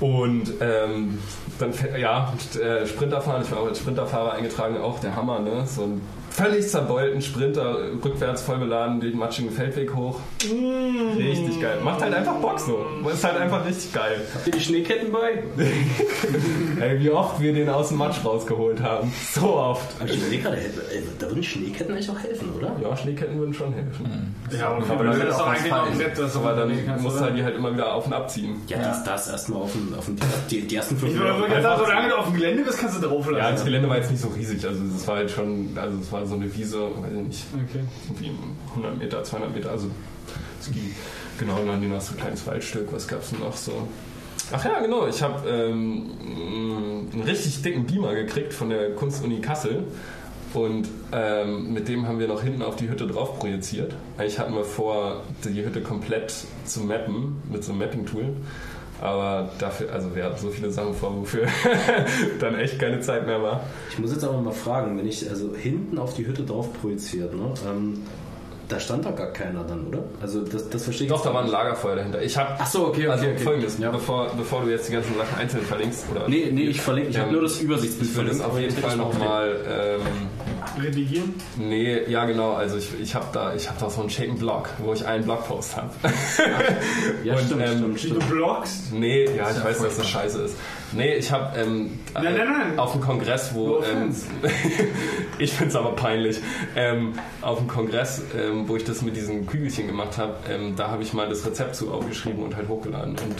Und 0.00 0.52
ähm, 0.60 1.18
dann, 1.58 1.72
ja, 1.98 2.32
und, 2.32 2.60
äh, 2.60 2.86
Sprinterfahren, 2.86 3.42
ich 3.42 3.50
war 3.50 3.60
auch 3.60 3.66
als 3.66 3.78
Sprinterfahrer 3.78 4.34
eingetragen, 4.34 4.78
auch 4.78 5.00
der 5.00 5.16
Hammer, 5.16 5.40
ne? 5.40 5.66
So 5.66 5.82
ein 5.82 6.00
völlig 6.38 6.68
zerbeulten 6.68 7.20
Sprinter, 7.20 7.78
rückwärts 8.04 8.42
voll 8.42 8.58
beladen, 8.58 9.00
den 9.00 9.18
matschigen 9.18 9.50
Feldweg 9.50 9.92
hoch. 9.94 10.20
Richtig 11.16 11.60
geil. 11.60 11.78
Macht 11.82 12.00
halt 12.00 12.14
einfach 12.14 12.36
Bock 12.36 12.60
so. 12.60 12.86
Ist 13.12 13.24
halt 13.24 13.38
einfach 13.38 13.66
richtig 13.66 13.92
geil. 13.92 14.20
Habt 14.32 14.46
ihr 14.46 14.52
die 14.52 14.60
Schneeketten 14.60 15.10
bei? 15.10 15.42
Ey, 16.80 17.00
wie 17.00 17.10
oft 17.10 17.40
wir 17.40 17.52
den 17.52 17.68
aus 17.68 17.88
dem 17.88 17.98
Matsch 17.98 18.24
rausgeholt 18.24 18.80
haben. 18.80 19.12
So 19.34 19.56
oft. 19.56 20.00
Aber 20.00 20.08
ich 20.08 20.16
überlege 20.16 20.42
gerade, 20.44 20.58
da 21.18 21.26
würden 21.26 21.42
Schneeketten 21.42 21.92
eigentlich 21.92 22.10
auch 22.10 22.18
helfen, 22.20 22.52
oder? 22.56 22.76
Ja, 22.80 22.96
Schneeketten 22.96 23.36
würden 23.38 23.54
schon 23.54 23.72
helfen. 23.72 24.34
Ja, 24.56 24.76
okay, 24.76 24.84
Aber 24.90 24.94
aber 24.94 25.04
dann 25.04 25.26
das 25.26 25.40
auch 25.40 25.46
Aber 26.40 26.52
du 26.52 26.68
dann 26.68 27.02
musst 27.02 27.18
du 27.18 27.24
halt 27.24 27.36
die 27.36 27.42
halt 27.42 27.56
immer 27.56 27.72
wieder 27.72 27.92
auf 27.92 28.06
und 28.06 28.12
abziehen. 28.12 28.60
Ja, 28.68 28.78
das, 28.78 29.02
das 29.02 29.28
erstmal 29.28 29.62
auf 29.62 29.72
den, 29.72 29.92
auf 29.98 30.06
den 30.06 30.16
die, 30.50 30.66
die 30.66 30.76
ersten 30.76 30.96
fünf 30.96 31.12
Ich 31.12 31.18
würde 31.18 31.32
Minuten. 31.34 31.62
sagen, 31.62 31.82
solange 31.84 32.08
du 32.08 32.16
auf 32.16 32.26
dem 32.26 32.34
Gelände 32.36 32.62
bist, 32.62 32.78
kannst 32.78 33.02
du 33.02 33.06
drauf 33.06 33.26
lassen. 33.26 33.38
Ja, 33.38 33.50
das 33.50 33.64
Gelände 33.64 33.88
war 33.88 33.96
jetzt 33.96 34.10
nicht 34.10 34.20
so 34.22 34.28
riesig, 34.28 34.64
also 34.64 34.80
es 34.96 35.06
war 35.08 35.16
halt 35.16 35.30
schon, 35.30 35.70
also 35.76 35.98
es 35.98 36.12
war 36.12 36.27
so 36.28 36.34
eine 36.36 36.54
Wiese, 36.54 36.80
weiß 36.82 37.12
ich 37.12 37.26
nicht, 37.26 37.44
Okay. 37.54 37.84
irgendwie 38.08 38.32
100 38.70 38.98
Meter, 38.98 39.24
200 39.24 39.54
Meter, 39.54 39.70
also 39.70 39.88
es 40.60 40.70
ging 40.70 40.94
genau 41.38 41.60
und 41.60 41.66
dann 41.68 41.88
noch 41.88 42.00
so 42.00 42.14
ein 42.14 42.18
kleines 42.18 42.46
Waldstück, 42.46 42.92
was 42.92 43.08
gab's 43.08 43.30
denn 43.30 43.40
noch 43.40 43.56
so? 43.56 43.72
Ach 44.50 44.64
ja, 44.64 44.80
genau, 44.80 45.06
ich 45.06 45.22
habe 45.22 45.48
ähm, 45.48 46.10
einen 47.12 47.22
richtig 47.26 47.60
dicken 47.62 47.84
Beamer 47.86 48.14
gekriegt 48.14 48.54
von 48.54 48.70
der 48.70 48.94
Kunstuni 48.94 49.40
Kassel 49.40 49.84
und 50.54 50.88
ähm, 51.12 51.74
mit 51.74 51.88
dem 51.88 52.06
haben 52.08 52.18
wir 52.18 52.28
noch 52.28 52.42
hinten 52.42 52.62
auf 52.62 52.76
die 52.76 52.88
Hütte 52.88 53.06
drauf 53.06 53.38
projiziert. 53.38 53.94
Eigentlich 54.16 54.38
hatten 54.38 54.54
wir 54.54 54.64
vor, 54.64 55.22
die 55.44 55.62
Hütte 55.64 55.82
komplett 55.82 56.32
zu 56.64 56.80
mappen 56.80 57.42
mit 57.52 57.62
so 57.62 57.72
einem 57.72 57.80
Mapping-Tool. 57.80 58.36
Aber 59.00 59.48
dafür, 59.58 59.92
also 59.92 60.14
wir 60.14 60.24
hatten 60.24 60.38
so 60.38 60.50
viele 60.50 60.70
Sachen 60.70 60.94
vor, 60.94 61.14
wofür 61.16 61.46
dann 62.40 62.56
echt 62.56 62.78
keine 62.78 63.00
Zeit 63.00 63.26
mehr 63.26 63.42
war. 63.42 63.60
Ich 63.90 63.98
muss 63.98 64.12
jetzt 64.12 64.24
aber 64.24 64.40
mal 64.40 64.52
fragen, 64.52 64.98
wenn 64.98 65.06
ich 65.06 65.28
also 65.30 65.54
hinten 65.54 65.98
auf 65.98 66.14
die 66.14 66.26
Hütte 66.26 66.42
drauf 66.42 66.68
projiziert, 66.80 67.34
ne? 67.34 67.52
Ähm, 67.68 68.02
da 68.68 68.78
stand 68.78 69.04
da 69.06 69.10
gar 69.12 69.32
keiner 69.32 69.64
dann, 69.64 69.86
oder? 69.86 70.02
Also 70.20 70.42
das, 70.42 70.68
das 70.68 70.84
verstehe 70.84 71.06
ich 71.06 71.12
Doch, 71.12 71.22
da 71.22 71.32
war 71.32 71.42
ein. 71.42 71.48
Lagerfeuer 71.50 71.96
dahinter. 71.96 72.20
Ich 72.22 72.36
habe 72.36 72.50
Ach 72.58 72.66
so, 72.66 72.88
okay, 72.88 73.06
okay, 73.06 73.08
also 73.08 73.26
okay. 73.26 73.38
folgendes, 73.38 73.78
Ja. 73.78 73.90
bevor, 73.90 74.30
bevor 74.36 74.62
du 74.62 74.70
jetzt 74.70 74.88
die 74.88 74.92
ganzen 74.92 75.16
Sachen 75.16 75.38
einzeln 75.38 75.62
verlinkst 75.62 76.04
oder 76.10 76.28
Nee, 76.28 76.50
nee, 76.52 76.64
ich 76.64 76.80
verlinke, 76.80 77.10
ich 77.10 77.16
habe 77.16 77.28
Ähm, 77.28 77.32
nur 77.34 77.42
das 77.42 77.60
Übersichtsbild 77.60 78.10
ich 78.10 78.14
das 78.14 78.40
verlinkt, 78.40 78.44
auf 78.44 78.58
jeden 78.60 78.76
Fall 78.76 78.96
nochmal 78.96 79.56
ähm, 79.66 80.82
Redigieren? 80.82 81.34
Nee, 81.56 82.02
ja 82.08 82.24
genau, 82.26 82.52
also 82.52 82.76
ich, 82.76 82.88
ich 83.00 83.14
habe 83.14 83.26
da, 83.32 83.54
ich 83.54 83.68
hab 83.68 83.78
da 83.78 83.88
so 83.90 84.00
einen 84.02 84.10
schicken 84.10 84.38
Blog, 84.38 84.68
wo 84.78 84.92
ich 84.92 85.04
einen 85.06 85.24
Blogpost 85.24 85.76
habe. 85.76 85.90
Ja, 87.24 87.34
Und, 87.36 87.44
stimmt, 87.44 87.62
ähm, 87.62 87.78
stimmt, 87.78 87.94
Du 87.94 87.98
stimmt. 88.20 88.28
bloggst? 88.30 88.92
nee, 88.92 89.24
ja, 89.24 89.50
ich 89.50 89.64
weiß, 89.64 89.78
dass 89.82 89.96
das 89.96 90.08
scheiße 90.08 90.42
ist. 90.42 90.56
Nee, 90.92 91.14
ich 91.16 91.30
habe 91.30 91.58
ähm, 91.58 91.98
Nein, 92.14 92.24
nein, 92.34 92.48
nein. 92.48 92.78
auf 92.78 92.92
dem 92.92 93.00
Kongress, 93.02 93.54
wo 93.54 93.82
ähm, 93.82 94.14
ich 95.38 95.52
find's 95.52 95.76
aber 95.76 95.92
peinlich, 95.92 96.40
ähm, 96.76 97.12
auf 97.42 97.58
dem 97.58 97.68
Kongress, 97.68 98.22
ähm, 98.36 98.68
wo 98.68 98.76
ich 98.76 98.84
das 98.84 99.02
mit 99.02 99.14
diesen 99.16 99.46
Kügelchen 99.46 99.86
gemacht 99.86 100.16
habe, 100.18 100.34
ähm, 100.50 100.74
da 100.76 100.88
habe 100.90 101.02
ich 101.02 101.12
mal 101.12 101.28
das 101.28 101.44
Rezept 101.46 101.76
zu 101.76 101.92
aufgeschrieben 101.92 102.42
und 102.42 102.56
halt 102.56 102.68
hochgeladen. 102.68 103.10
Und 103.12 103.36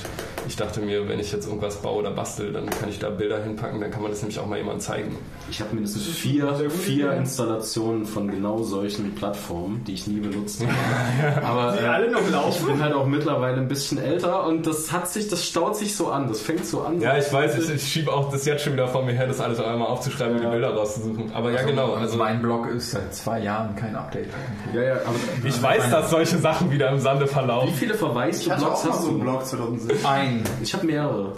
ich 0.47 0.57
dachte 0.57 0.81
mir, 0.81 1.09
wenn 1.09 1.19
ich 1.20 1.33
jetzt 1.33 1.47
irgendwas 1.47 1.77
baue 1.77 2.01
oder 2.01 2.11
bastel, 2.11 2.53
dann 2.53 2.69
kann 2.69 2.89
ich 2.91 2.99
da 2.99 3.09
Bilder 3.11 3.43
hinpacken, 3.43 3.81
dann 3.81 3.91
kann 3.91 4.03
man 4.03 4.11
das 4.11 4.20
nämlich 4.20 4.39
auch 4.39 4.47
mal 4.47 4.57
jemandem 4.59 4.81
zeigen. 4.81 5.16
Ich 5.51 5.61
habe 5.61 5.75
mindestens 5.75 6.07
vier, 6.07 6.55
vier. 6.70 7.12
Installationen 7.12 8.05
von 8.07 8.31
genau 8.31 8.62
solchen 8.62 9.15
Plattformen, 9.15 9.83
die 9.87 9.95
ich 9.95 10.07
nie 10.07 10.20
benutzt 10.20 10.61
habe. 10.61 11.43
Aber 11.47 11.77
Die 11.79 11.85
äh, 11.85 11.89
alle 11.89 12.11
noch 12.11 12.20
ich 12.20 12.31
laufen? 12.31 12.66
bin 12.66 12.83
halt 12.83 12.93
auch 12.95 13.07
mittlerweile 13.07 13.57
ein 13.57 13.69
bisschen 13.69 13.99
älter 13.99 14.47
und 14.47 14.66
das 14.66 14.93
hat 14.93 15.09
sich, 15.09 15.29
das 15.29 15.47
staut 15.47 15.77
sich 15.77 15.97
so 15.97 16.09
an, 16.11 16.29
das 16.29 16.41
fängt 16.41 16.66
so 16.66 16.83
an. 16.83 17.01
Ja, 17.01 17.16
ich 17.16 17.33
weiß, 17.39 17.59
ich, 17.59 17.74
ich 17.74 17.82
schiebe 17.93 18.12
auch 18.12 18.31
das 18.31 18.44
jetzt 18.44 18.65
schon 18.65 18.73
wieder 18.74 18.89
vor 18.89 19.02
mir 19.05 19.12
her, 19.12 19.27
das 19.27 19.40
alles 19.40 19.60
einmal 19.60 19.89
aufzuschreiben 19.89 20.36
und 20.36 20.43
die 20.43 20.47
Bilder 20.48 20.74
rauszusuchen. 20.74 21.32
Aber 21.35 21.51
ja, 21.51 21.62
genau. 21.62 21.93
Also 21.93 22.01
Also 22.02 22.16
mein 22.19 22.43
Blog 22.43 22.69
ist 22.69 22.90
seit 22.93 23.15
zwei 23.15 23.40
Jahren 23.40 23.74
kein 23.77 23.94
Update. 23.94 24.28
ja, 24.74 24.82
ja 24.82 24.93
aber 24.94 25.15
ich 25.44 25.62
weiß, 25.62 25.90
dass 25.90 26.10
solche 26.10 26.39
Sachen 26.39 26.70
wieder 26.70 26.89
im 26.90 26.98
Sande 26.98 27.24
wie 27.24 27.28
verlaufen. 27.28 27.74
viele 27.74 27.94
verwaiste 27.94 28.51
Blogs 28.51 28.85
hast 28.85 29.02
so 29.02 29.09
einen 29.09 29.19
du? 29.19 29.24
Blog 29.24 29.47
2007. 29.47 30.06
Ein. 30.06 30.43
Ich 30.62 30.73
habe 30.74 30.86
mehrere. 30.86 31.32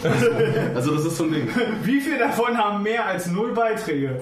Also 0.75 0.95
das 0.95 1.05
ist 1.05 1.17
so 1.17 1.23
ein 1.25 1.31
Ding. 1.31 1.47
Wie 1.83 1.99
viele 2.01 2.19
davon 2.19 2.57
haben 2.57 2.83
mehr 2.83 3.05
als 3.05 3.27
null 3.27 3.53
Beiträge? 3.53 4.19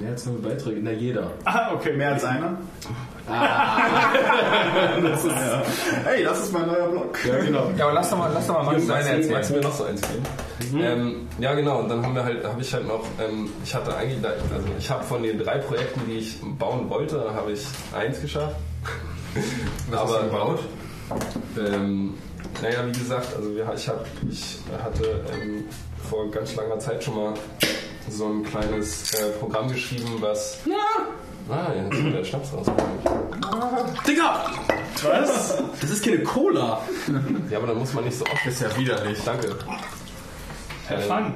Mehr 0.00 0.10
als 0.12 0.26
nur 0.26 0.40
Beiträge, 0.40 0.80
na 0.82 0.92
jeder. 0.92 1.32
Ah, 1.44 1.72
okay. 1.74 1.92
Mehr 1.96 2.12
als 2.12 2.24
einer? 2.24 2.58
Das 3.28 5.24
ist, 5.24 5.30
ja. 5.32 5.62
Hey, 6.04 6.24
das 6.24 6.38
ist 6.40 6.52
mein 6.52 6.66
neuer 6.66 6.88
Blog. 6.88 7.18
Ja, 7.26 7.38
genau. 7.38 7.70
Ja, 7.76 7.84
aber 7.86 7.94
lass 7.94 8.10
doch 8.10 8.18
mal, 8.18 8.30
lass 8.32 8.46
doch 8.46 8.62
mal 8.62 8.72
Max 8.72 8.86
seine 8.86 9.04
Magst 9.04 9.30
du 9.30 9.34
erzählen. 9.34 9.60
mir 9.60 9.66
noch 9.68 9.74
so 9.74 9.84
eins 9.84 10.00
geben? 10.00 10.24
Ähm, 10.80 11.28
ja, 11.38 11.54
genau. 11.54 11.78
Und 11.80 11.88
dann 11.88 12.02
haben 12.04 12.14
wir 12.14 12.24
halt, 12.24 12.44
habe 12.44 12.60
ich 12.60 12.72
halt 12.72 12.86
noch, 12.86 13.04
ähm, 13.20 13.50
ich 13.64 13.74
hatte 13.74 13.94
eigentlich, 13.96 14.24
also 14.26 14.68
ich 14.78 14.90
habe 14.90 15.04
von 15.04 15.22
den 15.22 15.38
drei 15.38 15.58
Projekten, 15.58 16.00
die 16.06 16.18
ich 16.18 16.40
bauen 16.58 16.88
wollte, 16.90 17.32
habe 17.34 17.52
ich 17.52 17.66
eins 17.96 18.20
geschafft. 18.20 18.56
Was 19.90 20.00
hast 20.00 20.14
du 20.14 20.24
gebaut? 20.26 20.60
Ähm, 21.58 22.14
naja, 22.62 22.78
wie 22.86 22.92
gesagt, 22.98 23.28
also 23.36 23.54
wir, 23.54 23.70
ich, 23.74 23.88
hab, 23.88 24.04
ich 24.30 24.58
hatte 24.82 25.20
ähm, 25.32 25.64
vor 26.08 26.30
ganz 26.30 26.54
langer 26.56 26.78
Zeit 26.78 27.04
schon 27.04 27.16
mal 27.16 27.34
so 28.10 28.26
ein 28.26 28.42
kleines 28.42 29.14
äh, 29.14 29.30
Programm 29.38 29.68
geschrieben, 29.68 30.16
was. 30.20 30.58
Ah, 31.50 31.72
jetzt 31.74 31.94
ist 31.98 32.14
der 32.14 32.24
Schnaps 32.24 32.52
rausgekommen. 32.52 32.98
Digga! 34.06 34.50
Was? 35.02 35.62
Das 35.80 35.90
ist 35.90 36.04
keine 36.04 36.18
Cola. 36.22 36.80
Ja, 37.50 37.58
aber 37.58 37.68
dann 37.68 37.78
muss 37.78 37.94
man 37.94 38.04
nicht 38.04 38.18
so 38.18 38.24
oft. 38.26 38.46
Ist 38.46 38.60
ja 38.60 38.76
widerlich. 38.76 39.18
Danke. 39.24 39.56
Have 40.88 41.02
fun. 41.02 41.34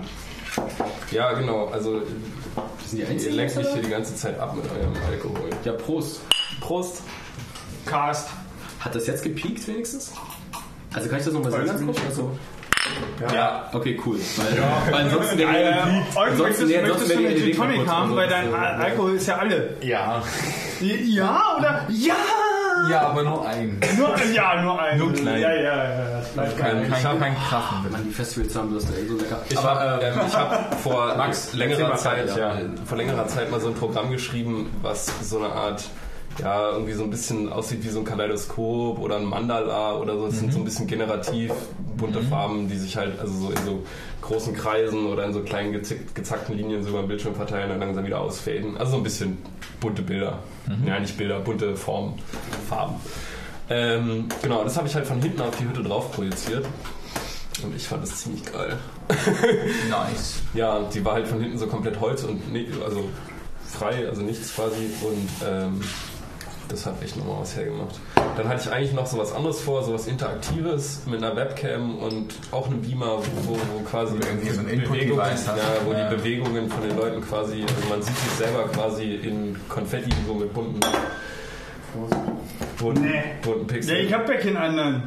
Ja, 1.11 1.33
genau. 1.33 1.67
Also 1.69 2.01
Das 2.01 2.91
sind 2.91 2.99
die 2.99 3.03
ihr 3.03 3.09
einzigen. 3.09 3.35
lenkt 3.37 3.57
mich 3.57 3.69
hier 3.69 3.83
die 3.83 3.91
ganze 3.91 4.15
Zeit 4.17 4.39
ab 4.39 4.55
mit 4.57 4.65
eurem 4.71 4.93
Alkohol. 5.11 5.49
Ja, 5.65 5.73
Prost. 5.73 6.21
Prost. 6.61 7.03
Cast. 7.87 8.29
Hat 8.81 8.95
das 8.95 9.07
jetzt 9.07 9.23
gepiekt 9.23 9.67
wenigstens? 9.69 10.13
Also 10.93 11.09
kann 11.09 11.19
ich 11.19 11.25
das 11.25 11.33
nochmal 11.33 11.53
sagen 11.53 11.67
ganz 11.67 11.81
kurz? 11.87 12.01
Also, 12.09 12.37
Ja. 13.33 13.69
okay, 13.73 14.01
cool. 14.05 14.17
Weil, 14.37 14.93
weil 14.93 15.01
ansonsten 15.05 15.39
wäre 15.39 15.51
Äh, 15.51 15.73
die- 15.73 16.19
ansonsten 16.19 16.69
wäre- 16.69 16.83
möchtest 16.83 17.03
ansonsten 17.03 17.23
wäre 17.25 17.35
die 17.35 17.43
Gin 17.53 17.57
Tonic 17.57 17.87
haben, 17.89 18.17
weil 18.17 18.29
dein 18.29 18.55
Alkohol 18.55 19.15
ist 19.15 19.27
ja 19.29 19.37
alle. 19.37 19.77
Ja. 19.81 20.23
Ja 20.81 21.43
oder? 21.59 21.87
Ja! 21.89 22.15
Ja, 22.91 23.01
aber 23.03 23.23
nur 23.23 23.47
ein. 23.47 23.79
Nur, 23.97 24.13
ja, 24.35 24.61
nur 24.61 24.83
ein. 24.83 24.99
Nur 24.99 25.13
klein. 25.13 25.41
Ja, 25.41 25.53
ja, 25.55 25.63
ja. 25.63 26.05
Das 26.19 26.29
bleibt 26.31 26.59
geil. 26.59 26.77
Ähm, 26.79 26.83
ich 26.83 26.91
Kein, 26.91 27.05
habe 27.05 27.19
kein 27.21 27.37
Krachen 27.37 27.83
mit. 27.85 27.93
Mann, 27.93 28.05
die 28.09 28.11
Festivals 28.13 28.57
haben 28.57 28.75
das 28.75 28.85
ey, 28.91 29.07
so 29.07 29.17
lecker. 29.17 29.41
Ich 29.49 29.63
habe 29.63 30.05
ähm, 30.05 30.21
ich 30.27 30.37
hab 30.37 30.75
vor 30.81 31.15
Max, 31.17 31.53
längerer 31.53 31.95
Zeit, 31.95 32.37
ja. 32.37 32.55
ja. 32.59 32.61
vor 32.85 32.99
längerer 32.99 33.29
Zeit 33.29 33.53
mal 33.53 33.61
so 33.61 33.69
ein 33.69 33.75
Programm 33.75 34.11
geschrieben, 34.11 34.69
was 34.83 35.13
so 35.23 35.39
eine 35.39 35.53
Art 35.53 35.85
ja, 36.41 36.71
irgendwie 36.71 36.93
so 36.93 37.05
ein 37.05 37.11
bisschen 37.11 37.53
aussieht 37.53 37.85
wie 37.85 37.89
so 37.89 38.01
ein 38.01 38.05
Kaleidoskop 38.05 38.99
oder 38.99 39.17
ein 39.17 39.25
Mandala 39.25 39.97
oder 39.97 40.17
so. 40.17 40.27
Es 40.27 40.39
sind 40.39 40.53
so 40.53 40.59
ein 40.59 40.65
bisschen 40.65 40.87
generativ 40.87 41.53
bunte 41.97 42.23
Farben, 42.23 42.69
die 42.69 42.77
sich 42.77 42.97
halt 42.97 43.21
also 43.21 43.33
so 43.35 43.51
in 43.51 43.65
so 43.65 43.83
großen 44.23 44.55
Kreisen 44.55 45.07
oder 45.07 45.25
in 45.25 45.33
so 45.33 45.41
kleinen 45.41 45.73
gezick, 45.73 46.15
gezackten 46.15 46.57
Linien 46.57 46.83
so 46.83 46.91
über 46.91 47.03
den 47.03 47.09
Bildschirm 47.09 47.35
verteilen 47.35 47.71
und 47.71 47.81
langsam 47.81 48.07
wieder 48.07 48.21
ausfaden. 48.21 48.77
Also 48.77 48.93
so 48.93 48.97
ein 48.99 49.03
bisschen 49.03 49.39
bunte 49.81 50.03
Bilder. 50.03 50.39
Ja, 50.87 50.99
nicht 51.01 51.19
Bilder, 51.19 51.41
bunte 51.41 51.77
Formen, 51.77 52.15
Farben. 52.69 52.95
Ähm, 53.69 54.27
genau, 54.43 54.65
das 54.65 54.77
habe 54.77 54.87
ich 54.87 54.95
halt 54.95 55.07
von 55.07 55.21
hinten 55.21 55.41
auf 55.41 55.57
die 55.57 55.65
Hütte 55.65 55.83
drauf 55.83 56.13
projiziert. 56.13 56.67
Und 57.63 57.77
ich 57.77 57.87
fand 57.87 58.03
das 58.03 58.17
ziemlich 58.17 58.45
geil. 58.45 58.79
Nice. 59.91 60.41
Ja, 60.55 60.77
und 60.77 60.95
die 60.95 61.05
war 61.05 61.15
halt 61.15 61.27
von 61.27 61.41
hinten 61.41 61.59
so 61.59 61.67
komplett 61.67 62.01
Holz 62.01 62.25
und 62.25 62.41
also 62.85 63.09
frei, 63.67 64.09
also 64.09 64.23
nichts 64.23 64.55
quasi. 64.55 64.91
Und 65.03 65.29
ähm, 65.47 65.81
das 66.73 66.87
hat 66.87 67.03
echt 67.03 67.17
nochmal 67.17 67.37
was 67.41 67.57
hergemacht. 67.57 68.01
Dann 68.37 68.49
hatte 68.49 68.63
ich 68.69 68.73
eigentlich 68.75 68.93
noch 68.95 69.07
so 69.07 69.19
was 69.19 69.33
anderes 69.33 69.61
vor, 69.61 69.83
so 69.85 69.93
was 69.95 70.07
Interaktives 70.07 71.03
mit 71.07 71.23
einer 71.23 71.37
Webcam 71.37 71.99
und 71.99 72.35
auch 72.51 72.67
einem 72.67 72.81
Beamer, 72.83 73.19
wo, 73.47 73.53
wo 73.55 73.81
quasi 73.89 74.15
irgendwie 74.17 74.51
so 74.51 74.61
ein 74.61 74.67
Bewegungen- 74.67 75.19
ja, 75.19 75.63
wo 75.85 75.93
Ja. 75.93 76.09
die 76.09 76.17
Bewegungen 76.17 76.69
von 76.71 76.83
den 76.83 76.97
Leuten 76.97 77.21
quasi, 77.23 77.63
also 77.63 77.89
man 77.91 78.03
sieht 78.03 78.17
sich 78.17 78.31
selber 78.33 78.65
quasi 78.69 79.15
in 79.17 79.57
Konfetti 79.69 80.11
so 80.27 80.35
mit 80.35 80.53
bunten, 80.53 80.81
bunten, 82.79 83.03
Nee. 83.03 83.23
bunten 83.43 83.61
Ja, 83.61 83.73
Pixeln. 83.75 84.07
ich 84.07 84.13
hab 84.13 84.29
ja 84.29 84.37
keinen 84.37 84.57
anderen. 84.57 85.03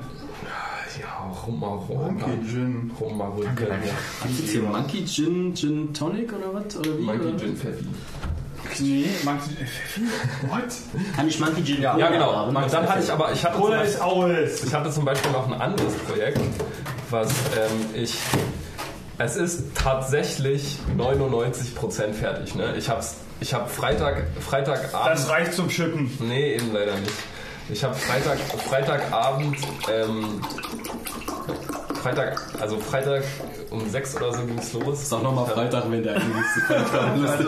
Ja, 1.01 1.29
rum 1.45 1.59
mal 1.59 1.67
rum. 1.75 2.17
Okay, 2.21 2.37
Gin. 2.49 2.91
Rum 2.99 3.17
mal 3.17 3.27
rum. 3.27 3.43
Ja. 3.43 3.49
Gibt's 4.23 4.39
jetzt 4.39 4.51
hier 4.51 4.61
Monkey 4.61 5.03
Gin, 5.05 5.53
Gin 5.53 5.93
Tonic 5.93 6.31
oder 6.31 6.53
was? 6.53 6.77
Oder 6.77 6.97
wie? 6.97 7.01
Monkey 7.01 7.27
oder? 7.27 7.37
Gin 7.37 7.57
Pfeffi. 7.57 7.85
Nee, 8.79 9.05
du. 9.23 9.65
Pfeffi? 9.65 10.01
What? 10.47 11.15
Kann 11.15 11.27
ich 11.27 11.39
Monkey 11.39 11.63
Gin 11.63 11.81
Ja, 11.81 11.93
Cola 11.93 12.09
genau. 12.09 12.35
haben? 12.35 12.55
Und 12.55 12.73
dann 12.73 12.89
hatte 12.89 13.03
ich 13.03 13.11
aber, 13.11 13.31
ich 13.31 13.43
hatte, 13.43 13.55
zum 13.55 13.63
Cola 13.63 13.77
Beispiel, 13.77 13.95
ist 13.95 14.01
alles. 14.01 14.63
ich 14.63 14.73
hatte 14.73 14.91
zum 14.91 15.05
Beispiel 15.05 15.31
noch 15.31 15.47
ein 15.51 15.61
anderes 15.61 15.93
Projekt, 15.93 16.39
was 17.09 17.29
ähm, 17.29 18.01
ich. 18.01 18.17
Es 19.17 19.37
ist 19.37 19.75
tatsächlich 19.75 20.77
99% 20.97 22.13
fertig. 22.13 22.55
Ne? 22.55 22.75
Ich 22.77 22.89
habe 22.89 23.03
ich 23.39 23.53
hab 23.53 23.71
Freitag, 23.71 24.25
Freitagabend. 24.41 24.93
Das 25.09 25.29
reicht 25.29 25.53
zum 25.53 25.69
Schippen. 25.69 26.11
Nee, 26.19 26.55
eben 26.55 26.73
leider 26.73 26.95
nicht. 26.97 27.13
Ich 27.69 27.83
habe 27.83 27.95
Freitag, 27.95 28.37
Freitagabend, 28.67 29.57
ähm, 29.91 30.41
Freitag, 32.05 32.39
also 32.61 32.77
Freitag 32.77 33.23
um 33.71 33.89
6 33.89 34.17
oder 34.17 34.31
so 34.31 34.45
ging 34.45 34.59
es 34.59 34.71
los. 34.73 35.09
Sag 35.09 35.23
nochmal 35.23 35.47
Freitag, 35.47 35.89
wenn 35.89 36.03
der 36.03 36.19
nächste 36.19 36.59
Freitag 36.67 37.17
lustig. 37.17 37.47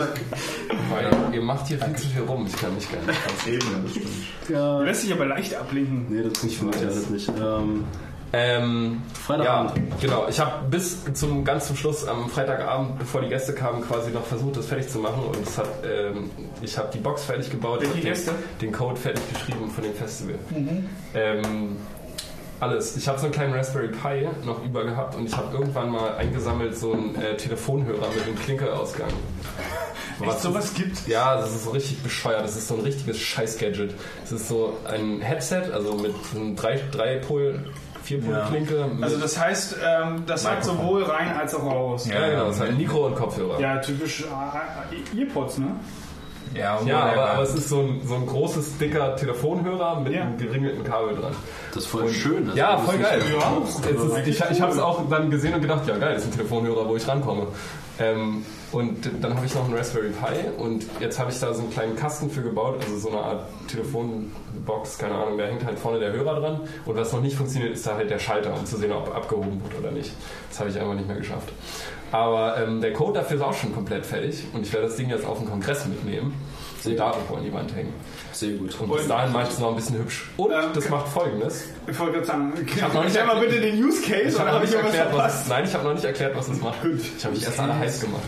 Weil 0.90 1.32
ihr 1.32 1.42
macht 1.42 1.68
hier 1.68 1.78
viel 1.78 1.94
zu 1.94 2.08
viel 2.08 2.22
rum, 2.22 2.44
ich 2.44 2.56
kann 2.56 2.74
mich 2.74 2.90
gar 2.90 3.00
nicht 3.02 3.24
konzentrieren. 3.24 3.62
Eben, 3.62 3.82
das 3.84 3.90
stimmt. 3.92 4.48
Ja. 4.48 4.80
Lässt 4.80 5.02
sich 5.02 5.12
aber 5.12 5.26
leicht 5.26 5.54
ablenken. 5.54 6.06
Nee, 6.08 6.28
das 6.28 6.38
funktioniert 6.38 6.80
ja 6.80 6.88
alles 6.88 7.08
nicht. 7.08 7.28
Ähm, 7.40 7.84
Ähm, 8.32 9.00
Freitagabend. 9.14 9.76
Ja, 9.76 9.96
genau. 10.00 10.26
Ich 10.28 10.38
habe 10.40 10.66
bis 10.68 11.04
zum 11.14 11.44
ganz 11.44 11.68
zum 11.68 11.76
Schluss 11.76 12.06
am 12.06 12.28
Freitagabend, 12.28 12.98
bevor 12.98 13.22
die 13.22 13.28
Gäste 13.28 13.54
kamen, 13.54 13.80
quasi 13.82 14.10
noch 14.10 14.24
versucht, 14.24 14.56
das 14.56 14.66
fertig 14.66 14.88
zu 14.88 14.98
machen. 14.98 15.22
Und 15.22 15.46
es 15.46 15.56
hat, 15.56 15.68
ähm, 15.84 16.30
ich 16.60 16.76
habe 16.76 16.88
die 16.92 16.98
Box 16.98 17.24
fertig 17.24 17.48
gebaut, 17.48 17.80
den, 17.82 17.90
den 18.60 18.72
Code 18.72 18.96
fertig 18.96 19.22
geschrieben 19.32 19.70
von 19.70 19.84
dem 19.84 19.94
Festival. 19.94 20.34
Ähm, 21.14 21.76
alles. 22.60 22.96
Ich 22.96 23.06
habe 23.08 23.18
so 23.18 23.24
einen 23.26 23.34
kleinen 23.34 23.54
Raspberry 23.54 23.88
Pi 23.88 24.28
noch 24.44 24.64
über 24.64 24.84
gehabt 24.84 25.14
und 25.16 25.26
ich 25.26 25.36
habe 25.36 25.54
irgendwann 25.56 25.90
mal 25.90 26.16
eingesammelt 26.16 26.76
so 26.76 26.92
einen 26.92 27.14
äh, 27.16 27.36
Telefonhörer 27.36 28.08
mit 28.14 28.24
einem 28.26 28.38
Klinkerausgang. 28.38 29.10
Was 30.20 30.42
sowas 30.42 30.74
gibt? 30.74 31.06
Ja, 31.06 31.36
das 31.36 31.54
ist 31.54 31.64
so 31.64 31.70
richtig 31.70 32.02
bescheuert. 32.02 32.42
Das 32.42 32.56
ist 32.56 32.66
so 32.66 32.74
ein 32.74 32.80
richtiges 32.80 33.18
Scheiß-Gadget. 33.18 33.94
Es 34.24 34.32
ist 34.32 34.48
so 34.48 34.76
ein 34.90 35.20
Headset, 35.20 35.70
also 35.72 35.94
mit 35.94 36.12
einem 36.34 36.56
3-Pol, 36.56 37.60
4-Pol-Klinke. 38.04 38.86
mit- 38.94 39.04
Also 39.04 39.18
das 39.18 39.38
heißt, 39.38 39.76
ähm, 39.84 40.24
das 40.26 40.42
sagt 40.42 40.64
sowohl 40.64 41.04
rein 41.04 41.36
als 41.36 41.54
auch 41.54 41.64
raus. 41.64 42.08
ja, 42.12 42.28
genau, 42.30 42.48
es 42.48 42.56
ist 42.56 42.60
halt 42.62 42.70
ein 42.72 42.78
Mikro 42.78 43.06
und 43.06 43.14
Kopfhörer. 43.14 43.60
Ja, 43.60 43.76
typisch 43.78 44.24
äh, 44.24 45.20
Earpods, 45.20 45.58
ne? 45.58 45.76
Ja, 46.54 46.76
und 46.76 46.86
Ja, 46.86 47.00
aber, 47.04 47.30
aber 47.30 47.42
es 47.42 47.54
ist 47.54 47.68
so 47.68 47.80
ein, 47.80 48.00
so 48.06 48.14
ein 48.14 48.26
großes, 48.26 48.78
dicker 48.78 49.16
Telefonhörer 49.16 50.00
mit 50.00 50.12
Ja. 50.14 50.22
einem 50.22 50.38
geringelten 50.38 50.84
Kabel 50.84 51.14
dran. 51.16 51.32
das 51.74 51.84
ist 51.84 51.90
voll 51.90 52.08
schön. 52.08 52.46
Das 52.46 52.56
Ja, 52.56 52.76
ist 52.76 52.84
voll 52.84 52.98
geil. 52.98 53.20
Ja, 53.38 53.58
Es 53.66 53.76
ist, 54.02 54.26
ich 54.26 54.50
ich 54.50 54.60
habe 54.60 54.72
es 54.72 54.78
auch 54.78 55.08
dann 55.08 55.30
gesehen 55.30 55.54
und 55.54 55.60
gedacht, 55.62 55.86
ja 55.86 55.96
geil, 55.98 56.14
das 56.14 56.22
ist 56.24 56.28
ein 56.32 56.36
Telefonhörer, 56.36 56.88
wo 56.88 56.96
ich 56.96 57.06
rankomme. 57.06 57.46
Ähm, 58.00 58.44
und 58.70 59.10
dann 59.22 59.34
habe 59.34 59.44
ich 59.46 59.54
noch 59.56 59.64
einen 59.64 59.74
Raspberry 59.74 60.10
Pi 60.10 60.62
und 60.62 60.86
jetzt 61.00 61.18
habe 61.18 61.32
ich 61.32 61.40
da 61.40 61.52
so 61.52 61.62
einen 61.62 61.70
kleinen 61.70 61.96
Kasten 61.96 62.30
für 62.30 62.42
gebaut, 62.42 62.76
also 62.80 62.96
so 62.98 63.08
eine 63.08 63.18
Art 63.20 63.42
Telefonbox, 63.66 64.98
keine 64.98 65.14
Ahnung, 65.14 65.38
da 65.38 65.44
hängt 65.46 65.64
halt 65.64 65.78
vorne 65.78 65.98
der 65.98 66.12
Hörer 66.12 66.38
dran 66.40 66.60
und 66.84 66.96
was 66.96 67.12
noch 67.12 67.20
nicht 67.20 67.36
funktioniert, 67.36 67.72
ist 67.74 67.86
da 67.86 67.96
halt 67.96 68.08
der 68.10 68.18
Schalter, 68.18 68.54
um 68.54 68.64
zu 68.66 68.76
sehen, 68.76 68.92
ob 68.92 69.14
abgehoben 69.14 69.60
wird 69.64 69.80
oder 69.80 69.90
nicht. 69.90 70.12
Das 70.50 70.60
habe 70.60 70.70
ich 70.70 70.78
einfach 70.78 70.94
nicht 70.94 71.08
mehr 71.08 71.16
geschafft. 71.16 71.48
Aber 72.12 72.56
ähm, 72.56 72.80
der 72.80 72.92
Code 72.92 73.18
dafür 73.20 73.36
ist 73.36 73.42
auch 73.42 73.52
schon 73.54 73.74
komplett 73.74 74.06
fertig 74.06 74.44
und 74.54 74.62
ich 74.66 74.72
werde 74.72 74.86
das 74.86 74.96
Ding 74.96 75.10
jetzt 75.10 75.26
auf 75.26 75.38
den 75.38 75.48
Kongress 75.48 75.84
mitnehmen 75.86 76.32
und 76.84 76.98
da 76.98 77.10
irgendwo 77.12 77.34
an 77.36 77.44
die 77.44 77.52
Wand 77.52 77.74
hängen. 77.74 77.92
Sehr 78.32 78.52
gut. 78.52 78.78
Und 78.80 78.90
bis 78.92 79.06
dahin 79.08 79.32
mache 79.32 79.42
ich 79.44 79.48
es 79.50 79.58
noch 79.58 79.70
ein 79.70 79.76
bisschen 79.76 79.98
hübsch. 79.98 80.30
Und 80.38 80.52
Ähm, 80.52 80.58
das 80.72 80.88
macht 80.88 81.08
folgendes. 81.08 81.64
Ich 81.86 81.98
wollte 81.98 82.14
gerade 82.14 82.26
sagen, 82.26 82.52
hab 82.80 82.94
noch 82.94 83.04
nicht 83.04 83.16
erklär 83.16 83.34
mal 83.34 83.42
erklärt- 83.42 83.60
bitte 83.60 83.60
den 83.72 83.84
Use 83.84 84.00
Case, 84.02 84.22
Ich 84.28 84.34
oder 84.34 84.38
habe 84.38 84.46
noch 84.48 84.54
habe 84.54 84.64
ich 84.64 84.70
nicht 84.70 84.74
irgendwas 84.78 84.94
erklärt, 84.96 85.16
was 85.24 85.42
es, 85.42 85.48
nein, 85.48 85.64
ich 85.64 85.74
habe 85.74 85.84
noch 85.84 85.94
nicht 85.94 86.04
erklärt, 86.04 86.36
was 86.36 86.48
es 86.48 86.60
macht. 86.62 86.76
Ich 87.16 87.24
habe 87.24 87.34
mich 87.34 87.44
erst 87.44 87.60
alle 87.60 87.78
heiß 87.78 88.00
gemacht. 88.00 88.22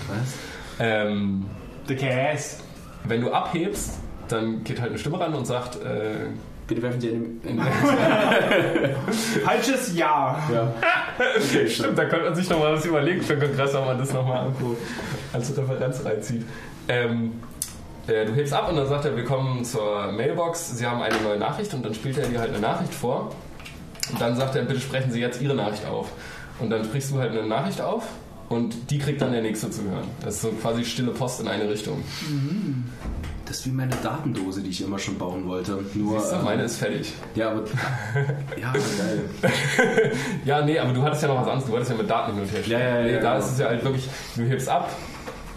Ähm, 0.79 1.47
The 1.89 1.97
Case. 1.97 2.57
wenn 3.05 3.21
du 3.23 3.31
abhebst, 3.33 3.99
dann 4.29 4.63
geht 4.65 4.81
halt 4.81 4.91
eine 4.91 4.99
Stimme 4.99 5.19
ran 5.21 5.35
und 5.35 5.47
sagt, 5.47 5.77
äh, 5.77 6.27
Bitte 6.71 6.83
werfen 6.83 7.01
Sie 7.01 7.09
in, 7.09 7.41
in 7.43 7.61
Falsches 9.45 9.93
Ja. 9.97 10.41
ja. 10.53 10.73
stimmt, 11.67 11.99
da 11.99 12.05
könnte 12.05 12.27
man 12.27 12.35
sich 12.37 12.49
nochmal 12.49 12.75
was 12.75 12.85
überlegen 12.85 13.23
für 13.23 13.35
den 13.35 13.49
Kongress, 13.49 13.75
wenn 13.75 13.85
man 13.87 13.99
das 13.99 14.13
nochmal 14.13 14.45
irgendwo 14.45 14.77
als 15.33 15.57
Referenz 15.59 16.05
reinzieht. 16.05 16.45
Ähm, 16.87 17.33
äh, 18.07 18.25
du 18.25 18.35
hebst 18.37 18.53
ab 18.53 18.71
und 18.71 18.77
dann 18.77 18.87
sagt 18.87 19.05
er, 19.05 19.17
willkommen 19.17 19.65
zur 19.65 20.13
Mailbox, 20.13 20.79
Sie 20.79 20.87
haben 20.87 21.03
eine 21.03 21.21
neue 21.23 21.39
Nachricht 21.39 21.75
und 21.75 21.85
dann 21.85 21.93
spielt 21.93 22.19
er 22.19 22.29
dir 22.29 22.39
halt 22.39 22.51
eine 22.51 22.61
Nachricht 22.61 22.95
vor. 22.95 23.35
Und 24.13 24.21
dann 24.21 24.37
sagt 24.37 24.55
er, 24.55 24.63
bitte 24.63 24.79
sprechen 24.79 25.11
Sie 25.11 25.19
jetzt 25.19 25.43
Ihre 25.43 25.57
Nachricht 25.57 25.85
auf. 25.87 26.13
Und 26.61 26.71
dann 26.71 26.85
sprichst 26.85 27.11
du 27.11 27.19
halt 27.19 27.33
eine 27.33 27.49
Nachricht 27.49 27.81
auf 27.81 28.05
und 28.49 28.93
die 28.93 29.01
kriegt 29.01 29.21
dann 29.21 29.33
der 29.33 29.43
Nächste 29.43 29.73
zu 29.73 29.83
hören. 29.83 30.07
Das 30.23 30.37
ist 30.37 30.43
so 30.43 30.51
quasi 30.51 30.85
stille 30.85 31.11
Post 31.11 31.41
in 31.41 31.49
eine 31.49 31.69
Richtung. 31.69 32.05
Das 33.51 33.59
ist 33.59 33.67
wie 33.67 33.71
meine 33.71 33.91
Datendose, 34.01 34.63
die 34.63 34.71
ich 34.71 34.81
immer 34.81 34.97
schon 35.01 35.19
bauen 35.19 35.45
wollte. 35.49 35.77
Nur, 35.95 36.21
Siehst 36.21 36.31
du, 36.33 36.37
äh, 36.37 36.43
meine 36.43 36.63
ist 36.63 36.77
fertig. 36.77 37.13
ja, 37.35 37.51
aber 37.51 37.65
ja, 38.61 38.73
geil. 38.73 39.53
Ja, 40.45 40.65
nee, 40.65 40.79
aber 40.79 40.93
du 40.93 41.03
hattest 41.03 41.23
ja 41.23 41.29
noch 41.29 41.41
was 41.41 41.47
anderes. 41.49 41.65
Du 41.65 41.73
wolltest 41.73 41.91
ja 41.91 41.97
mit 41.97 42.09
Daten 42.09 42.35
hin 42.35 42.43
und 42.43 42.53
her. 42.53 42.61
Ja, 42.67 42.79
ja, 42.79 42.85
ja, 42.99 43.03
nee, 43.03 43.13
ja, 43.15 43.21
Da 43.21 43.33
genau. 43.35 43.45
ist 43.45 43.53
es 43.53 43.59
ja 43.59 43.67
halt 43.67 43.83
wirklich, 43.85 44.09
du 44.37 44.43
hebst 44.45 44.69
ab, 44.69 44.89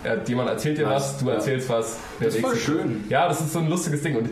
er- 0.04 0.24
jemand 0.28 0.50
erzählt 0.50 0.80
dir 0.80 0.88
was, 0.90 1.20
du 1.20 1.28
Ja. 1.28 1.34
erzählst 1.36 1.70
was. 1.70 2.00
Das 2.20 2.34
ist 2.34 2.42
voll 2.42 2.56
schön. 2.56 3.04
Ja, 3.10 3.28
das 3.28 3.42
ist 3.42 3.54
so 3.54 3.60
ein 3.60 3.70
lustiges 3.70 4.02
Ding. 4.02 4.16
Und 4.18 4.30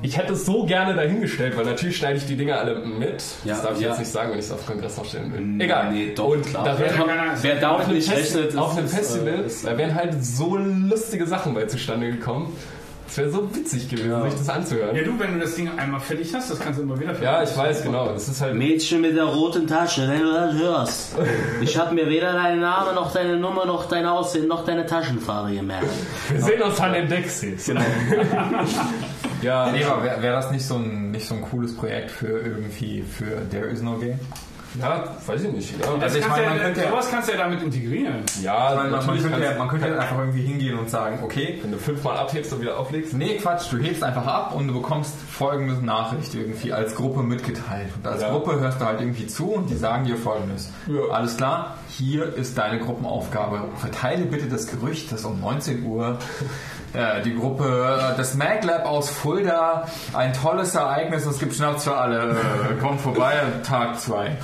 ich 0.00 0.16
hätte 0.16 0.32
es 0.32 0.46
so 0.46 0.64
gerne 0.64 0.94
dahingestellt, 0.94 1.58
weil 1.58 1.66
natürlich 1.66 1.98
schneide 1.98 2.16
ich 2.16 2.24
die 2.26 2.36
Dinge 2.36 2.56
alle 2.58 2.86
mit. 2.86 3.22
Ja, 3.44 3.52
das 3.52 3.62
darf 3.64 3.74
ich 3.76 3.80
ja. 3.82 3.88
jetzt 3.90 3.98
nicht 3.98 4.10
sagen, 4.12 4.30
wenn 4.30 4.38
ich 4.38 4.46
es 4.46 4.50
auf 4.52 4.64
Kongress 4.66 4.96
noch 4.96 5.04
stellen 5.04 5.30
will. 5.58 5.62
Egal. 5.62 5.92
Nee, 5.92 6.12
doch, 6.14 6.28
und 6.28 6.46
klar. 6.46 6.64
Da 6.64 6.78
wären, 6.78 7.06
keiner- 7.06 7.34
Wer 7.42 7.56
damit 7.56 7.80
auf 7.82 7.86
einem, 7.86 7.96
nicht 7.96 8.10
rechnet, 8.10 8.56
auf 8.56 8.76
einem 8.78 8.86
ist- 8.86 8.94
Festival, 8.94 9.28
äh, 9.42 9.46
ist- 9.46 9.66
da 9.66 9.76
wären 9.76 9.94
halt 9.94 10.24
so 10.24 10.56
lustige 10.56 11.26
Sachen 11.26 11.52
bei 11.52 11.66
zustande 11.66 12.10
gekommen. 12.10 12.50
Es 13.06 13.18
wäre 13.18 13.30
so 13.30 13.54
witzig 13.54 13.88
gewesen, 13.88 14.22
sich 14.30 14.38
das 14.38 14.48
anzuhören. 14.48 14.96
Ja, 14.96 15.02
du, 15.02 15.18
wenn 15.18 15.34
du 15.34 15.40
das 15.40 15.54
Ding 15.54 15.70
einmal 15.78 16.00
fertig 16.00 16.34
hast, 16.34 16.50
das 16.50 16.58
kannst 16.58 16.78
du 16.78 16.82
immer 16.84 16.98
wieder 16.98 17.14
fertig 17.14 17.24
Ja, 17.24 17.42
ich 17.42 17.56
weiß, 17.56 17.82
genau. 17.82 18.12
Das 18.12 18.28
ist 18.28 18.40
halt. 18.40 18.54
Mädchen 18.54 19.00
mit 19.02 19.16
der 19.16 19.24
roten 19.24 19.66
Tasche, 19.66 20.08
wenn 20.08 20.20
du 20.20 20.32
das 20.32 20.54
hörst. 20.54 21.16
Ich 21.60 21.78
habe 21.78 21.94
mir 21.94 22.08
weder 22.08 22.32
deinen 22.32 22.60
Namen, 22.60 22.94
noch 22.94 23.12
deine 23.12 23.36
Nummer, 23.36 23.64
noch 23.64 23.86
dein 23.88 24.06
Aussehen, 24.06 24.48
noch 24.48 24.64
deine 24.64 24.86
Taschenfarbe 24.86 25.54
gemerkt. 25.54 25.86
Wir 26.30 26.42
sehen 26.42 26.62
uns 26.62 26.80
an 26.80 26.92
den 26.92 27.08
Dexys. 27.08 27.66
Genau. 27.66 27.80
ja, 29.42 29.70
Nee, 29.70 29.84
aber 29.84 30.02
wäre 30.02 30.22
wär 30.22 30.32
das 30.32 30.50
nicht 30.50 30.66
so, 30.66 30.76
ein, 30.76 31.10
nicht 31.10 31.26
so 31.26 31.34
ein 31.34 31.42
cooles 31.42 31.74
Projekt 31.76 32.10
für 32.10 32.40
irgendwie 32.40 33.02
für 33.02 33.48
There 33.50 33.66
Is 33.66 33.82
No 33.82 33.96
Game? 33.96 34.18
Ja, 34.80 35.04
weiß 35.26 35.42
ich 35.42 35.52
nicht. 35.52 35.80
Ja, 35.80 35.86
Also 36.00 36.18
ich 36.18 36.24
kannst 36.24 36.36
meine, 36.36 36.42
ja, 36.44 36.50
man 36.50 36.58
könnte 36.60 36.82
ja, 36.82 36.90
sowas 36.90 37.10
kannst 37.10 37.28
du 37.28 37.32
ja 37.32 37.38
damit 37.38 37.62
integrieren. 37.62 38.22
ja 38.42 38.70
ich 38.70 38.76
meine, 38.76 38.90
man, 38.90 39.06
könnte 39.22 39.44
ja, 39.44 39.54
man 39.58 39.68
könnte 39.68 39.88
ja 39.88 39.98
einfach 39.98 40.18
irgendwie 40.18 40.42
hingehen 40.42 40.78
und 40.78 40.90
sagen, 40.90 41.20
okay, 41.22 41.58
wenn 41.62 41.70
du 41.72 41.78
fünfmal 41.78 42.16
abhebst 42.16 42.52
und 42.52 42.60
wieder 42.60 42.78
auflegst. 42.78 43.14
nee 43.14 43.36
Quatsch, 43.36 43.72
du 43.72 43.78
hebst 43.78 44.02
einfach 44.02 44.26
ab 44.26 44.54
und 44.54 44.68
du 44.68 44.74
bekommst 44.74 45.14
folgende 45.30 45.74
Nachricht 45.84 46.34
irgendwie 46.34 46.72
als 46.72 46.94
Gruppe 46.94 47.22
mitgeteilt. 47.22 47.88
Und 47.96 48.06
als 48.06 48.22
Ja. 48.22 48.30
Gruppe 48.30 48.58
hörst 48.60 48.80
du 48.80 48.84
halt 48.84 49.00
irgendwie 49.00 49.26
zu 49.26 49.52
und 49.52 49.70
die 49.70 49.76
sagen 49.76 50.04
dir 50.04 50.16
folgendes. 50.16 50.70
Ja. 50.86 51.12
Alles 51.14 51.36
klar, 51.36 51.78
hier 51.88 52.34
ist 52.34 52.58
deine 52.58 52.80
Gruppenaufgabe. 52.80 53.60
Verteile 53.76 54.24
bitte 54.24 54.46
das 54.48 54.66
Gerücht, 54.66 55.12
dass 55.12 55.24
um 55.24 55.40
19 55.40 55.84
Uhr 55.84 56.18
äh, 56.92 57.22
die 57.22 57.34
Gruppe, 57.34 57.64
äh, 58.12 58.16
das 58.16 58.34
MagLab 58.34 58.86
aus 58.86 59.10
Fulda, 59.10 59.86
ein 60.12 60.32
tolles 60.32 60.74
Ereignis, 60.74 61.26
es 61.26 61.38
gibt 61.38 61.54
Schnaps 61.54 61.84
für 61.84 61.96
alle, 61.96 62.30
äh, 62.30 62.80
kommt 62.80 63.00
vorbei, 63.00 63.34
Tag 63.66 63.98
2. 64.00 64.36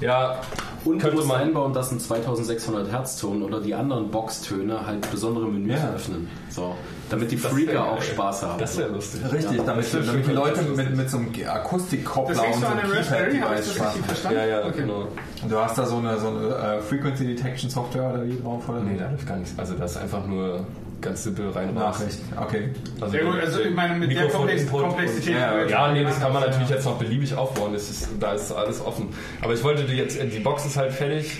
Ja, 0.00 0.40
Und 0.84 0.96
du 0.98 1.02
könnte 1.02 1.16
musst 1.16 1.28
man. 1.28 1.40
einbauen, 1.40 1.72
dass 1.72 1.90
ein 1.92 2.00
2600 2.00 2.90
Hertz 2.90 3.16
Ton 3.20 3.42
oder 3.42 3.60
die 3.60 3.74
anderen 3.74 4.10
Boxtöne 4.10 4.86
halt 4.86 5.10
besondere 5.10 5.46
Menüs 5.46 5.80
Ja. 5.80 5.92
öffnen. 5.94 6.28
So, 6.50 6.74
damit 7.10 7.30
die 7.30 7.36
Freaker 7.36 7.84
auch. 7.92 8.02
Spaß 8.02 8.42
haben. 8.42 8.58
Das 8.58 8.76
wäre 8.76 8.90
lustig. 8.90 9.20
Richtig, 9.32 9.62
damit, 9.64 9.92
wär 9.94 10.00
damit 10.02 10.26
die 10.26 10.32
Leute 10.32 10.62
mit, 10.62 10.96
mit 10.96 11.08
so 11.10 11.18
einem 11.18 11.32
Akustikkoppler 11.48 12.44
und 12.46 12.60
so 12.60 12.66
einem 12.66 12.90
Keypad-Device 12.90 13.78
machen. 13.78 14.04
verstanden? 14.04 14.38
Ja, 14.38 14.46
ja, 14.46 14.66
Okay. 14.66 14.80
genau. 14.82 15.06
Du 15.48 15.58
hast 15.58 15.78
da 15.78 15.86
so 15.86 15.96
eine, 15.96 16.18
so 16.18 16.28
eine 16.28 16.48
äh, 16.54 16.80
Frequency 16.80 17.26
Detection 17.26 17.70
Software 17.70 18.12
oder 18.14 18.26
wie 18.26 18.38
drauf, 18.40 18.68
oder? 18.68 18.80
Nee, 18.80 18.96
da 18.98 19.10
läuft 19.10 19.26
gar 19.26 19.36
nichts. 19.36 19.54
Also 19.58 19.74
das 19.74 19.92
ist 19.92 19.96
einfach 19.98 20.26
nur 20.26 20.66
ganz 21.04 21.22
simpel 21.24 21.50
rein 21.50 21.72
Nachrichten. 21.74 22.32
Okay. 22.36 22.70
Also, 23.00 23.16
Ja 23.16 23.22
gut, 23.24 23.40
also 23.40 23.60
ich 23.60 23.74
meine, 23.74 23.94
mit 23.94 24.10
der 24.10 24.16
Mikrofon, 24.24 24.40
Komplex 24.40 24.62
Input 24.62 24.82
Komplexität... 24.82 25.34
und- 25.34 25.40
Ja, 25.40 25.58
Ja, 25.60 25.66
ja, 25.68 25.92
nee, 25.92 26.02
das 26.04 26.20
kann 26.20 26.32
man 26.32 26.42
Ja. 26.42 26.48
natürlich 26.48 26.70
jetzt 26.70 26.84
noch 26.84 26.98
beliebig 26.98 27.34
aufbauen. 27.34 27.72
Das 27.72 27.88
ist, 27.90 28.08
da 28.18 28.32
ist 28.32 28.50
alles 28.52 28.80
offen. 28.84 29.08
Aber 29.42 29.54
ich 29.54 29.62
wollte 29.62 29.84
dir 29.84 29.94
jetzt, 29.94 30.18
die 30.20 30.38
Box 30.40 30.64
ist 30.66 30.76
halt 30.76 30.92
fertig, 30.92 31.36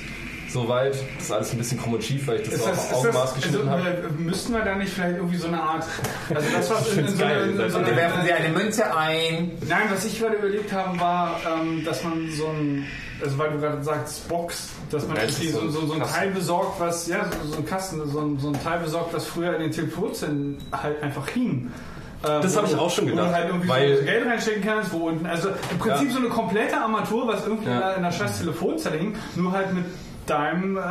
soweit. 0.53 0.95
Das 1.17 1.25
ist 1.25 1.33
alles 1.33 1.53
ein 1.53 1.59
bisschen 1.59 1.81
krumm 1.81 1.95
und 1.95 2.05
schief, 2.05 2.27
weil 2.29 2.37
ich 2.41 2.45
das 2.49 2.55
Ist 2.55 2.63
auf 2.63 2.71
das, 2.71 2.85
ist 2.91 2.95
Augenmaß 2.95 3.35
geschnitten 3.35 3.69
also, 3.69 3.85
habe. 3.85 3.91
äh, 3.91 4.23
müssten 4.23 4.53
wir 4.53 4.61
da 4.63 4.75
nicht 4.77 4.93
vielleicht 4.93 5.17
irgendwie 5.17 5.37
so 5.39 5.49
eine 5.49 5.61
Art, 5.61 5.85
also 6.33 6.49
das 6.57 6.71
was 6.71 6.97
in, 6.97 7.09
so 7.09 7.25
eine, 7.25 7.35
in 7.41 7.71
so 7.71 7.79
eine, 7.79 7.97
werfen 7.97 8.21
Sie 8.25 8.33
eine 8.33 8.49
Münze 8.51 8.97
ein. 8.97 9.51
Nein, 9.69 9.83
was 9.91 10.05
ich 10.05 10.21
gerade 10.21 10.37
überlegt 10.37 10.73
habe, 10.73 11.01
war, 11.01 11.41
ähm, 11.61 11.85
dass 11.85 12.05
man 12.05 12.31
so 12.31 12.47
ein, 12.49 12.87
also 13.23 13.39
weil 13.39 13.51
du 13.51 13.59
gerade 13.61 13.83
sagst, 13.83 14.29
Box, 14.29 14.71
dass 14.91 15.07
man 15.07 15.17
irgendwie 15.17 15.49
so, 15.49 15.69
so 15.69 15.87
so, 15.87 15.93
ein 15.95 16.01
Kasten. 16.01 16.15
Teil 16.19 16.31
besorgt, 16.31 16.81
was, 16.81 17.07
ja, 17.07 17.25
so, 17.45 17.53
so 17.53 17.59
ein 17.59 17.67
Kasten, 17.67 18.01
so 18.11 18.21
ein, 18.21 18.39
so 18.39 18.49
ein 18.49 18.63
Teil 18.63 18.81
besorgt, 18.81 19.15
was 19.15 19.27
früher 19.27 19.55
in 19.55 19.63
den 19.63 19.71
Telefonzellen 19.73 20.59
halt 20.73 21.03
einfach 21.03 21.29
hing. 21.29 21.71
Äh, 22.23 22.41
Das 22.41 22.55
wo 22.55 22.59
habe 22.59 22.69
ich 22.69 22.75
auch 22.77 22.91
schon 22.91 23.05
Wo 23.07 23.11
gedacht, 23.11 23.29
du 23.29 23.35
halt 23.35 23.49
irgendwie 23.49 23.69
weil- 23.69 23.97
so 23.99 24.03
Geld 24.05 24.27
reinstecken 24.27 24.63
kannst, 24.65 24.93
wo 24.93 25.09
unten, 25.09 25.27
also 25.27 25.49
im 25.49 25.79
Prinzip 25.79 26.09
Ja. 26.09 26.13
so 26.15 26.19
eine 26.21 26.29
komplette 26.29 26.77
Armatur, 26.81 27.29
was 27.29 27.47
irgendwie 27.47 27.67
Ja. 27.69 27.75
in 27.75 27.81
der- 27.81 27.97
in 27.97 28.03
der 28.03 28.13
scheiß 28.13 28.39
Telefonzelle 28.39 28.97
hing, 28.99 29.15
nur 29.37 29.53
halt 29.53 29.73
mit 29.75 29.85
deinem, 30.27 30.79
äh, 30.79 30.81
äh, 30.81 30.83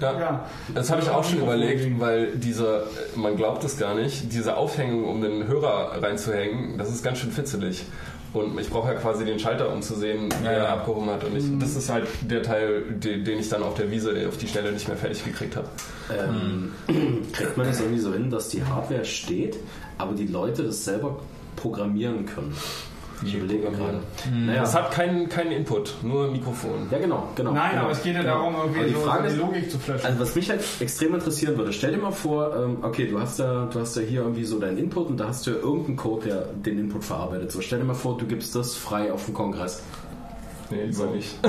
Ja. 0.00 0.20
ja. 0.20 0.44
Das 0.72 0.88
habe 0.90 1.02
ich 1.02 1.10
auch 1.10 1.24
schon 1.24 1.40
überlegt, 1.40 1.98
weil 2.00 2.36
diese, 2.36 2.86
man 3.16 3.36
glaubt 3.36 3.64
es 3.64 3.76
gar 3.76 3.94
nicht, 3.96 4.32
diese 4.32 4.56
Aufhängung, 4.56 5.04
um 5.04 5.20
den 5.20 5.48
Hörer 5.48 6.00
reinzuhängen, 6.00 6.78
das 6.78 6.88
ist 6.90 7.02
ganz 7.02 7.18
schön 7.18 7.32
fitzelig. 7.32 7.84
Und 8.34 8.58
ich 8.58 8.70
brauche 8.70 8.92
ja 8.92 8.98
quasi 8.98 9.24
den 9.26 9.38
Schalter, 9.38 9.70
um 9.72 9.82
zu 9.82 9.94
sehen, 9.94 10.28
wie 10.40 10.44
Ja, 10.46 10.50
er 10.52 10.62
ja. 10.64 10.72
abgehoben 10.74 11.10
hat. 11.10 11.22
Und 11.24 11.36
ich, 11.36 11.44
das 11.58 11.76
ist 11.76 11.90
halt 11.90 12.06
der 12.22 12.42
Teil, 12.42 12.82
den, 12.90 13.24
den 13.24 13.38
ich 13.38 13.48
dann 13.50 13.62
auf 13.62 13.74
der 13.74 13.90
Wiese 13.90 14.14
auf 14.26 14.38
die 14.38 14.48
Schnelle 14.48 14.72
nicht 14.72 14.88
mehr 14.88 14.96
fertig 14.96 15.24
gekriegt 15.24 15.54
habe. 15.56 15.68
Ähm, 16.10 16.72
kriegt 17.32 17.56
man 17.58 17.66
das 17.66 17.80
irgendwie 17.80 18.00
so 18.00 18.12
hin, 18.12 18.30
dass 18.30 18.48
die 18.48 18.64
Hardware 18.64 19.04
steht, 19.04 19.56
aber 19.98 20.14
die 20.14 20.26
Leute 20.26 20.62
das 20.64 20.82
selber 20.84 21.20
programmieren 21.56 22.24
können? 22.24 22.54
Ich 23.24 23.34
überlege 23.34 23.70
gerade. 23.70 24.00
Naja, 24.34 24.60
Das 24.62 24.74
hat 24.74 24.90
keinen, 24.90 25.28
keinen 25.28 25.52
Input, 25.52 25.94
nur 26.02 26.30
Mikrofon. 26.30 26.88
ja, 26.90 26.98
genau, 26.98 27.28
genau. 27.36 27.52
Nein, 27.52 27.70
genau, 27.72 27.82
aber 27.82 27.92
es 27.92 28.02
geht 28.02 28.14
ja 28.14 28.22
genau. 28.22 28.34
darum, 28.34 28.56
Aber 28.56 28.64
irgendwie 28.66 28.88
die 28.88 28.94
so, 28.94 29.00
Frage 29.00 29.22
so 29.22 29.28
ist, 29.28 29.34
die 29.34 29.40
Logik 29.40 29.70
zu 29.70 29.78
flashen. 29.78 30.06
Also 30.06 30.20
was 30.20 30.34
mich 30.34 30.50
halt 30.50 30.60
extrem 30.80 31.14
interessieren 31.14 31.56
würde, 31.56 31.72
stell 31.72 31.92
dir 31.92 31.98
mal 31.98 32.10
vor, 32.12 32.56
ähm, 32.56 32.78
okay, 32.82 33.06
du 33.06 33.20
hast 33.20 33.38
ja, 33.38 33.66
du 33.66 33.80
hast 33.80 33.96
ja 33.96 34.02
hier 34.02 34.22
irgendwie 34.22 34.44
so 34.44 34.58
deinen 34.58 34.78
Input 34.78 35.08
und 35.08 35.18
da 35.18 35.28
hast 35.28 35.46
du 35.46 35.50
ja 35.52 35.56
irgendeinen 35.56 35.96
Code, 35.96 36.26
der 36.26 36.44
den 36.54 36.78
Input 36.78 37.04
verarbeitet. 37.04 37.52
So, 37.52 37.60
stell 37.60 37.78
dir 37.78 37.84
mal 37.84 37.94
vor, 37.94 38.16
du 38.18 38.26
gibst 38.26 38.54
das 38.54 38.74
frei 38.74 39.12
auf 39.12 39.24
dem 39.26 39.34
Kongress. 39.34 39.82
Nee, 40.70 40.84
lieber 40.84 41.06
nicht. 41.06 41.34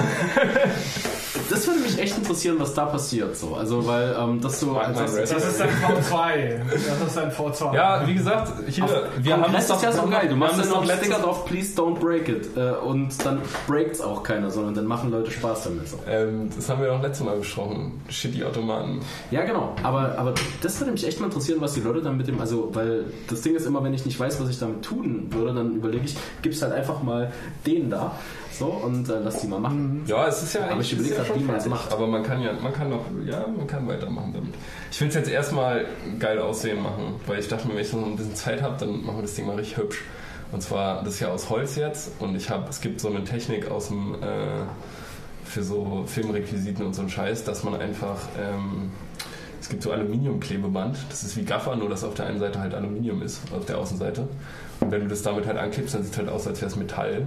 Das 1.50 1.68
würde 1.68 1.80
mich 1.82 2.00
echt 2.00 2.18
interessieren, 2.18 2.58
was 2.60 2.74
da 2.74 2.86
passiert. 2.86 3.36
So, 3.36 3.56
also 3.56 3.86
weil 3.88 4.16
ähm, 4.20 4.40
das 4.42 4.60
so. 4.60 4.68
Mein 4.68 4.94
das, 4.94 5.16
Das 5.16 5.32
ist 5.32 5.60
dein 5.60 5.70
V2. 6.04 6.60
Das 6.72 7.08
ist 7.08 7.18
dein 7.18 7.32
V2. 7.32 7.76
Ja, 7.76 8.08
wie 8.08 8.14
gesagt, 8.14 8.54
hier, 8.68 8.86
wir 9.18 9.38
haben 9.38 9.54
das 9.54 9.70
ist 9.70 9.82
ja 9.84 9.92
so 9.92 10.08
geil. 10.08 10.28
Du 10.30 10.36
machst 10.36 10.54
dann 10.54 10.62
das 10.62 10.70
noch 10.70 10.86
Sticker 10.86 11.20
drauf, 11.20 11.46
please 11.46 11.80
don't 11.80 12.00
break 12.00 12.30
it. 12.30 12.56
Äh, 12.56 12.72
und 12.86 13.14
dann 13.26 13.42
breakt's 13.68 14.00
auch 14.02 14.24
keiner, 14.24 14.52
sondern 14.52 14.74
dann 14.76 14.86
machen 14.86 15.12
Leute 15.12 15.32
Spaß 15.32 15.66
damit. 15.66 15.88
So. 15.88 16.00
ähm, 16.08 16.50
das 16.56 16.70
haben 16.70 16.82
wir 16.82 16.90
doch 16.90 17.02
letztes 17.02 17.26
Mal 17.26 17.38
besprochen. 17.38 18.02
Shitty 18.10 18.44
Automaten. 18.44 19.00
Ja, 19.32 19.44
genau. 19.44 19.76
Aber, 19.84 20.18
aber 20.18 20.34
das 20.62 20.80
würde 20.80 20.92
mich 20.92 21.06
echt 21.06 21.20
mal 21.20 21.28
interessieren, 21.28 21.62
was 21.62 21.74
die 21.74 21.82
Leute 21.82 22.02
dann 22.02 22.18
mit 22.18 22.28
dem, 22.28 22.40
also, 22.40 22.70
weil 22.74 23.06
das 23.28 23.42
Ding 23.42 23.56
ist 23.56 23.66
immer, 23.66 23.84
wenn 23.84 23.94
ich 23.94 24.06
nicht 24.06 24.20
weiß, 24.20 24.40
was 24.40 24.50
ich 24.50 24.60
damit 24.60 24.84
tun 24.84 25.28
würde, 25.32 25.54
dann 25.54 25.76
überlege 25.76 26.06
ich, 26.06 26.16
gib's 26.42 26.62
halt 26.62 26.74
einfach 26.74 27.02
mal 27.02 27.32
den 27.66 27.90
da. 27.90 28.14
So, 28.58 28.68
und 28.68 29.10
äh, 29.10 29.20
lass 29.24 29.40
die 29.42 29.48
mal 29.48 29.60
machen. 29.60 30.04
Ja, 30.08 30.28
es 30.28 30.44
ist 30.44 30.54
ja 30.54 30.62
Aber 30.62 30.74
eigentlich 30.74 30.94
ich 30.94 31.00
überlege 31.00 31.16
es 31.16 31.22
ist 31.22 31.28
ja 31.28 31.34
grad, 31.34 31.36
wie 31.36 31.40
schon 31.40 31.48
man 31.48 31.56
das 31.56 31.64
fertig. 31.66 31.84
macht. 31.84 31.94
Aber 31.94 32.08
man 32.08 32.24
kann 32.24 32.42
ja, 32.42 32.54
man 32.54 32.74
kann 32.74 32.90
noch, 32.90 33.06
ja, 33.26 33.46
man 33.48 33.68
kann 33.68 33.88
weitermachen 33.88 34.32
damit. 34.34 34.54
Ich 34.92 35.02
will 35.02 35.08
es 35.08 35.16
jetzt 35.16 35.30
erstmal 35.30 35.86
geil 36.20 36.40
aussehen 36.40 36.82
machen, 36.82 37.16
weil 37.26 37.40
ich 37.40 37.48
dachte 37.48 37.68
mir, 37.68 37.74
wenn 37.76 37.82
ich 37.82 37.92
noch 37.94 38.06
ein 38.06 38.16
bisschen 38.16 38.36
Zeit 38.36 38.62
habe, 38.62 38.76
dann 38.80 39.04
machen 39.04 39.18
wir 39.18 39.22
das 39.24 39.34
Ding 39.36 39.48
mal 39.48 39.56
richtig 39.56 39.78
hübsch. 39.78 40.04
Und 40.52 40.62
zwar, 40.62 41.04
das 41.04 41.16
ist 41.16 41.20
ja 41.20 41.30
aus 41.30 41.50
Holz 41.50 41.76
jetzt 41.78 42.12
und 42.20 42.36
ich 42.36 42.52
habe, 42.52 42.70
es 42.70 42.80
gibt 42.80 43.00
so 43.02 43.08
eine 43.10 43.24
Technik 43.24 43.72
aus 43.72 43.88
dem, 43.88 44.14
äh, 44.22 44.66
für 45.46 45.64
so 45.64 46.04
Filmrequisiten 46.06 46.86
und 46.86 46.94
so 46.94 47.02
einen 47.02 47.10
Scheiß, 47.10 47.44
dass 47.44 47.64
man 47.64 47.76
einfach, 47.76 48.20
ähm, 48.40 48.92
es 49.60 49.68
gibt 49.68 49.82
so 49.82 49.92
Aluminiumklebeband, 49.92 50.98
das 51.10 51.24
ist 51.24 51.36
wie 51.38 51.44
Gaffer, 51.44 51.76
nur 51.76 51.90
dass 51.90 52.04
auf 52.04 52.14
der 52.14 52.28
einen 52.28 52.38
Seite 52.40 52.60
halt 52.60 52.76
Aluminium 52.76 53.24
ist, 53.24 53.42
auf 53.52 53.66
der 53.66 53.80
Außenseite. 53.80 54.28
Und 54.80 54.92
wenn 54.92 55.02
du 55.02 55.08
das 55.08 55.24
damit 55.24 55.48
halt 55.48 55.58
anklebst, 55.58 55.96
dann 55.96 56.04
sieht 56.04 56.12
es 56.14 56.18
halt 56.20 56.30
aus, 56.30 56.46
als 56.46 56.62
wäre 56.62 56.70
es 56.70 56.76
Metall. 56.78 57.26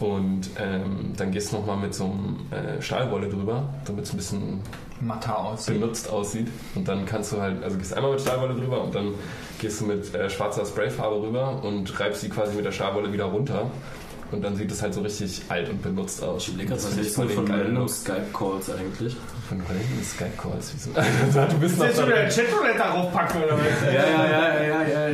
Und 0.00 0.48
ähm, 0.58 1.12
dann 1.16 1.30
gehst 1.30 1.52
du 1.52 1.56
nochmal 1.56 1.76
mit 1.76 1.94
so 1.94 2.04
einem 2.04 2.38
äh, 2.50 2.80
Stahlwolle 2.80 3.28
drüber, 3.28 3.68
damit 3.84 4.04
es 4.06 4.12
ein 4.12 4.16
bisschen 4.16 4.60
Matter 5.00 5.38
aussieht. 5.38 5.74
benutzt 5.78 6.08
aussieht. 6.10 6.48
Und 6.74 6.88
dann 6.88 7.04
kannst 7.06 7.32
du 7.32 7.40
halt, 7.40 7.62
also 7.62 7.76
gehst 7.76 7.94
einmal 7.94 8.12
mit 8.12 8.20
Stahlwolle 8.20 8.54
drüber 8.54 8.82
und 8.82 8.94
dann 8.94 9.12
gehst 9.60 9.80
du 9.80 9.86
mit 9.86 10.14
äh, 10.14 10.30
schwarzer 10.30 10.64
Sprayfarbe 10.64 11.20
rüber 11.22 11.62
und 11.62 12.00
reibst 12.00 12.22
sie 12.22 12.28
quasi 12.30 12.56
mit 12.56 12.64
der 12.64 12.72
Stahlwolle 12.72 13.12
wieder 13.12 13.26
runter. 13.26 13.70
Und 14.32 14.42
dann 14.42 14.56
sieht 14.56 14.70
es 14.70 14.80
halt 14.80 14.94
so 14.94 15.00
richtig 15.00 15.42
alt 15.48 15.68
und 15.68 15.82
benutzt 15.82 16.22
aus. 16.22 16.42
Ich 16.44 16.48
überlege 16.54 16.70
gerade, 16.70 16.82
Das 16.82 16.98
was 16.98 17.14
voll 17.14 17.28
von 17.28 17.74
Look. 17.74 17.90
Skype-Calls 17.90 18.70
eigentlich? 18.70 19.16
Von 19.50 19.58
random 19.62 20.02
Skype-Calls. 20.04 20.72
Wieso? 20.74 20.90
Du 21.50 21.58
bist 21.58 21.76
noch 21.78 21.86
Jetzt 21.86 21.98
schon 21.98 22.08
da. 22.08 22.14
der 22.14 22.28
Chatroulette 22.28 22.78
darauf 22.78 23.12
packen 23.12 23.42
oder 23.42 23.54
was? 23.54 23.84
Ja, 23.84 23.92
ja, 23.92 24.24
ja, 24.30 24.62
ja, 24.62 25.08
ja. 25.08 25.10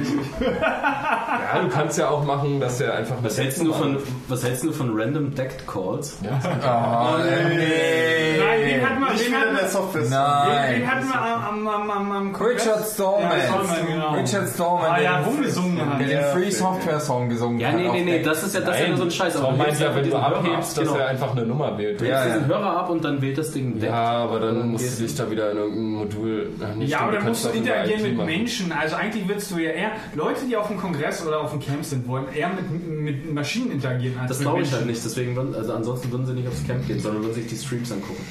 Ja, 1.54 1.62
du 1.62 1.68
kannst 1.70 1.96
ja 1.98 2.08
auch 2.10 2.22
machen, 2.24 2.60
dass 2.60 2.76
der 2.78 2.94
einfach 2.96 3.16
Was 3.22 3.38
hältst 3.38 3.62
du 3.62 3.72
von, 3.72 3.96
was 4.28 4.44
hältst 4.44 4.62
du 4.64 4.72
von 4.72 4.90
random 4.98 5.34
Decked 5.34 5.66
Calls? 5.66 6.18
Ja, 6.22 6.38
Oh, 6.44 7.18
nee. 7.48 8.38
Nein, 8.38 8.60
den 8.68 8.86
hatten 8.86 9.00
wir, 9.04 9.12
Nicht 9.12 9.24
den 9.24 9.28
wieder 9.32 9.40
hatten, 9.40 9.56
der 9.56 9.68
Software. 9.68 10.02
den, 10.02 10.10
Nein. 10.10 10.80
den 10.80 10.90
hatten 10.90 11.08
wir 11.08 11.20
am, 11.22 11.68
am, 11.68 11.90
am, 11.90 12.12
am. 12.12 12.34
Richard 12.34 12.86
Stallman. 12.86 13.22
Ja, 13.38 13.44
Stallman, 13.46 13.86
genau. 13.88 14.12
Richard 14.14 14.48
Stallman. 14.50 14.90
Ah, 14.90 15.00
ja, 15.00 15.18
rumgesungen 15.20 15.80
hat. 15.94 16.00
Der 16.00 16.06
den 16.08 16.24
Free 16.42 16.50
Software 16.50 17.00
Song 17.00 17.28
gesungen 17.30 17.58
Ja, 17.60 17.68
hat. 17.68 17.76
nee, 17.76 17.86
auf 17.88 17.94
nee, 17.94 18.04
nee, 18.04 18.18
der- 18.22 18.32
das 18.34 18.42
ist 18.42 18.54
ja, 18.54 18.60
das 18.60 18.76
ist 18.76 18.82
ja 18.82 18.88
nur 18.88 18.96
so 18.98 19.04
ein 19.04 19.10
Scheiß. 19.10 19.32
Tom 19.34 19.42
du 19.44 19.50
meint 19.56 19.68
hebst 19.68 19.80
ja, 19.80 19.94
wenn 19.94 20.10
du 20.10 20.16
abhebst, 20.16 20.78
ab, 20.78 20.84
dass 20.84 20.92
genau. 20.92 20.96
er 20.96 21.06
einfach 21.08 21.32
eine 21.32 21.46
Nummer 21.46 21.78
wählt. 21.78 22.00
Du 22.00 22.04
Ja, 22.06 22.16
hebst 22.20 22.28
ja. 22.28 22.34
diesen 22.38 22.48
Hörer 22.48 22.76
ab 22.78 22.90
und 22.90 23.04
dann 23.04 23.22
wählt 23.22 23.38
das 23.38 23.50
Ding 23.52 23.80
weg. 23.80 23.88
Ja, 23.90 24.25
aber 24.28 24.40
dann 24.40 24.70
musst 24.70 24.98
du 24.98 25.04
dich 25.04 25.14
da 25.14 25.30
wieder 25.30 25.50
in 25.52 25.56
irgendein 25.58 25.90
Modul. 25.92 26.50
Nicht, 26.76 26.90
Ja, 26.90 27.00
aber 27.00 27.12
dann 27.12 27.26
musst 27.28 27.44
du 27.44 27.48
interagieren 27.50 28.16
mit. 28.16 28.26
Menschen. 28.26 28.72
Also 28.72 28.96
eigentlich 28.96 29.28
willst 29.28 29.50
du 29.50 29.58
ja 29.58 29.70
eher, 29.70 29.92
Leute, 30.14 30.46
die 30.48 30.56
auf 30.56 30.68
dem 30.68 30.78
Kongress 30.78 31.26
oder 31.26 31.40
auf 31.40 31.50
dem 31.50 31.60
Camp 31.60 31.84
sind, 31.84 32.06
wollen 32.06 32.26
eher 32.34 32.48
mit, 32.50 32.86
mit 32.86 33.34
Maschinen 33.34 33.72
interagieren 33.72 34.18
als 34.18 34.28
Das 34.28 34.38
mit 34.38 34.48
glaube 34.48 34.62
ich 34.62 34.72
halt 34.72 34.86
nicht, 34.86 35.04
deswegen 35.04 35.36
würden, 35.36 35.54
also 35.54 35.72
ansonsten 35.72 36.10
würden 36.10 36.26
sie 36.26 36.32
nicht 36.32 36.48
aufs 36.48 36.66
Camp 36.66 36.86
gehen, 36.86 37.00
sondern 37.00 37.22
würden 37.22 37.34
sich 37.34 37.46
die 37.46 37.56
Streams 37.56 37.92
angucken. 37.92 38.24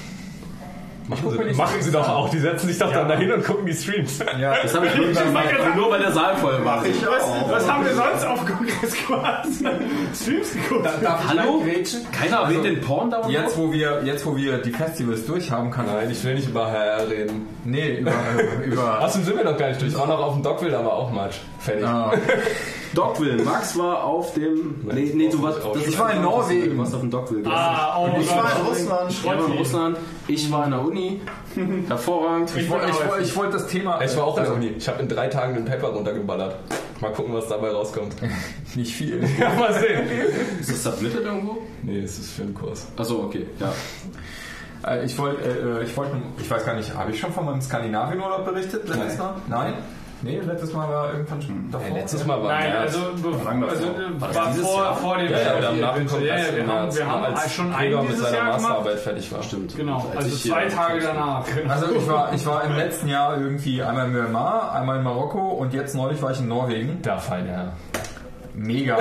Machen 1.08 1.30
sie, 1.32 1.54
machen 1.54 1.82
sie 1.82 1.92
doch 1.92 2.10
auch. 2.10 2.30
Die 2.30 2.40
setzen 2.40 2.68
sich 2.68 2.80
doch 2.80 2.92
dann 2.92 3.08
dahin 3.08 3.32
und 3.32 3.46
gucken 3.46 3.66
die 3.66 3.74
Streams. 3.74 4.20
Ja, 4.40 4.56
Das 4.64 4.74
habe 4.76 4.88
ich 4.88 4.96
nur, 4.96 5.08
hab 5.14 5.34
weil, 5.36 5.48
gesagt- 5.56 5.76
nur 5.76 5.92
weil 5.92 6.00
der 6.00 6.12
Saal 6.12 6.36
voll 6.38 6.66
war. 6.66 6.84
Ich 6.86 7.06
Was, 7.06 7.24
auch. 7.24 7.52
was 7.52 7.72
haben 7.72 7.86
wir 7.86 7.94
sonst 7.94 8.26
auf 8.26 8.46
Kongress 8.46 9.08
gemacht? 9.08 9.48
Streams 10.16 10.54
geguckt. 10.54 10.86
Darf 11.04 11.24
ich 11.24 11.30
Hallo? 11.40 11.64
Keiner 12.12 12.40
Also, 12.40 12.58
erwähnt 12.60 12.66
den 12.78 12.82
Porn-Download? 12.82 13.32
Jetzt 13.34 13.58
wo, 13.58 13.72
wir, 13.72 14.02
jetzt, 14.04 14.26
wo 14.26 14.36
wir 14.36 14.58
die 14.60 14.72
Festivals 14.72 15.26
durch 15.28 15.52
haben, 15.52 15.70
kann 15.70 15.86
Nein, 15.86 16.10
ich 16.10 16.24
will 16.24 16.34
nicht 16.36 16.50
über 16.50 16.72
HR 16.72 17.08
reden. 17.10 17.48
Nee, 17.64 17.98
über. 18.00 18.12
über 18.66 19.02
Außerdem 19.04 19.26
sind 19.26 19.38
wir 19.38 19.44
noch 19.44 19.58
gar 19.58 19.68
nicht 19.70 19.82
durch. 19.82 19.96
Auch 19.96 20.08
noch 20.08 20.20
auf 20.20 20.34
dem 20.34 20.42
Dockville, 20.44 20.78
aber 20.78 20.94
auch 20.94 21.12
Matsch. 21.12 21.36
Fertig. 21.60 21.86
ah, 21.86 22.14
Dogville. 22.96 23.44
Max 23.44 23.78
war 23.78 24.04
auf 24.04 24.34
dem... 24.34 24.76
Nee, 24.84 25.12
nee, 25.14 25.30
du 25.30 25.42
warst... 25.44 25.60
das 25.74 25.86
Ich 25.88 26.00
war 26.00 26.12
in 26.14 26.22
Norwegen. 26.24 26.72
Du 26.72 26.78
warst 26.80 26.94
auf 26.96 27.02
dem 27.02 27.12
Dogville. 27.12 27.48
Ah, 27.48 27.98
oh 28.00 28.10
Ich 28.20 28.30
war 28.30 28.52
in 28.60 28.66
Russland. 28.66 29.12
Ich 29.12 29.24
war 29.26 29.36
in 29.36 29.52
Russland, 29.58 29.98
ich 30.28 30.52
war 30.52 30.66
in 30.66 30.72
der 30.72 30.82
Uni. 30.82 31.22
Hervorragend. 31.88 32.52
ich 32.56 32.70
wollte 32.70 32.88
ich, 33.22 33.36
wollt- 33.36 33.54
das 33.54 33.68
Thema. 33.68 34.02
Ich 34.02 34.16
war 34.18 34.24
auch 34.26 34.38
in 34.38 34.44
der 34.44 34.54
Uni. 34.54 34.68
Ich 34.78 34.88
habe 34.88 35.02
in 35.02 35.08
drei 35.08 35.28
Tagen 35.28 35.54
den 35.54 35.66
Paper 35.66 35.90
runtergeballert. 35.90 36.56
Mal 37.02 37.12
gucken, 37.14 37.34
was 37.34 37.48
dabei 37.48 37.70
rauskommt. 37.70 38.16
Nicht 38.76 38.94
viel. 38.96 39.22
Ja, 39.40 39.54
mal 39.54 39.74
sehen. 39.74 40.08
Ist 40.60 40.70
das 40.72 40.84
submitted 40.84 41.24
irgendwo? 41.24 41.58
Nee, 41.84 42.00
es 42.00 42.18
ist 42.20 42.32
für 42.32 42.44
einen 42.44 42.54
Kurs. 42.54 42.88
Achso, 42.98 43.24
okay, 43.24 43.46
ja. 43.60 43.74
Äh, 44.90 45.06
Ich 45.06 45.18
wollte, 45.18 45.42
äh, 45.44 45.84
ich 45.84 45.96
wollte, 45.98 46.12
ich 46.40 46.50
weiß 46.50 46.66
gar 46.66 46.76
nicht, 46.76 46.94
habe 46.96 47.12
ich 47.12 47.20
schon 47.20 47.32
von 47.34 47.46
meinem 47.46 47.62
Skandinavien-Urlaub 47.62 48.46
berichtet 48.46 48.88
letztes 48.88 49.18
Mal? 49.18 49.36
Nein? 49.50 49.74
Nee, 50.26 50.40
letztes 50.40 50.74
Mal 50.74 50.90
war 50.90 51.14
irgendwann 51.14 51.42
schon 51.42 51.72
davor. 51.72 51.96
letztes 51.96 52.26
Mal 52.26 52.42
war 52.42 52.50
Nein, 52.50 52.76
also, 52.76 53.00
also 53.00 53.20
äh, 53.20 54.22
war 54.36 54.48
dieses 54.50 54.66
vor, 54.68 54.84
Jahr? 54.84 54.96
vor 54.96 55.18
dem 55.20 55.32
Ja, 55.32 55.38
ja, 55.40 55.60
wir 55.60 55.68
haben 55.68 55.80
nach 55.80 55.94
dem 55.94 56.04
ja, 56.06 56.10
Kongress 56.12 56.48
ja, 56.48 56.56
wir 56.56 56.68
haben, 56.68 56.96
wir 56.96 57.08
haben 57.08 57.24
als 57.26 57.54
schon 57.54 57.72
Gregor 57.74 58.04
mit 58.04 58.18
seiner 58.18 58.36
Jahr 58.36 58.46
gemacht. 58.46 58.62
Masterarbeit 58.62 59.00
fertig 59.00 59.32
war. 59.32 59.44
Stimmt. 59.44 59.76
Genau, 59.76 60.06
Als 60.16 60.26
also 60.26 60.50
zwei 60.50 60.66
Tage 60.66 61.00
danach. 61.02 61.46
Also 61.70 61.94
ich 61.96 62.08
war, 62.08 62.34
ich 62.34 62.46
war 62.46 62.64
im 62.64 62.76
letzten 62.76 63.08
Jahr 63.08 63.38
irgendwie 63.40 63.84
einmal 63.84 64.08
in 64.08 64.14
Myanmar, 64.14 64.72
einmal 64.74 64.98
in 64.98 65.04
Marokko 65.04 65.50
und 65.50 65.74
jetzt 65.76 65.94
neulich 65.94 66.20
war 66.24 66.32
ich 66.32 66.40
in 66.40 66.48
Norwegen. 66.48 67.02
Der 67.04 67.20
feine 67.20 67.50
Herr. 67.50 67.74
Mega. 68.56 68.98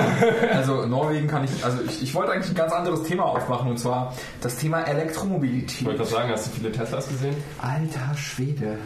Also 0.53 0.85
Norwegen 0.85 1.27
kann 1.27 1.45
ich, 1.45 1.63
also 1.63 1.79
ich, 1.87 2.03
ich 2.03 2.13
wollte 2.13 2.33
eigentlich 2.33 2.51
ein 2.51 2.55
ganz 2.55 2.73
anderes 2.73 3.03
Thema 3.03 3.23
aufmachen 3.23 3.69
und 3.69 3.77
zwar 3.77 4.13
das 4.41 4.57
Thema 4.57 4.81
Ich 4.81 4.87
wollte 4.87 4.99
Elektromobilität. 5.01 5.87
gerade 5.87 6.05
sagen, 6.05 6.29
hast 6.31 6.47
du 6.47 6.51
viele 6.51 6.71
Teslas 6.71 7.07
gesehen? 7.07 7.35
Alter 7.61 8.15
Schwede. 8.17 8.77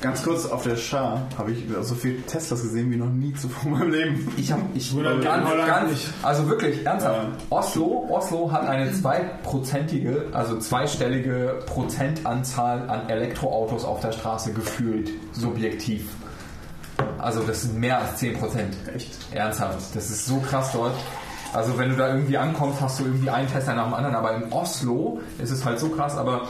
Ganz 0.00 0.22
kurz, 0.22 0.46
auf 0.46 0.62
der 0.62 0.76
Schar 0.76 1.26
habe 1.36 1.52
ich 1.52 1.64
so 1.82 1.94
viel 1.94 2.22
Teslas 2.22 2.62
gesehen 2.62 2.90
wie 2.90 2.96
noch 2.96 3.10
nie 3.10 3.34
zuvor 3.34 3.64
in 3.64 3.78
meinem 3.78 3.90
Leben. 3.90 4.32
Ich 4.38 4.50
habe 4.50 4.62
ich 4.74 4.94
Oder 4.94 5.18
ganz, 5.18 5.46
ganz, 5.66 5.90
nicht. 5.90 6.08
also 6.22 6.48
wirklich 6.48 6.86
ernsthaft. 6.86 7.20
Ja. 7.22 7.28
Oslo, 7.50 8.06
Oslo 8.10 8.50
hat 8.50 8.66
eine 8.66 8.90
zweiprozentige, 8.94 10.28
also 10.32 10.58
zweistellige 10.58 11.58
Prozentanzahl 11.66 12.88
an 12.88 13.10
Elektroautos 13.10 13.84
auf 13.84 14.00
der 14.00 14.12
Straße 14.12 14.54
gefühlt, 14.54 15.10
subjektiv. 15.32 16.06
Also 17.18 17.42
das 17.42 17.62
sind 17.62 17.78
mehr 17.78 17.98
als 17.98 18.16
10 18.16 18.38
Prozent. 18.38 18.76
Echt? 18.94 19.10
Ernsthaft. 19.32 19.94
Das 19.94 20.08
ist 20.08 20.24
so 20.24 20.38
krass 20.38 20.72
dort. 20.72 20.94
Also 21.52 21.76
wenn 21.76 21.90
du 21.90 21.96
da 21.96 22.14
irgendwie 22.14 22.38
ankommst, 22.38 22.80
hast 22.80 23.00
du 23.00 23.04
irgendwie 23.04 23.28
einen 23.28 23.48
Tesla 23.52 23.74
nach 23.74 23.84
dem 23.84 23.94
anderen. 23.94 24.14
Aber 24.14 24.34
in 24.34 24.50
Oslo 24.50 25.20
ist 25.38 25.50
es 25.50 25.62
halt 25.64 25.78
so 25.78 25.90
krass. 25.90 26.16
Aber 26.16 26.48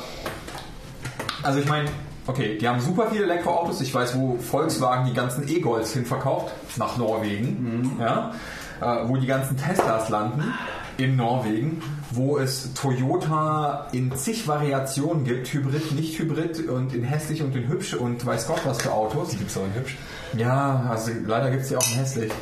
also 1.43 1.59
ich 1.59 1.66
meine, 1.66 1.89
okay, 2.31 2.57
die 2.59 2.69
haben 2.69 2.81
super 2.81 3.09
viele 3.11 3.24
Elektroautos. 3.24 3.81
Ich 3.81 3.93
weiß, 3.93 4.16
wo 4.16 4.36
Volkswagen 4.39 5.07
die 5.07 5.15
ganzen 5.15 5.48
E-Golds 5.48 5.93
hinverkauft. 5.93 6.52
Nach 6.77 6.97
Norwegen. 6.97 7.97
Ja? 7.98 8.32
Äh, 8.81 9.09
wo 9.09 9.16
die 9.16 9.27
ganzen 9.27 9.57
Teslas 9.57 10.09
landen. 10.09 10.55
In 10.97 11.16
Norwegen, 11.16 11.82
wo 12.11 12.36
es 12.36 12.74
Toyota 12.74 13.89
in 13.93 14.15
zig 14.15 14.47
Variationen 14.47 15.24
gibt, 15.24 15.51
Hybrid, 15.51 15.93
nicht 15.93 16.19
Hybrid 16.19 16.69
und 16.69 16.93
in 16.93 17.05
hässlich 17.05 17.43
und 17.43 17.57
in 17.57 17.69
hübsch 17.69 17.94
und 17.94 18.27
weiß 18.27 18.48
Gott 18.48 18.61
was 18.65 18.82
für 18.82 18.93
Autos. 18.93 19.31
Gibt 19.31 19.48
es 19.48 19.57
auch 19.57 19.65
in 19.65 19.74
hübsch? 19.74 19.97
Ja, 20.36 20.85
also 20.90 21.11
leider 21.27 21.51
gibt 21.51 21.62
es 21.62 21.70
ja 21.70 21.78
auch 21.78 21.90
in 21.90 21.97
hässlich. 21.97 22.32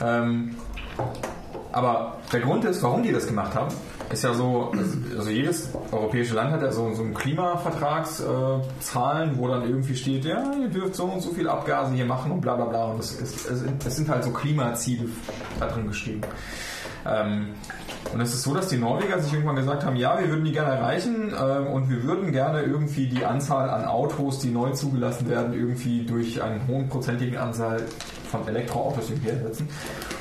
Ähm, 0.00 0.54
aber 1.74 2.18
der 2.32 2.40
Grund 2.40 2.64
ist, 2.64 2.82
warum 2.82 3.02
die 3.02 3.12
das 3.12 3.26
gemacht 3.26 3.54
haben, 3.54 3.74
ist 4.12 4.24
ja 4.24 4.34
so, 4.34 4.72
also 5.16 5.30
jedes 5.30 5.70
europäische 5.92 6.34
Land 6.34 6.52
hat 6.52 6.62
ja 6.62 6.70
so, 6.70 6.92
so 6.94 7.02
einen 7.02 7.14
Klimavertragszahlen, 7.14 9.34
äh, 9.34 9.38
wo 9.38 9.48
dann 9.48 9.62
irgendwie 9.62 9.96
steht, 9.96 10.24
ja, 10.24 10.52
ihr 10.60 10.68
dürft 10.68 10.94
so 10.94 11.04
und 11.04 11.20
so 11.20 11.30
viel 11.30 11.48
Abgase 11.48 11.92
hier 11.94 12.06
machen 12.06 12.32
und 12.32 12.40
bla 12.40 12.54
bla 12.56 12.66
bla. 12.66 12.84
Und 12.86 13.00
es, 13.00 13.18
sind- 13.18 13.84
es 13.86 13.96
sind 13.96 14.08
halt 14.08 14.24
so 14.24 14.30
Klimaziele 14.30 15.08
da 15.58 15.66
drin 15.66 15.86
geschrieben. 15.88 16.20
Ähm, 17.06 17.54
und 18.12 18.20
es 18.20 18.32
ist 18.32 18.42
so, 18.42 18.54
dass 18.54 18.68
die 18.68 18.76
Norweger 18.76 19.20
sich 19.20 19.32
irgendwann 19.32 19.56
gesagt 19.56 19.84
haben, 19.84 19.96
ja, 19.96 20.18
wir 20.18 20.28
würden 20.28 20.44
die 20.44 20.52
gerne 20.52 20.74
erreichen 20.74 21.32
ähm, 21.32 21.66
und 21.66 21.90
wir 21.90 22.02
würden 22.04 22.32
gerne 22.32 22.62
irgendwie 22.62 23.06
die 23.06 23.24
Anzahl 23.24 23.68
an 23.70 23.84
Autos, 23.84 24.38
die 24.38 24.50
neu 24.50 24.70
zugelassen 24.70 25.28
werden, 25.28 25.52
irgendwie 25.52 26.04
durch 26.04 26.42
einen 26.42 26.66
hohen 26.68 26.88
prozentigen 26.88 27.36
Anzahl 27.36 27.82
von 28.30 28.46
Elektroautos 28.46 29.10
irgendwie 29.10 29.30
ersetzen 29.30 29.68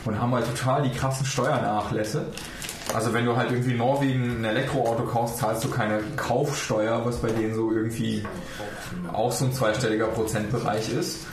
und 0.05 0.19
haben 0.19 0.34
halt 0.34 0.45
total 0.45 0.84
die 0.84 0.91
krassen 0.91 1.26
Steuernachlässe. 1.26 2.26
Also 2.93 3.14
wenn 3.14 3.26
du 3.26 3.35
halt 3.35 3.51
irgendwie 3.51 3.72
in 3.72 3.77
Norwegen 3.77 4.41
ein 4.41 4.45
Elektroauto 4.45 5.03
kaufst, 5.03 5.38
zahlst 5.38 5.64
du 5.64 5.69
keine 5.69 5.99
Kaufsteuer, 6.15 7.03
was 7.05 7.18
bei 7.18 7.30
denen 7.30 7.55
so 7.55 7.72
irgendwie 7.72 8.23
auch 9.11 9.31
so 9.31 9.45
ein 9.45 9.53
zweistelliger 9.53 10.07
Prozentbereich 10.07 10.93
ist. 10.93 11.26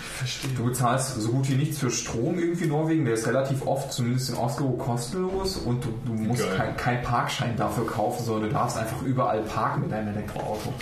Du 0.57 0.65
bezahlst 0.65 1.15
so 1.21 1.29
gut 1.31 1.49
wie 1.49 1.55
nichts 1.55 1.79
für 1.79 1.91
Strom 1.91 2.39
irgendwie 2.39 2.65
in 2.65 2.71
Norwegen. 2.71 3.05
Der 3.05 3.15
ist 3.15 3.27
relativ 3.27 3.67
oft, 3.67 3.93
zumindest 3.93 4.31
in 4.31 4.37
Oslo, 4.37 4.71
kostenlos 4.73 5.57
und 5.57 5.85
du, 5.85 5.95
du 6.05 6.13
musst 6.13 6.43
Geil. 6.43 6.75
kein, 6.77 7.03
Parkschein 7.03 7.57
dafür 7.57 7.87
kaufen, 7.87 8.25
sondern 8.25 8.51
du 8.51 8.55
darfst 8.55 8.77
einfach 8.77 9.03
überall 9.03 9.41
parken 9.43 9.83
mit 9.83 9.93
deinem 9.93 10.09
Elektroauto. 10.09 10.73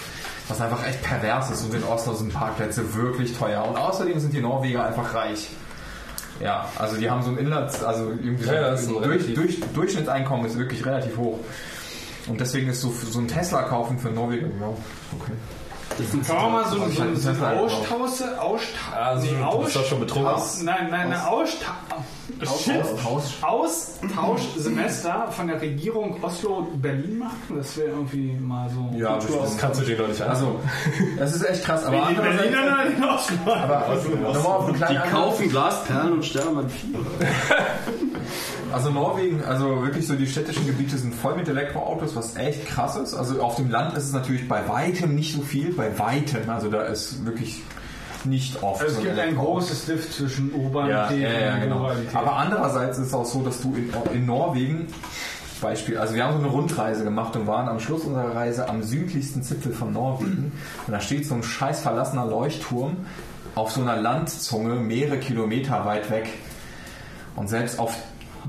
Was 0.49 0.61
einfach 0.61 0.87
echt 0.87 1.03
pervers 1.03 1.51
ist 1.51 1.65
und 1.65 1.75
in 1.75 1.85
Oslo 1.85 2.15
sind 2.15 2.33
Parkplätze 2.33 2.95
wirklich 2.95 3.37
teuer. 3.37 3.67
Und 3.67 3.77
außerdem 3.77 4.19
sind 4.19 4.33
die 4.33 4.41
Norweger 4.41 4.85
einfach 4.87 5.15
reich. 5.15 5.51
Ja, 6.41 6.69
also 6.79 6.97
die 6.97 7.11
haben 7.11 7.23
so 7.23 7.31
ein 7.31 7.39
Inlands, 7.39 7.83
also 7.83 8.11
irgendwie 8.11 8.45
so 8.45 8.53
Ja, 8.53 8.69
ist 8.69 8.89
ein 8.89 9.03
durch, 9.03 9.35
durch, 9.35 9.61
Durchschnittseinkommen 9.75 10.47
ist 10.47 10.57
wirklich 10.57 10.85
relativ 10.87 11.17
hoch. 11.17 11.39
Und 12.29 12.41
deswegen 12.41 12.69
ist 12.69 12.81
so, 12.81 12.93
so 12.93 13.19
ein 13.19 13.29
Tesla 13.29 13.63
kaufen 13.63 13.99
für 13.99 14.11
Norwegen, 14.11 14.53
ja, 14.61 14.69
okay. 15.19 15.33
Kann 16.27 16.37
man 16.37 16.53
mal 16.53 16.65
so, 16.67 16.77
so, 16.89 17.15
so 17.15 17.29
ein 17.31 17.41
halt 17.41 17.59
Austausch, 17.59 18.23
Austausch, 18.39 18.69
Also, 18.95 19.27
du 19.27 19.59
bist 19.65 19.77
doch 19.77 19.85
schon 19.87 20.01
betrunken. 20.01 20.31
Aus, 20.31 20.63
nein, 20.63 20.89
nein, 20.91 21.07
eine 21.13 21.27
Austausch, 21.27 21.67
Shit. 22.63 22.85
Austauschsemester 23.43 25.29
von 25.33 25.49
der 25.49 25.61
Regierung 25.61 26.23
Oslo-Berlin 26.23 27.19
machen. 27.19 27.57
Das 27.57 27.77
wäre 27.77 27.89
irgendwie 27.89 28.33
mal 28.33 28.71
so. 28.71 28.91
Ja, 28.97 29.17
Das 29.19 29.59
kannst 29.59 29.81
du 29.81 29.85
dir 29.85 29.97
doch 29.97 30.07
nicht 30.09 30.23
an. 30.23 30.29
Also, 30.31 30.61
das 31.19 31.35
ist 31.35 31.43
echt 31.43 31.65
krass. 31.65 31.85
Aber 31.87 32.07
die 32.11 32.15
Berliner 32.15 32.63
oder 32.63 32.87
in 32.87 33.03
Oslo? 33.05 33.37
aber 33.53 33.97
nochmal 34.33 34.57
auf 34.57 34.67
einen 34.69 34.85
Die 34.91 35.11
kaufen 35.11 35.49
Glasperlen 35.49 36.13
und 36.13 36.25
sterben 36.25 36.59
an 36.59 36.71
Fieber. 36.71 37.01
Also 38.73 38.91
Norwegen, 38.91 39.43
also 39.45 39.83
wirklich 39.83 40.07
so 40.07 40.15
die 40.15 40.27
städtischen 40.27 40.67
Gebiete 40.67 40.99
sind 40.99 41.15
voll 41.15 41.37
mit 41.37 41.49
Elektroautos, 41.49 42.15
was 42.17 42.37
echt 42.37 42.67
krass 42.67 42.97
ist. 42.97 43.15
Also 43.15 43.41
auf 43.41 43.57
dem 43.57 43.71
Land 43.71 43.97
ist 43.97 44.05
es 44.05 44.13
natürlich 44.13 44.49
bei 44.49 44.69
weitem 44.69 45.15
nicht 45.15 45.35
so 45.35 45.43
viel, 45.43 45.73
bei 45.73 45.99
weitem. 45.99 46.49
Also 46.51 46.71
da 46.71 46.83
ist 46.83 47.25
wirklich 47.25 47.63
nicht 48.25 48.63
oft. 48.63 48.83
Es 48.83 49.01
gibt 49.01 49.19
ein 49.19 49.37
großes 49.37 49.87
Lift 49.87 50.13
zwischen 50.13 50.51
Ja, 50.51 50.59
Urbanität 50.59 51.21
ja, 51.21 51.41
ja, 51.41 51.55
und 51.55 51.61
genau. 51.61 51.79
Ruralität. 51.79 52.17
Aber 52.17 52.37
andererseits 52.37 52.99
ist 52.99 53.09
es 53.09 53.15
auch 53.15 53.25
so, 53.25 53.43
dass 53.43 53.61
du 53.63 53.75
in, 53.75 53.93
in 54.13 54.27
Norwegen, 54.27 54.89
Beispiel, 55.61 55.99
also 55.99 56.15
wir 56.15 56.25
haben 56.25 56.35
so 56.35 56.39
eine 56.45 56.53
Rundreise 56.53 57.03
gemacht 57.03 57.35
und 57.35 57.47
waren 57.49 57.69
am 57.69 57.81
Schluss 57.81 58.05
unserer 58.05 58.35
Reise 58.35 58.69
am 58.69 58.83
südlichsten 58.83 59.43
Zipfel 59.43 59.73
von 59.73 59.93
Norwegen. 59.93 60.53
Und 60.87 60.93
da 60.93 61.01
steht 61.01 61.27
so 61.27 61.35
ein 61.35 61.43
scheiß 61.43 61.81
verlassener 61.81 62.27
Leuchtturm 62.27 62.99
auf 63.55 63.73
so 63.73 63.81
einer 63.81 63.97
Landzunge 63.97 64.75
mehrere 64.77 65.19
Kilometer 65.19 65.85
weit 65.85 66.11
weg. 66.11 66.29
Und 67.35 67.49
selbst 67.49 67.79
auf 67.79 67.95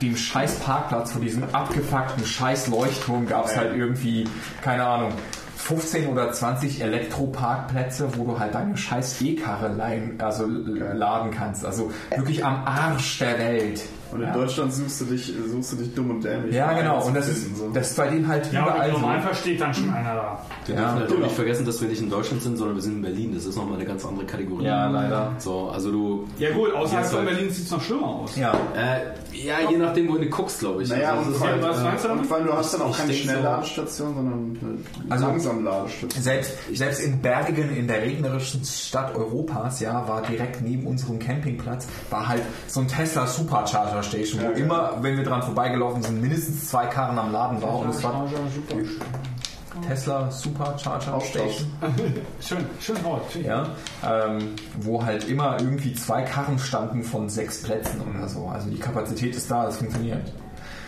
dem 0.02 0.16
scheiß 0.16 0.56
Parkplatz 0.60 1.12
vor 1.12 1.22
diesem 1.22 1.44
abgefuckten 1.54 2.26
scheiß 2.26 2.68
Leuchtturm 2.68 3.28
gab 3.28 3.46
es 3.46 3.56
halt 3.58 3.76
irgendwie, 3.76 4.26
keine 4.62 4.86
Ahnung, 4.86 5.12
15 5.58 6.08
oder 6.08 6.32
20 6.32 6.82
Elektroparkplätze, 6.82 8.18
wo 8.18 8.24
du 8.24 8.40
halt 8.40 8.56
deine 8.56 8.76
scheiß 8.78 9.22
E-Karre 9.22 9.70
also 10.20 10.46
l- 10.46 10.92
laden 10.96 11.32
kannst. 11.32 11.66
Also 11.66 11.92
wirklich 12.16 12.44
am 12.46 12.64
Arsch 12.66 13.20
der 13.20 13.38
Welt. 13.40 13.82
Und 14.12 14.22
in 14.22 14.28
Ja. 14.28 14.34
Deutschland 14.34 14.74
suchst 14.74 15.02
du 15.02 15.06
dich, 15.06 15.32
suchst 15.52 15.74
du 15.74 15.76
dich 15.78 15.94
dumm 15.94 16.10
und 16.12 16.24
dämlich. 16.24 16.56
Ja, 16.56 16.74
genau. 16.74 17.06
Und 17.06 17.16
das 17.16 17.28
ist, 17.28 17.58
so. 17.58 17.70
das 17.70 17.92
ist 17.92 17.98
bei 17.98 18.08
denen 18.08 18.28
halt 18.28 18.52
ja, 18.52 18.64
überall 18.64 18.90
im 18.90 18.96
so. 18.96 19.02
Normalfall 19.02 19.36
steht 19.36 19.62
dann 19.62 19.74
schon 19.74 19.90
einer 19.92 20.16
da. 20.16 20.46
Wir 20.66 20.76
Ja, 20.76 20.82
dürfen 20.82 21.00
halt 21.00 21.08
genau. 21.10 21.24
nicht 21.26 21.36
vergessen, 21.36 21.66
dass 21.66 21.82
wir 21.82 21.88
nicht 21.90 22.02
in 22.02 22.10
Deutschland 22.10 22.42
sind, 22.42 22.58
sondern 22.58 22.76
wir 22.76 22.82
sind 22.82 22.96
in 22.96 23.02
Berlin. 23.02 23.32
Das 23.36 23.46
ist 23.46 23.56
nochmal 23.56 23.76
eine 23.76 23.86
ganz 23.86 24.06
andere 24.06 24.26
Kategorie. 24.26 24.66
Ja, 24.66 24.88
leider. 24.90 25.34
So, 25.38 25.70
also 25.70 25.92
du. 25.92 26.28
Ja 26.40 26.52
gut, 26.52 26.74
außerhalb 26.74 27.06
von 27.06 27.20
halt- 27.20 27.30
Berlin 27.30 27.50
sieht 27.52 27.66
es 27.66 27.72
noch 27.72 27.82
schlimmer 27.82 28.08
aus. 28.08 28.36
Ja. 28.36 28.54
Äh, 28.76 29.36
ja, 29.38 29.56
je 29.70 29.78
nachdem, 29.78 30.10
wo 30.10 30.18
du 30.18 30.26
guckst, 30.28 30.60
glaube 30.60 30.82
ich. 30.84 30.90
Naja, 30.90 31.12
also, 31.12 31.22
und, 31.22 31.28
es 31.30 31.34
ist 31.36 31.40
vor 31.40 31.48
allem, 31.50 31.62
was 31.62 31.84
meinst 31.84 32.06
du 32.06 32.10
und 32.10 32.30
weil 32.32 32.44
du 32.44 32.54
hast 32.54 32.74
dann 32.74 32.82
auch 32.82 32.98
keine 32.98 33.10
denk 33.12 33.24
so- 33.24 33.30
Schnellladestation, 33.30 34.16
sondern 34.16 34.58
eine 34.62 35.12
Also- 35.14 35.26
langsam 35.28 35.64
Ladestation. 35.64 36.24
Selbst, 36.24 36.54
selbst 36.74 37.00
in 37.02 37.22
Bergen, 37.22 37.76
in 37.76 37.88
der 37.88 38.02
regnerischen 38.02 38.64
Stadt 38.66 39.16
Europas, 39.16 39.80
ja, 39.82 40.08
war 40.08 40.22
direkt 40.24 40.62
neben 40.62 40.88
unserem 40.88 41.20
Campingplatz, 41.20 41.88
war 42.10 42.28
halt 42.28 42.42
so 42.68 42.80
ein 42.82 42.88
Tesla 42.88 43.28
Supercharger 43.28 43.99
Station, 44.04 44.42
wo 44.42 44.46
Ja, 44.46 44.52
immer, 44.52 44.98
wenn 45.02 45.18
wir 45.18 45.24
dran 45.24 45.42
vorbeigelaufen 45.42 46.02
sind, 46.02 46.22
mindestens 46.22 46.70
zwei 46.70 46.86
Karren 46.88 47.18
am 47.18 47.32
Laden 47.32 47.62
war. 47.62 47.80
Und 47.80 47.90
es 47.90 48.04
war 48.04 48.28
Tesla 49.88 50.30
Supercharger. 50.30 51.22
Station. 51.22 51.72
Schön, 52.42 52.66
schön 52.82 53.04
Wort. 53.04 53.36
Ja, 53.36 53.68
ähm, 54.06 54.56
wo 54.82 55.04
halt 55.04 55.28
immer 55.30 55.60
irgendwie 55.60 55.94
zwei 55.94 56.24
Karren 56.24 56.60
standen 56.60 57.04
von 57.04 57.30
sechs 57.30 57.64
Plätzen 57.64 58.02
oder 58.02 58.28
so. 58.28 58.48
Also 58.48 58.70
die 58.70 58.80
Kapazität 58.80 59.36
ist 59.36 59.50
da, 59.50 59.66
das 59.66 59.78
funktioniert. 59.78 60.34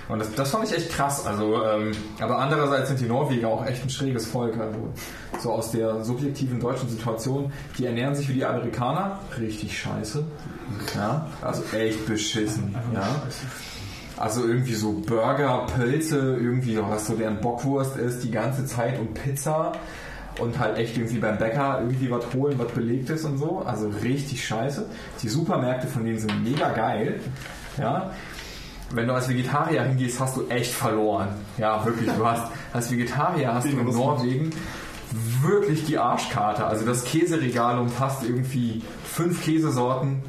Und 0.10 0.20
das, 0.20 0.34
das 0.36 0.52
fand 0.52 0.66
ich 0.66 0.76
echt 0.76 0.92
krass. 0.92 1.26
Also, 1.26 1.64
ähm, 1.64 1.92
aber 2.20 2.40
andererseits 2.40 2.90
sind 2.90 3.00
die 3.00 3.06
Norweger 3.06 3.48
auch 3.48 3.66
echt 3.66 3.84
ein 3.84 3.90
schräges 3.90 4.28
Volk. 4.28 4.60
Also 4.60 4.94
so 5.40 5.52
aus 5.52 5.72
der 5.72 6.04
subjektiven 6.04 6.60
deutschen 6.60 6.90
Situation, 6.90 7.52
die 7.78 7.86
ernähren 7.86 8.16
sich 8.16 8.28
wie 8.30 8.34
die 8.34 8.46
Amerikaner, 8.46 9.20
richtig 9.40 9.78
scheiße. 9.78 10.26
Ja, 10.96 11.28
also 11.42 11.64
echt 11.76 12.06
beschissen. 12.06 12.76
Ja. 12.94 13.08
Also 14.18 14.46
irgendwie 14.46 14.76
so 14.76 14.94
Burger, 14.94 15.66
Pölze, 15.76 16.38
irgendwie 16.40 16.78
was 16.80 17.08
so 17.08 17.16
deren 17.16 17.42
Bockwurst 17.42 17.98
ist 17.98 18.24
die 18.24 18.32
ganze 18.32 18.66
Zeit 18.66 19.00
und 19.00 19.14
Pizza 19.16 19.72
und 20.40 20.60
halt 20.60 20.78
echt 20.78 20.98
irgendwie 20.98 21.18
beim 21.18 21.38
Bäcker 21.38 21.80
irgendwie 21.82 22.12
was 22.12 22.26
holen, 22.34 22.58
was 22.58 22.72
belegt 22.72 23.10
ist 23.10 23.26
und 23.26 23.38
so. 23.38 23.64
Also 23.66 23.90
richtig 24.04 24.46
scheiße. 24.46 24.86
Die 25.22 25.30
Supermärkte 25.30 25.88
von 25.88 26.06
denen 26.06 26.20
sind 26.20 26.44
mega 26.44 26.72
geil. 26.72 27.20
Ja. 27.78 28.12
Wenn 28.94 29.08
du 29.08 29.14
als 29.14 29.30
Vegetarier 29.30 29.84
hingehst, 29.84 30.20
hast 30.20 30.38
du 30.38 30.48
echt 30.50 30.74
verloren. 30.74 31.30
Ja, 31.58 31.86
wirklich. 31.86 32.10
Du 32.12 32.26
hast 32.26 32.52
als 32.74 32.92
Vegetarier 32.92 33.54
hast 33.54 33.68
du 33.68 33.78
in 33.78 33.86
Norwegen 33.86 34.52
wirklich 35.42 35.86
die 35.86 35.98
Arschkarte. 35.98 36.66
Also 36.66 36.86
das 36.86 37.04
Käseregal 37.04 37.80
umfasst 37.80 38.24
irgendwie 38.24 38.82
fünf 39.04 39.44
Käsesorten. 39.44 40.24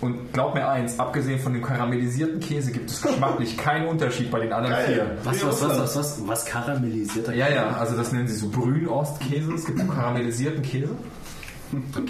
Und 0.00 0.32
glaub 0.32 0.54
mir 0.54 0.68
eins, 0.68 0.98
abgesehen 0.98 1.38
von 1.38 1.52
dem 1.52 1.62
karamellisierten 1.62 2.40
Käse 2.40 2.72
gibt 2.72 2.90
es 2.90 3.00
geschmacklich 3.00 3.56
keinen 3.56 3.86
Unterschied 3.86 4.32
bei 4.32 4.40
den 4.40 4.52
anderen 4.52 4.74
Geil. 4.74 4.94
vier. 4.94 5.16
was, 5.22 5.46
was, 5.46 5.62
was, 5.62 5.78
was, 5.78 5.96
was, 5.96 6.28
was 6.28 6.44
karamellisiert 6.44 7.28
Ja, 7.36 7.48
ja, 7.48 7.76
also 7.76 7.96
das 7.96 8.10
nennen 8.10 8.26
sie 8.26 8.34
so 8.34 8.48
Brühostkäse. 8.48 9.52
Es 9.54 9.64
gibt 9.64 9.78
so 9.78 9.86
karamellisierten 9.86 10.62
Käse. 10.62 10.96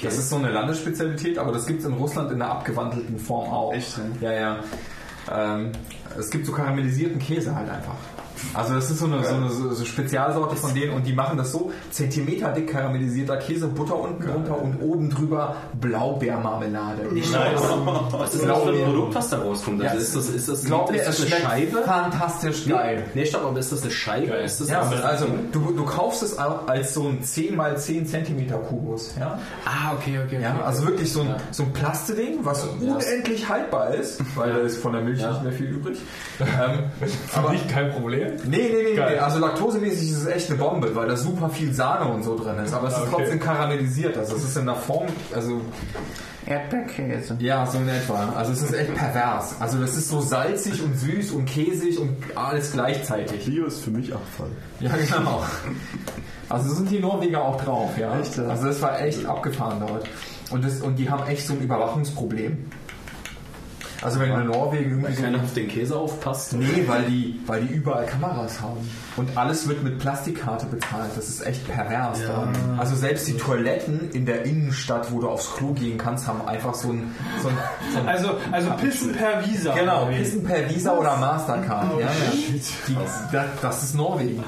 Das 0.03 0.17
ist 0.17 0.31
so 0.31 0.37
eine 0.37 0.51
Landesspezialität, 0.51 1.39
aber 1.39 1.53
das 1.53 1.67
gibt 1.67 1.81
es 1.81 1.87
in 1.87 1.93
Russland 1.93 2.33
in 2.33 2.41
einer 2.41 2.51
abgewandelten 2.51 3.19
Form 3.19 3.51
auch. 3.51 3.75
Echt, 3.75 4.01
Ja, 4.23 4.33
ja. 4.33 4.61
Ähm, 5.31 5.73
es 6.19 6.31
gibt 6.31 6.47
so 6.47 6.53
karamellisierten 6.53 7.19
Käse 7.19 7.55
halt 7.55 7.71
einfach. 7.71 7.97
Also 8.55 8.75
das 8.75 8.91
ist 8.91 8.99
so 8.99 9.07
eine, 9.07 9.25
so 9.25 9.35
eine 9.35 9.51
so 9.51 9.73
so 9.73 9.85
Spezialsorte 9.85 10.57
von 10.57 10.75
denen 10.75 10.93
und 10.93 11.07
die 11.07 11.13
machen 11.13 11.37
das 11.39 11.53
so, 11.53 11.71
Zentimeter 11.91 12.53
dick 12.53 12.71
karamellisierter 12.71 13.37
Käse, 13.39 13.69
Butter 13.69 13.99
unten 13.99 14.23
drunter 14.25 14.61
und 14.61 14.81
oben 14.81 15.11
drüber 15.11 15.57
Blaubeermarmelade. 15.81 17.07
Was 17.11 18.35
ist 18.35 18.47
das 18.47 18.63
für 18.63 18.69
ein 18.71 18.85
Produkt, 18.85 19.15
was 19.15 19.31
da 19.31 19.39
rauskommt? 19.39 19.83
Also 19.83 19.97
ist 19.99 20.17
das, 20.17 20.29
ist 20.29 20.49
das, 20.49 20.65
Glaub 20.65 20.91
mir, 20.91 20.99
ist 20.99 21.09
es 21.09 21.17
das 21.17 21.21
eine 21.21 21.29
schmeckt 21.29 21.43
Scheibe? 21.73 21.83
fantastisch 21.83 22.67
geil. 22.69 23.05
Nee, 23.15 23.27
stopp, 23.27 23.45
aber 23.45 23.59
ist 23.59 23.73
das 23.73 23.83
eine 23.83 23.91
Scheibe? 23.91 24.35
Ist 24.35 24.61
das 24.61 24.69
Ja, 24.69 24.81
also 24.81 25.27
du, 25.53 25.73
du 25.73 25.85
kaufst 25.85 26.23
es 26.23 26.37
als 26.39 26.95
so 26.95 27.09
ein 27.09 27.23
10 27.23 27.57
mal 27.57 27.77
10 27.77 28.07
Zentimeter 28.07 28.57
Kubus. 28.59 29.15
Ja? 29.19 29.39
Ah, 29.65 29.93
okay, 29.95 30.19
okay. 30.25 30.37
okay. 30.37 30.43
Ja, 30.43 30.61
also 30.65 30.87
wirklich 30.87 31.13
so 31.13 31.23
ein, 31.23 31.35
so 31.51 31.65
ein 31.65 31.73
Plasteding, 31.73 32.39
was 32.43 32.65
unendlich 32.65 33.49
haltbar 33.49 33.95
ist, 33.95 34.21
weil 34.35 34.53
da 34.53 34.59
ist 34.61 34.79
von 34.79 34.93
der 34.93 35.03
Milch 35.03 35.21
Ja. 35.21 35.31
nicht 35.33 35.43
mehr 35.45 35.53
viel 35.53 35.67
übrig. 35.67 35.99
ähm, 36.41 36.85
aber 37.35 37.53
Nicht 37.53 37.69
kein 37.69 37.91
Problem. 37.93 38.32
Nee, 38.47 38.71
nee, 38.73 38.83
nee, 38.91 38.95
Geil. 38.97 39.13
nee. 39.15 39.19
Also 39.19 39.39
laktosemäßig 39.39 40.11
ist 40.11 40.19
es 40.23 40.27
echt 40.27 40.49
eine 40.51 40.59
Bombe, 40.59 40.95
weil 40.95 41.09
da 41.09 41.17
super 41.17 41.49
viel 41.51 41.73
Sahne 41.73 42.11
und 42.13 42.23
so 42.23 42.37
drin 42.37 42.57
ist. 42.65 42.73
Aber 42.75 42.89
es 42.89 42.95
ist 42.95 43.01
Okay. 43.03 43.11
trotzdem 43.17 43.41
karamellisiert. 43.41 44.17
Also 44.19 44.37
es 44.37 44.45
ist 44.45 44.57
in 44.57 44.67
der 44.67 44.75
Form, 44.77 45.07
also 45.35 45.61
Erdbeerkäse. 46.47 47.37
ja, 47.39 47.65
so 47.67 47.79
in 47.79 47.89
etwa. 47.89 48.33
Also 48.37 48.53
es 48.53 48.63
ist 48.63 48.75
echt 48.75 48.95
pervers. 48.95 49.55
Also 49.61 49.79
das 49.79 49.97
ist 49.97 50.09
so 50.09 50.21
salzig 50.21 50.83
und 50.83 50.99
süß 50.99 51.31
und 51.33 51.45
käsig 51.47 51.99
und 51.99 52.17
alles 52.35 52.73
gleichzeitig. 52.73 53.45
Bio 53.45 53.67
ist 53.67 53.83
für 53.85 53.91
mich 53.91 54.13
Abfall. 54.13 54.49
Ja, 54.81 54.91
genau. 55.17 55.43
Also 56.49 56.69
so 56.71 56.75
sind 56.77 56.91
die 56.91 56.99
Norweger 56.99 57.43
auch 57.45 57.57
drauf, 57.63 57.91
ja. 57.97 58.19
Echt, 58.19 58.37
ja? 58.37 58.45
Also 58.49 58.67
das 58.67 58.83
war 58.83 59.01
echt 59.01 59.25
abgefahren 59.25 59.81
dort. 59.87 60.09
Und, 60.51 60.65
das, 60.65 60.81
und 60.83 60.97
die 60.97 61.09
haben 61.09 61.27
echt 61.29 61.47
so 61.47 61.55
ein 61.55 61.61
Überwachungsproblem. 61.61 62.59
Also 64.03 64.19
wenn 64.19 64.31
du 64.31 64.41
in 64.41 64.47
Norwegen 64.49 64.91
irgendwie 64.91 65.15
so 65.15 65.23
Keiner 65.23 65.39
auf 65.43 65.55
den 65.55 65.69
Käse 65.69 65.97
aufpasst. 65.97 66.55
Nee, 66.55 66.85
weil 66.87 67.05
die, 67.05 67.41
weil 67.47 67.63
die 67.63 67.73
überall 67.73 68.05
Kameras 68.05 68.61
haben. 68.61 68.79
Und 69.17 69.37
alles 69.37 69.69
wird 69.69 69.83
mit 69.85 69.99
Plastikkarte 69.99 70.67
bezahlt. 70.67 71.11
Das 71.17 71.29
ist 71.29 71.47
echt 71.47 71.67
pervers. 71.69 72.19
da. 72.27 72.49
Also 72.79 72.97
selbst 72.97 73.29
die 73.29 73.37
Toiletten 73.37 74.11
in 74.13 74.27
der 74.27 74.45
Innenstadt, 74.45 75.13
wo 75.13 75.21
du 75.21 75.29
aufs 75.29 75.55
Klo 75.55 75.73
gehen 75.73 75.99
kannst, 75.99 76.27
haben 76.27 76.47
einfach 76.47 76.75
so 76.75 76.89
ein... 76.91 77.15
So 77.43 77.49
ein, 77.49 77.57
so 77.93 77.99
ein 78.01 78.09
Also, 78.09 78.31
also 78.51 78.71
Pissen 78.73 79.13
per 79.13 79.47
Visa. 79.47 79.75
genau, 79.75 80.07
Pissen 80.07 80.43
per 80.43 80.69
Visa 80.69 80.97
oder 80.97 81.17
Mastercard. 81.17 81.93
ja, 82.01 82.07
ja. 82.07 82.11
Die, 82.89 82.95
das, 82.95 83.61
das 83.61 83.83
ist 83.85 83.95
Norwegen. 83.95 84.43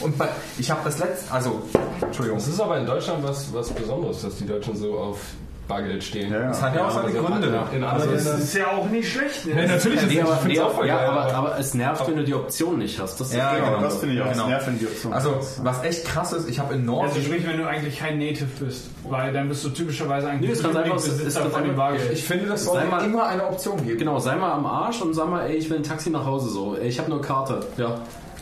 Und 0.00 0.18
bei, 0.18 0.28
ich 0.58 0.70
habe 0.70 0.80
das 0.84 0.98
letzte... 0.98 1.32
Also, 1.32 1.62
Entschuldigung. 2.02 2.38
Das 2.38 2.48
ist 2.48 2.60
aber 2.60 2.78
in 2.78 2.86
Deutschland 2.86 3.22
was, 3.22 3.52
was 3.54 3.70
Besonderes, 3.70 4.22
dass 4.22 4.36
die 4.36 4.46
Deutschen 4.46 4.76
so 4.76 4.98
auf 4.98 5.18
Bargeld 5.68 6.04
stehen. 6.04 6.32
Ja, 6.32 6.40
ja. 6.40 6.48
Das 6.48 6.62
hat 6.62 6.74
ja 6.76 6.84
auch 6.86 6.90
seine 6.90 7.06
also 7.06 7.22
Gründe. 7.22 7.60
In 7.74 7.82
Also 7.84 8.10
das 8.10 8.24
ist 8.24 8.54
ja 8.54 8.68
auch 8.68 8.88
nicht 8.88 9.10
schlecht. 9.12 9.46
Ne? 9.46 9.62
Ja, 9.62 9.68
natürlich 9.68 10.00
ist 10.02 10.08
Nee, 10.08 10.20
aber, 10.20 10.38
nee, 10.46 10.60
auch 10.60 10.72
voll 10.72 10.86
ja, 10.86 10.96
geil, 10.96 11.06
aber, 11.08 11.34
aber 11.34 11.58
es 11.58 11.74
nervt, 11.74 12.06
wenn 12.06 12.16
du 12.16 12.24
die 12.24 12.34
Option 12.34 12.78
nicht 12.78 13.00
hast. 13.00 13.20
Das 13.20 13.28
ist 13.30 13.36
Ja, 13.36 13.54
Genau, 13.54 13.66
genau. 13.70 13.80
das 13.80 13.96
finde 13.98 14.14
ich 14.14 14.22
auch. 14.22 14.30
Genau. 14.32 14.46
Nervt, 14.48 14.66
wenn 14.68 14.78
die 14.78 14.86
Option 14.86 15.12
Also, 15.12 15.40
was 15.62 15.82
echt 15.84 16.04
krass 16.06 16.32
ist, 16.32 16.48
ich 16.48 16.58
habe 16.58 16.74
in 16.74 16.80
Also 16.88 16.92
Norwegen... 16.92 17.24
sprich, 17.26 17.46
wenn 17.46 17.58
du 17.58 17.66
eigentlich 17.68 17.98
kein 17.98 18.18
Native 18.18 18.46
bist, 18.64 18.90
weil 19.08 19.32
dann 19.32 19.48
bist 19.48 19.64
du 19.64 19.70
typischerweise 19.70 20.28
eigentlich 20.28 20.50
Nee, 20.50 20.52
ist 20.56 20.62
ganz 20.62 20.76
einfach, 20.76 20.96
es 20.96 21.08
ist 21.08 21.38
von 21.38 21.64
dem 21.64 21.76
Bargeld. 21.76 22.12
ich 22.12 22.24
finde, 22.24 22.46
das 22.46 22.64
soll 22.64 22.84
mal- 22.84 23.04
immer 23.04 23.26
eine 23.26 23.46
Option 23.46 23.84
geben. 23.84 23.98
Genau, 23.98 24.18
sei 24.20 24.36
mal 24.36 24.52
am 24.52 24.66
Arsch 24.66 25.00
und 25.02 25.14
sag 25.14 25.28
mal, 25.28 25.46
ey, 25.46 25.56
ich 25.56 25.68
will 25.68 25.78
ein 25.78 25.82
Taxi 25.82 26.10
nach 26.10 26.24
Hause 26.24 26.48
so. 26.50 26.76
Ey, 26.76 26.88
ich 26.88 26.98
habe 26.98 27.10
nur 27.10 27.20
Karte. 27.20 27.60
Ja. 27.76 27.98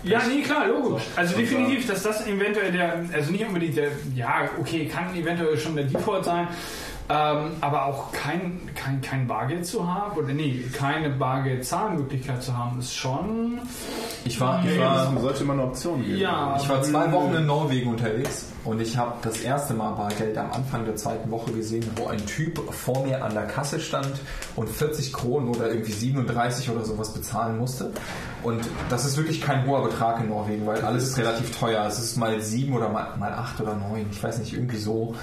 Ja, 0.06 0.20
nee, 0.28 0.42
klar, 0.42 0.66
logisch. 0.68 1.04
Also 1.16 1.34
definitiv, 1.34 1.86
dass 1.86 2.02
das 2.02 2.26
eventuell 2.26 2.70
der, 2.72 2.96
also 3.14 3.32
nicht 3.32 3.46
unbedingt 3.46 3.74
der, 3.78 3.88
ja, 4.14 4.42
okay, 4.60 4.84
kann 4.86 5.14
eventuell 5.16 5.56
schon 5.56 5.74
der 5.76 5.86
Default 5.86 6.26
sein, 6.26 6.46
ähm, 7.08 7.52
aber 7.60 7.84
auch 7.84 8.12
kein, 8.12 8.70
kein, 8.74 9.00
kein 9.02 9.26
Bargeld 9.26 9.66
zu 9.66 9.86
haben, 9.86 10.16
oder 10.16 10.32
nee, 10.32 10.64
keine 10.72 11.10
Bargeldzahlmöglichkeit 11.10 12.42
zu 12.42 12.56
haben, 12.56 12.78
ist 12.78 12.94
schon, 12.94 13.58
Ich 14.24 14.40
war, 14.40 14.64
ich 14.64 14.78
war 14.78 15.14
sollte 15.20 15.44
immer 15.44 15.52
eine 15.52 15.64
Option 15.64 16.02
geben. 16.02 16.18
ja. 16.18 16.56
Ich 16.58 16.68
war 16.68 16.82
zwei 16.82 17.12
Wochen 17.12 17.34
in 17.34 17.46
Norwegen 17.46 17.90
unterwegs 17.90 18.46
und 18.64 18.80
ich 18.80 18.96
habe 18.96 19.12
das 19.20 19.40
erste 19.40 19.74
Mal 19.74 19.92
Bargeld 19.92 20.38
am 20.38 20.50
Anfang 20.52 20.86
der 20.86 20.96
zweiten 20.96 21.30
Woche 21.30 21.52
gesehen, 21.52 21.84
wo 21.96 22.06
ein 22.06 22.24
Typ 22.24 22.72
vor 22.72 23.04
mir 23.06 23.22
an 23.22 23.34
der 23.34 23.46
Kasse 23.46 23.80
stand 23.80 24.12
und 24.56 24.70
40 24.70 25.12
Kronen 25.12 25.48
oder 25.50 25.68
irgendwie 25.68 25.92
37 25.92 26.70
oder 26.70 26.84
sowas 26.84 27.12
bezahlen 27.12 27.58
musste. 27.58 27.90
Und 28.42 28.62
das 28.88 29.04
ist 29.04 29.16
wirklich 29.16 29.40
kein 29.42 29.66
hoher 29.66 29.84
Betrag 29.84 30.20
in 30.20 30.28
Norwegen, 30.30 30.66
weil 30.66 30.80
alles 30.82 31.08
ist 31.08 31.18
relativ 31.18 31.58
teuer. 31.58 31.84
Es 31.86 31.98
ist 31.98 32.16
mal 32.16 32.40
sieben 32.40 32.74
oder 32.74 32.88
mal, 32.88 33.16
mal 33.18 33.32
acht 33.32 33.60
oder 33.60 33.74
neun, 33.74 34.06
ich 34.10 34.22
weiß 34.22 34.38
nicht, 34.38 34.54
irgendwie 34.54 34.78
so. 34.78 35.14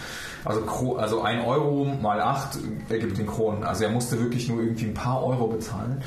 Also, 0.44 0.98
also 0.98 1.22
ein 1.22 1.42
Euro 1.42 1.86
mal 2.02 2.20
acht 2.20 2.58
ergibt 2.90 3.18
den 3.18 3.28
Kronen. 3.28 3.64
Also 3.64 3.84
er 3.84 3.92
musste 3.92 4.20
wirklich 4.20 4.48
nur 4.48 4.62
irgendwie 4.62 4.86
ein 4.86 4.94
paar 4.94 5.24
Euro 5.24 5.48
bezahlen. 5.48 6.02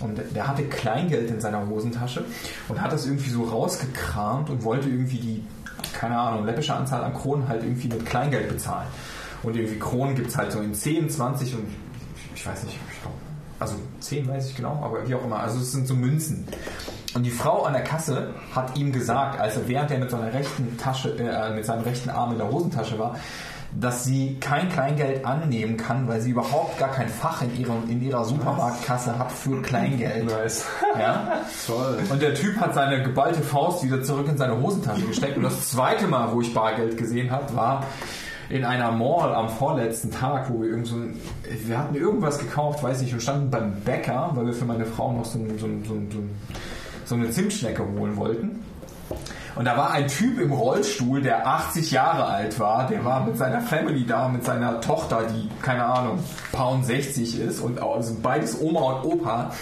Und 0.00 0.20
der 0.34 0.48
hatte 0.48 0.64
Kleingeld 0.64 1.30
in 1.30 1.40
seiner 1.40 1.68
Hosentasche 1.68 2.24
und 2.68 2.80
hat 2.80 2.92
das 2.92 3.06
irgendwie 3.06 3.30
so 3.30 3.44
rausgekramt 3.44 4.50
und 4.50 4.64
wollte 4.64 4.88
irgendwie 4.88 5.18
die, 5.18 5.44
keine 5.92 6.18
Ahnung, 6.18 6.46
läppische 6.46 6.74
Anzahl 6.74 7.04
an 7.04 7.14
Kronen 7.14 7.48
halt 7.48 7.62
irgendwie 7.62 7.88
mit 7.88 8.04
Kleingeld 8.04 8.48
bezahlen. 8.48 8.88
Und 9.42 9.56
irgendwie 9.56 9.78
Kronen 9.78 10.14
gibt 10.14 10.28
es 10.28 10.36
halt 10.36 10.52
so 10.52 10.60
in 10.60 10.74
10, 10.74 11.10
20 11.10 11.54
und 11.54 11.66
ich 12.34 12.46
weiß 12.46 12.64
nicht, 12.64 12.78
ich 12.92 13.00
glaube, 13.00 13.16
also 13.60 13.76
10 14.00 14.28
weiß 14.28 14.50
ich 14.50 14.56
genau, 14.56 14.80
aber 14.82 15.06
wie 15.06 15.14
auch 15.14 15.24
immer. 15.24 15.38
Also 15.38 15.58
es 15.58 15.72
sind 15.72 15.86
so 15.86 15.94
Münzen. 15.94 16.46
Und 17.14 17.22
die 17.22 17.30
Frau 17.30 17.62
an 17.62 17.74
der 17.74 17.84
Kasse 17.84 18.30
hat 18.52 18.76
ihm 18.76 18.90
gesagt, 18.90 19.38
als 19.38 19.56
er 19.56 19.68
während 19.68 19.90
er 19.90 19.98
mit 19.98 20.10
seiner 20.10 20.32
rechten 20.32 20.76
Tasche, 20.76 21.16
äh, 21.16 21.54
mit 21.54 21.64
seinem 21.64 21.82
rechten 21.82 22.10
Arm 22.10 22.32
in 22.32 22.38
der 22.38 22.50
Hosentasche 22.50 22.98
war, 22.98 23.16
dass 23.80 24.04
sie 24.04 24.36
kein 24.40 24.68
Kleingeld 24.68 25.24
annehmen 25.24 25.76
kann, 25.76 26.06
weil 26.06 26.20
sie 26.20 26.30
überhaupt 26.30 26.78
gar 26.78 26.90
kein 26.90 27.08
Fach 27.08 27.42
in, 27.42 27.58
ihrem, 27.58 27.88
in 27.90 28.00
ihrer 28.02 28.24
Supermarktkasse 28.24 29.18
hat 29.18 29.32
für 29.32 29.60
Kleingeld. 29.62 30.26
Nice. 30.26 30.64
Ja? 30.98 31.40
Toll. 31.66 31.98
Und 32.10 32.22
der 32.22 32.34
Typ 32.34 32.56
hat 32.60 32.74
seine 32.74 33.02
geballte 33.02 33.42
Faust 33.42 33.82
wieder 33.82 34.02
zurück 34.02 34.28
in 34.28 34.36
seine 34.38 34.60
Hosentasche 34.60 35.02
gesteckt. 35.06 35.36
Und 35.36 35.42
das 35.42 35.70
zweite 35.70 36.06
Mal, 36.06 36.32
wo 36.32 36.40
ich 36.40 36.54
Bargeld 36.54 36.96
gesehen 36.96 37.30
habe, 37.32 37.54
war 37.56 37.84
in 38.50 38.64
einer 38.64 38.92
Mall 38.92 39.34
am 39.34 39.48
vorletzten 39.48 40.10
Tag, 40.10 40.50
wo 40.50 40.60
wir 40.62 40.68
irgend 40.68 40.86
so 40.86 40.96
ein, 40.96 41.18
wir 41.66 41.78
hatten 41.78 41.94
irgendwas 41.94 42.38
gekauft, 42.38 42.82
weiß 42.82 43.00
nicht, 43.00 43.12
und 43.14 43.20
standen 43.22 43.50
beim 43.50 43.72
Bäcker, 43.80 44.30
weil 44.34 44.46
wir 44.46 44.52
für 44.52 44.66
meine 44.66 44.84
Frau 44.84 45.12
noch 45.12 45.24
so, 45.24 45.38
ein- 45.38 45.58
so, 45.58 45.66
ein- 45.66 45.82
so, 45.84 45.94
so 47.06 47.14
eine 47.14 47.30
Zimtschnecke 47.30 47.82
holen 47.98 48.16
wollten. 48.16 48.60
Und 49.56 49.66
da 49.66 49.76
war 49.76 49.92
ein 49.92 50.08
Typ 50.08 50.40
im 50.40 50.52
Rollstuhl, 50.52 51.22
der 51.22 51.46
80 51.46 51.92
Jahre 51.92 52.24
alt 52.26 52.58
war. 52.58 52.88
Der 52.88 53.04
war 53.04 53.24
mit 53.24 53.38
seiner 53.38 53.60
Family 53.60 54.04
da, 54.04 54.28
mit 54.28 54.44
seiner 54.44 54.80
Tochter, 54.80 55.22
die, 55.24 55.48
keine 55.62 55.84
Ahnung, 55.84 56.18
Pound 56.52 56.84
60 56.86 57.40
ist. 57.40 57.60
Und 57.60 57.80
also 57.80 58.16
beides 58.20 58.60
Oma 58.60 58.80
und 58.80 59.04
Opa. 59.04 59.52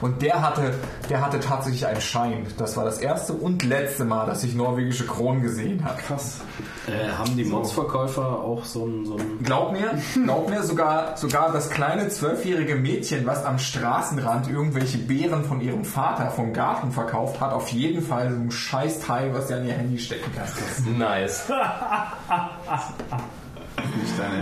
Und 0.00 0.22
der 0.22 0.42
hatte, 0.42 0.74
der 1.10 1.20
hatte 1.20 1.40
tatsächlich 1.40 1.86
einen 1.86 2.00
Schein. 2.00 2.46
Das 2.56 2.76
war 2.76 2.84
das 2.84 2.98
erste 2.98 3.32
und 3.32 3.64
letzte 3.64 4.04
Mal, 4.04 4.26
dass 4.26 4.44
ich 4.44 4.54
norwegische 4.54 5.06
Kronen 5.06 5.42
gesehen 5.42 5.84
habe. 5.84 6.00
Krass. 6.00 6.40
Äh, 6.86 7.10
haben 7.10 7.36
die 7.36 7.44
Modsverkäufer 7.44 8.24
auch 8.24 8.64
so 8.64 8.86
ein, 8.86 9.04
so 9.04 9.16
ein 9.16 9.42
Glaub 9.42 9.72
mir, 9.72 9.98
glaub 10.14 10.48
mir, 10.48 10.62
sogar, 10.62 11.16
sogar 11.16 11.52
das 11.52 11.70
kleine 11.70 12.08
zwölfjährige 12.08 12.76
Mädchen, 12.76 13.26
was 13.26 13.44
am 13.44 13.58
Straßenrand 13.58 14.48
irgendwelche 14.48 14.98
Beeren 14.98 15.44
von 15.44 15.60
ihrem 15.60 15.84
Vater 15.84 16.30
vom 16.30 16.52
Garten 16.52 16.92
verkauft, 16.92 17.40
hat 17.40 17.52
auf 17.52 17.68
jeden 17.68 18.02
Fall 18.02 18.30
so 18.30 18.36
ein 18.36 18.50
scheiß 18.50 19.00
Teil, 19.00 19.34
was 19.34 19.48
sie 19.48 19.54
an 19.54 19.66
ihr 19.66 19.74
Handy 19.74 19.98
stecken 19.98 20.30
kann. 20.34 20.98
Nice. 20.98 21.44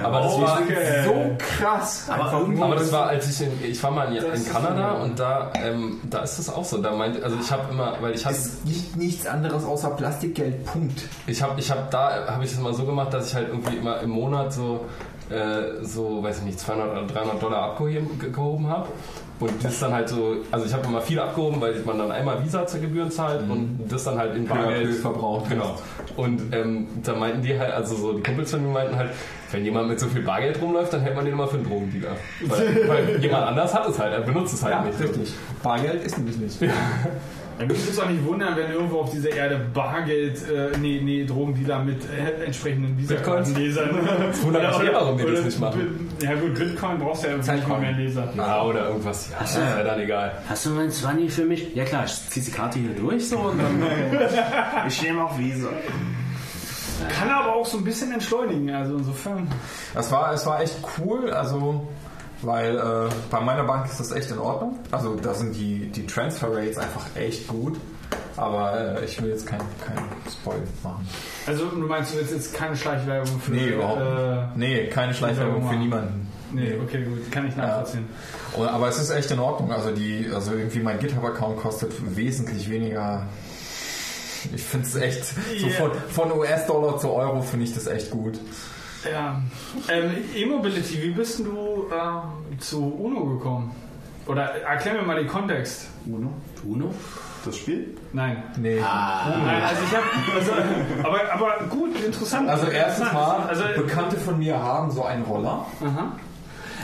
Aber 0.02 0.20
das 0.20 0.40
war, 0.40 0.58
so 1.04 1.36
krass. 1.38 2.10
Nur 2.46 2.64
aber 2.64 2.76
das 2.76 2.92
war, 2.92 3.08
als 3.08 3.28
ich 3.28 3.46
in, 3.46 3.70
ich 3.70 3.82
war 3.82 3.90
mal 3.90 4.14
in, 4.14 4.22
in 4.22 4.48
Kanada 4.48 4.92
und 4.92 5.18
da, 5.18 5.52
ähm, 5.54 6.00
da 6.08 6.20
ist 6.20 6.38
das 6.38 6.48
auch 6.48 6.64
so. 6.64 6.78
Da 6.78 6.92
meinte, 6.92 7.22
also 7.22 7.36
ich 7.40 7.50
habe 7.50 7.72
immer, 7.72 7.96
weil 8.00 8.14
ich 8.14 8.24
hatte, 8.24 8.36
ist 8.36 8.64
nicht, 8.64 8.96
nichts 8.96 9.26
anderes 9.26 9.64
außer 9.64 9.90
Plastikgeld. 9.90 10.64
Punkt. 10.64 11.02
ich 11.26 11.42
habe, 11.42 11.58
ich 11.58 11.70
habe 11.70 11.82
da, 11.90 12.26
habe 12.26 12.44
ich 12.44 12.52
es 12.52 12.60
mal 12.60 12.74
so 12.74 12.84
gemacht, 12.84 13.12
dass 13.12 13.28
ich 13.28 13.34
halt 13.34 13.48
irgendwie 13.48 13.76
immer 13.76 14.00
im 14.00 14.10
Monat 14.10 14.52
so, 14.52 14.86
äh, 15.30 15.84
so, 15.84 16.22
weiß 16.22 16.38
ich 16.38 16.44
nicht, 16.44 16.60
200 16.60 16.90
oder 16.90 17.06
300 17.06 17.42
Dollar 17.42 17.62
abgehoben 17.62 18.68
habe. 18.68 18.88
Und 19.38 19.62
das 19.62 19.78
dann 19.80 19.92
halt 19.92 20.08
so, 20.08 20.36
also 20.50 20.64
ich 20.64 20.72
habe 20.72 20.86
immer 20.86 21.00
viel 21.02 21.18
abgehoben, 21.20 21.60
weil 21.60 21.74
man 21.84 21.98
dann 21.98 22.10
einmal 22.10 22.42
Visa 22.42 22.66
zur 22.66 22.80
Gebühren 22.80 23.10
zahlt 23.10 23.42
und 23.50 23.80
das 23.86 24.04
dann 24.04 24.16
halt 24.18 24.34
in 24.34 24.46
Bargeld 24.46 24.94
verbraucht 24.94 25.50
Genau. 25.50 25.76
Und 26.16 26.54
ähm, 26.54 26.86
da 27.04 27.14
meinten 27.14 27.42
die 27.42 27.58
halt, 27.58 27.72
also 27.74 27.94
so 27.96 28.12
die 28.14 28.22
Kumpels 28.22 28.50
von 28.50 28.62
mir 28.62 28.72
meinten 28.72 28.96
halt, 28.96 29.10
wenn 29.52 29.62
jemand 29.64 29.88
mit 29.88 30.00
so 30.00 30.06
viel 30.06 30.22
Bargeld 30.22 30.60
rumläuft, 30.62 30.92
dann 30.94 31.02
hält 31.02 31.14
man 31.14 31.24
den 31.26 31.34
immer 31.34 31.46
für 31.46 31.56
einen 31.58 31.66
Drogendealer. 31.68 32.16
Weil, 32.46 32.88
weil 32.88 33.20
jemand 33.20 33.46
anders 33.48 33.74
hat 33.74 33.86
es 33.88 33.98
halt, 33.98 34.14
er 34.14 34.20
benutzt 34.22 34.54
es 34.54 34.62
halt 34.64 34.74
Ja, 34.74 34.82
nicht. 34.82 34.98
richtig. 35.00 35.34
Bargeld 35.62 36.02
ist 36.04 36.16
nämlich 36.16 36.38
nicht. 36.38 36.62
Ja, 36.62 36.68
mich 37.58 37.78
würde 37.78 37.90
es 37.90 37.98
auch 37.98 38.08
nicht 38.08 38.24
wundern, 38.24 38.56
wenn 38.56 38.70
irgendwo 38.70 39.00
auf 39.00 39.10
dieser 39.10 39.30
Erde 39.30 39.60
Bargeld, 39.72 40.38
äh, 40.48 40.76
nee, 40.78 41.00
nee, 41.02 41.24
Drogendealer 41.24 41.84
mit 41.84 42.02
äh, 42.04 42.44
entsprechenden? 42.44 42.98
Visa-Kartenlesern. 42.98 43.90
wundert 44.42 44.78
mich 44.78 44.88
eh, 44.88 44.92
warum 44.92 45.18
die 45.18 45.24
das 45.24 45.44
nicht 45.44 45.60
machen. 45.60 46.10
Ja 46.20 46.34
gut, 46.34 46.54
Bitcoin 46.54 46.98
brauchst 46.98 47.24
du 47.24 47.28
ja 47.28 47.36
nicht 47.36 47.68
mal 47.68 47.80
mehr 47.80 47.92
Leser. 47.92 48.32
Ja, 48.36 48.62
oder 48.62 48.88
irgendwas. 48.88 49.30
Ja, 49.30 49.44
ist 49.44 49.56
ja 49.56 49.82
dann 49.82 50.00
egal. 50.00 50.32
Hast 50.48 50.66
du 50.66 50.78
einen 50.78 50.90
20 50.90 51.32
für 51.32 51.44
mich? 51.44 51.74
Ja 51.74 51.84
klar, 51.84 52.04
ich 52.04 52.12
zieh 52.30 52.40
die 52.40 52.50
Karte 52.50 52.78
hier 52.78 52.94
durch 52.94 53.28
so 53.28 53.38
und 53.38 53.58
dann. 53.58 53.82
Ich 54.88 55.02
nehme 55.02 55.24
auch 55.24 55.38
Visa. 55.38 55.68
Kann 57.08 57.28
aber 57.28 57.54
auch 57.54 57.66
so 57.66 57.78
ein 57.78 57.84
bisschen 57.84 58.12
entschleunigen, 58.12 58.70
also 58.70 58.96
insofern. 58.96 59.48
Das 59.94 60.10
war, 60.10 60.32
es 60.32 60.46
war 60.46 60.60
echt 60.62 60.76
cool, 60.98 61.30
also, 61.30 61.86
weil 62.42 62.76
äh, 62.76 63.12
bei 63.30 63.40
meiner 63.40 63.64
Bank 63.64 63.86
ist 63.86 63.98
das 64.00 64.12
echt 64.12 64.30
in 64.30 64.38
Ordnung. 64.38 64.78
Also 64.90 65.14
da 65.16 65.34
sind 65.34 65.54
die, 65.56 65.86
die 65.90 66.06
Transfer 66.06 66.48
Rates 66.54 66.78
einfach 66.78 67.04
echt 67.14 67.48
gut. 67.48 67.78
Aber 68.36 68.98
äh, 69.00 69.04
ich 69.04 69.20
will 69.22 69.30
jetzt 69.30 69.46
keinen 69.46 69.64
kein 69.84 69.96
Spoil 70.30 70.62
machen. 70.82 71.08
Also 71.46 71.64
du 71.66 71.78
meinst, 71.86 72.12
du 72.12 72.18
willst 72.18 72.32
jetzt 72.32 72.52
keine 72.54 72.76
Schleichwerbung 72.76 73.40
für... 73.40 73.52
Nee, 73.52 73.68
überhaupt 73.68 74.00
äh. 74.02 74.58
Nee, 74.58 74.86
keine 74.88 75.14
Schleichwerbung 75.14 75.66
für 75.68 75.76
niemanden. 75.76 76.28
Nee, 76.52 76.74
okay, 76.82 77.02
gut, 77.04 77.32
kann 77.32 77.48
ich 77.48 77.56
nachvollziehen. 77.56 78.06
Oder- 78.56 78.72
Aber 78.72 78.88
es 78.88 78.98
ist 78.98 79.10
echt 79.10 79.30
in 79.30 79.38
Ordnung. 79.38 79.72
Also 79.72 79.90
die, 79.90 80.28
also 80.32 80.52
irgendwie 80.52 80.80
mein 80.80 80.98
GitHub-Account 80.98 81.58
kostet 81.58 81.92
wesentlich 82.16 82.68
weniger. 82.70 83.22
Ich 84.54 84.62
finde 84.62 84.86
es 84.86 84.94
echt 84.96 85.24
so 85.58 85.66
Ja. 85.66 85.72
von, 85.74 85.90
von 86.10 86.38
US-Dollar 86.38 86.98
zu 86.98 87.10
Euro 87.10 87.40
finde 87.42 87.64
ich 87.64 87.74
das 87.74 87.86
echt 87.86 88.10
gut. 88.10 88.38
Ja. 89.10 89.40
Ähm, 89.88 90.10
E-Mobility, 90.34 91.02
wie 91.02 91.10
bist 91.10 91.40
du 91.40 91.86
ähm, 91.92 92.58
zu 92.58 92.82
UNO 92.84 93.24
gekommen? 93.36 93.74
Oder 94.26 94.62
erklär 94.62 94.94
mir 94.94 95.02
mal 95.02 95.16
den 95.16 95.28
Kontext. 95.28 95.88
Uno? 96.06 96.32
Uno? 96.64 96.92
Das 97.44 97.56
Spiel? 97.58 97.96
Nein. 98.12 98.42
Nee. 98.58 98.80
Nein, 98.80 99.62
also 99.62 99.82
ich 99.84 99.96
habe, 99.96 100.04
also, 100.34 100.52
aber, 101.04 101.32
aber 101.32 101.66
gut, 101.68 101.90
interessant. 102.04 102.48
Also 102.48 102.66
erstes 102.66 103.06
Interessant. 103.06 103.38
Mal, 103.38 103.48
also, 103.48 103.64
Bekannte 103.76 104.16
von 104.16 104.38
mir 104.38 104.60
haben 104.60 104.90
so 104.90 105.04
einen 105.04 105.22
Roller. 105.22 105.64
aha. 105.80 106.12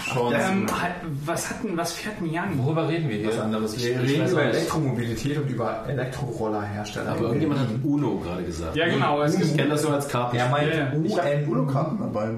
Schon 0.05 0.33
Ähm, 0.35 0.67
halt, 0.83 0.95
was 1.25 1.49
hat 1.51 1.63
denn, 1.65 1.77
was 1.77 1.93
fährt 1.93 2.21
denn 2.21 2.31
Jan? 2.33 2.59
Worüber 2.59 2.89
reden 2.89 3.09
wir 3.09 3.25
was 3.27 3.35
hier? 3.35 3.45
anderes. 3.45 3.75
Ich- 3.77 3.85
Wir 3.85 4.01
reden 4.03 4.29
über. 4.31 4.43
Elektromobilität 4.43 5.39
und 5.39 5.49
über 5.51 5.85
Elektrorollerhersteller. 5.89 7.11
Aber 7.13 7.21
irgendjemand 7.23 7.61
hat 7.61 7.69
Uno 7.85 8.19
gerade 8.19 8.43
gesagt. 8.43 8.77
Ja, 8.77 8.89
genau. 8.89 9.23
Es 9.23 9.35
Ich 9.39 9.57
kenne 9.57 9.71
das 9.71 9.83
nur 9.83 9.93
als 9.95 10.09
Karten. 10.09 10.37
Er 10.37 10.49
meint 10.49 10.69
Ja, 10.71 10.77
ja. 10.79 10.93
Ich 11.05 11.19
habe 11.19 11.29
UN. 11.29 11.49
Uno-Karten 11.49 11.99
dabei. 11.99 12.31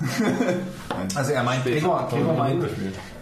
Also 1.14 1.32
er 1.32 1.42
meint, 1.42 1.64
Gregor, 1.64 2.08
Gregor, 2.10 2.34
meint, 2.34 2.64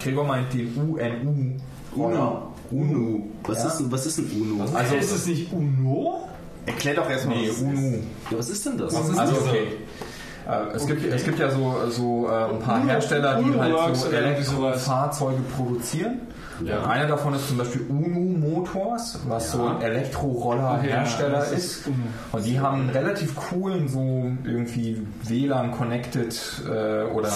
Gregor 0.01 0.25
meint 0.25 0.53
den 0.53 0.75
UNU. 0.77 1.57
Uno. 1.95 2.53
Uno. 2.71 3.23
Was, 3.45 3.59
Ja. 3.59 3.69
ist, 3.69 3.91
was 3.93 4.07
ist 4.07 4.19
ein 4.19 4.31
Uno? 4.41 4.65
also 4.75 4.95
ist 4.97 5.11
es 5.13 5.27
nicht 5.27 5.53
UNO? 5.53 6.29
Erklär 6.67 6.95
doch 6.95 7.09
erstmal, 7.09 7.37
Nee, 7.39 7.49
was 7.49 7.59
UNU. 7.61 7.99
Ja, 8.31 8.39
was 8.39 8.51
ist 8.51 8.67
denn 8.67 8.79
das? 8.79 8.95
Also 8.95 9.37
okay. 9.41 9.69
Äh, 10.49 10.75
es, 10.75 10.87
gibt, 10.87 11.05
es 11.05 11.25
gibt 11.25 11.39
ja 11.39 11.51
so, 11.51 11.77
so 11.91 12.29
äh, 12.29 12.51
ein 12.51 12.59
paar 12.61 12.83
Hersteller, 12.85 13.37
die 13.37 13.51
Uno 13.51 13.61
halt 13.61 13.97
so. 13.97 14.11
Elektrofahrzeuge 14.11 15.43
produzieren. 15.57 16.21
Ja. 16.65 16.85
Einer 16.87 17.07
davon 17.07 17.35
ist 17.35 17.47
zum 17.47 17.59
Beispiel 17.59 17.83
UNU 17.89 18.39
Motors, 18.39 19.21
was 19.29 19.53
so 19.53 19.65
ein 19.65 19.81
Elektroroller-Hersteller 19.81 21.39
das 21.39 21.53
ist. 21.53 21.87
UNO. 21.87 21.97
Und 22.33 22.47
die 22.47 22.59
haben 22.59 22.81
einen 22.81 22.91
relativ 22.91 23.37
coolen, 23.37 23.89
so 23.89 24.33
irgendwie 24.45 25.07
WLAN-connected 25.23 26.63
äh, 26.67 26.71
oder, 27.05 27.13
oder 27.13 27.31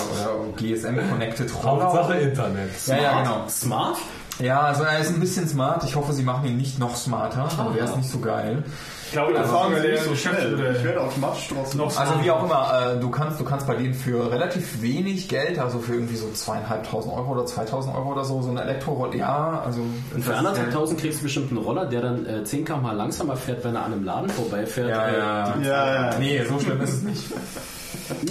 GSM-connected 0.56 1.52
Roller. 1.62 1.84
Hauptsache 1.84 2.14
Internet. 2.14 2.70
Ja, 2.86 2.96
ja, 2.96 3.22
genau. 3.22 3.44
Smart? 3.48 3.98
Ja, 4.40 4.62
also 4.62 4.82
er 4.84 4.98
ist 4.98 5.10
ein 5.10 5.20
bisschen 5.20 5.46
smart. 5.46 5.84
Ich 5.84 5.94
hoffe, 5.94 6.14
sie 6.14 6.22
machen 6.22 6.48
ihn 6.48 6.56
nicht 6.56 6.78
noch 6.78 6.96
smarter. 6.96 7.48
Dann 7.56 7.74
wäre 7.74 7.86
es 7.86 7.94
nicht 7.94 8.10
so 8.10 8.18
geil. 8.18 8.64
Ich 9.12 9.16
glaube, 9.18 9.34
das 9.34 9.50
Fahren 9.50 9.74
der 9.74 9.90
nicht 9.90 10.04
so 10.04 10.14
schnell. 10.16 10.74
Ich 10.74 10.84
werde 10.84 11.02
automatisch 11.02 11.48
draußen 11.48 11.78
Noch 11.78 11.94
Also 11.94 12.14
wie 12.22 12.30
auch 12.30 12.44
immer, 12.44 12.94
äh, 12.96 12.98
du 12.98 13.10
kannst, 13.10 13.38
du 13.38 13.44
kannst 13.44 13.66
bei 13.66 13.74
denen 13.74 13.92
für 13.92 14.30
relativ 14.32 14.80
wenig 14.80 15.28
Geld, 15.28 15.58
also 15.58 15.80
für 15.80 15.92
irgendwie 15.92 16.16
so 16.16 16.30
zweieinhalbtausend 16.32 17.12
Euro 17.14 17.32
oder 17.32 17.44
2000 17.44 17.94
Euro 17.94 18.12
oder 18.12 18.24
so, 18.24 18.40
so 18.40 18.48
ein 18.50 18.56
Elektroroller, 18.56 19.14
ja, 19.16 19.62
also 19.66 19.82
Und 19.82 20.22
für 20.24 20.30
das- 20.30 20.38
anderthalb 20.38 20.72
tausend 20.72 20.98
kriegst 20.98 21.18
du 21.18 21.24
bestimmt 21.24 21.50
einen 21.50 21.58
Roller, 21.60 21.84
der 21.84 22.00
dann 22.00 22.24
äh, 22.24 22.42
10 22.42 22.64
km 22.64 22.86
langsamer 22.94 23.36
fährt, 23.36 23.62
wenn 23.64 23.74
er 23.76 23.84
an 23.84 23.92
einem 23.92 24.04
Laden 24.04 24.30
vorbeifährt. 24.30 24.88
Ja, 24.88 25.06
äh, 25.08 25.18
ja, 25.18 25.50
die- 25.58 25.66
Ja, 25.68 25.94
ja. 26.12 26.18
Nee, 26.18 26.42
so 26.48 26.58
schlimm 26.58 26.80
ist 26.80 26.94
es 26.94 27.02
nicht. 27.02 27.24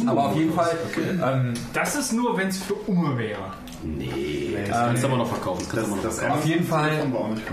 Aber 0.07 0.25
auf 0.27 0.35
jeden 0.35 0.53
Fall, 0.53 0.71
ähm, 1.23 1.53
Das 1.73 1.95
ist 1.95 2.13
nur, 2.13 2.37
wenn 2.37 2.47
es 2.49 2.57
für 2.61 2.73
Umme 2.87 3.17
wäre. 3.17 3.39
Nee, 3.83 4.55
das 4.67 4.77
kannst 4.77 5.03
du 5.03 5.07
aber 5.07 5.17
noch 5.17 5.27
verkaufen. 5.27 5.65
Das 5.73 5.89
Das 6.03 6.19
verkaufen. 6.19 6.39
auf 6.39 6.45
jeden 6.45 6.63
Fall, 6.65 6.91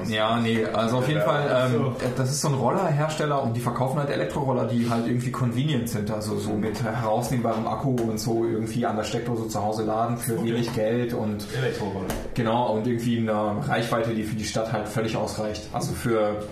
ja, 0.09 0.39
nee, 0.39 0.62
also 0.66 0.98
auf 0.98 1.09
jeden 1.09 1.22
Fall, 1.22 1.70
ähm, 1.74 1.93
das 2.16 2.30
ist 2.30 2.43
so 2.43 2.48
ein 2.48 2.55
Rollerhersteller 2.55 3.43
und 3.43 3.55
die 3.56 3.60
verkaufen 3.60 3.98
halt 3.98 4.10
Elektroroller, 4.10 4.66
die 4.66 4.90
halt 4.90 5.06
irgendwie 5.06 5.30
convenient 5.30 5.89
sind, 5.89 6.10
also 6.10 6.36
so 6.39 6.52
mit 6.52 6.82
herausnehmbarem 6.82 7.66
Akku 7.66 7.97
und 7.97 8.20
so 8.20 8.44
irgendwie 8.44 8.85
an 8.85 8.97
der 8.97 9.05
Steckdose 9.05 9.48
zu 9.48 9.62
Hause 9.62 9.85
laden 9.85 10.18
für 10.18 10.43
wenig 10.44 10.74
Geld 10.74 11.14
und 11.14 11.47
Elektroroller. 11.56 12.09
Genau, 12.35 12.74
und 12.74 12.86
irgendwie 12.86 13.18
eine 13.18 13.66
Reichweite, 13.66 14.10
die 14.14 14.24
für 14.24 14.36
die 14.36 14.44
Stadt 14.44 14.70
halt 14.70 14.86
völlig 14.86 15.16
ausreicht. 15.16 15.66
Also 15.72 15.93
für, 15.94 16.43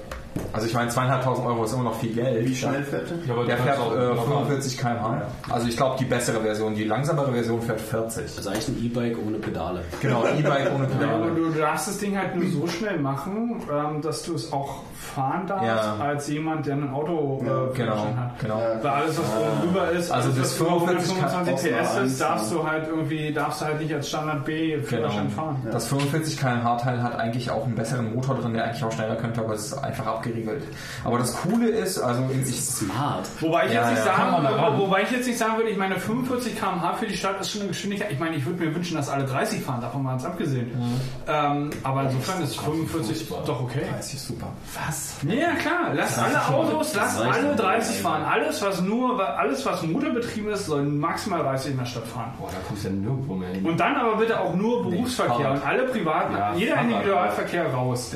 also 0.53 0.67
ich 0.67 0.75
meine, 0.75 0.91
zweieinhalbtausend 0.91 1.47
Euro 1.47 1.65
ist 1.65 1.73
immer 1.73 1.85
noch 1.85 1.95
viel 1.99 2.13
Geld. 2.15 2.49
Wie 2.49 2.55
schnell 2.55 2.83
fährt 2.85 3.11
der? 3.11 3.17
Ja, 3.27 3.35
aber 3.35 3.45
Der 3.47 3.57
fährt 3.59 3.77
äh, 3.79 3.81
noch 4.15 4.25
fahren. 4.27 4.47
45 4.47 4.79
km/h. 4.79 5.23
Also 5.51 5.69
ich 5.69 5.77
glaube, 5.77 5.97
die 5.99 6.05
bessere 6.05 6.41
Version, 6.41 6.75
die 6.75 6.85
langsamere 6.85 7.33
Version 7.33 7.61
fährt 7.63 7.81
40. 7.81 8.25
Das 8.25 8.39
ist 8.39 8.47
eigentlich 8.47 8.69
ein 8.69 8.85
E-Bike 8.85 9.17
ohne 9.27 9.39
Pedale. 9.39 9.81
Genau, 10.01 10.25
E-Bike 10.27 10.71
ohne 10.75 10.87
Ja, 11.01 11.15
aber 11.15 11.27
Pedale. 11.27 11.35
du 11.35 11.51
darfst 11.59 11.89
das 11.89 11.99
Ding 11.99 12.17
halt 12.17 12.35
nur 12.37 12.49
so 12.51 12.67
schnell 12.67 12.99
machen, 12.99 13.61
ähm, 13.73 14.01
dass 14.03 14.23
du 14.25 14.35
es 14.35 14.53
auch 14.53 14.83
fahren 14.95 15.47
darfst, 15.47 15.67
Ja. 15.67 15.97
als 16.05 16.29
jemand, 16.29 16.67
der 16.67 16.75
ein 16.75 16.91
Auto 16.93 17.39
äh, 17.41 17.45
Genau, 17.45 17.71
Führerschein 17.73 18.21
hat. 18.21 18.39
genau. 18.41 18.61
Weil 18.83 18.91
alles, 18.91 19.19
was 19.19 19.27
oben 19.37 19.61
drüber 19.63 19.91
ist, 19.91 20.11
Also 20.11 20.29
das 20.31 20.39
was 20.41 20.57
über 20.61 20.69
45 20.81 21.19
kann- 21.19 21.31
125 21.31 21.73
PS 21.73 21.97
ist, 22.13 22.21
darfst 22.21 22.53
du 22.53 22.67
halt 22.67 22.89
irgendwie, 22.89 23.33
darfst 23.33 23.61
du 23.61 23.65
halt 23.67 23.81
nicht 23.81 23.95
als 23.95 24.09
Standard 24.09 24.45
B 24.45 24.79
Führerschein 24.83 25.29
Genau. 25.29 25.43
fahren. 25.43 25.57
Das 25.71 25.87
45 25.89 26.39
km/h 26.39 26.77
Teil 26.77 27.03
hat 27.03 27.19
eigentlich 27.19 27.51
auch 27.51 27.65
einen 27.65 27.75
besseren 27.75 28.15
Motor 28.15 28.37
drin, 28.37 28.55
der 28.55 28.65
eigentlich 28.65 28.85
auch 28.85 28.93
schneller 28.93 29.17
könnte, 29.17 29.41
aber 29.41 29.55
es 29.55 29.67
ist 29.67 29.75
einfach 29.85 30.07
abgeriegelt. 30.27 30.65
Aber 31.05 31.19
das 31.19 31.35
Coole 31.37 31.69
ist, 31.69 31.99
also 31.99 32.23
ich, 32.33 32.61
Smart. 32.61 33.29
Wobei 33.41 33.67
ich, 33.67 33.73
Ja, 33.73 33.83
jetzt 33.83 33.91
nicht 33.91 34.07
ja, 34.07 34.17
sagen, 34.17 34.47
ran. 34.47 34.79
wobei 34.79 35.03
ich 35.03 35.11
jetzt 35.11 35.27
nicht 35.27 35.39
sagen 35.39 35.57
würde, 35.57 35.71
ich 35.71 35.77
meine 35.77 35.99
45 35.99 36.59
km/h 36.59 36.95
für 36.95 37.07
die 37.07 37.17
Stadt 37.17 37.41
ist 37.41 37.51
schon 37.51 37.63
eine 37.63 37.69
Geschwindigkeit. 37.69 38.11
Ich 38.13 38.19
meine, 38.19 38.37
ich 38.37 38.45
würde 38.47 38.65
mir 38.65 38.75
wünschen, 38.75 38.97
dass 38.97 39.09
alle 39.09 39.25
30 39.25 39.63
fahren, 39.63 39.81
davon 39.81 40.03
mal 40.03 40.11
ganz 40.13 40.25
abgesehen. 40.25 40.71
Ähm, 41.27 41.71
aber 41.83 42.03
insofern 42.05 42.43
ist 42.43 42.59
45 42.61 43.29
doch 43.47 43.63
okay. 43.63 43.83
das 43.97 44.13
ist 44.13 44.27
super. 44.29 44.49
Was? 44.87 45.17
Ja, 45.29 45.55
klar. 45.55 45.93
Lass 45.95 46.19
alle 46.19 46.47
Autos, 46.49 46.95
lass 46.95 47.21
reicht 47.21 47.35
alle 47.39 47.49
nicht. 47.49 47.61
30 47.61 47.97
fahren. 48.03 48.23
Alles, 48.25 48.63
was 48.63 48.81
nur, 48.81 49.27
alles, 49.39 49.65
was 49.67 49.83
motorbetrieben 49.83 50.51
ist, 50.51 50.67
soll 50.67 50.83
maximal 50.85 51.43
30 51.43 51.73
in 51.73 51.79
der 51.79 51.85
Stadt 51.87 52.07
fahren. 52.07 52.33
Boah, 52.39 52.49
da 52.51 52.59
kommst 52.67 52.85
du 52.85 52.89
ja 52.89 52.95
nirgendwo 52.95 53.35
mehr 53.35 53.51
hin. 53.51 53.65
Und 53.65 53.79
dann 53.79 53.95
aber 53.97 54.17
bitte 54.17 54.39
auch 54.41 54.55
nur 54.55 54.83
Berufsverkehr 54.91 55.37
Fahrrad. 55.37 55.57
und 55.63 55.67
alle 55.67 55.83
privaten, 55.85 56.35
Ja, 56.35 56.55
jeder. 56.55 56.81
Individualverkehr 56.81 57.67
raus. 57.73 58.15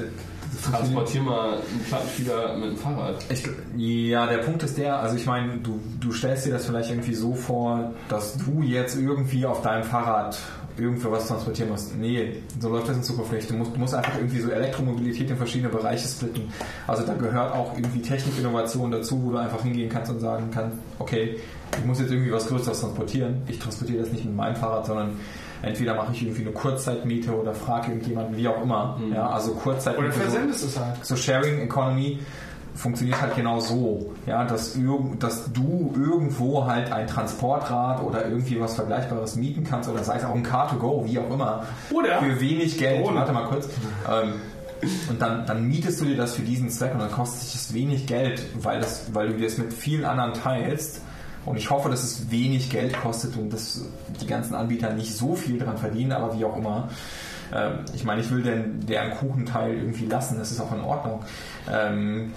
Transportier 0.63 1.23
mal 1.23 1.55
einen 1.55 1.85
Plattenspieler 1.89 2.57
mit 2.57 2.71
dem 2.71 2.77
Fahrrad. 2.77 3.25
Ich, 3.29 3.49
ja, 3.77 4.27
der 4.27 4.39
Punkt 4.39 4.63
ist 4.63 4.79
der, 4.79 4.99
also 4.99 5.17
ich 5.17 5.27
meine, 5.27 5.59
du, 5.59 5.81
du 6.01 6.13
stellst 6.13 6.47
dir 6.47 6.53
das 6.53 6.67
vielleicht 6.67 6.91
irgendwie 6.91 7.15
so 7.15 7.35
vor, 7.35 7.95
dass 8.09 8.37
du 8.37 8.63
jetzt 8.63 8.97
irgendwie 8.97 9.47
auf 9.47 9.63
deinem 9.63 9.85
Fahrrad 9.85 10.39
irgendwo 10.79 11.11
was 11.11 11.27
transportieren 11.27 11.71
musst. 11.71 11.97
Nee, 11.97 12.43
so 12.59 12.69
läuft 12.69 12.89
das 12.89 12.97
in 12.97 13.03
Zukunft 13.03 13.33
nicht. 13.33 13.51
Du 13.51 13.55
musst, 13.55 13.75
du 13.75 13.79
musst 13.79 13.95
einfach 13.95 14.17
irgendwie 14.17 14.41
so 14.41 14.51
Elektromobilität 14.51 15.31
in 15.31 15.37
verschiedene 15.37 15.69
Bereiche 15.69 16.09
splitten. 16.09 16.53
Also 16.87 17.05
da 17.05 17.15
gehört 17.15 17.53
auch 17.55 17.77
irgendwie 17.77 18.01
Technikinnovation 18.01 18.91
dazu, 18.91 19.23
wo 19.23 19.31
du 19.31 19.39
einfach 19.39 19.63
hingehen 19.63 19.89
kannst 19.89 20.11
und 20.11 20.21
sagen 20.21 20.51
kannst, 20.53 20.77
okay, 20.99 21.39
ich 21.79 21.85
muss 21.85 22.01
jetzt 22.01 22.11
irgendwie 22.11 22.33
was 22.33 22.47
Größeres 22.49 22.81
transportieren. 22.81 23.43
Ich 23.47 23.59
transportiere 23.59 24.03
das 24.03 24.13
nicht 24.13 24.25
mit 24.25 24.35
meinem 24.35 24.57
Fahrrad, 24.57 24.87
sondern 24.87 25.17
entweder 25.63 25.95
mache 25.95 26.13
ich 26.13 26.23
irgendwie 26.23 26.43
eine 26.43 26.53
Kurzzeitmiete 26.53 27.33
oder 27.39 27.55
frage 27.55 27.89
irgendjemanden, 27.93 28.37
wie 28.37 28.49
auch 28.49 28.63
immer. 28.63 28.99
Ja, 29.15 29.29
also 29.31 29.53
Kurzzeitmiete. 29.55 30.07
Oder 30.09 30.15
so- 30.15 30.21
versendest 30.31 30.65
es 30.65 30.79
halt. 30.79 31.05
so 31.05 31.17
Sharing 31.17 31.61
Economy 31.61 32.19
funktioniert 32.75 33.21
halt 33.21 33.35
genau 33.37 33.59
so, 33.61 34.13
ja, 34.27 34.45
dass, 34.45 34.79
dass 35.19 35.53
du 35.53 35.93
irgendwo 35.97 36.67
halt 36.67 36.91
ein 36.93 37.07
Transportrad 37.09 38.03
oder 38.03 38.27
irgendwie 38.29 38.61
was 38.61 38.75
Vergleichbares 38.75 39.37
mieten 39.37 39.65
kannst 39.65 39.91
oder 39.91 40.03
sei 40.05 40.17
es 40.17 40.25
auch 40.25 40.35
ein 40.35 40.47
Car2Go, 40.47 41.05
wie 41.05 41.19
auch 41.19 41.31
immer, 41.31 41.65
Oder 41.93 42.21
für 42.21 42.41
wenig 42.41 42.79
Geld, 42.79 43.05
Drohne. 43.05 43.19
warte 43.19 43.33
mal 43.33 43.45
kurz, 43.47 43.69
ähm, 44.11 44.35
und 45.11 45.21
dann, 45.21 45.45
dann 45.45 45.67
mietest 45.69 46.01
du 46.01 46.07
dir 46.07 46.17
das 46.17 46.35
für 46.37 46.43
diesen 46.43 46.71
Zweck 46.71 46.95
und 46.95 47.01
dann 47.01 47.11
kostet 47.13 47.43
dich 47.43 47.53
das 47.53 47.75
wenig 47.75 48.07
Geld, 48.07 48.43
weil, 48.63 48.81
das, 48.81 49.13
weil 49.13 49.29
du 49.29 49.35
dir 49.35 49.47
das 49.47 49.59
mit 49.59 49.75
vielen 49.75 50.07
anderen 50.07 50.33
teilst. 50.33 51.03
Und 51.47 51.57
ich 51.57 51.71
hoffe, 51.71 51.89
dass 51.89 52.03
es 52.03 52.31
wenig 52.31 52.71
Geld 52.71 52.99
kostet 53.01 53.37
und 53.37 53.53
dass 53.53 53.83
die 54.21 54.27
ganzen 54.27 54.55
Anbieter 54.55 54.93
nicht 54.93 55.15
so 55.17 55.35
viel 55.35 55.59
dran 55.59 55.79
verdienen, 55.79 56.13
aber 56.13 56.39
wie 56.39 56.45
auch 56.45 56.57
immer. 56.57 56.89
Ähm, 57.55 57.85
ich 57.95 58.05
meine, 58.05 58.21
ich 58.21 58.31
will 58.31 58.43
den, 58.43 58.87
deren 58.87 59.13
Kuchenteil 59.13 59.75
irgendwie 59.75 60.07
lassen, 60.07 60.39
das 60.39 60.51
ist 60.51 60.61
auch 60.61 60.73
in 60.73 60.81
Ordnung. 60.81 61.23
Ähm, 61.71 62.33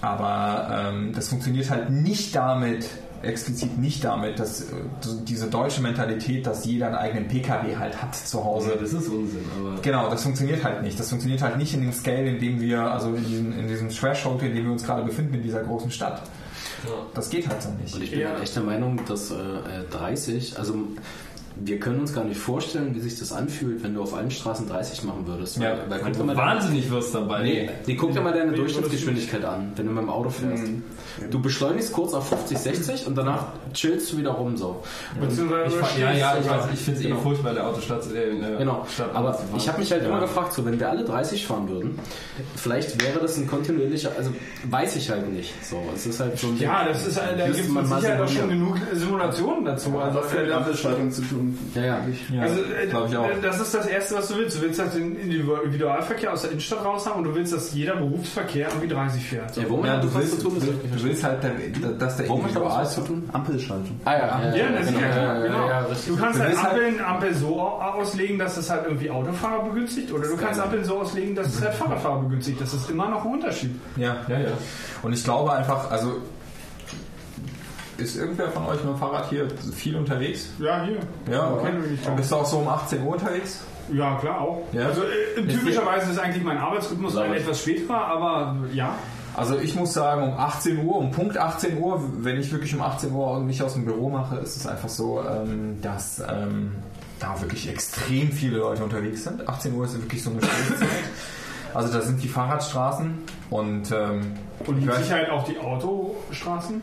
aber 0.00 0.68
ähm, 0.70 1.12
das 1.14 1.28
funktioniert 1.28 1.70
halt 1.70 1.90
nicht 1.90 2.34
damit, 2.34 2.86
explizit 3.22 3.78
nicht 3.78 4.04
damit, 4.04 4.38
dass 4.38 4.62
äh, 4.62 4.74
diese 5.26 5.48
deutsche 5.48 5.80
Mentalität, 5.80 6.46
dass 6.46 6.64
jeder 6.64 6.88
einen 6.88 6.96
eigenen 6.96 7.28
PKW 7.28 7.76
halt 7.76 8.00
hat 8.00 8.14
zu 8.14 8.44
Hause. 8.44 8.76
das 8.78 8.92
ist 8.92 9.08
Unsinn, 9.08 9.44
aber. 9.58 9.80
Genau, 9.80 10.10
das 10.10 10.22
funktioniert 10.22 10.62
halt 10.62 10.82
nicht. 10.82 10.98
Das 10.98 11.08
funktioniert 11.08 11.42
halt 11.42 11.56
nicht 11.56 11.74
in 11.74 11.80
dem 11.80 11.92
Scale, 11.92 12.28
in 12.28 12.38
dem 12.38 12.60
wir, 12.60 12.82
also 12.82 13.14
in 13.14 13.24
diesem, 13.24 13.58
in 13.58 13.68
diesem 13.68 13.88
Threshold, 13.88 14.42
in 14.42 14.54
dem 14.54 14.64
wir 14.64 14.72
uns 14.72 14.84
gerade 14.84 15.02
befinden, 15.02 15.34
in 15.34 15.42
dieser 15.42 15.62
großen 15.62 15.90
Stadt. 15.90 16.22
Das 17.14 17.30
geht 17.30 17.48
halt 17.48 17.62
so 17.62 17.70
nicht. 17.70 17.94
Und 17.94 18.02
ich 18.02 18.10
bin 18.10 18.20
Ja. 18.20 18.30
halt 18.30 18.42
echt 18.42 18.56
der 18.56 18.62
Meinung, 18.62 19.00
dass 19.06 19.30
äh, 19.30 19.34
30, 19.90 20.58
also 20.58 20.74
wir 21.56 21.78
können 21.78 22.00
uns 22.00 22.12
gar 22.12 22.24
nicht 22.24 22.40
vorstellen, 22.40 22.94
wie 22.94 23.00
sich 23.00 23.18
das 23.18 23.32
anfühlt, 23.32 23.82
wenn 23.84 23.94
du 23.94 24.02
auf 24.02 24.12
allen 24.14 24.30
Straßen 24.30 24.68
30 24.68 25.04
machen 25.04 25.26
würdest. 25.26 25.56
Ja, 25.58 25.76
weil, 25.88 26.02
weil 26.04 26.12
du 26.12 26.26
wahnsinnig 26.36 26.90
wirst 26.90 27.14
dabei. 27.14 27.42
Nee, 27.42 27.70
nee, 27.86 27.94
guck 27.94 28.12
dir 28.12 28.20
mal 28.20 28.32
deine 28.32 28.52
Durchschnittsgeschwindigkeit 28.52 29.44
an, 29.44 29.72
wenn 29.76 29.86
du 29.86 29.92
mit 29.92 30.02
dem 30.02 30.10
Auto 30.10 30.30
fährst. 30.30 30.64
Du 31.30 31.40
beschleunigst 31.40 31.92
kurz 31.92 32.12
auf 32.12 32.28
50, 32.28 32.58
60 32.58 33.06
und 33.06 33.16
danach 33.16 33.46
chillst 33.72 34.12
du 34.12 34.18
wieder 34.18 34.30
rum 34.30 34.56
so. 34.56 34.82
Beziehungsweise 35.20 35.76
Ich, 35.76 35.80
fahr- 35.80 35.98
ja, 35.98 36.12
ja, 36.12 36.36
ich, 36.40 36.48
weiß, 36.48 36.64
ich 36.74 36.80
finde 36.80 36.98
es 37.00 37.06
eh 37.06 37.08
Genau. 37.10 37.20
furchtbar, 37.20 37.54
der 37.54 37.66
Autostadt. 37.68 38.02
Äh, 38.12 38.56
Genau, 38.58 38.84
Stadt 38.92 39.14
aber 39.14 39.38
ich 39.56 39.68
habe 39.68 39.78
mich 39.78 39.92
halt 39.92 40.02
Ja. 40.02 40.08
immer 40.08 40.20
gefragt, 40.20 40.52
so 40.54 40.64
wenn 40.66 40.78
wir 40.80 40.90
alle 40.90 41.04
30 41.04 41.46
fahren 41.46 41.68
würden, 41.68 41.98
vielleicht 42.56 43.00
wäre 43.00 43.20
das 43.20 43.36
ein 43.36 43.46
kontinuierlicher, 43.46 44.10
also 44.16 44.30
weiß 44.68 44.96
ich 44.96 45.08
halt 45.10 45.32
nicht. 45.32 45.52
So, 45.64 45.80
es 45.94 46.04
ist 46.06 46.18
halt 46.18 46.36
so 46.38 46.48
ein 46.48 46.58
Ja, 46.58 46.84
das 46.84 47.06
ist, 47.06 47.16
äh, 47.16 47.36
da 47.38 47.46
gibt 47.48 47.68
man 47.68 47.84
es 47.84 47.90
sicher 48.00 48.24
auch 48.24 48.28
schon 48.28 48.48
genug 48.48 48.76
Simulationen 48.92 49.64
dazu. 49.64 49.96
Also, 49.98 50.18
Was 50.18 50.32
hat 50.32 50.42
mit 50.42 50.50
Ampelschaltung 50.52 51.10
zu 51.12 51.22
tun? 51.22 51.43
Ja, 51.74 51.82
ja. 51.82 51.98
Ja, 52.32 52.42
also 52.42 52.60
äh, 52.60 52.86
glaube 52.86 53.08
ich 53.10 53.16
auch. 53.16 53.28
das 53.42 53.60
ist 53.60 53.74
das 53.74 53.86
Erste, 53.86 54.14
was 54.16 54.28
du 54.28 54.36
willst. 54.36 54.56
Du 54.56 54.62
willst 54.62 54.80
halt 54.80 54.94
den 54.94 55.16
Individualverkehr 55.16 56.32
aus 56.32 56.42
der 56.42 56.50
Innenstadt 56.52 56.84
raus 56.84 57.06
haben 57.06 57.18
und 57.18 57.24
du 57.24 57.34
willst, 57.34 57.52
dass 57.52 57.72
jeder 57.74 57.96
Berufsverkehr 57.96 58.68
irgendwie 58.68 58.88
30 58.88 59.22
fährt. 59.22 59.56
Ja, 59.56 59.64
womit 59.68 59.86
Ja, 59.86 59.92
hat 59.96 60.04
du 60.04 60.14
willst, 60.14 60.42
du, 60.44 60.50
nicht 60.50 60.66
du 60.66 61.02
willst 61.04 61.24
halt, 61.24 61.42
der, 61.42 61.52
dass 61.98 62.16
der 62.16 62.28
Womit 62.28 62.54
hat 62.54 62.62
das 62.62 62.62
was 62.76 62.94
zu 62.94 63.00
Individual... 63.00 63.20
tun? 63.22 63.30
Ampelschaltung. 63.32 64.00
Ah 64.04 64.12
ja, 64.12 64.54
Ja, 64.56 64.64
das 64.72 64.86
ist 64.90 65.00
ja 65.00 65.38
genau. 65.42 65.68
ja, 65.68 65.78
richtig. 65.80 66.06
du 66.14 66.16
kannst 66.20 66.38
halt 66.40 66.48
willst 66.50 66.62
halt- 66.62 66.72
Ampeln, 66.74 67.04
Ampel 67.04 67.34
so 67.34 67.60
au- 67.60 67.80
auslegen, 67.80 68.38
dass 68.38 68.56
es 68.56 68.70
halt 68.70 68.84
irgendwie 68.86 69.10
Autofahrer 69.10 69.64
begünstigt 69.64 70.12
oder 70.12 70.28
du 70.28 70.36
kannst 70.36 70.60
Ampeln 70.60 70.84
so 70.84 70.98
auslegen, 71.00 71.34
dass 71.34 71.48
es 71.48 71.60
halt 71.62 71.74
Fahrradfahrer 71.74 72.22
begünstigt. 72.22 72.60
Das 72.60 72.72
ist 72.74 72.90
immer 72.90 73.08
noch 73.08 73.24
ein 73.24 73.32
Unterschied. 73.32 73.74
Ja, 73.96 74.16
Ja, 74.28 74.38
ja. 74.40 74.48
Und 75.02 75.12
ich 75.12 75.22
glaube 75.24 75.52
einfach, 75.52 75.90
also 75.90 76.18
ist 77.98 78.16
irgendwer 78.16 78.50
von 78.50 78.66
euch 78.66 78.82
mit 78.82 78.94
dem 78.94 78.96
Fahrrad 78.96 79.28
hier 79.28 79.48
viel 79.74 79.96
unterwegs? 79.96 80.48
Ja, 80.58 80.84
hier. 80.84 80.98
Ja, 81.30 81.50
okay. 81.50 81.72
okay. 82.02 82.12
Bist 82.16 82.32
du 82.32 82.36
auch 82.36 82.46
so 82.46 82.58
um 82.58 82.68
18 82.68 83.02
Uhr 83.02 83.12
unterwegs? 83.12 83.60
Ja, 83.92 84.16
klar 84.16 84.40
auch. 84.40 84.62
Ja. 84.72 84.86
Also 84.86 85.02
äh, 85.02 85.46
typischerweise 85.46 86.10
ist 86.10 86.18
eigentlich 86.18 86.42
mein 86.42 86.58
Arbeitsrhythmus 86.58 87.16
ein 87.16 87.34
etwas 87.34 87.60
späterer, 87.60 88.06
aber 88.06 88.56
ja. 88.72 88.94
Also 89.36 89.58
ich 89.58 89.74
muss 89.74 89.92
sagen, 89.92 90.22
um 90.22 90.38
18 90.38 90.84
Uhr, 90.84 90.96
um 90.96 91.10
Punkt 91.10 91.36
18 91.36 91.78
Uhr, 91.78 92.00
wenn 92.18 92.38
ich 92.38 92.52
wirklich 92.52 92.74
um 92.74 92.80
18 92.80 93.12
Uhr 93.12 93.40
mich 93.40 93.62
aus 93.62 93.74
dem 93.74 93.84
Büro 93.84 94.08
mache, 94.08 94.36
ist 94.36 94.56
es 94.56 94.66
einfach 94.66 94.88
so, 94.88 95.22
ähm, 95.22 95.80
dass 95.82 96.20
ähm, 96.20 96.76
da 97.18 97.40
wirklich 97.40 97.68
extrem 97.68 98.30
viele 98.30 98.58
Leute 98.58 98.84
unterwegs 98.84 99.24
sind. 99.24 99.48
18 99.48 99.74
Uhr 99.74 99.84
ist 99.86 100.00
wirklich 100.00 100.22
so 100.22 100.30
eine 100.30 100.40
Stoßzeit. 100.40 100.88
Also 101.74 101.92
da 101.92 102.02
sind 102.02 102.22
die 102.22 102.28
Fahrradstraßen 102.28 103.18
und, 103.50 103.90
ähm, 103.90 104.34
Und 104.64 104.78
mit 104.78 104.86
weiß, 104.88 104.98
Sicherheit 104.98 105.28
auch 105.30 105.44
die 105.44 105.58
Autostraßen. 105.58 106.80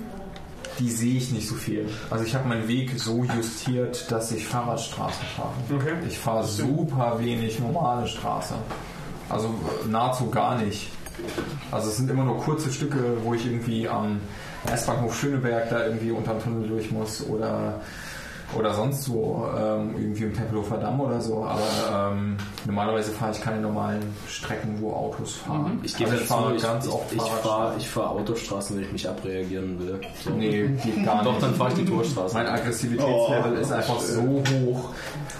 Die 0.79 0.89
sehe 0.89 1.17
ich 1.17 1.31
nicht 1.31 1.47
so 1.47 1.55
viel. 1.55 1.89
Also 2.09 2.25
ich 2.25 2.35
habe 2.35 2.47
meinen 2.47 2.67
Weg 2.67 2.99
so 2.99 3.23
justiert, 3.23 4.11
dass 4.11 4.31
ich 4.31 4.47
Fahrradstraßen 4.47 5.25
fahre. 5.35 5.53
Okay. 5.73 5.93
Ich 6.07 6.17
fahre 6.17 6.45
super 6.45 7.17
wenig 7.19 7.59
normale 7.59 8.07
Straße. 8.07 8.55
Also 9.29 9.47
äh, 9.47 9.87
nahezu 9.87 10.29
gar 10.29 10.57
nicht. 10.57 10.89
Also 11.71 11.89
es 11.89 11.97
sind 11.97 12.09
immer 12.09 12.23
nur 12.23 12.37
kurze 12.39 12.71
Stücke, 12.71 13.17
wo 13.23 13.33
ich 13.33 13.45
irgendwie 13.45 13.87
am 13.87 14.19
S-Bahnhof 14.71 15.19
Schöneberg 15.19 15.69
da 15.69 15.85
irgendwie 15.85 16.11
unter 16.11 16.33
den 16.33 16.43
Tunnel 16.43 16.67
durch 16.67 16.91
muss 16.91 17.25
oder 17.27 17.81
oder 18.57 18.73
sonst 18.73 19.03
so 19.05 19.47
ähm, 19.57 19.93
irgendwie 19.97 20.23
im 20.23 20.33
Tempelhofer 20.33 20.77
Damm 20.77 20.99
oder 20.99 21.21
so. 21.21 21.43
Aber 21.45 22.11
ähm, 22.13 22.37
normalerweise 22.65 23.11
fahre 23.11 23.31
ich 23.31 23.41
keine 23.41 23.61
normalen 23.61 24.01
Strecken, 24.27 24.77
wo 24.79 24.91
Autos 24.93 25.35
fahren. 25.35 25.79
Ich 25.83 25.95
gebe 25.95 26.11
also 26.11 26.21
dazu, 26.23 26.33
fahre 26.33 26.55
ich, 26.55 26.61
ganz 26.63 26.85
ich, 26.85 26.91
oft 26.91 27.13
ich 27.13 27.21
fahre 27.21 27.73
ich 27.77 27.87
fahr 27.89 28.11
Autostraßen, 28.11 28.75
wenn 28.77 28.83
ich 28.85 28.91
mich 28.91 29.07
abreagieren 29.09 29.79
will. 29.79 29.99
So. 30.23 30.31
Nee, 30.31 30.67
geht 30.83 31.05
gar 31.05 31.23
Doch, 31.23 31.31
nicht. 31.33 31.43
dann 31.43 31.55
fahre 31.55 31.69
ich 31.71 31.75
die 31.75 31.85
Torstraße. 31.85 32.33
Mein 32.35 32.47
Aggressivitätslevel 32.47 33.53
Oh, 33.57 33.59
ist 33.61 33.71
einfach 33.71 33.99
so 33.99 34.21
hoch. 34.21 34.89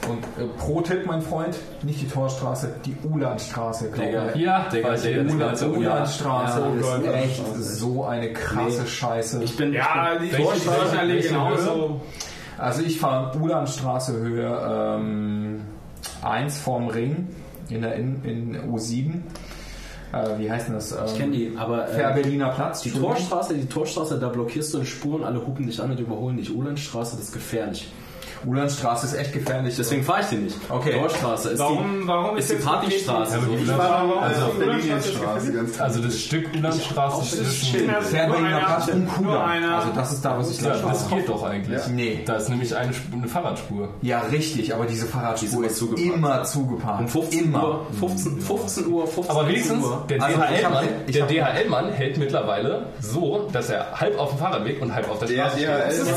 Und 0.09 0.23
äh, 0.43 0.47
pro 0.57 0.81
Tipp, 0.81 1.05
mein 1.05 1.21
Freund, 1.21 1.55
nicht 1.83 2.01
die 2.01 2.07
Torstraße, 2.07 2.73
die 2.85 2.95
Ulandstraße, 3.07 3.91
glaube 3.91 4.07
Digga. 4.09 4.29
ich. 4.33 4.41
Ja, 4.41 4.69
Digga, 4.69 4.95
die 4.95 5.19
Ulan-. 5.19 5.71
Ulandstraße 5.77 6.59
Ja, 6.59 6.67
ist 6.95 7.03
Gott. 7.05 7.13
echt 7.13 7.55
so 7.57 8.05
eine 8.05 8.33
krasse 8.33 8.87
Scheiße. 8.87 9.43
Ich 9.43 9.55
bin, 9.57 9.73
Ja, 9.73 10.15
die 10.15 10.31
Welche- 10.31 10.43
Torstraßenallee 10.43 11.13
welche- 11.15 11.29
welche 11.29 11.33
genauso. 11.33 12.01
Also 12.57 12.81
ich 12.81 12.99
fahre 12.99 13.37
Ulandstraße 13.37 14.13
Höhe 14.13 14.97
ähm, 14.97 15.61
1 16.21 16.59
vorm 16.59 16.87
Ring 16.87 17.27
in 17.69 17.81
der 17.81 17.95
in, 17.95 18.23
in 18.23 18.71
U7. 18.71 19.21
Äh, 20.13 20.39
wie 20.39 20.51
heißt 20.51 20.67
denn 20.67 20.75
das? 20.75 20.91
Ähm, 20.91 20.99
ich 21.05 21.17
kenne 21.17 21.31
die, 21.31 21.53
aber 21.57 21.87
äh, 21.87 21.93
Fähr-Berliner 21.93 22.49
Platz. 22.49 22.81
die. 22.81 22.91
Torstraße, 22.91 23.53
die 23.53 23.65
Torstraße, 23.67 24.19
da 24.19 24.29
blockierst 24.29 24.73
du 24.73 24.83
Spuren, 24.83 25.23
alle 25.23 25.45
hupen 25.45 25.67
dich 25.67 25.81
an 25.81 25.91
und 25.91 25.99
überholen 25.99 26.37
dich. 26.37 26.53
Ulandstraße, 26.53 27.15
das 27.15 27.27
ist 27.27 27.33
gefährlich. 27.33 27.91
Ulandstraße 28.45 29.05
ist 29.07 29.13
echt 29.13 29.33
gefährlich. 29.33 29.75
Deswegen 29.77 30.03
fahre 30.03 30.21
ich 30.21 30.27
die 30.27 30.35
nicht. 30.37 30.57
Okay. 30.69 30.99
Torstraße 30.99 31.49
ist 31.51 31.59
Warum, 31.59 32.01
die, 32.01 32.07
warum 32.07 32.37
ist 32.37 32.49
ist 32.49 32.59
die 32.59 32.63
Partystraße. 32.65 33.35
Ja, 33.35 33.41
so. 33.41 34.15
Also 34.19 34.45
auf 34.45 34.57
der 34.57 34.67
Ulandstraße 34.67 35.47
Linienstraße 35.51 35.83
Also 35.83 36.01
das 36.01 36.19
Stück 36.19 36.47
Ulandstraße 36.55 37.35
zwischen... 37.37 37.89
Ist 37.89 38.13
einer- 38.15 38.59
Platz 38.59 38.87
und 38.87 39.07
Also 39.27 39.89
das 39.95 40.11
ist 40.13 40.25
da, 40.25 40.37
was 40.37 40.51
ich 40.51 40.61
Ja, 40.61 40.71
gleich 40.71 40.81
das 40.83 41.09
geht 41.09 41.29
doch 41.29 41.43
eigentlich. 41.43 41.87
Nee. 41.87 42.19
Da 42.25 42.35
ist 42.35 42.49
nämlich 42.49 42.75
eine, 42.75 42.91
eine 43.13 43.27
Fahrradspur. 43.27 43.89
Ja, 44.01 44.21
richtig, 44.31 44.73
aber 44.73 44.85
diese 44.85 45.05
Fahrradspur 45.05 45.65
ist 45.65 45.77
zugeparkt. 45.77 46.15
immer 46.15 46.43
zugeparkt. 46.43 47.01
um 47.01 47.07
15 47.07 47.43
immer. 47.45 47.63
Uhr, 47.63 47.85
15, 47.99 48.41
15 48.41 48.87
Uhr, 48.87 49.07
15 49.07 49.35
Aber 49.35 49.47
wenigstens, 49.47 49.83
Uhr. 49.85 50.03
der 50.09 50.21
Also 50.23 50.37
DHL-Mann 50.37 50.85
hab- 50.85 51.27
DHL-Mann 51.27 51.89
hält 51.93 52.17
mittlerweile 52.17 52.85
so, 53.01 53.47
dass 53.51 53.69
er 53.69 53.91
halb 53.99 54.17
auf 54.19 54.29
dem 54.29 54.39
Fahrradweg 54.39 54.81
und 54.81 54.93
halb 54.93 55.09
auf 55.09 55.19
der 55.19 55.27
Straße 55.27 55.57
steht. 55.57 55.67
DHL 55.67 55.87
Das 55.87 55.97
ist, 55.97 56.11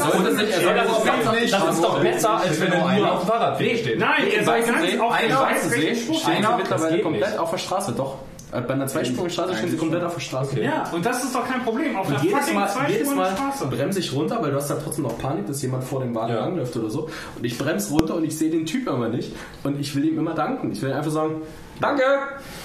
doch- 1.84 2.02
das 2.02 2.13
er 2.14 2.30
besser, 2.36 2.48
als 2.48 2.60
wenn 2.60 2.72
er 2.72 2.98
nur 2.98 3.12
auf 3.12 3.20
dem 3.20 3.28
Fahrradweg 3.28 3.78
steht. 3.78 3.98
Nein, 3.98 4.26
ihr 4.30 4.38
In 4.40 4.44
seid 4.44 4.66
ganz 4.66 4.78
auf 5.00 5.18
der 5.18 5.38
Weißensee 5.40 5.90
Weißensee. 5.90 6.14
stehen 6.14 6.32
Einer- 6.36 6.48
sie 6.50 6.56
mittlerweile 6.56 7.00
komplett 7.02 7.28
nicht. 7.30 7.38
auf 7.38 7.50
der 7.50 7.58
Straße, 7.58 7.92
doch. 7.92 8.16
Äh, 8.52 8.60
Bei 8.60 8.74
einer 8.74 8.86
zweispurigen 8.86 9.30
Straße 9.30 9.56
stehen 9.56 9.70
sie 9.70 9.76
komplett 9.76 10.04
auf 10.04 10.14
der 10.14 10.20
Straße. 10.20 10.60
Ja, 10.60 10.84
und 10.92 11.04
das 11.04 11.24
ist 11.24 11.34
doch 11.34 11.44
kein 11.48 11.62
Problem. 11.64 11.96
Auf 11.96 12.06
Und 12.08 12.14
einer 12.14 12.22
jedes 12.24 12.52
Mal, 12.52 12.68
jedes 12.88 13.14
Mal 13.14 13.32
Straße. 13.34 13.66
bremse 13.66 13.98
ich 13.98 14.12
runter, 14.12 14.38
weil 14.40 14.52
du 14.52 14.56
hast 14.56 14.70
da 14.70 14.76
trotzdem 14.76 15.04
noch 15.04 15.18
Panik, 15.18 15.46
dass 15.48 15.60
jemand 15.62 15.82
vor 15.82 16.00
dem 16.00 16.14
Wagen 16.14 16.32
Ja. 16.34 16.40
langläuft 16.40 16.76
oder 16.76 16.88
so. 16.88 17.08
Und 17.36 17.44
ich 17.44 17.58
bremse 17.58 17.92
runter 17.92 18.14
und 18.14 18.22
ich 18.24 18.38
sehe 18.38 18.50
den 18.50 18.64
Typ 18.64 18.88
aber 18.88 19.08
nicht. 19.08 19.32
Und 19.64 19.80
ich 19.80 19.94
will 19.96 20.04
ihm 20.04 20.18
immer 20.18 20.34
danken. 20.34 20.70
Ich 20.70 20.80
will 20.82 20.92
einfach 20.92 21.10
sagen, 21.10 21.42
danke! 21.80 22.02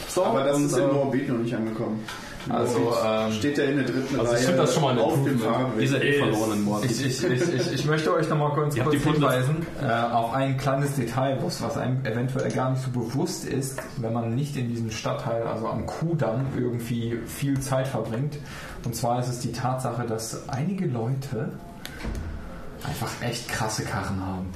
So, 0.07 0.25
Aber 0.25 0.43
das 0.43 0.57
und, 0.57 0.65
ist 0.65 0.77
in 0.77 0.83
äh, 0.89 0.93
Moabit 0.93 1.27
noch 1.29 1.37
nicht 1.39 1.55
angekommen. 1.55 2.05
Also, 2.49 2.93
ähm, 3.05 3.31
steht 3.33 3.59
er 3.59 3.69
in 3.69 3.77
der 3.77 3.85
dritten 3.85 4.19
Also 4.19 4.31
Reihe 4.31 4.39
ich 4.39 4.45
finde 4.45 4.61
das 4.61 4.73
schon 4.73 4.83
mal 4.83 4.93
ein 4.93 4.99
auf 4.99 5.23
dem 5.23 5.39
eh 5.39 6.13
verloren 6.13 6.53
in 6.53 6.63
Moabit. 6.63 6.91
Ich, 6.91 7.05
ich, 7.05 7.23
ich, 7.23 7.53
ich, 7.53 7.73
ich 7.73 7.85
möchte 7.85 8.13
euch 8.13 8.27
nochmal 8.29 8.51
kurz, 8.53 8.75
kurz 8.75 9.03
hinweisen 9.03 9.65
äh, 9.81 9.91
auf 9.91 10.33
ein 10.33 10.57
kleines 10.57 10.95
Detail, 10.95 11.37
was, 11.41 11.61
was 11.61 11.77
einem 11.77 12.05
eventuell 12.05 12.51
gar 12.51 12.71
nicht 12.71 12.83
so 12.83 12.91
bewusst 12.91 13.45
ist, 13.45 13.81
wenn 13.97 14.13
man 14.13 14.35
nicht 14.35 14.55
in 14.57 14.69
diesem 14.69 14.91
Stadtteil, 14.91 15.43
also 15.43 15.67
am 15.67 15.85
Kudamm, 15.85 16.47
irgendwie 16.57 17.19
viel 17.25 17.59
Zeit 17.59 17.87
verbringt. 17.87 18.37
Und 18.83 18.95
zwar 18.95 19.19
ist 19.19 19.27
es 19.27 19.39
die 19.39 19.51
Tatsache, 19.51 20.05
dass 20.07 20.49
einige 20.49 20.87
Leute 20.87 21.51
einfach 22.87 23.11
echt 23.21 23.49
krasse 23.49 23.83
Karren 23.83 24.25
haben. 24.25 24.47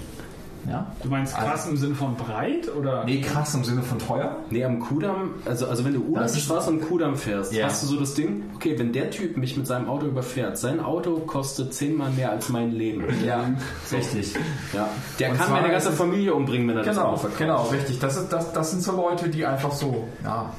Ja? 0.68 0.88
Du 1.04 1.10
meinst 1.10 1.36
krass 1.36 1.68
im 1.68 1.76
Sinne 1.78 1.94
von 1.96 2.16
breit? 2.16 2.70
Oder? 2.76 3.04
Nee, 3.06 3.20
krass 3.22 3.54
im 3.54 3.64
Sinne 3.64 3.82
von 3.84 4.00
teuer. 4.00 4.38
Nee, 4.50 4.64
am 4.64 4.80
Kudamm, 4.80 5.36
also, 5.46 5.68
also 5.68 5.84
wenn 5.84 5.94
du 5.94 6.00
Das 6.00 6.10
Ulandstraße 6.32 6.70
und 6.72 6.82
Kudamm 6.88 7.16
fährst, 7.18 7.52
Ja. 7.54 7.66
hast 7.66 7.84
du 7.84 7.88
so 7.88 8.00
das 8.00 8.14
Ding, 8.14 8.44
okay, 8.56 8.78
wenn 8.80 8.94
der 8.94 9.10
Typ 9.12 9.36
mich 9.38 9.58
mit 9.58 9.68
seinem 9.68 9.90
Auto 9.90 10.06
überfährt, 10.06 10.58
sein 10.58 10.80
Auto 10.80 11.18
kostet 11.18 11.74
zehnmal 11.74 12.12
mehr 12.12 12.32
als 12.32 12.50
mein 12.50 12.72
Leben. 12.72 13.04
Ja, 13.26 13.46
richtig. 13.92 14.34
Ja. 14.74 14.88
Der 15.20 15.32
Und 15.32 15.38
kann 15.38 15.52
meine 15.52 15.70
ganze 15.70 15.92
Familie 15.92 16.34
umbringen, 16.34 16.68
wenn 16.70 16.78
er 16.78 16.84
das 16.84 16.96
Genau, 16.96 17.08
Auto 17.10 17.18
verkauft. 17.18 17.40
genau, 17.40 17.64
richtig. 17.64 18.00
Das, 18.00 18.16
ist, 18.18 18.30
das, 18.32 18.54
das 18.54 18.72
sind 18.72 18.84
so 18.84 18.94
Leute, 18.96 19.30
die 19.30 19.46
einfach 19.46 19.72
so, 19.72 20.08
Ja, 20.24 20.52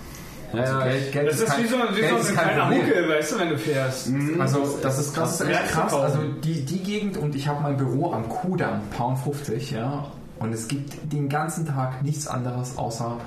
also 0.58 0.72
ja, 0.72 0.84
Geld, 0.84 1.12
Geld 1.12 1.28
Das 1.28 1.40
ist 1.40 1.58
wie 1.58 1.66
so, 1.66 1.76
wie 1.76 2.00
Geld 2.00 2.10
so 2.10 2.16
ist 2.16 2.28
ein 2.30 2.36
kein 2.36 2.44
kleiner 2.46 2.62
Problem. 2.62 2.86
Mucke, 2.86 3.08
weißt 3.08 3.32
du, 3.32 3.38
wenn 3.38 3.48
du 3.50 3.58
fährst. 3.58 4.10
Also 4.38 4.78
das 4.82 4.98
ist, 4.98 5.16
das 5.16 5.40
ist 5.40 5.48
echt 5.48 5.68
krass. 5.68 5.94
Also 5.94 6.18
die, 6.42 6.64
die 6.64 6.82
Gegend 6.82 7.16
und 7.16 7.34
ich 7.34 7.48
habe 7.48 7.62
mein 7.62 7.76
Büro 7.76 8.12
am 8.12 8.28
Kudamm, 8.28 8.80
Pound 8.96 9.18
50, 9.18 9.70
ja. 9.72 10.06
Und 10.38 10.52
es 10.52 10.68
gibt 10.68 11.12
den 11.12 11.28
ganzen 11.28 11.66
Tag 11.66 12.02
nichts 12.02 12.26
anderes 12.26 12.76
außer 12.76 13.18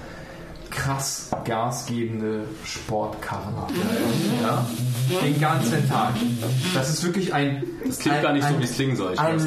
krass 0.70 1.30
gasgebende 1.46 2.44
Sportkarren. 2.64 3.54
Ja? 4.44 4.66
Den 5.24 5.40
ganzen 5.40 5.88
Tag. 5.90 6.14
Das 6.74 6.90
ist 6.90 7.04
wirklich 7.04 7.34
ein. 7.34 7.64
Das 7.86 8.00
klingt 8.00 8.18
ein, 8.18 8.24
gar 8.24 8.34
nicht 8.34 8.44
so, 8.48 8.54
ein, 8.54 8.60
wie 8.60 8.64
es 8.66 8.76
klingen 8.76 8.96
soll. 8.96 9.14
Ich 9.14 9.20
Ein 9.20 9.40
ja. 9.40 9.46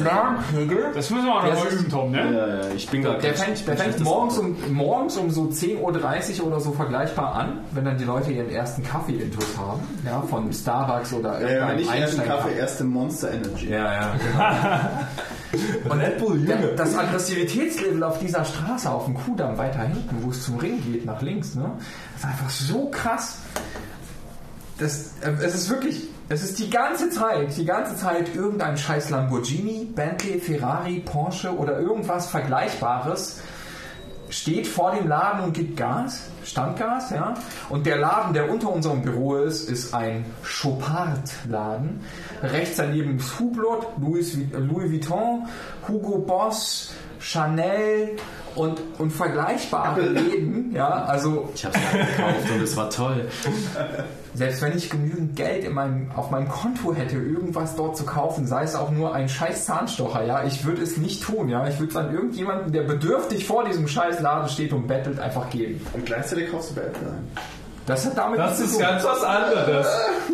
Lärmpegel. 0.53 0.91
Das 0.95 1.09
müssen 1.09 1.25
wir 1.25 1.33
auch 1.35 1.43
noch 1.43 1.49
Das 1.49 1.59
mal 1.59 1.67
ist- 1.67 1.79
üben, 1.81 1.89
Tom, 1.89 2.11
ne? 2.11 2.17
Ja, 2.33 2.47
ja, 2.47 2.69
ich 2.75 2.89
bin 2.89 3.03
gar 3.03 3.17
Der 3.19 3.33
fängt, 3.35 3.67
der 3.67 3.77
fängt 3.77 3.99
morgens, 3.99 4.37
um, 4.39 4.55
morgens 4.73 5.17
um 5.17 5.29
so 5.29 5.43
10.30 5.43 6.41
Uhr 6.41 6.47
oder 6.47 6.59
so 6.59 6.71
vergleichbar 6.71 7.35
an, 7.35 7.59
wenn 7.71 7.85
dann 7.85 7.97
die 7.97 8.05
Leute 8.05 8.31
ihren 8.31 8.49
ersten 8.49 8.83
Kaffee-Intus 8.83 9.57
haben, 9.57 9.81
ja, 10.05 10.21
von 10.21 10.51
Starbucks 10.51 11.13
oder 11.13 11.39
Äh, 11.39 11.43
irgendeinem 11.43 11.75
nicht 11.77 11.85
erst 11.87 11.93
einen 11.93 12.03
Einstein- 12.03 12.27
Kaffee, 12.27 12.57
erste 12.57 12.83
Monster 12.83 13.31
Energy. 13.31 13.69
Ja, 13.69 13.93
ja, 13.93 14.15
genau. 14.17 14.89
Und 15.89 15.99
Red 15.99 16.17
Bull, 16.17 16.39
das 16.77 16.97
Aggressivitätslevel 16.97 18.01
auf 18.03 18.19
dieser 18.19 18.45
Straße, 18.45 18.89
auf 18.89 19.03
dem 19.03 19.15
Kudamm 19.15 19.57
weiter 19.57 19.79
hinten, 19.81 20.15
wo 20.21 20.29
es 20.29 20.45
zum 20.45 20.57
Ring 20.59 20.81
geht, 20.89 21.05
nach 21.11 21.21
links, 21.21 21.55
ne, 21.55 21.71
ist 22.15 22.25
einfach 22.25 22.49
so 22.49 22.89
krass. 22.89 23.39
das, 24.79 25.13
äh, 25.21 25.31
es 25.43 25.55
ist 25.55 25.69
wirklich, 25.69 26.07
es 26.29 26.43
ist 26.43 26.59
die 26.59 26.69
ganze 26.69 27.09
Zeit, 27.09 27.55
die 27.57 27.65
ganze 27.65 27.95
Zeit 27.95 28.33
irgendein 28.35 28.77
scheiß 28.77 29.09
Lamborghini, 29.09 29.85
Bentley, 29.85 30.39
Ferrari, 30.39 30.99
Porsche 30.99 31.55
oder 31.55 31.79
irgendwas 31.79 32.29
Vergleichbares 32.29 33.41
steht 34.29 34.67
vor 34.67 34.91
dem 34.91 35.07
Laden 35.07 35.41
und 35.41 35.53
gibt 35.53 35.77
Gas, 35.77 36.30
Standgas, 36.45 37.11
ja. 37.11 37.33
Und 37.69 37.85
der 37.85 37.97
Laden, 37.97 38.33
der 38.33 38.49
unter 38.49 38.71
unserem 38.71 39.01
Büro 39.01 39.35
ist, 39.37 39.69
ist 39.69 39.93
ein 39.93 40.25
Chopard-Laden. 40.43 42.01
Rechts 42.41 42.77
daneben 42.77 43.17
ist 43.17 43.39
Hublot, 43.39 43.87
Louis, 43.99 44.37
Louis 44.51 44.91
Vuitton, 44.91 45.47
Hugo 45.87 46.17
Boss, 46.19 46.93
Chanel 47.19 48.17
und, 48.55 48.81
und 48.97 49.11
vergleichbare 49.11 50.01
Läden, 50.01 50.73
ja. 50.73 50.89
Also 51.05 51.49
Ich 51.55 51.65
hab's 51.65 51.77
gerade 51.79 52.05
gekauft 52.05 52.51
und 52.53 52.61
es 52.61 52.75
war 52.75 52.89
toll. 52.89 53.29
selbst 54.33 54.61
wenn 54.61 54.77
ich 54.77 54.89
genügend 54.89 55.35
Geld 55.35 55.63
in 55.63 55.73
meinem, 55.73 56.11
auf 56.15 56.31
meinem 56.31 56.47
Konto 56.47 56.93
hätte, 56.93 57.17
irgendwas 57.17 57.75
dort 57.75 57.97
zu 57.97 58.05
kaufen, 58.05 58.47
sei 58.47 58.63
es 58.63 58.75
auch 58.75 58.89
nur 58.91 59.13
ein 59.13 59.27
scheiß 59.27 59.65
Zahnstocher, 59.65 60.23
ja, 60.25 60.43
ich 60.45 60.63
würde 60.65 60.81
es 60.81 60.97
nicht 60.97 61.23
tun, 61.23 61.49
ja. 61.49 61.67
Ich 61.67 61.79
würde 61.79 61.91
es 61.91 61.97
an 61.97 62.13
irgendjemanden, 62.13 62.71
der 62.71 62.83
bedürftig 62.83 63.45
vor 63.45 63.65
diesem 63.65 63.87
scheiß 63.87 64.21
Laden 64.21 64.47
steht 64.49 64.71
und 64.73 64.87
bettelt, 64.87 65.19
einfach 65.19 65.49
geben. 65.49 65.85
Und 65.93 66.05
gleichzeitig 66.05 66.49
kaufst 66.51 66.71
du 66.71 66.75
bei 66.75 66.81
Apple 66.81 67.07
ein. 67.07 67.27
Das 67.87 68.05
hat 68.05 68.17
damit 68.17 68.39
Das 68.39 68.59
nichts 68.59 68.73
ist 68.73 68.77
zu 68.77 68.83
tun. 68.83 68.87
ganz 68.91 69.03
was 69.03 69.23
anderes. 69.23 69.87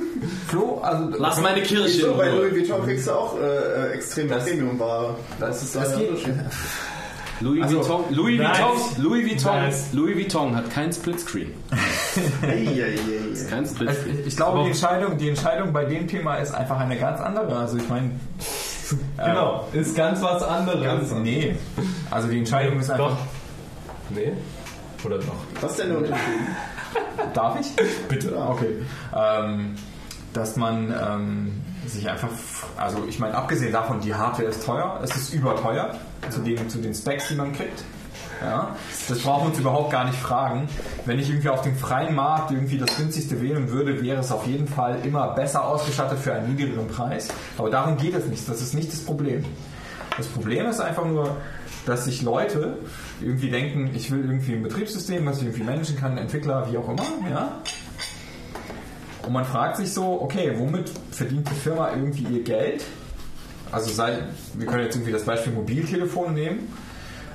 Flo, 0.48 0.80
also 0.82 1.10
Lass 1.18 1.42
meine 1.42 1.62
Kirche 1.62 2.02
So, 2.08 2.14
bei 2.16 2.30
Louis. 2.30 2.52
Vuitton 2.54 2.84
kriegst 2.84 3.08
du 3.08 3.12
auch 3.12 3.38
äh, 3.40 3.46
äh, 3.46 3.92
extreme 3.94 4.36
Premium-Ware. 4.36 5.16
das, 5.40 5.64
ist, 5.64 5.76
das 5.76 5.96
geht. 5.98 6.10
Louis 7.40 7.62
Also, 7.64 7.78
Vuitton, 7.80 8.04
Louis 8.16 8.38
nice. 8.40 8.58
Vuitton, 8.60 9.04
Louis 9.04 9.26
Vuitton, 9.30 9.62
Nice. 9.62 9.94
Louis 9.94 10.16
Vuitton 10.16 10.56
hat 10.56 10.70
kein 10.72 10.92
Splitscreen. 10.92 11.52
Eieiei. 12.42 12.96
Kein 13.50 13.60
Also, 13.60 13.76
Splitscreen. 13.76 14.28
ich 14.28 14.36
glaube, 14.36 14.62
die 14.64 14.68
Entscheidung, 14.70 15.18
die 15.18 15.30
Entscheidung 15.30 15.72
bei 15.74 15.86
dem 15.86 16.08
Thema 16.08 16.36
ist 16.38 16.52
einfach 16.54 16.80
eine 16.80 16.98
ganz 16.98 17.20
andere. 17.22 17.56
Also 17.58 17.78
ich 17.78 17.88
meine, 17.90 18.12
Genau, 19.18 19.68
ist 19.74 19.96
ganz 19.96 20.22
was 20.22 20.42
anderes. 20.44 20.84
ganz, 20.84 21.12
nee. 21.14 21.56
Also 22.10 22.28
die 22.30 22.40
Entscheidung 22.40 22.80
ist 22.80 22.90
einfach. 22.90 23.10
Doch. 23.10 23.18
Nee? 24.10 24.32
Oder 25.04 25.18
doch? 25.20 25.36
Was 25.62 25.72
ist 25.72 25.80
denn 25.82 25.90
der 25.90 25.98
Unterschied? 26.00 26.24
Darf 27.34 27.60
ich? 27.60 27.68
Bitte. 28.10 28.36
Okay. 28.38 28.82
Ähm, 29.16 29.76
dass 30.34 30.56
man 30.56 30.94
ähm, 31.00 31.62
sich 31.90 32.10
einfach, 32.10 32.30
also 32.78 33.06
ich 33.08 33.20
meine, 33.20 33.36
abgesehen 33.36 33.72
davon, 33.72 34.00
die 34.00 34.14
Hardware 34.14 34.50
ist 34.50 34.66
teuer, 34.66 35.00
es 35.04 35.16
ist 35.16 35.34
überteuert 35.34 36.00
zu, 36.30 36.42
dem, 36.42 36.70
zu 36.70 36.80
den 36.80 36.94
Specs, 36.94 37.30
die 37.30 37.36
man 37.36 37.54
kriegt. 37.54 37.84
Ja, 38.42 38.76
das 39.10 39.20
brauchen 39.20 39.46
wir 39.46 39.50
uns 39.50 39.60
überhaupt 39.60 39.92
gar 39.92 40.06
nicht 40.06 40.18
fragen. 40.20 40.70
Wenn 41.06 41.18
ich 41.20 41.30
irgendwie 41.30 41.50
auf 41.50 41.62
dem 41.62 41.76
freien 41.76 42.14
Markt 42.14 42.52
irgendwie 42.52 42.78
das 42.78 42.96
günstigste 42.96 43.42
wählen 43.42 43.70
würde, 43.72 44.02
wäre 44.04 44.20
es 44.20 44.32
auf 44.32 44.46
jeden 44.46 44.68
Fall 44.68 45.00
immer 45.04 45.30
besser 45.30 45.66
ausgestattet 45.66 46.20
für 46.20 46.34
einen 46.34 46.54
niedrigeren 46.54 46.88
Preis. 46.88 47.30
Aber 47.58 47.72
darum 47.72 47.98
geht 47.98 48.14
es 48.14 48.26
nicht. 48.28 48.48
Das 48.48 48.62
ist 48.62 48.76
nicht 48.76 48.92
das 48.92 49.00
Problem. 49.00 49.44
Das 50.18 50.28
Problem 50.28 50.68
ist 50.68 50.80
einfach 50.80 51.06
nur, 51.06 51.36
dass 51.88 52.06
sich 52.06 52.22
Leute 52.22 52.78
irgendwie 53.22 53.50
denken, 53.50 53.92
ich 53.96 54.12
will 54.12 54.20
irgendwie 54.20 54.54
ein 54.54 54.64
Betriebssystem, 54.64 55.26
was 55.26 55.38
ich 55.38 55.44
irgendwie 55.44 55.64
managen 55.64 55.96
kann, 55.96 56.18
Entwickler, 56.18 56.72
wie 56.72 56.78
auch 56.78 56.90
immer, 56.90 57.06
ja. 57.30 57.62
Und 59.28 59.34
man 59.34 59.44
fragt 59.44 59.76
sich 59.76 59.92
so, 59.92 60.22
okay, 60.22 60.54
womit 60.56 60.90
verdient 61.12 61.50
die 61.50 61.56
Firma 61.56 61.92
irgendwie 61.92 62.24
ihr 62.34 62.44
Geld? 62.44 62.86
Also 63.74 63.92
sei, 63.92 64.20
wir 64.54 64.66
können 64.66 64.86
jetzt 64.86 64.96
irgendwie 64.96 65.12
das 65.12 65.24
Beispiel 65.24 65.52
Mobiltelefon 65.52 66.34
nehmen. 66.34 66.74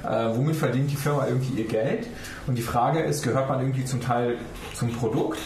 Äh, 0.02 0.34
womit 0.34 0.56
verdient 0.56 0.90
die 0.90 0.96
Firma 0.96 1.26
irgendwie 1.26 1.60
ihr 1.60 1.68
Geld? 1.68 2.06
Und 2.46 2.56
die 2.56 2.62
Frage 2.62 3.00
ist, 3.00 3.22
gehört 3.22 3.50
man 3.50 3.60
irgendwie 3.60 3.84
zum 3.84 4.00
Teil 4.00 4.38
zum 4.74 4.90
Produkt 4.94 5.38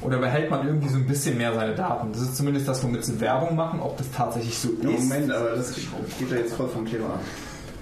oder 0.00 0.18
behält 0.18 0.50
man 0.50 0.66
irgendwie 0.66 0.88
so 0.88 0.96
ein 0.96 1.06
bisschen 1.06 1.38
mehr 1.38 1.54
seine 1.54 1.76
Daten? 1.76 2.12
Das 2.12 2.22
ist 2.22 2.36
zumindest 2.36 2.66
das, 2.66 2.82
womit 2.82 3.04
sie 3.04 3.20
Werbung 3.20 3.54
machen, 3.54 3.78
ob 3.78 3.96
das 3.98 4.10
tatsächlich 4.10 4.58
so 4.58 4.70
Ja, 4.82 4.90
ist. 4.90 5.08
Moment, 5.08 5.30
aber 5.30 5.50
das 5.50 5.74
geht 5.74 6.28
ja 6.28 6.38
jetzt 6.38 6.54
voll 6.54 6.68
vom 6.68 6.86
Thema 6.86 7.06
ab. 7.06 7.20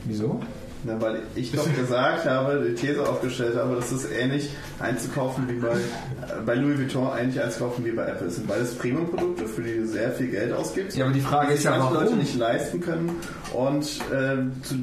Wieso? 0.05 0.39
Na, 0.85 1.01
weil 1.01 1.23
ich 1.35 1.53
doch 1.53 1.67
gesagt 1.75 2.27
habe, 2.27 2.65
die 2.69 2.75
These 2.75 3.09
aufgestellt 3.09 3.57
habe, 3.57 3.77
dass 3.77 3.91
es 3.93 4.11
ähnlich 4.11 4.51
einzukaufen 4.79 5.49
wie 5.49 5.59
bei, 5.59 5.73
äh, 5.73 6.43
bei 6.45 6.55
Louis 6.55 6.79
Vuitton 6.79 7.11
eigentlich 7.11 7.43
einzukaufen 7.43 7.85
wie 7.85 7.93
bei 7.93 8.05
Apple. 8.05 8.27
Es 8.27 8.37
sind 8.37 8.47
beides 8.47 8.75
Premium-Produkte, 8.75 9.47
für 9.47 9.63
die 9.63 9.79
du 9.79 9.87
sehr 9.87 10.13
viel 10.13 10.29
Geld 10.29 10.53
ausgibst. 10.53 10.97
Ja, 10.97 11.07
aber 11.07 11.15
die 11.15 11.21
Frage 11.21 11.49
die 11.49 11.55
ist 11.55 11.63
sich 11.63 11.71
ja, 11.71 11.79
manche 11.79 11.95
Leute 11.95 12.07
warum? 12.07 12.19
nicht 12.19 12.37
leisten 12.37 12.81
können. 12.81 13.11
Und 13.53 13.85
äh, 14.13 14.63
zu, 14.63 14.75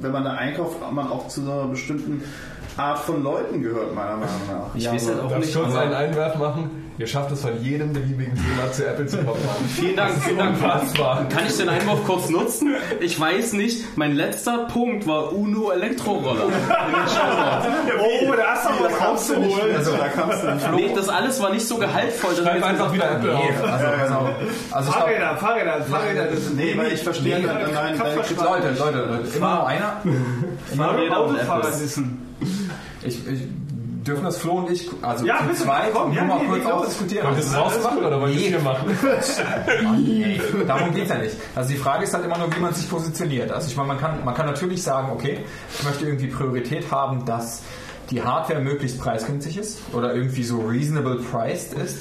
wenn 0.00 0.12
man 0.12 0.24
da 0.24 0.34
einkauft, 0.34 0.76
man 0.92 1.08
auch 1.08 1.28
zu 1.28 1.42
so 1.42 1.52
einer 1.52 1.68
bestimmten 1.68 2.22
Art 2.76 3.00
von 3.00 3.22
Leuten 3.22 3.62
gehört, 3.62 3.94
meiner 3.94 4.16
Meinung 4.16 4.40
nach. 4.48 4.74
Ich 4.74 4.88
weiß 4.88 5.08
halt 5.08 5.20
auch 5.20 5.36
nicht. 5.38 5.54
kurz 5.54 5.74
einen 5.74 5.94
Einwerf 5.94 6.36
machen? 6.36 6.87
Ihr 6.98 7.06
schafft 7.06 7.30
es 7.30 7.42
von 7.42 7.62
jedem 7.62 7.92
beliebigen 7.92 8.34
Thema 8.34 8.72
zu 8.72 8.84
Apple 8.84 9.06
zu 9.06 9.18
kommen. 9.18 9.38
Vielen 9.76 9.94
Dank, 9.94 10.14
vielen 10.24 10.38
Dank. 10.38 10.56
Unfassbar. 10.56 11.28
Kann 11.28 11.46
ich 11.46 11.56
den 11.56 11.68
Einwurf 11.68 12.04
kurz 12.04 12.28
nutzen? 12.28 12.74
Ich 13.00 13.18
weiß 13.20 13.52
nicht, 13.52 13.96
mein 13.96 14.16
letzter 14.16 14.66
Punkt 14.66 15.06
war 15.06 15.32
Uno 15.32 15.70
Elektroroller. 15.70 16.46
Oh, 18.00 18.32
da 18.36 18.54
hast 18.54 18.64
du 18.66 18.82
Da 18.82 18.90
was 18.90 18.98
kamst 18.98 19.30
du 19.30 19.36
nicht, 19.40 19.50
rausgeholt. 19.52 19.76
also, 19.76 19.92
da 19.96 20.08
kamst 20.08 20.42
du 20.42 20.54
nicht. 20.54 20.72
Nee, 20.74 20.90
das 20.94 21.08
alles 21.08 21.40
war 21.42 21.50
nicht 21.52 21.66
so 21.66 21.76
gehaltvoll. 21.78 22.30
dass 22.34 22.44
Schreib 22.44 22.56
wir- 22.58 22.66
einfach 22.66 22.92
wieder 22.92 23.10
Apple 23.12 23.34
Nee, 23.34 23.38
auf. 23.62 23.64
also, 23.72 23.86
also, 23.86 24.28
also 24.70 24.88
ich 24.90 24.94
glaub, 24.96 25.08
Fahrräder, 25.08 25.36
Fahrräder, 25.36 25.82
Fahrräder, 25.82 26.24
das 26.26 26.50
Nee, 26.54 26.76
weil 26.76 26.92
ich 26.92 27.02
verstehe 27.02 27.40
deine 27.40 27.64
Kritik. 27.64 28.36
Leute, 28.42 28.68
Leute, 28.78 28.98
Leute, 28.98 29.36
immer 29.36 29.54
nur 29.56 29.66
einer. 29.68 30.02
Fahrräder 30.76 31.24
und 31.24 31.34
Autofahrer 31.36 31.64
Apples. 31.64 31.82
wissen. 31.82 32.36
Ich, 33.02 33.26
ich, 33.28 33.40
dürfen 34.08 34.24
das 34.24 34.38
Flo 34.38 34.54
und 34.54 34.70
ich, 34.70 34.88
also 35.02 35.26
Ja, 35.26 35.38
zu 35.48 35.64
zweit, 35.64 35.92
komm, 35.92 36.12
ja, 36.12 36.24
nur 36.24 36.36
mal 36.36 36.42
nee, 36.42 36.48
kurz 36.48 36.66
ausdiskutieren. 36.66 37.26
Wollt 37.26 37.38
ihr 37.38 37.44
es 37.44 37.56
rausmachen 37.56 38.04
oder 38.04 38.20
wollt 38.20 38.34
ihr 38.34 38.40
es 38.40 38.46
hier 38.46 38.60
machen? 38.60 38.98
Nee, 39.98 40.40
darum 40.66 40.92
geht 40.92 41.04
es 41.04 41.10
ja 41.10 41.18
nicht. 41.18 41.36
Also 41.54 41.70
die 41.70 41.76
Frage 41.76 42.04
ist 42.04 42.14
halt 42.14 42.24
immer 42.24 42.38
nur, 42.38 42.54
wie 42.54 42.60
man 42.60 42.74
sich 42.74 42.88
positioniert. 42.88 43.52
Also 43.52 43.68
ich 43.68 43.76
meine, 43.76 43.88
man 43.88 43.98
kann, 43.98 44.24
man 44.24 44.34
kann 44.34 44.46
natürlich 44.46 44.82
sagen, 44.82 45.10
okay, 45.12 45.40
ich 45.76 45.84
möchte 45.84 46.06
irgendwie 46.06 46.28
Priorität 46.28 46.90
haben, 46.90 47.24
dass 47.24 47.62
die 48.10 48.22
Hardware 48.22 48.60
möglichst 48.60 48.98
preisgünstig 48.98 49.58
ist 49.58 49.80
oder 49.92 50.14
irgendwie 50.14 50.42
so 50.42 50.60
reasonable 50.60 51.16
priced 51.16 51.74
ist. 51.74 51.98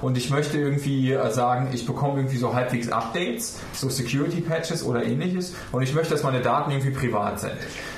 Und 0.00 0.18
ich 0.18 0.30
möchte 0.30 0.58
irgendwie 0.58 1.12
äh, 1.12 1.30
sagen, 1.30 1.70
ich 1.72 1.86
bekomme 1.86 2.16
irgendwie 2.16 2.36
so 2.36 2.54
halbwegs 2.54 2.88
Updates, 2.88 3.60
so 3.72 3.88
Security 3.88 4.40
Patches 4.40 4.84
oder 4.84 5.04
ähnliches. 5.04 5.54
Und 5.70 5.82
ich 5.82 5.94
möchte, 5.94 6.12
dass 6.12 6.24
meine 6.24 6.40
Daten 6.40 6.72
irgendwie 6.72 6.90
privat 6.90 7.38
sind. 7.38 7.52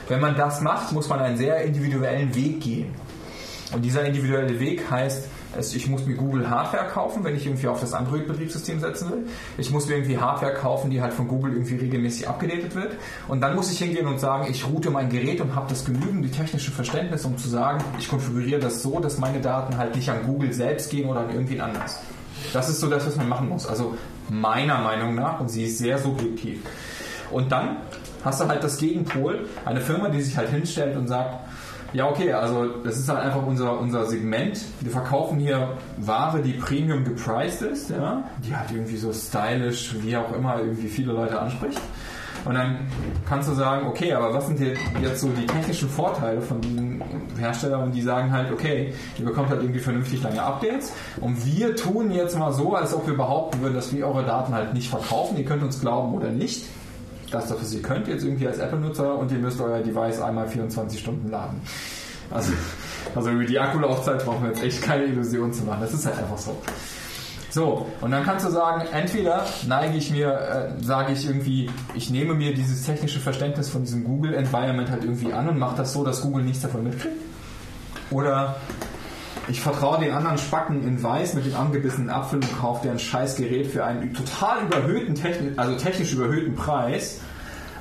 Wenn 0.09 0.21
man 0.21 0.37
das 0.37 0.61
macht, 0.61 0.93
muss 0.93 1.09
man 1.09 1.21
einen 1.21 1.39
sehr 1.39 1.63
individuellen 1.63 2.35
Weg 2.35 2.61
gehen. 2.61 2.95
Und 3.75 3.83
dieser 3.85 4.05
individuelle 4.05 4.61
Weg 4.61 4.91
heißt, 4.91 5.29
ich 5.75 5.89
muss 5.89 6.05
mir 6.07 6.15
Google 6.15 6.51
Hardware 6.51 6.89
kaufen, 6.89 7.23
wenn 7.23 7.37
ich 7.37 7.47
irgendwie 7.47 7.69
auf 7.69 7.81
das 7.81 7.93
Android-Betriebssystem 7.93 8.81
setzen 8.81 9.11
will. 9.11 9.27
Ich 9.57 9.71
muss 9.71 9.87
mir 9.87 9.95
irgendwie 9.95 10.19
Hardware 10.19 10.55
kaufen, 10.55 10.91
die 10.91 11.01
halt 11.01 11.13
von 11.13 11.29
Google 11.29 11.53
irgendwie 11.53 11.77
regelmäßig 11.77 12.29
abgedatet 12.29 12.75
wird. 12.75 12.97
Und 13.29 13.41
dann 13.41 13.55
muss 13.55 13.71
ich 13.71 13.79
hingehen 13.79 14.07
und 14.07 14.19
sagen, 14.19 14.47
ich 14.51 14.67
route 14.67 14.91
mein 14.91 15.11
Gerät 15.11 15.41
und 15.41 15.55
habe 15.55 15.67
das 15.69 15.85
genügende 15.85 16.31
technische 16.31 16.73
Verständnis, 16.73 17.25
um 17.25 17.39
zu 17.39 17.49
sagen, 17.49 17.85
ich 17.99 18.09
konfiguriere 18.09 18.61
das 18.61 18.83
so, 18.83 18.99
dass 18.99 19.19
meine 19.19 19.41
Daten 19.41 19.77
halt 19.77 19.95
nicht 19.95 20.09
an 20.11 20.25
Google 20.27 20.53
selbst 20.53 20.91
gehen 20.91 21.09
oder 21.09 21.21
an 21.21 21.31
irgendwen 21.31 21.61
anders. 21.61 22.01
Das 22.53 22.69
ist 22.69 22.81
so 22.81 22.89
das, 22.89 23.07
was 23.07 23.17
man 23.17 23.29
machen 23.29 23.49
muss. 23.49 23.67
Also 23.67 23.97
meiner 24.29 24.79
Meinung 24.79 25.15
nach, 25.15 25.41
und 25.41 25.49
sie 25.51 25.65
ist 25.65 25.79
sehr 25.79 25.99
subjektiv. 25.99 26.61
Und 27.31 27.53
dann 27.53 27.77
hast 28.25 28.41
du 28.41 28.49
halt 28.49 28.65
das 28.65 28.79
Gegenpol, 28.79 29.49
eine 29.65 29.81
Firma, 29.81 30.09
die 30.09 30.21
sich 30.21 30.37
halt 30.37 30.51
hinstellt 30.51 30.97
und 30.97 31.07
sagt, 31.07 31.41
ja, 31.95 32.11
okay, 32.11 32.33
also 32.33 32.67
das 32.83 32.99
ist 32.99 33.09
halt 33.09 33.21
einfach 33.21 33.47
unser, 33.47 33.79
unser 33.79 34.05
Segment. 34.07 34.61
Wir 34.81 34.91
verkaufen 34.91 35.39
hier 35.39 35.77
Ware, 35.99 36.43
die 36.43 36.55
Premium 36.55 37.05
gepriced 37.05 37.63
ist, 37.63 37.91
ja, 37.91 38.25
die 38.45 38.55
halt 38.55 38.73
irgendwie 38.73 38.97
so 38.97 39.13
stylisch, 39.13 39.95
wie 40.01 40.17
auch 40.17 40.35
immer, 40.35 40.59
irgendwie 40.59 40.89
viele 40.89 41.13
Leute 41.13 41.41
anspricht. 41.41 41.81
Und 42.45 42.55
dann 42.55 42.89
kannst 43.27 43.49
du 43.49 43.55
sagen, 43.55 43.87
okay, 43.87 44.13
aber 44.13 44.35
was 44.35 44.49
sind 44.49 44.61
jetzt 44.61 45.21
so 45.21 45.29
die 45.29 45.47
technischen 45.47 45.89
Vorteile 45.89 46.43
von 46.43 46.61
diesen 46.61 47.03
Herstellern, 47.39 47.91
die 47.93 48.03
sagen 48.03 48.33
halt, 48.33 48.53
okay, 48.53 48.93
ihr 49.19 49.25
bekommt 49.25 49.49
halt 49.49 49.63
irgendwie 49.63 49.81
vernünftig 49.81 50.23
lange 50.23 50.43
Updates 50.43 50.93
und 51.21 51.47
wir 51.47 51.75
tun 51.75 52.11
jetzt 52.11 52.39
mal 52.39 52.53
so, 52.53 52.75
als 52.75 52.93
ob 52.93 53.07
wir 53.07 53.17
behaupten 53.17 53.63
würden, 53.63 53.75
dass 53.75 53.95
wir 53.95 54.07
eure 54.07 54.25
Daten 54.25 54.53
halt 54.53 54.75
nicht 54.75 54.91
verkaufen. 54.91 55.39
Ihr 55.39 55.45
könnt 55.45 55.63
uns 55.63 55.81
glauben 55.81 56.13
oder 56.13 56.31
nicht. 56.31 56.67
Das, 57.35 57.51
was 57.51 57.73
ihr 57.73 57.83
könnt 57.83 58.07
jetzt 58.07 58.25
irgendwie 58.25 58.47
als 58.47 58.59
Apple-Nutzer 58.59 59.19
und 59.19 59.33
ihr 59.33 59.39
müsst 59.39 59.61
euer 59.61 59.81
Device 59.81 60.21
einmal 60.21 60.47
24 60.47 61.01
Stunden 61.01 61.31
laden. 61.31 61.61
Also, 62.31 62.53
also 63.15 63.31
über 63.31 63.45
die 63.45 63.59
Akkulaufzeit 63.59 64.25
brauchen 64.25 64.43
wir 64.43 64.51
jetzt 64.51 64.63
echt 64.63 64.83
keine 64.83 65.05
Illusion 65.05 65.53
zu 65.53 65.65
machen. 65.65 65.81
Das 65.81 65.93
ist 65.93 66.07
halt 66.07 66.19
einfach 66.19 66.39
so. 66.39 66.57
So, 67.51 67.87
und 68.01 68.11
dann 68.11 68.25
kannst 68.25 68.45
du 68.45 68.51
sagen, 68.51 68.85
entweder 68.93 69.47
neige 69.69 69.97
ich 69.97 70.11
mir, 70.11 70.33
äh, 70.33 70.83
sage 70.83 71.13
ich 71.13 71.25
irgendwie, 71.25 71.71
ich 71.95 72.11
nehme 72.11 72.35
mir 72.35 72.53
dieses 72.53 72.85
technische 72.85 73.21
Verständnis 73.21 73.69
von 73.69 73.83
diesem 73.85 74.03
Google-Environment 74.03 74.91
halt 74.91 75.05
irgendwie 75.05 75.33
an 75.33 75.49
und 75.49 75.59
mache 75.59 75.77
das 75.77 75.93
so, 75.93 76.05
dass 76.05 76.21
Google 76.23 76.45
nichts 76.45 76.63
davon 76.63 76.83
mitkriegt. 76.83 77.15
Oder 78.11 78.57
ich 79.49 79.61
vertraue 79.61 79.99
den 79.99 80.13
anderen 80.13 80.39
Spacken 80.39 80.87
in 80.87 81.03
Weiß 81.03 81.35
mit 81.35 81.47
dem 81.47 81.55
angebissenen 81.55 82.11
Apfel 82.11 82.41
und 82.41 82.59
kaufe 82.61 82.87
dir 82.87 82.93
ein 82.93 82.99
scheiß 82.99 83.37
Gerät 83.37 83.67
für 83.67 83.85
einen 83.85 84.15
total 84.15 84.65
überhöhten, 84.65 85.15
technisch, 85.15 85.59
also 85.59 85.77
technisch 85.77 86.13
überhöhten 86.13 86.55
Preis. 86.55 87.21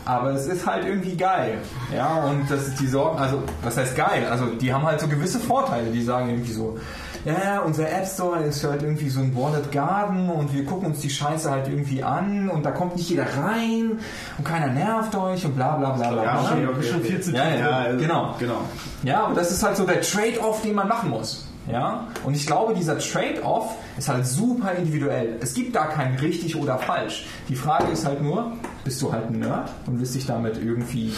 Aber 0.06 0.31
es 0.31 0.48
ist 0.48 0.65
halt 0.65 0.85
irgendwie 0.85 1.15
geil. 1.15 1.60
Ja, 1.95 2.26
und 2.26 2.49
das 2.52 2.68
ist 2.68 2.80
die 2.81 2.88
Sorgen, 2.88 3.18
also 3.19 3.41
was 3.61 3.77
heißt 3.77 3.95
geil? 3.95 4.27
Also 4.30 4.48
die 4.48 4.73
haben 4.73 4.85
halt 4.85 4.99
so 4.99 5.07
gewisse 5.07 5.40
Vorteile, 5.40 5.91
die 5.91 6.03
sagen 6.03 6.30
irgendwie 6.30 6.52
so, 6.52 6.77
ja, 7.23 7.60
unser 7.60 7.90
App 7.90 8.06
Store 8.06 8.44
ist 8.44 8.65
halt 8.65 8.84
irgendwie 8.84 9.07
so 9.07 9.22
ein 9.22 9.34
Wallet 9.34 9.72
Garden 9.72 10.30
und 10.30 10.53
wir 10.53 10.65
gucken 10.65 10.88
uns 10.88 10.99
die 10.99 11.10
Scheiße 11.10 11.49
halt 11.49 11.69
irgendwie 11.69 12.03
an 12.03 12.49
und 12.49 12.65
da 12.65 12.72
kommt 12.72 12.98
nicht 12.98 13.10
jeder 13.10 13.26
rein 13.38 13.99
und 14.38 14.44
keiner 14.44 14.68
nervt 14.68 15.15
euch 15.15 15.45
und 15.45 15.56
bla 15.56 15.77
bla 15.77 15.91
bla 15.91 16.11
bla. 16.11 16.23
Ja, 16.23 16.41
bla. 16.41 16.52
okay, 16.52 16.68
okay, 16.68 16.84
Schon 16.84 16.99
okay. 16.99 17.07
viel 17.07 17.22
zu 17.22 17.31
Ja, 17.31 17.49
ja, 17.49 17.60
Ja, 17.88 17.95
genau. 17.95 18.35
genau. 18.40 18.61
Ja, 19.03 19.23
aber 19.23 19.35
das 19.35 19.52
ist 19.52 19.64
halt 19.64 19.77
so 19.77 19.85
der 19.85 20.02
Trade-off, 20.02 20.64
den 20.64 20.76
man 20.76 20.90
machen 20.90 21.11
muss. 21.11 21.48
Ja, 21.72 22.07
und 22.26 22.35
ich 22.35 22.45
glaube, 22.45 22.73
dieser 22.73 22.99
Trade-off 22.99 23.76
ist 23.98 24.10
halt 24.10 24.26
super 24.26 24.73
individuell. 24.73 25.38
Es 25.40 25.53
gibt 25.53 25.76
da 25.76 25.85
kein 25.85 26.15
richtig 26.15 26.57
oder 26.57 26.77
falsch. 26.77 27.26
Die 27.48 27.56
Frage 27.56 27.91
ist 27.91 28.06
halt 28.06 28.22
nur, 28.22 28.52
bist 28.84 29.02
du 29.02 29.14
halt 29.14 29.30
ein 29.30 29.40
Nerd 29.40 29.69
und 29.85 29.99
willst 29.99 30.15
dich 30.15 30.26
damit 30.26 30.57
irgendwie 30.57 31.14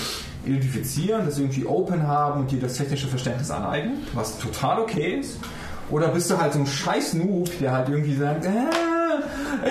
identifizieren, 0.46 1.26
das 1.26 1.40
irgendwie 1.40 1.66
open 1.66 2.08
haben 2.08 2.42
und 2.42 2.52
dir 2.52 2.60
das 2.60 2.76
technische 2.76 3.08
Verständnis 3.08 3.50
aneignen, 3.50 4.06
was 4.14 4.38
total 4.38 4.80
okay 4.80 5.20
ist? 5.20 5.40
Oder 5.90 6.10
bist 6.10 6.30
du 6.30 6.38
halt 6.38 6.54
so 6.54 6.60
ein 6.60 6.68
scheiß 6.68 7.14
Noob, 7.16 7.50
der 7.60 7.72
halt 7.72 7.90
irgendwie 7.90 8.16
sagt, 8.16 8.46
äh, 8.46 8.50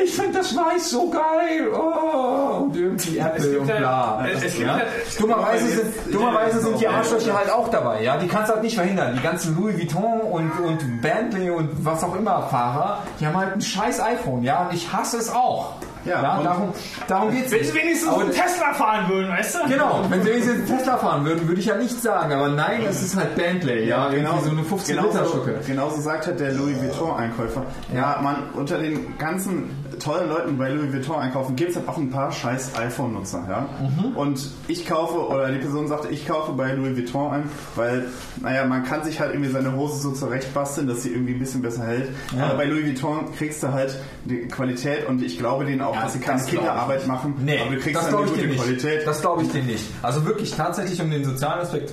ich 0.04 0.14
finde 0.14 0.38
das 0.38 0.54
Weiß 0.56 0.90
so 0.90 1.10
geil, 1.10 1.68
oh, 1.72 2.62
und 2.64 2.76
irgendwie 2.76 3.18
Apple 3.18 3.60
und 3.60 3.66
bla. 3.66 4.26
es- 4.32 4.42
es 4.44 4.54
gibt 4.54 4.66
ja? 4.66 4.78
ja- 4.78 4.84
Dummerweise 5.18 5.66
sind, 5.66 6.14
dummerweise 6.14 6.60
sind 6.60 6.80
die 6.80 6.88
Arschlöcher 6.88 7.36
halt 7.36 7.50
auch 7.50 7.68
dabei, 7.68 8.02
ja. 8.02 8.16
Die 8.16 8.26
kannst 8.28 8.48
du 8.50 8.54
halt 8.54 8.62
nicht 8.62 8.74
verhindern. 8.76 9.14
Die 9.16 9.22
ganzen 9.22 9.56
Louis 9.56 9.76
Vuitton 9.76 10.20
und, 10.20 10.50
und 10.60 11.00
Bentley 11.02 11.50
und 11.50 11.84
was 11.84 12.02
auch 12.04 12.14
immer 12.16 12.42
Fahrer, 12.50 12.98
die 13.20 13.26
haben 13.26 13.36
halt 13.36 13.54
ein 13.54 13.60
scheiß 13.60 14.00
iPhone, 14.00 14.42
ja. 14.42 14.66
Und 14.66 14.74
ich 14.74 14.92
hasse 14.92 15.18
es 15.18 15.30
auch. 15.32 15.74
Ja, 16.04 16.36
und- 16.38 16.44
darum, 16.44 16.72
darum 17.08 17.30
geht's 17.30 17.50
Wenn 17.50 17.60
nicht. 17.60 17.72
sie 17.72 17.78
wenigstens 17.78 18.08
Aber- 18.10 18.20
einen 18.22 18.30
Tesla 18.32 18.72
fahren 18.74 19.08
würden, 19.08 19.30
weißt 19.30 19.54
du? 19.54 19.68
Genau, 19.68 20.00
wenn 20.08 20.22
sie 20.22 20.28
wenigstens 20.30 20.54
einen 20.70 20.78
Tesla 20.78 20.96
fahren 20.98 21.24
würden, 21.24 21.48
würde 21.48 21.60
ich 21.60 21.66
ja 21.66 21.76
nicht 21.76 22.00
sagen, 22.02 22.32
aber 22.32 22.48
nein, 22.48 22.82
es 22.88 23.02
ist 23.02 23.16
halt 23.16 23.34
Bentley, 23.36 23.86
ja, 23.88 24.10
irgendwie 24.10 24.44
so 24.44 24.50
eine 24.50 24.62
15 24.64 24.96
Liter 24.96 25.08
genauso, 25.08 25.32
Schucke. 25.32 25.54
genauso 25.66 26.00
sagt 26.00 26.26
halt 26.26 26.40
der 26.40 26.52
Louis 26.52 26.76
Vuitton-Einkäufer. 26.80 27.62
Ja, 27.94 28.18
man, 28.22 28.36
unter 28.54 28.78
den 28.78 29.16
ganzen 29.18 29.70
tollen 29.98 30.28
Leuten 30.28 30.58
bei 30.58 30.70
Louis 30.70 30.92
Vuitton 30.92 31.16
einkaufen 31.16 31.56
gibt 31.56 31.70
es 31.70 31.76
halt 31.76 31.88
auch 31.88 31.96
ein 31.96 32.10
paar 32.10 32.30
scheiß 32.32 32.72
iPhone-Nutzer, 32.76 33.44
ja. 33.48 33.68
Mhm. 33.80 34.16
Und 34.16 34.50
ich 34.68 34.86
kaufe, 34.86 35.28
oder 35.28 35.50
die 35.50 35.58
Person 35.58 35.88
sagte, 35.88 36.08
ich 36.08 36.26
kaufe 36.26 36.52
bei 36.52 36.72
Louis 36.72 36.96
Vuitton 36.96 37.32
ein, 37.32 37.50
weil, 37.74 38.06
naja, 38.40 38.64
man 38.64 38.84
kann 38.84 39.04
sich 39.04 39.20
halt 39.20 39.32
irgendwie 39.32 39.50
seine 39.50 39.74
Hose 39.74 40.00
so 40.00 40.12
zurechtbasteln, 40.12 40.86
dass 40.86 41.02
sie 41.02 41.10
irgendwie 41.10 41.34
ein 41.34 41.38
bisschen 41.38 41.62
besser 41.62 41.84
hält. 41.84 42.10
Ja. 42.36 42.46
Aber 42.46 42.56
bei 42.58 42.64
Louis 42.66 42.86
Vuitton 42.86 43.32
kriegst 43.36 43.62
du 43.62 43.72
halt 43.72 43.98
die 44.24 44.48
Qualität 44.48 45.06
und 45.08 45.22
ich 45.22 45.38
glaube 45.38 45.64
denen 45.64 45.80
auch, 45.80 45.94
Ja, 45.94 46.02
dass 46.02 46.12
sie 46.14 46.20
keine 46.20 46.42
Kinderarbeit 46.42 47.06
machen. 47.06 47.34
Nee, 47.44 47.58
aber 47.60 47.74
du 47.74 47.80
kriegst 47.80 47.96
das 48.02 48.14
eine 48.14 48.26
gute 48.26 48.46
nicht. 48.46 48.60
Qualität. 48.60 49.06
Das 49.06 49.20
glaube 49.20 49.42
ich 49.42 49.50
dir 49.50 49.62
nicht. 49.62 49.84
Also 50.02 50.24
wirklich 50.24 50.50
tatsächlich 50.52 51.00
um 51.00 51.10
den 51.10 51.24
sozialen 51.24 51.60
Aspekt, 51.60 51.92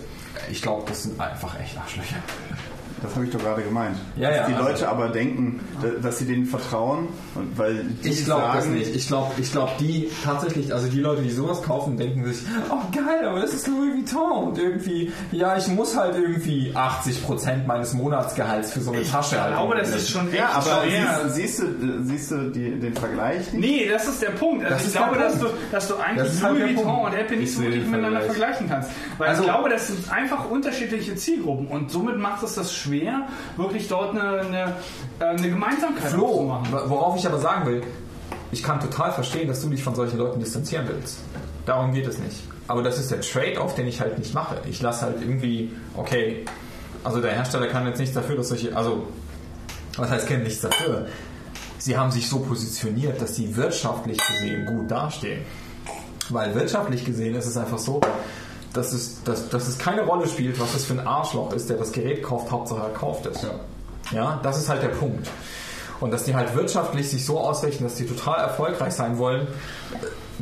ich 0.49 0.61
glaube, 0.61 0.83
das 0.87 1.03
sind 1.03 1.19
einfach 1.19 1.59
echt 1.59 1.77
Arschlöcher. 1.77 2.15
Das 3.01 3.15
habe 3.15 3.25
ich 3.25 3.31
doch 3.31 3.39
gerade 3.39 3.63
gemeint. 3.63 3.97
Ja, 4.15 4.29
dass 4.29 4.37
ja, 4.37 4.47
die 4.47 4.53
also- 4.53 4.67
Leute 4.67 4.89
aber 4.89 5.09
denken, 5.09 5.59
da- 5.81 5.87
dass 6.01 6.19
sie 6.19 6.25
denen 6.25 6.45
vertrauen, 6.45 7.07
weil 7.55 7.83
die 8.03 8.09
Ich 8.09 8.25
glaube 8.25 8.43
das 8.53 8.67
nicht. 8.67 8.95
Ich 8.95 9.07
glaube, 9.07 9.31
ich 9.39 9.51
glaube, 9.51 9.71
die 9.79 10.09
tatsächlich, 10.23 10.71
also 10.73 10.87
die 10.87 10.99
Leute, 10.99 11.23
die 11.23 11.31
sowas 11.31 11.63
kaufen, 11.63 11.97
denken 11.97 12.25
sich, 12.25 12.43
oh 12.69 12.75
geil, 12.95 13.27
aber 13.27 13.39
das 13.41 13.53
ist 13.53 13.67
Louis 13.67 13.95
Vuitton 13.95 14.49
und 14.49 14.57
irgendwie, 14.59 15.11
ja, 15.31 15.57
ich 15.57 15.67
muss 15.67 15.97
halt 15.97 16.15
irgendwie 16.15 16.71
80 16.75 17.23
Prozent 17.25 17.65
meines 17.67 17.93
Monatsgehalts 17.93 18.71
für 18.73 18.81
so 18.81 18.91
eine 18.91 19.03
Tasche 19.03 19.35
Ich 19.35 19.41
halt 19.41 19.53
glaube, 19.55 19.75
das 19.75 19.95
ist 19.95 20.09
schon 20.09 20.27
echt 20.29 20.37
Ja, 20.37 20.49
aber 20.53 20.81
schwer. 20.87 21.21
siehst, 21.29 21.57
siehst 21.57 21.59
du, 21.59 22.03
siehst 22.03 22.31
du 22.31 22.49
die, 22.51 22.79
den 22.79 22.93
Vergleich 22.93 23.51
nicht? 23.53 23.61
Nee, 23.65 23.89
das 23.91 24.07
ist 24.07 24.21
der 24.21 24.29
Punkt. 24.31 24.63
Also 24.63 24.75
Das 24.75 24.85
ich 24.87 24.93
glaube, 24.93 25.17
dass 25.17 25.39
du, 25.39 25.45
dass 25.71 25.87
du 25.87 25.95
eigentlich 25.95 26.41
halt 26.43 26.51
Louis 26.53 26.59
der 26.59 26.67
Vuitton 26.77 26.85
Punkt. 26.85 27.05
und 27.07 27.13
Apple 27.19 27.37
nicht 27.37 27.49
Ich 27.49 27.55
so 27.55 27.61
wirklich 27.63 27.85
miteinander 27.85 28.21
Vergleich. 28.21 28.37
vergleichen 28.57 28.69
kannst. 28.69 28.89
Weil 29.17 29.29
Also- 29.29 29.41
ich 29.41 29.47
glaube, 29.47 29.69
das 29.69 29.87
sind 29.87 30.11
einfach 30.11 30.49
unterschiedliche 30.49 31.15
Zielgruppen 31.15 31.67
und 31.67 31.89
somit 31.91 32.17
macht 32.19 32.43
es 32.43 32.53
das 32.55 32.73
schwer, 32.75 32.90
wirklich 33.57 33.87
dort 33.87 34.11
eine, 34.11 34.41
eine, 34.41 34.75
äh, 35.19 35.25
eine 35.25 35.49
Gemeinsamkeit 35.49 36.11
Flo, 36.11 36.51
aufzumachen. 36.51 36.89
worauf 36.89 37.17
ich 37.17 37.25
aber 37.25 37.39
sagen 37.39 37.65
will, 37.65 37.83
ich 38.51 38.63
kann 38.63 38.79
total 38.79 39.11
verstehen, 39.11 39.47
dass 39.47 39.61
du 39.61 39.69
dich 39.69 39.83
von 39.83 39.95
solchen 39.95 40.17
Leuten 40.17 40.39
distanzieren 40.39 40.87
willst. 40.87 41.19
Darum 41.65 41.93
geht 41.93 42.07
es 42.07 42.19
nicht. 42.19 42.37
Aber 42.67 42.83
das 42.83 42.99
ist 42.99 43.11
der 43.11 43.21
Trade-off, 43.21 43.75
den 43.75 43.87
ich 43.87 44.01
halt 44.01 44.17
nicht 44.17 44.33
mache. 44.33 44.57
Ich 44.69 44.81
lasse 44.81 45.05
halt 45.05 45.21
irgendwie, 45.21 45.71
okay, 45.95 46.45
also 47.03 47.21
der 47.21 47.31
Hersteller 47.31 47.67
kann 47.67 47.85
jetzt 47.87 47.99
nichts 47.99 48.13
dafür, 48.13 48.35
dass 48.35 48.49
solche, 48.49 48.75
also, 48.75 49.07
was 49.97 50.09
heißt, 50.09 50.27
kennen 50.27 50.43
nichts 50.43 50.61
dafür? 50.61 51.07
Sie 51.77 51.97
haben 51.97 52.11
sich 52.11 52.29
so 52.29 52.39
positioniert, 52.39 53.21
dass 53.21 53.35
sie 53.35 53.55
wirtschaftlich 53.55 54.17
gesehen 54.17 54.65
gut 54.65 54.91
dastehen. 54.91 55.41
Weil 56.29 56.53
wirtschaftlich 56.53 57.03
gesehen 57.03 57.35
ist 57.35 57.47
es 57.47 57.57
einfach 57.57 57.79
so, 57.79 57.99
dass 58.73 58.93
es, 58.93 59.23
dass, 59.23 59.49
dass 59.49 59.67
es 59.67 59.77
keine 59.77 60.03
Rolle 60.03 60.27
spielt, 60.27 60.59
was 60.59 60.73
das 60.73 60.85
für 60.85 60.93
ein 60.93 61.05
Arschloch 61.05 61.53
ist, 61.53 61.69
der 61.69 61.77
das 61.77 61.91
Gerät 61.91 62.23
kauft, 62.23 62.51
Hauptsache 62.51 62.81
er 62.81 62.89
kauft 62.93 63.25
es. 63.25 63.45
Ja, 64.11 64.39
das 64.43 64.57
ist 64.57 64.69
halt 64.69 64.83
der 64.83 64.89
Punkt. 64.89 65.29
Und 65.99 66.11
dass 66.11 66.23
die 66.23 66.35
halt 66.35 66.55
wirtschaftlich 66.55 67.09
sich 67.09 67.25
so 67.25 67.39
ausrichten, 67.39 67.83
dass 67.83 67.95
die 67.95 68.05
total 68.07 68.39
erfolgreich 68.39 68.93
sein 68.93 69.19
wollen, 69.19 69.47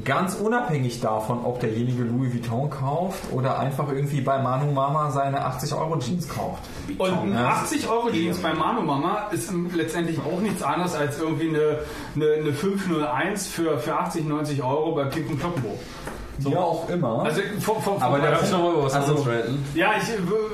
ganz 0.06 0.36
unabhängig 0.36 1.02
davon, 1.02 1.44
ob 1.44 1.60
derjenige 1.60 2.04
Louis 2.04 2.34
Vuitton 2.34 2.70
kauft 2.70 3.32
oder 3.34 3.60
einfach 3.60 3.92
irgendwie 3.92 4.22
bei 4.22 4.42
Manu 4.42 4.72
Mama 4.72 5.12
seine 5.12 5.44
80 5.46 5.74
Euro 5.74 5.98
Jeans 6.00 6.30
kauft. 6.30 6.64
Und 6.98 7.34
Ja. 7.34 7.50
80 7.50 7.90
Euro 7.90 8.10
Jeans 8.10 8.38
bei 8.38 8.54
Manu 8.54 8.82
Mama 8.82 9.28
ist 9.32 9.52
letztendlich 9.74 10.18
auch 10.20 10.40
nichts 10.40 10.64
anderes 10.64 10.96
als 10.96 11.20
irgendwie 11.20 11.50
eine, 11.50 11.80
eine, 12.16 12.34
eine 12.42 12.54
501 12.54 13.48
für, 13.48 13.78
für 13.80 13.96
80, 13.96 14.26
90 14.26 14.64
Euro 14.64 14.94
bei 14.94 15.06
Pink 15.06 15.30
und 15.30 15.42
Kloppenburg. 16.40 16.54
Wie 16.54 16.58
auch 16.58 16.90
immer. 16.90 17.24
Also 17.24 17.42
vom, 17.60 17.76
vom, 17.82 17.94
vom 17.96 18.04
Aber 18.04 18.20
der 18.20 18.32
Darf 18.32 18.44
ich 18.44 18.52
noch 18.52 18.64
mal 18.64 18.74
über 18.74 18.84
was 18.86 18.94
Also- 18.94 19.12
anderes 19.16 19.28
ranten? 19.28 19.66
ja, 19.76 19.92
ich 20.02 20.10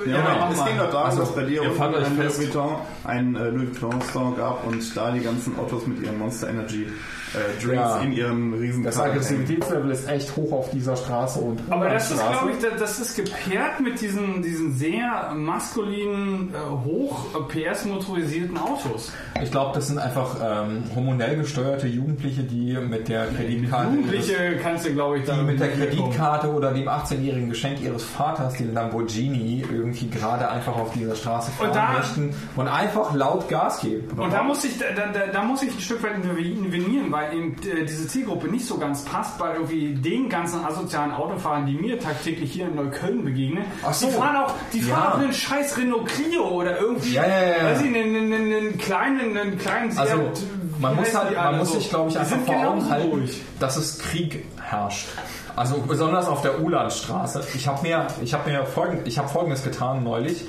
ja, 0.05 0.17
Ja, 0.17 0.37
mach 0.39 0.51
es 0.51 0.65
ging 0.65 0.77
doch 0.77 0.89
darum, 0.91 1.05
Also, 1.05 1.19
dass 1.19 1.35
bei 1.35 1.43
dir 1.43 1.61
ein 1.61 2.17
Louis. 2.17 2.39
Vuitton, 2.39 2.75
ein 3.03 3.35
äh, 3.35 3.49
Louis 3.49 3.69
Vuitton 3.81 4.01
Store 4.09 4.33
gab 4.35 4.65
und 4.67 4.97
da 4.97 5.11
die 5.11 5.21
ganzen 5.21 5.57
Autos 5.59 5.85
mit 5.87 6.01
ihren 6.01 6.17
Monster 6.19 6.49
Energy 6.49 6.87
äh, 7.35 7.63
Drinks 7.63 7.75
Ja. 7.75 7.99
in 7.99 8.11
ihrem 8.13 8.53
riesen 8.53 8.83
das. 8.83 8.99
Aggressivitätslevel 8.99 9.91
ist 9.91 10.09
echt 10.09 10.35
hoch 10.35 10.51
auf 10.51 10.69
dieser 10.71 10.95
Straße 10.95 11.39
und 11.39 11.61
Aber 11.69 11.89
das 11.89 12.11
ist, 12.11 12.17
glaube 12.19 12.51
ich, 12.51 12.79
das- 12.79 12.99
ist 12.99 13.15
gepaart 13.15 13.79
mit 13.81 13.99
diesen, 14.01 14.41
diesen 14.41 14.73
sehr 14.73 15.31
maskulinen, 15.35 16.53
äh, 16.53 16.85
hoch 16.85 17.25
PS-motorisierten 17.49 18.57
Autos. 18.57 19.11
Ich 19.41 19.51
glaube, 19.51 19.71
das 19.75 19.87
sind 19.87 19.99
einfach 19.99 20.35
ähm, 20.43 20.83
hormonell 20.95 21.37
gesteuerte 21.37 21.87
Jugendliche, 21.87 22.43
die 22.43 22.73
mit 22.77 23.07
der 23.09 23.27
Kreditkarte 23.27 23.89
Jugendliche 23.95 24.57
kannst 24.61 24.85
du, 24.85 24.93
glaube 24.93 25.19
ich, 25.19 25.25
da 25.25 25.35
die 25.37 25.43
mit 25.43 25.59
der. 25.59 25.69
Kreditkarte 25.75 26.47
oder 26.51 26.71
dem 26.73 26.87
18-jährigen 26.87 27.49
Geschenk 27.49 27.81
ihres 27.81 28.03
Vaters, 28.03 28.53
den 28.53 28.73
Lamborghini, 28.73 29.65
irgendwie 29.69 30.09
gerade 30.09 30.49
einfach 30.49 30.75
auf 30.75 30.93
dieser 30.93 31.15
Straße 31.15 31.51
fahren 31.51 31.67
Und 31.69 31.75
da- 31.75 31.93
möchten 31.93 32.33
und 32.55 32.67
einfach 32.67 33.13
laut 33.13 33.49
Gas 33.49 33.81
geben. 33.81 34.07
Und 34.17 34.31
da 34.31 34.43
muss 34.43 34.63
ich, 34.63 34.77
da, 34.77 34.85
da, 34.95 35.27
da 35.31 35.43
muss 35.43 35.61
ich 35.63 35.73
ein 35.75 35.79
Stück 35.81 36.01
weit 36.03 36.15
intervenieren, 36.15 37.11
weil 37.11 37.24
eben 37.33 37.55
äh, 37.63 37.85
diese 37.85 38.07
Zielgruppe 38.07 38.47
nicht 38.47 38.65
so 38.65 38.77
ganz 38.77 39.03
passt, 39.05 39.39
weil 39.39 39.55
irgendwie 39.55 39.93
den 39.95 40.29
ganzen 40.29 40.63
asozialen 40.65 41.11
Autofahrern, 41.11 41.65
die 41.65 41.73
mir 41.73 41.99
tagtäglich 41.99 42.51
hier 42.51 42.67
in 42.67 42.75
Neukölln 42.75 43.23
begegnen, 43.23 43.65
Ach 43.85 43.93
so. 43.93 44.07
die 44.07 44.13
fahren 44.13 44.35
auch, 44.37 44.53
die 44.73 44.79
Ja. 44.79 44.95
fahren 44.95 45.13
auch 45.13 45.19
einen 45.19 45.33
scheiß 45.33 45.77
Renault 45.77 46.05
Clio 46.07 46.47
oder 46.49 46.79
irgendwie, 46.79 47.13
Ja, 47.13 47.27
ja, 47.27 47.63
weiß 47.65 47.81
ich, 47.81 47.87
einen, 47.87 48.15
einen, 48.15 48.33
einen 48.53 48.77
kleinen, 48.77 49.37
einen 49.37 49.57
kleinen 49.57 49.97
Also 49.97 50.31
man 50.79 50.95
muss 50.95 51.15
halt, 51.15 51.35
man 51.35 51.57
muss 51.57 51.69
so? 51.71 51.79
sich, 51.79 51.89
glaube 51.89 52.07
ich, 52.09 52.13
Die 52.15 52.19
einfach 52.19 52.39
vor 52.45 52.55
Augen 52.67 52.89
halten, 52.89 53.09
ruhig. 53.09 53.41
dass 53.59 53.77
es 53.77 53.99
Krieg 53.99 54.45
herrscht. 54.61 55.07
Also 55.55 55.81
besonders 55.87 56.27
auf 56.27 56.41
der 56.41 56.61
Ulandstraße. 56.61 57.41
Ich 57.55 57.65
habe 57.67 57.81
mir, 57.87 58.07
ich 58.21 58.33
habe 58.33 58.49
mir 58.51 58.65
folgend, 58.65 59.07
ich 59.07 59.17
habe 59.17 59.29
Folgendes 59.29 59.63
getan 59.63 60.03
neulich. 60.03 60.43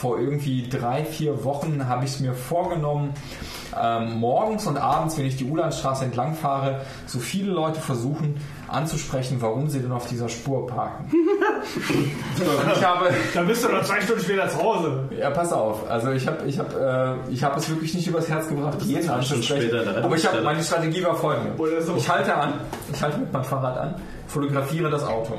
Vor 0.00 0.20
irgendwie 0.20 0.68
drei, 0.68 1.04
vier 1.04 1.42
Wochen 1.42 1.88
habe 1.88 2.04
ich 2.04 2.12
es 2.12 2.20
mir 2.20 2.32
vorgenommen, 2.32 3.14
ähm, 3.76 4.20
morgens 4.20 4.64
und 4.68 4.76
abends, 4.76 5.18
wenn 5.18 5.26
ich 5.26 5.36
die 5.36 5.44
Ulandstraße 5.44 6.04
entlang 6.04 6.34
fahre, 6.34 6.82
so 7.06 7.18
viele 7.18 7.50
Leute 7.50 7.80
versuchen 7.80 8.36
anzusprechen, 8.68 9.38
warum 9.40 9.68
sie 9.68 9.80
denn 9.80 9.90
auf 9.90 10.06
dieser 10.06 10.28
Spur 10.28 10.68
parken. 10.68 11.10
ich 12.76 12.84
habe, 12.84 13.10
Dann 13.34 13.48
bist 13.48 13.64
du 13.64 13.70
noch 13.70 13.82
zwei 13.82 14.00
Stunden 14.00 14.22
später 14.22 14.48
zu 14.48 14.62
Hause. 14.62 15.08
ja, 15.18 15.30
pass 15.30 15.52
auf. 15.52 15.90
Also 15.90 16.12
ich 16.12 16.28
habe 16.28 16.46
ich 16.46 16.60
hab, 16.60 16.72
äh, 16.76 17.14
ich 17.30 17.42
hab 17.42 17.56
es 17.56 17.68
wirklich 17.68 17.92
nicht 17.94 18.06
übers 18.06 18.28
Herz 18.28 18.48
gebracht, 18.48 18.80
jeden 18.82 19.10
anzusprechen. 19.10 19.70
Aber 19.74 19.82
ich 19.82 19.88
hab, 19.88 20.04
Rettungsstelle. 20.04 20.42
meine 20.44 20.62
Strategie 20.62 21.02
war 21.02 21.16
folgende. 21.16 21.54
Ich 21.96 22.08
halte 22.08 22.36
an, 22.36 22.54
ich 22.92 23.02
halte 23.02 23.18
mit 23.18 23.32
meinem 23.32 23.44
Fahrrad 23.44 23.78
an, 23.78 23.94
fotografiere 24.28 24.90
das 24.90 25.02
Auto. 25.02 25.34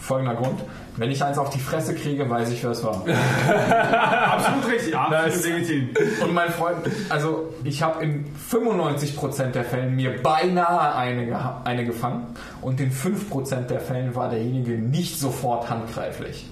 Folgender 0.00 0.34
Grund. 0.34 0.60
Wenn 0.96 1.10
ich 1.10 1.24
eins 1.24 1.38
auf 1.38 1.48
die 1.48 1.58
Fresse 1.58 1.94
kriege, 1.94 2.28
weiß 2.28 2.50
ich, 2.50 2.62
wer 2.62 2.72
es 2.72 2.84
war. 2.84 3.02
Absolut 3.08 4.68
richtig, 4.70 4.94
absolut 4.96 5.26
Nice. 5.26 5.44
legitim. 5.46 5.88
Und 6.22 6.34
mein 6.34 6.50
Freund, 6.50 6.76
also 7.08 7.52
ich 7.64 7.82
habe 7.82 8.02
in 8.04 8.26
95% 8.50 9.52
der 9.52 9.64
Fällen 9.64 9.96
mir 9.96 10.22
beinahe 10.22 10.94
eine, 10.94 11.64
eine 11.64 11.84
gefangen 11.86 12.26
und 12.60 12.78
in 12.80 12.92
5% 12.92 13.68
der 13.68 13.80
Fällen 13.80 14.14
war 14.14 14.28
derjenige 14.28 14.72
nicht 14.72 15.18
sofort 15.18 15.70
handgreiflich. 15.70 16.46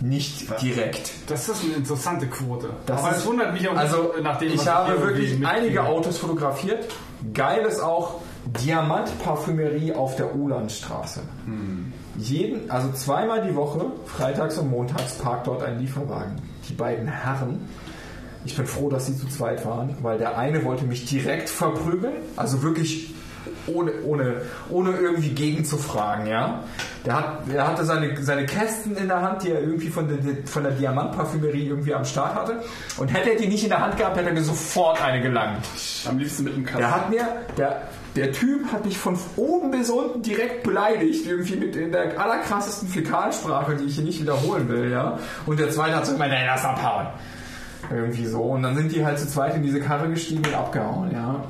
Nicht 0.00 0.48
direkt. 0.62 1.10
Das 1.26 1.48
ist 1.48 1.64
eine 1.64 1.74
interessante 1.74 2.28
Quote. 2.28 2.70
Das 2.86 3.02
Aber 3.02 3.16
es 3.16 3.26
wundert 3.26 3.52
mich 3.52 3.68
auch 3.68 3.76
Also 3.76 4.12
nicht, 4.14 4.22
nachdem 4.22 4.48
ich 4.52 4.58
was 4.60 4.68
habe 4.68 5.02
wirklich 5.02 5.44
einige. 5.44 5.82
Autos 5.84 6.18
fotografiert. 6.18 6.86
Geil 7.34 7.62
ist 7.66 7.80
auch 7.80 8.20
Diamantparfümerie 8.46 9.94
auf 9.94 10.14
der 10.14 10.36
Ulandstraße. 10.36 11.22
Jeden, 12.18 12.70
also 12.70 12.90
zweimal 12.92 13.46
die 13.46 13.54
Woche, 13.54 13.86
freitags 14.06 14.58
und 14.58 14.70
montags, 14.70 15.14
parkt 15.14 15.46
dort 15.46 15.62
ein 15.62 15.78
Lieferwagen. 15.78 16.36
Die 16.68 16.74
beiden 16.74 17.06
Herren, 17.06 17.68
Ich 18.44 18.56
bin 18.56 18.66
froh, 18.66 18.88
dass 18.88 19.06
sie 19.06 19.16
zu 19.16 19.26
zweit 19.28 19.66
waren, 19.66 19.96
weil 20.00 20.18
der 20.18 20.38
eine 20.38 20.64
wollte 20.64 20.84
mich 20.84 21.04
direkt 21.04 21.48
verprügeln, 21.48 22.14
also 22.36 22.62
wirklich 22.62 23.12
ohne, 23.66 23.92
ohne, 24.04 24.42
ohne 24.70 24.92
irgendwie 24.92 25.30
gegenzufragen, 25.30 26.26
ja. 26.26 26.62
Der, 27.04 27.16
hat, 27.16 27.52
der 27.52 27.66
hatte 27.66 27.84
seine, 27.84 28.22
seine 28.22 28.46
Kästen 28.46 28.96
in 28.96 29.08
der 29.08 29.22
Hand, 29.22 29.42
die 29.42 29.50
er 29.50 29.60
irgendwie 29.60 29.88
von 29.88 30.08
der, 30.08 30.46
von 30.46 30.62
der 30.62 30.72
Diamantparfümerie 30.72 31.66
irgendwie 31.66 31.94
am 31.94 32.04
Start 32.04 32.34
hatte. 32.34 32.62
Und 32.96 33.08
hätte 33.08 33.30
er 33.30 33.36
die 33.36 33.46
nicht 33.46 33.62
in 33.62 33.70
der 33.70 33.80
Hand 33.80 33.96
gehabt, 33.96 34.16
hätte 34.16 34.28
er 34.28 34.34
mir 34.34 34.42
sofort 34.42 35.02
eine 35.02 35.22
gelangt. 35.22 35.64
Am 36.08 36.18
liebsten 36.18 36.44
mit 36.44 36.56
dem 36.56 36.64
Kasten. 36.64 36.80
Der 36.80 36.94
hat 36.94 37.10
mir, 37.10 37.26
der, 37.56 37.82
der 38.18 38.32
Typ 38.32 38.72
hat 38.72 38.84
mich 38.84 38.98
von 38.98 39.16
oben 39.36 39.70
bis 39.70 39.90
unten 39.90 40.22
direkt 40.22 40.64
beleidigt, 40.64 41.24
irgendwie 41.24 41.54
mit 41.56 41.76
in 41.76 41.92
der 41.92 42.20
allerkrassesten 42.20 42.88
Fäkalsprache, 42.88 43.76
die 43.76 43.84
ich 43.84 43.94
hier 43.94 44.04
nicht 44.04 44.20
wiederholen 44.20 44.68
will, 44.68 44.90
ja. 44.90 45.20
Und 45.46 45.60
der 45.60 45.70
zweite 45.70 45.94
hat 45.94 46.04
so 46.04 46.12
gemeint, 46.12 46.32
ey, 46.32 46.44
lass 46.44 46.64
abhauen. 46.64 47.06
Irgendwie 47.92 48.26
so. 48.26 48.40
Und 48.40 48.64
dann 48.64 48.76
sind 48.76 48.90
die 48.90 49.04
halt 49.04 49.20
zu 49.20 49.28
zweit 49.28 49.54
in 49.54 49.62
diese 49.62 49.80
Karre 49.80 50.08
gestiegen 50.08 50.44
und 50.44 50.52
abgehauen, 50.52 51.12
ja. 51.12 51.44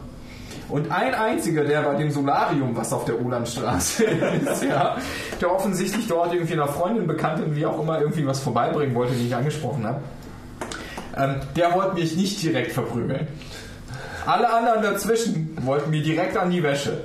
Und 0.68 0.90
ein 0.92 1.14
einziger, 1.14 1.64
der 1.64 1.80
bei 1.80 1.94
dem 1.94 2.10
Solarium, 2.10 2.76
was 2.76 2.92
auf 2.92 3.06
der 3.06 3.18
Ulandstraße 3.18 4.04
ist, 4.52 4.62
ja, 4.62 4.98
der 5.40 5.50
offensichtlich 5.50 6.06
dort 6.06 6.34
irgendwie 6.34 6.52
einer 6.52 6.68
Freundin, 6.68 7.06
Bekanntin, 7.06 7.56
wie 7.56 7.64
auch 7.64 7.80
immer, 7.80 7.98
irgendwie 7.98 8.26
was 8.26 8.40
vorbeibringen 8.40 8.94
wollte, 8.94 9.14
die 9.14 9.26
ich 9.26 9.34
angesprochen 9.34 9.86
habe, 9.86 10.02
ähm, 11.16 11.36
der 11.56 11.74
wollte 11.74 11.94
mich 11.94 12.14
nicht 12.14 12.42
direkt 12.42 12.72
verprügeln. 12.72 13.26
Alle 14.28 14.50
anderen 14.52 14.82
dazwischen 14.82 15.56
wollten 15.62 15.88
mir 15.90 16.02
direkt 16.02 16.36
an 16.36 16.50
die 16.50 16.62
Wäsche. 16.62 17.00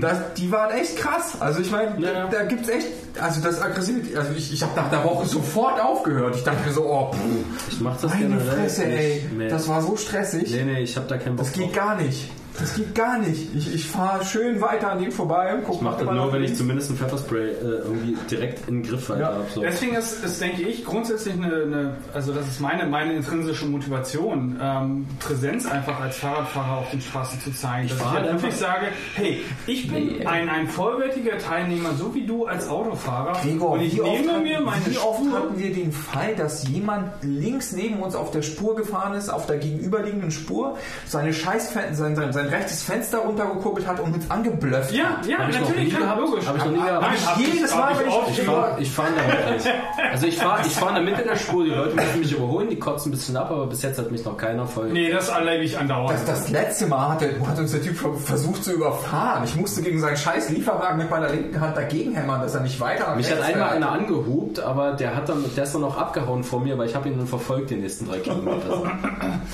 Das, 0.00 0.18
die 0.36 0.50
waren 0.50 0.70
echt 0.70 0.96
krass. 0.96 1.36
Also 1.40 1.60
ich 1.60 1.70
meine, 1.70 2.00
Ja. 2.04 2.26
da 2.28 2.44
gibt's 2.44 2.68
echt, 2.68 2.86
also 3.20 3.40
das 3.42 3.60
aggressive, 3.60 4.18
also 4.18 4.32
ich, 4.36 4.52
ich 4.52 4.62
habe 4.62 4.72
nach 4.76 4.90
der 4.90 5.04
Woche 5.04 5.26
sofort 5.26 5.80
aufgehört. 5.80 6.36
Ich 6.36 6.44
dachte 6.44 6.66
mir 6.66 6.72
so, 6.72 6.84
oh, 6.86 7.12
pff, 7.12 7.72
Ich 7.72 7.80
mach 7.80 8.00
das 8.00 8.12
meine 8.14 8.40
Fresse, 8.40 8.84
ey, 8.86 9.14
nicht 9.16 9.32
mehr. 9.32 9.48
das 9.50 9.68
war 9.68 9.82
so 9.82 9.96
stressig. 9.96 10.50
Nee, 10.50 10.64
nee, 10.64 10.80
ich 10.80 10.96
hab 10.96 11.08
da 11.08 11.18
keinen 11.18 11.36
Bock 11.36 11.44
Das 11.46 11.52
geht 11.54 11.66
drauf. 11.66 11.74
gar 11.74 11.96
nicht. 12.00 12.30
Das 12.58 12.74
geht 12.74 12.94
gar 12.94 13.18
nicht. 13.18 13.54
Ich, 13.54 13.74
ich 13.74 13.86
fahre 13.86 14.24
schön 14.24 14.60
weiter 14.60 14.90
an 14.92 15.00
dem 15.02 15.12
vorbei 15.12 15.54
und 15.54 15.64
guck 15.64 15.76
Ich 15.76 15.80
mach 15.82 15.96
das 15.98 16.10
nur, 16.10 16.32
wenn 16.32 16.42
ich 16.42 16.54
zumindest 16.56 16.90
ein 16.90 16.96
Pfefferspray 16.96 17.48
äh, 17.50 17.54
irgendwie 17.62 18.16
direkt 18.30 18.68
in 18.68 18.82
den 18.82 18.90
Griff 18.90 19.08
halt 19.08 19.20
Ja. 19.20 19.26
habe. 19.28 19.44
So. 19.54 19.60
Deswegen 19.62 19.94
ist, 19.94 20.24
ist, 20.24 20.40
denke 20.40 20.62
ich, 20.62 20.84
grundsätzlich 20.84 21.34
eine, 21.34 21.46
eine, 21.62 21.94
also 22.12 22.32
das 22.32 22.46
ist 22.48 22.60
meine, 22.60 22.86
meine 22.86 23.14
intrinsische 23.14 23.66
Motivation, 23.66 24.58
ähm, 24.60 25.06
Präsenz 25.20 25.66
einfach 25.66 26.00
als 26.00 26.16
Fahrradfahrer 26.16 26.78
auf 26.78 26.90
den 26.90 27.00
Straßen 27.00 27.40
zu 27.40 27.52
zeigen. 27.52 27.88
dass 27.88 27.98
ich 27.98 28.04
halt 28.04 28.32
wirklich 28.32 28.56
sage, 28.56 28.86
hey, 29.14 29.40
ich 29.66 29.90
bin 29.90 30.00
Nee. 30.18 30.26
ein, 30.26 30.48
ein 30.48 30.66
vollwertiger 30.68 31.38
Teilnehmer, 31.38 31.94
so 31.94 32.14
wie 32.14 32.26
du 32.26 32.46
als 32.46 32.68
Autofahrer. 32.68 33.32
Gregor, 33.42 33.70
und 33.72 33.80
ich 33.82 33.94
nehme 33.94 34.32
hatten, 34.32 34.42
mir 34.42 34.60
meine 34.60 34.86
wie 34.86 34.98
oft 34.98 35.20
Spur- 35.20 35.32
hatten 35.38 35.58
wir 35.58 35.72
den 35.72 35.92
Fall, 35.92 36.34
dass 36.36 36.66
jemand 36.68 37.12
links 37.22 37.72
neben 37.72 38.00
uns 38.00 38.14
auf 38.14 38.30
der 38.30 38.42
Spur 38.42 38.76
gefahren 38.76 39.14
ist, 39.14 39.28
auf 39.28 39.46
der 39.46 39.58
gegenüberliegenden 39.58 40.30
Spur, 40.30 40.76
seine 41.06 41.32
scheiß 41.32 41.72
sein, 41.92 41.94
sein, 42.16 42.32
sein 42.32 42.39
rechtes 42.48 42.82
Fenster 42.82 43.18
runtergekurbelt 43.18 43.86
hat 43.86 44.00
und 44.00 44.14
uns 44.14 44.30
angeblöfft 44.30 44.92
Ja, 44.92 45.18
hat? 45.18 45.26
ja, 45.26 45.38
Hab 45.38 45.48
ich 45.50 45.54
noch 45.60 45.68
natürlich, 45.68 45.84
nie 45.88 45.92
ja, 45.94 45.98
gehabt. 46.00 46.20
logisch. 46.20 46.46
Hab 46.46 46.56
ich 46.56 46.64
noch 46.64 46.70
nie 46.72 46.78
gehabt. 46.80 47.02
Nein, 47.02 47.26
hab 47.26 47.38
jedes 47.38 47.74
hab 47.74 47.80
Mal, 47.80 47.98
wenn 48.00 48.08
ich- 48.08 48.38
Ich 48.38 48.42
fahre 48.44 48.80
ich 48.80 48.90
fahr 48.90 49.08
in 49.08 49.14
der 49.14 49.24
Mitte 49.24 49.52
nicht. 49.54 49.74
Also 50.12 50.26
ich 50.26 50.36
fahre 50.38 50.60
ich 50.66 50.72
fahr 50.74 50.88
in 50.90 50.94
der 50.94 51.04
Mitte 51.14 51.22
der 51.28 51.36
Spur, 51.36 51.64
die 51.64 51.70
Leute 51.70 51.94
müssen 51.96 52.18
mich 52.20 52.32
überholen, 52.32 52.68
die 52.70 52.78
kotzen 52.78 53.08
ein 53.10 53.16
bisschen 53.16 53.36
ab, 53.36 53.50
aber 53.50 53.66
bis 53.66 53.82
jetzt 53.82 53.98
hat 53.98 54.10
mich 54.10 54.24
noch 54.24 54.36
keiner 54.36 54.66
voll... 54.66 54.88
Nee, 54.90 55.10
das 55.10 55.28
erlebe 55.28 55.64
ich 55.64 55.78
andauernd. 55.78 56.10
Das, 56.12 56.24
das 56.24 56.50
letzte 56.50 56.86
Mal 56.86 57.10
hat, 57.10 57.20
der, 57.20 57.46
hat 57.46 57.58
uns 57.58 57.72
der 57.72 57.82
Typ 57.82 57.96
versucht 58.24 58.64
zu 58.64 58.72
überfahren. 58.72 59.44
Ich 59.44 59.56
musste 59.56 59.82
gegen 59.82 60.00
seinen 60.00 60.16
scheiß 60.16 60.50
Lieferwagen 60.50 60.98
mit 60.98 61.10
meiner 61.10 61.28
linken 61.28 61.60
Hand 61.60 61.76
dagegen 61.76 62.14
hämmern, 62.14 62.40
dass 62.42 62.54
er 62.54 62.60
nicht 62.62 62.80
weiter 62.80 63.14
Mich 63.16 63.30
hat 63.30 63.40
einmal 63.40 63.70
fährt. 63.70 63.76
einer 63.76 63.92
angehupt, 63.92 64.60
aber 64.60 64.92
der 64.92 65.14
hat 65.16 65.28
dann, 65.28 65.44
der 65.56 65.64
ist 65.64 65.74
dann 65.74 65.82
noch 65.82 65.96
abgehauen 65.98 66.44
vor 66.44 66.60
mir, 66.60 66.76
weil 66.78 66.88
ich 66.88 66.94
habe 66.94 67.08
ihn 67.08 67.16
dann 67.18 67.26
verfolgt 67.26 67.70
die 67.70 67.76
nächsten 67.76 68.06
drei 68.08 68.18
Kilometer. 68.18 68.82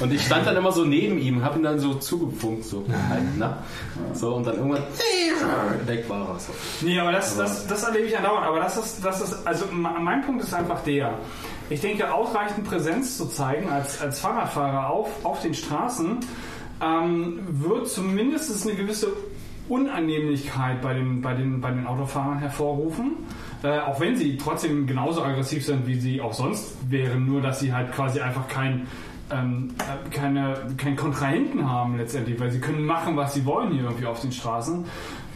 Und 0.01 0.13
ich 0.13 0.25
stand 0.25 0.47
dann 0.47 0.57
immer 0.57 0.73
so 0.73 0.85
neben 0.85 1.19
ihm, 1.19 1.45
habe 1.45 1.59
ihn 1.59 1.63
dann 1.65 1.79
so 1.79 1.95
zugefunkt, 1.95 2.65
so, 2.65 2.76
halt, 3.09 3.23
na? 3.39 3.59
So, 4.13 4.35
und 4.35 4.47
dann 4.47 4.57
irgendwann 4.57 4.83
weg 5.87 6.09
war 6.09 6.29
er. 6.29 6.39
So. 6.39 6.53
Nee, 6.83 6.99
aber 6.99 7.13
das, 7.13 7.37
das, 7.37 7.67
das 7.67 7.83
erlebe 7.85 8.07
ich 8.07 8.17
andauernd. 8.17 8.47
Aber 8.47 8.61
das 8.61 8.77
ist, 8.77 9.05
das 9.05 9.21
ist, 9.21 9.47
also 9.47 9.67
mein 9.73 10.23
Punkt 10.23 10.43
ist 10.43 10.55
einfach 10.55 10.83
der. 10.85 11.19
Ich 11.69 11.81
denke, 11.81 12.13
ausreichend 12.13 12.69
Präsenz 12.69 13.17
zu 13.17 13.27
zeigen 13.27 13.69
als, 13.69 14.01
als 14.01 14.21
Fahrradfahrer 14.21 14.89
auf, 14.89 15.25
auf 15.25 15.43
den 15.43 15.53
Straßen 15.53 16.19
ähm, 16.81 17.41
wird 17.49 17.89
zumindest 17.89 18.67
eine 18.67 18.77
gewisse 18.77 19.09
Unannehmlichkeit 19.69 20.81
bei 20.81 20.95
den, 20.95 21.23
bei 21.23 21.35
den, 21.35 21.61
bei 21.61 21.71
den 21.71 21.87
Autofahrern 21.87 22.39
hervorrufen. 22.39 23.17
Äh, 23.63 23.81
auch 23.81 23.99
wenn 24.01 24.17
sie 24.17 24.37
trotzdem 24.37 24.87
genauso 24.87 25.23
aggressiv 25.23 25.65
sind, 25.65 25.87
wie 25.87 25.99
sie 25.99 26.21
auch 26.21 26.33
sonst 26.33 26.77
wären, 26.89 27.27
nur 27.27 27.41
dass 27.41 27.61
sie 27.61 27.73
halt 27.73 27.93
quasi 27.93 28.21
einfach 28.21 28.47
kein, 28.49 28.87
ähm, 29.33 29.75
äh, 29.79 30.11
keine, 30.11 30.55
keinen 30.77 30.97
Kontrahenten 30.97 31.69
haben 31.69 31.97
letztendlich, 31.97 32.39
weil 32.39 32.51
sie 32.51 32.61
können 32.61 32.85
machen, 32.85 33.17
was 33.17 33.35
sie 33.35 33.45
wollen 33.45 33.73
hier 33.73 33.85
irgendwie 33.85 34.07
auf 34.07 34.21
den 34.21 34.33
Straßen. 34.33 34.85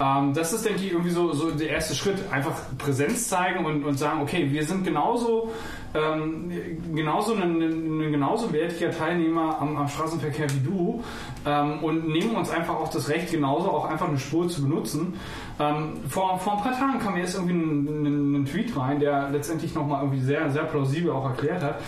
Ähm, 0.00 0.32
das 0.32 0.52
ist, 0.52 0.64
denke 0.64 0.80
ich, 0.80 0.92
irgendwie 0.92 1.10
so, 1.10 1.32
so 1.32 1.50
der 1.50 1.68
erste 1.68 1.94
Schritt. 1.94 2.16
Einfach 2.32 2.54
Präsenz 2.78 3.28
zeigen 3.28 3.64
und, 3.64 3.84
und 3.84 3.98
sagen, 3.98 4.22
okay, 4.22 4.50
wir 4.50 4.64
sind 4.64 4.84
genauso, 4.84 5.52
ähm, 5.94 6.50
genauso 6.94 7.34
ein, 7.34 7.60
ein 7.60 8.10
genauso 8.10 8.52
wertiger 8.52 8.90
Teilnehmer 8.90 9.60
am, 9.60 9.76
am 9.76 9.88
Straßenverkehr 9.88 10.46
wie 10.54 10.60
du 10.60 11.04
ähm, 11.44 11.84
und 11.84 12.08
nehmen 12.08 12.34
uns 12.34 12.48
einfach 12.50 12.74
auch 12.76 12.88
das 12.88 13.08
Recht, 13.10 13.30
genauso 13.30 13.70
auch 13.70 13.84
einfach 13.84 14.08
eine 14.08 14.18
Spur 14.18 14.48
zu 14.48 14.62
benutzen. 14.62 15.14
Ähm, 15.58 15.98
vor, 16.08 16.38
vor 16.38 16.56
ein 16.56 16.62
paar 16.62 16.78
Tagen 16.78 16.98
kam 16.98 17.14
mir 17.14 17.20
jetzt 17.20 17.34
irgendwie 17.34 17.54
ein, 17.54 18.04
ein, 18.06 18.34
ein 18.36 18.46
Tweet 18.46 18.74
rein, 18.76 19.00
der 19.00 19.28
letztendlich 19.30 19.74
nochmal 19.74 20.02
irgendwie 20.02 20.22
sehr, 20.22 20.50
sehr 20.50 20.64
plausibel 20.64 21.12
auch 21.12 21.28
erklärt 21.28 21.62
hat, 21.62 21.80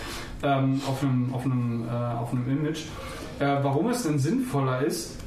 ähm, 0.43 0.79
auf, 0.87 1.01
einem, 1.01 1.33
auf, 1.33 1.45
einem, 1.45 1.87
äh, 1.87 2.21
auf 2.21 2.31
einem 2.31 2.47
Image, 2.47 2.83
äh, 3.39 3.57
warum 3.63 3.89
es 3.89 4.03
denn 4.03 4.19
sinnvoller 4.19 4.81
ist, 4.85 5.22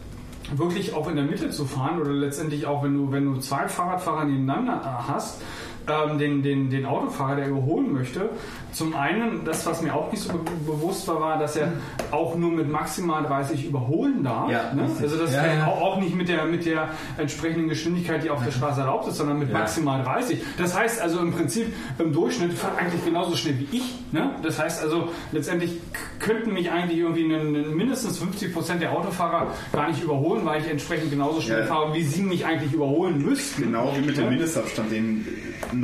wirklich 0.52 0.94
auch 0.94 1.08
in 1.08 1.16
der 1.16 1.24
Mitte 1.24 1.50
zu 1.50 1.64
fahren 1.64 2.00
oder 2.00 2.12
letztendlich 2.12 2.66
auch, 2.66 2.82
wenn 2.84 2.94
du, 2.94 3.12
wenn 3.12 3.24
du 3.24 3.40
zwei 3.40 3.68
Fahrradfahrer 3.68 4.24
nebeneinander 4.24 4.80
äh, 4.82 5.12
hast, 5.12 5.42
ähm, 5.88 6.18
den, 6.18 6.42
den, 6.42 6.70
den 6.70 6.86
Autofahrer, 6.86 7.36
der 7.36 7.48
überholen 7.48 7.92
möchte. 7.92 8.30
Zum 8.72 8.94
einen, 8.94 9.44
das, 9.44 9.64
was 9.64 9.82
mir 9.82 9.94
auch 9.94 10.10
nicht 10.10 10.22
so 10.22 10.32
be 10.32 10.38
bewusst 10.66 11.06
war, 11.08 11.20
war, 11.20 11.38
dass 11.38 11.56
er 11.56 11.72
auch 12.10 12.36
nur 12.36 12.50
mit 12.50 12.68
maximal 12.68 13.22
30 13.22 13.64
überholen 13.64 14.22
darf. 14.22 14.50
Ja, 14.50 14.74
ne? 14.74 14.88
Also 15.00 15.16
das 15.16 15.32
Ja, 15.32 15.46
ja. 15.46 15.66
Auch, 15.66 15.98
nicht 15.98 16.14
mit 16.14 16.28
der, 16.28 16.44
mit 16.44 16.66
der 16.66 16.90
entsprechenden 17.16 17.68
Geschwindigkeit, 17.68 18.22
die 18.22 18.30
auf 18.30 18.44
der 18.44 18.50
Straße 18.50 18.80
erlaubt 18.80 19.08
ist, 19.08 19.16
sondern 19.16 19.38
mit 19.38 19.50
maximal 19.52 20.02
30. 20.02 20.42
Das 20.58 20.76
heißt 20.76 21.00
also 21.00 21.20
im 21.20 21.32
Prinzip 21.32 21.72
im 21.98 22.12
Durchschnitt 22.12 22.52
fährt 22.52 22.78
eigentlich 22.78 23.02
genauso 23.04 23.34
schnell 23.34 23.58
wie 23.58 23.76
ich. 23.76 23.94
Ne? 24.12 24.30
Das 24.42 24.58
heißt 24.58 24.82
also 24.82 25.08
letztendlich 25.32 25.80
könnten 26.18 26.52
mich 26.52 26.70
eigentlich 26.70 26.98
irgendwie 26.98 27.24
einen, 27.24 27.74
mindestens 27.74 28.18
50 28.18 28.52
Prozent 28.52 28.82
der 28.82 28.92
Autofahrer 28.92 29.52
gar 29.72 29.88
nicht 29.88 30.02
überholen, 30.02 30.44
weil 30.44 30.60
ich 30.60 30.68
entsprechend 30.68 31.10
genauso 31.10 31.40
schnell 31.40 31.64
fahre, 31.64 31.94
wie 31.94 32.02
sie 32.02 32.22
mich 32.22 32.44
eigentlich 32.44 32.72
überholen 32.72 33.24
müssten. 33.24 33.62
Genau 33.62 33.94
wie 33.96 34.04
mit 34.04 34.16
dem? 34.16 34.28
Mindestabstand, 34.28 34.92
den 34.92 35.26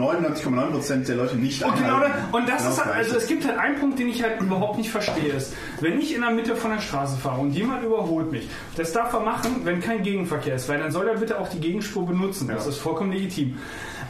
99,9% 0.01 1.07
der 1.07 1.17
Leute 1.17 1.37
nicht 1.37 1.63
Und 1.63 1.77
genau, 1.77 1.97
und 2.33 2.49
das 2.49 2.59
Genau 2.59 2.71
ist 2.71 2.79
halt, 2.79 2.85
gleich. 2.87 2.97
also 2.99 3.17
es 3.17 3.27
gibt 3.27 3.47
halt 3.47 3.59
einen 3.59 3.79
Punkt, 3.79 3.99
den 3.99 4.09
ich 4.09 4.23
halt 4.23 4.41
überhaupt 4.41 4.79
nicht 4.79 4.91
verstehe, 4.91 5.33
ist, 5.33 5.55
wenn 5.81 5.99
ich 6.01 6.15
in 6.15 6.21
der 6.23 6.31
Mitte 6.31 6.57
von 6.57 6.71
der 6.71 6.81
Straße 6.81 7.17
fahre 7.17 7.41
und 7.41 7.51
jemand 7.53 7.83
überholt 7.85 8.31
mich, 8.31 8.49
das 8.77 8.93
darf 8.93 9.13
er 9.13 9.21
machen, 9.21 9.63
wenn 9.65 9.81
kein 9.81 10.03
Gegenverkehr 10.03 10.55
ist, 10.57 10.69
weil 10.69 10.79
dann 10.79 10.91
soll 10.91 11.09
er 11.09 11.17
bitte 11.17 11.39
auch 11.41 11.49
die 11.49 11.61
Gegenspur 11.61 12.07
benutzen. 12.07 12.49
Das 12.49 12.67
ist 12.67 12.79
vollkommen 12.79 13.13
legitim. 13.13 13.57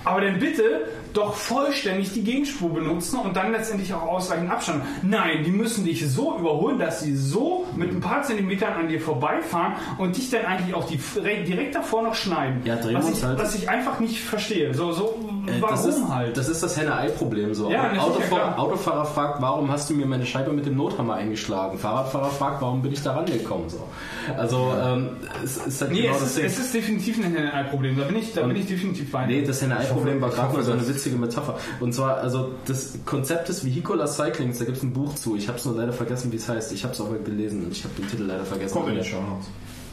Aber 0.04 0.20
dann 0.20 0.40
bitte 0.40 0.86
doch 1.12 1.34
vollständig 1.34 2.12
die 2.12 2.24
Gegenspur 2.24 2.72
benutzen 2.74 3.20
und 3.20 3.36
dann 3.36 3.52
letztendlich 3.52 3.94
auch 3.94 4.02
ausreichend 4.02 4.50
Abstand. 4.50 4.82
Nein, 5.02 5.44
die 5.44 5.50
müssen 5.52 5.84
dich 5.84 6.04
so 6.10 6.36
überholen, 6.38 6.78
dass 6.78 7.00
sie 7.02 7.14
so 7.14 7.66
mit 7.76 7.90
ein 7.92 8.00
paar 8.00 8.22
Zentimetern 8.22 8.72
an 8.72 8.88
dir 8.88 9.00
vorbeifahren 9.00 9.74
und 9.98 10.16
dich 10.16 10.30
dann 10.30 10.44
eigentlich 10.44 10.74
auch 10.74 10.86
die, 10.88 10.98
direkt 11.44 11.76
davor 11.76 12.02
noch 12.02 12.14
schneiden. 12.16 12.62
Ja, 12.64 12.76
drehen 12.76 12.96
was, 12.96 13.10
ich, 13.12 13.22
halt. 13.22 13.38
was 13.38 13.54
ich 13.54 13.68
einfach 13.68 14.00
nicht 14.00 14.20
verstehe. 14.20 14.74
So, 14.74 14.90
so, 14.90 15.18
Äh, 15.46 15.60
warum 15.60 15.76
das 15.76 15.84
ist, 15.86 16.08
halt? 16.08 16.36
Das 16.36 16.48
ist 16.48 16.62
das 16.62 16.76
Henne-Ei-Problem 16.76 17.54
so. 17.54 17.70
Ja, 17.70 17.88
ist 17.88 17.96
ja 18.30 18.56
Autofahrer, 18.56 19.04
fragt, 19.04 19.42
warum 19.42 19.70
hast 19.70 19.90
du 19.90 19.94
mir 19.94 20.06
meine 20.06 20.24
Scheibe 20.24 20.52
mit 20.52 20.66
dem 20.66 20.76
Nothammer 20.76 21.14
eingeschlagen? 21.14 21.78
Fahrradfahrer 21.78 22.30
fragt, 22.30 22.62
warum 22.62 22.82
bin 22.82 22.92
ich 22.92 23.02
da 23.02 23.14
rangekommen? 23.14 23.68
So. 23.68 23.88
Also 24.36 24.72
ähm, 24.80 25.10
es 25.42 25.56
ist 25.56 25.80
halt 25.80 25.92
Nee, 25.92 26.02
genau 26.02 26.14
es, 26.14 26.20
das 26.20 26.36
ist, 26.36 26.44
es 26.44 26.58
ist 26.58 26.74
definitiv 26.74 27.18
ein 27.18 27.34
Henne-Ei-Problem. 27.34 27.98
Da 27.98 28.04
bin 28.04 28.16
ich, 28.16 28.32
da 28.32 28.42
bin 28.42 28.56
ich 28.56 28.66
definitiv 28.66 29.10
bei. 29.10 29.26
Nee, 29.26 29.42
das 29.42 29.62
Henne-Ei-Problem 29.62 30.20
war 30.20 30.30
gerade 30.30 30.54
mal 30.54 30.62
so 30.62 30.72
eine 30.72 30.86
witzige 30.86 31.16
Metapher. 31.16 31.58
Und 31.80 31.92
zwar, 31.92 32.18
also 32.18 32.52
das 32.66 32.98
Konzept 33.04 33.48
des 33.48 33.64
Vehicular 33.64 34.06
Cyclings, 34.06 34.58
da 34.58 34.64
gibt 34.64 34.76
es 34.76 34.82
ein 34.82 34.92
Buch 34.92 35.14
zu. 35.14 35.36
Ich 35.36 35.48
habe 35.48 35.58
es 35.58 35.64
nur 35.64 35.74
leider 35.74 35.92
vergessen, 35.92 36.30
wie 36.30 36.36
es 36.36 36.48
heißt. 36.48 36.72
Ich 36.72 36.84
habe 36.84 36.94
es 36.94 37.00
aber 37.00 37.18
gelesen. 37.18 37.66
Ich 37.70 37.82
habe 37.84 37.94
den 37.94 38.08
Titel 38.08 38.24
leider 38.24 38.44
vergessen. 38.44 38.74
Kommt 38.74 38.88
in 38.88 38.94
die 38.96 39.04
Shownotes. 39.04 39.46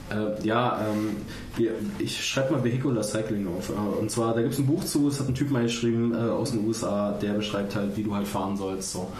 Äh, 0.09 0.45
ja, 0.45 0.85
ähm, 0.89 1.17
wir, 1.55 1.71
ich 1.99 2.25
schreibe 2.25 2.53
mal 2.53 2.63
Vehicular 2.63 3.03
Cycling 3.03 3.47
auf. 3.47 3.69
Äh, 3.69 3.73
und 3.73 4.09
zwar, 4.09 4.33
da 4.33 4.41
gibt 4.41 4.53
es 4.53 4.59
ein 4.59 4.67
Buch 4.67 4.83
zu, 4.83 5.07
es 5.07 5.19
hat 5.19 5.27
ein 5.27 5.35
Typ 5.35 5.51
mal 5.51 5.63
geschrieben 5.63 6.13
äh, 6.13 6.29
aus 6.29 6.51
den 6.51 6.65
USA, 6.67 7.11
der 7.11 7.33
beschreibt 7.33 7.75
halt, 7.75 7.95
wie 7.95 8.03
du 8.03 8.15
halt 8.15 8.27
fahren 8.27 8.57
sollst. 8.57 8.91
So. 8.91 9.11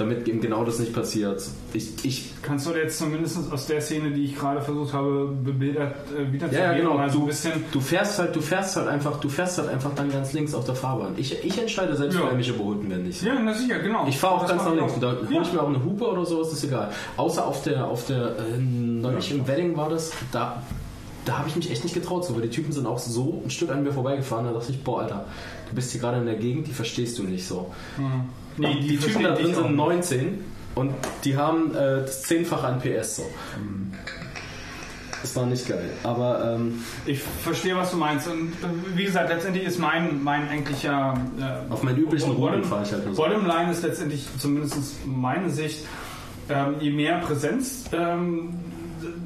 Damit 0.00 0.26
eben 0.26 0.40
genau 0.40 0.64
das 0.64 0.78
nicht 0.78 0.92
passiert. 0.94 1.42
Ich, 1.74 2.04
ich 2.04 2.32
Kannst 2.42 2.66
du 2.66 2.70
jetzt 2.74 2.98
zumindest 2.98 3.38
aus 3.52 3.66
der 3.66 3.80
Szene, 3.80 4.10
die 4.10 4.24
ich 4.24 4.36
gerade 4.38 4.62
versucht 4.62 4.92
habe, 4.94 5.28
bebildert 5.44 5.94
äh, 6.16 6.32
wiederzugeben, 6.32 6.52
Ja, 6.64 6.72
ja, 6.72 6.78
genau. 6.78 6.94
mal 6.94 7.10
so 7.10 7.18
Du, 7.18 7.24
ein 7.24 7.28
bisschen. 7.28 7.52
du 7.70 7.80
fährst 7.80 8.18
halt, 8.18 8.34
du 8.34 8.40
fährst 8.40 8.76
halt 8.76 8.88
einfach, 8.88 9.20
du 9.20 9.28
fährst 9.28 9.58
halt 9.58 9.68
einfach 9.68 9.94
dann 9.94 10.10
ganz 10.10 10.32
links 10.32 10.54
auf 10.54 10.64
der 10.64 10.74
Fahrbahn. 10.74 11.12
Ich, 11.18 11.44
ich 11.44 11.58
entscheide 11.60 11.94
selbst, 11.96 12.16
Ja. 12.18 12.24
wer 12.26 12.34
mich 12.34 12.48
überholt 12.48 12.80
und 12.80 12.90
wer 12.90 12.98
nicht. 12.98 13.22
Ja, 13.22 13.34
na 13.38 13.52
sicher, 13.54 13.78
genau. 13.80 14.06
Ich 14.08 14.18
fahre 14.18 14.34
auch 14.36 14.40
Das 14.42 14.50
ganz 14.50 14.64
nach 14.64 14.74
links. 14.74 14.94
Da 15.00 15.12
hole 15.12 15.28
Ja. 15.34 15.42
ich 15.42 15.52
mir 15.52 15.62
auch 15.62 15.68
eine 15.68 15.84
Hupe 15.84 16.04
oder 16.08 16.24
sowas, 16.24 16.52
ist 16.52 16.64
egal. 16.64 16.90
Außer 17.16 17.46
auf 17.46 17.62
der, 17.62 17.86
auf 17.86 18.06
der, 18.06 18.36
äh, 18.38 18.58
neulich 18.58 19.30
im 19.32 19.46
Wedding 19.46 19.76
war 19.76 19.90
das, 19.90 20.12
da, 20.32 20.62
da 21.26 21.38
habe 21.38 21.48
ich 21.48 21.56
mich 21.56 21.70
echt 21.70 21.84
nicht 21.84 21.92
getraut, 21.94 22.24
so, 22.24 22.34
weil 22.34 22.42
die 22.42 22.48
Typen 22.50 22.72
sind 22.72 22.86
auch 22.86 22.98
so 22.98 23.42
ein 23.44 23.50
Stück 23.50 23.70
an 23.70 23.82
mir 23.82 23.92
vorbeigefahren. 23.92 24.46
Da 24.46 24.52
dachte 24.52 24.72
ich, 24.72 24.82
boah, 24.82 25.02
Alter, 25.02 25.26
du 25.68 25.74
bist 25.74 25.92
hier 25.92 26.00
gerade 26.00 26.16
in 26.18 26.24
der 26.26 26.36
Gegend, 26.36 26.66
die 26.66 26.72
verstehst 26.72 27.18
du 27.18 27.24
nicht 27.24 27.46
so. 27.46 27.70
Nee, 28.56 28.80
die, 28.80 28.96
Typen 28.98 29.22
da 29.24 29.32
drin 29.34 29.54
sind 29.54 29.74
19 29.76 30.44
und 30.74 30.92
die 31.24 31.36
haben 31.36 31.74
äh, 31.74 32.00
das 32.02 32.22
Zehnfache 32.22 32.66
an 32.66 32.80
PS 32.80 33.16
so. 33.16 33.26
Das 35.22 35.36
war 35.36 35.44
nicht 35.46 35.68
geil. 35.68 35.90
Aber 36.02 36.54
ähm, 36.56 36.82
Ich 37.04 37.20
verstehe, 37.22 37.76
was 37.76 37.90
du 37.90 37.98
meinst. 37.98 38.26
Und 38.26 38.52
äh, 38.52 38.96
wie 38.96 39.04
gesagt, 39.04 39.28
letztendlich 39.28 39.64
ist 39.66 39.78
mein, 39.78 40.22
mein 40.22 40.48
eigentlicher. 40.48 41.14
Äh, 41.38 41.72
Auf 41.72 41.82
meinen 41.82 41.98
üblichen 41.98 42.34
Bottom- 42.36 42.64
fahre 42.64 42.84
ich 42.84 42.92
halt 42.92 43.04
nur 43.04 43.14
so. 43.14 43.22
Bottomline 43.22 43.70
ist 43.70 43.82
letztendlich, 43.82 44.26
zumindest 44.38 45.06
meine 45.06 45.50
Sicht, 45.50 45.84
ähm, 46.48 46.76
je 46.80 46.90
mehr 46.90 47.18
Präsenz 47.18 47.84
ähm, 47.92 48.54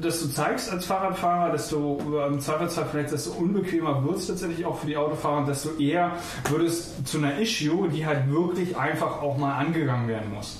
das 0.01 0.21
du 0.21 0.29
zeigst 0.29 0.71
als 0.71 0.85
Fahrradfahrer, 0.85 1.51
desto 1.51 1.99
im 2.27 2.39
Zweifelsfall 2.39 2.87
vielleicht 2.91 3.11
desto 3.11 3.31
unbequemer 3.31 4.03
wird 4.05 4.17
es 4.17 4.27
letztendlich 4.27 4.65
auch 4.65 4.79
für 4.79 4.87
die 4.87 4.97
Autofahrer, 4.97 5.39
und 5.39 5.47
desto 5.47 5.69
eher 5.77 6.11
wird 6.49 6.63
es 6.63 7.03
zu 7.03 7.17
einer 7.17 7.39
Issue, 7.39 7.89
die 7.89 8.05
halt 8.05 8.29
wirklich 8.31 8.75
einfach 8.77 9.21
auch 9.21 9.37
mal 9.37 9.55
angegangen 9.55 10.07
werden 10.07 10.33
muss. 10.33 10.57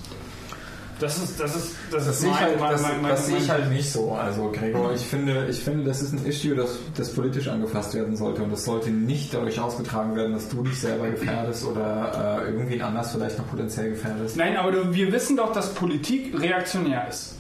Das 1.00 1.18
ist, 1.18 1.40
das 1.40 1.56
ist, 1.56 1.76
das, 1.92 2.06
Das 2.06 2.20
ist 2.20 2.24
mein, 2.24 2.40
halt, 2.40 2.60
mein, 2.60 2.72
das, 2.72 2.82
mein, 2.82 3.04
das 3.04 3.26
sehe 3.26 3.38
ich 3.38 3.50
halt 3.50 3.70
nicht 3.70 3.92
so. 3.92 4.14
Also 4.14 4.50
Gregor, 4.52 4.94
ich 4.94 5.02
finde, 5.02 5.48
ich 5.50 5.60
finde, 5.60 5.84
das 5.84 6.02
ist 6.02 6.14
ein 6.14 6.26
Issue, 6.26 6.56
das, 6.56 6.80
das 6.96 7.14
politisch 7.14 7.50
angefasst 7.50 7.94
werden 7.94 8.16
sollte 8.16 8.44
und 8.44 8.52
das 8.52 8.64
sollte 8.64 8.92
nicht 8.92 9.34
dadurch 9.34 9.60
ausgetragen 9.60 10.16
werden, 10.16 10.32
dass 10.32 10.48
du 10.48 10.64
dich 10.64 10.80
selber 10.80 11.10
gefährdest 11.10 11.66
oder 11.66 12.44
äh, 12.46 12.50
irgendwen 12.50 12.82
anders 12.82 13.12
vielleicht 13.12 13.38
noch 13.38 13.48
potenziell 13.50 13.90
gefährdest. 13.90 14.38
Nein, 14.38 14.56
aber 14.56 14.72
du, 14.72 14.94
wir 14.94 15.12
wissen 15.12 15.36
doch, 15.36 15.52
dass 15.52 15.74
Politik 15.74 16.40
reaktionär 16.40 17.10
ist. 17.10 17.35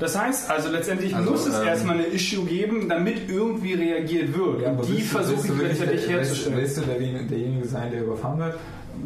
Das 0.00 0.18
heißt 0.18 0.50
also, 0.50 0.70
letztendlich 0.70 1.14
Also, 1.14 1.30
muss 1.30 1.46
es 1.46 1.58
ähm, 1.60 1.66
erstmal 1.68 1.94
eine 1.96 2.06
Issue 2.06 2.44
geben, 2.44 2.88
damit 2.88 3.28
irgendwie 3.30 3.74
reagiert 3.74 4.36
wird. 4.36 4.66
und 4.66 4.88
die 4.88 5.00
versuche 5.02 5.46
ich 5.70 5.78
der- 5.78 5.86
herzustellen. 6.16 6.56
Willst, 6.58 6.76
du 6.78 6.80
der, 6.82 6.98
derjenige 6.98 7.66
sein, 7.66 7.90
der 7.92 8.02
überfahren 8.02 8.38
wird? 8.40 8.54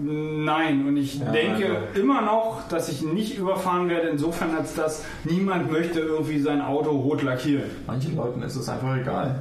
Nein, 0.00 0.86
und 0.86 0.96
ich 0.96 1.18
Ja, 1.18 1.30
denke 1.32 1.66
also. 1.66 2.00
immer 2.00 2.20
noch, 2.22 2.68
dass 2.68 2.88
ich 2.88 3.02
nicht 3.02 3.36
überfahren 3.38 3.88
werde, 3.88 4.08
insofern 4.08 4.54
als 4.56 4.74
dass 4.74 5.02
niemand 5.24 5.70
möchte 5.72 6.00
irgendwie 6.00 6.38
sein 6.40 6.60
Auto 6.60 6.90
rot 6.90 7.22
lackieren. 7.22 7.64
Manchen 7.86 8.16
Leuten 8.16 8.42
ist 8.42 8.56
es 8.56 8.68
einfach 8.68 8.96
egal. 8.96 9.40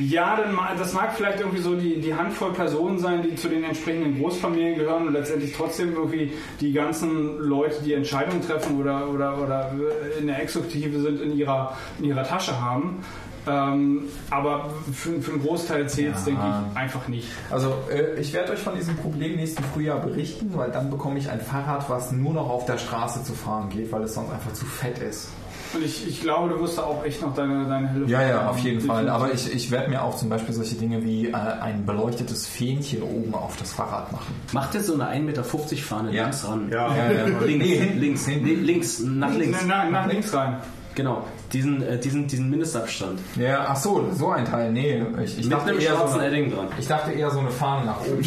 Ja, 0.00 0.36
dann 0.36 0.56
das 0.78 0.92
mag 0.92 1.14
vielleicht 1.14 1.40
irgendwie 1.40 1.60
so 1.60 1.74
die, 1.74 2.00
die 2.00 2.14
Handvoll 2.14 2.52
Personen 2.52 2.98
sein, 2.98 3.22
die 3.22 3.34
zu 3.34 3.48
den 3.48 3.64
entsprechenden 3.64 4.18
Großfamilien 4.20 4.78
gehören 4.78 5.06
und 5.08 5.12
letztendlich 5.12 5.52
trotzdem 5.54 5.92
irgendwie 5.94 6.32
die 6.60 6.72
ganzen 6.72 7.38
Leute, 7.38 7.82
die 7.84 7.94
Entscheidungen 7.94 8.42
treffen 8.42 8.80
oder, 8.80 9.08
oder, 9.08 9.38
oder 9.42 9.72
in 10.18 10.26
der 10.26 10.42
Exekutive 10.42 11.00
sind, 11.00 11.20
in 11.20 11.36
ihrer, 11.36 11.76
in 11.98 12.06
ihrer 12.06 12.24
Tasche 12.24 12.60
haben. 12.60 13.04
Ähm, 13.46 14.02
aber 14.28 14.70
für, 14.92 15.20
für 15.22 15.32
einen 15.32 15.42
Großteil 15.42 15.88
zählt 15.88 16.14
es, 16.14 16.26
Ja. 16.26 16.32
denke 16.32 16.42
ich, 16.72 16.76
einfach 16.76 17.08
nicht. 17.08 17.28
Also 17.50 17.74
äh, 17.90 18.20
ich 18.20 18.32
werde 18.34 18.52
euch 18.52 18.58
von 18.60 18.74
diesem 18.74 18.96
Problem 18.96 19.36
nächsten 19.36 19.62
Frühjahr 19.64 19.98
berichten, 20.00 20.50
weil 20.54 20.70
dann 20.70 20.90
bekomme 20.90 21.18
ich 21.18 21.30
ein 21.30 21.40
Fahrrad, 21.40 21.88
was 21.88 22.12
nur 22.12 22.34
noch 22.34 22.50
auf 22.50 22.66
der 22.66 22.76
Straße 22.76 23.24
zu 23.24 23.32
fahren 23.32 23.70
geht, 23.70 23.90
weil 23.92 24.02
es 24.02 24.14
sonst 24.14 24.30
einfach 24.30 24.52
zu 24.52 24.66
fett 24.66 24.98
ist. 24.98 25.30
Und 25.74 25.84
ich, 25.84 26.06
ich 26.08 26.20
glaube, 26.20 26.48
du 26.48 26.60
wirst 26.60 26.78
da 26.78 26.82
auch 26.82 27.04
echt 27.04 27.22
noch 27.22 27.34
deine, 27.34 27.64
deine 27.66 27.90
Hilfe 27.92 28.10
Ja, 28.10 28.22
ja, 28.22 28.48
auf 28.50 28.58
jeden 28.58 28.80
Fall. 28.80 29.08
Aber 29.08 29.32
ich, 29.32 29.52
ich 29.52 29.70
werde 29.70 29.88
mir 29.90 30.02
auch 30.02 30.16
zum 30.16 30.28
Beispiel 30.28 30.54
solche 30.54 30.74
Dinge 30.74 31.02
wie 31.04 31.28
äh, 31.28 31.32
ein 31.34 31.86
beleuchtetes 31.86 32.46
Fähnchen 32.46 33.02
oben 33.02 33.34
auf 33.34 33.56
das 33.56 33.72
Fahrrad 33.72 34.10
machen. 34.12 34.34
Macht 34.52 34.74
jetzt 34.74 34.86
so 34.86 34.94
eine 34.94 35.08
1,50 35.08 35.20
Meter 35.22 35.44
Fahne 35.44 36.12
Ja. 36.12 36.22
links 36.24 36.46
ran. 36.48 36.68
Ja. 36.72 36.94
Ja, 36.94 37.12
ja. 37.12 37.24
Links, 37.40 37.66
Nee, 37.66 37.76
hinten, 37.76 37.98
links, 38.00 38.26
hinten. 38.26 38.46
li- 38.46 38.54
links, 38.56 38.98
nach 39.00 39.34
links. 39.34 39.58
Na, 39.66 39.84
na, 39.84 39.90
nach 39.90 40.06
links 40.06 40.34
rein. 40.34 40.56
Genau, 41.00 41.24
diesen, 41.50 41.82
äh, 41.82 41.98
diesen, 41.98 42.26
diesen 42.26 42.50
Mindestabstand. 42.50 43.20
Ja, 43.36 43.64
ach 43.68 43.76
so, 43.76 44.06
so 44.12 44.28
ein 44.32 44.44
Teil. 44.44 44.70
Nee, 44.70 45.02
ich, 45.24 45.38
ich, 45.38 45.44
Mit 45.44 45.54
dachte, 45.54 45.70
einem 45.70 45.80
eher 45.80 45.92
so 45.92 45.96
schwarzen 45.96 46.20
eine, 46.20 46.28
Edding 46.28 46.54
dran. 46.54 46.68
ich 46.78 46.86
dachte 46.86 47.12
eher 47.12 47.30
so 47.30 47.38
eine 47.38 47.50
Fahne 47.50 47.86
nach 47.86 48.00
oben. 48.02 48.22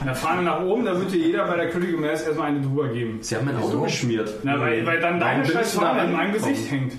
An 0.00 0.06
der 0.06 0.14
Fahne 0.14 0.42
nach 0.42 0.60
oben, 0.60 0.84
da 0.84 0.94
wird 0.98 1.10
dir 1.10 1.26
jeder 1.26 1.46
bei 1.46 1.56
der 1.56 1.70
Critical 1.70 2.00
Mass 2.00 2.20
erstmal 2.20 2.48
eine 2.48 2.60
drüber 2.60 2.88
geben. 2.88 3.16
Sie 3.22 3.34
haben 3.34 3.46
mein 3.46 3.56
Auto 3.56 3.80
geschmiert. 3.80 4.30
Na, 4.42 4.60
weil, 4.60 4.84
weil 4.84 5.00
dann 5.00 5.18
Warum 5.18 5.20
deine 5.20 5.46
scheiß 5.46 5.72
Fahne 5.72 6.04
in 6.04 6.12
meinem? 6.12 6.34
Gesicht 6.34 6.70
hängt. 6.70 6.92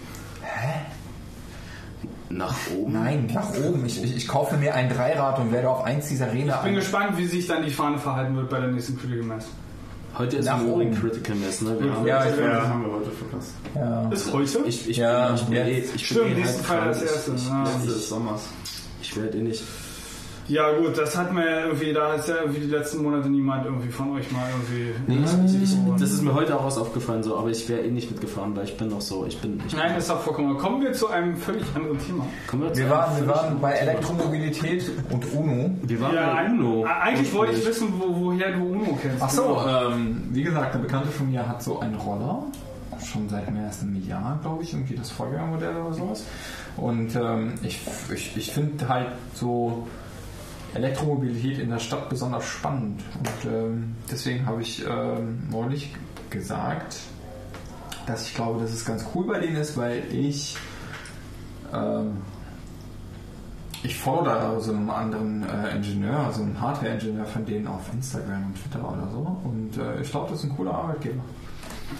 Nach 2.32 2.56
oben? 2.76 2.94
Nein, 2.94 3.30
nach 3.32 3.52
oben. 3.64 3.85
Ich, 3.85 4.03
ich, 4.03 4.18
ich 4.18 4.27
kaufe 4.27 4.58
mir 4.58 4.74
ein 4.74 4.90
Dreirad 4.90 5.38
und 5.38 5.52
werde 5.52 5.69
auf 5.69 5.84
eins 5.84 6.08
dieser 6.08 6.34
Räder 6.34 6.56
Ich 6.56 6.64
bin 6.64 6.74
gespannt, 6.74 7.19
wie 7.19 7.27
sich 7.27 7.45
dann 7.45 7.64
die 7.64 7.69
Fahne 7.69 8.00
verhalten 8.00 8.35
wird 8.35 8.50
bei 8.50 8.60
der 8.60 8.69
nächsten 8.69 8.98
Critical 8.98 9.26
Mass. 9.26 9.45
Heute 10.18 10.38
ist 10.38 10.45
Nach 10.45 10.58
Morning 10.61 10.90
oben. 10.92 11.00
Critical 11.02 11.35
Mess, 11.35 11.61
ne? 11.61 11.77
Wir 11.80 11.94
haben, 11.94 12.08
Ja, 12.08 12.26
ich, 12.26 12.38
Ja, 12.38 12.68
haben 12.69 12.85
wir 12.85 12.92
heute 12.94 13.11
verpasst. 13.11 13.52
ja. 13.76 14.10
Ist 14.10 14.32
heute? 14.32 14.60
ich, 14.66 14.90
ich, 14.90 14.98
Ja, 14.98 15.27
bin, 15.27 15.35
ich 15.35 15.44
bin 15.45 15.53
ja. 15.58 15.64
eh, 15.66 15.80
ich 15.80 15.90
bin 15.92 16.00
Stimmt, 16.00 16.26
eh 16.32 16.34
nächsten 16.35 16.64
Freitag 16.64 16.84
krank. 16.84 16.94
das 16.94 17.03
erste. 17.03 17.32
Ich, 17.35 17.88
ich, 17.88 17.94
des 17.94 18.10
Sommers. 18.10 18.42
ich 19.02 19.18
werde 19.22 19.38
eh 19.38 19.42
nicht. 19.42 19.64
Ja 20.48 20.72
gut, 20.77 20.95
das 20.95 21.17
hat 21.17 21.33
mir 21.33 21.43
irgendwie, 21.61 21.91
da 21.91 22.14
ist 22.14 22.27
ja 22.30 22.35
irgendwie 22.41 22.59
die 22.61 22.67
letzten 22.67 23.01
Monate 23.01 23.30
niemand 23.30 23.65
irgendwie 23.65 23.90
von 23.90 24.11
euch 24.15 24.32
mal 24.32 24.48
irgendwie... 24.51 24.93
Nee, 25.07 25.24
ich, 25.48 25.64
ich, 25.74 25.77
das 25.99 26.11
ist 26.11 26.22
mir 26.22 26.35
heute 26.35 26.56
auch 26.56 26.65
was 26.65 26.77
aufgefallen, 26.77 27.24
so, 27.24 27.35
aber 27.38 27.49
ich 27.49 27.67
wäre 27.67 27.82
eh 27.82 27.90
nicht 27.90 28.11
mitgefahren, 28.11 28.56
weil 28.56 28.65
ich 28.65 28.77
bin 28.77 28.90
noch 28.90 29.01
so. 29.01 29.25
Ich 29.25 29.40
bin. 29.41 29.59
Ich 29.65 29.75
Nein, 29.75 29.95
ist 29.98 30.11
auch 30.11 30.22
vollkommen. 30.22 30.56
Kommen 30.57 30.82
wir 30.83 30.93
zu 30.93 31.07
einem 31.07 31.35
völlig 31.35 31.64
anderen 31.75 31.98
Thema. 31.98 32.27
Kommen 32.45 32.61
wir, 32.64 32.74
zu 32.74 32.80
Wir 32.80 32.90
waren, 32.91 33.19
wir 33.19 33.27
waren 33.27 33.59
bei 33.59 33.72
Elektromobilität 33.72 34.91
und 35.09 35.33
UNO. 35.33 35.72
Wir 35.82 35.99
waren 36.01 36.14
Ja, 36.15 36.33
bei 36.35 36.45
UNO. 36.45 36.85
Eigentlich 36.85 37.33
wollte 37.33 37.53
ich 37.53 37.65
wissen, 37.65 37.93
wo, 37.98 38.25
woher 38.27 38.51
du 38.51 38.64
UNO 38.65 38.99
kennst. 39.01 39.22
Ach 39.24 39.30
so, 39.32 39.41
Genau. 39.43 39.90
ähm, 39.93 40.25
wie 40.32 40.43
gesagt, 40.43 40.75
eine 40.75 40.83
Bekannte 40.83 41.09
von 41.09 41.32
mir 41.32 41.48
hat 41.48 41.64
so 41.64 41.80
einen 41.80 41.95
Roller, 41.95 42.43
schon 43.03 43.27
seit 43.30 43.51
mehr 43.51 43.65
als 43.65 43.82
einem 43.82 44.07
Jahr, 44.07 44.38
glaube 44.43 44.61
ich, 44.64 44.74
irgendwie 44.74 44.95
das 44.95 45.09
Vorgängermodell 45.09 45.75
oder 45.75 45.93
sowas. 45.93 46.24
Und 46.77 47.15
ähm, 47.15 47.53
ich, 47.64 47.82
ich, 48.14 48.38
ich 48.38 48.51
finde 48.51 48.88
halt 48.88 49.07
so 49.33 49.88
Elektromobilität 50.76 51.60
in 51.60 51.70
der 51.70 51.80
Stadt 51.80 52.10
besonders 52.10 52.45
spannend. 52.45 53.02
Und 53.18 53.52
ähm, 53.52 53.95
deswegen 54.12 54.45
habe 54.45 54.62
ich 54.62 54.86
ähm, 54.88 55.48
neulich 55.50 55.95
gesagt, 56.30 56.98
dass 58.06 58.28
ich 58.28 58.36
glaube, 58.36 58.62
dass 58.62 58.72
es 58.72 58.86
ganz 58.86 59.06
cool 59.16 59.26
bei 59.26 59.40
denen 59.40 59.56
ist, 59.56 59.78
weil 59.78 60.04
ich 60.12 60.58
ähm, 61.74 62.18
ich 63.84 64.04
da 64.04 64.60
so 64.60 64.72
einen 64.74 64.90
anderen 64.90 65.44
äh, 65.44 65.76
Ingenieur, 65.76 66.18
also 66.18 66.42
einen 66.42 66.60
Hardware-Ingenieur 66.60 67.26
von 67.26 67.45
denen 67.45 67.68
auf 67.68 67.82
Instagram 67.94 68.48
und 68.48 68.56
Twitter 68.56 68.92
oder 68.92 69.08
so. 69.12 69.38
Und 69.44 69.78
äh, 69.78 70.02
ich 70.02 70.10
glaube, 70.10 70.32
das 70.32 70.40
ist 70.40 70.45
ein 70.45 70.56
cooler 70.56 70.74
Arbeitgeber. 70.74 71.24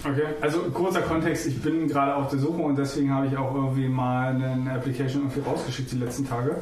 Okay, 0.04 0.22
also 0.40 0.62
kurzer 0.72 1.02
Kontext, 1.02 1.46
ich 1.46 1.62
bin 1.62 1.86
gerade 1.86 2.16
auf 2.16 2.28
der 2.28 2.40
Suche 2.40 2.60
und 2.60 2.76
deswegen 2.76 3.12
habe 3.12 3.28
ich 3.28 3.36
auch 3.36 3.54
irgendwie 3.54 3.88
mal 3.88 4.34
eine 4.34 4.72
Application 4.72 5.22
irgendwie 5.22 5.48
rausgeschickt 5.48 5.92
die 5.92 5.98
letzten 5.98 6.28
Tage. 6.28 6.56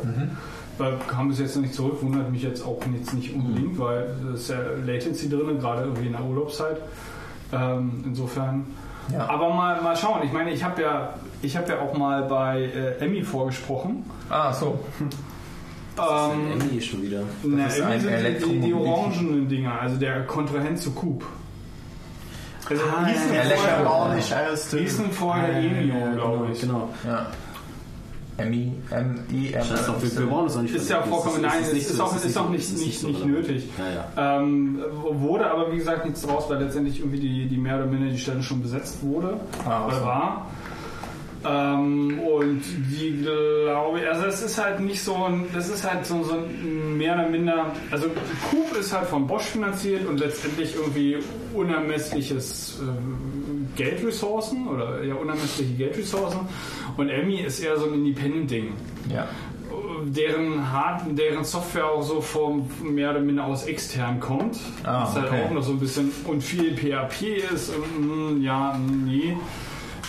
Weil 0.78 0.97
kam 1.09 1.28
bis 1.28 1.39
jetzt 1.39 1.55
noch 1.55 1.62
nicht 1.62 1.75
zurück, 1.75 1.99
wundert 2.03 2.31
mich 2.33 2.43
jetzt 2.43 2.65
auch 2.65 2.78
jetzt 2.99 3.15
nicht 3.15 3.33
unbedingt, 3.35 3.78
weil 3.78 4.15
es 4.35 4.41
ist 4.43 4.51
ja 4.51 4.57
Latency 4.85 5.28
drin, 5.28 5.59
gerade 5.61 5.83
irgendwie 5.83 6.07
in 6.07 6.12
der 6.12 6.25
Urlaubszeit. 6.25 6.78
Ähm, 7.53 8.03
insofern. 8.05 8.67
Ja. 9.12 9.28
Aber 9.28 9.53
mal, 9.55 9.81
mal 9.83 9.97
schauen. 9.97 10.23
Ich 10.25 10.33
meine, 10.33 10.51
ich 10.51 10.65
habe 10.65 10.83
ja, 10.83 11.15
ich 11.43 11.57
habe 11.57 11.69
ja 11.69 11.81
auch 11.81 11.97
mal 11.97 12.23
bei 12.25 12.62
äh, 12.62 12.99
Emmy 13.05 13.23
vorgesprochen. 13.23 14.05
Ah, 14.31 14.53
so. 14.53 14.78
Ähm, 15.97 16.61
Emmy 16.61 16.81
schon 16.89 17.03
wieder. 17.03 17.20
na, 17.44 17.67
ist 17.67 17.78
Emmy 17.78 17.93
ein 17.93 18.01
sind 18.01 18.51
die, 18.51 18.61
die, 18.62 18.75
orangenen 18.75 19.49
Dinger, 19.49 19.81
also 19.81 19.97
der 19.97 20.25
Kontrahent 20.27 20.77
zu 20.81 20.91
Coop. 20.91 21.25
Also 22.69 22.83
Ah, 22.83 23.07
hießen 23.07 23.33
ja, 23.33 23.43
vorher- 23.43 24.57
hießen 24.77 25.11
vorher 25.12 25.57
Emio, 25.57 25.94
Ja, 25.97 26.12
glaube 26.15 26.39
genau, 26.39 26.53
ich. 26.53 26.61
genau. 26.61 26.89
Ja. 27.07 27.27
M-I, 28.36 28.72
M-I-M. 28.90 29.64
Scheiß 29.64 29.86
drauf, 29.86 30.02
wir, 30.02 30.18
wir 30.18 30.26
brauchen 30.26 30.46
das 30.46 30.56
auch 30.56 30.62
nicht 30.62 30.74
Ist 30.74 30.90
ja 30.90 31.02
vollkommen, 31.02 31.42
nein, 31.42 31.62
Es 31.62 31.72
ist, 31.72 31.90
ist, 31.90 32.00
auch, 32.00 32.16
es 32.16 32.24
ist 32.24 32.36
auch 32.36 32.48
nicht, 32.48 32.64
es 32.64 32.72
ist 32.72 32.84
nicht, 32.84 33.04
nicht 33.04 33.24
nötig. 33.26 33.68
Ja, 33.78 34.24
ja. 34.26 34.40
Ähm, 34.40 34.80
wurde 34.92 35.48
aber 35.50 35.70
wie 35.72 35.76
gesagt 35.76 36.04
nichts 36.04 36.22
draus, 36.22 36.48
weil 36.48 36.62
letztendlich 36.62 36.98
irgendwie 36.98 37.20
die, 37.20 37.46
die 37.46 37.56
mehr 37.56 37.76
oder 37.76 37.86
minder 37.86 38.10
die 38.10 38.18
Stelle 38.18 38.42
schon 38.42 38.60
besetzt 38.60 38.98
wurde 39.02 39.38
Ah, 39.64 39.86
oder 39.86 39.96
so. 39.96 40.04
war. 40.04 40.50
Ähm, 41.46 42.18
und 42.20 42.62
die 42.90 43.20
glaube 43.22 44.00
ich, 44.00 44.08
also 44.08 44.24
es 44.24 44.42
ist 44.42 44.56
halt 44.62 44.80
nicht 44.80 45.02
so 45.02 45.14
ein, 45.26 45.44
das 45.52 45.68
ist 45.68 45.88
halt 45.88 46.06
so, 46.06 46.22
so 46.24 46.32
ein 46.34 46.96
mehr 46.96 47.14
oder 47.14 47.28
minder, 47.28 47.66
also 47.90 48.06
Coop 48.50 48.74
ist 48.80 48.92
halt 48.96 49.06
von 49.08 49.26
Bosch 49.26 49.42
finanziert 49.44 50.06
und 50.08 50.18
letztendlich 50.20 50.74
irgendwie 50.74 51.18
unermessliches 51.52 52.80
äh, 52.80 53.43
Geldressourcen 53.77 54.69
oder 54.69 55.03
ja 55.03 55.15
unermessliche 55.15 55.75
Geldressourcen 55.75 56.41
und 56.97 57.09
Emmy 57.09 57.41
ist 57.41 57.61
eher 57.61 57.77
so 57.78 57.86
ein 57.86 57.94
Independent-Ding. 57.94 58.73
Ja. 59.12 59.28
deren 60.05 60.73
Hard, 60.73 61.03
deren 61.19 61.44
Software 61.44 61.86
auch 61.86 62.03
so 62.03 62.20
vom 62.20 62.69
mehr 62.83 63.11
oder 63.11 63.20
minder 63.20 63.44
aus 63.44 63.67
extern 63.67 64.20
kommt. 64.20 64.57
Ah, 64.85 65.05
das 65.05 65.15
halt 65.15 65.28
okay. 65.28 65.43
auch 65.44 65.51
noch 65.51 65.62
so 65.62 65.73
ein 65.73 65.81
bisschen 65.81 66.12
und 66.27 66.43
viel 66.43 66.77
PHP 66.77 67.53
ist. 67.53 67.73
Mm, 67.99 68.43
ja, 68.43 68.78
nee. 68.78 69.36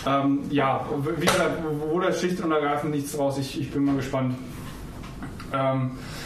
Ähm, 0.06 0.40
ja, 0.50 0.86
wie 1.18 1.26
gesagt, 1.26 1.62
wo 1.90 1.98
da 1.98 2.12
schlicht 2.12 2.40
und 2.40 2.52
ergreifend 2.52 2.94
nichts 2.94 3.16
draus. 3.16 3.38
Ich, 3.38 3.60
ich 3.60 3.70
bin 3.72 3.84
mal 3.84 3.96
gespannt. 3.96 4.36
Ähm, 5.52 5.92
äh, 5.92 6.25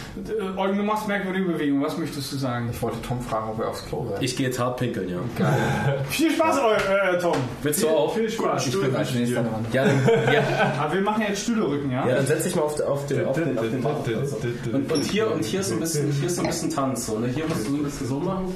Eugen, 0.57 0.77
du 0.77 0.83
machst 0.83 1.07
merkwürdige 1.07 1.45
Bewegungen. 1.45 1.81
Was 1.83 1.97
möchtest 1.97 2.33
du 2.33 2.37
sagen? 2.37 2.69
Ich 2.71 2.81
wollte 2.81 3.01
Tom 3.01 3.21
fragen, 3.21 3.49
ob 3.51 3.59
er 3.61 3.69
aufs 3.69 3.85
Klo 3.85 4.03
will. 4.05 4.15
Ich 4.19 4.35
gehe 4.35 4.47
jetzt 4.47 4.59
hart 4.59 4.77
pinkeln, 4.77 5.07
ja. 5.09 5.17
Viel 6.09 6.31
Spaß, 6.31 6.57
äh, 6.57 7.17
Tom. 7.19 7.37
Willst 7.63 7.81
du 7.81 7.87
viel, 7.87 7.95
auch? 7.95 8.13
Viel 8.13 8.29
Spaß. 8.29 8.67
ich 8.67 8.81
bin 8.81 8.95
als 8.95 9.13
nächster 9.13 9.43
dran. 9.43 9.65
Ja, 9.71 9.85
dann, 9.85 10.01
ja, 10.33 10.41
Aber 10.79 10.93
wir 10.93 11.01
machen 11.01 11.23
jetzt 11.27 11.43
Stühlerücken, 11.43 11.91
ja? 11.91 12.05
ja, 12.07 12.15
dann 12.15 12.25
setz 12.27 12.43
dich 12.43 12.55
mal 12.55 12.63
auf, 12.63 12.75
den- 12.75 12.85
auf 12.87 13.05
den, 13.05 13.25
auf 13.25 13.35
den, 13.35 13.57
auf 13.57 13.69
den 13.69 13.81
Marktplatz. 13.81 14.33
und, 14.73 14.91
und 14.91 15.03
hier 15.05 15.31
und 15.31 15.43
hier 15.45 15.61
ist 15.61 15.69
so 15.69 15.75
ein 15.75 15.79
bisschen, 15.79 16.11
hier 16.11 16.27
ist 16.27 16.35
so 16.35 16.41
ein 16.41 16.47
bisschen 16.47 16.69
Tanz. 16.69 17.05
So, 17.05 17.17
ne? 17.17 17.27
Hier 17.27 17.45
musst 17.47 17.65
du 17.67 17.71
so 17.71 17.77
ein 17.77 17.83
bisschen 17.83 18.07
so 18.07 18.19
machen. 18.19 18.53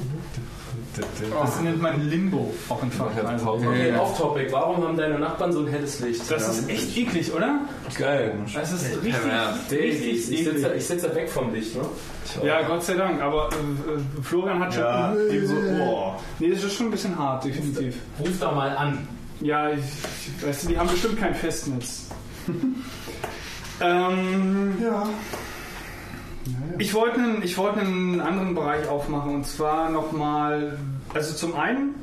Das 1.42 1.60
nennt 1.60 1.82
man 1.82 2.10
Limbo, 2.10 2.54
auch 2.70 2.82
in 2.82 2.90
Fachkreisen. 2.90 3.46
Okay, 3.46 3.94
off 4.00 4.18
topic. 4.18 4.48
Warum 4.52 4.82
haben 4.82 4.96
deine 4.96 5.20
Nachbarn 5.20 5.52
so 5.52 5.60
ein 5.60 5.68
helles 5.68 6.00
Licht? 6.00 6.22
Das 6.32 6.48
ist 6.58 6.70
echt 6.70 6.96
eklig, 6.98 7.34
oder? 7.34 7.60
Geil. 8.00 8.36
Das 8.54 8.72
ist 8.72 8.86
richtig, 9.04 9.14
Ich, 9.14 9.70
richtig 9.72 10.00
ich, 10.00 10.32
ich, 10.32 10.40
eklig. 10.48 10.54
sitze, 10.62 10.74
ich 10.74 10.86
sitze 10.86 11.14
weg 11.16 11.30
vom 11.46 11.54
Licht, 11.54 11.76
ne? 11.76 11.84
Ja, 12.44 12.62
Gott 12.64 12.84
sei 12.84 12.96
Dank, 12.96 13.22
aber 13.22 13.50
äh, 13.52 13.56
äh, 13.56 14.24
Florian 14.24 14.60
hat 14.60 14.74
schon. 14.74 14.84
Ja, 14.84 15.16
eben 15.16 15.48
so, 15.48 15.56
boah. 15.56 16.20
Nee, 16.40 16.50
das 16.52 16.64
ist 16.64 16.74
schon 16.74 16.88
ein 16.88 16.92
bisschen 16.92 17.18
hart, 17.18 17.46
definitiv. 17.46 17.98
Ruf 18.20 18.30
da 18.40 18.52
mal 18.52 18.76
an. 18.76 19.08
Ja, 19.42 19.70
ich, 19.70 19.80
ich, 19.80 20.46
weißt 20.48 20.64
du, 20.64 20.68
die 20.70 20.78
haben 20.78 20.90
bestimmt 20.90 21.20
kein 21.20 21.36
Festnetz. 21.36 22.10
ähm, 23.82 24.78
Ja. 24.82 25.04
ich 26.78 26.94
wollte 26.94 27.20
einen, 27.20 27.44
ich 27.44 27.58
wollte 27.58 27.82
einen 27.82 28.22
anderen 28.22 28.56
Bereich 28.56 28.88
aufmachen 28.88 29.36
und 29.36 29.46
zwar 29.46 29.90
nochmal, 29.90 30.78
also 31.14 31.34
zum 31.34 31.56
einen, 31.56 31.96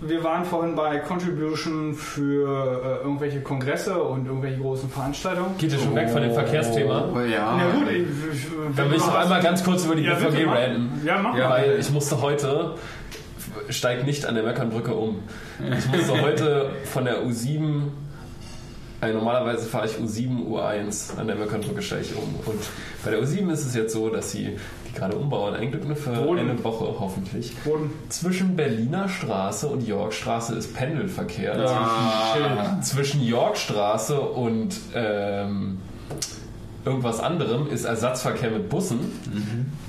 wir 0.00 0.22
waren 0.22 0.44
vorhin 0.44 0.76
bei 0.76 0.98
Contribution 0.98 1.94
für 1.94 3.00
äh, 3.00 3.04
irgendwelche 3.04 3.40
Kongresse 3.40 4.00
und 4.00 4.26
irgendwelche 4.26 4.58
großen 4.60 4.88
Veranstaltungen. 4.88 5.56
Geht 5.58 5.72
ihr 5.72 5.78
schon 5.78 5.94
weg 5.96 6.08
von 6.10 6.22
dem 6.22 6.32
Verkehrsthema? 6.32 7.08
Oh, 7.12 7.20
ja. 7.20 7.56
Na 7.58 7.78
gut, 7.78 7.90
ich, 7.90 7.98
ich, 8.00 8.46
Dann 8.76 8.90
will 8.90 8.96
ich 8.96 9.04
noch 9.06 9.14
einmal 9.16 9.42
ganz 9.42 9.64
kurz 9.64 9.84
über 9.84 9.96
die 9.96 10.04
Ja, 10.04 10.14
BVG 10.14 10.46
ranten. 10.46 11.02
Ja, 11.04 11.18
mach 11.18 11.36
Ja, 11.36 11.48
mal. 11.48 11.62
weil 11.62 11.78
ich 11.80 11.90
musste 11.90 12.20
heute, 12.22 12.74
steig 13.70 14.06
nicht 14.06 14.24
an 14.24 14.34
der 14.36 14.44
Meckernbrücke 14.44 14.92
um. 14.94 15.16
Ich 15.76 15.86
musste 15.88 16.20
heute 16.22 16.70
von 16.84 17.04
der 17.04 17.24
U7, 17.24 17.82
also 19.00 19.18
normalerweise 19.18 19.66
fahre 19.68 19.86
ich 19.86 19.92
U7, 19.96 20.46
U1, 20.48 21.18
an 21.18 21.26
der 21.26 21.36
Meckernbrücke 21.36 21.82
steige 21.82 22.02
ich 22.02 22.14
um. 22.14 22.34
Und 22.46 22.60
bei 23.04 23.10
der 23.10 23.20
U7 23.20 23.50
ist 23.52 23.66
es 23.66 23.74
jetzt 23.74 23.92
so, 23.92 24.10
dass 24.10 24.30
sie 24.30 24.56
gerade 24.98 25.16
umbauen, 25.16 25.54
ein 25.54 25.70
Glück 25.70 25.86
nur 25.86 25.96
für 25.96 26.10
Boden. 26.10 26.40
eine 26.40 26.64
Woche 26.64 26.94
hoffentlich. 26.98 27.56
Boden. 27.64 27.90
Zwischen 28.08 28.56
Berliner 28.56 29.08
Straße 29.08 29.66
und 29.66 29.86
Yorkstraße 29.86 30.54
ist 30.54 30.74
Pendelverkehr. 30.74 31.56
Ah. 31.58 32.80
Zwischen 32.82 33.22
Yorkstraße 33.22 34.20
und 34.20 34.76
ähm, 34.94 35.78
irgendwas 36.84 37.20
anderem 37.20 37.68
ist 37.70 37.84
Ersatzverkehr 37.84 38.50
mit 38.50 38.68
Bussen. 38.68 39.00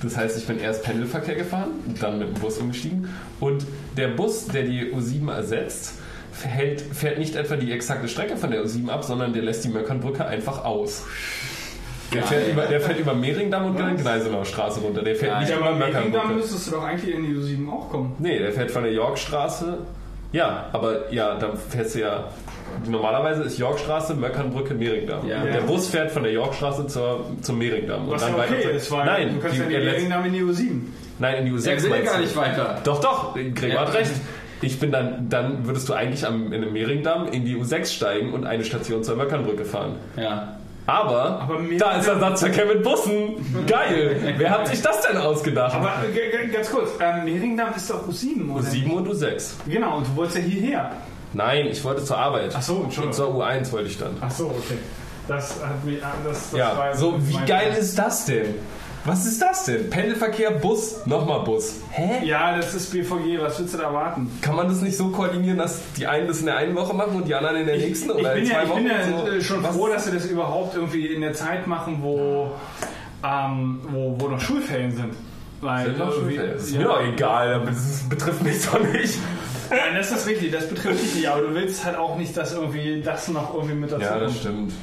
Das 0.02 0.18
heißt, 0.18 0.38
ich 0.38 0.48
bin 0.48 0.60
erst 0.60 0.84
Pendelverkehr 0.84 1.36
gefahren, 1.36 1.70
dann 2.00 2.20
mit 2.20 2.30
dem 2.30 2.42
Bus 2.42 2.58
umgestiegen. 2.58 3.10
Und 3.40 3.66
der 3.98 4.10
Bus, 4.10 4.48
der 4.48 4.64
die 4.64 4.94
U7 4.94 5.32
ersetzt, 5.32 5.94
fährt 6.32 7.18
nicht 7.18 7.36
etwa 7.36 7.56
die 7.56 7.72
exakte 7.72 8.08
Strecke 8.08 8.38
von 8.38 8.52
der 8.52 8.64
U7 8.64 8.90
ab, 8.90 9.04
sondern 9.04 9.34
der 9.34 9.42
lässt 9.42 9.64
die 9.66 9.70
Möckernbrücke 9.70 10.26
einfach 10.26 10.64
aus. 10.64 11.04
Der 12.14 12.24
fährt, 12.24 12.48
über, 12.52 12.64
der 12.64 12.82
fährt 12.82 13.00
über 13.00 13.14
Mehringdamm 13.14 13.66
und 13.68 13.80
dann 13.80 13.96
Gneisenauer 13.98 14.46
Straße 14.46 14.80
runter. 14.80 15.04
Der 15.04 15.16
fährt 15.16 15.40
nicht 15.40 15.50
Ja, 15.52 15.58
über 15.58 15.68
aber 15.68 15.76
Mehringdamm 15.78 16.04
Möckernbrücke. 16.12 16.34
müsstest 16.40 16.68
du 16.68 16.72
doch 16.72 16.84
eigentlich 16.84 17.14
in 17.16 17.24
die 17.24 17.34
U7 17.36 17.70
auch 17.72 17.90
kommen. 17.90 18.16
Nee, 18.20 18.40
der 18.40 18.52
fährt 18.52 18.72
von 18.72 18.84
der 18.84 18.92
Yorkstraße. 18.94 19.78
Ja, 20.32 20.68
aber 20.74 21.12
ja, 21.12 21.36
dann 21.36 21.58
fährst 21.58 21.96
du 21.96 22.00
ja. 22.02 22.26
Normalerweise 22.88 23.44
ist 23.44 23.58
Yorkstraße, 23.58 24.14
Möckernbrücke, 24.16 24.76
Mehringdamm. 24.76 25.28
Ja. 25.28 25.42
Und 25.42 25.48
der 25.54 25.62
Bus 25.62 25.88
fährt 25.88 26.12
von 26.12 26.22
der 26.24 26.32
Yorkstraße 26.32 26.86
zur, 26.88 27.26
zum 27.42 27.58
Mehringdamm. 27.58 28.08
Und 28.08 28.12
Was 28.16 28.22
ja 28.28 28.38
weiter 28.38 28.54
okay 28.54 28.62
zur- 28.64 28.72
ist, 28.72 28.92
weil 28.92 29.06
nein, 29.06 29.34
du 29.36 29.40
kannst 29.42 29.58
die, 29.58 29.62
ja 29.62 29.70
der 29.70 29.80
die 29.80 29.86
letzte- 29.86 30.02
Mehringdamm 30.08 30.26
in 30.26 30.34
die 30.34 30.42
U7. 30.44 30.82
nein, 31.18 31.36
in 31.38 31.46
die 31.46 31.52
U6 31.52 31.68
Er 31.70 31.84
will 31.84 31.90
meinst 31.90 32.12
gar 32.14 32.20
nicht 32.20 32.36
weiter. 32.36 32.78
Doch, 32.84 33.02
doch, 33.02 33.34
Gregor 33.34 33.68
Ja. 33.70 33.82
hat 33.88 33.94
recht. 33.96 34.12
Ich 34.62 34.78
bin 34.80 34.92
dann, 34.92 35.30
dann 35.30 35.66
würdest 35.66 35.88
du 35.90 35.94
eigentlich 35.94 36.26
am, 36.28 36.52
in 36.54 36.62
dem 36.62 36.74
Mehringdamm 36.74 37.28
in 37.30 37.46
die 37.46 37.56
U6 37.56 37.86
steigen 37.96 38.34
und 38.34 38.46
eine 38.46 38.64
Station 38.66 39.04
zur 39.04 39.16
Möckernbrücke 39.16 39.66
fahren. 39.66 39.96
Ja. 40.16 40.59
Aber, 40.90 41.42
Aber 41.42 41.60
da 41.78 41.92
ist 42.00 42.08
Ersatzverkehr 42.08 42.66
mit 42.66 42.84
Bussen. 42.84 43.36
Geil. 43.68 44.34
Wer 44.38 44.50
hat 44.50 44.68
sich 44.68 44.82
das 44.82 45.02
denn 45.02 45.18
ausgedacht? 45.18 45.76
Aber 45.76 45.92
äh, 46.16 46.48
ganz 46.48 46.72
kurz, 46.72 46.90
ähm, 47.00 47.26
Mehringdamm 47.26 47.74
ist 47.76 47.90
doch 47.90 48.08
U7, 48.08 48.50
oder? 48.52 48.64
U7 48.68 48.92
und 48.92 49.08
U6. 49.08 49.52
Genau, 49.68 49.98
und 49.98 50.08
du 50.08 50.16
wolltest 50.16 50.38
ja 50.40 50.44
hierher. 50.44 50.92
Nein, 51.34 51.68
ich 51.68 51.84
wollte 51.84 52.04
zur 52.04 52.18
Arbeit. 52.18 52.54
Ach 52.58 52.62
so, 52.62 52.76
Und 52.78 52.84
Entschuldigung. 52.86 53.14
zur 53.14 53.36
U1 53.36 53.72
wollte 53.72 53.88
ich 53.90 53.98
dann. 54.00 54.18
Ach 54.20 54.32
so, 54.32 54.46
okay. 54.48 54.80
Das 55.28 55.64
hat 55.64 55.86
mich. 55.86 56.04
ah, 56.04 56.12
Das, 56.26 56.50
das 56.50 56.60
Ja, 56.60 56.96
so 56.96 57.16
wie 57.20 57.38
geil 57.46 57.76
ist 57.80 57.98
das 58.00 58.26
denn? 58.26 58.56
Was 59.06 59.26
ist 59.26 59.42
das 59.42 59.66
denn? 59.66 59.90
Pendelverkehr, 59.90 60.52
Bus, 60.52 61.06
nochmal 61.06 61.40
Bus. 61.42 61.78
Hä? 61.92 62.26
Ja, 62.26 62.56
das 62.58 62.74
ist 62.76 62.92
BVG, 62.92 63.40
was 63.42 63.58
willst 63.60 63.74
du 63.74 63.78
da 63.78 63.86
erwarten? 63.86 64.30
Kann 64.42 64.56
man 64.56 64.68
das 64.68 64.82
nicht 64.82 64.98
so 64.98 65.08
koordinieren, 65.10 65.58
dass 65.58 65.82
die 65.98 66.06
einen 66.06 66.28
das 66.28 66.40
in 66.42 66.48
der 66.48 66.58
einen 66.58 66.76
Woche 66.76 66.94
machen 66.94 67.16
und 67.16 67.28
die 67.28 67.34
anderen 67.34 67.58
in 67.58 67.66
der 67.66 67.78
nächsten? 67.78 68.10
Ich 68.10 68.16
oder 68.16 68.34
bin 68.34 68.44
in 68.44 68.50
ja, 68.52 68.64
ich 68.64 68.70
Wochen? 68.70 68.84
bin 68.84 68.88
ja 68.88 69.04
so? 69.04 69.28
äh, 69.32 69.42
schon 69.42 69.64
Was- 69.64 69.76
froh, 69.76 69.88
dass 69.88 70.06
sie 70.06 70.12
das 70.12 70.26
überhaupt 70.26 70.76
irgendwie 70.76 71.08
in 71.08 71.22
der 71.22 71.34
Zeit 71.34 71.66
machen, 71.66 72.00
wo, 72.02 72.52
ähm, 73.26 73.80
wo, 73.90 74.16
wo 74.20 74.28
noch 74.28 74.40
Schulferien 74.42 74.92
sind. 74.92 75.14
Weil 75.62 75.94
Sind 75.94 76.32
ist 76.56 76.72
ja. 76.72 76.78
mir 76.80 76.86
doch 76.86 77.02
egal, 77.04 77.62
das 77.66 78.04
betrifft 78.08 78.44
mich 78.44 78.66
doch 78.66 78.80
nicht. 78.82 79.18
Nein, 79.70 79.80
das 79.98 80.10
ist 80.12 80.26
richtig, 80.28 80.52
das 80.52 80.68
betrifft 80.70 81.02
dich 81.04 81.16
nicht, 81.16 81.28
aber 81.28 81.42
du 81.42 81.54
willst 81.54 81.84
halt 81.86 81.98
auch 81.98 82.18
nicht, 82.18 82.36
dass 82.36 82.54
irgendwie 82.54 83.02
das 83.02 83.28
noch 83.28 83.54
irgendwie 83.54 83.76
mit 83.76 83.92
dazu 83.92 84.02
Ja, 84.04 84.20
das 84.20 84.28
kommt. 84.32 84.40
stimmt. 84.40 84.74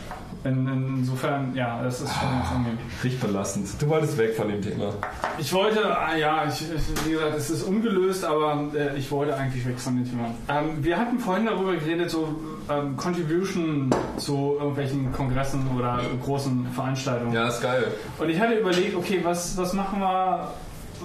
In, 0.44 0.98
insofern, 0.98 1.52
ja, 1.56 1.82
das 1.82 2.00
ist 2.02 2.12
schon 2.15 2.28
jetzt 2.39 2.52
angenehm. 2.52 2.78
Riecht 3.02 3.20
belastend. 3.20 3.68
Du 3.81 3.89
wolltest 3.89 4.16
weg 4.16 4.36
von 4.36 4.48
dem 4.48 4.62
Thema. 4.62 4.92
Ich 5.39 5.52
wollte, 5.52 5.84
ah, 5.98 6.16
ja, 6.16 6.44
ich, 6.48 6.62
wie 7.05 7.10
gesagt, 7.12 7.36
es 7.36 7.50
ist 7.50 7.62
ungelöst, 7.65 8.24
aber 8.24 8.65
äh, 8.74 8.97
ich 8.97 9.10
wollte 9.10 9.36
eigentlich 9.36 9.66
weg 9.66 9.78
von 9.81 9.97
dem 9.97 10.08
Thema. 10.08 10.31
Ähm, 10.48 10.84
wir 10.84 10.97
hatten 10.98 11.18
vorhin 11.18 11.47
darüber 11.47 11.74
geredet, 11.74 12.10
so 12.10 12.28
ähm, 12.70 12.97
Contribution 12.97 13.90
zu 14.18 14.55
irgendwelchen 14.58 15.10
Kongressen 15.12 15.66
oder 15.76 16.00
großen 16.24 16.66
Veranstaltungen. 16.73 17.32
Ja, 17.32 17.48
ist 17.48 17.60
geil. 17.60 17.89
Und 18.18 18.28
ich 18.28 18.39
hatte 18.40 18.55
überlegt, 18.55 18.94
okay, 18.94 19.20
was, 19.24 19.56
was 19.56 19.73
machen 19.73 19.98
wir, 20.00 20.52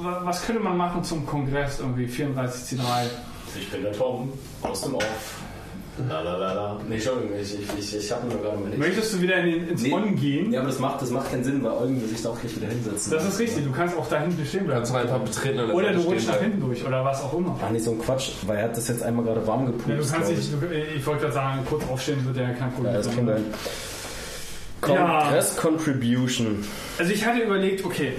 wa- 0.03 0.22
was 0.24 0.45
könnte 0.45 0.61
man 0.61 0.77
machen 0.77 1.03
zum 1.03 1.26
Kongress 1.26 1.80
irgendwie 1.80 2.06
34C3? 2.06 2.80
Ich 3.58 3.72
bin 3.72 3.82
der 3.84 3.92
Tom 3.93 4.32
aus 4.61 4.82
dem 4.82 4.95
Off. 4.95 5.35
La 6.10 6.22
la 6.22 6.38
la 6.38 6.53
la. 6.53 6.80
Nee, 6.88 6.95
Entschuldigung, 6.95 7.32
ich, 7.40 7.53
ich, 7.53 7.68
ich, 7.78 7.95
ich 7.98 8.11
habe 8.11 8.26
nur 8.28 8.42
gerade 8.42 8.58
überlegt. 8.58 8.80
Möchtest 8.80 9.14
du 9.14 9.22
wieder 9.22 9.38
in 9.40 9.45
den, 9.52 9.68
ins 9.70 9.82
Nee. 9.84 9.94
On 9.94 10.16
gehen? 10.16 10.52
Ja, 10.52 10.61
aber 10.61 10.70
das 10.70 10.80
macht, 10.80 11.02
das 11.02 11.10
macht 11.11 11.30
keinen 11.30 11.44
Sinn, 11.44 11.61
weil 11.64 11.72
Eugen 11.74 12.02
will 12.02 12.08
sich 12.08 12.22
da 12.22 12.30
auch 12.30 12.40
gleich 12.40 12.56
wieder 12.56 12.68
hinsetzen. 12.70 13.11
Das 13.11 13.28
ist 13.28 13.38
richtig, 13.40 13.66
du 13.66 13.72
kannst 13.72 13.98
auch 13.98 14.08
da 14.08 14.22
hinten 14.22 14.45
stehen 14.45 14.61
Du 14.61 14.66
bleiben. 14.68 14.80
kannst 14.80 14.94
noch 14.94 15.00
ein 15.02 15.08
paar 15.10 15.20
betreten 15.20 15.60
und 15.60 15.72
Oder 15.72 15.92
du 15.94 16.00
rutschst 16.00 16.30
nach 16.30 16.40
hinten 16.40 16.61
durch 16.61 16.86
oder 16.86 17.03
was 17.03 17.22
auch 17.22 17.38
immer. 17.38 17.60
Ach, 17.64 17.70
nicht 17.72 17.84
so 17.84 17.92
ein 17.92 18.00
Quatsch, 18.00 18.30
weil 18.48 18.58
er 18.58 18.64
hat 18.64 18.78
das 18.78 18.88
jetzt 18.88 19.03
einmal 19.03 19.26
gerade 19.26 19.45
warm 19.45 19.66
gepupst, 19.66 19.90
Ja, 19.90 19.95
du 19.98 20.08
kannst 20.08 20.32
nicht, 20.32 20.53
du, 20.53 20.66
ich 20.95 21.06
wollte 21.06 21.22
gerade 21.22 21.34
sagen, 21.34 21.60
kurz 21.70 21.84
aufstehen 21.90 22.26
wird 22.26 22.38
ja 22.38 22.52
kein 22.53 22.72
Problem 22.72 22.92
Ja, 22.94 22.98
das 22.98 23.06
sein. 23.08 23.16
kriegen 23.16 23.28
wir 23.28 23.36
hin. 23.36 23.45
Ja. 24.88 25.40
Contribution. 25.58 26.64
Also 26.98 27.11
ich 27.11 27.26
hatte 27.26 27.42
überlegt, 27.42 27.86
okay, 27.86 28.14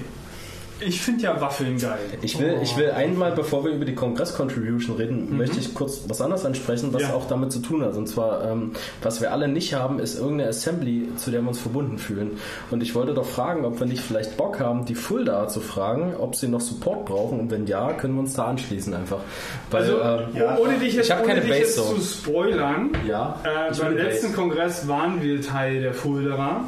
ich 0.84 1.00
finde 1.02 1.22
ja 1.24 1.40
Waffeln 1.40 1.78
geil. 1.78 1.98
Ich 2.22 2.38
will, 2.38 2.58
ich 2.62 2.76
will 2.76 2.90
einmal, 2.90 3.32
bevor 3.32 3.64
wir 3.64 3.72
über 3.72 3.84
die 3.84 3.94
Congress 3.94 4.34
Contribution 4.34 4.96
reden, 4.96 5.36
möchte 5.36 5.58
ich 5.58 5.74
kurz 5.74 6.02
was 6.08 6.20
anderes 6.20 6.44
ansprechen, 6.44 6.92
was 6.92 7.02
Ja. 7.02 7.14
auch 7.14 7.26
damit 7.28 7.52
zu 7.52 7.60
tun 7.60 7.84
hat. 7.84 7.94
Und 7.96 8.08
zwar, 8.08 8.44
ähm, 8.50 8.72
was 9.02 9.20
wir 9.20 9.32
alle 9.32 9.48
nicht 9.48 9.74
haben, 9.74 9.98
ist 9.98 10.18
irgendeine 10.18 10.48
Assembly, 10.50 11.08
zu 11.16 11.30
der 11.30 11.42
wir 11.42 11.48
uns 11.48 11.58
verbunden 11.60 11.98
fühlen. 11.98 12.32
Und 12.70 12.82
ich 12.82 12.94
wollte 12.94 13.14
doch 13.14 13.26
fragen, 13.26 13.64
ob 13.64 13.78
wir 13.80 13.86
nicht 13.86 14.02
vielleicht 14.02 14.36
Bock 14.36 14.60
haben, 14.60 14.84
die 14.84 14.94
Fulda 14.94 15.48
zu 15.48 15.60
fragen, 15.60 16.14
ob 16.18 16.34
sie 16.36 16.48
noch 16.48 16.60
Support 16.60 17.06
brauchen. 17.06 17.40
Und 17.40 17.50
wenn 17.50 17.66
ja, 17.66 17.92
können 17.92 18.14
wir 18.14 18.20
uns 18.20 18.34
da 18.34 18.44
anschließen 18.44 18.94
einfach. 18.94 19.20
Weil, 19.70 19.82
Also, 19.82 20.00
ähm, 20.00 20.20
Ja. 20.36 20.58
ohne 20.58 20.78
dich 20.78 20.94
jetzt, 20.94 21.08
Ich 21.10 21.14
ohne 21.16 21.26
keine 21.26 21.40
dich 21.40 21.50
jetzt 21.58 21.76
zu 21.76 22.00
spoilern, 22.00 22.90
ja, 23.08 23.40
äh, 23.44 23.76
beim 23.78 23.96
letzten 23.96 24.28
Base. 24.28 24.36
Kongress 24.36 24.88
waren 24.88 25.22
wir 25.22 25.40
Teil 25.42 25.80
der 25.80 25.94
Fulderer. 25.94 26.64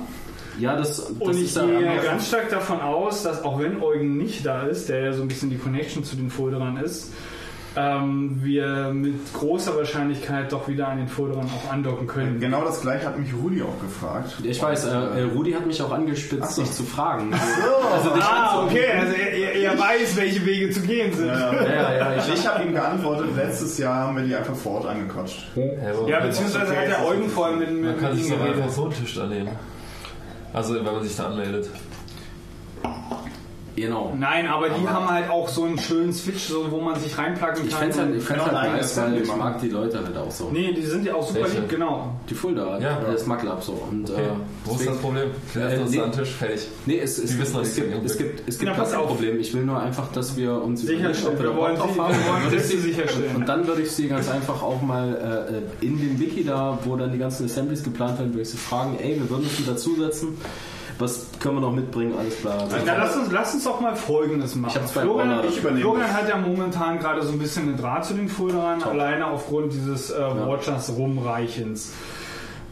Ja, 0.58 0.76
das, 0.76 0.96
das 0.96 1.10
Und 1.10 1.36
ich 1.36 1.54
gehe 1.54 2.00
ganz 2.02 2.28
stark 2.28 2.50
davon 2.50 2.80
aus, 2.80 3.22
dass 3.22 3.42
auch 3.42 3.58
wenn 3.60 3.82
Eugen 3.82 4.16
nicht 4.16 4.46
da 4.46 4.62
ist, 4.62 4.88
der 4.88 5.00
ja 5.00 5.12
so 5.12 5.22
ein 5.22 5.28
bisschen 5.28 5.50
die 5.50 5.58
Connection 5.58 6.04
zu 6.04 6.16
den 6.16 6.30
Fulderern 6.30 6.76
ist, 6.76 7.12
ähm, 7.76 8.38
wir 8.42 8.92
mit 8.92 9.32
großer 9.32 9.76
Wahrscheinlichkeit 9.76 10.52
doch 10.52 10.68
wieder 10.68 10.88
an 10.88 10.98
den 10.98 11.08
Fulderern 11.08 11.46
auch 11.46 11.72
andocken 11.72 12.06
können. 12.06 12.38
Genau 12.38 12.64
das 12.64 12.80
gleiche 12.82 13.06
hat 13.06 13.18
mich 13.18 13.34
Rudi 13.34 13.62
auch 13.62 13.80
gefragt. 13.80 14.34
Ich 14.44 14.62
weiß, 14.62 14.84
äh, 14.86 14.90
äh, 14.90 15.22
Rudi 15.34 15.52
hat 15.52 15.66
mich 15.66 15.82
auch 15.82 15.90
angespitzt, 15.90 16.54
so. 16.54 16.62
dich 16.62 16.70
zu 16.70 16.84
fragen. 16.84 17.34
Also 17.92 18.10
dich 18.10 18.22
Ah, 18.24 18.64
okay, 18.64 18.86
also 19.00 19.14
er, 19.14 19.54
er, 19.54 19.78
weiß, 19.78 20.16
welche 20.16 20.44
Wege 20.46 20.70
zu 20.70 20.80
gehen 20.82 21.12
sind. 21.12 21.28
Ja, 21.28 21.52
Ja, 21.52 21.94
ja, 21.94 22.16
ich, 22.16 22.34
ich 22.34 22.46
habe 22.46 22.64
ihm 22.64 22.72
geantwortet, 22.72 23.28
letztes 23.36 23.78
Jahr 23.78 24.06
haben 24.06 24.16
wir 24.16 24.24
die 24.24 24.34
einfach 24.34 24.54
vor 24.54 24.76
Ort 24.76 24.86
angequatscht. 24.86 25.48
Ja, 26.06 26.20
beziehungsweise 26.20 26.76
hat 26.76 26.88
der 26.88 27.04
Eugen 27.06 27.28
vorhin 27.28 27.58
mit, 27.58 27.70
Man 27.70 27.80
mit, 27.80 28.00
kann 28.00 28.14
mit 28.14 28.22
sich 28.22 28.32
ihm 28.32 28.38
geredet. 28.38 28.70
so 28.70 28.84
einen 28.84 28.94
Tisch 28.94 29.14
da 29.14 29.26
nehmen. 29.26 29.50
Also 30.54 30.76
wenn 30.76 30.84
man 30.84 31.02
sich 31.02 31.16
da 31.16 31.26
anmeldet. 31.26 31.68
Genau. 33.76 34.14
Nein, 34.16 34.46
aber 34.46 34.68
die 34.68 34.86
haben 34.88 35.10
halt 35.10 35.28
auch 35.30 35.48
so 35.48 35.64
einen 35.64 35.78
schönen 35.78 36.12
Switch, 36.12 36.44
so, 36.44 36.70
wo 36.70 36.80
man 36.80 36.98
sich 37.00 37.18
reinplacken 37.18 37.64
Ich 37.66 37.70
kann. 37.70 37.80
fände 37.90 37.96
halt, 37.98 38.14
ich 38.16 38.22
fänd's 38.22 38.44
Genau, 38.44 38.56
halt 38.60 38.72
nice, 38.72 38.96
weil 38.96 39.20
ich 39.22 39.36
mag 39.36 39.60
die 39.60 39.68
Leute 39.68 40.04
halt 40.04 40.16
auch 40.16 40.30
so. 40.30 40.48
nee, 40.52 40.72
die 40.72 40.82
sind 40.82 41.04
ja 41.04 41.14
auch 41.14 41.26
super 41.26 41.40
Welche? 41.44 41.58
lieb, 41.60 41.68
genau. 41.70 42.12
Die 42.30 42.34
Fulda, 42.34 42.78
Ja. 42.78 43.00
das 43.10 43.26
Maglab 43.26 43.64
so. 43.64 43.72
Und, 43.90 44.08
Okay. 44.10 44.20
äh, 44.22 44.24
Wo 44.64 44.74
ist 44.76 44.86
das 44.86 44.96
Problem? 44.98 45.30
Klärst 45.52 45.76
Äh, 45.76 45.80
uns 45.80 45.90
nee. 45.90 46.00
an 46.00 46.10
den 46.12 46.18
Tisch, 46.20 46.30
fertig. 46.30 46.68
Nee, 46.86 46.98
es, 47.00 47.18
es, 47.18 47.36
wissen 47.38 47.60
es, 47.60 47.76
nicht, 47.76 47.90
gibt, 47.90 48.04
es 48.06 48.12
es 48.12 48.18
gibt, 48.18 48.48
es 48.48 48.58
gibt 48.60 48.76
Ja, 48.76 48.84
kein 48.84 48.94
auf. 48.94 49.06
Problem. 49.08 49.40
Ich 49.40 49.52
will 49.52 49.62
nur 49.64 49.80
einfach, 49.80 50.12
dass 50.12 50.36
wir 50.36 50.54
uns 50.62 50.82
Sicherstellen. 50.82 51.38
Wir 51.40 51.56
wollen, 51.56 51.76
drauf 51.76 51.96
wir 51.96 52.04
haben. 52.04 52.14
wollen 52.14 52.50
Sätze 52.50 52.78
sicherstellen. 52.78 53.34
Und 53.36 53.48
dann 53.48 53.66
würde 53.66 53.82
ich 53.82 53.90
sie 53.90 54.06
ganz 54.08 54.30
einfach 54.30 54.62
auch 54.62 54.82
mal 54.82 55.62
äh, 55.82 55.84
in 55.84 55.98
dem 55.98 56.20
Wiki 56.20 56.44
da, 56.44 56.78
wo 56.84 56.94
dann 56.96 57.10
die 57.12 57.18
ganzen 57.18 57.46
Assemblies 57.46 57.82
geplant 57.82 58.18
werden, 58.20 58.30
würde 58.32 58.42
ich 58.42 58.50
sie 58.50 58.56
fragen, 58.56 58.96
ey, 59.02 59.16
wir 59.18 59.28
würden 59.28 59.42
uns 59.44 59.56
die 59.56 59.66
dazusetzen. 59.66 60.38
Was 60.98 61.26
können 61.40 61.56
wir 61.56 61.60
noch 61.60 61.72
mitbringen? 61.72 62.14
Alles 62.18 62.40
klar. 62.40 62.68
Na, 62.86 62.96
lass, 62.96 63.16
uns, 63.16 63.32
lass 63.32 63.54
uns 63.54 63.64
doch 63.64 63.80
mal 63.80 63.96
Folgendes 63.96 64.54
machen. 64.54 64.80
Ich 64.84 64.90
Florian, 64.92 65.44
ich 65.48 65.58
übernehme 65.58 65.80
Florian 65.80 66.12
hat 66.12 66.28
ja 66.28 66.36
momentan 66.36 66.98
gerade 66.98 67.22
so 67.22 67.32
ein 67.32 67.38
bisschen 67.38 67.68
einen 67.68 67.76
Draht 67.76 68.04
zu 68.04 68.14
den 68.14 68.28
Fuldaern, 68.28 68.82
alleine 68.82 69.26
aufgrund 69.26 69.72
dieses 69.72 70.10
äh, 70.10 70.46
Watchers 70.46 70.90
Rumreichens. 70.96 71.92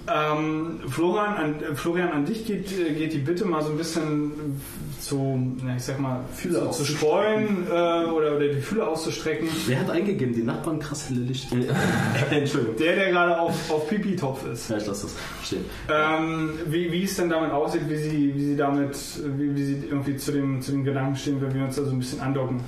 Ähm, 0.08 0.80
Florian, 0.88 1.34
an, 1.36 1.62
äh, 1.62 1.74
Florian, 1.76 2.10
an 2.10 2.24
dich 2.24 2.44
geht, 2.44 2.72
äh, 2.72 2.92
geht 2.92 3.12
die 3.12 3.18
Bitte 3.18 3.44
mal 3.44 3.62
so 3.62 3.70
ein 3.70 3.76
bisschen 3.76 4.60
zu, 5.00 5.38
na, 5.62 5.76
ich 5.76 5.84
sag 5.84 6.00
mal, 6.00 6.20
Fühler 6.34 6.70
zu, 6.72 6.82
zu 6.82 6.92
streuen 6.92 7.66
äh, 7.68 7.70
oder, 7.70 8.36
oder 8.36 8.48
die 8.48 8.60
Fühler 8.60 8.88
auszustrecken. 8.88 9.48
Wer 9.66 9.80
hat 9.80 9.90
eingegeben? 9.90 10.34
Die 10.34 10.42
Nachbarn 10.42 10.80
krass 10.80 11.08
helle 11.08 11.20
Licht. 11.20 11.48
Entschuldigung. 12.30 12.76
Der, 12.78 12.96
der 12.96 13.10
gerade 13.10 13.38
auf, 13.38 13.70
auf 13.70 13.88
Pipi-Topf 13.88 14.44
ist. 14.52 14.70
Ja, 14.70 14.78
ich 14.78 14.86
lasse 14.86 15.06
das 15.06 15.46
stehen. 15.46 15.64
Ähm, 15.88 16.50
wie, 16.66 16.90
wie 16.90 17.04
es 17.04 17.16
denn 17.16 17.30
damit 17.30 17.52
aussieht, 17.52 17.82
wie 17.88 17.96
sie, 17.96 18.34
wie 18.34 18.44
sie 18.44 18.56
damit, 18.56 18.96
wie, 19.36 19.54
wie 19.54 19.64
sie 19.64 19.84
irgendwie 19.88 20.16
zu 20.16 20.32
dem, 20.32 20.60
zu 20.60 20.72
dem 20.72 20.84
Gedanken 20.84 21.16
stehen, 21.16 21.40
wenn 21.40 21.54
wir 21.54 21.64
uns 21.64 21.76
da 21.76 21.84
so 21.84 21.90
ein 21.90 21.98
bisschen 21.98 22.20
andocken. 22.20 22.60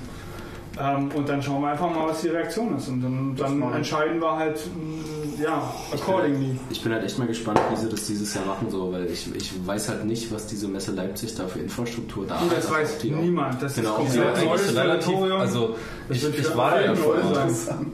Ähm, 0.79 1.09
und 1.15 1.29
dann 1.29 1.41
schauen 1.41 1.61
wir 1.61 1.69
einfach 1.69 1.89
mal, 1.89 2.07
was 2.09 2.21
die 2.21 2.29
Reaktion 2.29 2.75
ist. 2.77 2.87
Und 2.89 3.01
dann, 3.01 3.35
dann 3.37 3.73
entscheiden 3.73 4.19
wir 4.21 4.35
halt, 4.35 4.57
mh, 4.75 5.43
ja, 5.43 5.73
accordingly. 5.93 6.57
Ich 6.69 6.81
bin 6.81 6.91
halt 6.93 7.03
echt 7.03 7.17
mal 7.19 7.27
gespannt, 7.27 7.59
wie 7.71 7.75
sie 7.75 7.89
das 7.89 8.05
dieses 8.07 8.33
Jahr 8.33 8.45
machen, 8.45 8.69
so, 8.69 8.91
weil 8.91 9.05
ich, 9.05 9.33
ich 9.35 9.51
weiß 9.65 9.89
halt 9.89 10.05
nicht, 10.05 10.31
was 10.33 10.47
diese 10.47 10.67
Messe 10.67 10.91
Leipzig 10.91 11.35
da 11.35 11.47
für 11.47 11.59
Infrastruktur 11.59 12.25
da 12.25 12.37
Und 12.39 12.51
das 12.51 12.69
hat. 12.69 12.79
weiß 12.79 12.97
die 12.99 13.11
niemand. 13.11 13.61
Das 13.61 13.75
Genau, 13.75 13.91
ist 13.91 14.15
komplett 14.15 14.27
eigentlich 14.27 14.45
neues 14.49 14.75
relativ, 14.75 15.15
also 15.39 15.75
ich, 16.09 16.23
ich 16.39 16.55
war 16.55 16.79
ja 16.81 16.95
schon 16.95 17.07
mal. 17.07 17.47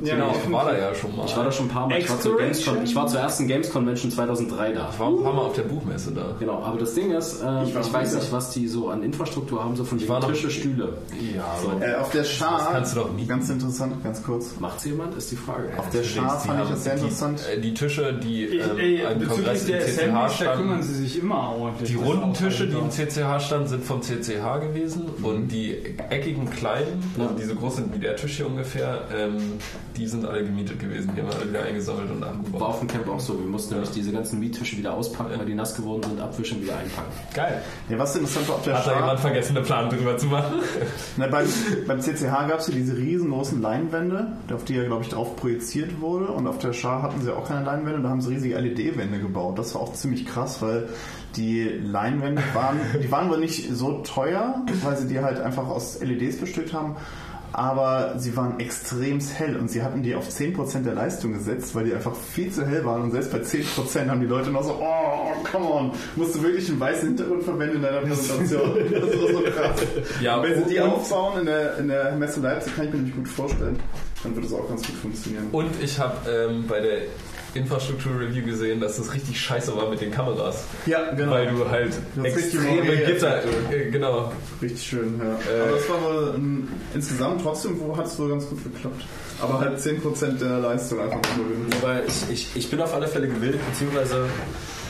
Ja, 0.03 0.16
Genau, 0.16 0.32
ich 0.32 0.43
ich 0.45 0.51
war 0.51 0.66
da 0.66 0.77
ja 0.77 0.93
schon 0.95 1.16
mal. 1.16 1.26
Ich 1.26 1.38
war 1.38 1.43
da 1.45 1.51
schon 1.51 1.66
ein 1.68 1.69
paar 1.69 1.88
Mal. 1.88 1.98
Ich 2.00 2.10
war, 2.10 2.19
zur 2.19 2.40
Exploration? 2.40 2.76
Games, 2.76 2.90
ich 2.90 2.95
war 2.95 3.08
zur 3.08 3.19
ersten 3.22 3.48
Games 3.48 3.72
Convention 3.72 4.11
2003 4.11 4.72
da. 4.74 4.90
Ich 4.92 5.00
war 5.00 5.08
ein 5.08 5.24
paar 5.24 5.34
Mal 5.34 5.42
auf 5.42 5.53
der 5.56 5.64
Buchmesse 5.64 6.11
da. 6.11 6.35
Genau, 6.40 6.61
aber 6.64 6.77
das 6.77 6.93
Ding 6.93 7.11
ist, 7.11 7.42
äh, 7.42 7.64
ich, 7.64 7.74
war 7.76 7.93
weiß 7.93 8.11
wieder. 8.11 8.22
nicht, 8.22 8.32
was 8.34 8.50
die 8.51 8.68
so 8.68 8.90
an 8.90 9.03
Infrastruktur 9.03 9.64
haben, 9.64 9.76
so 9.76 9.84
von 9.84 9.98
noch- 9.98 10.27
Tische, 10.27 10.51
Stühle. 10.51 10.93
Ja, 11.35 11.43
So. 11.61 11.84
Äh, 11.84 11.95
auf 11.95 12.10
der 12.11 12.24
Schar, 12.24 12.70
kannst 12.72 12.95
du 12.95 13.00
doch 13.01 13.11
mieten. 13.14 13.27
ganz 13.27 13.50
interessant, 13.50 14.03
ganz 14.03 14.24
kurz. 14.24 14.59
Macht's 14.59 14.85
jemand, 14.85 15.16
ist 15.16 15.32
die 15.32 15.35
Frage. 15.35 15.69
Auf 15.77 15.90
der 15.90 16.03
Schar 16.03 16.40
Die 16.41 16.48
fand 16.48 16.64
ich 16.64 16.69
das 16.69 16.83
sehr 16.83 16.95
die, 16.95 17.01
interessant. 17.01 17.41
äh, 17.51 17.59
Die 17.59 17.74
Tische, 17.74 18.14
die 18.14 18.45
Ich, 18.45 18.61
ähm, 18.64 18.77
ey, 18.80 18.95
im 19.01 19.19
CCH 19.19 19.32
Assemblies, 19.32 19.66
da 19.67 20.01
kümmern 20.06 20.30
standen, 20.30 20.83
sie 20.83 20.93
sich 20.95 21.19
immer 21.19 21.56
ordentlich. 21.58 21.90
die 21.90 21.95
runden 21.95 22.33
Tische, 22.33 22.67
die 22.67 22.77
im. 22.77 22.90
CCH 22.90 23.40
standen, 23.41 23.67
sind 23.67 23.83
vom 23.83 24.01
CCH 24.01 24.59
gewesen 24.61 25.03
und 25.24 25.48
die 25.50 25.75
eckigen 26.09 26.50
kleinen, 26.50 27.03
also 27.19 27.33
die 27.35 27.43
so 27.43 27.56
groß 27.56 27.75
sind 27.77 27.93
wie 27.95 28.00
der 28.00 28.16
Tisch 28.16 28.38
hier 28.38 28.48
ungefähr, 28.48 29.01
ähm, 29.16 29.38
die 29.98 30.08
sind 30.08 30.25
alle 30.25 30.43
gemietet 30.43 30.80
gewesen. 30.80 31.11
Die 31.16 31.22
haben 31.22 31.30
wir 31.30 31.35
alle 31.38 31.50
wieder 31.50 31.64
eingesammelt 31.64 32.09
und 32.11 32.22
War 32.22 32.30
abgebaut. 32.30 32.61
auf 32.61 32.80
dem 32.80 32.88
Camp 32.88 33.08
auch 33.09 33.19
so. 33.19 33.38
Wir 33.40 33.45
mussten 33.48 33.74
nämlich 33.74 33.91
diese 33.91 34.11
ganzen 34.11 34.40
Miettische 34.40 34.77
wieder 34.77 34.93
auspacken, 34.93 35.32
weil 35.38 35.45
die 35.45 35.53
nass 35.56 35.75
geworden 35.75 36.03
sind, 36.03 36.19
abwischen, 36.22 36.61
wieder 36.61 36.77
einpacken. 36.77 37.11
Geil. 37.33 37.61
Ja, 37.90 38.00
was 38.00 38.16
interessant 38.16 38.48
war 38.48 38.56
auf 38.56 38.64
der 38.64 38.74
Hat 38.75 38.85
da 38.88 38.91
Schar, 38.91 39.00
jemand 39.01 39.19
vergessen, 39.19 39.58
eine 39.58 39.66
Plan 39.66 39.90
drüber 39.90 40.17
zu 40.17 40.27
machen? 40.27 40.53
Na, 41.17 41.27
beim, 41.27 41.45
beim 41.88 42.00
CCH 42.01 42.48
gab 42.48 42.59
es 42.61 42.67
ja 42.67 42.73
diese 42.73 42.98
riesengroßen 42.98 43.61
Leinwände, 43.61 44.33
auf 44.53 44.64
die 44.64 44.75
ja, 44.75 44.83
glaube 44.83 45.03
ich, 45.03 45.09
drauf 45.09 45.35
projiziert 45.35 45.99
wurde. 46.01 46.27
Und 46.27 46.48
auf 46.48 46.57
der 46.57 46.73
Schar 46.73 47.01
hatten 47.01 47.22
sie 47.22 47.35
auch 47.35 47.48
keine 47.48 47.65
Leinwände, 47.65 48.01
da 48.01 48.09
haben 48.09 48.22
sie 48.22 48.30
riesige 48.30 48.57
LED-Wände 48.57 49.19
gebaut. 49.19 49.59
Das 49.59 49.75
war 49.75 49.81
auch 49.81 49.93
ziemlich 49.93 50.25
krass, 50.25 50.61
weil 50.61 50.90
die 51.35 51.64
Leinwände 51.64 52.43
waren, 52.53 52.80
die 53.01 53.11
waren 53.11 53.30
wohl 53.30 53.40
nicht 53.40 53.73
so 53.73 54.01
teuer, 54.03 54.65
weil 54.83 54.98
sie 54.98 55.07
die 55.07 55.19
halt 55.19 55.40
einfach 55.40 55.67
aus 55.67 55.99
LEDs 56.01 56.38
bestückt 56.38 56.73
haben. 56.73 56.95
Aber 57.53 58.15
sie 58.17 58.35
waren 58.38 58.59
extrem 58.59 59.19
hell 59.19 59.57
und 59.57 59.69
sie 59.69 59.83
hatten 59.83 60.03
die 60.03 60.15
auf 60.15 60.30
10% 60.30 60.83
der 60.83 60.93
Leistung 60.93 61.33
gesetzt, 61.33 61.75
weil 61.75 61.85
die 61.85 61.93
einfach 61.93 62.15
viel 62.15 62.51
zu 62.51 62.65
hell 62.65 62.85
waren. 62.85 63.03
Und 63.03 63.11
selbst 63.11 63.31
bei 63.31 63.39
10% 63.39 64.09
haben 64.09 64.21
die 64.21 64.27
Leute 64.27 64.51
noch 64.51 64.63
so, 64.63 64.77
oh, 64.81 65.31
come 65.51 65.69
on, 65.69 65.91
musst 66.15 66.35
du 66.35 66.43
wirklich 66.43 66.69
einen 66.69 66.80
weißen 66.80 67.09
Hintergrund 67.09 67.43
verwenden 67.43 67.77
in 67.77 67.81
deiner 67.81 68.01
Präsentation. 68.01 68.61
Das 68.91 69.09
ist 69.09 69.33
so 69.33 69.41
krass. 69.41 69.81
Ja, 70.21 70.38
Und 70.38 70.43
wenn 70.43 70.63
sie 70.63 70.73
die 70.73 70.80
aufbauen 70.80 71.39
in 71.39 71.45
der, 71.45 71.77
in 71.77 71.88
der 71.88 72.11
Messe 72.15 72.39
Leipzig, 72.39 72.75
kann 72.75 72.85
ich 72.85 72.91
mir 72.91 72.97
nämlich 72.97 73.15
gut 73.15 73.27
vorstellen, 73.27 73.80
dann 74.23 74.35
wird 74.35 74.45
es 74.45 74.53
auch 74.53 74.67
ganz 74.67 74.85
gut 74.85 74.95
funktionieren. 74.95 75.47
Und 75.51 75.71
ich 75.81 75.97
habe 75.99 76.30
ähm, 76.30 76.65
bei 76.67 76.80
der 76.80 77.01
Infrastruktur-Review 77.53 78.45
gesehen, 78.45 78.80
dass 78.80 78.97
das 78.97 79.13
richtig 79.13 79.39
scheiße 79.39 79.75
war 79.75 79.89
mit 79.89 80.01
den 80.01 80.11
Kameras. 80.11 80.63
Ja, 80.85 81.11
genau. 81.11 81.31
Weil 81.31 81.47
du 81.47 81.69
halt 81.69 81.93
richtig 82.17 82.43
extreme 82.55 82.97
Gitter, 82.97 83.41
äh, 83.71 83.89
genau. 83.91 84.31
Richtig 84.61 84.83
schön, 84.88 85.19
ja. 85.19 85.25
Äh, 85.53 85.61
Aber 85.61 85.71
das 85.77 85.89
war 85.89 86.01
wohl 86.03 86.33
ähm, 86.35 86.67
insgesamt 86.93 87.41
trotzdem, 87.41 87.80
wo 87.80 87.95
hat 87.97 88.05
es 88.05 88.17
wohl 88.19 88.30
ganz 88.30 88.47
gut 88.47 88.63
geklappt. 88.63 89.03
Aber 89.41 89.59
halt 89.59 89.80
10% 89.80 90.38
der 90.39 90.59
Leistung 90.59 90.99
einfach 90.99 91.19
nur. 91.38 91.45
Aber 91.81 92.05
ich, 92.05 92.30
ich, 92.31 92.55
ich 92.55 92.69
bin 92.69 92.80
auf 92.81 92.93
alle 92.93 93.07
Fälle 93.07 93.27
gewillt, 93.27 93.59
beziehungsweise 93.71 94.25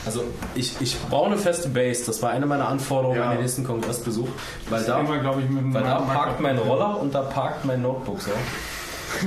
also 0.04 0.24
ich, 0.56 0.74
ich 0.80 0.96
brauche 1.08 1.26
eine 1.26 1.38
feste 1.38 1.68
Base. 1.68 2.04
Das 2.06 2.22
war 2.22 2.30
eine 2.30 2.44
meiner 2.44 2.68
Anforderungen 2.68 3.18
Ja. 3.18 3.26
an 3.26 3.36
den 3.36 3.42
nächsten 3.42 3.64
Kongressbesuch. 3.64 4.28
Weil 4.68 4.82
da, 4.84 4.98
Immer, 5.00 5.18
glaube 5.18 5.42
ich, 5.42 5.48
mit 5.48 5.72
weil 5.72 5.84
da 5.84 6.00
parkt 6.00 6.40
mein 6.40 6.58
Roller 6.58 7.00
und 7.00 7.14
da 7.14 7.22
parkt 7.22 7.64
mein 7.64 7.82
Notebook. 7.82 8.20
So. 8.20 8.30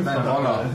Dein 0.03 0.17
Roller. 0.27 0.65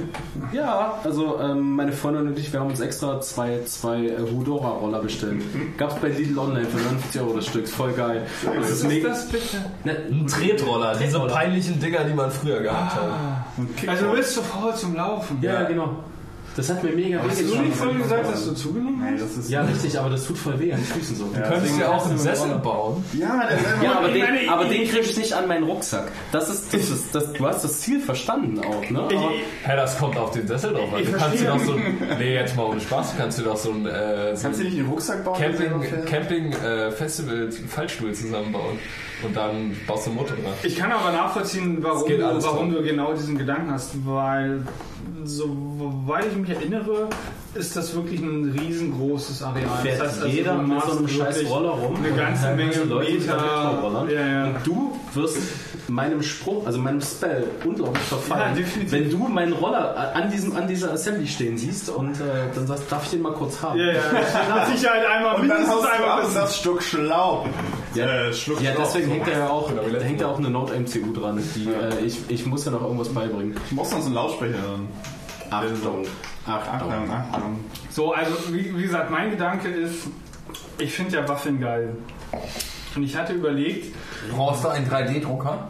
Ja, 0.52 0.94
also 1.04 1.38
ähm, 1.40 1.76
meine 1.76 1.92
Freundin 1.92 2.28
und 2.28 2.38
ich, 2.38 2.52
wir 2.52 2.60
haben 2.60 2.70
uns 2.70 2.80
extra 2.80 3.20
zwei, 3.20 3.60
zwei 3.64 4.06
äh, 4.06 4.16
Hudora-Roller 4.32 5.00
bestellt. 5.00 5.42
Gab's 5.76 5.94
bei 5.96 6.08
Lidl 6.08 6.38
Online 6.38 6.64
für 6.66 6.78
49 6.78 7.20
Euro 7.20 7.34
das 7.36 7.46
Stück. 7.46 7.68
Voll 7.68 7.92
geil. 7.92 8.26
Das 8.44 8.56
Was 8.56 8.70
ist 8.70 8.76
ist 8.82 8.88
mega. 8.88 9.08
das 9.08 9.28
bitte? 9.28 9.56
Ne, 9.84 9.96
Ein 10.10 10.26
Tretroller, 10.26 10.96
diese 10.96 11.20
peinlichen 11.20 11.78
Dinger, 11.80 12.04
die 12.04 12.14
man 12.14 12.30
früher 12.30 12.60
gehabt 12.60 12.94
hat. 12.96 13.02
Also 13.88 14.06
du 14.06 14.12
bist 14.16 14.34
zu 14.34 14.42
faul 14.42 14.74
zum 14.74 14.94
Laufen. 14.96 15.38
ja, 15.40 15.62
genau. 15.64 15.96
Das 16.56 16.68
hat 16.68 16.82
mir 16.82 16.90
mega 16.90 17.20
Hast 17.26 17.40
du 17.40 17.44
nicht 17.56 17.76
vorhin 17.76 18.02
gesagt, 18.02 18.28
dass 18.28 18.44
du 18.44 18.52
zugenommen 18.54 19.00
Nee, 19.04 19.12
hast? 19.22 19.36
das 19.36 19.44
ist 19.44 19.50
Ja, 19.50 19.62
richtig, 19.62 19.98
aber 19.98 20.10
das 20.10 20.26
tut 20.26 20.36
voll 20.36 20.58
weh 20.58 20.72
an 20.72 20.80
den 20.80 20.84
Füßen 20.84 21.16
so. 21.16 21.30
Ja. 21.34 21.42
Könntest 21.48 21.78
ja 21.78 21.88
auch 21.90 22.02
du 22.02 22.10
einen 22.10 22.18
Sessel 22.18 22.58
bauen. 22.58 23.04
ja, 23.12 23.48
Ja, 23.82 23.98
aber 23.98 24.08
den, 24.08 24.48
aber 24.48 24.64
ich- 24.64 24.70
den 24.80 24.88
krieg 24.88 25.02
ich 25.08 25.16
nicht 25.16 25.32
an 25.32 25.46
meinen 25.46 25.62
Rucksack. 25.64 26.10
Das 26.32 26.50
ist, 26.50 26.74
das 26.74 26.90
ist 26.90 27.14
das, 27.14 27.32
du 27.32 27.46
hast 27.46 27.62
das 27.62 27.80
Ziel 27.80 28.00
verstanden 28.00 28.58
auch, 28.64 28.90
ne? 28.90 28.98
Aber, 29.00 29.30
Hä, 29.64 29.76
das 29.76 29.96
kommt 29.98 30.16
auf 30.18 30.32
den 30.32 30.46
Sessel 30.48 30.72
drauf. 30.74 30.88
Du 31.04 31.12
kannst 31.12 31.40
dir 31.40 31.46
doch 31.46 31.60
so 31.60 31.72
ein, 31.74 31.96
nee, 32.18 32.34
jetzt 32.34 32.56
mal 32.56 32.64
ohne 32.64 32.80
Spaß, 32.80 33.12
du 33.12 33.18
kannst 33.18 33.38
dir 33.38 33.44
doch 33.44 33.56
so 33.56 33.70
ein, 33.70 33.86
äh, 33.86 34.34
so 34.36 34.42
Kannst 34.42 34.60
du 34.60 34.64
nicht 34.64 34.76
den 34.76 34.86
Rucksack 34.86 35.24
bauen? 35.24 35.38
Camping? 35.40 36.04
Camping 36.06 36.52
äh, 36.52 36.90
Festival 36.90 37.48
Fallstuhl 37.68 38.12
zusammenbauen 38.12 38.78
und 39.22 39.36
dann 39.36 39.76
baust 39.86 40.06
du 40.06 40.10
Motor 40.10 40.36
dran. 40.36 40.52
Ich 40.62 40.76
kann 40.76 40.92
aber 40.92 41.12
nachvollziehen, 41.12 41.78
warum, 41.80 42.06
geht 42.06 42.20
du, 42.20 42.26
alles 42.26 42.44
warum 42.44 42.72
du 42.72 42.82
genau 42.82 43.12
diesen 43.12 43.38
Gedanken 43.38 43.70
hast, 43.72 43.94
weil 44.06 44.62
soweit 45.24 46.26
ich 46.26 46.36
mich 46.36 46.50
erinnere, 46.50 47.08
ist 47.54 47.76
das 47.76 47.94
wirklich 47.94 48.20
ein 48.20 48.56
riesengroßes 48.58 49.42
Areal. 49.42 49.68
Fährt 49.82 50.00
Das 50.00 50.08
heißt, 50.08 50.22
also, 50.22 50.36
jeder 50.36 50.54
du 50.54 50.62
mit 50.62 50.82
so 50.82 50.98
einem 50.98 51.08
scheiß 51.08 51.50
Roller 51.50 51.70
rum 51.70 51.96
Eine 51.96 52.14
ganze 52.14 52.54
Menge 52.54 52.84
Leute 52.84 53.12
Meter. 53.12 54.06
Ja, 54.08 54.26
ja. 54.26 54.44
Und 54.46 54.66
du 54.66 54.96
wirst 55.14 55.38
meinem 55.88 56.22
Spruch, 56.22 56.64
also 56.66 56.78
meinem 56.78 57.00
Spell 57.00 57.48
unglaublich 57.64 58.04
verfallen, 58.04 58.56
Ja, 58.56 58.64
wenn 58.92 59.10
du 59.10 59.18
meinen 59.28 59.52
Roller 59.52 60.14
an, 60.14 60.30
diesem, 60.30 60.54
an 60.54 60.68
dieser 60.68 60.92
Assembly 60.92 61.26
stehen 61.26 61.58
siehst 61.58 61.90
und 61.90 62.14
äh, 62.20 62.48
dann 62.54 62.66
sagst, 62.66 62.84
darf 62.90 63.04
ich 63.04 63.10
den 63.10 63.22
mal 63.22 63.32
kurz 63.32 63.60
haben? 63.60 63.78
Ja, 63.78 63.86
ja, 63.86 64.02
mit 64.68 64.78
Sicherheit 64.78 65.04
einmal 65.06 65.34
Und 65.34 65.48
dann 65.48 65.58
mindestens 65.58 65.74
haust 65.74 65.84
du 65.84 65.90
einmal 65.90 66.10
ab 66.10 66.24
und 66.26 66.36
das 66.36 66.56
Stück 66.56 66.82
Schlauch. 66.82 67.46
Ja, 67.94 68.06
Äh, 68.06 68.30
ja 68.60 68.72
deswegen 68.78 69.10
hängt 69.10 69.26
da 69.26 69.32
ja 69.32 69.48
auch, 69.48 69.70
da 69.72 70.00
hängt 70.00 70.20
ja 70.20 70.28
auch 70.28 70.38
eine 70.38 70.50
Note 70.50 70.78
MCU 70.78 71.12
dran. 71.12 71.42
Die, 71.56 71.68
äh, 71.68 72.04
ich, 72.04 72.18
ich 72.28 72.46
muss 72.46 72.64
ja 72.64 72.70
noch 72.70 72.82
irgendwas 72.82 73.08
beibringen. 73.08 73.56
Du 73.70 73.76
brauchst 73.76 73.92
noch 73.92 74.00
so 74.00 74.06
einen 74.06 74.14
Lautsprecher 74.14 74.58
dann. 74.62 74.88
Achtung, 75.50 76.06
Achtung. 76.46 76.92
Achtung, 76.92 77.10
Achtung. 77.10 77.60
So, 77.90 78.12
also 78.12 78.32
wie, 78.52 78.76
wie 78.76 78.82
gesagt, 78.82 79.10
mein 79.10 79.30
Gedanke 79.30 79.68
ist, 79.68 80.06
ich 80.78 80.92
finde 80.92 81.16
ja 81.16 81.28
Waffeln 81.28 81.60
geil. 81.60 81.96
Und 82.94 83.02
ich 83.02 83.16
hatte 83.16 83.32
überlegt, 83.32 83.94
Brauchst 84.34 84.62
du 84.64 84.68
einen 84.68 84.86
3D-Drucker? 84.88 85.68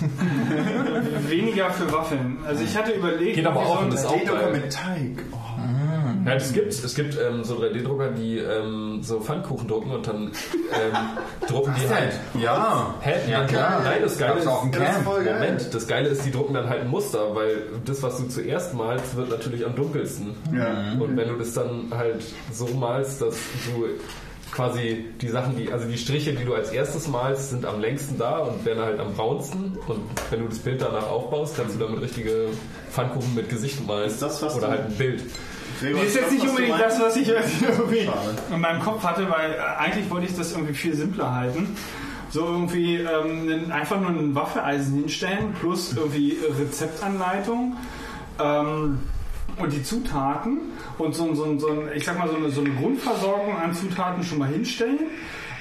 weniger 1.28 1.70
für 1.70 1.90
Waffeln. 1.92 2.38
Also 2.46 2.62
ich 2.64 2.76
hatte 2.76 2.92
überlegt, 2.92 3.36
Geht 3.36 3.46
aber 3.46 3.60
auch, 3.60 3.74
so 3.74 3.78
ein- 3.80 3.84
und 3.86 3.94
ist 3.94 4.06
auch 4.06 4.12
D-Drucker 4.18 4.50
geil. 4.52 4.60
mit 4.60 4.72
Teig. 4.72 5.24
Oh. 5.32 5.36
Ja, 6.26 6.34
es 6.34 6.52
gibt, 6.52 6.72
es 6.72 6.94
gibt 6.94 7.16
ähm, 7.18 7.44
so 7.44 7.54
3D-Drucker, 7.56 8.10
die 8.10 8.38
ähm, 8.38 8.98
so 9.02 9.20
Pfannkuchen 9.20 9.68
drucken 9.68 9.92
und 9.92 10.06
dann 10.06 10.24
ähm, 10.24 10.96
drucken 11.48 11.74
die 11.80 11.88
halt. 11.88 12.12
Ja. 12.34 12.94
Hä? 13.00 13.30
Ja, 13.30 13.44
klar. 13.44 13.80
Nein, 13.84 14.00
das 14.02 14.18
Geile 14.18 14.40
ist, 14.40 14.46
auch 14.46 14.68
das 14.70 14.80
ist 14.80 15.04
Camp. 15.04 15.06
Moment, 15.06 15.74
das 15.74 15.86
Geile 15.86 16.08
ist, 16.08 16.24
die 16.24 16.32
drucken 16.32 16.54
dann 16.54 16.68
halt 16.68 16.82
ein 16.82 16.88
Muster, 16.88 17.34
weil 17.34 17.62
das, 17.84 18.02
was 18.02 18.16
du 18.18 18.28
zuerst 18.28 18.74
malst, 18.74 19.16
wird 19.16 19.30
natürlich 19.30 19.64
am 19.64 19.76
dunkelsten. 19.76 20.34
Ja. 20.52 20.92
Und 20.98 21.16
wenn 21.16 21.28
du 21.28 21.36
das 21.36 21.54
dann 21.54 21.92
halt 21.96 22.24
so 22.52 22.66
malst, 22.66 23.22
dass 23.22 23.36
du 23.66 23.86
quasi 24.50 25.04
die 25.20 25.28
Sachen, 25.28 25.56
die, 25.56 25.70
also 25.70 25.86
die 25.86 25.98
Striche, 25.98 26.32
die 26.32 26.44
du 26.44 26.54
als 26.54 26.70
erstes 26.70 27.08
malst, 27.08 27.50
sind 27.50 27.66
am 27.66 27.80
längsten 27.80 28.18
da 28.18 28.38
und 28.38 28.64
werden 28.64 28.82
halt 28.82 28.98
am 28.98 29.14
braunsten. 29.14 29.78
Und 29.86 30.00
wenn 30.30 30.40
du 30.40 30.48
das 30.48 30.58
Bild 30.58 30.80
danach 30.80 31.08
aufbaust, 31.08 31.56
kannst 31.56 31.76
du 31.76 31.78
damit 31.78 32.00
richtige 32.00 32.48
Pfannkuchen 32.90 33.34
mit 33.34 33.48
Gesichten 33.48 33.86
malen. 33.86 34.06
Ist 34.06 34.22
das, 34.22 34.42
was 34.42 34.56
Oder 34.56 34.68
halt 34.68 34.86
ein 34.86 34.94
Bild. 34.94 35.22
Nee, 35.82 35.90
ist 35.90 36.14
jetzt 36.14 36.24
das, 36.26 36.32
nicht 36.32 36.48
unbedingt 36.48 36.80
das, 36.80 37.00
was 37.00 37.16
ich 37.16 37.28
irgendwie 37.28 38.08
in 38.52 38.60
meinem 38.60 38.80
Kopf 38.80 39.02
hatte, 39.04 39.28
weil 39.30 39.52
äh, 39.52 39.56
eigentlich 39.78 40.08
wollte 40.10 40.26
ich 40.26 40.36
das 40.36 40.52
irgendwie 40.52 40.74
viel 40.74 40.94
simpler 40.94 41.34
halten. 41.34 41.76
So 42.30 42.44
irgendwie 42.44 42.96
ähm, 42.96 43.70
einfach 43.70 44.00
nur 44.00 44.10
ein 44.10 44.34
Waffeleisen 44.34 44.94
hinstellen 45.00 45.54
plus 45.60 45.94
irgendwie 45.96 46.36
Rezeptanleitung 46.58 47.76
ähm, 48.42 48.98
und 49.58 49.72
die 49.72 49.82
Zutaten 49.82 50.58
und 50.98 51.14
so, 51.14 51.34
so, 51.34 51.58
so 51.58 51.68
ein, 51.68 51.88
ich 51.94 52.04
sag 52.04 52.18
mal 52.18 52.28
so 52.28 52.36
eine, 52.36 52.50
so 52.50 52.60
eine 52.62 52.70
Grundversorgung 52.70 53.56
an 53.56 53.74
Zutaten 53.74 54.22
schon 54.24 54.38
mal 54.38 54.48
hinstellen. 54.48 54.98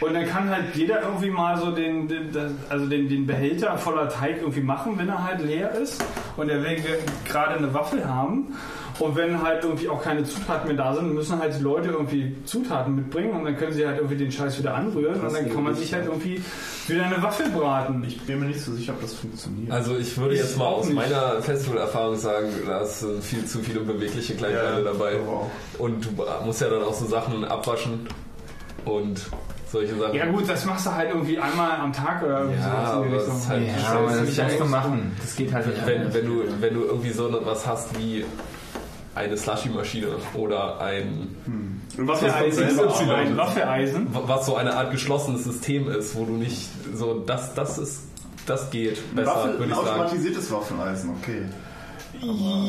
Und 0.02 0.14
dann 0.14 0.26
kann 0.28 0.50
halt 0.50 0.76
jeder 0.76 1.02
irgendwie 1.04 1.30
mal 1.30 1.56
so 1.58 1.72
den, 1.72 2.10
den, 2.10 2.32
das- 2.34 2.52
also 2.70 2.86
den, 2.88 3.08
den 3.08 3.26
Behälter 3.26 3.78
voller 3.78 4.10
Teig 4.10 4.38
irgendwie 4.42 4.60
machen, 4.62 4.94
wenn 4.98 5.08
er 5.08 5.24
halt 5.24 5.42
leer 5.42 5.72
ist. 5.72 6.04
Und 6.36 6.50
er 6.50 6.62
will 6.64 6.76
ge- 6.76 7.00
gerade 7.26 7.56
eine 7.56 7.74
Waffel 7.74 8.06
haben. 8.06 8.54
Und 9.00 9.16
wenn 9.18 9.42
halt 9.42 9.62
irgendwie 9.64 9.90
auch 9.90 10.02
keine 10.02 10.24
Zutaten 10.24 10.68
mehr 10.70 10.78
da 10.78 10.94
sind, 10.94 11.14
müssen 11.14 11.38
halt 11.38 11.54
die 11.58 11.62
Leute 11.62 11.90
irgendwie 11.90 12.34
Zutaten 12.46 12.96
mitbringen 12.96 13.34
und 13.34 13.44
dann 13.44 13.58
können 13.58 13.74
sie 13.74 13.86
halt 13.86 13.98
irgendwie 13.98 14.16
den 14.16 14.32
Scheiß 14.32 14.58
wieder 14.60 14.74
anrühren 14.74 15.20
und 15.20 15.34
dann 15.34 15.52
kann 15.52 15.64
man 15.64 15.76
sich 15.76 15.94
halt 15.94 16.06
irgendwie 16.06 16.42
wieder 16.88 17.04
eine 17.06 17.22
Waffel 17.22 17.50
braten. 17.50 18.04
Ich 18.08 18.22
bin 18.22 18.40
mir 18.40 18.46
nicht 18.46 18.62
so 18.62 18.72
sicher, 18.74 18.94
ob 18.94 19.02
das 19.02 19.14
funktioniert. 19.14 19.70
Also 19.72 19.98
ich 19.98 20.18
würde 20.18 20.36
Ich 20.36 20.40
jetzt 20.42 20.58
mal 20.58 20.68
aus 20.68 20.86
nicht. 20.86 20.96
meiner 20.96 21.42
Festivalerfahrung 21.42 22.16
sagen, 22.16 22.48
da 22.66 22.86
sind 22.86 23.22
viel 23.22 23.44
zu 23.46 23.60
viele 23.60 23.82
bewegliche 23.82 24.34
Kleinteile 24.36 24.78
Ja, 24.78 24.92
dabei. 24.94 25.20
wow. 25.26 25.52
Und 25.78 26.06
du 26.06 26.26
musst 26.46 26.62
ja 26.62 26.70
dann 26.70 26.84
auch 26.84 26.94
so 26.94 27.06
Sachen 27.06 27.44
abwaschen 27.44 28.08
und 28.86 29.20
solche 29.72 29.96
Sachen. 29.96 30.16
Ja 30.16 30.26
gut, 30.28 30.48
das 30.48 30.64
machst 30.66 30.86
du 30.86 30.94
halt 30.94 31.10
irgendwie 31.10 31.38
einmal 31.38 31.72
am 31.82 31.92
Tag 31.92 32.24
oder 32.24 32.42
irgendwie 32.44 32.62
Ja, 32.62 33.00
Richtung. 33.00 33.14
es 33.14 33.28
ist 33.28 33.50
halt- 33.50 33.68
Ja, 33.68 33.74
das 34.04 34.18
das 34.28 34.36
du 34.36 34.42
echt 34.64 34.70
machen. 34.70 35.12
Das 35.22 35.36
geht 35.36 35.54
halt 35.54 35.68
nicht. 35.68 35.86
Wenn, 35.86 36.14
wenn, 36.14 36.26
du, 36.26 36.44
wenn 36.62 36.74
du 36.74 36.84
irgendwie 36.86 37.12
so 37.12 37.30
was 37.44 37.68
hast 37.68 37.98
wie 38.00 38.24
eine 39.16 39.38
Slushy-Maschine 39.38 40.08
oder 40.34 40.80
ein, 40.82 41.36
Waffeleisen, 41.98 42.70
Y. 42.78 43.10
ein 43.12 43.38
Waffeleisen. 43.38 44.08
was 44.12 44.46
so 44.46 44.56
eine 44.56 44.76
Art 44.76 44.92
geschlossenes 44.92 45.46
System 45.46 45.90
ist, 45.90 46.16
wo 46.16 46.26
du 46.26 46.34
nicht 46.34 46.70
so, 46.94 47.24
das, 47.26 47.54
das 47.56 47.78
ist, 47.78 48.02
das 48.46 48.70
geht 48.70 49.00
besser, 49.16 49.28
Waffel, 49.32 49.52
würde 49.60 49.64
ein 49.64 49.70
ich 49.70 49.76
sagen. 49.76 49.88
automatisiertes 49.90 50.52
Waffeleisen, 50.52 51.10
okay. 51.22 51.42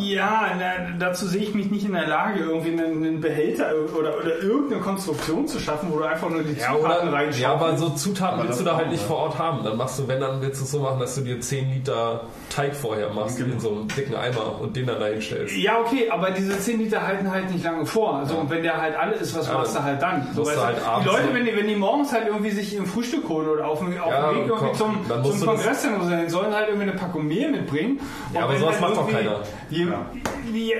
Ja, 0.02 0.50
na, 0.58 0.92
dazu 0.98 1.26
sehe 1.26 1.42
ich 1.42 1.54
mich 1.54 1.70
nicht 1.70 1.84
in 1.84 1.92
der 1.92 2.06
Lage, 2.06 2.40
irgendwie 2.40 2.70
einen, 2.72 3.04
einen 3.04 3.20
Behälter 3.20 3.70
oder, 3.98 4.16
oder 4.18 4.42
irgendeine 4.42 4.80
Konstruktion 4.82 5.46
zu 5.46 5.58
schaffen, 5.60 5.88
wo 5.92 5.98
du 5.98 6.04
einfach 6.04 6.28
nur 6.30 6.42
die 6.42 6.58
Ja, 6.60 6.74
Zutaten 6.74 7.08
reinschaust. 7.08 7.40
ja, 7.40 7.52
aber 7.52 7.76
so 7.76 7.90
Zutaten 7.90 8.40
Aber 8.40 8.48
willst 8.48 8.60
du 8.60 8.64
da 8.64 8.76
halt 8.76 8.90
nicht 8.90 9.00
ja. 9.02 9.06
vor 9.08 9.18
Ort 9.18 9.38
haben. 9.38 9.64
Dann 9.64 9.76
machst 9.76 9.98
du, 9.98 10.08
wenn, 10.08 10.20
dann 10.20 10.40
willst 10.40 10.60
du 10.60 10.64
es 10.64 10.70
so 10.70 10.80
machen, 10.80 11.00
dass 11.00 11.14
du 11.14 11.22
dir 11.22 11.40
10 11.40 11.70
Liter 11.72 12.22
Teig 12.50 12.74
vorher 12.74 13.10
machst 13.10 13.38
Genau. 13.38 13.54
in 13.54 13.60
so 13.60 13.70
einem 13.70 13.88
dicken 13.88 14.14
Eimer 14.14 14.60
und 14.60 14.76
den 14.76 14.86
dann 14.86 15.00
dahin 15.00 15.20
stellst. 15.20 15.56
Ja, 15.56 15.78
okay, 15.80 16.08
aber 16.10 16.30
diese 16.30 16.58
10 16.58 16.78
Liter 16.78 17.06
halten 17.06 17.30
halt 17.30 17.50
nicht 17.50 17.64
lange 17.64 17.86
vor. 17.86 18.14
Also, 18.16 18.36
und 18.36 18.50
wenn 18.50 18.62
der 18.62 18.80
halt 18.80 18.96
alle 18.96 19.14
ist, 19.14 19.36
was 19.36 19.46
Ja, 19.48 19.54
machst 19.54 19.74
du 19.76 19.82
halt 19.82 20.00
dann? 20.02 20.28
So, 20.34 20.40
musst 20.42 20.52
du 20.56 20.60
weißt 20.60 20.66
halt 20.84 21.02
die 21.02 21.06
Leute, 21.08 21.28
wenn 21.34 21.44
die, 21.44 21.56
wenn 21.56 21.66
die 21.68 21.76
morgens 21.76 22.12
halt 22.12 22.26
irgendwie 22.26 22.50
sich 22.50 22.74
im 22.76 22.86
Frühstück 22.86 23.28
holen 23.28 23.48
oder 23.48 23.66
auf 23.68 23.78
dem, 23.80 23.92
Ja, 23.94 24.30
Weg 24.30 24.46
irgendwie 24.48 24.54
komm, 24.56 24.74
zum, 24.74 25.06
zum 25.38 25.46
Kongress 25.46 25.82
dann 25.82 25.96
oder 25.96 26.04
so, 26.04 26.10
dann 26.10 26.28
sollen 26.28 26.54
halt 26.54 26.68
irgendwie 26.68 26.88
eine 26.90 26.98
Packung 26.98 27.26
Mehl 27.26 27.50
mitbringen. 27.50 28.00
Ja, 28.32 28.42
aber 28.44 28.56
sowas 28.56 28.72
halt 28.74 28.80
macht 28.82 28.96
doch 28.96 29.08
irgendwie- 29.08 29.26
keiner. 29.70 30.06
Die, 30.52 30.72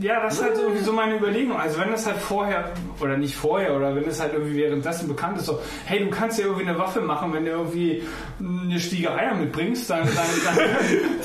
die, 0.00 0.04
ja, 0.06 0.22
das 0.22 0.34
ist 0.34 0.42
halt 0.42 0.58
irgendwie 0.58 0.82
so 0.82 0.92
meine 0.92 1.16
Überlegung. 1.16 1.56
Also 1.58 1.78
wenn 1.80 1.90
das 1.90 2.06
halt 2.06 2.16
vorher, 2.16 2.72
oder 3.00 3.16
nicht 3.16 3.36
vorher, 3.36 3.74
oder 3.76 3.94
wenn 3.94 4.04
es 4.04 4.20
halt 4.20 4.32
irgendwie 4.32 4.56
währenddessen 4.56 5.08
bekannt 5.08 5.38
ist, 5.38 5.46
so, 5.46 5.60
hey, 5.84 6.00
du 6.04 6.10
kannst 6.10 6.38
ja 6.38 6.46
irgendwie 6.46 6.68
eine 6.68 6.78
Waffe 6.78 7.00
machen, 7.00 7.32
wenn 7.32 7.44
du 7.44 7.50
irgendwie 7.52 8.02
eine 8.40 8.78
Stiege 8.80 9.12
Eier 9.14 9.34
mitbringst, 9.34 9.88
dann, 9.88 10.00
dann, 10.06 10.56
dann, 10.56 10.66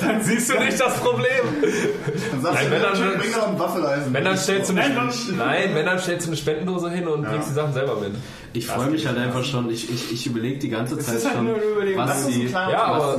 dann 0.00 0.22
Siehst 0.22 0.50
du 0.52 0.58
nicht 0.58 0.80
das 0.80 0.94
Problem? 1.00 1.28
Dann 2.30 2.40
sagst 2.40 2.54
Nein, 2.62 2.66
du, 2.66 2.70
wenn 2.72 2.82
dann- 2.82 3.18
bring 3.18 3.32
doch 3.34 3.48
ein 3.48 3.58
Waffeleisen. 3.58 4.14
Wenn 4.14 4.24
dann 4.24 4.36
stellst 4.36 4.70
du 4.70 4.74
Nein, 4.74 4.96
eine, 4.98 5.10
nein, 5.36 5.70
wenn 5.74 5.86
dann 5.86 5.98
stellst 5.98 6.26
du 6.26 6.30
eine 6.30 6.36
Spendendose 6.36 6.90
hin 6.90 7.06
und 7.08 7.22
bringst 7.24 7.50
die 7.50 7.54
Sachen 7.54 7.72
selber 7.72 7.96
mit. 8.00 8.12
Ich 8.54 8.66
freue 8.66 8.90
mich 8.90 9.06
halt 9.06 9.18
einfach 9.18 9.44
schon, 9.44 9.70
ich, 9.70 9.90
ich, 9.90 10.12
ich 10.12 10.26
überlege 10.26 10.58
die 10.58 10.68
ganze 10.68 10.98
Zeit 10.98 11.24
halt 11.24 11.34
schon, 11.34 11.48
was 11.96 12.26
die, 12.26 12.46
Ja, 12.48 13.16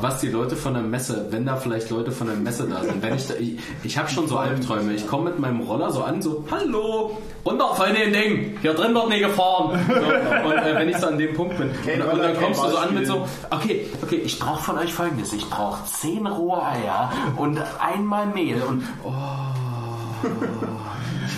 was 0.00 0.20
die 0.20 0.28
Leute 0.28 0.56
von 0.56 0.74
der 0.74 0.82
Messe, 0.82 1.26
wenn 1.30 1.46
da 1.46 1.56
vielleicht 1.56 1.90
Leute 1.90 2.10
von 2.12 2.26
der 2.26 2.36
Messe 2.36 2.68
da 2.68 2.82
sind, 2.82 3.02
wenn 3.02 3.14
ich 3.14 3.26
da, 3.26 3.34
ich, 3.34 3.58
ich 3.82 3.98
habe 3.98 4.10
schon 4.10 4.28
so 4.28 4.36
Albträume, 4.36 4.92
ich 4.92 5.06
komme 5.06 5.30
mit 5.30 5.38
meinem 5.38 5.60
Roller 5.60 5.90
so 5.90 6.02
an, 6.02 6.20
so, 6.20 6.44
hallo, 6.50 7.16
runter 7.44 7.74
von 7.74 7.94
dem 7.94 8.12
Ding, 8.12 8.58
hier 8.60 8.74
drin 8.74 8.94
wird 8.94 9.08
nie 9.08 9.20
gefahren. 9.20 9.78
So, 9.88 10.48
und 10.48 10.58
äh, 10.58 10.74
wenn 10.74 10.88
ich 10.88 10.96
so 10.98 11.06
an 11.06 11.18
dem 11.18 11.34
Punkt 11.34 11.56
bin, 11.56 11.70
Okay, 11.82 12.00
und, 12.00 12.08
und 12.12 12.18
dann 12.20 12.36
kommst 12.40 12.62
du 12.62 12.68
so 12.68 12.76
an 12.76 12.94
mit 12.94 13.06
so, 13.06 13.26
okay, 13.50 13.86
okay, 14.02 14.16
ich 14.16 14.38
brauche 14.38 14.62
von 14.62 14.78
euch 14.78 14.92
folgendes, 14.92 15.32
ich 15.32 15.48
brauche 15.48 15.84
10 15.84 16.26
rohe 16.26 16.62
Eier 16.62 17.10
und 17.36 17.58
einmal 17.80 18.26
Mehl 18.26 18.62
und, 18.62 18.82
oh, 19.04 19.10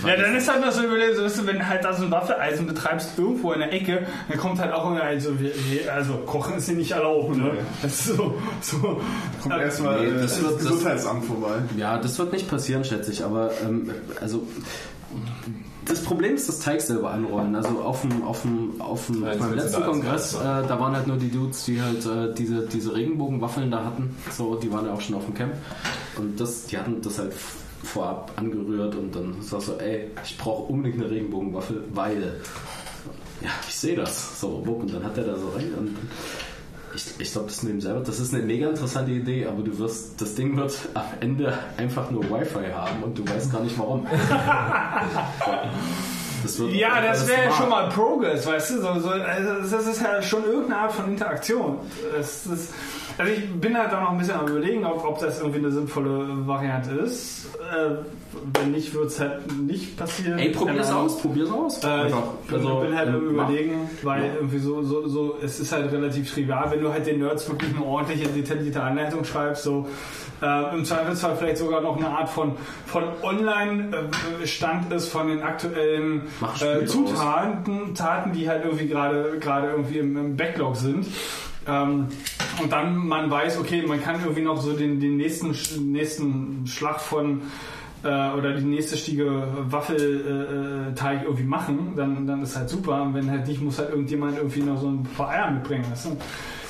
Ja, 0.07 0.17
dann 0.17 0.37
ist 0.37 0.49
halt 0.51 0.61
noch 0.61 0.71
so 0.73 0.83
überlegt, 0.85 1.17
so, 1.17 1.25
weißt 1.25 1.39
du, 1.39 1.47
wenn 1.47 1.59
du 1.59 1.67
halt 1.67 1.85
da 1.85 1.93
so 1.93 2.05
ein 2.05 2.11
Waffeleisen 2.11 2.67
betreibst, 2.67 3.19
irgendwo 3.19 3.53
in 3.53 3.61
der 3.61 3.73
Ecke, 3.73 4.07
dann 4.29 4.39
kommt 4.39 4.61
halt 4.61 4.73
auch 4.73 4.91
ein 4.91 5.21
so, 5.21 5.31
also 5.93 6.15
Kochen 6.27 6.57
ist 6.57 6.67
hier 6.67 6.77
nicht 6.77 6.93
erlaubt, 6.93 7.37
ne? 7.37 7.53
Das 7.83 7.93
ist 7.93 8.17
so, 8.17 8.35
so. 8.61 9.01
Kommt 9.43 9.55
äh, 9.55 9.63
erstmal 9.63 10.01
Nee, 10.01 10.07
äh, 10.11 10.13
das 10.15 10.23
das 10.23 10.43
wird- 10.43 10.55
das- 10.57 10.63
Gesundheitsamt 10.63 11.25
vorbei. 11.25 11.55
Ja, 11.77 11.99
das 11.99 12.19
wird 12.19 12.33
nicht 12.33 12.49
passieren, 12.49 12.85
schätze 12.85 13.11
ich. 13.11 13.25
Aber 13.25 13.51
ähm, 13.65 13.91
also 14.21 14.43
das 15.87 16.03
Problem 16.03 16.35
ist 16.35 16.49
das 16.49 16.61
Teig 16.61 16.81
selber 16.81 17.11
anrollen. 17.13 17.55
Also 17.57 17.81
auf 17.81 18.03
dem, 18.03 18.23
auf 18.25 18.43
dem, 18.43 18.81
auf 18.81 19.07
dem 19.07 19.21
beim 19.23 19.55
letzten 19.55 19.83
Kongress, 19.85 20.35
äh, 20.35 20.39
da 20.69 20.79
waren 20.81 20.95
halt 20.95 21.07
nur 21.07 21.17
die 21.17 21.31
Dudes, 21.31 21.65
die 21.65 21.81
halt 21.81 22.05
äh, 22.07 22.35
diese, 22.35 22.67
diese 22.67 22.95
Regenbogenwaffeln 22.95 23.71
da 23.71 23.85
hatten. 23.85 24.17
So, 24.31 24.57
die 24.57 24.71
waren 24.73 24.87
ja 24.87 24.93
auch 24.93 25.01
schon 25.01 25.15
auf 25.17 25.25
dem 25.25 25.35
Camp. 25.35 25.55
Und 26.19 26.41
das, 26.41 26.67
die 26.67 26.77
hatten 26.79 27.01
das 27.03 27.19
halt 27.19 27.33
vorab 27.87 28.33
angerührt 28.37 28.95
und 28.95 29.15
dann 29.15 29.43
sagst 29.43 29.69
du, 29.69 29.73
ey, 29.75 30.11
ich 30.25 30.37
brauche 30.37 30.73
unbedingt 30.73 31.03
eine 31.03 31.11
Regenbogenwaffel, 31.11 31.85
weil 31.93 32.41
ja, 33.43 33.51
ich 33.69 33.75
sehe 33.75 33.97
das. 33.97 34.41
So, 34.41 34.67
wupp, 34.67 34.83
und 34.83 34.95
dann 34.95 35.05
hat 35.05 35.17
er 35.19 35.25
da 35.25 35.37
so 35.37 35.49
rein 35.51 35.73
und 35.79 35.97
ich, 36.95 37.05
ich 37.19 37.33
glaube, 37.33 37.49
das 37.49 37.63
neben 37.63 37.81
selber, 37.81 38.01
das 38.01 38.19
ist 38.21 38.35
eine 38.35 38.43
mega 38.43 38.69
interessante 38.69 39.13
Idee, 39.13 39.47
aber 39.47 39.63
du 39.63 39.79
wirst, 39.79 40.21
das 40.21 40.35
Ding 40.35 40.57
wird 40.57 40.77
am 40.95 41.05
Ende 41.21 41.57
einfach 41.77 42.11
nur 42.11 42.25
Wi-Fi 42.25 42.73
haben 42.73 43.03
und 43.03 43.19
du 43.19 43.29
weißt 43.29 43.53
gar 43.53 43.63
nicht 43.63 43.79
warum. 43.79 44.07
Wird 46.59 46.73
Ja, 46.73 47.01
das 47.01 47.27
wäre 47.29 47.45
ja 47.45 47.53
schon 47.53 47.69
mal 47.69 47.89
Progress, 47.89 48.47
weißt 48.47 48.71
du? 48.71 48.81
So, 48.81 48.99
so, 49.01 49.11
also 49.11 49.77
das 49.77 49.87
ist 49.87 50.03
ja 50.03 50.21
schon 50.23 50.45
irgendeine 50.45 50.79
Art 50.83 50.93
von 50.93 51.07
Interaktion. 51.09 51.79
Das, 52.17 52.45
das, 52.49 52.73
also 53.19 53.33
ich 53.33 53.51
bin 53.61 53.77
halt 53.79 53.93
da 53.93 54.01
noch 54.01 54.11
ein 54.11 54.19
bisschen 54.19 54.35
am 54.39 54.47
überlegen, 54.49 54.85
ob, 54.85 55.05
ob 55.05 55.19
das 55.21 55.41
irgendwie 55.41 55.59
eine 55.61 55.71
sinnvolle 55.71 56.47
Variante 56.47 56.91
ist. 56.93 57.47
Äh, 57.57 57.95
wenn 58.61 58.73
nicht, 58.73 58.93
wird 58.95 59.07
es 59.07 59.19
halt 59.21 59.41
nicht 59.59 59.97
passieren. 59.97 60.39
Ey, 60.39 60.51
probier's 60.51 60.89
Ahnung. 60.91 61.05
aus, 61.07 61.19
probier's 61.21 61.51
aus. 61.51 61.83
Äh, 61.83 62.07
ich 62.09 62.15
bin, 62.15 62.57
Also, 62.57 62.75
bin 62.81 62.97
halt 62.97 63.09
am 63.09 63.27
überlegen, 63.29 63.91
weil 64.03 64.27
Ja. 64.27 64.35
irgendwie 64.35 64.59
so, 64.59 64.83
so, 64.83 65.09
so, 65.09 65.39
es 65.43 65.59
ist 65.59 65.73
halt 65.73 65.91
relativ 65.93 66.33
trivial, 66.33 66.71
wenn 66.71 66.81
du 66.83 66.93
halt 66.93 67.07
den 67.07 67.21
Nerds 67.21 67.49
wirklich 67.49 67.75
eine 67.75 67.85
ordentliche, 67.85 68.29
detaillierte 68.29 68.83
Anleitung 68.83 69.25
schreibst, 69.25 69.63
so 69.63 69.89
äh, 70.43 70.75
im 70.77 70.85
Zweifelsfall 70.85 71.37
vielleicht 71.37 71.57
sogar 71.57 71.81
noch 71.81 71.97
eine 71.97 72.09
Art 72.09 72.29
von, 72.29 72.53
von 72.85 73.05
Online-Stand 73.23 74.93
ist 74.93 75.09
von 75.09 75.29
den 75.29 75.43
aktuellen 75.43 76.23
äh. 76.61 76.87
Zutaten, 76.87 77.95
Taten, 77.95 78.33
die 78.33 78.49
halt 78.49 78.65
irgendwie 78.65 78.87
gerade 78.87 79.39
gerade 79.41 79.71
irgendwie 79.71 79.99
im, 79.99 80.17
im 80.17 80.37
Backlog 80.37 80.77
sind. 80.77 81.07
Ähm, 81.69 82.09
und 82.63 82.73
dann 82.73 82.97
man 82.97 83.31
weiß, 83.31 83.59
okay, 83.59 83.85
man 83.87 84.03
kann 84.03 84.21
irgendwie 84.21 84.43
noch 84.43 84.61
so 84.61 84.73
den, 84.73 85.01
den 85.01 85.17
nächsten, 85.17 85.55
nächsten 85.93 86.67
Schlag 86.67 87.01
von 87.01 87.43
äh, 88.03 88.31
oder 88.31 88.55
die 88.55 88.65
nächste 88.65 88.97
Stiege 88.97 89.49
Waffelteig 89.69 90.93
äh, 90.93 90.95
Teig 90.95 91.23
irgendwie 91.25 91.45
machen, 91.45 91.95
dann, 91.97 92.27
dann 92.27 92.43
ist 92.43 92.57
halt 92.57 92.69
super. 92.69 93.03
Und 93.03 93.15
wenn 93.15 93.31
halt 93.31 93.47
nicht, 93.47 93.61
muss 93.61 93.79
halt 93.79 93.91
irgendjemand 93.91 94.39
irgendwie 94.39 94.63
noch 94.63 94.81
so 94.81 94.89
ein 94.89 95.03
paar 95.17 95.31
Eier 95.31 95.51
mitbringen. 95.51 95.85
Weißt 95.91 96.07
du? 96.07 96.17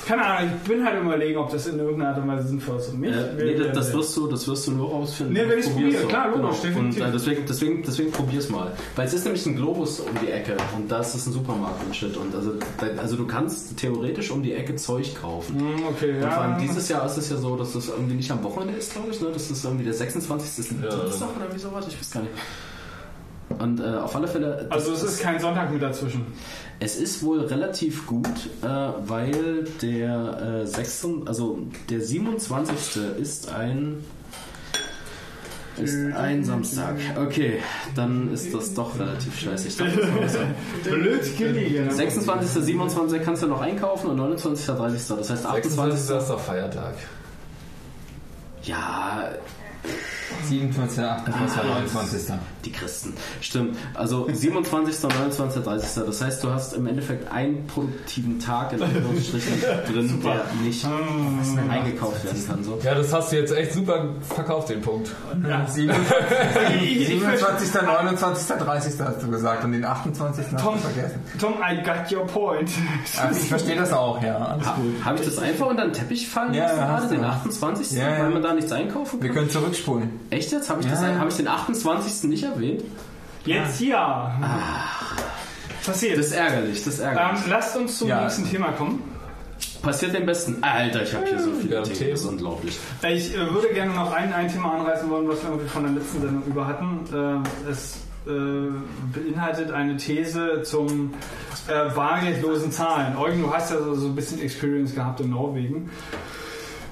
Keine 0.07 0.25
Ahnung, 0.25 0.53
ich 0.63 0.69
bin 0.69 0.85
halt 0.85 1.03
überlegen, 1.03 1.37
ob 1.39 1.51
das 1.51 1.67
in 1.67 1.79
irgendeiner 1.81 2.11
Art 2.11 2.19
und 2.19 2.29
Weise 2.29 2.47
sinnvoll 2.49 2.77
ist 2.77 2.89
und 2.91 3.01
nicht. 3.01 3.13
Äh, 3.17 3.35
nee, 3.37 3.55
das, 3.57 3.73
das 3.75 3.93
wirst 3.93 4.17
du, 4.17 4.29
das 4.29 4.47
wirst 4.47 4.67
du 4.69 4.73
nur 4.73 4.89
rausfinden. 4.89 5.35
Nee, 5.35 5.41
wenn 5.41 5.49
Probier's 5.61 5.69
probiere, 5.73 6.05
klar, 6.07 6.37
logisch, 6.37 6.63
genau. 6.63 6.79
Und 6.79 7.01
äh, 7.01 7.11
deswegen, 7.13 7.45
deswegen, 7.49 7.83
deswegen 7.83 8.13
probier's 8.13 8.49
mal. 8.49 8.73
Weil 8.95 9.07
es 9.07 9.15
ist 9.15 9.25
nämlich 9.25 9.45
ein 9.47 9.57
Globus 9.57 9.99
um 9.99 10.07
die 10.25 10.31
Ecke 10.31 10.57
und 10.77 10.89
da 10.91 11.01
ist 11.01 11.15
es 11.15 11.27
ein 11.27 11.33
Supermarkt 11.33 11.85
und 11.85 11.97
shit. 11.97 12.17
Und 12.17 12.33
also, 12.35 12.53
also 12.99 13.17
du 13.17 13.27
kannst 13.27 13.77
theoretisch 13.79 14.31
um 14.31 14.43
die 14.45 14.53
Ecke 14.53 14.77
Zeug 14.77 15.13
kaufen. 15.21 15.59
Hm, 15.59 15.67
Okay, 15.91 16.13
Und 16.23 16.31
vor 16.33 16.41
allem 16.43 16.53
ja. 16.53 16.59
dieses 16.61 16.89
Jahr 16.89 17.05
ist 17.07 17.17
es 17.17 17.29
ja 17.31 17.37
so, 17.37 17.57
dass 17.57 17.73
das 17.73 17.89
irgendwie 17.89 18.15
nicht 18.15 18.31
am 18.31 18.43
Wochenende 18.45 18.79
ist, 18.79 18.93
glaube 18.93 19.09
ich. 19.11 19.21
Ne? 19.21 19.29
Das 19.33 19.51
ist 19.51 19.65
irgendwie 19.65 19.85
der 19.85 19.95
26. 19.95 20.59
ist 20.65 20.71
ein 20.71 20.85
Ja. 20.85 20.97
Dienstag 20.97 21.31
oder 21.37 21.53
wie 21.53 21.59
sowas, 21.59 21.85
ich 21.89 21.99
weiß 21.99 22.11
gar 22.13 22.21
nicht. 22.23 22.33
Und 23.59 23.81
äh, 23.81 23.85
auf 23.85 24.15
alle 24.17 24.27
Fälle. 24.29 24.67
das 24.69 24.71
Also 24.71 24.93
es 24.93 25.03
ist 25.03 25.21
kein 25.21 25.41
Sonntag 25.41 25.73
mit 25.73 25.81
dazwischen. 25.81 26.27
es 26.81 26.97
ist 26.97 27.23
wohl 27.23 27.41
relativ 27.41 28.07
gut, 28.07 28.27
äh, 28.63 28.67
weil 28.67 29.65
der 29.81 30.63
äh, 30.63 30.67
6, 30.67 31.07
also 31.27 31.59
der 31.89 32.01
27. 32.01 33.03
ist 33.21 33.53
ein 33.53 34.05
Ist 35.77 35.95
ein 36.15 36.43
Samstag. 36.45 36.97
Okay, 37.19 37.61
dann 37.95 38.33
ist 38.33 38.53
das 38.53 38.75
doch 38.75 38.99
relativ 38.99 39.39
scheiße. 39.39 39.69
Ich 39.69 39.77
dachte, 39.77 39.97
das 39.97 40.15
war 40.15 40.29
so. 40.85 40.91
Blöd 40.91 41.39
gelegen. 41.39 41.91
26. 41.91 42.65
27. 42.65 43.23
kannst 43.23 43.43
du 43.43 43.47
noch 43.47 43.61
einkaufen 43.61 44.11
und 44.11 44.17
29. 44.17 44.67
30. 44.67 45.09
Das 45.09 45.31
heißt 45.31 45.43
26. 45.43 45.73
28. 45.79 46.17
ist 46.19 46.31
doch 46.31 46.41
Feiertag. 46.41 46.95
Ja, 48.65 49.29
27, 50.45 51.05
28, 51.05 51.63
29. 51.65 52.35
die 52.65 52.73
Christen. 52.73 53.15
Stimmt. 53.41 53.77
Also 53.95 54.29
27. 54.33 55.03
29. 55.03 55.63
30. 55.63 56.03
Das 56.05 56.21
heißt, 56.23 56.45
du 56.45 56.51
hast 56.51 56.73
im 56.75 56.87
Endeffekt 56.87 57.31
einen 57.33 57.67
produktiven 57.67 58.39
Tag 58.41 58.73
in 58.73 58.83
Anführungsstrichen 58.83 59.61
drin, 59.93 60.21
der 60.25 60.45
nicht 60.63 60.87
eingekauft 61.71 62.25
werden 62.25 62.47
kann. 62.47 62.65
So. 62.65 62.79
Ja, 62.83 62.95
das 62.95 63.13
hast 63.13 63.33
du 63.33 63.37
jetzt 63.37 63.55
echt 63.57 63.73
super 63.73 64.07
verkauft, 64.29 64.69
den 64.71 64.83
Punkt. 64.83 65.11
27, 65.69 67.83
29, 67.83 68.57
30. 68.57 69.01
hast 69.01 69.23
du 69.23 69.31
gesagt 69.31 69.65
und 69.65 69.73
den 69.73 69.85
28. 69.85 70.45
hast 70.53 70.63
Tom, 70.65 70.75
du 70.75 70.81
vergessen. 70.81 71.21
Tom, 71.41 71.55
I 71.63 71.83
got 71.83 72.11
your 72.13 72.27
point. 72.27 72.71
Ach, 73.19 73.31
ich 73.31 73.49
verstehe 73.49 73.77
das 73.77 73.93
auch, 73.93 74.23
ja. 74.23 74.37
Alles 74.39 74.67
gut. 74.75 75.05
Habe 75.05 75.19
ich 75.19 75.25
das 75.25 75.39
einfach 75.39 75.67
unter 75.67 75.85
den 75.85 75.93
Teppich 75.93 76.29
fallen 76.29 76.55
Ja, 76.55 76.65
lassen 76.65 76.81
hast 76.81 76.89
gerade, 77.03 77.09
du. 77.09 77.15
den 77.21 77.25
28. 77.25 77.93
Ja, 77.93 78.11
ja. 78.11 78.19
weil 78.25 78.31
man 78.31 78.43
da 78.43 78.53
nichts 78.55 78.73
einkaufen 78.73 79.21
Wir 79.23 79.29
kann? 79.29 79.39
können 79.39 79.51
zurückspulen. 79.51 80.16
Echt 80.31 80.53
jetzt? 80.53 80.69
Habe 80.71 80.81
ich, 80.83 80.87
das- 80.89 81.03
Ja, 81.03 81.19
hab 81.19 81.29
ich 81.29 81.37
den 81.37 81.49
28. 81.49 82.29
nicht 82.31 82.43
erwähnt? 82.45 82.83
Jetzt 83.45 83.81
ja. 83.81 84.39
Passiert. 85.85 86.19
Das 86.19 86.27
ist 86.27 86.33
ärgerlich, 86.33 86.83
das 86.85 86.95
ist 86.95 87.01
ärgerlich. 87.01 87.43
ähm, 87.45 87.51
lasst 87.51 87.77
uns 87.77 87.99
zum 87.99 88.09
Ja. 88.09 88.23
nächsten 88.23 88.49
Thema 88.51 88.73
kommen. 88.73 89.03
Passiert 89.83 90.15
dem 90.15 90.27
Besten. 90.27 90.59
Alter, 90.63 91.03
ich 91.05 91.15
habe 91.15 91.27
hier 91.27 91.39
so 91.39 91.53
viele 91.53 91.77
Ja, 91.77 91.83
Themen. 91.83 91.97
Themen. 91.97 92.11
Das 92.11 92.21
ist 92.21 92.27
unglaublich. 92.27 92.79
Ich 93.09 93.35
äh, 93.35 93.55
würde 93.55 93.69
gerne 93.73 93.95
noch 93.95 94.13
ein, 94.13 94.33
ein 94.33 94.51
Thema 94.51 94.75
anreißen 94.75 95.09
wollen, 95.09 95.29
was 95.29 95.43
wir 95.43 95.51
irgendwie 95.51 95.69
von 95.69 95.85
der 95.85 95.93
letzten 95.93 96.21
Sendung 96.23 96.43
über 96.45 96.67
hatten. 96.67 97.45
Äh, 97.67 97.71
es 97.71 97.99
äh, 98.27 98.31
beinhaltet 99.15 99.71
eine 99.71 99.97
These 99.97 100.63
zum 100.65 101.15
äh, 101.69 101.95
bargeldlosen 101.95 102.73
Zahlen. 102.73 103.17
Eugen, 103.17 103.43
du 103.43 103.55
hast 103.55 103.71
ja 103.71 103.79
so, 103.79 103.95
so 103.95 104.07
ein 104.09 104.17
bisschen 104.17 104.41
Experience 104.43 104.93
gehabt 104.93 105.21
in 105.21 105.31
Norwegen. 105.31 105.89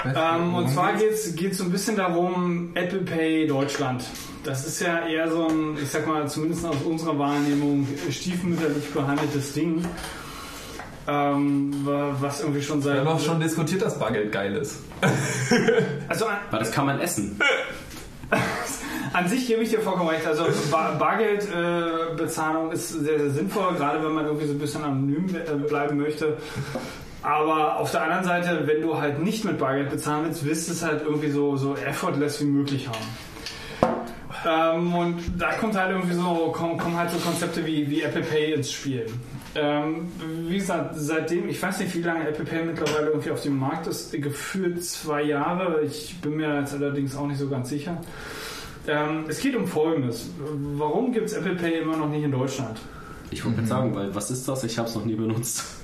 Ähm, 0.04 0.54
und 0.54 0.68
zwar 0.68 0.92
geht 0.94 1.12
es 1.12 1.58
so 1.58 1.64
ein 1.64 1.70
bisschen 1.70 1.96
darum, 1.96 2.70
Apple 2.74 3.00
Pay 3.00 3.46
Deutschland. 3.46 4.04
Das 4.44 4.66
ist 4.66 4.80
ja 4.80 5.06
eher 5.06 5.30
so 5.30 5.48
ein, 5.48 5.78
ich 5.82 5.88
sag 5.90 6.06
mal, 6.06 6.28
zumindest 6.28 6.66
aus 6.66 6.76
unserer 6.84 7.18
Wahrnehmung, 7.18 7.86
stiefmütterlich 8.10 8.90
behandeltes 8.92 9.52
Ding. 9.54 9.84
Ähm, 11.06 11.72
wa- 11.84 12.14
was 12.20 12.40
irgendwie 12.40 12.62
schon 12.62 12.78
Wir 12.78 12.90
seit. 12.92 12.98
haben 13.00 13.08
auch 13.08 13.20
schon 13.20 13.40
diskutiert, 13.40 13.82
dass 13.82 13.98
Bargeld 13.98 14.32
geil 14.32 14.54
ist. 14.56 14.76
Also 16.08 16.26
an, 16.26 16.36
Weil 16.50 16.60
das 16.60 16.72
kann 16.72 16.86
man 16.86 17.00
essen. 17.00 17.38
An 19.12 19.28
sich 19.28 19.46
gebe 19.46 19.62
ich 19.62 19.70
dir 19.70 19.80
vollkommen 19.80 20.08
recht. 20.08 20.26
Also 20.26 20.44
Bar 20.70 20.98
Bargeldbezahlung 20.98 22.70
äh, 22.70 22.74
ist 22.74 22.88
sehr, 22.90 23.18
sehr 23.18 23.30
sinnvoll, 23.30 23.74
gerade 23.76 24.02
wenn 24.04 24.12
man 24.12 24.24
irgendwie 24.26 24.46
so 24.46 24.52
ein 24.54 24.58
bisschen 24.58 24.82
anonym 24.82 25.28
äh, 25.34 25.54
bleiben 25.68 25.98
möchte. 25.98 26.36
Aber 27.24 27.78
auf 27.78 27.90
der 27.90 28.02
anderen 28.02 28.24
Seite, 28.24 28.66
wenn 28.66 28.82
du 28.82 29.00
halt 29.00 29.18
nicht 29.18 29.46
mit 29.46 29.58
Bargeld 29.58 29.88
bezahlen 29.88 30.26
willst, 30.26 30.44
willst 30.44 30.68
du 30.68 30.72
es 30.72 30.84
halt 30.84 31.02
irgendwie 31.02 31.30
so, 31.30 31.56
so 31.56 31.74
effortless 31.74 32.42
wie 32.42 32.44
möglich 32.44 32.86
haben. 32.86 33.94
Ähm, 34.46 34.94
und 34.94 35.22
da 35.38 35.52
kommt 35.52 35.74
halt 35.74 35.90
irgendwie 35.90 36.14
so, 36.14 36.52
kommen, 36.54 36.76
kommen 36.76 36.96
halt 36.98 37.10
so 37.10 37.16
Konzepte 37.16 37.64
wie, 37.64 37.88
wie 37.88 38.02
Apple 38.02 38.20
Pay 38.20 38.52
ins 38.52 38.70
Spiel. 38.70 39.06
Ähm, 39.54 40.12
wie 40.48 40.58
gesagt, 40.58 40.96
seitdem, 40.96 41.48
ich 41.48 41.62
weiß 41.62 41.78
nicht, 41.78 41.94
wie 41.94 42.02
lange 42.02 42.28
Apple 42.28 42.44
Pay 42.44 42.66
mittlerweile 42.66 43.06
irgendwie 43.06 43.30
auf 43.30 43.40
dem 43.40 43.58
Markt 43.58 43.86
ist, 43.86 44.12
gefühlt 44.12 44.84
zwei 44.84 45.22
Jahre. 45.22 45.80
Ich 45.80 46.20
bin 46.20 46.36
mir 46.36 46.60
jetzt 46.60 46.74
allerdings 46.74 47.16
auch 47.16 47.26
nicht 47.26 47.38
so 47.38 47.48
ganz 47.48 47.70
sicher. 47.70 48.02
Ähm, 48.86 49.24
es 49.28 49.40
geht 49.40 49.56
um 49.56 49.66
Folgendes. 49.66 50.28
Warum 50.76 51.10
gibt 51.12 51.28
es 51.28 51.32
Apple 51.32 51.54
Pay 51.54 51.78
immer 51.78 51.96
noch 51.96 52.10
nicht 52.10 52.24
in 52.24 52.32
Deutschland? 52.32 52.78
Ich 53.30 53.42
wollte 53.42 53.56
gerade 53.58 53.68
sagen, 53.68 53.94
weil 53.94 54.14
was 54.14 54.30
ist 54.30 54.46
das? 54.46 54.62
Ich 54.64 54.78
habe 54.78 54.88
es 54.88 54.94
noch 54.94 55.06
nie 55.06 55.14
benutzt. 55.14 55.83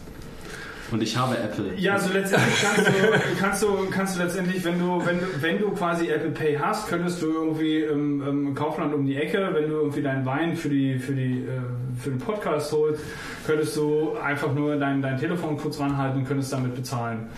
Und 0.92 1.02
ich 1.02 1.16
habe 1.16 1.36
Apple. 1.38 1.72
Ja, 1.76 1.94
also 1.94 2.12
letztendlich 2.12 2.62
kannst 2.62 2.86
du, 2.88 2.92
kannst 3.40 3.62
du, 3.62 3.90
kannst 3.90 4.16
du 4.16 4.22
letztendlich, 4.22 4.64
wenn 4.64 4.78
du, 4.78 5.04
wenn 5.04 5.20
du, 5.20 5.26
wenn 5.40 5.58
du 5.58 5.70
quasi 5.70 6.08
Apple 6.08 6.30
Pay 6.30 6.56
hast, 6.56 6.88
könntest 6.88 7.22
du 7.22 7.32
irgendwie 7.32 7.82
im, 7.82 8.26
im 8.26 8.54
Kaufland 8.54 8.92
um 8.94 9.06
die 9.06 9.16
Ecke, 9.16 9.50
wenn 9.52 9.68
du 9.68 9.76
irgendwie 9.76 10.02
deinen 10.02 10.26
Wein 10.26 10.56
für 10.56 10.68
die, 10.68 10.98
für 10.98 11.12
die, 11.12 11.40
äh, 11.42 12.00
für 12.00 12.10
den 12.10 12.18
Podcast 12.18 12.72
holst, 12.72 13.02
könntest 13.46 13.76
du 13.76 14.16
einfach 14.16 14.52
nur 14.52 14.76
dein, 14.76 15.00
dein 15.00 15.18
Telefon 15.18 15.56
kurz 15.56 15.78
ranhalten 15.78 16.20
und 16.20 16.26
könntest 16.26 16.52
damit 16.52 16.74
bezahlen. 16.74 17.28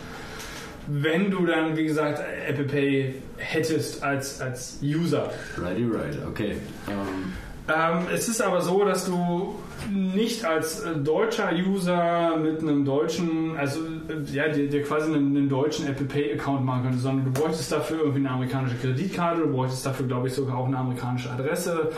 Wenn 0.88 1.30
du 1.30 1.46
dann, 1.46 1.76
wie 1.76 1.84
gesagt, 1.84 2.22
Apple 2.48 2.64
Pay 2.64 3.14
hättest 3.36 4.02
als, 4.02 4.40
als 4.40 4.78
User. 4.82 5.30
Righty 5.58 5.84
right, 5.84 6.18
okay. 6.28 6.56
Ähm, 6.88 7.32
Ähm, 7.68 8.06
es 8.12 8.26
ist 8.28 8.42
aber 8.42 8.60
so, 8.60 8.84
dass 8.84 9.06
du 9.06 9.54
nicht 9.90 10.44
als 10.44 10.80
äh, 10.80 10.96
deutscher 10.96 11.50
User 11.52 12.36
mit 12.36 12.60
einem 12.60 12.84
deutschen, 12.84 13.56
also 13.56 13.80
äh, 13.80 14.32
ja, 14.32 14.48
dir, 14.48 14.68
dir 14.68 14.82
quasi 14.82 15.06
einen, 15.06 15.36
einen 15.36 15.48
deutschen 15.48 15.86
Apple 15.86 16.06
Pay 16.06 16.34
Account 16.34 16.64
machen 16.64 16.82
könntest, 16.82 17.04
sondern 17.04 17.32
du 17.32 17.40
bräuchtest 17.40 17.72
dafür 17.72 17.98
irgendwie 17.98 18.20
eine 18.20 18.30
amerikanische 18.30 18.76
Kreditkarte, 18.76 19.42
du 19.42 19.52
bräuchtest 19.52 19.86
dafür, 19.86 20.06
glaube 20.06 20.28
ich, 20.28 20.34
sogar 20.34 20.58
auch 20.58 20.66
eine 20.66 20.78
amerikanische 20.78 21.30
Adresse 21.30 21.90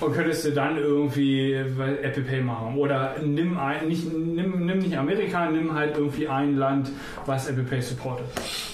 und 0.00 0.12
könntest 0.12 0.44
dir 0.44 0.54
dann 0.54 0.76
irgendwie 0.76 1.52
Apple 1.54 2.22
Pay 2.22 2.42
machen. 2.42 2.76
Oder 2.76 3.16
nimm 3.24 3.58
ein, 3.58 3.88
nicht, 3.88 4.12
nimm, 4.12 4.66
nimm 4.66 4.78
nicht 4.78 4.96
Amerika, 4.96 5.50
nimm 5.50 5.74
halt 5.74 5.96
irgendwie 5.96 6.28
ein 6.28 6.56
Land, 6.56 6.90
was 7.26 7.48
Apple 7.48 7.64
Pay 7.64 7.82
supportet. 7.82 8.26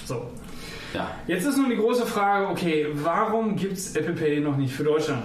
So. 0.05 0.27
ja. 0.93 1.11
Jetzt 1.27 1.45
ist 1.45 1.57
nun 1.57 1.69
die 1.69 1.77
große 1.77 2.05
Frage, 2.05 2.47
okay, 2.47 2.87
warum 2.93 3.55
gibt 3.55 3.73
es 3.73 3.95
Apple 3.95 4.13
Pay 4.13 4.39
noch 4.39 4.57
nicht 4.57 4.73
für 4.73 4.83
Deutschland? 4.83 5.23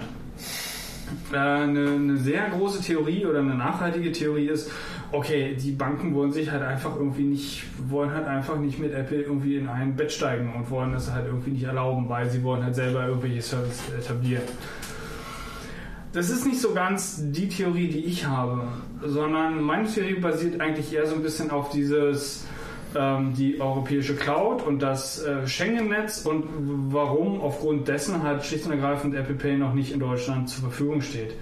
Äh, 1.31 1.37
Eine, 1.37 1.91
eine 1.91 2.17
sehr 2.17 2.49
große 2.49 2.81
Theorie 2.81 3.25
oder 3.25 3.39
eine 3.39 3.55
nachhaltige 3.55 4.11
Theorie 4.11 4.47
ist, 4.47 4.71
okay, 5.11 5.55
die 5.55 5.71
Banken 5.71 6.13
wollen 6.15 6.31
sich 6.31 6.51
halt 6.51 6.63
einfach 6.63 6.95
irgendwie 6.95 7.23
nicht, 7.23 7.65
wollen 7.87 8.11
halt 8.11 8.27
einfach 8.27 8.57
nicht 8.57 8.79
mit 8.79 8.93
Apple 8.93 9.21
irgendwie 9.21 9.57
in 9.57 9.69
ein 9.69 9.95
Bett 9.95 10.11
steigen 10.11 10.53
und 10.55 10.69
wollen 10.69 10.91
das 10.91 11.11
halt 11.11 11.27
irgendwie 11.27 11.51
nicht 11.51 11.63
erlauben, 11.63 12.09
weil 12.09 12.29
sie 12.29 12.43
wollen 12.43 12.63
halt 12.63 12.75
selber 12.75 13.07
irgendwelche 13.07 13.41
Services 13.41 13.83
etablieren. 13.97 14.43
Das 16.13 16.29
ist 16.29 16.45
nicht 16.45 16.61
so 16.61 16.73
ganz 16.73 17.21
die 17.31 17.49
Theorie, 17.49 17.87
die 17.87 18.05
ich 18.05 18.27
habe, 18.27 18.67
sondern 19.03 19.61
meine 19.61 19.87
Theorie 19.87 20.19
basiert 20.19 20.61
eigentlich 20.61 20.93
eher 20.93 21.07
so 21.07 21.15
ein 21.15 21.23
bisschen 21.23 21.49
auf 21.49 21.69
dieses, 21.71 22.45
ähm, 22.95 23.33
die 23.35 23.59
europäische 23.59 24.15
Cloud 24.15 24.61
und 24.65 24.81
das 24.81 25.23
äh, 25.23 25.47
Schengen-Netz 25.47 26.25
und 26.25 26.45
warum 26.91 27.41
aufgrund 27.41 27.87
dessen 27.87 28.23
halt 28.23 28.43
schlicht 28.43 28.65
und 28.65 28.71
ergreifend 28.71 29.15
Apple 29.15 29.35
Pay 29.35 29.57
noch 29.57 29.73
nicht 29.73 29.91
in 29.91 29.99
Deutschland 29.99 30.49
zur 30.49 30.61
Verfügung 30.61 31.01
steht. 31.01 31.33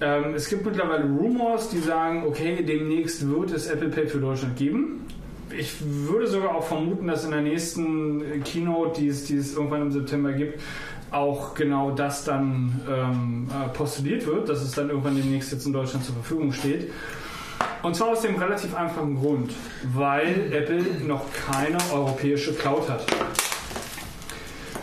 Ähm, 0.00 0.34
es 0.34 0.48
gibt 0.48 0.64
mittlerweile 0.64 1.04
Rumors, 1.04 1.68
die 1.70 1.78
sagen, 1.78 2.24
okay, 2.26 2.62
demnächst 2.62 3.28
wird 3.28 3.50
es 3.52 3.66
Apple 3.66 3.90
Pay 3.90 4.06
für 4.06 4.18
Deutschland 4.18 4.56
geben. 4.56 5.06
Ich 5.56 5.74
würde 5.80 6.26
sogar 6.26 6.54
auch 6.54 6.64
vermuten, 6.64 7.06
dass 7.06 7.24
in 7.24 7.32
der 7.32 7.42
nächsten 7.42 8.22
äh, 8.22 8.38
Keynote, 8.38 9.00
die 9.00 9.08
es, 9.08 9.24
die 9.24 9.36
es 9.36 9.54
irgendwann 9.54 9.82
im 9.82 9.92
September 9.92 10.32
gibt, 10.32 10.60
auch 11.10 11.54
genau 11.54 11.90
das 11.90 12.24
dann 12.24 12.80
ähm, 12.88 13.48
äh, 13.50 13.68
postuliert 13.70 14.26
wird, 14.26 14.48
dass 14.48 14.62
es 14.62 14.72
dann 14.72 14.90
irgendwann 14.90 15.16
demnächst 15.16 15.52
jetzt 15.52 15.66
in 15.66 15.72
Deutschland 15.72 16.04
zur 16.04 16.14
Verfügung 16.14 16.52
steht. 16.52 16.90
Und 17.82 17.96
zwar 17.96 18.08
aus 18.08 18.20
dem 18.20 18.36
relativ 18.36 18.74
einfachen 18.74 19.18
Grund, 19.18 19.52
weil 19.94 20.52
Apple 20.52 20.84
noch 21.06 21.24
keine 21.50 21.78
europäische 21.92 22.52
Cloud 22.54 22.88
hat. 22.88 23.06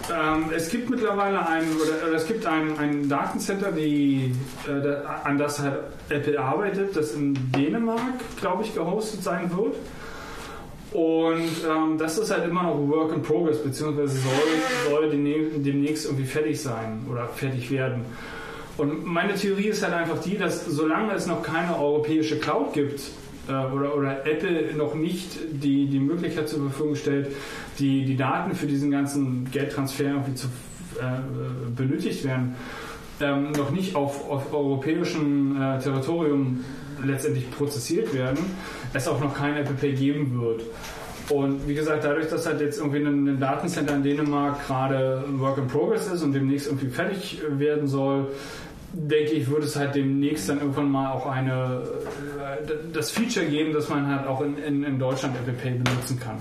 Ähm, 0.09 0.45
es 0.55 0.69
gibt 0.69 0.89
mittlerweile 0.89 1.45
ein, 1.47 1.63
oder, 1.75 2.07
oder 2.07 2.15
es 2.15 2.25
gibt 2.25 2.45
ein, 2.45 2.77
ein 2.79 3.09
Datencenter, 3.09 3.71
die, 3.71 4.33
äh, 4.67 4.95
an 5.23 5.37
das 5.37 5.59
halt 5.59 5.79
Apple 6.09 6.39
arbeitet, 6.39 6.95
das 6.95 7.13
in 7.13 7.33
Dänemark, 7.51 7.99
glaube 8.39 8.63
ich, 8.63 8.73
gehostet 8.73 9.21
sein 9.21 9.51
wird. 9.55 9.75
Und 10.93 11.49
ähm, 11.69 11.97
das 11.97 12.17
ist 12.17 12.31
halt 12.31 12.45
immer 12.45 12.63
noch 12.63 12.87
Work 12.87 13.13
in 13.13 13.21
Progress, 13.21 13.61
beziehungsweise 13.61 14.17
soll, 14.17 14.89
soll 14.89 15.09
demnächst 15.09 16.05
irgendwie 16.05 16.25
fertig 16.25 16.61
sein 16.61 17.05
oder 17.11 17.27
fertig 17.27 17.69
werden. 17.69 18.05
Und 18.77 19.05
meine 19.05 19.33
Theorie 19.33 19.67
ist 19.67 19.83
halt 19.83 19.93
einfach 19.93 20.21
die, 20.21 20.37
dass 20.37 20.65
solange 20.65 21.13
es 21.13 21.25
noch 21.25 21.41
keine 21.41 21.77
europäische 21.79 22.37
Cloud 22.37 22.73
gibt 22.73 23.01
äh, 23.47 23.51
oder, 23.51 23.95
oder 23.95 24.25
Apple 24.25 24.73
noch 24.75 24.93
nicht 24.93 25.39
die, 25.51 25.87
die 25.87 25.99
Möglichkeit 25.99 26.47
zur 26.47 26.59
Verfügung 26.59 26.95
stellt, 26.95 27.31
die, 27.79 28.05
die 28.05 28.15
Daten 28.15 28.55
für 28.55 28.67
diesen 28.67 28.91
ganzen 28.91 29.49
Geldtransfer 29.51 30.05
irgendwie 30.05 30.35
zu, 30.35 30.47
äh, 30.99 31.71
benötigt 31.75 32.23
werden, 32.23 32.55
ähm, 33.19 33.51
noch 33.51 33.71
nicht 33.71 33.95
auf, 33.95 34.29
auf 34.29 34.53
europäischem 34.53 35.59
äh, 35.59 35.79
Territorium 35.79 36.63
letztendlich 37.03 37.49
prozessiert 37.51 38.13
werden, 38.13 38.39
es 38.93 39.07
auch 39.07 39.19
noch 39.19 39.35
kein 39.35 39.57
Apple 39.57 39.75
Pay 39.75 39.93
geben 39.93 40.39
wird. 40.39 40.63
Und 41.29 41.67
wie 41.67 41.73
gesagt, 41.73 42.05
dadurch, 42.05 42.29
dass 42.29 42.45
halt 42.45 42.61
jetzt 42.61 42.79
irgendwie 42.79 42.99
ein, 42.99 43.27
ein 43.27 43.39
Datencenter 43.39 43.95
in 43.95 44.03
Dänemark 44.03 44.65
gerade 44.65 45.25
Work 45.37 45.57
in 45.57 45.67
Progress 45.67 46.07
ist 46.07 46.23
und 46.23 46.31
demnächst 46.31 46.67
irgendwie 46.67 46.87
fertig 46.87 47.41
werden 47.49 47.87
soll, 47.87 48.27
denke 48.93 49.33
ich, 49.33 49.47
würde 49.49 49.65
es 49.65 49.75
halt 49.75 49.95
demnächst 49.95 50.49
dann 50.49 50.59
irgendwann 50.59 50.89
mal 50.89 51.11
auch 51.11 51.25
eine 51.27 51.83
äh, 52.39 52.73
das 52.93 53.11
Feature 53.11 53.45
geben, 53.45 53.73
dass 53.73 53.89
man 53.89 54.07
halt 54.07 54.27
auch 54.27 54.41
in, 54.41 54.57
in, 54.57 54.83
in 54.83 54.99
Deutschland 54.99 55.35
Apple 55.35 55.53
Pay 55.53 55.71
benutzen 55.71 56.19
kann. 56.19 56.37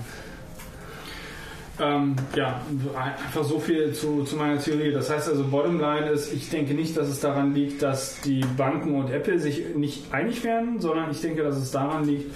Ähm, 1.79 2.15
ja, 2.35 2.59
einfach 2.95 3.43
so 3.43 3.59
viel 3.59 3.93
zu, 3.93 4.23
zu 4.23 4.35
meiner 4.35 4.59
Theorie. 4.59 4.91
Das 4.91 5.11
heißt 5.11 5.29
also, 5.29 5.43
Bottomline 5.43 6.09
ist, 6.09 6.33
ich 6.33 6.49
denke 6.49 6.73
nicht, 6.73 6.97
dass 6.97 7.07
es 7.07 7.19
daran 7.19 7.53
liegt, 7.53 7.83
dass 7.83 8.19
die 8.21 8.43
Banken 8.57 8.95
und 8.95 9.11
Apple 9.11 9.37
sich 9.37 9.75
nicht 9.75 10.11
einig 10.11 10.43
werden, 10.43 10.79
sondern 10.79 11.11
ich 11.11 11.21
denke, 11.21 11.43
dass 11.43 11.57
es 11.57 11.69
daran 11.69 12.05
liegt, 12.05 12.33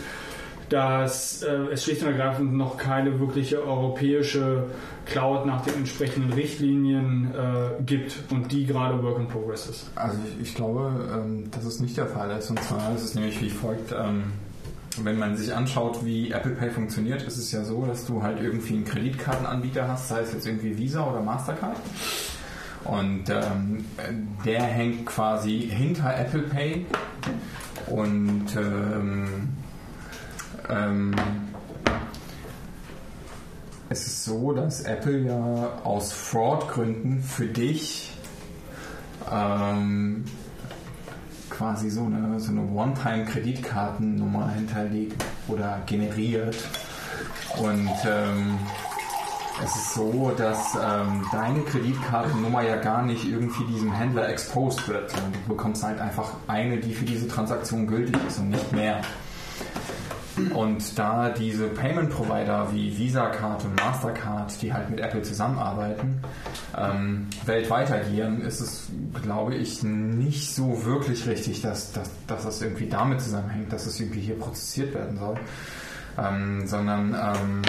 dass 0.71 1.43
äh, 1.43 1.51
es 1.73 1.83
schlicht 1.83 2.01
und 2.01 2.07
ergreifend 2.07 2.53
noch 2.53 2.77
keine 2.77 3.19
wirkliche 3.19 3.61
europäische 3.61 4.67
Cloud 5.05 5.45
nach 5.45 5.61
den 5.63 5.75
entsprechenden 5.75 6.31
Richtlinien 6.31 7.33
äh, 7.35 7.83
gibt 7.83 8.15
und 8.31 8.53
die 8.53 8.65
gerade 8.65 9.03
Work 9.03 9.19
in 9.19 9.27
Progress 9.27 9.67
ist. 9.67 9.91
Also 9.95 10.17
ich, 10.25 10.47
ich 10.47 10.55
glaube, 10.55 11.09
ähm, 11.13 11.51
dass 11.51 11.65
es 11.65 11.81
nicht 11.81 11.97
der 11.97 12.07
Fall 12.07 12.31
ist. 12.37 12.49
Und 12.49 12.63
zwar 12.63 12.95
ist 12.95 13.03
es 13.03 13.15
nämlich 13.15 13.41
wie 13.41 13.49
folgt. 13.49 13.91
Ähm, 13.91 14.31
wenn 15.03 15.19
man 15.19 15.35
sich 15.35 15.53
anschaut, 15.53 16.05
wie 16.05 16.31
Apple 16.31 16.53
Pay 16.53 16.69
funktioniert, 16.69 17.21
ist 17.23 17.37
es 17.37 17.51
ja 17.51 17.65
so, 17.65 17.85
dass 17.85 18.05
du 18.05 18.23
halt 18.23 18.41
irgendwie 18.41 18.75
einen 18.75 18.85
Kreditkartenanbieter 18.85 19.89
hast, 19.89 20.07
sei 20.07 20.21
es 20.21 20.31
jetzt 20.31 20.47
irgendwie 20.47 20.77
Visa 20.77 21.05
oder 21.09 21.21
Mastercard. 21.21 21.77
Und 22.85 23.29
ähm, 23.29 23.85
der 24.45 24.63
hängt 24.63 25.05
quasi 25.05 25.69
hinter 25.69 26.17
Apple 26.17 26.43
Pay 26.43 26.85
und 27.87 28.55
ähm, 28.55 29.49
ähm, 30.71 31.13
es 33.89 34.07
ist 34.07 34.23
so, 34.23 34.53
dass 34.53 34.81
Apple 34.81 35.19
ja 35.19 35.81
aus 35.83 36.13
Fraud-Gründen 36.13 37.21
für 37.21 37.45
dich 37.45 38.13
ähm, 39.29 40.23
quasi 41.49 41.89
so 41.89 42.05
eine, 42.05 42.39
so 42.39 42.51
eine 42.51 42.61
One-Time-Kreditkartennummer 42.61 44.49
hinterlegt 44.51 45.23
oder 45.47 45.81
generiert. 45.85 46.55
Und 47.57 47.91
ähm, 48.05 48.57
es 49.63 49.75
ist 49.75 49.93
so, 49.93 50.31
dass 50.37 50.75
ähm, 50.75 51.25
deine 51.31 51.59
Kreditkartennummer 51.61 52.63
ja 52.63 52.77
gar 52.77 53.03
nicht 53.03 53.25
irgendwie 53.25 53.65
diesem 53.65 53.91
Händler 53.91 54.29
exposed 54.29 54.87
wird. 54.87 55.13
Du 55.13 55.49
bekommst 55.53 55.83
halt 55.83 55.99
einfach 55.99 56.33
eine, 56.47 56.77
die 56.77 56.93
für 56.93 57.05
diese 57.05 57.27
Transaktion 57.27 57.85
gültig 57.87 58.15
ist 58.27 58.39
und 58.39 58.49
nicht 58.49 58.71
mehr. 58.71 59.01
Und 60.49 60.97
da 60.97 61.29
diese 61.29 61.67
Payment 61.67 62.09
Provider 62.09 62.67
wie 62.73 62.97
Visa 62.97 63.29
Card 63.29 63.63
und 63.63 63.75
Mastercard, 63.75 64.61
die 64.61 64.73
halt 64.73 64.89
mit 64.89 64.99
Apple 64.99 65.21
zusammenarbeiten, 65.21 66.21
ähm, 66.77 67.27
weltweit 67.45 67.91
agieren, 67.91 68.41
ist 68.41 68.59
es, 68.59 68.89
glaube 69.21 69.55
ich, 69.55 69.83
nicht 69.83 70.53
so 70.53 70.85
wirklich 70.85 71.27
richtig, 71.27 71.61
dass, 71.61 71.91
dass, 71.93 72.09
dass 72.27 72.43
das 72.43 72.61
irgendwie 72.61 72.87
damit 72.87 73.21
zusammenhängt, 73.21 73.71
dass 73.71 73.85
es 73.85 73.99
irgendwie 73.99 74.21
hier 74.21 74.39
prozessiert 74.39 74.93
werden 74.93 75.17
soll, 75.17 75.35
ähm, 76.17 76.67
sondern 76.67 77.13
ähm, 77.13 77.61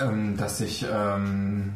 ähm, 0.00 0.36
dass 0.36 0.58
sich 0.58 0.84
ähm, 0.92 1.72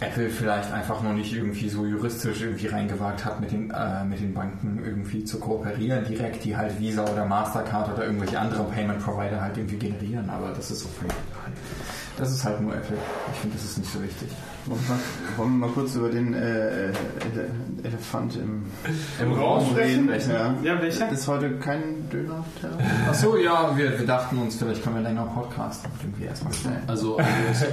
Apple 0.00 0.28
vielleicht 0.28 0.72
einfach 0.72 1.02
noch 1.02 1.12
nicht 1.12 1.32
irgendwie 1.32 1.68
so 1.68 1.86
juristisch 1.86 2.42
irgendwie 2.42 2.66
reingewagt 2.66 3.24
hat, 3.24 3.40
mit 3.40 3.52
den, 3.52 3.70
äh, 3.70 4.04
mit 4.04 4.20
den 4.20 4.34
Banken 4.34 4.80
irgendwie 4.84 5.24
zu 5.24 5.40
kooperieren, 5.40 6.04
direkt, 6.04 6.44
die 6.44 6.56
halt 6.56 6.78
Visa 6.78 7.04
oder 7.04 7.24
Mastercard 7.24 7.94
oder 7.94 8.04
irgendwelche 8.04 8.38
anderen 8.38 8.70
Payment 8.70 9.00
Provider 9.00 9.40
halt 9.40 9.56
irgendwie 9.56 9.78
generieren, 9.78 10.28
aber 10.28 10.50
das 10.50 10.70
ist 10.70 10.80
so 10.80 10.88
völlig 10.88 11.14
egal. 11.30 11.52
Das 12.18 12.30
ist 12.30 12.44
halt 12.44 12.60
nur 12.60 12.74
Apple. 12.74 12.96
Ich 13.32 13.40
finde, 13.40 13.56
das 13.56 13.64
ist 13.64 13.78
nicht 13.78 13.92
so 13.92 14.02
wichtig. 14.02 14.28
Wollen 14.66 15.60
wir 15.60 15.66
mal, 15.66 15.70
kurz 15.70 15.94
über 15.94 16.08
den 16.08 16.34
äh, 16.34 16.88
Ele 16.88 17.50
Elefant 17.84 18.36
im, 18.36 18.64
Im 19.20 19.32
Raum 19.32 19.74
reden? 19.74 20.10
Ja. 20.28 20.54
Ja, 20.62 20.82
welcher? 20.82 21.08
Ist 21.10 21.28
heute 21.28 21.50
kein 21.58 22.08
Döner? 22.10 22.44
Achso, 23.08 23.36
ja, 23.36 23.76
wir, 23.76 23.96
wir 23.98 24.06
dachten 24.06 24.38
uns, 24.38 24.56
vielleicht 24.56 24.82
können 24.82 24.96
wir 24.96 25.02
länger 25.02 25.24
podcasten 25.26 25.90
und 25.92 26.02
irgendwie 26.02 26.24
erstmal 26.24 26.52
stellen. 26.52 26.82
Also, 26.88 27.18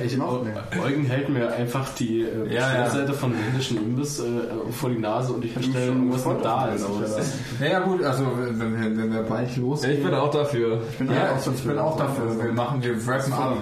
ich, 0.05 0.13
ich, 0.13 0.21
Eugen 0.21 1.05
hält 1.05 1.29
mir 1.29 1.51
einfach 1.53 1.89
die 1.95 2.21
äh, 2.21 2.53
Ja, 2.53 2.73
ja. 2.75 2.89
Seite 2.89 3.13
von 3.13 3.33
indischen 3.33 3.77
Imbiss 3.77 4.19
äh, 4.19 4.23
vor 4.71 4.89
die 4.89 4.99
Nase 4.99 5.33
und 5.33 5.43
ich 5.45 5.53
stelle 5.53 5.85
irgendwas 5.85 6.25
mit 6.25 6.45
Dahl 6.45 6.73
aus. 6.73 7.33
Naja 7.59 7.79
gut, 7.79 8.03
also 8.03 8.25
wenn 8.37 8.59
wir, 8.59 8.97
wenn 8.97 9.13
wir 9.13 9.23
bald 9.23 9.55
los. 9.57 9.83
Ich 9.83 10.03
bin 10.03 10.13
auch 10.13 10.31
dafür. 10.31 10.81
Ich 10.91 10.97
bin 10.97 11.11
ja, 11.11 11.31
auch 11.31 11.39
ich, 11.39 11.53
ich 11.53 11.63
bin 11.63 11.77
auch 11.79 11.97
dafür. 11.97 12.43
Wir 12.43 12.51
machen, 12.51 12.83
wir 12.83 13.07
wrappen 13.07 13.33
ab. 13.33 13.57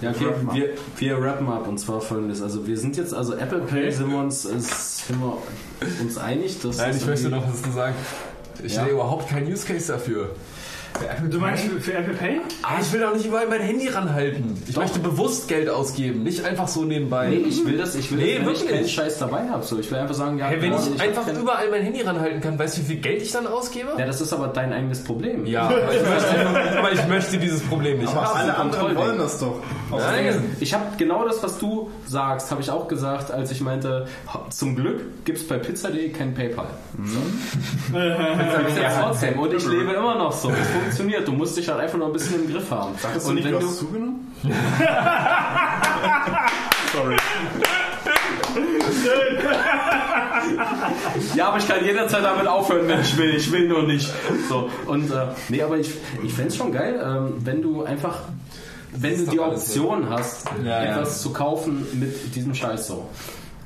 Ja, 0.00 0.12
wir, 0.20 0.34
wir, 0.52 0.68
wir 0.96 1.22
rappen 1.22 1.48
ab 1.48 1.66
und 1.66 1.78
zwar 1.78 2.00
folgendes. 2.28 2.42
Also 2.42 2.66
wir 2.66 2.76
sind 2.78 2.96
jetzt, 2.96 3.14
also 3.14 3.34
Apple 3.34 3.60
Pay 3.60 3.90
sind 3.90 4.10
wir 4.10 4.18
uns, 4.18 4.44
ist, 4.44 5.06
sind 5.08 5.20
wir 5.20 5.38
uns 6.00 6.18
einig, 6.18 6.60
dass 6.62 6.76
Nein, 6.78 6.96
ich 6.96 7.06
möchte 7.06 7.28
noch 7.28 7.46
was 7.48 7.62
zu 7.62 7.70
sagen. 7.72 7.94
Ich 8.62 8.74
Ja. 8.74 8.84
sehe 8.84 8.92
überhaupt 8.92 9.28
keinen 9.28 9.50
Use 9.52 9.66
Case 9.66 9.92
dafür. 9.92 10.30
Du 11.30 11.38
meinst 11.38 11.64
für, 11.64 11.80
für 11.80 11.92
Apple 11.94 12.14
Pay? 12.14 12.40
Ah, 12.62 12.76
ich 12.80 12.92
will 12.92 13.00
doch 13.00 13.14
nicht 13.14 13.26
überall 13.26 13.46
mein 13.48 13.60
Handy 13.60 13.88
ranhalten. 13.88 14.60
Ich 14.66 14.74
Doch. 14.74 14.82
möchte 14.82 14.98
bewusst 14.98 15.46
Geld 15.48 15.68
ausgeben, 15.68 16.22
nicht 16.24 16.44
einfach 16.44 16.66
so 16.66 16.84
nebenbei. 16.84 17.28
Nee, 17.28 17.36
ich 17.48 17.64
will 17.64 17.76
das, 17.76 17.94
ich 17.94 18.10
will 18.10 18.18
Nee, 18.18 18.38
das, 18.38 18.46
wenn 18.46 18.52
ich 18.54 18.66
keinen 18.68 18.88
Scheiß 18.88 19.18
dabei 19.18 19.48
habe. 19.48 19.62
So, 19.64 19.78
ich 19.78 19.90
will 19.90 19.98
einfach 19.98 20.14
sagen, 20.14 20.38
ja, 20.38 20.46
Hey, 20.46 20.60
wenn 20.60 20.72
ja, 20.72 20.78
ich 20.78 20.90
hab 20.92 21.00
einfach 21.00 21.28
überall 21.40 21.70
mein 21.70 21.82
Handy 21.82 22.00
ranhalten 22.02 22.40
kann, 22.40 22.58
weißt 22.58 22.78
du, 22.78 22.82
wie 22.82 22.86
viel 22.86 22.96
Geld 22.96 23.22
ich 23.22 23.30
dann 23.30 23.46
ausgebe? 23.46 23.90
Ja, 23.96 24.06
das 24.06 24.20
ist 24.20 24.32
aber 24.32 24.48
dein 24.48 24.72
eigenes 24.72 25.04
Problem. 25.04 25.46
Ja, 25.46 25.62
aber 25.68 25.92
ich 25.94 26.02
möchte, 26.02 26.78
aber 26.78 26.92
ich 26.92 27.06
möchte 27.06 27.38
dieses 27.38 27.62
Problem 27.62 27.98
nicht 27.98 28.08
Aber 28.10 28.24
haben. 28.26 28.40
alle 28.40 28.56
anderen 28.56 28.96
wollen 28.96 29.18
das 29.18 29.38
doch. 29.38 29.60
Nein. 29.90 30.56
Ich 30.60 30.74
habe 30.74 30.84
genau 30.96 31.24
das, 31.24 31.42
was 31.42 31.58
du 31.58 31.90
sagst, 32.06 32.50
habe 32.50 32.60
ich 32.60 32.70
auch 32.70 32.88
gesagt, 32.88 33.30
als 33.30 33.50
ich 33.50 33.60
meinte, 33.60 34.06
zum 34.50 34.74
Glück 34.74 35.24
gibt 35.24 35.38
es 35.38 35.46
bei 35.46 35.58
pizza.de 35.58 36.08
kein 36.10 36.34
PayPal. 36.34 36.66
ja, 37.94 39.02
trotzdem. 39.02 39.38
Und 39.38 39.52
ich 39.54 39.66
lebe 39.66 39.92
immer 39.92 40.16
noch 40.16 40.32
so. 40.32 40.48
Funktioniert. 40.82 41.26
Du 41.28 41.32
musst 41.32 41.56
dich 41.56 41.68
halt 41.68 41.80
einfach 41.80 41.98
noch 41.98 42.06
ein 42.06 42.12
bisschen 42.12 42.44
im 42.44 42.52
Griff 42.52 42.70
haben. 42.70 42.94
Hast 43.02 43.24
du 43.26 43.28
Und 43.30 43.34
nicht 43.36 43.44
wenn 43.46 43.60
du, 43.60 43.66
zugenommen? 43.68 44.32
Sorry. 46.92 47.16
ja, 51.34 51.48
aber 51.48 51.58
ich 51.58 51.68
kann 51.68 51.84
jederzeit 51.84 52.24
damit 52.24 52.46
aufhören, 52.46 52.88
wenn 52.88 53.00
ich 53.00 53.16
will. 53.16 53.34
Ich 53.34 53.50
will 53.52 53.68
nur 53.68 53.82
nicht. 53.84 54.10
So. 54.48 54.70
Und 54.86 55.10
äh, 55.10 55.26
nee, 55.48 55.62
aber 55.62 55.78
ich, 55.78 55.90
ich 56.24 56.32
fände 56.32 56.48
es 56.50 56.56
schon 56.56 56.72
geil, 56.72 57.00
ähm, 57.04 57.34
wenn 57.44 57.62
du 57.62 57.84
einfach, 57.84 58.20
wenn 58.92 59.24
du 59.24 59.30
die 59.30 59.40
Option 59.40 60.08
hast, 60.08 60.46
Ja, 60.64 60.82
ja. 60.84 60.92
etwas 60.96 61.22
zu 61.22 61.32
kaufen 61.32 61.86
mit 61.98 62.34
diesem 62.34 62.54
Scheiß 62.54 62.86
so. 62.88 63.06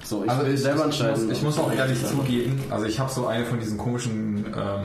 So, 0.04 0.24
ich 0.24 0.30
Also 0.30 0.44
will 0.46 0.54
ich, 0.54 0.60
selber 0.60 0.80
ich, 0.80 0.84
entscheiden. 0.86 1.26
muss, 1.28 1.36
ich 1.36 1.42
muss 1.42 1.58
auch 1.58 1.72
ehrlich 1.72 2.04
zugeben, 2.06 2.62
also 2.70 2.84
ich 2.86 2.98
habe 2.98 3.10
so 3.10 3.26
eine 3.28 3.46
von 3.46 3.60
diesen 3.60 3.78
komischen 3.78 4.44
ähm, 4.46 4.84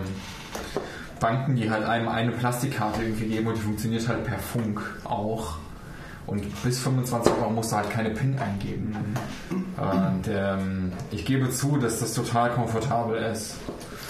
Banken, 1.19 1.55
die 1.55 1.69
halt 1.69 1.85
einem 1.85 2.07
eine 2.07 2.31
Plastikkarte 2.31 3.03
irgendwie 3.03 3.27
geben 3.27 3.47
und 3.47 3.57
die 3.57 3.61
funktioniert 3.61 4.07
halt 4.07 4.23
per 4.23 4.39
Funk 4.39 4.81
auch. 5.03 5.57
Und 6.25 6.43
bis 6.61 6.79
25 6.79 7.31
Euro 7.41 7.49
musst 7.51 7.71
du 7.71 7.77
halt 7.77 7.89
keine 7.89 8.09
PIN 8.09 8.37
eingeben. 8.37 8.93
Und 9.49 10.27
ähm, 10.29 10.91
ich 11.09 11.23
gebe 11.23 11.49
zu, 11.49 11.77
dass 11.77 12.01
das 12.01 12.13
total 12.13 12.51
komfortabel 12.51 13.17
ist. 13.17 13.55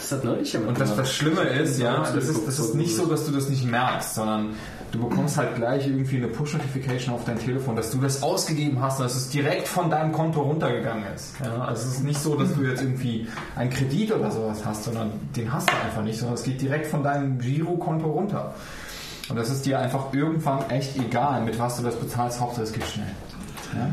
Das 0.09 0.19
hat 0.19 0.25
neulich 0.25 0.53
jemand 0.53 0.69
Und 0.69 0.79
das, 0.79 0.95
das 0.95 1.13
Schlimme 1.13 1.41
ist, 1.41 1.79
ja, 1.79 1.95
Ja, 1.95 2.11
das 2.11 2.29
ist, 2.29 2.47
das 2.47 2.59
ist 2.59 2.75
nicht 2.75 2.95
so, 2.95 3.05
dass 3.07 3.25
du 3.25 3.31
das 3.33 3.49
nicht 3.49 3.65
merkst, 3.65 4.15
sondern 4.15 4.55
du 4.91 4.99
bekommst 4.99 5.37
halt 5.37 5.55
gleich 5.55 5.85
irgendwie 5.85 6.15
eine 6.15 6.27
Push-Notification 6.27 7.13
auf 7.13 7.25
dein 7.25 7.37
Telefon, 7.37 7.75
dass 7.75 7.91
du 7.91 7.99
das 7.99 8.23
ausgegeben 8.23 8.81
hast 8.81 8.99
und 8.99 9.03
dass 9.03 9.15
es 9.15 9.27
direkt 9.29 9.67
von 9.67 9.89
deinem 9.89 10.13
Konto 10.13 10.41
runtergegangen 10.41 11.03
ist. 11.13 11.33
Ja, 11.43 11.65
also 11.65 11.87
es 11.87 11.95
ist 11.95 12.03
nicht 12.05 12.21
so, 12.21 12.35
dass 12.35 12.53
du 12.55 12.63
jetzt 12.63 12.81
irgendwie 12.81 13.27
einen 13.57 13.69
Kredit 13.69 14.13
oder 14.13 14.31
sowas 14.31 14.65
hast, 14.65 14.85
sondern 14.85 15.11
den 15.35 15.51
hast 15.51 15.69
du 15.69 15.73
einfach 15.75 16.03
nicht, 16.03 16.19
sondern 16.19 16.35
es 16.35 16.43
geht 16.43 16.61
direkt 16.61 16.87
von 16.87 17.03
deinem 17.03 17.37
Girokonto 17.39 18.07
runter. 18.07 18.55
Und 19.27 19.35
das 19.35 19.49
ist 19.49 19.65
dir 19.65 19.79
einfach 19.79 20.13
irgendwann 20.13 20.69
echt 20.69 20.95
egal, 20.95 21.43
mit 21.43 21.59
was 21.59 21.75
du 21.75 21.83
das 21.83 21.97
bezahlst, 21.97 22.39
Hauptsache 22.39 22.63
es 22.63 22.71
geht 22.71 22.85
schnell. 22.85 23.11
Ja? 23.75 23.91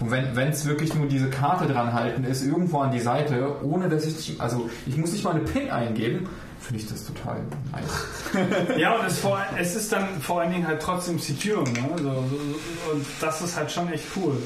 Und 0.00 0.10
wenn 0.10 0.48
es 0.48 0.66
wirklich 0.66 0.94
nur 0.94 1.06
diese 1.06 1.30
Karte 1.30 1.66
dran 1.72 1.92
halten 1.92 2.24
ist, 2.24 2.42
irgendwo 2.44 2.80
an 2.80 2.90
die 2.90 3.00
Seite, 3.00 3.62
ohne 3.64 3.88
dass 3.88 4.04
ich, 4.04 4.40
also 4.40 4.68
ich 4.86 4.96
muss 4.96 5.12
nicht 5.12 5.24
mal 5.24 5.30
eine 5.30 5.40
PIN 5.40 5.70
eingeben, 5.70 6.28
finde 6.60 6.80
ich 6.80 6.88
das 6.88 7.04
total 7.06 7.40
nice. 7.72 8.76
Ja, 8.78 8.96
und 8.96 9.06
es, 9.06 9.18
vor, 9.18 9.40
es 9.58 9.76
ist 9.76 9.92
dann 9.92 10.20
vor 10.20 10.40
allen 10.40 10.52
Dingen 10.52 10.66
halt 10.66 10.80
trotzdem 10.82 11.18
secure. 11.18 11.62
Ne? 11.64 11.88
So, 11.98 12.02
so, 12.02 12.92
und 12.92 13.06
das 13.20 13.42
ist 13.42 13.56
halt 13.56 13.70
schon 13.70 13.92
echt 13.92 14.04
cool. 14.16 14.36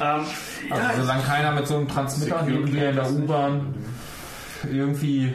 Ähm, 0.00 0.22
ja, 0.68 0.76
Also 0.76 1.02
solange 1.02 1.22
keiner 1.22 1.52
mit 1.52 1.66
so 1.66 1.76
einem 1.76 1.88
Transmitter 1.88 2.42
dir 2.42 2.88
in 2.90 2.96
der 2.96 3.10
U-Bahn 3.10 3.74
irgendwie 4.70 5.34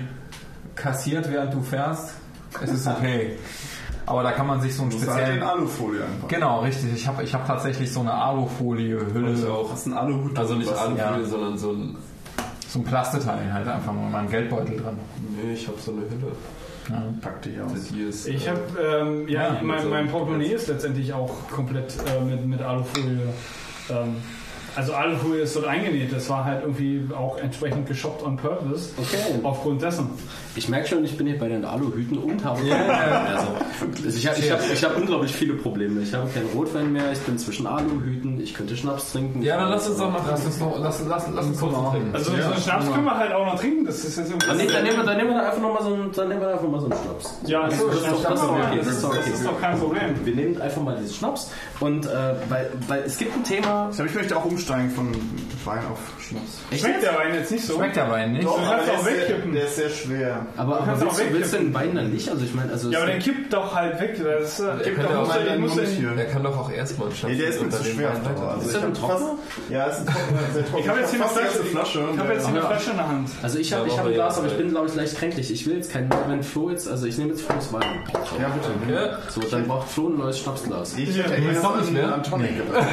kassiert, 0.76 1.32
während 1.32 1.54
du 1.54 1.62
fährst, 1.62 2.12
ist 2.62 2.72
es 2.72 2.88
okay. 2.88 3.38
Aber 4.06 4.24
da 4.24 4.32
kann 4.32 4.48
man 4.48 4.62
sich 4.62 4.76
so 4.76 4.84
einen 4.84 4.92
Du 4.92 4.98
hast 4.98 5.08
halt 5.08 5.18
speziellen... 5.18 5.42
in 5.42 5.48
Alufolie 5.48 6.04
einfach. 6.04 6.28
Genau, 6.28 6.60
richtig. 6.62 6.94
Ich 6.94 7.08
habe 7.08 7.24
ich 7.24 7.34
hab 7.34 7.48
tatsächlich 7.48 7.92
so 7.92 8.02
eine 8.02 8.14
Alufolie-Hülle, 8.14 9.36
Du 9.36 9.72
hast 9.72 9.86
einen 9.86 9.96
Aluhut. 9.98 10.38
Also 10.38 10.56
nicht? 10.56 10.72
Alufolie, 10.72 11.22
ja. 11.22 11.24
sondern 11.24 11.58
so 11.58 11.72
ein. 11.72 11.98
so 12.68 12.80
ein 12.80 12.86
Plasteteil 12.86 13.52
halt 13.52 13.68
einfach 13.68 13.94
mal, 13.94 14.10
mal 14.10 14.20
einen 14.20 14.30
Geldbeutel 14.30 14.78
dran. 14.78 15.00
Nee, 15.36 15.54
ich 15.54 15.68
habe 15.68 15.80
so 15.80 15.92
eine 15.92 16.02
Hülle. 16.02 16.32
Ja. 16.90 17.04
Pack 17.20 17.42
dich 17.42 17.60
aus. 17.60 17.72
Ist, 17.74 18.28
ich 18.28 18.46
äh, 18.46 18.52
habe, 18.52 18.62
ähm, 18.80 19.28
ja, 19.28 19.56
Ja, 19.56 19.60
mein, 19.64 19.90
mein 19.90 20.08
Portemonnaie 20.08 20.54
ist 20.54 20.68
letztendlich 20.68 21.12
auch 21.14 21.32
komplett 21.50 21.96
äh, 22.06 22.24
mit, 22.24 22.46
mit 22.46 22.62
Alufolie 22.62 23.34
ähm, 23.90 24.18
Also 24.76 24.94
Alufolie 24.94 25.42
ist 25.42 25.56
dort 25.56 25.68
eingenäht. 25.68 26.12
Das 26.14 26.30
war 26.30 26.44
halt 26.46 26.62
irgendwie 26.64 27.02
auch 27.16 27.38
entsprechend 27.38 27.88
geshoppt 27.88 28.24
on 28.24 28.36
purpose. 28.38 28.90
Okay. 28.98 29.40
Aufgrund 29.44 29.82
dessen. 29.82 30.10
Ich 30.58 30.70
merke 30.70 30.88
schon, 30.88 31.04
ich 31.04 31.18
bin 31.18 31.28
hier 31.28 31.38
bei 31.38 31.50
den 31.50 31.66
Aluhüten 31.66 32.18
und 32.18 32.44
habe 32.46 32.60
also, 32.62 33.48
also 34.06 34.18
ich 34.18 34.28
habe 34.28 34.40
ich 34.40 34.52
hab, 34.52 34.60
ich 34.72 34.84
hab 34.84 34.96
unglaublich 34.98 35.34
viele 35.34 35.54
Probleme. 35.54 36.02
Ich 36.02 36.14
habe 36.14 36.30
keinen 36.30 36.48
Rotwein 36.56 36.94
mehr, 36.94 37.12
ich 37.12 37.20
bin 37.20 37.38
zwischen 37.38 37.68
Aluhüten, 37.68 38.40
ich 38.40 38.54
könnte 38.54 38.76
Schnaps 38.78 39.12
trinken. 39.12 39.42
Ja, 39.42 39.58
dann 39.58 39.70
lass 39.72 39.88
uns 39.90 39.98
doch 39.98 40.12
mal. 40.12 40.22
Lass 40.30 40.46
uns 40.46 40.60
doch, 40.60 40.80
lass, 40.80 41.02
lass, 41.08 41.26
lass 41.34 41.46
uns 41.46 41.62
mal 41.62 41.92
trinken. 41.92 42.10
Also 42.16 42.32
so 42.32 42.38
einen 42.38 42.62
Schnaps 42.62 42.92
können 42.92 43.04
wir 43.06 43.18
halt 43.18 43.34
auch 43.34 43.46
noch 43.46 43.60
trinken. 43.60 43.86
Das 43.86 44.04
ist 44.04 44.18
jetzt 44.18 44.30
irgendwie. 44.30 44.48
Dann, 44.48 44.58
nehmen- 44.58 44.72
dann, 44.74 44.84
nehmen 44.84 44.98
wir, 44.98 45.04
dann 45.04 45.18
nehmen 45.18 45.30
wir 45.32 45.46
einfach 45.46 45.62
noch 45.62 45.74
mal 45.74 45.84
so 45.84 45.94
einen, 45.94 46.12
dann 46.14 46.30
nehmen 46.30 46.42
wir 46.42 46.50
einfach 46.50 46.68
mal 46.70 46.80
so 46.80 46.86
einen 46.86 46.96
Schnaps. 47.04 47.34
ja, 47.46 47.68
das, 47.68 47.78
das 47.78 47.96
ist 47.96 48.08
doch- 48.08 48.24
das 48.24 48.34
ist 48.34 48.44
doch 48.44 48.52
okay, 48.52 48.78
das, 48.78 48.86
das 48.86 48.96
ist 48.96 49.04
doch 49.04 49.10
das 49.16 49.20
okay. 49.26 49.34
ist 49.34 49.46
doch 49.46 49.62
kein 49.62 49.78
Problem. 49.80 50.26
Wir 50.26 50.36
nehmen 50.36 50.62
einfach 50.62 50.82
mal 50.82 50.96
diesen 50.98 51.14
Schnaps 51.16 51.52
und 51.82 52.06
äh, 52.06 52.10
weil, 52.50 52.72
weil 52.88 53.04
es 53.06 53.18
gibt 53.18 53.36
ein 53.36 53.44
Thema. 53.44 53.90
Ich, 53.92 54.16
möchte 54.16 54.38
auch 54.38 54.46
umsteigen 54.66 54.90
von 54.90 55.12
Wein 55.64 55.86
auf 55.86 56.15
Schnaps. 56.30 56.80
Schmeckt 56.82 57.04
der 57.04 57.16
Wein 57.16 57.34
jetzt 57.36 57.52
nicht 57.52 57.66
so? 57.66 57.76
Schmeckt 57.76 57.96
der 57.96 58.10
Wein 58.10 58.34
nicht? 58.34 58.46
kannst 58.46 58.58
aber 58.68 58.78
auch 58.82 58.86
der, 58.86 58.94
ist 58.96 59.04
sehr, 59.04 59.18
wegkippen. 59.18 59.54
der 59.54 59.64
ist 59.66 59.76
sehr 59.76 59.90
schwer. 59.90 60.46
Aber, 60.58 60.78
aber 60.78 60.86
kannst 60.86 61.04
auch 61.04 61.18
willst, 61.18 61.30
du, 61.32 61.34
willst 61.38 61.54
du 61.54 61.58
den 61.58 61.74
Wein 61.74 61.96
dann 61.96 62.12
nicht? 62.12 62.30
Also 62.30 62.44
ich 62.46 62.54
meine, 62.54 62.72
also 62.72 62.92
Ja, 62.92 63.00
aber 63.00 63.08
den 63.12 63.20
kippt 63.20 63.54
doch 63.54 63.76
halt 63.76 64.00
weg. 64.00 64.20
Das 64.24 64.60
ist, 64.60 64.60
äh, 64.60 64.92
kann 64.92 65.06
doch, 65.06 65.16
auch 65.16 65.28
muss 65.60 65.78
er- 65.78 65.84
er-. 65.84 66.16
Der 66.16 66.26
kann 66.26 66.44
doch 66.44 66.58
auch 66.58 66.72
erstmal 66.72 67.12
Schnaps 67.12 67.34
Nee, 67.34 67.40
der 67.40 67.50
ist 67.50 67.60
mir 67.60 67.66
und 67.66 67.74
zu 67.74 67.84
schwer. 67.84 68.12
Also 68.12 68.66
Ist 68.68 68.74
der 68.74 68.82
hab 68.82 68.88
ein 68.88 68.94
trockener? 68.94 69.20
fast- 69.20 69.70
Ja, 69.72 69.86
ist 69.86 70.00
ein 70.00 70.06
trocken. 70.66 70.80
Ich 70.84 70.90
habe 70.90 71.00
jetzt 71.00 71.12
hier 71.14 71.22
eine 71.22 71.30
Flasche, 71.30 72.00
ich 72.14 72.20
habe 72.20 72.34
jetzt 72.34 72.48
hier 72.48 72.56
eine 72.58 72.66
Flasche 72.68 72.92
in 72.92 72.98
der 72.98 73.08
Hand. 73.08 73.30
Also 73.42 73.60
ich 73.60 73.74
habe 73.74 73.84
ein 73.92 74.14
Glas, 74.14 74.38
aber 74.38 74.48
ich 74.48 74.58
bin 74.58 74.70
glaube 74.70 74.88
ich 74.88 74.96
leicht 74.96 75.18
kränklich. 75.18 75.52
Ich 75.52 75.66
will 75.68 75.76
jetzt 75.76 75.92
keinen, 75.92 76.10
wenn 76.28 76.44
Flo 76.44 76.70
jetzt, 76.70 76.88
also 76.88 77.06
ich 77.06 77.18
nehme 77.18 77.32
jetzt 77.32 77.42
Flo's 77.44 77.72
Wein. 77.74 77.84
Ja, 78.40 78.50
bitte. 78.50 79.20
So, 79.30 79.42
dann 79.42 79.68
braucht 79.68 79.90
Flo 79.90 80.08
ein 80.10 80.18
neues 80.18 80.40
Schnapsglas. 80.40 80.98
Ich 80.98 81.18
hätte 81.18 81.30
du 81.42 81.62
doch 81.62 81.76
nicht 81.78 81.88
an- 81.88 81.94
mehr? 81.94 82.14
an 82.14 82.24
Tonic 82.24 82.58
gedacht. 82.58 82.86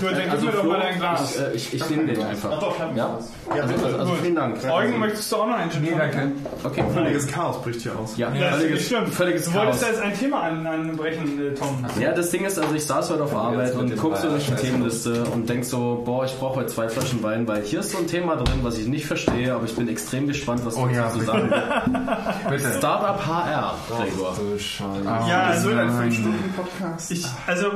Gut, 0.00 0.12
dann 0.12 0.30
Also 0.30 0.36
gib 0.36 0.44
mir 0.46 0.52
doch 0.52 0.60
Flo, 0.60 0.70
mal 0.72 0.80
dein 0.80 0.98
Glas. 0.98 1.21
Ich, 1.24 1.38
äh, 1.40 1.52
ich, 1.54 1.74
ich 1.74 1.90
nehme 1.90 2.06
den 2.06 2.22
einfach. 2.22 2.58
doch, 2.60 2.74
ich 2.74 2.96
Ja? 2.96 3.06
Glas. 3.06 3.30
Also, 3.50 3.74
also, 3.84 3.98
also 3.98 4.12
vielen 4.22 4.34
Dank. 4.34 4.56
Eugen, 4.70 4.98
möchtest 4.98 5.30
du 5.32 5.36
auch 5.36 5.46
noch 5.46 5.56
einen 5.56 5.70
Gin 5.70 5.82
Nee, 5.82 5.92
danke. 5.96 6.32
Okay, 6.64 6.84
Völliges 6.94 7.26
Chaos 7.26 7.60
bricht 7.62 7.80
hier 7.82 7.98
aus. 7.98 8.16
Ja, 8.16 8.28
Das 8.30 8.36
ist 8.36 8.42
nicht 8.42 8.54
völliges, 8.60 8.86
schlimm. 8.88 9.06
völliges 9.06 9.44
Du 9.44 9.54
wolltest 9.54 9.80
Chaos. 9.82 9.92
jetzt 9.92 10.02
ein 10.02 10.18
Thema 10.18 10.40
an, 10.42 10.66
anbrechen, 10.66 11.40
äh, 11.52 11.54
Tom. 11.54 11.84
Ja, 12.00 12.12
das 12.12 12.30
Ding 12.30 12.44
ist, 12.44 12.58
also 12.58 12.74
ich 12.74 12.84
saß 12.84 13.10
heute 13.10 13.22
auf 13.24 13.34
Arbeit 13.34 13.74
und 13.74 13.96
guck 13.96 14.16
so 14.16 14.28
durch 14.28 14.46
die. 14.46 14.52
Themenliste 14.54 15.24
und 15.32 15.48
denk 15.48 15.64
so, 15.64 16.02
boah, 16.04 16.24
ich 16.24 16.38
brauche 16.38 16.56
heute 16.60 16.66
zwei 16.68 16.88
Flaschen 16.88 17.22
Wein, 17.22 17.46
weil 17.48 17.62
hier 17.62 17.80
ist 17.80 17.90
so 17.92 17.98
ein 17.98 18.06
Thema 18.06 18.36
drin, 18.36 18.60
was 18.62 18.78
ich 18.78 18.86
nicht 18.86 19.06
verstehe, 19.06 19.54
aber 19.54 19.64
ich 19.64 19.74
bin 19.74 19.88
extrem 19.88 20.26
gespannt, 20.28 20.60
was 20.64 20.76
Oh 20.76 20.86
du 20.86 20.94
ja, 20.94 21.02
dazu 21.04 21.18
bitte. 21.18 21.30
sagen 21.32 21.50
willst. 21.50 22.62
Bitte. 22.64 22.78
Startup 22.78 23.26
HR, 23.26 23.74
Gregor. 23.88 24.34
So 24.34 24.58
scheiße. 24.58 25.04
Ja, 25.04 25.42
also, 25.44 25.68
ein 25.70 25.90
5-Stunden-Podcast. 25.90 27.10
ich, 27.10 27.26
also, 27.46 27.66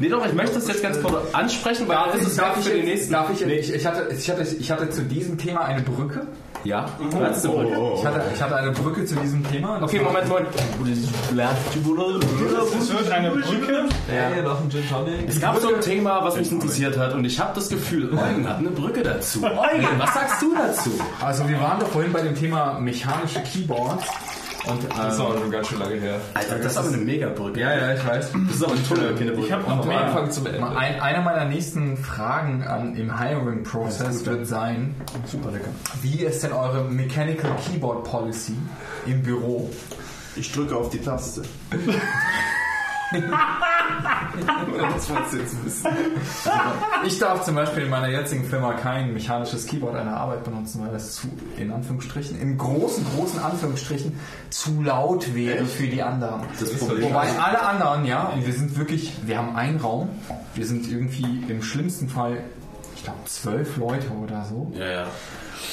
Nee, 0.00 0.08
doch, 0.08 0.26
ich 0.26 0.32
möchte 0.32 0.56
das 0.56 0.66
jetzt 0.66 0.82
ganz 0.82 1.00
kurz 1.00 1.32
ansprechen, 1.32 1.86
weil 1.86 1.96
das 2.12 2.22
ist 2.22 2.38
darf 2.38 2.62
für 2.62 2.74
jetzt, 2.74 2.84
nächsten. 2.84 3.12
darf 3.12 3.30
ich, 3.32 3.46
nee, 3.46 3.58
ich, 3.58 3.72
ich, 3.72 3.86
hatte, 3.86 4.08
ich, 4.12 4.30
hatte, 4.30 4.42
ich 4.42 4.70
hatte 4.70 4.90
zu 4.90 5.02
diesem 5.02 5.38
Thema 5.38 5.64
eine 5.64 5.82
Brücke. 5.82 6.26
Ja, 6.64 6.86
letzte 7.20 7.48
Brücke. 7.48 7.92
Ich 7.94 8.06
hatte, 8.06 8.22
ich 8.34 8.42
hatte 8.42 8.56
eine 8.56 8.72
Brücke 8.72 9.04
zu 9.04 9.14
diesem 9.16 9.48
Thema. 9.48 9.80
Okay, 9.82 10.00
Moment, 10.00 10.28
Moment. 10.28 10.48
es 10.54 10.62
wird 12.92 13.10
eine 13.10 13.30
Brücke. 13.30 13.86
Ja, 14.12 14.42
noch 14.42 14.60
ein 14.60 14.70
Gin 14.70 14.88
Tonic. 14.88 15.28
Es 15.28 15.40
gab 15.40 15.58
so 15.58 15.74
ein 15.74 15.80
Thema, 15.80 16.24
was 16.24 16.36
mich 16.36 16.50
interessiert 16.50 16.96
hat 16.96 17.12
und 17.12 17.24
ich 17.24 17.38
habe 17.38 17.52
das 17.54 17.68
Gefühl, 17.68 18.10
Eugen 18.12 18.48
hat 18.48 18.58
eine 18.58 18.70
Brücke 18.70 19.02
dazu. 19.02 19.44
Eugen, 19.44 19.88
was 19.98 20.14
sagst 20.14 20.42
du 20.42 20.54
dazu? 20.54 20.90
Also 21.20 21.48
wir 21.48 21.60
waren 21.60 21.80
doch 21.80 21.88
vorhin 21.88 22.12
bei 22.12 22.22
dem 22.22 22.34
Thema 22.34 22.78
mechanische 22.80 23.42
Keyboards. 23.42 24.04
Und, 24.66 24.82
Das 24.88 25.14
ist 25.14 25.20
ähm, 25.20 25.26
aber 25.26 25.38
schon 25.38 25.50
ganz 25.50 25.68
schön 25.68 25.78
lange 25.78 25.94
her. 25.96 26.20
Alter, 26.32 26.58
das 26.58 26.72
ist 26.72 26.78
aber 26.78 26.88
eine 26.88 26.96
Megabrücke. 26.98 27.60
ja, 27.60 27.76
ja, 27.76 27.94
ich 27.94 28.06
weiß. 28.06 28.32
Das 28.46 28.56
ist 28.56 28.64
aber 28.64 28.72
ein 28.72 28.86
Tunnel, 28.88 29.14
keine 29.14 29.32
Brücke. 29.32 29.46
Ich 29.46 29.52
habe 29.52 29.62
Vom 29.64 29.86
mehr. 29.86 30.00
Anfang 30.06 30.30
zum 30.30 30.46
Ende. 30.46 30.66
Ein, 30.76 31.00
einer 31.00 31.20
meiner 31.22 31.44
nächsten 31.44 31.96
Fragen 31.98 32.62
an, 32.62 32.96
im 32.96 33.18
Hiring-Prozess 33.18 34.24
wird 34.24 34.46
sein, 34.46 34.94
Super 35.26 35.50
lecker. 35.50 35.68
wie 36.02 36.20
ist 36.22 36.42
denn 36.44 36.52
eure 36.52 36.84
Mechanical 36.84 37.50
Keyboard 37.66 38.04
Policy 38.04 38.56
im 39.06 39.22
Büro? 39.22 39.70
Ich 40.36 40.50
drücke 40.50 40.74
auf 40.76 40.88
die 40.90 40.98
Taste. 41.00 41.42
das 43.12 45.06
du 45.30 45.36
jetzt 45.36 45.64
wissen. 45.64 45.88
Ich 47.04 47.18
darf 47.18 47.44
zum 47.44 47.54
Beispiel 47.54 47.84
in 47.84 47.90
meiner 47.90 48.08
jetzigen 48.08 48.44
Firma 48.44 48.74
kein 48.74 49.12
mechanisches 49.12 49.66
Keyboard 49.66 49.96
einer 49.96 50.16
Arbeit 50.16 50.44
benutzen, 50.44 50.82
weil 50.82 50.92
das 50.92 51.14
zu, 51.14 51.28
in 51.56 51.70
Anführungsstrichen, 51.72 52.40
in 52.40 52.58
großen, 52.58 53.04
großen 53.16 53.40
Anführungsstrichen, 53.40 54.18
zu 54.50 54.82
laut 54.82 55.34
wäre 55.34 55.64
für 55.64 55.86
die 55.86 56.02
anderen. 56.02 56.42
Das 56.58 56.72
Problem 56.78 57.04
Wobei 57.04 57.28
alle 57.38 57.62
anderen, 57.62 58.04
ja, 58.04 58.24
und 58.28 58.46
wir 58.46 58.52
sind 58.52 58.76
wirklich, 58.76 59.14
wir 59.24 59.38
haben 59.38 59.56
einen 59.56 59.80
Raum, 59.80 60.08
wir 60.54 60.66
sind 60.66 60.90
irgendwie 60.90 61.44
im 61.48 61.62
schlimmsten 61.62 62.08
Fall, 62.08 62.38
ich 62.96 63.04
glaube, 63.04 63.18
zwölf 63.26 63.76
Leute 63.76 64.10
oder 64.10 64.44
so. 64.44 64.72
Ja, 64.74 64.86
ja. 64.90 65.06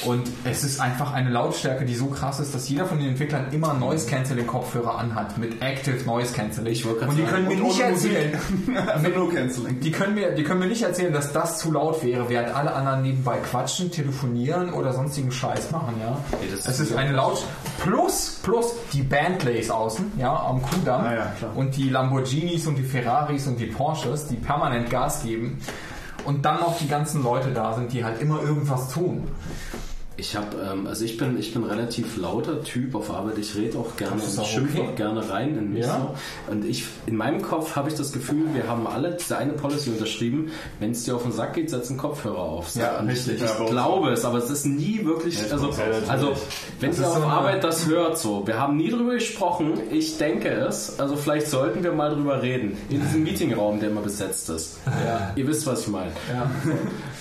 Und 0.04 0.28
es 0.44 0.64
ist 0.64 0.80
einfach 0.80 1.12
eine 1.12 1.30
Lautstärke, 1.30 1.84
die 1.84 1.94
so 1.94 2.06
krass 2.06 2.40
ist, 2.40 2.54
dass 2.54 2.68
jeder 2.68 2.86
von 2.86 2.98
den 2.98 3.08
Entwicklern 3.08 3.46
immer 3.52 3.74
Noise 3.74 4.08
Cancelling 4.08 4.46
Kopfhörer 4.46 4.98
anhat 4.98 5.38
mit 5.38 5.62
Active 5.62 6.04
Noise 6.04 6.32
Cancelling. 6.34 6.84
Und 6.84 7.16
die 7.16 7.22
können 7.22 7.48
mir 7.48 7.56
nicht 7.56 7.80
erzählen, 7.80 8.38
Canceling. 9.34 9.80
die 9.80 9.90
können 9.92 10.14
mir, 10.14 10.32
die 10.32 10.44
können 10.44 10.60
mir 10.60 10.66
nicht 10.66 10.82
erzählen, 10.82 11.12
dass 11.12 11.32
das 11.32 11.58
zu 11.58 11.72
laut 11.72 12.04
wäre, 12.04 12.28
während 12.28 12.54
alle 12.54 12.72
anderen 12.74 13.02
nebenbei 13.02 13.38
quatschen, 13.38 13.90
telefonieren 13.90 14.72
oder 14.72 14.92
sonstigen 14.92 15.32
Scheiß 15.32 15.70
machen, 15.70 15.94
ja. 16.00 16.18
Nee, 16.40 16.48
das 16.50 16.66
es 16.66 16.80
ist 16.80 16.90
ist 16.90 16.96
eine 16.96 17.12
Laut 17.12 17.44
plus 17.82 18.40
plus 18.42 18.74
die 18.92 19.02
Bentleys 19.02 19.70
außen, 19.70 20.12
ja, 20.18 20.34
am 20.34 20.62
Kudamm 20.62 21.04
Ah 21.04 21.14
ja, 21.14 21.32
und 21.54 21.76
die 21.76 21.88
Lamborghinis 21.88 22.66
und 22.66 22.76
die 22.76 22.82
Ferraris 22.82 23.46
und 23.46 23.58
die 23.58 23.66
Porsches, 23.66 24.26
die 24.26 24.36
permanent 24.36 24.90
Gas 24.90 25.22
geben. 25.22 25.58
Und 26.24 26.44
dann 26.44 26.60
noch 26.60 26.78
die 26.78 26.88
ganzen 26.88 27.22
Leute 27.22 27.50
da 27.50 27.74
sind, 27.74 27.92
die 27.92 28.04
halt 28.04 28.20
immer 28.20 28.42
irgendwas 28.42 28.88
tun. 28.90 29.28
Ich 30.16 30.36
habe, 30.36 30.56
ähm, 30.70 30.86
also 30.86 31.04
ich 31.04 31.16
bin, 31.16 31.38
ich 31.38 31.54
bin 31.54 31.64
relativ 31.64 32.16
lauter 32.16 32.62
Typ 32.62 32.94
auf 32.94 33.10
Arbeit. 33.10 33.38
Ich 33.38 33.54
rede 33.56 33.78
auch 33.78 33.96
gerne 33.96 34.20
auch 34.22 34.46
schimpfe 34.46 34.80
okay. 34.80 34.88
auch 34.88 34.94
gerne 34.94 35.30
rein 35.30 35.56
in 35.56 35.72
mich. 35.72 35.86
Ja. 35.86 36.14
So. 36.46 36.52
Und 36.52 36.64
ich, 36.66 36.84
in 37.06 37.16
meinem 37.16 37.40
Kopf 37.40 37.76
habe 37.76 37.88
ich 37.88 37.94
das 37.94 38.12
Gefühl, 38.12 38.52
wir 38.52 38.68
haben 38.68 38.86
alle 38.86 39.16
diese 39.16 39.38
eine 39.38 39.54
Policy 39.54 39.90
unterschrieben. 39.90 40.50
Wenn 40.80 40.90
es 40.90 41.04
dir 41.04 41.16
auf 41.16 41.22
den 41.22 41.32
Sack 41.32 41.54
geht, 41.54 41.70
setz 41.70 41.88
einen 41.88 41.98
Kopfhörer 41.98 42.38
auf. 42.38 42.70
So. 42.70 42.80
Ja, 42.80 42.98
richtig. 43.00 43.36
Ich, 43.36 43.40
Ja, 43.42 43.64
glaube 43.64 44.10
es, 44.10 44.24
aber 44.24 44.38
es 44.38 44.50
ist 44.50 44.66
nie 44.66 45.04
wirklich. 45.04 45.50
also, 45.50 45.70
also 46.08 46.34
wenn 46.80 46.92
ihr 46.92 47.08
auf 47.08 47.16
so 47.16 47.22
Arbeit 47.24 47.64
das 47.64 47.86
hört, 47.86 48.18
so, 48.18 48.46
wir 48.46 48.58
haben 48.58 48.76
nie 48.76 48.90
drüber 48.90 49.14
gesprochen. 49.14 49.74
Ich 49.90 50.18
denke 50.18 50.48
es. 50.50 51.00
Also 51.00 51.16
vielleicht 51.16 51.46
sollten 51.46 51.82
wir 51.82 51.92
mal 51.92 52.14
drüber 52.14 52.42
reden 52.42 52.76
in 52.90 53.00
diesem 53.00 53.22
Meetingraum, 53.22 53.80
der 53.80 53.90
immer 53.90 54.02
besetzt 54.02 54.50
ist. 54.50 54.76
Ja. 54.86 55.32
Ihr 55.36 55.46
wisst, 55.46 55.66
was 55.66 55.82
ich 55.82 55.88
meine. 55.88 56.12
Ja. 56.30 56.50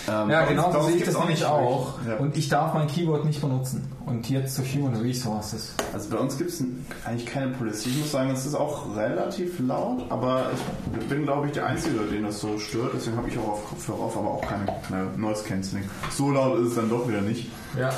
Ähm, 0.10 0.30
Ja, 0.30 0.46
genau 0.46 0.72
so 0.72 0.82
sehe 0.82 0.98
ich 0.98 1.04
das 1.04 1.16
auch 1.16 1.22
nämlich 1.22 1.40
nicht 1.40 1.50
auch. 1.50 2.00
Ja. 2.08 2.16
Und 2.18 2.36
ich 2.38 2.50
darf 2.50 2.74
mein 2.74 2.88
Keyboard 2.88 3.26
nicht 3.26 3.42
benutzen. 3.42 3.88
Und 4.06 4.30
jetzt 4.30 4.56
zu 4.56 4.64
Human 4.64 4.96
Resources. 5.02 5.74
Also 5.94 6.10
bei 6.10 6.18
uns 6.18 6.38
gibt 6.38 6.50
es 6.50 6.64
eigentlich 7.06 7.26
keine 7.26 7.52
Policy. 7.52 7.90
Ich 7.90 8.00
muss 8.00 8.12
sagen, 8.12 8.32
es 8.32 8.46
ist 8.46 8.56
auch 8.56 8.96
relativ 8.96 9.60
laut, 9.60 10.04
aber 10.10 10.52
ich 11.00 11.08
bin, 11.08 11.24
glaube 11.24 11.48
ich, 11.48 11.54
der 11.54 11.66
Einzige, 11.68 12.00
den 12.12 12.24
das 12.24 12.40
so 12.40 12.58
stört. 12.58 12.92
Deswegen 12.96 13.18
habe 13.18 13.30
ich 13.30 13.38
auch 13.38 13.50
auf 13.50 13.70
Kopfhörer 13.70 14.00
auf, 14.00 14.18
aber 14.18 14.30
auch 14.32 14.42
keine, 14.42 14.66
keine 14.88 15.06
Noise 15.18 15.44
Cancelling. 15.44 15.90
So 16.12 16.32
laut 16.32 16.60
ist 16.60 16.70
es 16.70 16.76
dann 16.76 16.90
doch 16.90 17.08
wieder 17.08 17.22
nicht. 17.22 17.50
Ja. 17.78 17.90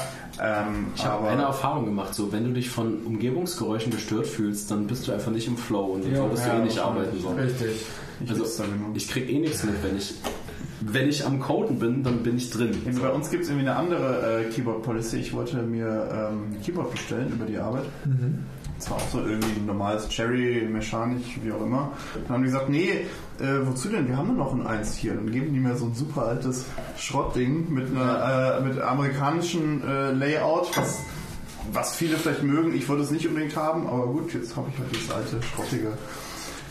Ähm, 0.41 0.87
Ich 0.95 1.05
habe 1.05 1.27
eine 1.27 1.43
Erfahrung 1.43 1.85
gemacht, 1.85 2.13
so 2.15 2.31
wenn 2.31 2.45
du 2.45 2.51
dich 2.53 2.69
von 2.69 3.03
Umgebungsgeräuschen 3.05 3.91
gestört 3.91 4.27
fühlst, 4.27 4.71
dann 4.71 4.87
bist 4.87 5.07
du 5.07 5.11
einfach 5.11 5.31
nicht 5.31 5.47
im 5.47 5.57
Flow 5.57 5.93
und 5.93 6.05
dann 6.05 6.15
solltest 6.15 6.45
ja, 6.45 6.55
du 6.55 6.61
eh 6.61 6.63
nicht 6.63 6.79
arbeiten. 6.79 7.21
So. 7.21 7.29
Richtig. 7.29 7.85
ich 8.23 8.29
Also 8.29 8.63
genau. 8.63 8.87
ich 8.95 9.07
krieg 9.09 9.29
eh 9.29 9.39
nichts 9.39 9.63
mit, 9.63 9.83
wenn 9.83 9.97
ich 9.97 10.15
wenn 10.85 11.09
ich 11.09 11.25
am 11.25 11.39
Coden 11.39 11.79
bin, 11.79 12.03
dann 12.03 12.23
bin 12.23 12.37
ich 12.37 12.49
drin. 12.49 12.71
Eben 12.85 12.99
Bei 12.99 13.09
uns 13.09 13.29
gibt 13.29 13.43
es 13.43 13.49
irgendwie 13.49 13.67
eine 13.67 13.77
andere 13.77 14.41
äh, 14.41 14.49
Keyboard-Policy. 14.49 15.17
Ich 15.17 15.33
wollte 15.33 15.57
mir 15.61 16.09
ähm, 16.11 16.51
ein 16.51 16.61
Keyboard 16.63 16.91
bestellen 16.91 17.31
über 17.31 17.45
die 17.45 17.57
Arbeit. 17.57 17.85
Das 18.77 18.89
war 18.89 18.97
auch 18.97 19.09
so 19.09 19.19
irgendwie 19.19 19.59
ein 19.59 19.65
normales 19.65 20.09
Cherry, 20.09 20.67
mechanisch, 20.69 21.39
wie 21.41 21.51
auch 21.51 21.61
immer. 21.61 21.93
Dann 22.27 22.35
haben 22.35 22.43
die 22.43 22.49
gesagt, 22.49 22.69
nee, 22.69 23.05
äh, 23.39 23.65
wozu 23.65 23.87
denn? 23.87 24.07
Wir 24.07 24.17
haben 24.17 24.27
nur 24.27 24.37
noch 24.37 24.53
ein 24.53 24.67
Eins 24.67 24.95
hier. 24.97 25.13
Dann 25.13 25.31
geben 25.31 25.53
die 25.53 25.59
mir 25.59 25.77
so 25.77 25.85
ein 25.85 25.95
super 25.95 26.23
altes 26.23 26.65
Schrottding 26.97 27.71
mit 27.73 27.89
einer 27.89 28.59
äh, 28.59 28.61
mit 28.61 28.81
amerikanischen 28.81 29.81
äh, 29.87 30.11
Layout, 30.11 30.75
was, 30.75 30.99
was 31.71 31.95
viele 31.95 32.17
vielleicht 32.17 32.43
mögen. 32.43 32.75
Ich 32.75 32.89
wollte 32.89 33.03
es 33.03 33.11
nicht 33.11 33.27
unbedingt 33.27 33.55
haben, 33.55 33.87
aber 33.87 34.07
gut, 34.07 34.33
jetzt 34.33 34.55
habe 34.57 34.69
ich 34.73 34.77
halt 34.77 34.89
das 34.93 35.15
alte, 35.15 35.41
schrottige. 35.43 35.93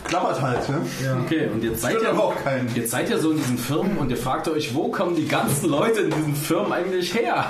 Klappert 0.03 0.41
halt, 0.41 0.69
ne? 0.69 0.77
Okay, 1.23 1.47
und 1.53 1.63
jetzt 1.63 1.81
seid 1.81 2.01
ihr 2.01 2.17
auch 2.17 2.35
keinen. 2.43 2.73
Jetzt 2.75 2.91
seid 2.91 3.09
ihr 3.09 3.17
so 3.17 3.31
in 3.31 3.37
diesen 3.37 3.57
Firmen 3.57 3.97
und 3.97 4.09
ihr 4.09 4.17
fragt 4.17 4.47
euch, 4.47 4.75
wo 4.75 4.89
kommen 4.89 5.15
die 5.15 5.27
ganzen 5.27 5.69
Leute 5.69 6.01
in 6.01 6.11
diesen 6.11 6.35
Firmen 6.35 6.71
eigentlich 6.73 7.13
her? 7.13 7.45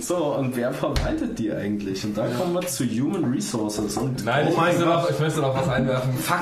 So, 0.00 0.34
und 0.34 0.56
wer 0.56 0.72
verwaltet 0.72 1.38
die 1.38 1.52
eigentlich? 1.52 2.04
Und 2.04 2.16
da 2.16 2.26
kommen 2.28 2.54
wir 2.54 2.66
zu 2.66 2.84
Human 2.84 3.24
Resources. 3.32 3.96
Und 3.96 4.24
Nein, 4.24 4.46
oh 4.46 4.50
ich, 4.50 4.56
mein 4.56 4.66
möchte 4.66 4.84
noch, 4.86 5.10
ich 5.10 5.18
möchte 5.18 5.40
noch 5.40 5.54
was 5.54 5.68
einwerfen. 5.68 6.14
Fuck. 6.14 6.40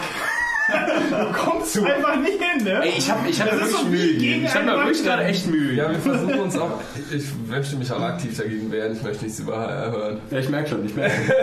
Kommst 1.32 1.76
du 1.76 1.84
einfach 1.84 2.16
nicht 2.16 2.38
hin, 2.42 2.64
ne? 2.64 2.82
Ey, 2.82 2.98
ich 2.98 3.10
habe 3.10 3.28
ich 3.28 3.40
hab 3.40 3.52
mir 3.52 3.58
Das 3.58 3.70
wirklich 3.70 3.80
so 3.80 3.88
Mühe 3.88 4.12
gegeben. 4.14 4.44
Ich 4.44 4.54
habe 4.54 4.64
mir 4.66 4.76
wirklich 4.76 5.04
gerade 5.04 5.24
echt 5.24 5.46
Mühe. 5.46 5.74
Ja, 5.74 5.90
wir 5.90 5.98
versuchen 5.98 6.38
uns 6.38 6.58
auch. 6.58 6.80
Ich 7.10 7.24
möchte 7.46 7.76
mich 7.76 7.90
auch 7.90 8.00
aktiv 8.00 8.36
dagegen 8.36 8.70
wehren. 8.70 8.92
Ich 8.92 9.02
möchte 9.02 9.24
nichts 9.24 9.40
über 9.40 9.56
HR 9.56 9.90
hören. 9.90 10.20
Ja, 10.30 10.38
ich 10.38 10.48
merke 10.48 10.68
schon, 10.68 10.84
ich 10.84 10.94
merke 10.94 11.14
schon. 11.14 11.34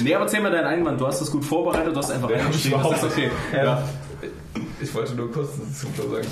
nee, 0.04 0.14
aber 0.14 0.24
erzähl 0.24 0.40
mal 0.40 0.52
deinen 0.52 0.66
Einwand. 0.66 1.00
Du 1.00 1.06
hast 1.06 1.20
das 1.20 1.30
gut 1.30 1.44
vorbereitet, 1.44 1.94
du 1.94 1.98
hast 1.98 2.10
einfach 2.10 2.30
reingeschrieben. 2.30 2.80
Das 2.82 2.98
ist 2.98 3.04
okay. 3.04 3.30
Ja. 3.52 3.82
Ich 4.80 4.94
wollte 4.94 5.14
nur 5.14 5.30
kurz 5.32 5.48
dazu 5.58 5.86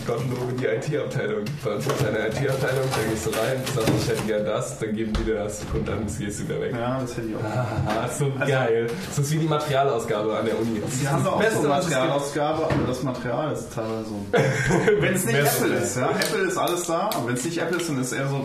sagen, 0.07 0.31
nur 0.31 0.49
in 0.50 0.57
die 0.57 0.66
IT-Abteilung. 0.66 1.44
Bei 1.65 1.75
uns 1.75 1.86
ist 1.86 2.07
eine 2.07 2.28
IT-Abteilung, 2.28 2.84
da 2.92 3.10
gehst 3.10 3.26
du 3.26 3.31
rein, 3.31 3.60
sagst, 3.75 3.91
ich 4.02 4.08
hätte 4.08 4.23
gern 4.23 4.44
das, 4.44 4.78
dann 4.78 4.94
geben 4.94 5.12
die 5.15 5.25
dir 5.25 5.34
das 5.34 5.62
und 5.75 5.89
dann 5.89 6.07
gehst 6.07 6.41
du 6.41 6.44
wieder 6.49 6.60
weg. 6.60 6.73
Ja, 6.73 7.00
das 7.00 7.16
hätte 7.16 7.28
ich 7.28 7.36
auch. 7.36 7.41
Ah, 7.41 8.08
so 8.08 8.33
geil. 8.39 8.86
Das 9.08 9.18
ist 9.18 9.33
wie 9.33 9.39
die 9.39 9.49
Materialausgabe 9.49 10.39
an 10.39 10.47
der 10.47 10.60
Uni. 10.60 10.81
Das 10.81 11.00
Wir 11.00 11.10
haben 11.10 11.25
das 11.25 11.33
auch 11.33 11.39
Beste, 11.41 11.55
so 11.62 11.73
es 11.73 11.81
gibt. 11.81 11.91
Materialausgabe, 11.91 12.65
aber 12.65 12.86
das 12.86 13.02
Material 13.02 13.52
ist 13.52 13.75
teilweise 13.75 14.05
so. 14.05 14.26
wenn 15.00 15.15
es 15.15 15.26
nicht 15.26 15.39
Apple 15.39 15.75
ist 15.75 15.97
ja. 15.97 16.10
Apple 16.10 16.42
ist 16.42 16.57
alles 16.57 16.83
da, 16.86 17.10
aber 17.15 17.26
wenn 17.26 17.34
es 17.34 17.44
nicht 17.44 17.58
Apple 17.58 17.76
ist, 17.78 17.89
dann 17.89 18.00
ist 18.00 18.12
eher 18.12 18.28
so, 18.28 18.44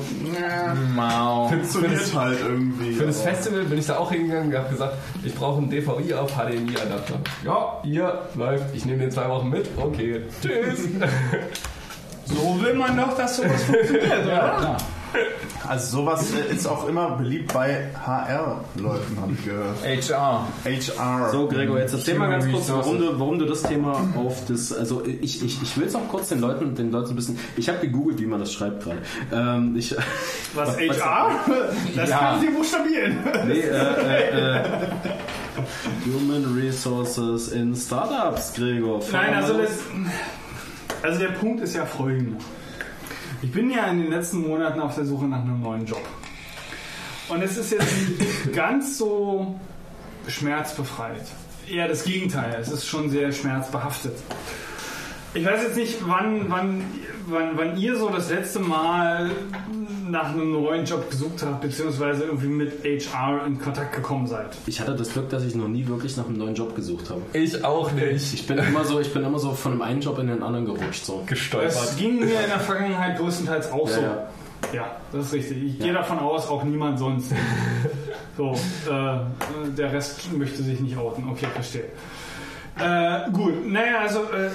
Mau. 0.96 1.48
funktioniert 1.48 2.16
halt 2.16 2.40
irgendwie. 2.42 2.94
Für 2.94 3.06
das 3.06 3.22
Festival 3.22 3.64
bin 3.66 3.78
ich 3.78 3.86
da 3.86 3.98
auch 3.98 4.12
hingegangen 4.12 4.52
und 4.52 4.58
habe 4.58 4.70
gesagt, 4.70 4.96
ich 5.24 5.36
brauche 5.36 5.60
einen 5.60 5.70
DVI 5.70 6.16
auf 6.16 6.32
HDMI-Adapter. 6.32 7.20
Ja, 7.46 7.82
hier 7.84 8.22
läuft. 8.36 8.74
Ich 8.74 8.86
nehme 8.86 9.00
den 9.00 9.12
zwei 9.12 9.30
Wochen 9.30 9.50
mit. 9.50 9.70
Okay, 9.92 10.22
tschüss. 10.42 10.80
So 12.26 12.62
will 12.62 12.76
man 12.76 12.96
doch, 12.96 13.18
dass 13.18 13.36
sowas 13.36 13.64
funktioniert, 13.64 14.26
oder? 14.26 14.78
Also 15.68 15.98
sowas 15.98 16.32
äh, 16.34 16.54
ist 16.54 16.68
auch 16.68 16.88
immer 16.88 17.12
beliebt 17.18 17.54
bei 17.54 17.90
HR-Leuten, 18.06 19.18
habe 19.22 19.34
ich 19.34 19.46
gehört. 19.46 19.78
HR. 19.84 20.48
HR. 20.64 21.30
So, 21.32 21.48
Gregor, 21.48 21.80
jetzt 21.80 21.94
erzähl 21.94 22.18
mal 22.18 22.30
ganz 22.30 22.50
kurz, 22.50 22.70
warum 22.70 22.98
du, 23.00 23.20
warum 23.20 23.40
du 23.40 23.46
das 23.46 23.62
Thema 23.64 24.04
auf 24.16 24.46
das. 24.48 24.72
Also, 24.74 25.06
ich, 25.06 25.44
ich, 25.44 25.62
ich 25.62 25.78
will 25.78 25.88
es 25.88 25.96
auch 25.96 26.08
kurz 26.10 26.30
den 26.30 26.40
Leuten, 26.40 26.76
den 26.76 26.92
Leuten 26.92 27.12
ein 27.12 27.16
bisschen. 27.16 27.38
Ich 27.58 27.68
habe 27.70 27.80
gegoogelt, 27.80 28.20
wie 28.20 28.26
man 28.26 28.40
das 28.40 28.54
schreibt 28.54 28.84
gerade. 28.84 29.00
Ähm, 29.34 29.76
ich, 29.78 29.96
Was, 30.54 30.78
HR? 30.80 31.32
Das 31.96 32.10
Ja. 32.10 32.18
kann 32.18 32.42
sie 32.42 32.48
buchstabieren. 32.48 33.18
nee, 33.48 33.60
äh, 33.60 33.68
äh, 33.70 34.58
äh, 34.60 34.64
Human 36.06 36.56
Resources 36.58 37.50
in 37.50 37.76
Startups, 37.76 38.54
Gregor. 38.54 39.02
Nein, 39.12 39.34
also, 39.34 39.58
das, 39.58 39.72
also 41.04 41.20
der 41.20 41.30
Punkt 41.34 41.62
ist 41.62 41.76
ja 41.76 41.86
folgender. 41.86 42.38
Ich 43.44 43.52
bin 43.52 43.72
ja 43.72 43.88
in 43.88 44.04
den 44.04 44.12
letzten 44.12 44.48
Monaten 44.48 44.80
auf 44.80 44.94
der 44.94 45.06
Suche 45.06 45.26
nach 45.26 45.42
einem 45.42 45.62
neuen 45.62 45.86
Job. 45.86 46.06
Und 47.28 47.42
es 47.42 47.58
ist 47.58 47.72
jetzt 47.72 47.92
nicht 48.20 48.54
ganz 48.54 49.00
so 49.00 49.60
schmerzbefreit. 50.28 51.26
Eher 51.68 51.88
das 51.88 52.04
Gegenteil. 52.04 52.56
Es 52.62 52.70
ist 52.70 52.86
schon 52.86 53.10
sehr 53.10 53.32
schmerzbehaftet. 53.32 54.14
Ich 55.34 55.46
weiß 55.46 55.64
jetzt 55.64 55.78
nicht, 55.78 55.98
wann, 56.08 56.50
wann, 56.50 56.84
wann, 57.28 57.52
wann 57.58 57.78
ihr 57.78 57.96
so 57.98 58.10
das 58.10 58.30
letzte 58.30 58.60
Mal 58.60 59.32
nach 60.10 60.34
einem 60.34 60.52
neuen 60.52 60.84
Job 60.84 61.10
gesucht 61.10 61.42
habt, 61.46 61.62
beziehungsweise 61.62 62.26
irgendwie 62.26 62.48
mit 62.48 62.84
HR 62.84 63.46
in 63.48 63.58
Kontakt 63.58 63.96
gekommen 63.96 64.28
seid. 64.28 64.58
Ich 64.66 64.82
hatte 64.82 64.94
das 64.94 65.14
Glück, 65.14 65.30
dass 65.30 65.46
ich 65.46 65.56
noch 65.56 65.70
nie 65.70 65.88
wirklich 65.88 66.18
nach 66.18 66.26
einem 66.28 66.38
neuen 66.38 66.54
Job 66.56 66.76
gesucht 66.76 67.10
habe. 67.10 67.22
Ich 67.32 67.64
auch 67.64 67.94
nicht. 67.94 68.34
Ich 68.34 68.46
bin 68.46 68.58
immer 68.58 68.84
so, 68.84 69.00
ich 69.00 69.14
bin 69.14 69.24
immer 69.24 69.40
so 69.40 69.54
von 69.54 69.72
einem 69.72 69.82
einen 69.84 70.02
Job 70.02 70.20
in 70.20 70.28
den 70.28 70.44
anderen 70.44 70.66
gerutscht. 70.66 71.06
So. 71.06 71.20
Das 71.22 71.28
Gestolpert. 71.30 71.98
ging 71.98 72.20
mir 72.20 72.26
in 72.42 72.50
der 72.50 72.60
Vergangenheit 72.60 73.18
größtenteils 73.18 73.72
auch 73.72 73.88
Ja, 73.90 73.96
so. 73.96 74.02
ja. 74.02 74.28
Ja, 74.74 74.96
das 75.12 75.26
ist 75.28 75.34
richtig. 75.34 75.64
Ich 75.64 75.80
gehe 75.80 75.92
davon 75.92 76.20
aus, 76.20 76.48
auch 76.48 76.64
niemand 76.64 77.00
sonst. 77.00 77.32
so, 78.38 78.52
äh, 78.90 79.72
der 79.78 79.92
Rest 79.92 80.32
möchte 80.38 80.62
sich 80.62 80.80
nicht 80.82 80.96
outen. 80.98 81.28
Okay, 81.30 81.48
verstehe. 81.54 81.86
Äh, 82.80 83.32
gut, 83.32 83.70
naja, 83.70 84.00
also 84.00 84.20
äh, 84.24 84.50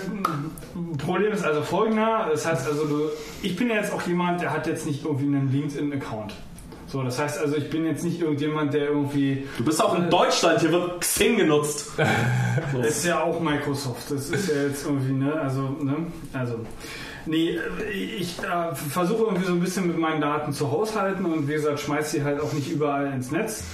Problem 0.99 1.33
ist 1.33 1.45
also 1.45 1.63
folgender. 1.63 2.29
Das 2.31 2.47
heißt 2.47 2.67
also, 2.67 2.87
du, 2.87 3.11
ich 3.43 3.57
bin 3.57 3.69
ja 3.69 3.77
jetzt 3.77 3.93
auch 3.93 4.03
jemand, 4.03 4.41
der 4.41 4.53
hat 4.53 4.67
jetzt 4.67 4.87
nicht 4.87 5.05
irgendwie 5.05 5.27
einen 5.27 5.53
LinkedIn-Account. 5.53 6.35
So, 6.89 7.03
das 7.03 7.19
heißt 7.19 7.39
also, 7.39 7.57
ich 7.57 7.69
bin 7.69 7.85
jetzt 7.85 8.05
nicht 8.05 8.21
irgendjemand, 8.21 8.73
der 8.73 8.89
irgendwie 8.89 9.47
Du 9.59 9.65
bist 9.65 9.83
auch 9.83 9.97
in 9.99 10.09
Deutschland, 10.09 10.61
hier 10.61 10.73
wird 10.73 11.01
Xing 11.01 11.37
genutzt. 11.37 11.93
Das 12.73 12.89
ist 12.89 13.05
ja 13.05 13.23
auch 13.23 13.41
Microsoft. 13.41 14.11
Das 14.11 14.31
ist 14.31 14.49
ja 14.49 14.63
jetzt 14.63 14.87
irgendwie, 14.87 15.13
ne? 15.13 15.33
Also, 15.41 15.61
ne? 15.81 16.07
Also. 16.33 16.61
Nee, 17.27 17.59
ich 17.93 18.39
äh, 18.39 18.75
versuche 18.75 19.25
irgendwie 19.25 19.45
so 19.45 19.53
ein 19.53 19.61
bisschen 19.61 19.89
mit 19.89 19.99
meinen 19.99 20.21
Daten 20.21 20.53
zu 20.53 20.71
haushalten 20.71 21.25
und 21.25 21.49
wie 21.49 21.55
gesagt, 21.55 21.81
schmeiß 21.81 22.13
sie 22.13 22.23
halt 22.23 22.41
auch 22.41 22.53
nicht 22.53 22.71
überall 22.71 23.13
ins 23.13 23.33
Netz, 23.33 23.65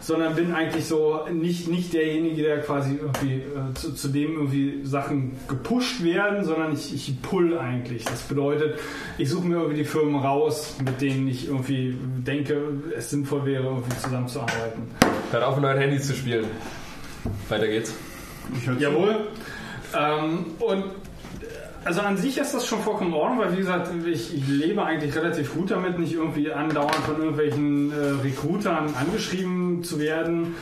sondern 0.00 0.34
bin 0.34 0.54
eigentlich 0.54 0.86
so 0.86 1.26
nicht, 1.30 1.68
nicht 1.68 1.92
derjenige, 1.92 2.42
der 2.42 2.60
quasi 2.60 2.96
irgendwie 3.00 3.34
äh, 3.34 3.74
zu, 3.74 3.92
zu 3.94 4.08
dem 4.08 4.32
irgendwie 4.32 4.84
Sachen 4.84 5.32
gepusht 5.46 6.02
werden, 6.02 6.44
sondern 6.44 6.72
ich, 6.72 6.94
ich 6.94 7.20
pull 7.20 7.58
eigentlich. 7.58 8.04
Das 8.04 8.22
bedeutet, 8.22 8.78
ich 9.18 9.28
suche 9.28 9.46
mir 9.46 9.56
irgendwie 9.56 9.78
die 9.78 9.84
Firmen 9.84 10.16
raus, 10.16 10.76
mit 10.84 11.00
denen 11.00 11.28
ich 11.28 11.48
irgendwie 11.48 11.96
denke, 12.26 12.62
es 12.96 13.10
sinnvoll 13.10 13.44
wäre, 13.44 13.64
irgendwie 13.64 13.96
zusammenzuarbeiten. 13.98 14.84
Hört 15.30 15.44
auf, 15.44 15.56
mit 15.56 15.64
neuen 15.64 15.78
Handys 15.78 16.06
zu 16.06 16.14
spielen. 16.14 16.46
Weiter 17.48 17.68
geht's. 17.68 17.94
Ich 18.56 18.66
hör 18.66 18.76
zu. 18.76 18.82
Jawohl. 18.82 19.16
Ähm, 19.94 20.46
und 20.58 20.84
also 21.84 22.00
an 22.00 22.16
sich 22.16 22.38
ist 22.38 22.54
das 22.54 22.66
schon 22.66 22.80
vollkommen 22.80 23.10
in 23.10 23.16
Ordnung, 23.16 23.38
weil 23.40 23.52
wie 23.52 23.58
gesagt, 23.58 23.90
ich, 24.06 24.34
ich 24.36 24.48
lebe 24.48 24.84
eigentlich 24.84 25.14
relativ 25.14 25.54
gut 25.54 25.70
damit, 25.70 25.98
nicht 25.98 26.14
irgendwie 26.14 26.52
andauernd 26.52 26.94
von 26.96 27.16
irgendwelchen 27.18 27.92
äh, 27.92 28.22
Recruitern 28.22 28.94
angeschrieben 28.94 29.82
zu 29.82 29.98
werden, 29.98 30.54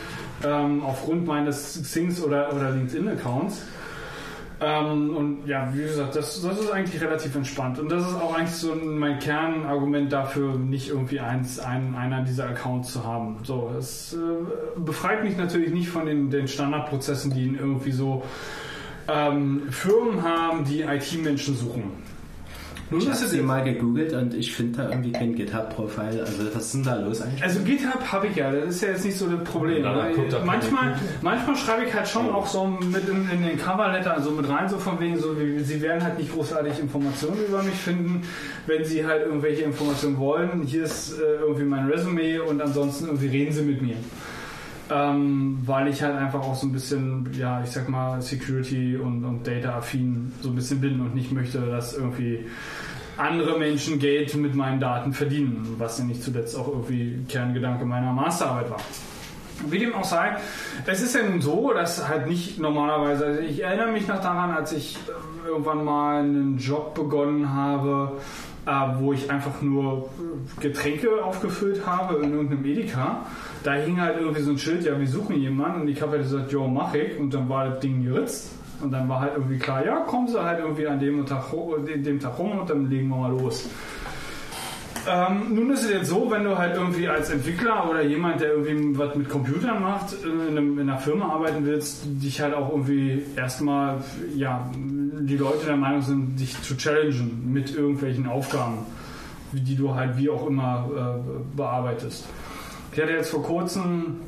ähm, 0.45 0.83
aufgrund 0.83 1.27
meines 1.27 1.81
Xings 1.83 2.23
oder, 2.23 2.55
oder 2.55 2.71
LinkedIn-Accounts. 2.71 3.63
Ähm, 4.63 5.17
und 5.17 5.47
ja, 5.47 5.73
wie 5.73 5.83
gesagt, 5.83 6.17
das, 6.17 6.43
das 6.43 6.61
ist 6.61 6.71
eigentlich 6.71 7.01
relativ 7.01 7.35
entspannt. 7.35 7.79
Und 7.79 7.91
das 7.91 8.07
ist 8.07 8.15
auch 8.15 8.35
eigentlich 8.35 8.51
so 8.51 8.75
mein 8.75 9.19
Kernargument 9.19 10.13
dafür, 10.13 10.57
nicht 10.57 10.91
irgendwie 10.91 11.21
eins, 11.21 11.59
einen, 11.59 11.95
einer 11.95 12.23
dieser 12.23 12.49
Accounts 12.49 12.93
zu 12.93 13.05
haben. 13.05 13.39
So, 13.43 13.71
es 13.79 14.13
äh, 14.13 14.19
befreit 14.79 15.25
mich 15.25 15.37
natürlich 15.39 15.71
nicht 15.71 15.89
von 15.89 16.05
den, 16.05 16.31
den 16.31 16.47
Standardprozessen, 16.47 17.33
die 17.33 17.47
irgendwie 17.47 17.93
so 17.93 18.23
ähm, 19.13 19.63
Firmen 19.71 20.23
haben, 20.23 20.65
die 20.65 20.83
IT-Menschen 20.83 21.57
suchen. 21.57 21.93
Nun 22.91 23.01
Ich 23.01 23.07
habe 23.07 23.17
es 23.17 23.31
sie 23.31 23.41
mal 23.41 23.63
gegoogelt 23.63 24.13
und 24.15 24.35
ich 24.35 24.53
finde 24.53 24.79
da 24.79 24.89
irgendwie 24.89 25.13
kein 25.13 25.37
GitHub-Profil. 25.37 26.21
Also 26.21 26.45
was 26.53 26.65
ist 26.65 26.75
denn 26.75 26.83
da 26.83 26.97
los 26.97 27.23
eigentlich? 27.23 27.41
Also 27.41 27.61
GitHub 27.61 28.03
habe 28.11 28.27
ich 28.27 28.35
ja, 28.35 28.51
das 28.51 28.75
ist 28.75 28.83
ja 28.83 28.89
jetzt 28.89 29.05
nicht 29.05 29.17
so 29.17 29.29
das 29.29 29.45
Problem. 29.45 29.85
Ja, 29.85 30.11
manchmal, 30.45 30.97
manchmal 31.23 31.55
schreibe 31.55 31.85
ich 31.85 31.95
halt 31.95 32.09
schon 32.09 32.29
auch 32.31 32.49
so 32.49 32.67
mit 32.67 33.09
in, 33.09 33.31
in 33.31 33.45
den 33.45 33.59
Coverletter, 33.59 34.15
also 34.15 34.33
mit 34.33 34.49
rein, 34.49 34.69
so 34.69 34.77
von 34.79 34.99
wegen, 34.99 35.17
so 35.21 35.39
wie, 35.39 35.61
sie 35.61 35.81
werden 35.81 36.03
halt 36.03 36.19
nicht 36.19 36.33
großartig 36.33 36.81
Informationen 36.81 37.39
über 37.47 37.63
mich 37.63 37.77
finden, 37.77 38.23
wenn 38.67 38.85
sie 38.85 39.07
halt 39.07 39.25
irgendwelche 39.25 39.63
Informationen 39.63 40.19
wollen. 40.19 40.63
Hier 40.65 40.83
ist 40.83 41.13
äh, 41.13 41.43
irgendwie 41.43 41.65
mein 41.65 41.87
Resume 41.89 42.43
und 42.43 42.61
ansonsten 42.61 43.07
irgendwie 43.07 43.29
reden 43.29 43.53
sie 43.53 43.63
mit 43.63 43.83
mir. 43.83 43.97
Ähm, 44.91 45.59
weil 45.67 45.89
ich 45.89 46.03
halt 46.03 46.17
einfach 46.17 46.41
auch 46.41 46.57
so 46.57 46.67
ein 46.67 46.73
bisschen, 46.73 47.31
ja, 47.39 47.63
ich 47.63 47.71
sag 47.71 47.89
mal, 47.89 48.21
Security 48.21 48.97
und, 48.97 49.25
und 49.25 49.47
Data-affin 49.47 50.33
so 50.41 50.49
ein 50.49 50.57
bisschen 50.57 50.81
bin 50.81 51.01
und 51.01 51.15
nicht 51.15 51.31
möchte, 51.31 51.61
dass 51.61 51.97
irgendwie 51.97 52.47
andere 53.17 53.59
Menschen 53.59 53.99
Geld 53.99 54.35
mit 54.35 54.55
meinen 54.55 54.81
Daten 54.81 55.13
verdienen, 55.13 55.77
was 55.79 55.99
ja 55.99 56.05
nicht 56.05 56.23
zuletzt 56.23 56.57
auch 56.57 56.69
irgendwie 56.69 57.25
Kerngedanke 57.29 57.85
meiner 57.85 58.13
Masterarbeit 58.13 58.71
war. 58.71 58.81
Wie 59.69 59.79
dem 59.79 59.95
auch 59.95 60.05
sei, 60.05 60.37
es 60.87 61.03
ist 61.03 61.15
ja 61.15 61.23
nun 61.23 61.43
so, 61.43 61.73
dass 61.73 62.09
halt 62.09 62.27
nicht 62.27 62.59
normalerweise, 62.59 63.27
also 63.27 63.41
ich 63.41 63.63
erinnere 63.63 63.93
mich 63.93 64.09
noch 64.09 64.21
daran, 64.21 64.53
als 64.53 64.73
ich 64.73 64.97
äh, 64.97 65.49
irgendwann 65.49 65.85
mal 65.85 66.21
einen 66.21 66.57
Job 66.57 66.95
begonnen 66.95 67.53
habe, 67.53 68.19
äh, 68.67 68.71
wo 68.99 69.13
ich 69.13 69.31
einfach 69.31 69.61
nur 69.61 70.09
Getränke 70.61 71.23
aufgefüllt 71.23 71.87
habe 71.87 72.23
in 72.23 72.33
irgendeinem 72.33 72.65
Edeka. 72.65 73.27
Da 73.63 73.75
hing 73.75 74.01
halt 74.01 74.19
irgendwie 74.19 74.41
so 74.43 74.51
ein 74.53 74.59
Schild, 74.59 74.85
ja, 74.85 74.99
wir 74.99 75.07
suchen 75.07 75.37
jemanden 75.37 75.83
und 75.83 75.89
ich 75.89 76.01
habe 76.01 76.13
halt 76.13 76.23
gesagt, 76.23 76.51
jo, 76.53 76.67
mach 76.67 76.95
ich 76.95 77.19
und 77.19 77.33
dann 77.35 77.49
war 77.49 77.69
das 77.69 77.81
Ding 77.81 78.03
geritzt. 78.03 78.53
Und 78.83 78.93
dann 78.93 79.09
war 79.09 79.21
halt 79.21 79.33
irgendwie 79.37 79.59
klar, 79.59 79.85
ja, 79.85 80.01
kommen 80.01 80.27
Sie 80.27 80.43
halt 80.43 80.61
irgendwie 80.61 80.87
an 80.87 80.99
dem 80.99 81.27
Tag, 81.27 81.45
dem 81.87 82.19
Tag 82.19 82.39
rum 82.39 82.61
und 82.61 82.71
dann 82.71 82.89
legen 82.89 83.09
wir 83.09 83.17
mal 83.17 83.31
los. 83.31 83.69
Ähm, 85.09 85.55
nun 85.55 85.71
ist 85.71 85.85
es 85.85 85.91
jetzt 85.91 86.09
so, 86.09 86.31
wenn 86.31 86.45
du 86.45 86.59
halt 86.59 86.77
irgendwie 86.77 87.09
als 87.09 87.31
Entwickler 87.31 87.89
oder 87.89 88.03
jemand, 88.03 88.41
der 88.41 88.53
irgendwie 88.53 88.99
was 88.99 89.15
mit 89.15 89.29
Computern 89.29 89.83
macht, 89.83 90.15
in, 90.25 90.41
einem, 90.41 90.79
in 90.79 90.89
einer 90.89 90.99
Firma 90.99 91.33
arbeiten 91.33 91.65
willst, 91.65 92.03
dich 92.05 92.41
halt 92.41 92.55
auch 92.55 92.71
irgendwie 92.71 93.23
erstmal, 93.37 94.03
ja, 94.35 94.71
die 94.75 95.37
Leute 95.37 95.67
der 95.67 95.77
Meinung 95.77 96.03
sind, 96.03 96.39
dich 96.39 96.61
zu 96.63 96.77
challengen 96.77 97.51
mit 97.53 97.75
irgendwelchen 97.75 98.27
Aufgaben, 98.27 98.79
die 99.53 99.77
du 99.77 99.95
halt 99.95 100.19
wie 100.19 100.29
auch 100.29 100.47
immer 100.47 100.91
äh, 100.95 101.57
bearbeitest. 101.57 102.27
Ich 102.93 103.01
hatte 103.01 103.13
jetzt 103.13 103.31
vor 103.31 103.43
kurzem 103.43 104.21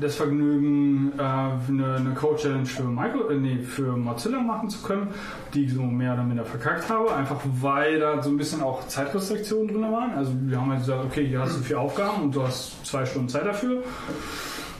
das 0.00 0.16
Vergnügen, 0.16 1.12
äh, 1.18 1.22
eine, 1.22 1.96
eine 1.96 2.14
Code-Challenge 2.14 2.66
für, 2.66 2.84
Micro, 2.84 3.28
äh, 3.28 3.34
nee, 3.34 3.58
für 3.58 3.96
Mozilla 3.96 4.40
machen 4.40 4.70
zu 4.70 4.82
können, 4.82 5.08
die 5.52 5.64
ich 5.64 5.74
so 5.74 5.82
mehr 5.82 6.14
oder 6.14 6.22
minder 6.22 6.44
verkackt 6.44 6.88
habe, 6.88 7.14
einfach 7.14 7.40
weil 7.60 7.98
da 8.00 8.22
so 8.22 8.30
ein 8.30 8.38
bisschen 8.38 8.62
auch 8.62 8.86
Zeitrestriktionen 8.86 9.68
drin 9.68 9.92
waren. 9.92 10.14
Also 10.14 10.32
wir 10.34 10.58
haben 10.58 10.70
halt 10.70 10.80
gesagt, 10.80 11.04
okay, 11.04 11.26
hier 11.26 11.40
hast 11.40 11.58
du 11.58 11.62
vier 11.62 11.80
Aufgaben 11.80 12.22
und 12.22 12.34
du 12.34 12.42
hast 12.42 12.84
zwei 12.86 13.04
Stunden 13.04 13.28
Zeit 13.28 13.44
dafür. 13.44 13.82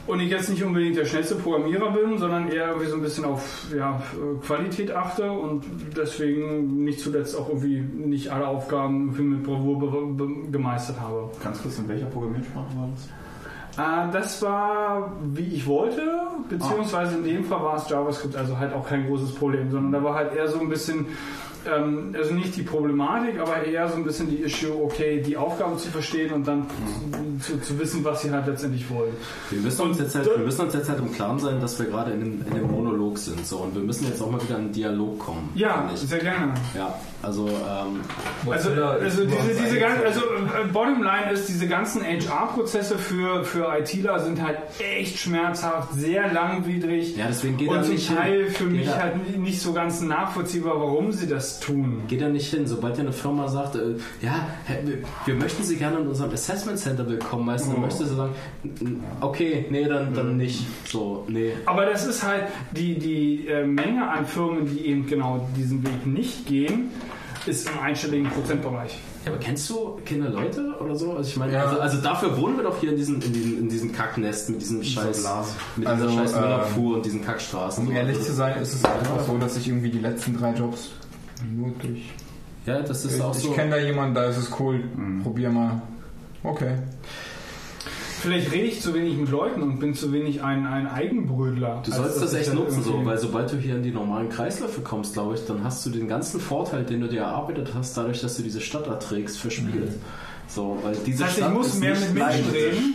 Und 0.08 0.20
ich 0.20 0.30
jetzt 0.30 0.48
nicht 0.48 0.64
unbedingt 0.64 0.96
der 0.96 1.04
schnellste 1.04 1.34
Programmierer 1.34 1.90
bin, 1.90 2.16
sondern 2.16 2.48
eher 2.48 2.68
irgendwie 2.68 2.86
so 2.86 2.96
ein 2.96 3.02
bisschen 3.02 3.26
auf 3.26 3.66
ja, 3.76 4.02
Qualität 4.40 4.90
achte 4.90 5.30
und 5.30 5.64
deswegen 5.94 6.82
nicht 6.82 7.00
zuletzt 7.00 7.36
auch 7.36 7.48
irgendwie 7.48 7.80
nicht 7.80 8.30
alle 8.30 8.48
Aufgaben 8.48 9.14
mit 9.14 9.42
Bravour 9.42 10.16
gemeistert 10.50 10.98
habe. 10.98 11.30
Ganz 11.44 11.60
kurz, 11.60 11.78
in 11.78 11.88
welcher 11.88 12.06
Programmiersprache 12.06 12.74
war 12.74 12.88
das? 12.94 13.08
Äh, 13.78 14.12
das 14.12 14.42
war, 14.42 15.12
wie 15.34 15.54
ich 15.54 15.66
wollte, 15.66 16.02
beziehungsweise 16.48 17.18
in 17.18 17.24
dem 17.24 17.44
Fall 17.44 17.62
war 17.62 17.76
es 17.76 17.88
JavaScript, 17.88 18.34
also 18.34 18.58
halt 18.58 18.72
auch 18.72 18.88
kein 18.88 19.06
großes 19.06 19.34
Problem, 19.34 19.70
sondern 19.70 19.92
da 19.92 20.02
war 20.02 20.14
halt 20.14 20.34
eher 20.34 20.48
so 20.48 20.58
ein 20.58 20.70
bisschen, 20.70 21.06
ähm, 21.66 22.14
also 22.16 22.34
nicht 22.34 22.56
die 22.56 22.62
Problematik, 22.62 23.38
aber 23.40 23.64
eher 23.64 23.88
so 23.88 23.96
ein 23.96 24.04
bisschen 24.04 24.28
die 24.30 24.42
Issue, 24.42 24.72
okay, 24.82 25.20
die 25.20 25.36
Aufgaben 25.36 25.78
zu 25.78 25.88
verstehen 25.88 26.32
und 26.32 26.46
dann 26.46 26.66
zu, 27.40 27.58
zu 27.60 27.78
wissen, 27.78 28.04
was 28.04 28.22
sie 28.22 28.30
halt 28.30 28.46
letztendlich 28.46 28.88
wollen. 28.90 29.12
Wir 29.50 29.60
müssen, 29.60 29.82
uns 29.82 29.98
jetzt 29.98 30.14
halt, 30.14 30.26
wir 30.26 30.44
müssen 30.44 30.62
uns 30.62 30.74
jetzt 30.74 30.88
halt 30.88 30.98
im 30.98 31.12
Klaren 31.12 31.38
sein, 31.38 31.60
dass 31.60 31.78
wir 31.78 31.86
gerade 31.86 32.12
in 32.12 32.20
einem, 32.22 32.44
in 32.46 32.52
einem 32.54 32.70
Monolog 32.70 33.18
sind. 33.18 33.46
So, 33.46 33.58
und 33.58 33.74
wir 33.74 33.82
müssen 33.82 34.06
jetzt 34.06 34.20
auch 34.22 34.30
mal 34.30 34.42
wieder 34.42 34.56
in 34.56 34.64
einen 34.64 34.72
Dialog 34.72 35.18
kommen. 35.18 35.48
Ja, 35.54 35.88
sehr 35.94 36.18
gerne. 36.18 36.54
Ja, 36.76 36.94
also 37.22 37.48
ähm, 37.48 38.00
Also, 38.50 38.70
also 38.70 39.24
diese, 39.24 39.62
diese 39.62 39.78
ganzen, 39.78 40.04
also 40.04 40.20
äh, 40.20 40.66
Bottomline 40.72 41.30
ist, 41.32 41.48
diese 41.48 41.66
ganzen 41.66 42.02
HR-Prozesse 42.02 42.98
für, 42.98 43.44
für 43.44 43.68
ITler 43.78 44.18
sind 44.20 44.42
halt 44.42 44.58
echt 44.78 45.18
schmerzhaft, 45.18 45.92
sehr 45.94 46.32
langwidrig 46.32 47.16
Ja, 47.16 47.26
deswegen 47.28 47.56
geht 47.56 47.68
und 47.68 47.84
zum 47.84 47.94
nicht 47.94 48.08
hin. 48.08 48.16
Teil 48.16 48.46
für 48.46 48.64
Geht 48.64 48.72
mich 48.72 48.86
da- 48.88 48.98
halt 48.98 49.38
nicht 49.38 49.60
so 49.60 49.72
ganz 49.72 50.00
nachvollziehbar, 50.00 50.80
warum 50.80 51.12
sie 51.12 51.26
das 51.26 51.47
tun. 51.60 52.02
geht 52.08 52.20
da 52.20 52.28
nicht 52.28 52.50
hin. 52.50 52.66
Sobald 52.66 52.96
dir 52.96 53.02
eine 53.02 53.12
Firma 53.12 53.48
sagt, 53.48 53.76
äh, 53.76 53.96
ja, 54.22 54.46
wir, 54.84 54.98
wir 55.24 55.34
möchten 55.34 55.62
Sie 55.62 55.76
gerne 55.76 55.98
in 56.00 56.06
unserem 56.08 56.32
Assessment 56.32 56.78
Center 56.78 57.08
willkommen 57.08 57.48
heißen, 57.50 57.72
dann 57.72 57.80
möchtest 57.80 58.10
du 58.12 58.14
sagen, 58.16 58.32
"N- 58.64 59.02
okay, 59.20 59.66
nee, 59.70 59.84
dann, 59.84 60.12
dann 60.14 60.36
nicht. 60.36 60.64
So, 60.86 61.24
nee. 61.28 61.52
Aber 61.66 61.86
das 61.86 62.06
ist 62.06 62.22
halt 62.22 62.44
die, 62.72 62.98
die 62.98 63.46
äh, 63.48 63.66
Menge 63.66 64.08
an 64.10 64.26
Firmen, 64.26 64.66
die 64.66 64.86
eben 64.86 65.06
genau 65.06 65.48
diesen 65.56 65.82
Weg 65.84 66.06
nicht 66.06 66.46
gehen, 66.46 66.90
ist 67.46 67.68
im 67.70 67.78
einstelligen 67.80 68.28
Prozentbereich. 68.30 68.98
Ja, 69.24 69.32
aber 69.32 69.40
kennst 69.40 69.68
du 69.70 69.98
keine 70.04 70.28
Leute 70.28 70.74
oder 70.80 70.94
so? 70.94 71.12
Also 71.12 71.28
ich 71.28 71.36
meine, 71.36 71.52
Ja. 71.52 71.64
also, 71.64 71.80
also 71.80 71.98
dafür 71.98 72.36
wohnen 72.36 72.56
wir 72.56 72.64
doch 72.64 72.78
hier 72.80 72.90
in 72.90 72.96
diesem, 72.96 73.14
in 73.20 73.32
diesem, 73.32 73.58
in 73.58 73.68
diesem 73.68 73.92
Kacknest 73.92 74.50
mit 74.50 74.60
diesem 74.60 74.82
scheiß, 74.82 75.22
Blase. 75.22 75.50
mit 75.76 75.86
Also, 75.88 76.06
dieser 76.08 76.18
scheiß 76.20 76.32
äh, 76.34 76.40
Müllabfuhr 76.40 76.96
und 76.96 77.04
diesen 77.06 77.24
Kackstraßen. 77.24 77.86
Um 77.86 77.92
ehrlich 77.94 78.20
zu 78.22 78.32
sein, 78.32 78.60
ist 78.62 78.74
es 78.74 78.84
einfach 78.84 79.24
so, 79.26 79.36
dass 79.38 79.56
ich 79.56 79.66
irgendwie 79.68 79.90
die 79.90 79.98
letzten 79.98 80.36
drei 80.38 80.52
Jobs 80.52 80.90
nur 81.42 81.72
durch. 81.80 82.02
Ja, 82.66 82.80
das 82.82 83.04
ist 83.04 83.16
Ich, 83.16 83.22
auch 83.22 83.34
so. 83.34 83.48
ich 83.50 83.54
kenne 83.54 83.70
da 83.72 83.76
jemanden, 83.78 84.14
da 84.14 84.24
ist 84.24 84.36
es 84.36 84.50
cool. 84.60 84.84
Probier 85.22 85.50
mal. 85.50 85.80
Okay. 86.42 86.74
Vielleicht 88.20 88.50
rede 88.52 88.66
ich 88.66 88.80
zu 88.82 88.94
wenig 88.94 89.16
mit 89.16 89.30
Leuten 89.30 89.62
und 89.62 89.78
bin 89.78 89.94
zu 89.94 90.12
wenig 90.12 90.42
ein, 90.42 90.66
ein 90.66 90.88
Eigenbrödler. 90.88 91.82
Du 91.84 91.92
sollst 91.92 92.20
das 92.20 92.32
ich 92.32 92.40
echt 92.40 92.54
nutzen, 92.54 92.82
so, 92.82 93.04
weil 93.04 93.16
sobald 93.16 93.52
du 93.52 93.56
hier 93.56 93.76
in 93.76 93.84
die 93.84 93.92
normalen 93.92 94.28
Kreisläufe 94.28 94.80
kommst, 94.80 95.12
glaube 95.12 95.36
ich, 95.36 95.46
dann 95.46 95.62
hast 95.62 95.86
du 95.86 95.90
den 95.90 96.08
ganzen 96.08 96.40
Vorteil, 96.40 96.84
den 96.84 97.00
du 97.00 97.06
dir 97.08 97.20
erarbeitet 97.20 97.70
hast, 97.74 97.96
dadurch, 97.96 98.20
dass 98.20 98.36
du 98.36 98.42
diese 98.42 98.60
Stadt 98.60 98.88
erträgst, 98.88 99.38
verspielt. 99.38 99.92
So, 100.48 100.78
weil 100.82 100.96
diese 101.06 101.18
Das 101.18 101.28
heißt, 101.28 101.38
ich 101.38 101.44
Stadt 101.44 101.54
muss 101.54 101.66
ist 101.68 101.80
mehr 101.80 101.90
nicht 101.92 102.14
mit 102.14 102.24
Menschen 102.24 102.50
reden. 102.50 102.94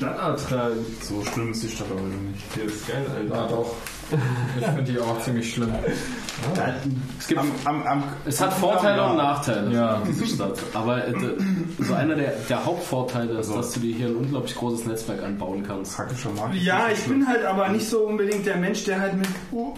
So 1.01 1.23
schlimm 1.23 1.51
ist 1.51 1.63
die 1.63 1.69
Stadt 1.69 1.87
aber 1.91 2.01
nicht. 2.01 2.43
Hier 2.55 2.63
ist 2.65 2.87
geil, 2.87 3.05
Ja, 3.29 3.35
Alter. 3.35 3.55
doch. 3.55 3.75
Ich 4.59 4.65
finde 4.65 4.83
die 4.83 4.99
auch 4.99 5.19
ziemlich 5.21 5.53
schlimm. 5.53 5.73
Es, 7.19 7.27
gibt, 7.27 7.39
Am, 7.39 7.51
am, 7.65 7.83
am, 7.87 8.03
es 8.25 8.41
hat 8.41 8.53
Vorteile 8.53 9.01
und 9.05 9.17
Nachteile, 9.17 9.71
Ja. 9.73 10.01
diese 10.05 10.25
Stadt. 10.27 10.57
Aber 10.73 11.07
äh, 11.07 11.13
so 11.79 11.93
einer 11.93 12.15
der, 12.15 12.33
der 12.49 12.65
Hauptvorteile 12.65 13.39
ist, 13.39 13.53
dass 13.55 13.71
du 13.73 13.79
dir 13.79 13.95
hier 13.95 14.07
ein 14.07 14.15
unglaublich 14.17 14.53
großes 14.55 14.85
Netzwerk 14.85 15.23
anbauen 15.23 15.63
kannst. 15.65 15.95
praktischer 15.95 16.31
Markt. 16.31 16.55
Ja, 16.55 16.87
ich 16.91 17.01
bin 17.05 17.25
halt 17.27 17.45
aber 17.45 17.69
nicht 17.69 17.87
so 17.87 17.99
unbedingt 17.99 18.45
der 18.45 18.57
Mensch, 18.57 18.83
der 18.83 18.99
halt 18.99 19.15
mit, 19.15 19.27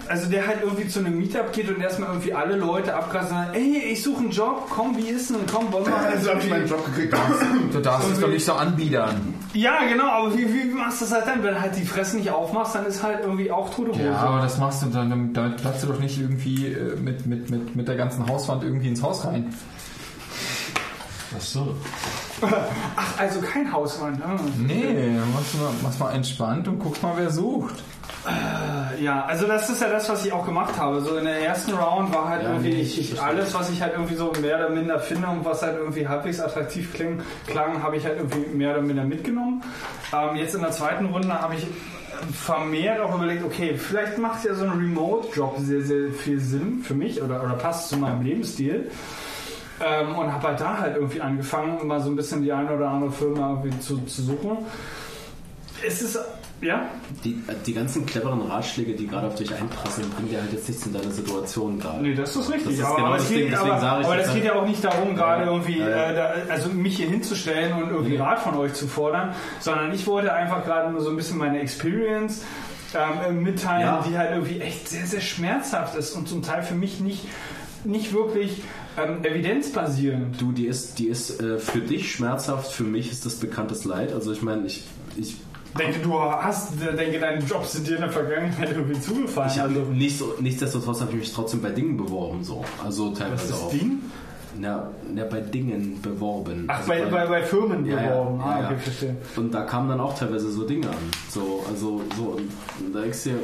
also 0.08 0.30
der 0.30 0.48
halt 0.48 0.60
irgendwie 0.64 0.88
zu 0.88 1.00
einem 1.00 1.18
Meetup 1.20 1.52
geht 1.54 1.70
und 1.70 1.80
erstmal 1.82 2.10
irgendwie 2.10 2.34
alle 2.34 2.56
Leute 2.56 2.96
abgrast 2.96 3.32
und 3.32 3.38
sagt, 3.38 3.56
ey, 3.56 3.78
ich 3.92 4.02
suche 4.04 4.22
einen 4.24 4.32
Job, 4.32 4.68
komm, 4.70 4.98
wie 4.98 5.10
ist 5.10 5.30
denn, 5.30 5.38
komm, 5.52 5.72
wollen 5.72 5.86
wir 5.86 5.98
halt 6.02 6.16
Also 6.18 6.32
habe 6.32 6.40
ich 6.42 6.50
meinen 6.50 6.68
Job 6.68 6.84
gekriegt. 6.86 7.14
Du 7.72 7.80
darfst 7.80 8.12
es 8.12 8.20
doch 8.20 8.30
nicht 8.30 8.46
so 8.46 8.54
anbiedern. 8.54 9.34
Ja, 9.54 9.84
genau, 9.88 10.10
aber 10.10 10.38
wie, 10.38 10.52
wie 10.54 10.66
machst 10.74 11.00
du 11.02 11.06
das 11.06 11.14
halt 11.14 11.28
dann? 11.28 11.44
Wenn 11.44 11.54
du 11.54 11.62
halt 11.62 11.76
die 11.78 11.86
Fresse 11.86 12.18
nicht 12.18 12.30
aufmachst, 12.32 12.76
dann 12.76 12.86
ist 12.88 13.04
halt 13.04 13.20
irgendwie 13.22 13.52
auch 13.52 13.74
tote 13.74 13.92
Hose. 13.92 14.04
Ja, 14.04 14.15
aber 14.16 14.42
das 14.42 14.58
machst 14.58 14.84
du 14.84 14.88
dann, 14.88 15.34
damit 15.34 15.58
platzt 15.58 15.84
du 15.84 15.88
doch 15.88 16.00
nicht 16.00 16.20
irgendwie 16.20 16.68
äh, 16.68 16.96
mit, 16.96 17.26
mit, 17.26 17.50
mit, 17.50 17.76
mit 17.76 17.88
der 17.88 17.96
ganzen 17.96 18.28
Hauswand 18.28 18.64
irgendwie 18.64 18.88
ins 18.88 19.02
Haus 19.02 19.26
rein. 19.26 19.54
Ach 21.36 21.42
so. 21.42 21.76
Ach, 22.96 23.20
also 23.20 23.42
kein 23.42 23.72
Hauswand. 23.72 24.22
Ah. 24.24 24.40
Nee, 24.58 25.18
machst 25.34 25.56
mal, 25.60 25.72
machst 25.82 26.00
mal 26.00 26.12
entspannt 26.12 26.68
und 26.68 26.80
guckst 26.80 27.02
mal, 27.04 27.14
wer 27.16 27.30
sucht. 27.30 27.76
Ja, 29.00 29.26
also 29.26 29.46
das 29.46 29.70
ist 29.70 29.82
ja 29.82 29.90
das, 29.90 30.10
was 30.10 30.26
ich 30.26 30.34
auch 30.34 30.46
gemacht 30.46 30.78
habe. 30.80 31.02
So 31.02 31.18
in 31.18 31.26
der 31.26 31.42
ersten 31.46 31.74
Round 31.74 32.14
war 32.14 32.30
halt 32.30 32.44
Ja, 32.44 32.50
irgendwie 32.50 32.70
nee, 32.70 32.82
ich, 32.82 33.00
ich 33.00 33.22
alles, 33.22 33.54
was 33.54 33.70
ich 33.70 33.82
halt 33.82 33.94
irgendwie 33.94 34.16
so 34.16 34.32
mehr 34.42 34.58
oder 34.58 34.70
minder 34.70 35.00
finde 35.00 35.28
und 35.28 35.46
was 35.46 35.62
halt 35.62 35.78
irgendwie 35.78 36.08
halbwegs 36.08 36.40
attraktiv 36.40 36.94
kling, 36.94 37.22
klang, 37.48 37.84
habe 37.84 37.98
ich 37.98 38.06
halt 38.06 38.18
irgendwie 38.18 38.56
mehr 38.56 38.72
oder 38.72 38.82
minder 38.82 39.04
mitgenommen. 39.04 39.64
Ähm, 40.14 40.38
jetzt 40.38 40.56
in 40.56 40.62
der 40.62 40.72
zweiten 40.72 41.06
Runde 41.06 41.40
habe 41.40 41.56
ich 41.56 41.68
vermehrt 42.34 43.00
auch 43.02 43.16
überlegt, 43.16 43.44
okay, 43.44 43.76
vielleicht 43.78 44.18
macht 44.18 44.46
ja 44.46 44.54
so 44.54 44.66
ein 44.66 44.72
Remote-Job 44.72 45.56
sehr, 45.60 45.82
sehr 45.82 46.12
viel 46.12 46.40
Sinn 46.40 46.82
für 46.84 46.94
mich 46.94 47.22
oder, 47.22 47.44
oder 47.44 47.54
passt 47.54 47.90
zu 47.90 47.98
meinem 47.98 48.22
Lebensstil. 48.22 48.90
Ähm, 49.86 50.16
und 50.16 50.32
habe 50.32 50.48
halt 50.48 50.62
da 50.62 50.78
halt 50.78 50.96
irgendwie 50.96 51.20
angefangen, 51.20 51.86
mal 51.86 52.00
so 52.00 52.10
ein 52.10 52.16
bisschen 52.16 52.44
die 52.44 52.54
eine 52.54 52.74
oder 52.74 52.90
andere 52.90 53.12
Firma 53.12 53.62
zu, 53.82 53.98
zu 54.06 54.22
suchen. 54.22 54.58
Es 55.86 56.02
ist, 56.02 56.18
ja, 56.62 56.86
Die, 57.24 57.38
die 57.66 57.74
ganzen 57.74 58.06
cleveren 58.06 58.42
Ratschläge, 58.42 58.94
die 58.94 59.08
gerade 59.08 59.28
auf 59.28 59.36
dich 59.36 59.54
einprasseln, 59.54 60.10
bringen 60.12 60.30
dir 60.30 60.42
halt 60.42 60.54
jetzt 60.54 60.68
nichts 60.68 60.86
in 60.86 60.94
deiner 60.94 61.12
Situation 61.12 61.80
gerade. 61.80 62.02
Nee, 62.02 62.16
das 62.16 62.36
ist 62.36 62.50
richtig. 62.50 62.66
Das 62.66 62.74
ist 62.74 62.84
aber, 62.84 62.96
genau 62.96 63.08
aber, 63.08 63.18
das 63.18 63.30
geht, 63.30 63.52
deswegen 63.52 63.72
aber, 63.72 63.80
sage 63.82 64.02
ich 64.02 64.08
aber 64.08 64.16
das 64.18 64.26
das 64.26 64.36
geht 64.36 64.44
ja 64.46 64.54
auch 64.56 64.66
nicht 64.66 64.84
darum, 64.84 65.16
gerade 65.16 65.46
irgendwie, 65.46 65.80
Ja, 65.80 65.90
ja. 65.90 66.12
Äh, 66.12 66.16
da, 66.16 66.34
also 66.52 66.70
mich 66.70 66.98
hier 66.98 67.08
hinzustellen 67.10 67.74
und 67.74 67.90
irgendwie 67.90 68.16
Rat 68.16 68.40
von 68.40 68.56
euch 68.56 68.74
zu 68.74 68.88
fordern, 68.88 69.34
sondern 69.60 69.94
ich 69.94 70.08
wollte 70.08 70.34
einfach 70.34 70.64
gerade 70.66 70.92
nur 70.92 71.02
so 71.02 71.10
ein 71.10 71.16
bisschen 71.18 71.38
meine 71.38 71.60
Experience 71.60 72.44
ähm, 72.96 73.44
mitteilen, 73.44 73.82
Ja. 73.82 74.06
die 74.08 74.18
halt 74.18 74.32
irgendwie 74.32 74.60
echt 74.62 74.88
sehr, 74.90 75.06
sehr 75.06 75.22
schmerzhaft 75.22 75.96
ist 75.96 76.14
und 76.14 76.28
zum 76.30 76.42
Teil 76.42 76.64
für 76.64 76.76
mich 76.76 77.00
nicht, 77.02 77.26
nicht 77.84 78.14
wirklich 78.14 78.62
ähm, 78.98 79.24
evidenzbasierend. 79.26 80.40
Du, 80.42 80.52
die 80.52 80.68
ist, 80.68 81.00
die 81.00 81.08
ist 81.08 81.42
äh, 81.42 81.60
für 81.60 81.80
dich 81.82 82.12
schmerzhaft, 82.14 82.72
für 82.72 82.84
mich 82.84 83.12
ist 83.12 83.26
das 83.26 83.36
bekanntes 83.36 83.84
Leid. 83.86 84.14
Also 84.14 84.32
ich 84.32 84.42
meine, 84.42 84.66
ich, 84.66 84.84
ich, 85.18 85.36
Denke, 85.78 86.00
du 86.00 86.20
hast, 86.22 86.72
denke, 86.98 87.20
deine 87.20 87.44
Jobs 87.44 87.74
sind 87.74 87.88
dir 87.88 87.96
in 87.96 88.02
der 88.02 88.10
Vergangenheit 88.12 88.72
irgendwie 88.72 89.00
zugefallen. 89.00 89.52
ich 89.54 89.60
habe 89.60 89.70
also, 89.80 89.92
nicht 89.92 90.18
so, 90.18 90.34
nichtsdestotrotz 90.40 91.02
habe 91.02 91.12
ich 91.12 91.18
mich 91.18 91.34
trotzdem 91.34 91.62
bei 91.62 91.70
Dingen 91.70 91.98
beworben, 91.98 92.44
so. 92.44 92.64
Also 92.84 93.12
was 93.12 93.20
teilweise 93.20 93.46
ist 93.54 93.54
auch. 93.54 93.70
Ding? 93.72 94.02
Na, 94.58 94.90
na, 95.14 95.26
bei 95.26 95.42
Dingen 95.42 96.00
beworben. 96.02 96.64
Ach, 96.70 96.78
Also 96.78 96.88
bei, 96.88 97.06
bei, 97.08 97.26
bei 97.28 97.44
Firmen 97.44 97.86
Ja, 97.86 98.02
ja, 98.02 98.10
beworben. 98.10 98.40
ja, 98.40 98.46
ah, 98.46 98.60
ja. 98.62 98.66
okay, 98.68 98.78
verstehe. 98.78 99.18
Und 99.36 99.54
da 99.54 99.64
kamen 99.64 99.90
dann 99.90 100.00
auch 100.00 100.18
teilweise 100.18 100.50
so 100.50 100.66
Dinge 100.66 100.88
an. 100.90 100.96
So, 101.30 101.66
also, 101.70 102.02
so, 102.16 102.40
da 102.94 103.02
denkst 103.02 103.24
du 103.26 103.30
dir, 103.32 103.40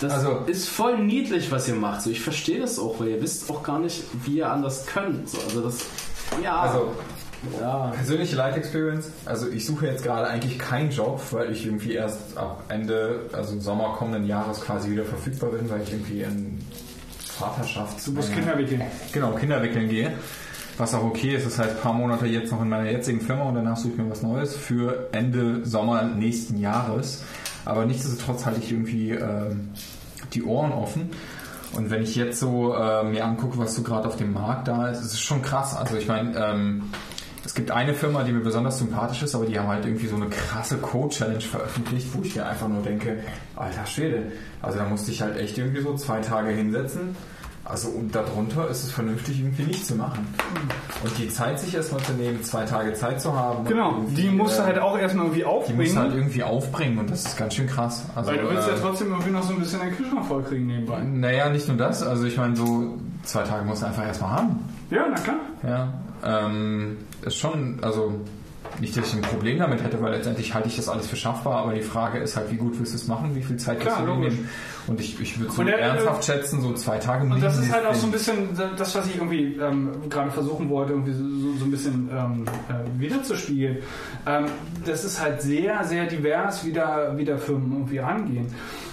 das 0.00 0.12
Also- 0.14 0.40
ist 0.46 0.68
voll 0.68 0.98
niedlich, 0.98 1.52
was 1.52 1.68
ihr 1.68 1.74
macht. 1.76 2.02
So, 2.02 2.10
ich 2.10 2.20
verstehe 2.20 2.58
das 2.58 2.80
auch, 2.80 2.98
weil 2.98 3.08
ihr 3.10 3.22
wisst 3.22 3.48
auch 3.48 3.62
gar 3.62 3.78
nicht, 3.78 4.02
wie 4.24 4.38
ihr 4.38 4.50
anders 4.50 4.86
könnt. 4.86 5.28
So, 5.28 5.38
also 5.38 5.60
das, 5.60 5.84
ja, 6.42 6.58
Also, 6.62 6.88
ja. 7.60 7.88
persönliche 7.88 8.36
Life 8.36 8.58
Experience. 8.58 9.10
Also, 9.24 9.48
ich 9.48 9.64
suche 9.66 9.86
jetzt 9.86 10.02
gerade 10.02 10.28
eigentlich 10.28 10.58
keinen 10.58 10.90
Job, 10.90 11.20
weil 11.30 11.52
ich 11.52 11.66
irgendwie 11.66 11.94
erst 11.94 12.36
ab 12.36 12.64
Ende, 12.68 13.26
also 13.32 13.58
Sommer 13.60 13.94
kommenden 13.96 14.26
Jahres 14.26 14.60
quasi 14.60 14.90
wieder 14.90 15.04
verfügbar 15.04 15.50
bin, 15.50 15.68
weil 15.70 15.82
ich 15.82 15.92
irgendwie 15.92 16.22
in 16.22 16.58
Vaterschaft. 17.18 18.06
Du 18.06 18.12
musst 18.12 18.32
Kinder 18.32 18.56
wickeln. 18.58 18.82
Genau, 19.12 19.32
Kinder 19.32 19.62
wickeln 19.62 19.88
gehe. 19.88 20.12
Was 20.78 20.94
auch 20.94 21.02
okay 21.04 21.34
ist, 21.34 21.44
das 21.44 21.58
heißt, 21.58 21.70
ein 21.72 21.82
paar 21.82 21.92
Monate 21.92 22.26
jetzt 22.26 22.52
noch 22.52 22.62
in 22.62 22.68
meiner 22.68 22.90
jetzigen 22.90 23.20
Firma 23.20 23.42
und 23.42 23.54
danach 23.54 23.76
suche 23.76 23.92
ich 23.92 23.98
mir 23.98 24.10
was 24.10 24.22
Neues 24.22 24.56
für 24.56 25.08
Ende 25.12 25.64
Sommer 25.66 26.04
nächsten 26.04 26.58
Jahres. 26.58 27.22
Aber 27.66 27.84
nichtsdestotrotz 27.84 28.46
halte 28.46 28.60
ich 28.60 28.72
irgendwie 28.72 29.10
ähm, 29.10 29.70
die 30.32 30.42
Ohren 30.42 30.72
offen. 30.72 31.10
Und 31.74 31.90
wenn 31.90 32.02
ich 32.02 32.16
jetzt 32.16 32.40
so 32.40 32.74
äh, 32.74 33.04
mir 33.04 33.24
angucke, 33.24 33.58
was 33.58 33.74
so 33.74 33.82
gerade 33.82 34.08
auf 34.08 34.16
dem 34.16 34.32
Markt 34.32 34.68
da 34.68 34.88
ist, 34.88 35.00
ist 35.00 35.12
es 35.12 35.20
schon 35.20 35.42
krass. 35.42 35.76
Also 35.76 35.96
ich 35.96 36.08
meine, 36.08 36.36
ähm, 36.36 36.84
es 37.50 37.54
gibt 37.56 37.72
eine 37.72 37.94
Firma, 37.94 38.22
die 38.22 38.30
mir 38.30 38.44
besonders 38.44 38.78
sympathisch 38.78 39.24
ist, 39.24 39.34
aber 39.34 39.44
die 39.44 39.58
haben 39.58 39.66
halt 39.66 39.84
irgendwie 39.84 40.06
so 40.06 40.14
eine 40.14 40.28
krasse 40.28 40.76
Code-Challenge 40.76 41.40
veröffentlicht, 41.40 42.06
wo 42.12 42.22
ich 42.22 42.36
mir 42.36 42.46
einfach 42.46 42.68
nur 42.68 42.80
denke, 42.80 43.24
alter 43.56 43.86
Schwede. 43.86 44.30
Also 44.62 44.78
da 44.78 44.84
musste 44.84 45.10
ich 45.10 45.20
halt 45.20 45.36
echt 45.36 45.58
irgendwie 45.58 45.80
so 45.80 45.96
zwei 45.96 46.20
Tage 46.20 46.50
hinsetzen. 46.50 47.16
Also 47.64 47.88
und 47.88 48.14
darunter 48.14 48.68
ist 48.68 48.84
es 48.84 48.92
vernünftig 48.92 49.40
irgendwie 49.40 49.64
nicht 49.64 49.84
zu 49.84 49.96
machen. 49.96 50.32
Und 51.02 51.18
die 51.18 51.28
Zeit 51.28 51.58
sich 51.58 51.74
erstmal 51.74 52.00
zu 52.02 52.12
nehmen, 52.12 52.40
zwei 52.44 52.66
Tage 52.66 52.92
Zeit 52.92 53.20
zu 53.20 53.34
haben. 53.36 53.64
Genau, 53.64 53.96
die 54.10 54.28
musst 54.28 54.56
du 54.56 54.62
äh, 54.62 54.66
halt 54.66 54.78
auch 54.78 54.96
erstmal 54.96 55.26
irgendwie 55.26 55.40
die 55.40 55.44
musst 55.44 55.70
aufbringen. 55.70 55.94
du 55.96 56.00
halt 56.00 56.14
irgendwie 56.14 56.42
aufbringen 56.44 56.98
und 56.98 57.10
das 57.10 57.24
ist 57.24 57.36
ganz 57.36 57.54
schön 57.54 57.66
krass. 57.66 58.04
Also, 58.14 58.30
weil 58.30 58.38
du 58.38 58.48
willst 58.48 58.68
ja 58.68 58.74
äh, 58.74 58.80
trotzdem 58.80 59.10
irgendwie 59.10 59.32
noch 59.32 59.42
so 59.42 59.54
ein 59.54 59.58
bisschen 59.58 59.80
deinen 59.80 59.96
Kühlschrank 59.96 60.24
vollkriegen 60.24 60.68
nebenbei. 60.68 61.02
naja, 61.02 61.50
nicht 61.50 61.66
nur 61.66 61.76
das, 61.76 62.04
also 62.04 62.26
ich 62.26 62.36
meine, 62.36 62.54
so 62.54 62.96
zwei 63.24 63.42
Tage 63.42 63.64
musst 63.64 63.82
du 63.82 63.86
einfach 63.86 64.06
erstmal 64.06 64.30
haben. 64.30 64.60
Ja, 64.90 65.06
na 65.10 65.20
klar. 65.20 65.36
Ja, 65.64 65.92
ähm, 66.24 66.96
ist 67.24 67.36
schon, 67.36 67.78
also 67.82 68.20
Nicht, 68.78 68.96
dass 68.96 69.08
ich 69.08 69.14
ein 69.14 69.22
Problem 69.22 69.58
damit 69.58 69.82
hätte, 69.82 70.00
weil 70.00 70.12
letztendlich 70.12 70.54
halte 70.54 70.68
ich 70.68 70.76
das 70.76 70.88
alles 70.88 71.06
für 71.08 71.16
schaffbar, 71.16 71.56
aber 71.64 71.74
die 71.74 71.82
Frage 71.82 72.18
ist 72.18 72.36
halt, 72.36 72.50
wie 72.52 72.56
gut 72.56 72.78
willst 72.78 72.92
du 72.92 72.96
es 72.96 73.08
machen, 73.08 73.34
wie 73.34 73.42
viel 73.42 73.56
Zeit 73.56 73.80
Klar, 73.80 73.98
wirst 73.98 74.08
du 74.08 74.14
nehmen? 74.20 74.48
Und 74.86 75.00
ich, 75.00 75.20
ich 75.20 75.38
würde 75.40 75.52
so 75.52 75.64
der- 75.64 75.78
ernsthaft 75.80 76.24
schätzen, 76.24 76.60
so 76.62 76.72
zwei 76.74 76.98
Tage 76.98 77.24
Und 77.24 77.42
das 77.42 77.58
ist 77.58 77.72
halt 77.72 77.84
auch 77.86 77.94
so 77.94 78.06
ein 78.06 78.12
bisschen 78.12 78.48
das, 78.76 78.94
was 78.94 79.06
ich 79.06 79.16
irgendwie 79.16 79.56
ähm, 79.56 79.90
gerade 80.08 80.30
versuchen 80.30 80.68
wollte, 80.70 80.92
irgendwie 80.92 81.12
so, 81.12 81.24
so- 81.24 81.58
so 81.58 81.64
ein 81.64 81.70
bisschen 81.70 82.08
ähm, 82.12 82.44
äh, 82.68 83.00
wiederzuspiegeln. 83.00 83.78
Ähm, 84.26 84.46
das 84.86 85.04
ist 85.04 85.20
halt 85.20 85.42
sehr, 85.42 85.82
sehr 85.84 86.06
divers, 86.06 86.64
wie 86.64 86.72
da, 86.72 87.12
wie 87.16 87.24
da 87.24 87.36
Firmen 87.38 87.72
irgendwie 87.72 87.98
rangehen. 87.98 88.46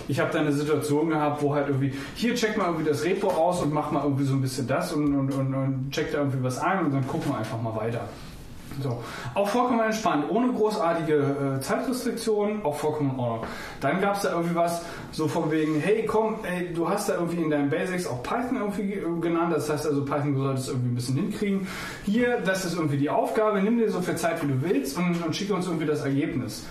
Ich 0.07 0.19
habe 0.19 0.31
da 0.31 0.39
eine 0.39 0.51
Situation 0.51 1.09
gehabt, 1.09 1.41
wo 1.41 1.53
halt 1.53 1.67
irgendwie, 1.67 1.93
hier 2.15 2.33
check 2.35 2.57
mal 2.57 2.65
irgendwie 2.67 2.89
das 2.89 3.03
Repo 3.03 3.27
aus 3.27 3.61
und 3.61 3.73
mach 3.73 3.91
mal 3.91 4.03
irgendwie 4.03 4.23
so 4.23 4.33
ein 4.33 4.41
bisschen 4.41 4.67
das 4.67 4.93
und, 4.93 5.15
und, 5.15 5.33
und, 5.33 5.53
und 5.53 5.89
check 5.91 6.11
da 6.11 6.19
irgendwie 6.19 6.43
was 6.43 6.59
ein 6.59 6.85
und 6.85 6.93
dann 6.93 7.05
gucken 7.07 7.31
wir 7.31 7.37
einfach 7.37 7.61
mal 7.61 7.75
weiter. 7.75 8.01
So. 8.81 9.01
Auch 9.33 9.49
vollkommen 9.49 9.79
entspannt, 9.79 10.25
ohne 10.29 10.53
großartige 10.53 11.57
äh, 11.57 11.59
Zeitrestriktionen, 11.61 12.63
auch 12.63 12.75
vollkommen 12.75 13.11
in 13.15 13.19
Ordnung. 13.19 13.47
Dann 13.81 13.99
gab 14.01 14.15
es 14.17 14.21
da 14.21 14.33
irgendwie 14.33 14.53
was, 14.53 14.85
so 15.11 15.27
von 15.27 15.49
wegen, 15.49 15.79
hey 15.79 16.05
komm, 16.05 16.35
ey, 16.43 16.71
du 16.73 16.87
hast 16.87 17.09
da 17.09 17.15
irgendwie 17.15 17.41
in 17.41 17.49
deinen 17.49 17.71
Basics 17.71 18.05
auch 18.05 18.21
Python 18.21 18.57
irgendwie 18.57 18.83
ge- 18.83 19.03
genannt, 19.19 19.51
das 19.51 19.67
heißt 19.67 19.87
also 19.87 20.05
Python, 20.05 20.35
du 20.35 20.43
solltest 20.43 20.69
irgendwie 20.69 20.89
ein 20.89 20.95
bisschen 20.95 21.15
hinkriegen. 21.15 21.67
Hier, 22.05 22.39
das 22.45 22.65
ist 22.65 22.75
irgendwie 22.75 22.97
die 22.97 23.09
Aufgabe, 23.09 23.63
nimm 23.63 23.79
dir 23.79 23.89
so 23.89 23.99
viel 23.99 24.15
Zeit, 24.15 24.43
wie 24.43 24.47
du 24.47 24.61
willst 24.61 24.95
und, 24.95 25.25
und 25.25 25.35
schicke 25.35 25.55
uns 25.55 25.65
irgendwie 25.65 25.87
das 25.87 26.03
Ergebnis. 26.05 26.63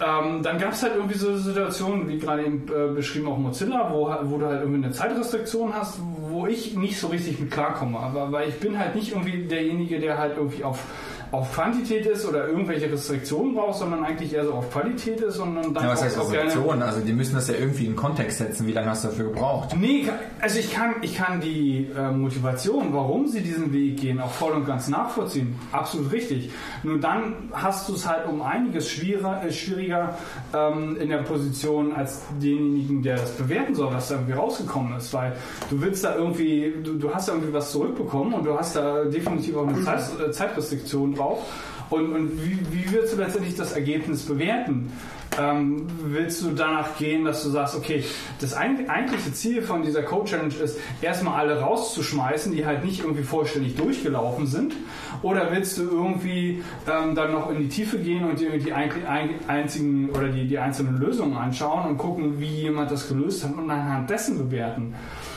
Ähm, 0.00 0.42
dann 0.42 0.58
gab 0.58 0.72
es 0.72 0.82
halt 0.82 0.94
irgendwie 0.94 1.18
so 1.18 1.36
Situationen, 1.36 2.08
wie 2.08 2.18
gerade 2.18 2.44
eben 2.44 2.66
äh, 2.68 2.94
beschrieben 2.94 3.28
auch 3.28 3.38
Mozilla, 3.38 3.90
wo, 3.92 4.14
wo 4.22 4.38
du 4.38 4.46
halt 4.46 4.60
irgendwie 4.60 4.84
eine 4.84 4.92
Zeitrestriktion 4.92 5.74
hast, 5.74 5.98
wo 6.20 6.46
ich 6.46 6.76
nicht 6.76 6.98
so 7.00 7.08
richtig 7.08 7.40
mit 7.40 7.50
klarkomme. 7.50 7.98
Aber 7.98 8.30
weil 8.30 8.48
ich 8.48 8.60
bin 8.60 8.78
halt 8.78 8.94
nicht 8.94 9.10
irgendwie 9.10 9.44
derjenige, 9.44 9.98
der 9.98 10.18
halt 10.18 10.36
irgendwie 10.36 10.62
auf, 10.62 10.84
auf 11.32 11.52
Quantität 11.54 12.06
ist 12.06 12.26
oder 12.26 12.48
irgendwelche 12.48 12.90
Restriktionen 12.90 13.54
braucht, 13.54 13.78
sondern 13.78 14.04
eigentlich 14.04 14.32
eher 14.32 14.44
so 14.44 14.52
auf 14.54 14.70
Qualität 14.72 15.20
ist 15.20 15.38
und, 15.38 15.56
dann 15.56 15.74
Ja, 15.74 15.90
was 15.90 16.00
auch- 16.00 16.04
heißt 16.04 16.18
Restriktionen? 16.18 16.82
Also 16.82 17.00
die 17.00 17.12
müssen 17.12 17.34
das 17.34 17.48
ja 17.48 17.54
irgendwie 17.54 17.86
in 17.86 17.96
Kontext 17.96 18.38
setzen. 18.38 18.66
Wie 18.66 18.72
lange 18.72 18.90
hast 18.90 19.04
du 19.04 19.08
dafür 19.08 19.26
gebraucht? 19.32 19.74
Nee, 19.78 20.08
also 20.40 20.58
ich 20.58 20.72
kann, 20.72 20.94
ich 21.02 21.16
kann 21.16 21.40
die 21.40 21.88
äh, 21.96 22.10
Motivation, 22.10 22.92
warum 22.92 23.26
sie 23.26 23.40
diesen 23.42 23.72
Weg 23.72 24.00
gehen, 24.00 24.20
auch 24.20 24.30
voll 24.30 24.52
und 24.52 24.66
ganz 24.66 24.88
nachvollziehen. 24.88 25.54
Absolut 25.72 26.12
richtig. 26.12 26.50
Nur 26.82 26.98
dann 26.98 27.34
hast 27.52 27.88
du 27.88 27.94
es 27.94 28.06
halt 28.08 28.26
um 28.26 28.40
einiges 28.42 28.88
schwieriger, 28.88 29.42
äh, 29.44 29.52
schwieriger 29.52 30.16
ähm, 30.54 30.96
in 31.00 31.08
der 31.10 31.18
Position 31.18 31.92
als 31.92 32.22
denjenigen, 32.42 33.02
der 33.02 33.16
das 33.16 33.32
bewerten 33.32 33.74
soll, 33.74 33.92
was 33.92 34.08
da 34.08 34.14
irgendwie 34.14 34.32
rausgekommen 34.34 34.96
ist. 34.96 35.12
Weil 35.12 35.32
du 35.70 35.80
willst 35.80 36.04
da 36.04 36.14
irgendwie, 36.16 36.72
du, 36.82 36.94
du 36.94 37.12
hast 37.14 37.28
da 37.28 37.32
irgendwie 37.32 37.52
was 37.52 37.70
zurückbekommen 37.72 38.32
und 38.34 38.44
du 38.44 38.56
hast 38.58 38.76
da 38.76 39.04
definitiv 39.04 39.56
auch 39.56 39.66
eine 39.66 39.82
Zeit, 39.84 40.00
äh, 40.26 40.30
Zeitrestriktion 40.30 41.17
drauf. 41.18 41.44
Und, 41.90 42.12
und 42.12 42.44
wie, 42.44 42.58
wie 42.70 42.92
willst 42.92 43.14
du 43.14 43.18
letztendlich 43.18 43.56
das 43.56 43.72
Ergebnis 43.72 44.22
bewerten? 44.22 44.92
Ähm, 45.38 45.86
willst 46.04 46.42
du 46.42 46.50
danach 46.50 46.96
gehen, 46.98 47.24
dass 47.24 47.44
du 47.44 47.50
sagst, 47.50 47.76
okay, 47.76 48.04
das 48.40 48.54
eigentliche 48.54 49.32
Ziel 49.32 49.62
von 49.62 49.82
dieser 49.82 50.02
Code 50.02 50.28
Challenge 50.30 50.54
ist, 50.54 50.78
erstmal 51.00 51.40
alle 51.40 51.60
rauszuschmeißen, 51.60 52.52
die 52.52 52.66
halt 52.66 52.84
nicht 52.84 53.00
irgendwie 53.00 53.22
vollständig 53.22 53.76
durchgelaufen 53.76 54.46
sind? 54.46 54.74
Oder 55.22 55.50
willst 55.52 55.78
du 55.78 55.82
irgendwie 55.82 56.62
ähm, 56.90 57.14
dann 57.14 57.32
noch 57.32 57.50
in 57.50 57.58
die 57.58 57.68
Tiefe 57.68 57.98
gehen 57.98 58.24
und 58.24 58.40
dir 58.40 58.58
die 58.58 58.72
ein, 58.72 58.90
ein, 59.06 59.30
einzigen 59.46 60.10
oder 60.10 60.28
die, 60.28 60.46
die 60.46 60.58
einzelnen 60.58 60.98
Lösungen 60.98 61.36
anschauen 61.36 61.88
und 61.88 61.98
gucken, 61.98 62.40
wie 62.40 62.62
jemand 62.62 62.90
das 62.90 63.08
gelöst 63.08 63.44
hat 63.44 63.54
und 63.54 63.70
anhand 63.70 64.10
dessen 64.10 64.38
bewerten? 64.38 64.94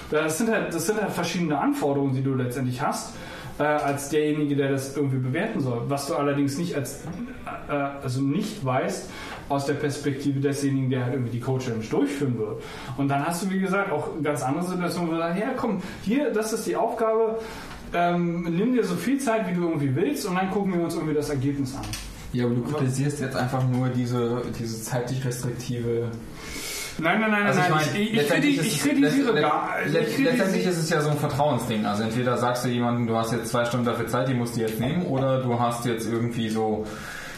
Das 0.10 0.38
sind 0.38 0.50
halt, 0.50 0.74
das 0.74 0.88
sind 0.88 1.02
halt 1.02 1.12
verschiedene 1.12 1.58
Anforderungen, 1.58 2.14
die 2.14 2.24
du 2.24 2.34
letztendlich 2.34 2.82
hast 2.82 3.14
äh, 3.62 3.64
als 3.64 4.10
derjenige, 4.10 4.56
der 4.56 4.72
das 4.72 4.98
irgendwie 4.98 5.18
bewerten 5.18 5.60
soll. 5.60 5.84
Was 5.88 6.08
du 6.08 6.16
allerdings 6.16 6.58
nicht 6.58 6.76
als 6.76 7.04
äh, 7.70 7.72
also 7.72 8.22
nicht 8.22 8.66
weißt 8.66 9.10
aus 9.50 9.66
der 9.66 9.74
Perspektive 9.76 10.40
desjenigen, 10.40 10.90
der 10.90 11.04
halt 11.04 11.14
irgendwie 11.14 11.32
die 11.32 11.40
Code 11.40 11.64
Challenge 11.64 11.86
durchführen 11.86 12.40
wird. 12.40 12.64
Und 12.98 13.10
dann 13.10 13.26
hast 13.26 13.44
du, 13.44 13.50
wie 13.52 13.60
gesagt, 13.60 13.92
auch 13.92 14.10
ganz 14.24 14.42
andere 14.42 14.66
Situationen, 14.66 15.10
wo 15.10 15.14
du 15.14 15.20
sagst, 15.20 15.40
ja 15.40 15.50
komm, 15.56 15.82
hier, 16.04 16.32
das 16.32 16.54
ist 16.54 16.66
die 16.66 16.76
Aufgabe, 16.76 17.40
ähm, 17.94 18.44
nimm 18.50 18.74
dir 18.74 18.84
so 18.84 18.96
viel 18.96 19.20
Zeit, 19.20 19.48
wie 19.50 19.54
du 19.54 19.68
irgendwie 19.68 19.94
willst 19.96 20.26
und 20.26 20.36
dann 20.36 20.50
gucken 20.50 20.74
wir 20.74 20.84
uns 20.84 20.96
irgendwie 20.96 21.14
das 21.14 21.30
Ergebnis 21.30 21.76
an. 21.76 21.84
Ja, 22.34 22.46
aber 22.46 22.56
du 22.56 22.62
kritisierst 22.64 23.20
jetzt 23.20 23.36
einfach 23.36 23.68
nur 23.68 23.90
diese, 23.90 24.42
diese 24.58 24.82
zeitlich 24.82 25.24
restriktive. 25.26 26.10
Nein, 27.02 27.20
nein, 27.22 27.32
nein, 27.32 27.48
Also 27.48 27.60
ich 27.62 27.70
nein, 27.70 27.76
meine, 27.86 27.98
ich, 28.00 28.10
ich, 28.12 28.16
letztendlich 28.16 28.56
kriti- 28.58 28.62
ist 28.62 28.68
ich 28.68 28.78
es- 28.78 28.84
kritisiere 28.84 29.32
letzt- 29.32 29.42
gar. 29.42 29.70
Also 29.72 29.98
kritisiere- 29.98 30.30
Letztendlich 30.32 30.66
ist 30.68 30.78
es 30.78 30.90
ja 30.90 31.02
so 31.02 31.10
ein 31.10 31.18
Vertrauensding. 31.18 31.86
Also 31.86 32.04
entweder 32.04 32.38
sagst 32.38 32.64
du 32.66 32.70
jemandem, 32.70 33.08
du 33.08 33.18
hast 33.18 33.32
jetzt 33.32 33.50
zwei 33.50 33.66
Stunden 33.66 33.86
dafür 33.86 34.08
Zeit, 34.08 34.28
die 34.28 34.34
musst 34.34 34.56
du 34.56 34.62
jetzt 34.62 34.80
nehmen, 34.80 35.06
oder 35.06 35.40
du 35.42 35.60
hast 35.60 35.86
jetzt 35.86 36.08
irgendwie 36.08 36.50
so, 36.50 36.86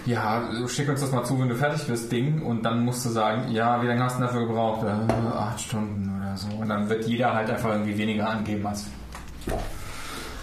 ja, 0.05 0.43
schick 0.67 0.89
uns 0.89 0.99
das 0.99 1.11
mal 1.13 1.23
zu, 1.23 1.39
wenn 1.39 1.47
du 1.47 1.55
fertig 1.55 1.87
bist, 1.87 2.11
Ding, 2.11 2.41
und 2.41 2.63
dann 2.65 2.83
musst 2.83 3.05
du 3.05 3.09
sagen, 3.09 3.51
ja, 3.51 3.81
wie 3.81 3.87
lange 3.87 4.03
hast 4.03 4.17
du 4.17 4.23
dafür 4.23 4.45
gebraucht? 4.47 4.85
Äh, 4.85 5.37
acht 5.37 5.61
Stunden 5.61 6.11
oder 6.21 6.35
so. 6.35 6.49
Und 6.57 6.67
dann 6.67 6.89
wird 6.89 7.05
jeder 7.05 7.33
halt 7.33 7.49
einfach 7.49 7.69
irgendwie 7.71 7.97
weniger 7.97 8.29
angeben 8.29 8.67
als. 8.67 8.85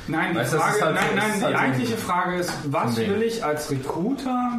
Nein, 0.09 0.33
die 0.33 0.39
Weißt 0.39 0.55
das 0.55 0.61
Frage, 0.63 0.85
halt 0.87 0.95
nein, 0.97 1.05
nein, 1.15 1.31
die 1.39 1.45
halt 1.45 1.57
eigentliche 1.57 1.97
Frage 1.97 2.37
ist, 2.37 2.53
was 2.65 2.97
will 2.97 3.23
ich 3.23 3.45
als 3.45 3.71
Recruiter 3.71 4.59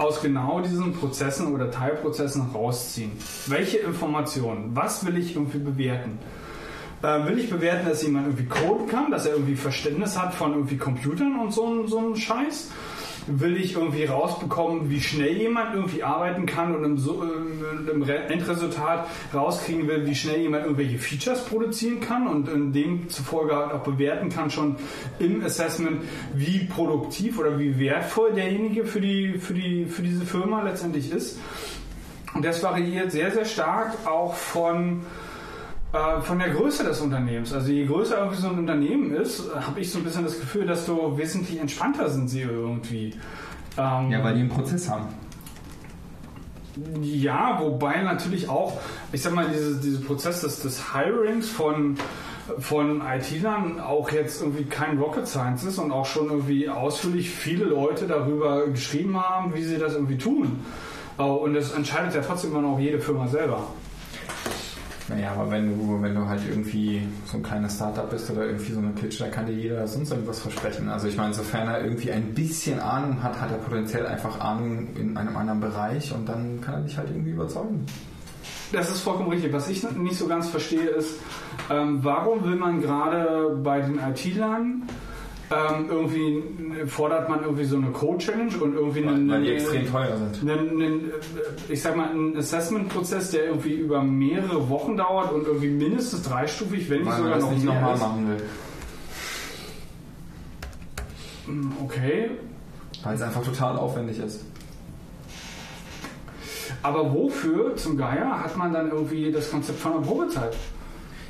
aus 0.00 0.22
genau 0.22 0.60
diesen 0.60 0.94
Prozessen 0.94 1.54
oder 1.54 1.70
Teilprozessen 1.70 2.50
rausziehen? 2.54 3.12
Welche 3.46 3.78
Informationen? 3.78 4.70
Was 4.74 5.04
will 5.04 5.18
ich 5.18 5.36
irgendwie 5.36 5.58
bewerten? 5.58 6.18
Äh, 7.02 7.26
will 7.26 7.38
ich 7.38 7.50
bewerten, 7.50 7.86
dass 7.86 8.02
jemand 8.02 8.26
irgendwie 8.26 8.46
coden 8.46 8.86
kann, 8.88 9.10
dass 9.10 9.26
er 9.26 9.32
irgendwie 9.32 9.56
Verständnis 9.56 10.18
hat 10.18 10.34
von 10.34 10.52
irgendwie 10.52 10.78
Computern 10.78 11.38
und 11.38 11.52
so, 11.52 11.86
so 11.86 11.98
einem 11.98 12.16
Scheiß? 12.16 12.70
Will 13.26 13.56
ich 13.56 13.74
irgendwie 13.74 14.04
rausbekommen, 14.04 14.90
wie 14.90 15.00
schnell 15.00 15.36
jemand 15.36 15.74
irgendwie 15.74 16.02
arbeiten 16.02 16.46
kann 16.46 16.74
und 16.74 16.84
im, 16.84 16.98
so, 16.98 17.22
äh, 17.22 17.90
im 17.90 18.02
Re- 18.02 18.24
Endresultat 18.28 19.06
rauskriegen 19.34 19.86
will, 19.86 20.06
wie 20.06 20.14
schnell 20.14 20.40
jemand 20.40 20.64
irgendwelche 20.64 20.98
Features 20.98 21.44
produzieren 21.44 22.00
kann 22.00 22.26
und 22.26 22.48
in 22.48 22.72
demzufolge 22.72 23.54
halt 23.54 23.72
auch 23.72 23.82
bewerten 23.82 24.30
kann 24.30 24.50
schon 24.50 24.76
im 25.18 25.44
Assessment, 25.44 26.02
wie 26.34 26.60
produktiv 26.64 27.38
oder 27.38 27.58
wie 27.58 27.78
wertvoll 27.78 28.32
derjenige 28.32 28.84
für, 28.86 29.00
die, 29.00 29.38
für, 29.38 29.52
die, 29.54 29.84
für 29.86 30.02
diese 30.02 30.24
Firma 30.24 30.62
letztendlich 30.62 31.12
ist. 31.12 31.38
Und 32.34 32.44
das 32.44 32.62
variiert 32.62 33.12
sehr, 33.12 33.30
sehr 33.32 33.44
stark 33.44 34.06
auch 34.06 34.34
von 34.34 35.02
von 36.22 36.38
der 36.38 36.50
Größe 36.50 36.84
des 36.84 37.00
Unternehmens. 37.00 37.52
Also 37.52 37.72
je 37.72 37.84
größer 37.84 38.16
irgendwie 38.18 38.40
so 38.40 38.48
ein 38.48 38.58
Unternehmen 38.58 39.12
ist, 39.14 39.42
habe 39.54 39.80
ich 39.80 39.90
so 39.90 39.98
ein 39.98 40.04
bisschen 40.04 40.22
das 40.24 40.38
Gefühl, 40.38 40.66
desto 40.66 41.18
wesentlich 41.18 41.58
entspannter 41.58 42.08
sind 42.08 42.28
sie 42.28 42.42
irgendwie. 42.42 43.14
Ähm, 43.76 44.10
Ja, 44.10 44.22
weil 44.22 44.34
die 44.34 44.40
einen 44.40 44.48
Prozess 44.50 44.88
haben. 44.88 45.08
ja, 47.02 47.58
wobei 47.60 48.02
natürlich 48.02 48.48
auch, 48.48 48.78
ich 49.12 49.22
sag 49.22 49.34
mal, 49.34 49.46
diese, 49.52 49.80
diese 49.80 50.00
Prozess 50.00 50.42
des, 50.42 50.60
des 50.62 50.92
Hirings 50.94 51.48
von, 51.50 51.96
von 52.58 53.02
IT-Lern 53.02 53.80
auch 53.80 54.10
jetzt 54.12 54.40
irgendwie 54.40 54.64
kein 54.64 54.98
Rocket 54.98 55.26
Science 55.26 55.64
ist 55.64 55.78
und 55.78 55.90
auch 55.90 56.06
schon 56.06 56.28
irgendwie 56.30 56.68
ausführlich 56.68 57.30
viele 57.30 57.64
Leute 57.64 58.06
darüber 58.06 58.68
geschrieben 58.68 59.20
haben, 59.20 59.54
wie 59.54 59.62
sie 59.64 59.78
das 59.78 59.94
irgendwie 59.94 60.18
tun. 60.18 60.60
Äh, 61.18 61.22
Und 61.22 61.54
das 61.54 61.72
entscheidet 61.72 62.14
ja 62.14 62.20
trotzdem 62.22 62.52
immer 62.52 62.62
noch 62.62 62.78
jede 62.78 63.00
Firma 63.00 63.26
selber. 63.26 63.64
Naja, 65.10 65.32
aber 65.32 65.50
wenn 65.50 65.66
du, 65.66 66.00
wenn 66.00 66.14
du 66.14 66.24
halt 66.28 66.40
irgendwie 66.48 67.02
so 67.26 67.38
ein 67.38 67.42
kleines 67.42 67.74
Startup 67.74 68.08
bist 68.08 68.30
oder 68.30 68.46
irgendwie 68.46 68.72
so 68.72 68.78
eine 68.78 68.90
Pitch, 68.90 69.20
da 69.20 69.26
kann 69.26 69.44
dir 69.44 69.54
jeder 69.54 69.86
sonst 69.88 70.12
irgendwas 70.12 70.38
versprechen. 70.38 70.88
Also 70.88 71.08
ich 71.08 71.16
meine, 71.16 71.34
sofern 71.34 71.66
er 71.66 71.82
irgendwie 71.82 72.12
ein 72.12 72.32
bisschen 72.32 72.78
Ahnung 72.78 73.20
hat, 73.20 73.40
hat 73.40 73.50
er 73.50 73.58
potenziell 73.58 74.06
einfach 74.06 74.38
Ahnung 74.38 74.94
in 74.94 75.16
einem 75.16 75.36
anderen 75.36 75.58
Bereich 75.58 76.14
und 76.14 76.28
dann 76.28 76.60
kann 76.60 76.74
er 76.74 76.80
dich 76.82 76.96
halt 76.96 77.10
irgendwie 77.10 77.30
überzeugen. 77.30 77.84
Das 78.72 78.88
ist 78.88 79.00
vollkommen 79.00 79.30
richtig. 79.30 79.52
Was 79.52 79.68
ich 79.68 79.82
nicht 79.96 80.16
so 80.16 80.28
ganz 80.28 80.48
verstehe 80.48 80.86
ist, 80.90 81.18
ähm, 81.70 81.98
warum 82.04 82.44
will 82.44 82.54
man 82.54 82.80
gerade 82.80 83.58
bei 83.64 83.80
den 83.80 83.98
IT-Lern 83.98 84.84
ähm, 85.52 85.86
irgendwie 85.88 86.42
fordert 86.86 87.28
man 87.28 87.42
irgendwie 87.42 87.64
so 87.64 87.76
eine 87.76 87.88
Code-Challenge 87.90 88.56
und 88.58 88.74
irgendwie 88.74 89.04
einen, 89.04 89.28
Weil 89.28 89.42
die 89.42 89.50
extrem 89.52 89.90
teuer 89.90 90.16
sind. 90.16 90.48
einen, 90.48 90.68
einen, 90.70 91.10
äh, 91.10 91.72
ich 91.72 91.82
sag 91.82 91.96
mal, 91.96 92.10
einen 92.10 92.36
Assessment-Prozess, 92.36 93.32
der 93.32 93.46
irgendwie 93.46 93.74
über 93.74 94.02
mehrere 94.02 94.68
Wochen 94.68 94.96
dauert 94.96 95.32
und 95.32 95.46
irgendwie 95.46 95.68
mindestens 95.70 96.22
dreistufig, 96.22 96.88
wenn 96.88 97.02
nicht 97.02 97.16
sogar 97.16 97.34
das 97.34 97.42
noch 97.42 97.50
nicht 97.50 97.64
nochmal 97.64 97.96
machen 97.98 98.28
will. 98.28 98.42
Okay, 101.82 102.30
Weil 103.02 103.14
es 103.16 103.22
einfach 103.22 103.42
total 103.42 103.76
aufwendig 103.76 104.18
ist. 104.20 104.44
aber 106.82 107.12
wofür 107.12 107.74
zum 107.74 107.96
Geier 107.96 108.44
hat 108.44 108.56
man 108.56 108.72
dann 108.72 108.90
irgendwie 108.90 109.32
das 109.32 109.50
Konzept 109.50 109.80
von 109.80 109.94
einer 109.94 110.02
Probezeit? 110.02 110.54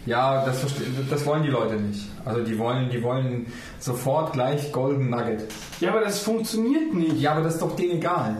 Ja, 0.06 0.44
das, 0.44 0.64
das 1.10 1.26
wollen 1.26 1.42
die 1.42 1.50
Leute 1.50 1.74
nicht. 1.74 2.08
Also 2.24 2.42
die 2.42 2.58
wollen, 2.58 2.88
die 2.90 3.02
wollen 3.02 3.46
sofort 3.78 4.32
gleich 4.32 4.72
Golden 4.72 5.10
Nugget. 5.10 5.44
Ja, 5.80 5.90
aber 5.90 6.00
das 6.00 6.20
funktioniert 6.20 6.94
nicht. 6.94 7.20
Ja, 7.20 7.32
aber 7.32 7.42
das 7.42 7.54
ist 7.54 7.62
doch 7.62 7.76
denen 7.76 7.98
egal. 7.98 8.38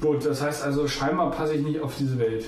Gut, 0.00 0.26
das 0.26 0.42
heißt 0.42 0.62
also, 0.64 0.86
scheinbar 0.88 1.30
passe 1.30 1.54
ich 1.54 1.62
nicht 1.64 1.80
auf 1.80 1.94
diese 1.98 2.18
Welt. 2.18 2.46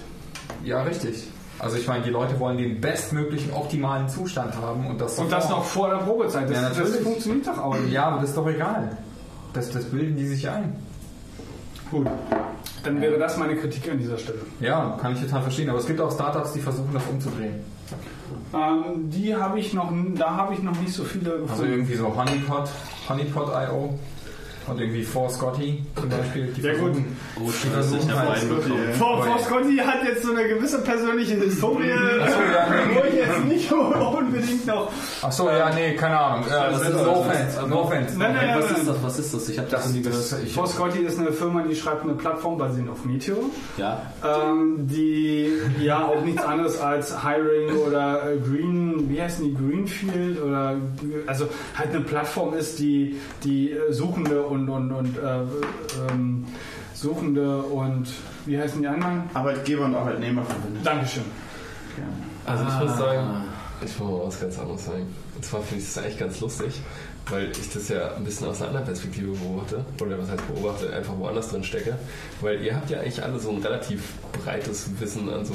Ja, 0.62 0.83
richtig. 0.83 1.26
Also 1.59 1.76
ich 1.76 1.86
meine, 1.86 2.02
die 2.05 2.10
Leute 2.10 2.39
wollen 2.41 2.59
den 2.59 2.81
bestmöglichen, 2.81 3.52
optimalen 3.52 4.09
Zustand 4.09 4.57
haben 4.57 4.86
und 4.89 5.01
das 5.01 5.18
Und 5.18 5.31
das 5.33 5.49
noch 5.49 5.65
vor 5.65 5.89
der 5.89 5.99
Probezeit. 5.99 6.51
Das, 6.51 6.57
Ja, 6.57 6.68
das 6.68 6.78
natürlich. 6.78 7.02
funktioniert 7.02 7.47
doch 7.47 7.59
auch 7.59 7.78
nicht. 7.78 7.93
Ja, 7.93 8.07
aber 8.09 8.20
das 8.20 8.31
ist 8.31 8.36
doch 8.36 8.49
egal. 8.49 8.97
Das, 9.52 9.70
das 9.70 9.84
bilden 9.84 10.17
die 10.17 10.26
sich 10.26 10.49
ein. 10.49 10.75
Gut. 11.91 12.09
Dann 12.85 13.01
wäre 13.01 13.19
das 13.19 13.37
meine 13.37 13.57
Kritik 13.57 13.91
an 13.91 13.99
dieser 13.99 14.19
Stelle. 14.19 14.41
Ja, 14.61 14.99
kann 15.01 15.15
ich 15.15 15.21
total 15.21 15.43
verstehen. 15.43 15.71
Aber 15.71 15.79
es 15.79 15.87
gibt 15.87 16.01
auch 16.01 16.13
Startups, 16.13 16.53
die 16.53 16.61
versuchen, 16.61 16.91
das 16.93 17.03
umzudrehen. 17.11 17.55
Ähm, 18.55 19.11
die 19.11 19.35
habe 19.35 19.59
ich 19.59 19.73
noch, 19.75 19.93
da 20.15 20.37
habe 20.37 20.55
ich 20.55 20.63
noch 20.63 20.79
nicht 20.81 20.93
so 20.93 21.05
viele 21.05 21.31
gefunden. 21.31 21.51
Also 21.51 21.65
irgendwie 21.65 21.95
so 21.95 22.15
Honeypot, 22.15 22.69
Honeypot.io 23.09 23.99
und 24.67 24.81
irgendwie 24.81 25.02
For 25.02 25.28
Scotty 25.31 25.83
zum 25.99 26.09
Beispiel. 26.09 26.47
Die 26.57 26.60
Ja, 26.62 26.75
gut. 26.75 26.93
Oh, 27.36 27.47
die 27.47 27.68
versuchen 27.68 28.15
halt, 28.18 28.39
Vor, 28.99 29.23
vor 29.23 29.39
Scotty 29.41 29.76
hat 29.76 30.05
jetzt 30.05 30.25
so 30.25 30.33
eine 30.33 30.49
gewisse 30.49 30.78
persönliche 30.83 31.34
Historie, 31.34 31.91
wo 32.94 33.01
ich 33.09 33.15
jetzt 33.15 33.44
nicht 33.44 33.73
unbedingt 33.73 34.67
noch. 34.67 34.91
Ach 35.23 35.33
so, 35.33 35.49
ja, 35.51 35.70
nee, 35.75 35.94
keine 35.94 36.18
Ahnung. 36.18 36.44
Ja, 36.51 36.70
das 36.70 36.81
Was 36.81 36.89
ist 36.89 36.94
ist 36.94 37.02
no 37.02 37.05
das? 37.10 37.18
offense, 37.18 37.68
no 37.68 37.81
offense. 37.83 38.18
Nein, 38.18 38.34
nein, 38.34 38.59
Was 38.59 38.70
nein, 38.70 38.81
ist 38.81 38.89
das? 38.89 39.02
Was 39.02 39.18
ist 39.18 39.34
das? 39.34 39.49
Ich 39.49 39.59
habe 39.59 39.68
das, 39.70 39.89
nie 39.91 40.02
gehört. 40.02 40.18
Das, 40.33 40.43
ich, 40.43 40.52
For 40.55 40.67
Scotty 40.67 40.99
ist 41.01 41.18
eine 41.18 41.33
Firma, 41.33 41.62
die 41.62 41.75
schreibt 41.75 42.02
eine 42.05 42.15
Plattform 42.15 42.59
basierend 42.59 42.91
auf 42.91 43.05
Meteor, 43.05 43.39
Ja. 43.76 44.02
ähm, 44.25 44.86
die 44.86 45.52
ja 45.83 46.05
auch 46.05 46.23
nichts 46.25 46.43
anderes 46.43 46.81
als 46.81 47.23
Hiring 47.23 47.76
oder 47.86 48.31
äh, 48.33 48.36
Green, 48.39 49.09
wie 49.09 49.20
heißen 49.20 49.44
die, 49.44 49.55
Greenfield 49.55 50.43
oder 50.43 50.76
also 51.26 51.49
halt 51.76 51.91
eine 51.91 52.01
Plattform 52.01 52.55
ist, 52.55 52.78
die 52.78 53.17
die 53.43 53.73
äh, 53.73 53.93
Suchende 53.93 54.43
und 54.55 54.68
und 54.68 54.92
und 54.92 55.18
äh, 55.18 55.42
ähm, 56.10 56.47
Suchende 56.94 57.58
und 57.58 58.07
wie 58.47 58.58
heißen 58.58 58.81
die 58.81 58.89
anderen? 58.89 59.24
Arbeitgeber 59.34 59.84
und 59.84 59.94
Arbeitnehmer 59.94 60.44
verbindet. 60.44 60.86
Dankeschön. 60.86 61.24
Also 62.47 62.65
ich 62.65 62.89
muss 62.89 62.99
sagen, 62.99 63.44
ich 63.84 64.00
will 64.00 64.07
mal 64.07 64.26
was 64.26 64.41
ganz 64.41 64.58
anderes 64.58 64.84
sagen. 64.84 65.07
Und 65.34 65.44
zwar 65.44 65.60
finde 65.62 65.83
ich 65.83 65.92
das 65.92 66.02
eigentlich 66.02 66.18
ganz 66.18 66.41
lustig, 66.41 66.81
weil 67.28 67.50
ich 67.50 67.73
das 67.73 67.89
ja 67.89 68.15
ein 68.15 68.24
bisschen 68.24 68.47
aus 68.47 68.58
einer 68.58 68.68
anderen 68.68 68.86
Perspektive 68.86 69.33
beobachte. 69.33 69.84
Oder 70.00 70.18
was 70.18 70.31
heißt 70.31 70.47
beobachte, 70.55 70.94
einfach 70.94 71.18
woanders 71.18 71.49
drin 71.49 71.65
stecke. 71.65 71.97
Weil 72.41 72.62
ihr 72.62 72.76
habt 72.76 72.91
ja 72.91 73.00
eigentlich 73.00 73.23
alle 73.23 73.39
so 73.39 73.50
ein 73.50 73.58
relativ 73.58 74.15
breites 74.44 74.89
Wissen 75.00 75.28
an 75.28 75.44
so 75.44 75.55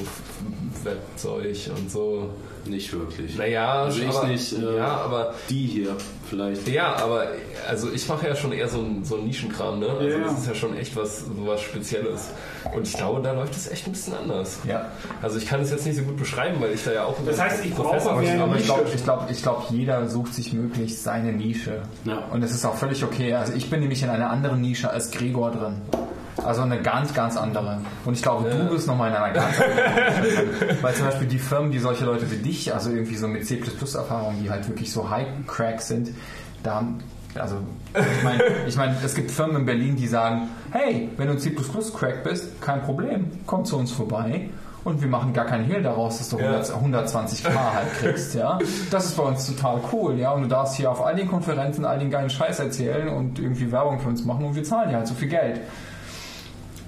Webzeug 0.84 1.58
und 1.78 1.90
so. 1.90 2.30
Nicht 2.70 2.94
wirklich. 2.94 3.36
Naja, 3.38 3.84
Also 3.84 4.02
ich 4.02 4.10
aber, 4.16 4.28
nicht, 4.28 4.54
äh, 4.54 4.78
ja, 4.78 4.88
aber 4.98 5.34
Die 5.50 5.66
hier 5.66 5.96
vielleicht. 6.30 6.68
ja, 6.68 6.96
aber 6.96 7.28
also 7.68 7.92
ich 7.92 8.08
mache 8.08 8.28
ja 8.28 8.36
schon 8.36 8.52
eher 8.52 8.70
so 8.70 8.80
ein, 8.80 9.04
so 9.04 9.18
ein 9.18 9.26
Nischenkram, 9.26 9.80
ne? 9.80 9.90
Also 9.90 10.08
ja. 10.08 10.20
das 10.20 10.40
ist 10.40 10.48
ja 10.48 10.56
schon 10.56 10.78
echt 10.78 10.96
was, 10.96 11.26
so 11.26 11.48
was 11.48 11.62
Spezielles. 11.62 12.30
Und 12.76 12.88
ich 12.88 12.94
glaube, 12.96 13.22
da 13.22 13.34
läuft 13.34 13.56
es 13.56 13.70
echt 13.70 13.88
ein 13.88 13.92
bisschen 13.92 14.14
anders. 14.14 14.60
ja. 14.68 14.92
Also 15.22 15.38
ich 15.38 15.48
kann 15.48 15.62
es 15.62 15.72
jetzt 15.72 15.86
nicht 15.86 15.98
so 15.98 16.04
gut 16.04 16.18
beschreiben, 16.18 16.58
weil 16.62 16.74
ich 16.74 16.84
da 16.84 16.92
ja 16.94 17.06
auch 17.06 17.16
Das 17.26 17.40
heißt, 17.40 17.66
ich 17.66 17.74
brauche. 17.74 18.10
Aber 18.10 18.22
ich 18.22 18.34
glaube, 18.66 18.90
ich 18.94 19.04
glaub, 19.04 19.30
ich 19.30 19.42
glaub, 19.42 19.72
jeder 19.72 20.08
sucht 20.08 20.34
sich 20.34 20.54
möglichst 20.54 21.04
seine 21.04 21.34
Nische. 21.34 21.82
Ja. 22.06 22.20
Und 22.32 22.44
es 22.44 22.52
ist 22.54 22.66
auch 22.66 22.76
völlig 22.76 23.04
okay. 23.04 23.34
Also 23.34 23.54
ich 23.54 23.70
bin 23.70 23.80
nämlich 23.80 24.04
in 24.04 24.10
einer 24.10 24.30
anderen 24.30 24.62
Nische 24.62 24.90
als 24.90 25.12
Gregor 25.12 25.52
drin. 25.52 25.82
Also 26.46 26.62
eine 26.62 26.82
ganz, 26.82 27.14
ganz 27.14 27.38
andere. 27.38 27.80
Und 28.06 28.14
ich 28.14 28.22
glaube, 28.22 28.50
du 28.50 28.70
bist 28.70 28.88
nochmal 28.88 29.10
in 29.10 29.16
einer 29.16 29.34
ganz 29.34 29.60
anderen. 29.62 30.82
Weil 30.82 30.94
zum 30.94 31.06
Beispiel 31.06 31.28
die 31.28 31.40
Firmen, 31.40 31.72
die 31.72 31.80
solche 31.80 32.06
Leute 32.06 32.30
wie 32.32 32.38
dich, 32.38 32.74
also 32.74 32.90
irgendwie 32.90 33.16
so 33.16 33.28
mit 33.28 33.46
C++-Erfahrung, 33.46 34.36
die 34.42 34.50
halt 34.50 34.68
wirklich 34.68 34.92
so 34.92 35.10
High-Crack 35.10 35.82
sind, 35.82 36.10
da 36.64 36.76
haben 36.76 37.00
also 37.38 37.58
ich 37.94 38.24
meine, 38.24 38.44
ich 38.68 38.76
mein, 38.76 38.96
es 39.06 39.14
gibt 39.14 39.30
Firmen 39.30 39.58
in 39.58 39.66
Berlin, 39.66 39.96
die 39.96 40.08
sagen, 40.08 40.50
hey, 40.72 41.10
wenn 41.18 41.28
du 41.28 41.34
ein 41.34 41.40
C++-Crack 41.40 42.24
bist, 42.24 42.60
kein 42.62 42.82
Problem, 42.82 43.30
komm 43.46 43.66
zu 43.66 43.78
uns 43.78 43.92
vorbei 43.92 44.50
und 44.84 45.02
wir 45.02 45.08
machen 45.10 45.32
gar 45.34 45.46
keinen 45.46 45.66
Hehl 45.66 45.84
daraus, 45.84 46.18
dass 46.18 46.30
du 46.30 46.40
Ja. 46.40 46.60
100, 46.60 47.08
120k 47.08 47.54
halt 47.54 47.94
kriegst, 48.00 48.34
ja. 48.34 48.58
Das 48.90 49.06
ist 49.06 49.18
bei 49.18 49.24
uns 49.24 49.46
total 49.46 49.80
cool, 49.94 50.18
ja. 50.18 50.32
Und 50.32 50.44
du 50.44 50.48
darfst 50.48 50.76
hier 50.76 50.90
auf 50.90 51.06
all 51.06 51.16
den 51.16 51.28
Konferenzen 51.28 51.86
all 51.86 52.00
den 52.00 52.10
geilen 52.10 52.30
Scheiß 52.30 52.60
erzählen 52.60 53.10
und 53.10 53.38
irgendwie 53.38 53.72
Werbung 53.72 54.00
für 54.00 54.10
uns 54.10 54.26
machen 54.26 54.46
und 54.46 54.56
wir 54.56 54.64
zahlen 54.64 54.90
dir 54.90 54.98
halt 54.98 55.08
so 55.08 55.14
viel 55.14 55.30
Geld. 55.30 55.62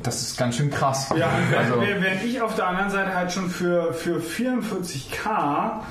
Das 0.03 0.21
ist 0.21 0.37
ganz 0.37 0.55
schön 0.55 0.69
krass. 0.69 1.09
Ja, 1.15 1.29
also, 1.57 1.81
während, 1.81 2.23
ich 2.23 2.41
auf 2.41 2.55
der 2.55 2.67
anderen 2.67 2.89
Seite 2.89 3.13
halt 3.13 3.31
schon 3.31 3.49
für, 3.49 3.93
für 3.93 4.17
44k, 4.17 5.81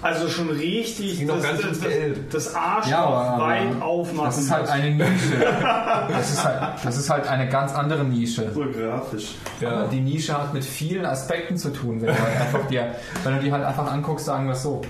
also 0.00 0.28
schon 0.28 0.50
richtig 0.50 1.26
das, 1.26 1.42
ganz 1.42 1.60
das, 1.60 1.80
das, 1.80 1.92
das 2.30 2.54
Arschloch 2.54 2.90
ja, 2.90 3.04
aber, 3.04 3.42
weit 3.42 3.66
aber 3.76 3.84
aufmachen 3.84 4.26
das 4.26 4.38
ist 4.38 4.50
halt 4.50 4.68
eine 4.68 4.90
Nische. 4.92 5.44
Das 6.08 6.30
ist 6.30 6.44
halt, 6.44 6.84
das 6.84 6.96
ist 6.96 7.10
halt 7.10 7.26
eine 7.26 7.48
ganz 7.48 7.74
andere 7.74 8.04
Nische. 8.04 8.50
So 8.54 8.60
grafisch. 8.60 9.34
Aber 9.60 9.88
die 9.88 10.00
Nische 10.00 10.34
hat 10.34 10.54
mit 10.54 10.64
vielen 10.64 11.04
Aspekten 11.04 11.56
zu 11.56 11.70
tun. 11.70 12.00
Wenn 12.00 12.14
du 12.14 12.22
halt 12.22 12.40
einfach 12.40 12.66
dir, 12.68 12.94
wenn 13.24 13.36
du 13.36 13.40
die 13.40 13.52
halt 13.52 13.64
einfach 13.64 13.90
anguckst, 13.90 14.26
sagen 14.26 14.46
wir 14.46 14.52
es 14.52 14.62
so. 14.62 14.82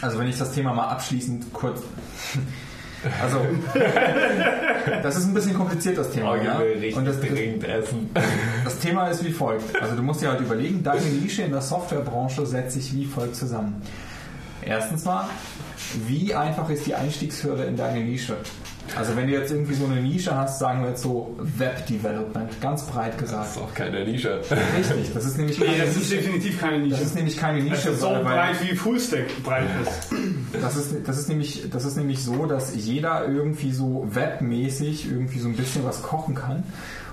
Also 0.00 0.18
wenn 0.18 0.28
ich 0.28 0.38
das 0.38 0.52
Thema 0.52 0.72
mal 0.72 0.88
abschließend 0.88 1.52
kurz. 1.52 1.82
Also 3.22 3.38
das 5.02 5.16
ist 5.16 5.26
ein 5.26 5.34
bisschen 5.34 5.54
kompliziert 5.54 5.98
das 5.98 6.10
Thema. 6.10 6.32
Oh, 6.32 6.36
ja? 6.36 6.58
Und 6.96 7.04
das, 7.04 7.20
das, 7.20 7.30
dringend 7.30 7.64
essen. 7.64 8.10
das 8.64 8.78
Thema 8.78 9.08
ist 9.08 9.24
wie 9.24 9.32
folgt. 9.32 9.80
Also 9.80 9.96
du 9.96 10.02
musst 10.02 10.20
dir 10.20 10.30
halt 10.30 10.40
überlegen, 10.40 10.82
deine 10.82 11.06
Nische 11.06 11.42
in 11.42 11.52
der 11.52 11.62
Softwarebranche 11.62 12.44
setzt 12.46 12.74
sich 12.74 12.94
wie 12.94 13.06
folgt 13.06 13.36
zusammen. 13.36 13.82
Erstens 14.62 15.04
mal, 15.04 15.24
wie 16.06 16.34
einfach 16.34 16.68
ist 16.68 16.86
die 16.86 16.94
Einstiegshürde 16.94 17.64
in 17.64 17.76
deine 17.76 18.00
Nische? 18.00 18.36
Also 18.96 19.16
wenn 19.16 19.26
du 19.28 19.32
jetzt 19.32 19.50
irgendwie 19.52 19.74
so 19.74 19.84
eine 19.86 20.00
Nische 20.00 20.36
hast, 20.36 20.58
sagen 20.58 20.82
wir 20.82 20.90
jetzt 20.90 21.02
so 21.02 21.36
Web 21.38 21.86
Development, 21.86 22.60
ganz 22.60 22.84
breit 22.86 23.12
Das 23.14 23.20
gesagt. 23.22 23.50
ist 23.56 23.58
auch 23.62 23.72
keine 23.74 24.04
Nische. 24.04 24.40
Richtig, 24.76 25.12
das 25.14 25.24
ist 25.24 25.38
nämlich 25.38 25.58
Nee, 25.58 25.66
keine 25.66 25.78
das 25.78 25.90
ist 25.90 25.96
Nische. 26.10 26.16
definitiv 26.16 26.60
keine 26.60 26.78
Nische. 26.80 26.90
Das 26.96 27.02
ist 27.02 27.14
nämlich 27.14 27.36
keine 27.36 27.58
Das 27.58 27.68
Nische, 27.70 27.88
ist 27.90 28.00
so 28.00 28.06
weil, 28.10 28.24
breit 28.24 28.56
wie 28.62 28.74
Fullstack 28.76 29.42
breit 29.44 29.68
ist. 29.82 30.12
das 30.60 30.76
ist, 30.76 30.94
das 31.06 31.18
ist 31.18 31.28
nämlich, 31.28 31.70
das 31.70 31.84
ist 31.84 31.96
nämlich 31.96 32.22
so, 32.22 32.46
dass 32.46 32.74
jeder 32.74 33.26
irgendwie 33.28 33.72
so 33.72 34.06
webmäßig 34.10 35.06
irgendwie 35.10 35.38
so 35.38 35.48
ein 35.48 35.54
bisschen 35.56 35.84
was 35.84 36.02
kochen 36.02 36.34
kann. 36.34 36.64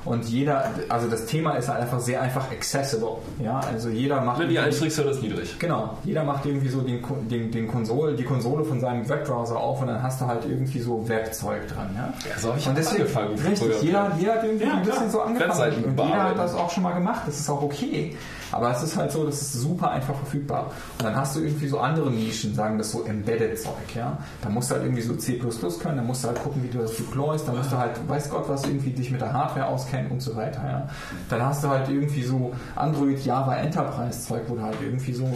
Und 0.07 0.25
jeder, 0.29 0.71
also 0.89 1.07
das 1.07 1.25
Thema 1.25 1.55
ist 1.55 1.67
halt 1.67 1.81
einfach 1.81 1.99
sehr 1.99 2.21
einfach 2.21 2.49
accessible. 2.51 3.17
Ja, 3.43 3.59
also 3.59 3.89
jeder 3.89 4.21
macht. 4.21 4.41
Die 4.49 4.57
Einstiegshürde 4.57 5.11
ist 5.11 5.21
niedrig. 5.21 5.59
Genau, 5.59 5.97
jeder 6.03 6.23
macht 6.23 6.45
irgendwie 6.45 6.69
so 6.69 6.81
den, 6.81 7.03
den, 7.29 7.51
den 7.51 7.67
Konsole, 7.67 8.15
die 8.15 8.23
Konsole 8.23 8.63
von 8.63 8.79
seinem 8.79 9.07
Webbrowser 9.07 9.57
auf 9.57 9.81
und 9.81 9.87
dann 9.87 10.01
hast 10.01 10.21
du 10.21 10.25
halt 10.27 10.45
irgendwie 10.45 10.79
so 10.79 11.07
Werkzeug 11.07 11.67
dran. 11.67 11.89
Ja? 11.95 12.13
Ja, 12.29 12.39
so 12.39 12.49
habe 12.49 12.59
ich 12.59 12.67
Und 12.67 12.77
deswegen, 12.77 13.01
angefangen. 13.01 13.35
richtig, 13.39 13.81
jeder, 13.81 14.11
jeder 14.17 14.33
hat 14.35 14.43
irgendwie 14.43 14.65
Ja, 14.65 14.73
ein 14.73 14.83
bisschen 14.83 15.09
klar. 15.09 15.11
so 15.11 15.21
angefangen 15.21 15.83
und 15.85 15.99
jeder 15.99 16.23
hat 16.23 16.37
das 16.37 16.53
auch 16.55 16.69
schon 16.71 16.83
mal 16.83 16.93
gemacht, 16.93 17.21
das 17.27 17.39
ist 17.39 17.49
auch 17.49 17.61
okay. 17.61 18.15
Aber 18.51 18.71
es 18.71 18.83
ist 18.83 18.97
halt 18.97 19.11
so, 19.11 19.25
das 19.25 19.41
ist 19.41 19.53
super 19.53 19.91
einfach 19.91 20.15
verfügbar. 20.15 20.71
Und 20.97 21.05
dann 21.05 21.15
hast 21.15 21.35
du 21.35 21.41
irgendwie 21.41 21.67
so 21.67 21.79
andere 21.79 22.11
Nischen, 22.11 22.55
sagen 22.55 22.77
das 22.77 22.91
so 22.91 23.03
Embedded-Zeug, 23.03 23.95
ja. 23.95 24.17
Da 24.41 24.49
musst 24.49 24.69
du 24.69 24.75
halt 24.75 24.85
irgendwie 24.85 25.01
so 25.01 25.15
C++ 25.15 25.37
können, 25.37 25.97
dann 25.97 26.07
musst 26.07 26.23
du 26.23 26.29
halt 26.29 26.41
gucken, 26.41 26.63
wie 26.63 26.69
du 26.69 26.79
das 26.79 26.95
deployst, 26.95 27.47
dann 27.47 27.57
musst 27.57 27.71
du 27.71 27.77
halt, 27.77 27.91
weiß 28.07 28.29
Gott 28.29 28.47
was, 28.47 28.65
irgendwie 28.65 28.91
dich 28.91 29.11
mit 29.11 29.21
der 29.21 29.33
Hardware 29.33 29.67
auskennen 29.67 30.11
und 30.11 30.21
so 30.21 30.35
weiter, 30.35 30.61
ja. 30.63 30.87
Dann 31.29 31.41
hast 31.41 31.63
du 31.63 31.69
halt 31.69 31.89
irgendwie 31.89 32.23
so 32.23 32.53
Android, 32.75 33.23
Java, 33.25 33.55
Enterprise-Zeug, 33.55 34.43
wo 34.47 34.55
du 34.55 34.61
halt 34.61 34.77
irgendwie 34.81 35.13
so 35.13 35.27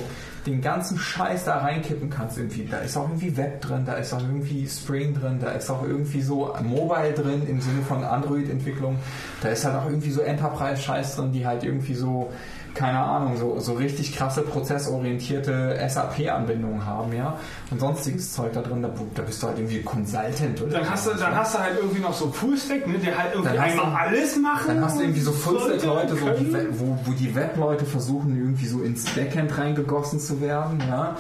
den 0.46 0.62
ganzen 0.62 0.98
Scheiß 0.98 1.46
da 1.46 1.60
reinkippen 1.60 2.10
kannst 2.10 2.38
irgendwie. 2.38 2.66
Da 2.66 2.80
ist 2.80 2.98
auch 2.98 3.08
irgendwie 3.08 3.38
Web 3.38 3.62
drin, 3.62 3.86
da 3.86 3.94
ist 3.94 4.14
auch 4.14 4.22
irgendwie 4.22 4.68
Spring 4.68 5.14
drin, 5.14 5.40
da 5.40 5.52
ist 5.52 5.70
auch 5.70 5.84
irgendwie 5.84 6.22
so 6.22 6.54
Mobile 6.64 7.14
drin 7.14 7.48
im 7.48 7.62
Sinne 7.62 7.82
von 7.84 8.04
Android-Entwicklung. 8.04 8.98
Da 9.42 9.50
ist 9.50 9.66
halt 9.66 9.76
auch 9.76 9.86
irgendwie 9.86 10.12
so 10.12 10.22
Enterprise-Scheiß 10.22 11.16
drin, 11.16 11.32
die 11.32 11.46
halt 11.46 11.64
irgendwie 11.64 11.94
so, 11.94 12.32
keine 12.74 13.00
Ahnung, 13.00 13.38
so, 13.38 13.60
so 13.60 13.74
richtig 13.74 14.16
krasse 14.16 14.42
prozessorientierte 14.42 15.78
SAP-Anbindungen 15.90 16.86
haben, 16.86 17.14
ja. 17.14 17.38
Und 17.70 17.80
sonstiges 17.80 18.34
Zeug 18.34 18.54
da 18.54 18.62
drin, 18.62 18.82
da, 18.82 18.90
da 19.16 19.22
bist 19.24 19.42
du 19.44 19.48
halt 19.48 19.58
irgendwie 19.58 19.82
Consultant 19.82 20.62
oder 20.62 20.72
Dann 20.80 20.90
hast, 20.90 21.08
du, 21.08 21.12
dann 21.16 21.36
hast 21.36 21.56
du 21.56 21.60
halt 21.60 21.78
irgendwie 21.80 22.02
noch 22.02 22.14
so 22.14 22.32
Fullstack, 22.32 22.88
ne, 22.88 22.98
der 22.98 23.18
halt 23.18 23.34
irgendwie 23.34 23.56
Dann 23.56 23.66
hast 23.66 23.76
du- 23.78 23.82
einmal 23.82 24.08
alles 24.08 24.36
machen 24.38 24.68
Dann 24.68 24.86
hast 24.86 24.98
du 24.98 25.02
irgendwie 25.04 25.22
so 25.22 25.32
Fullstack-Leute, 25.32 26.16
so 26.16 26.30
die, 26.30 26.54
wo, 26.80 26.98
wo 27.06 27.12
die 27.14 27.34
Web-Leute 27.36 27.86
versuchen, 27.86 28.38
irgendwie 28.38 28.68
so 28.68 28.82
ins 28.82 29.06
Backend 29.12 29.58
reingegossen 29.58 30.20
zu 30.20 30.42
werden. 30.42 30.82
Ja? 30.88 31.16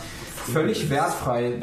Völlig 0.52 0.90
wertfrei. 0.90 1.54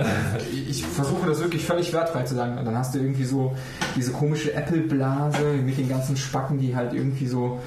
Ich 0.68 0.84
versuche 0.86 1.26
das 1.26 1.41
wirklich 1.41 1.65
völlig 1.65 1.92
wertfrei 1.92 2.23
zu 2.23 2.34
sagen. 2.36 2.58
Und 2.58 2.65
dann 2.65 2.76
hast 2.78 2.94
du 2.94 2.99
irgendwie 3.00 3.25
so 3.25 3.57
diese 3.97 4.12
komische 4.12 4.55
Apple-Blase 4.55 5.42
mit 5.65 5.78
den 5.78 5.89
ganzen 5.89 6.17
Spacken, 6.17 6.58
die 6.58 6.76
halt 6.76 6.92
irgendwie 6.92 7.26
so 7.26 7.60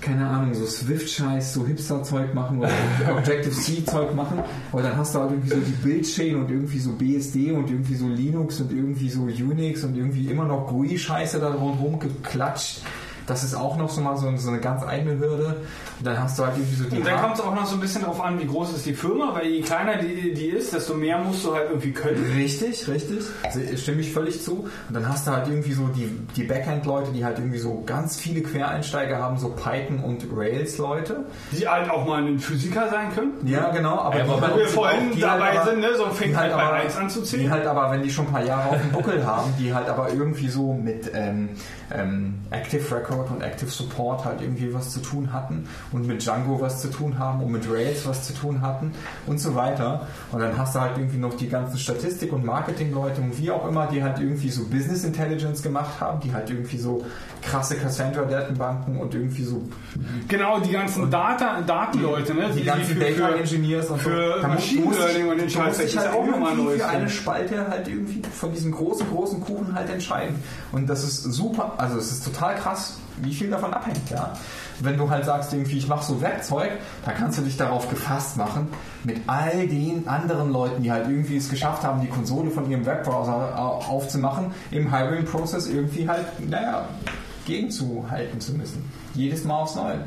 keine 0.00 0.28
Ahnung, 0.28 0.54
so 0.54 0.66
Swift-Scheiß, 0.66 1.54
so 1.54 1.66
Hipster-Zeug 1.66 2.34
machen 2.34 2.58
oder 2.58 2.70
Objective-C-Zeug 3.18 4.14
machen. 4.14 4.42
Aber 4.72 4.82
dann 4.82 4.96
hast 4.96 5.14
du 5.14 5.20
halt 5.20 5.30
irgendwie 5.32 5.50
so 5.50 5.60
die 5.60 5.72
Bildchain 5.72 6.36
und 6.36 6.50
irgendwie 6.50 6.78
so 6.78 6.92
BSD 6.92 7.52
und 7.52 7.70
irgendwie 7.70 7.94
so 7.94 8.08
Linux 8.08 8.60
und 8.60 8.72
irgendwie 8.72 9.08
so 9.08 9.22
Unix 9.22 9.84
und 9.84 9.96
irgendwie 9.96 10.26
immer 10.28 10.44
noch 10.44 10.68
GUI-Scheiße 10.68 11.40
da 11.40 11.50
drumherum 11.50 11.98
geklatscht. 11.98 12.82
Das 13.28 13.44
ist 13.44 13.54
auch 13.54 13.76
noch 13.76 13.88
so 13.90 14.00
mal 14.00 14.16
so, 14.16 14.34
so 14.36 14.48
eine 14.50 14.58
ganz 14.60 14.82
eigene 14.82 15.18
Hürde. 15.18 15.56
Und 15.98 16.06
dann 16.06 16.18
hast 16.22 16.38
du 16.38 16.44
halt 16.44 16.56
irgendwie 16.56 16.76
so 16.76 16.84
die 16.88 16.96
Und 16.96 17.06
dann 17.06 17.20
kommt 17.20 17.34
es 17.36 17.40
auch 17.40 17.54
noch 17.54 17.66
so 17.66 17.74
ein 17.74 17.80
bisschen 17.80 18.00
darauf 18.02 18.20
an, 18.20 18.40
wie 18.40 18.46
groß 18.46 18.74
ist 18.74 18.86
die 18.86 18.94
Firma, 18.94 19.34
weil 19.34 19.46
je 19.46 19.60
kleiner 19.62 19.96
die, 19.98 20.32
die 20.34 20.46
ist, 20.46 20.72
desto 20.72 20.94
mehr 20.94 21.18
musst 21.18 21.44
du 21.44 21.54
halt 21.54 21.68
irgendwie 21.68 21.92
können. 21.92 22.24
Richtig, 22.34 22.88
richtig. 22.88 23.18
Also, 23.42 23.60
stimme 23.76 24.00
ich 24.00 24.12
völlig 24.12 24.42
zu. 24.42 24.68
Und 24.88 24.94
dann 24.94 25.08
hast 25.08 25.26
du 25.26 25.30
halt 25.32 25.46
irgendwie 25.48 25.72
so 25.72 25.86
die, 25.88 26.10
die 26.36 26.44
Backend-Leute, 26.44 27.10
die 27.12 27.24
halt 27.24 27.38
irgendwie 27.38 27.58
so 27.58 27.82
ganz 27.84 28.16
viele 28.16 28.40
Quereinsteiger 28.42 29.18
haben, 29.18 29.38
so 29.38 29.50
Python- 29.50 30.00
und 30.02 30.26
Rails-Leute. 30.34 31.26
Die 31.52 31.68
halt 31.68 31.90
auch 31.90 32.06
mal 32.06 32.22
ein 32.22 32.38
Physiker 32.38 32.88
sein 32.90 33.14
können. 33.14 33.32
Ja, 33.44 33.70
genau. 33.70 33.98
Aber 33.98 34.18
Ja, 34.18 34.24
die 34.24 34.30
aber 34.30 34.40
halt- 34.40 34.52
wenn 34.54 34.58
wir 34.60 34.68
vorhin 34.68 35.10
die 35.14 35.20
dabei 35.20 35.58
aber- 35.60 35.70
sind, 35.70 35.80
ne, 35.80 35.88
so 35.96 36.06
fängt 36.06 36.32
die 36.32 36.36
halt 36.36 36.52
bei 36.52 36.62
aber- 36.62 36.72
eins 36.76 36.96
an 36.96 37.10
zu 37.10 37.22
zählen. 37.22 37.42
Die 37.44 37.50
halt 37.50 37.66
aber, 37.66 37.90
wenn 37.90 38.02
die 38.02 38.10
schon 38.10 38.26
ein 38.26 38.32
paar 38.32 38.44
Jahre 38.44 38.70
auf 38.70 38.80
dem 38.80 38.90
Buckel 38.92 39.26
haben, 39.26 39.52
die 39.58 39.74
halt 39.74 39.88
aber 39.88 40.12
irgendwie 40.12 40.48
so 40.48 40.72
mit 40.72 41.10
ähm, 41.14 41.50
ähm, 41.92 42.34
Active 42.50 42.94
Record 42.94 43.17
und 43.30 43.42
Active 43.42 43.70
Support 43.70 44.24
halt 44.24 44.40
irgendwie 44.40 44.72
was 44.72 44.90
zu 44.90 45.00
tun 45.00 45.32
hatten 45.32 45.68
und 45.92 46.06
mit 46.06 46.22
Django 46.24 46.60
was 46.60 46.80
zu 46.80 46.88
tun 46.90 47.18
haben 47.18 47.42
und 47.42 47.52
mit 47.52 47.70
Rails 47.70 48.06
was 48.06 48.24
zu 48.26 48.32
tun 48.34 48.60
hatten 48.62 48.92
und 49.26 49.38
so 49.40 49.54
weiter. 49.54 50.06
Und 50.32 50.40
dann 50.40 50.56
hast 50.56 50.74
du 50.74 50.80
halt 50.80 50.96
irgendwie 50.98 51.18
noch 51.18 51.34
die 51.34 51.48
ganzen 51.48 51.78
Statistik- 51.78 52.32
und 52.32 52.44
Marketing-Leute 52.44 53.20
und 53.20 53.38
wie 53.38 53.50
auch 53.50 53.66
immer, 53.68 53.86
die 53.86 54.02
halt 54.02 54.18
irgendwie 54.18 54.50
so 54.50 54.64
Business 54.66 55.04
Intelligence 55.04 55.62
gemacht 55.62 56.00
haben, 56.00 56.20
die 56.20 56.32
halt 56.32 56.48
irgendwie 56.50 56.78
so 56.78 57.04
krasse 57.42 57.76
Cassandra-Datenbanken 57.76 58.98
und 58.98 59.14
irgendwie 59.14 59.44
so 59.44 59.62
Genau, 60.28 60.60
die 60.60 60.72
ganzen 60.72 61.10
Data, 61.10 61.60
Datenleute, 61.60 62.34
ne? 62.34 62.50
die 62.54 62.64
ganzen 62.64 62.96
für- 62.96 63.00
Data 63.00 63.30
Engineers 63.36 63.86
und 63.90 64.00
für 64.00 64.34
so. 64.36 64.42
Da 64.42 64.48
Machine 64.48 64.88
dich- 64.88 64.98
Learning 64.98 65.28
und 65.30 65.40
den 65.40 65.50
Scheiß, 65.50 65.78
dich 65.78 65.86
ist 65.86 65.98
halt 65.98 66.12
auch 66.14 66.26
nochmal 66.26 66.54
Neues 66.56 66.80
für 66.82 66.88
eine. 66.88 67.08
Spalte 67.08 67.66
halt 67.68 67.88
irgendwie 67.88 68.22
von 68.30 68.52
diesem 68.52 68.72
großen, 68.72 69.06
großen 69.08 69.40
Kuchen 69.40 69.74
halt 69.74 69.88
entscheiden. 69.90 70.36
Und 70.72 70.88
das 70.88 71.04
ist 71.04 71.22
super, 71.24 71.72
also 71.78 71.96
es 71.98 72.10
ist 72.12 72.24
total 72.24 72.54
krass, 72.56 72.98
wie 73.22 73.34
viel 73.34 73.50
davon 73.50 73.72
abhängt, 73.72 74.10
ja. 74.10 74.32
Wenn 74.80 74.96
du 74.96 75.10
halt 75.10 75.24
sagst, 75.24 75.52
irgendwie, 75.52 75.78
ich 75.78 75.88
mache 75.88 76.04
so 76.04 76.20
Werkzeug, 76.20 76.70
dann 77.04 77.14
kannst 77.16 77.38
du 77.38 77.42
dich 77.42 77.56
darauf 77.56 77.88
gefasst 77.90 78.36
machen, 78.36 78.68
mit 79.04 79.18
all 79.26 79.66
den 79.66 80.06
anderen 80.06 80.52
Leuten, 80.52 80.82
die 80.84 80.92
halt 80.92 81.08
irgendwie 81.08 81.36
es 81.36 81.48
geschafft 81.48 81.82
haben, 81.82 82.00
die 82.00 82.06
Konsole 82.08 82.50
von 82.50 82.70
ihrem 82.70 82.86
Webbrowser 82.86 83.58
au- 83.58 83.82
aufzumachen, 83.88 84.52
im 84.70 84.94
Hiring-Prozess 84.94 85.66
irgendwie 85.66 86.08
halt, 86.08 86.26
naja, 86.48 86.84
gegenzuhalten 87.46 88.40
zu 88.40 88.52
müssen. 88.52 88.84
Jedes 89.14 89.44
Mal 89.44 89.56
aufs 89.62 89.74
Neue. 89.74 89.98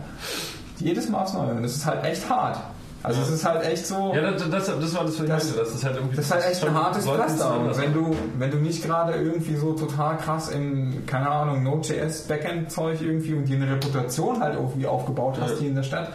Jedes 0.80 1.09
Mal 1.09 1.23
aufs 1.23 1.33
Neue. 1.33 1.53
Und 1.56 1.64
das 1.64 1.75
ist 1.75 1.85
halt 1.85 2.03
echt 2.06 2.30
hart. 2.30 2.57
Also 3.03 3.21
es 3.21 3.30
ist 3.31 3.45
halt 3.45 3.63
echt 3.65 3.88
so. 3.88 4.13
Ja, 4.13 4.31
das, 4.31 4.49
das, 4.49 4.65
das 4.67 4.93
war 4.95 5.03
das, 5.05 5.19
was 5.19 5.19
ich 5.19 5.27
Das- 5.27 5.43
meinte. 5.45 5.59
Das 5.59 5.73
ist 5.73 5.83
halt 5.83 5.95
irgendwie. 5.95 6.15
Das 6.15 6.25
ist 6.25 6.31
halt 6.31 6.45
echt 6.45 6.63
ein 6.65 6.73
hartes 6.73 7.05
Pflaster. 7.05 7.59
Und 7.59 7.77
wenn 7.77 7.93
du, 7.93 8.15
wenn 8.38 8.51
du 8.51 8.57
nicht 8.57 8.83
gerade 8.83 9.13
irgendwie 9.13 9.55
so 9.55 9.73
total 9.73 10.17
krass 10.17 10.49
im, 10.49 11.05
keine 11.07 11.30
Ahnung, 11.30 11.63
Node.js 11.63 12.21
Backend-Zeug 12.27 13.01
irgendwie 13.01 13.33
und 13.33 13.45
dir 13.45 13.55
eine 13.55 13.71
Reputation 13.71 14.39
halt 14.41 14.55
irgendwie 14.55 14.85
aufgebaut 14.85 15.38
hast 15.41 15.51
Ja. 15.53 15.57
hier 15.59 15.69
in 15.69 15.75
der 15.75 15.83
Stadt, 15.83 16.09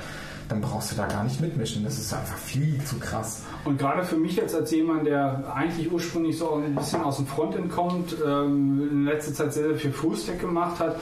dann 0.49 0.61
brauchst 0.61 0.93
du 0.93 0.97
da 0.97 1.07
gar 1.07 1.25
nicht 1.25 1.41
mitmischen. 1.41 1.85
Das 1.85 1.99
ist 1.99 2.13
einfach 2.13 2.37
viel 2.37 2.83
zu 2.85 2.99
krass. 2.99 3.43
Und 3.65 3.79
gerade 3.79 4.05
für 4.05 4.17
mich 4.17 4.37
jetzt 4.37 4.55
als 4.55 4.71
jemand, 4.71 5.07
der 5.07 5.53
eigentlich 5.55 5.91
ursprünglich 5.91 6.39
so 6.39 6.55
ein 6.55 6.75
bisschen 6.75 7.03
aus 7.03 7.17
dem 7.17 7.27
Frontend 7.27 7.71
kommt, 7.71 8.15
ähm, 8.25 8.89
in 8.91 9.05
letzter 9.05 9.35
Zeit 9.35 9.53
sehr, 9.53 9.69
sehr 9.69 9.77
viel 9.77 9.93
Fullstack 9.93 10.41
gemacht 10.41 10.79
hat, 10.79 10.97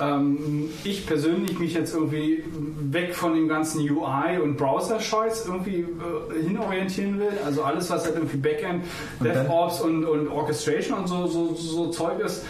ähm, 0.00 0.70
ich 0.82 1.06
persönlich 1.06 1.58
mich 1.58 1.74
jetzt 1.74 1.94
irgendwie 1.94 2.44
weg 2.90 3.14
von 3.14 3.34
dem 3.34 3.48
ganzen 3.48 3.80
UI 3.80 4.38
und 4.42 4.56
Browser-Scheiß 4.56 5.46
irgendwie 5.46 5.80
äh, 5.80 6.42
hinorientieren 6.42 7.18
will. 7.18 7.38
Also 7.44 7.62
alles, 7.62 7.90
was 7.90 8.04
halt 8.04 8.16
irgendwie 8.16 8.38
Backend, 8.38 8.84
DevOps 9.20 9.80
und, 9.80 10.04
und 10.04 10.28
Orchestration 10.28 10.98
und 10.98 11.06
so, 11.06 11.26
so, 11.26 11.54
so 11.54 11.90
Zeug 11.90 12.18
ist, 12.20 12.44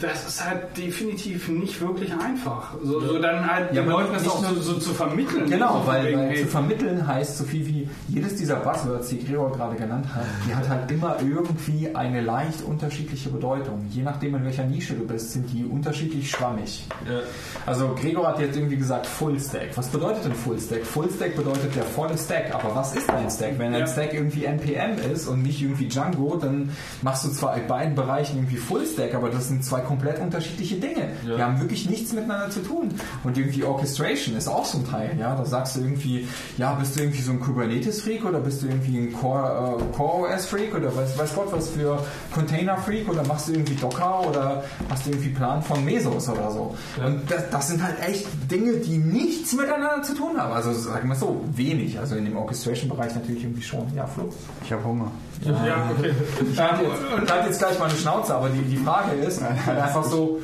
das 0.00 0.28
ist 0.28 0.44
halt 0.48 0.76
definitiv 0.76 1.48
nicht 1.48 1.80
wirklich 1.80 2.12
einfach. 2.12 2.74
So, 2.84 3.00
so 3.00 3.18
dann 3.18 3.50
halt 3.50 3.72
Ja, 3.74 3.82
den 3.82 3.90
Leuten 3.90 4.12
das 4.12 4.28
auch 4.28 4.40
nur- 4.42 4.54
so, 4.62 4.74
so 4.74 4.78
zu 4.78 4.94
vermitteln. 4.94 5.50
Genau, 5.50 5.80
So 5.82 5.86
weil, 5.88 6.06
wegen, 6.06 6.18
weil 6.20 6.28
hey, 6.30 6.42
zu 6.42 6.46
vermitteln 6.46 7.06
heißt 7.06 7.38
so 7.38 7.44
viel 7.44 7.66
wie 7.66 7.88
jedes 8.08 8.36
dieser 8.36 8.56
Buzzwords, 8.56 9.08
die 9.08 9.24
Gregor 9.24 9.50
gerade 9.52 9.76
genannt 9.76 10.06
hat, 10.14 10.24
die 10.48 10.54
hat 10.54 10.68
halt 10.68 10.90
immer 10.90 11.16
irgendwie 11.20 11.94
eine 11.94 12.20
leicht 12.20 12.62
unterschiedliche 12.62 13.28
Bedeutung. 13.28 13.86
Je 13.90 14.02
nachdem, 14.02 14.36
in 14.36 14.44
welcher 14.44 14.64
Nische 14.64 14.94
du 14.94 15.04
bist, 15.06 15.32
sind 15.32 15.52
die 15.52 15.64
unterschiedlich 15.64 16.30
schwammig. 16.30 16.86
Ja. 17.08 17.20
Also 17.66 17.94
Gregor 18.00 18.28
hat 18.28 18.38
jetzt 18.40 18.56
irgendwie 18.56 18.76
gesagt 18.76 19.06
Full 19.06 19.40
Stack. 19.40 19.76
Was 19.76 19.88
bedeutet 19.88 20.24
denn 20.26 20.34
Full 20.34 20.60
Stack? 20.60 20.84
Full 20.84 21.10
Stack 21.10 21.34
bedeutet 21.36 21.74
der 21.74 21.82
volle 21.82 22.16
Stack. 22.16 22.54
Aber 22.54 22.74
was 22.74 22.94
ist 22.94 23.10
ein 23.10 23.28
Stack? 23.30 23.58
Wenn 23.58 23.74
ein 23.74 23.80
Ja. 23.80 23.86
Stack 23.86 24.14
irgendwie 24.14 24.44
NPM 24.44 24.96
ist 25.12 25.26
und 25.26 25.42
nicht 25.42 25.60
irgendwie 25.60 25.88
Django, 25.88 26.36
dann 26.36 26.70
machst 27.02 27.24
du 27.24 27.30
zwar 27.30 27.56
in 27.56 27.66
beiden 27.66 27.94
Bereichen 27.96 28.36
irgendwie 28.38 28.56
Full 28.58 28.86
Stack, 28.86 29.14
aber 29.14 29.28
das 29.30 29.48
sind 29.48 29.64
zwei 29.64 29.80
komplett 29.88 30.20
unterschiedliche 30.20 30.76
Dinge. 30.76 31.10
Ja. 31.26 31.36
Die 31.36 31.42
haben 31.42 31.60
wirklich 31.60 31.88
nichts 31.88 32.12
miteinander 32.12 32.50
zu 32.50 32.60
tun. 32.60 32.90
Und 33.24 33.36
irgendwie 33.36 33.64
Orchestration 33.64 34.36
ist 34.36 34.46
auch 34.46 34.64
so 34.64 34.78
ein 34.78 34.86
Teil. 34.86 35.16
Ja, 35.18 35.34
da 35.34 35.44
sagst 35.44 35.76
du 35.76 35.80
irgendwie, 35.80 36.28
ja, 36.58 36.74
bist 36.74 36.96
du 36.96 37.00
irgendwie 37.00 37.22
so 37.22 37.32
ein 37.32 37.40
Kubernetes-Freak 37.40 38.24
oder 38.24 38.38
bist 38.40 38.62
du 38.62 38.66
irgendwie 38.66 38.98
ein 38.98 39.12
Core, 39.12 39.78
äh, 39.80 39.96
Core 39.96 40.28
OS-Freak 40.28 40.74
oder 40.74 40.94
weiß, 40.94 41.18
weiß 41.18 41.34
Gott 41.34 41.52
was 41.52 41.70
für 41.70 42.04
Container-Freak 42.34 43.08
oder 43.08 43.24
machst 43.24 43.48
du 43.48 43.52
irgendwie 43.52 43.74
Docker 43.74 44.28
oder 44.28 44.64
hast 44.90 45.06
du 45.06 45.10
irgendwie 45.10 45.30
Plan 45.30 45.62
von 45.62 45.84
Mesos 45.84 46.28
oder 46.28 46.50
so. 46.50 46.76
Und 47.02 47.30
das, 47.30 47.48
das 47.50 47.68
sind 47.68 47.82
halt 47.82 47.96
echt 48.06 48.26
Dinge, 48.50 48.74
die 48.74 48.98
nichts 48.98 49.54
miteinander 49.54 50.02
zu 50.02 50.14
tun 50.14 50.36
haben. 50.38 50.52
Also 50.52 50.72
sagen 50.72 51.08
wir 51.08 51.16
so, 51.16 51.42
wenig. 51.54 51.98
Also 51.98 52.16
in 52.16 52.26
dem 52.26 52.36
Orchestration-Bereich 52.36 53.14
natürlich 53.14 53.42
irgendwie 53.42 53.62
schon. 53.62 53.86
Ja, 53.94 54.06
Flo. 54.06 54.28
Ich 54.62 54.72
habe 54.72 54.84
Hunger. 54.84 55.10
Ja, 55.44 55.90
okay. 55.96 56.14
Jetzt, 56.40 56.52
ich 56.52 56.60
halte 56.60 57.46
jetzt 57.46 57.58
gleich 57.58 57.78
meine 57.78 57.94
Schnauze, 57.94 58.34
aber 58.34 58.48
die, 58.48 58.62
die 58.62 58.76
Frage 58.76 59.12
ist 59.12 59.42
halt 59.42 59.78
einfach 59.82 60.04
so, 60.04 60.40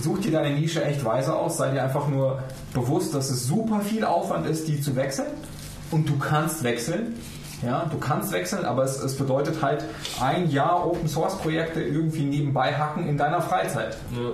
such 0.00 0.20
dir 0.20 0.32
deine 0.32 0.54
Nische 0.54 0.84
echt 0.84 1.04
weise 1.04 1.34
aus, 1.34 1.56
sei 1.56 1.70
dir 1.70 1.82
einfach 1.82 2.08
nur 2.08 2.42
bewusst, 2.72 3.14
dass 3.14 3.30
es 3.30 3.46
super 3.46 3.80
viel 3.80 4.04
Aufwand 4.04 4.46
ist, 4.46 4.68
die 4.68 4.80
zu 4.80 4.96
wechseln 4.96 5.32
und 5.90 6.08
du 6.08 6.18
kannst 6.18 6.62
wechseln. 6.64 7.14
Ja, 7.62 7.86
du 7.90 7.98
kannst 7.98 8.32
wechseln, 8.32 8.66
aber 8.66 8.82
es, 8.82 9.00
es 9.00 9.16
bedeutet 9.16 9.62
halt 9.62 9.84
ein 10.20 10.50
Jahr 10.50 10.86
Open 10.86 11.08
Source 11.08 11.38
Projekte 11.38 11.80
irgendwie 11.80 12.24
nebenbei 12.24 12.74
hacken 12.74 13.08
in 13.08 13.16
deiner 13.16 13.40
Freizeit. 13.40 13.96
Ja. 14.12 14.30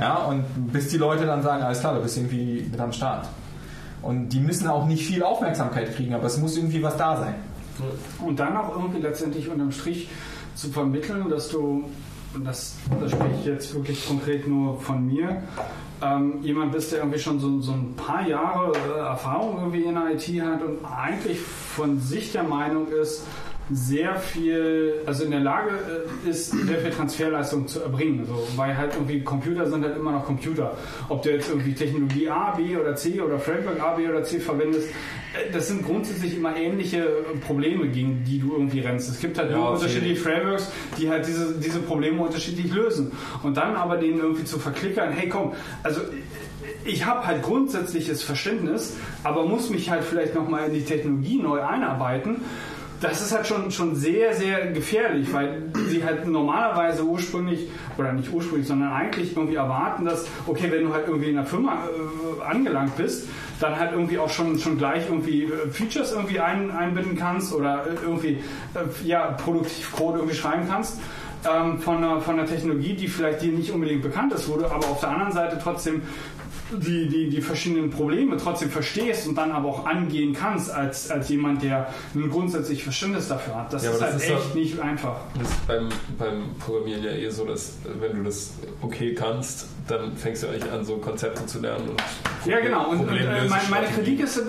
Ja, 0.00 0.14
und 0.18 0.44
bis 0.72 0.88
die 0.88 0.96
Leute 0.96 1.26
dann 1.26 1.42
sagen, 1.42 1.62
alles 1.62 1.80
klar, 1.80 1.94
du 1.94 2.02
bist 2.02 2.16
irgendwie 2.16 2.68
mit 2.70 2.78
am 2.78 2.92
Start. 2.92 3.26
Und 4.02 4.28
die 4.28 4.38
müssen 4.38 4.68
auch 4.68 4.86
nicht 4.86 5.04
viel 5.04 5.24
Aufmerksamkeit 5.24 5.94
kriegen, 5.96 6.14
aber 6.14 6.26
es 6.26 6.38
muss 6.38 6.56
irgendwie 6.56 6.82
was 6.82 6.96
da 6.96 7.16
sein. 7.16 7.34
Und 8.24 8.38
dann 8.38 8.56
auch 8.56 8.76
irgendwie 8.76 9.00
letztendlich 9.00 9.48
unterm 9.48 9.72
Strich 9.72 10.08
zu 10.54 10.68
vermitteln, 10.68 11.28
dass 11.28 11.48
du, 11.48 11.84
und 12.34 12.44
das, 12.44 12.76
das 13.00 13.12
spreche 13.12 13.34
ich 13.40 13.46
jetzt 13.46 13.74
wirklich 13.74 14.06
konkret 14.06 14.46
nur 14.46 14.80
von 14.80 15.06
mir, 15.06 15.42
ähm, 16.02 16.38
jemand 16.42 16.72
bist, 16.72 16.92
der 16.92 17.00
irgendwie 17.00 17.18
schon 17.18 17.40
so, 17.40 17.60
so 17.60 17.72
ein 17.72 17.94
paar 17.96 18.26
Jahre 18.26 18.72
äh, 18.72 18.98
Erfahrung 18.98 19.58
irgendwie 19.58 19.84
in 19.84 19.94
der 19.94 20.12
IT 20.12 20.26
hat 20.42 20.62
und 20.62 20.84
eigentlich 20.84 21.40
von 21.40 22.00
sich 22.00 22.32
der 22.32 22.44
Meinung 22.44 22.88
ist, 22.88 23.24
sehr 23.70 24.16
viel, 24.16 24.94
also 25.06 25.24
in 25.24 25.30
der 25.30 25.40
Lage 25.40 25.70
äh, 26.24 26.30
ist, 26.30 26.50
sehr 26.50 26.78
viel 26.78 26.90
Transferleistung 26.90 27.66
zu 27.66 27.80
erbringen. 27.80 28.24
So, 28.26 28.48
weil 28.56 28.76
halt 28.76 28.94
irgendwie 28.94 29.22
Computer 29.22 29.68
sind 29.68 29.84
halt 29.84 29.96
immer 29.96 30.12
noch 30.12 30.24
Computer. 30.24 30.76
Ob 31.08 31.22
du 31.22 31.30
jetzt 31.30 31.48
irgendwie 31.48 31.74
Technologie 31.74 32.28
A, 32.28 32.52
B 32.52 32.76
oder 32.76 32.94
C 32.94 33.20
oder 33.20 33.38
Framework 33.38 33.80
A, 33.80 33.94
B 33.94 34.08
oder 34.08 34.22
C 34.22 34.38
verwendest, 34.40 34.88
äh, 34.88 35.52
das 35.52 35.68
sind 35.68 35.84
grundsätzlich 35.84 36.36
immer 36.36 36.56
ähnliche 36.56 36.98
äh, 36.98 37.36
Probleme, 37.46 37.88
gegen 37.88 38.24
die 38.24 38.38
du 38.38 38.52
irgendwie 38.52 38.80
rennst. 38.80 39.10
Es 39.10 39.20
gibt 39.20 39.38
halt 39.38 39.50
Ja, 39.50 39.56
nur 39.56 39.70
unterschiedliche 39.72 40.16
Frameworks, 40.16 40.70
die 40.98 41.10
halt 41.10 41.26
diese, 41.26 41.58
diese 41.58 41.80
Probleme 41.80 42.22
unterschiedlich 42.22 42.72
lösen. 42.72 43.12
Und 43.42 43.56
dann 43.56 43.76
aber 43.76 43.96
denen 43.96 44.18
irgendwie 44.18 44.44
zu 44.44 44.58
verklickern, 44.58 45.12
hey 45.12 45.28
komm, 45.28 45.52
also 45.82 46.00
ich 46.84 47.04
habe 47.04 47.26
halt 47.26 47.42
grundsätzliches 47.42 48.22
Verständnis, 48.22 48.96
aber 49.22 49.44
muss 49.44 49.70
mich 49.70 49.90
halt 49.90 50.04
vielleicht 50.04 50.34
nochmal 50.34 50.68
in 50.68 50.74
die 50.74 50.84
Technologie 50.84 51.40
neu 51.40 51.60
einarbeiten. 51.60 52.42
Das 53.00 53.20
ist 53.22 53.32
halt 53.32 53.46
schon, 53.46 53.70
schon 53.70 53.94
sehr, 53.94 54.34
sehr 54.34 54.72
gefährlich, 54.72 55.32
weil 55.32 55.70
sie 55.88 56.04
halt 56.04 56.26
normalerweise 56.26 57.04
ursprünglich, 57.04 57.68
oder 57.96 58.12
nicht 58.12 58.32
ursprünglich, 58.32 58.66
sondern 58.66 58.92
eigentlich 58.92 59.36
irgendwie 59.36 59.54
erwarten, 59.54 60.04
dass, 60.04 60.26
okay, 60.46 60.68
wenn 60.70 60.84
du 60.84 60.92
halt 60.92 61.06
irgendwie 61.06 61.30
in 61.30 61.38
einer 61.38 61.46
Firma 61.46 61.74
äh, 61.74 62.42
angelangt 62.42 62.96
bist, 62.96 63.28
dann 63.60 63.78
halt 63.78 63.92
irgendwie 63.92 64.18
auch 64.18 64.30
schon, 64.30 64.58
schon 64.58 64.78
gleich 64.78 65.04
irgendwie 65.08 65.44
äh, 65.44 65.70
Features 65.70 66.12
irgendwie 66.12 66.40
ein, 66.40 66.72
einbinden 66.72 67.16
kannst 67.16 67.52
oder 67.52 67.86
äh, 67.86 67.94
irgendwie 68.02 68.38
äh, 68.74 69.06
ja, 69.06 69.30
Produktivcode 69.32 70.16
irgendwie 70.16 70.36
schreiben 70.36 70.66
kannst 70.68 70.98
ähm, 71.48 71.78
von, 71.78 71.98
einer, 71.98 72.20
von 72.20 72.38
einer 72.38 72.48
Technologie, 72.48 72.94
die 72.94 73.08
vielleicht 73.08 73.42
dir 73.42 73.52
nicht 73.52 73.70
unbedingt 73.70 74.02
bekannt 74.02 74.32
ist, 74.32 74.48
wurde, 74.48 74.70
aber 74.70 74.88
auf 74.88 75.00
der 75.00 75.10
anderen 75.10 75.32
Seite 75.32 75.58
trotzdem 75.62 76.02
die, 76.70 77.08
die, 77.08 77.30
die 77.30 77.40
verschiedenen 77.40 77.90
Probleme 77.90 78.36
trotzdem 78.36 78.70
verstehst 78.70 79.26
und 79.26 79.36
dann 79.36 79.52
aber 79.52 79.68
auch 79.68 79.86
angehen 79.86 80.34
kannst 80.34 80.70
als, 80.70 81.10
als 81.10 81.28
jemand, 81.28 81.62
der 81.62 81.88
ein 82.14 82.28
grundsätzliches 82.30 82.84
Verständnis 82.84 83.28
dafür 83.28 83.56
hat. 83.56 83.72
Das 83.72 83.84
Ja, 83.84 83.90
ist 83.90 83.96
aber 83.96 84.04
halt 84.06 84.14
das 84.16 84.22
ist 84.24 84.30
echt 84.30 84.38
doch- 84.50 84.54
nicht 84.54 84.80
einfach. 84.80 85.16
Das 85.38 85.48
ist 85.50 85.66
beim, 85.66 85.88
beim 86.18 86.42
Programmieren 86.58 87.02
ja 87.04 87.10
eh 87.12 87.30
so, 87.30 87.44
dass 87.44 87.68
äh, 87.84 88.00
wenn 88.00 88.16
du 88.18 88.22
das 88.24 88.52
okay 88.82 89.14
kannst, 89.14 89.66
dann 89.88 90.14
fängst 90.16 90.42
du 90.42 90.48
eigentlich 90.48 90.70
an, 90.70 90.84
so 90.84 90.96
Konzepte 90.96 91.46
zu 91.46 91.60
lernen. 91.60 91.90
Ja, 92.44 92.60
genau. 92.60 92.90
Und, 92.90 93.00
und 93.08 93.16
äh, 93.16 93.24
meine 93.48 93.60
Strategien. 93.62 93.94
Kritik 93.94 94.20
ist 94.20 94.36
äh, 94.38 94.42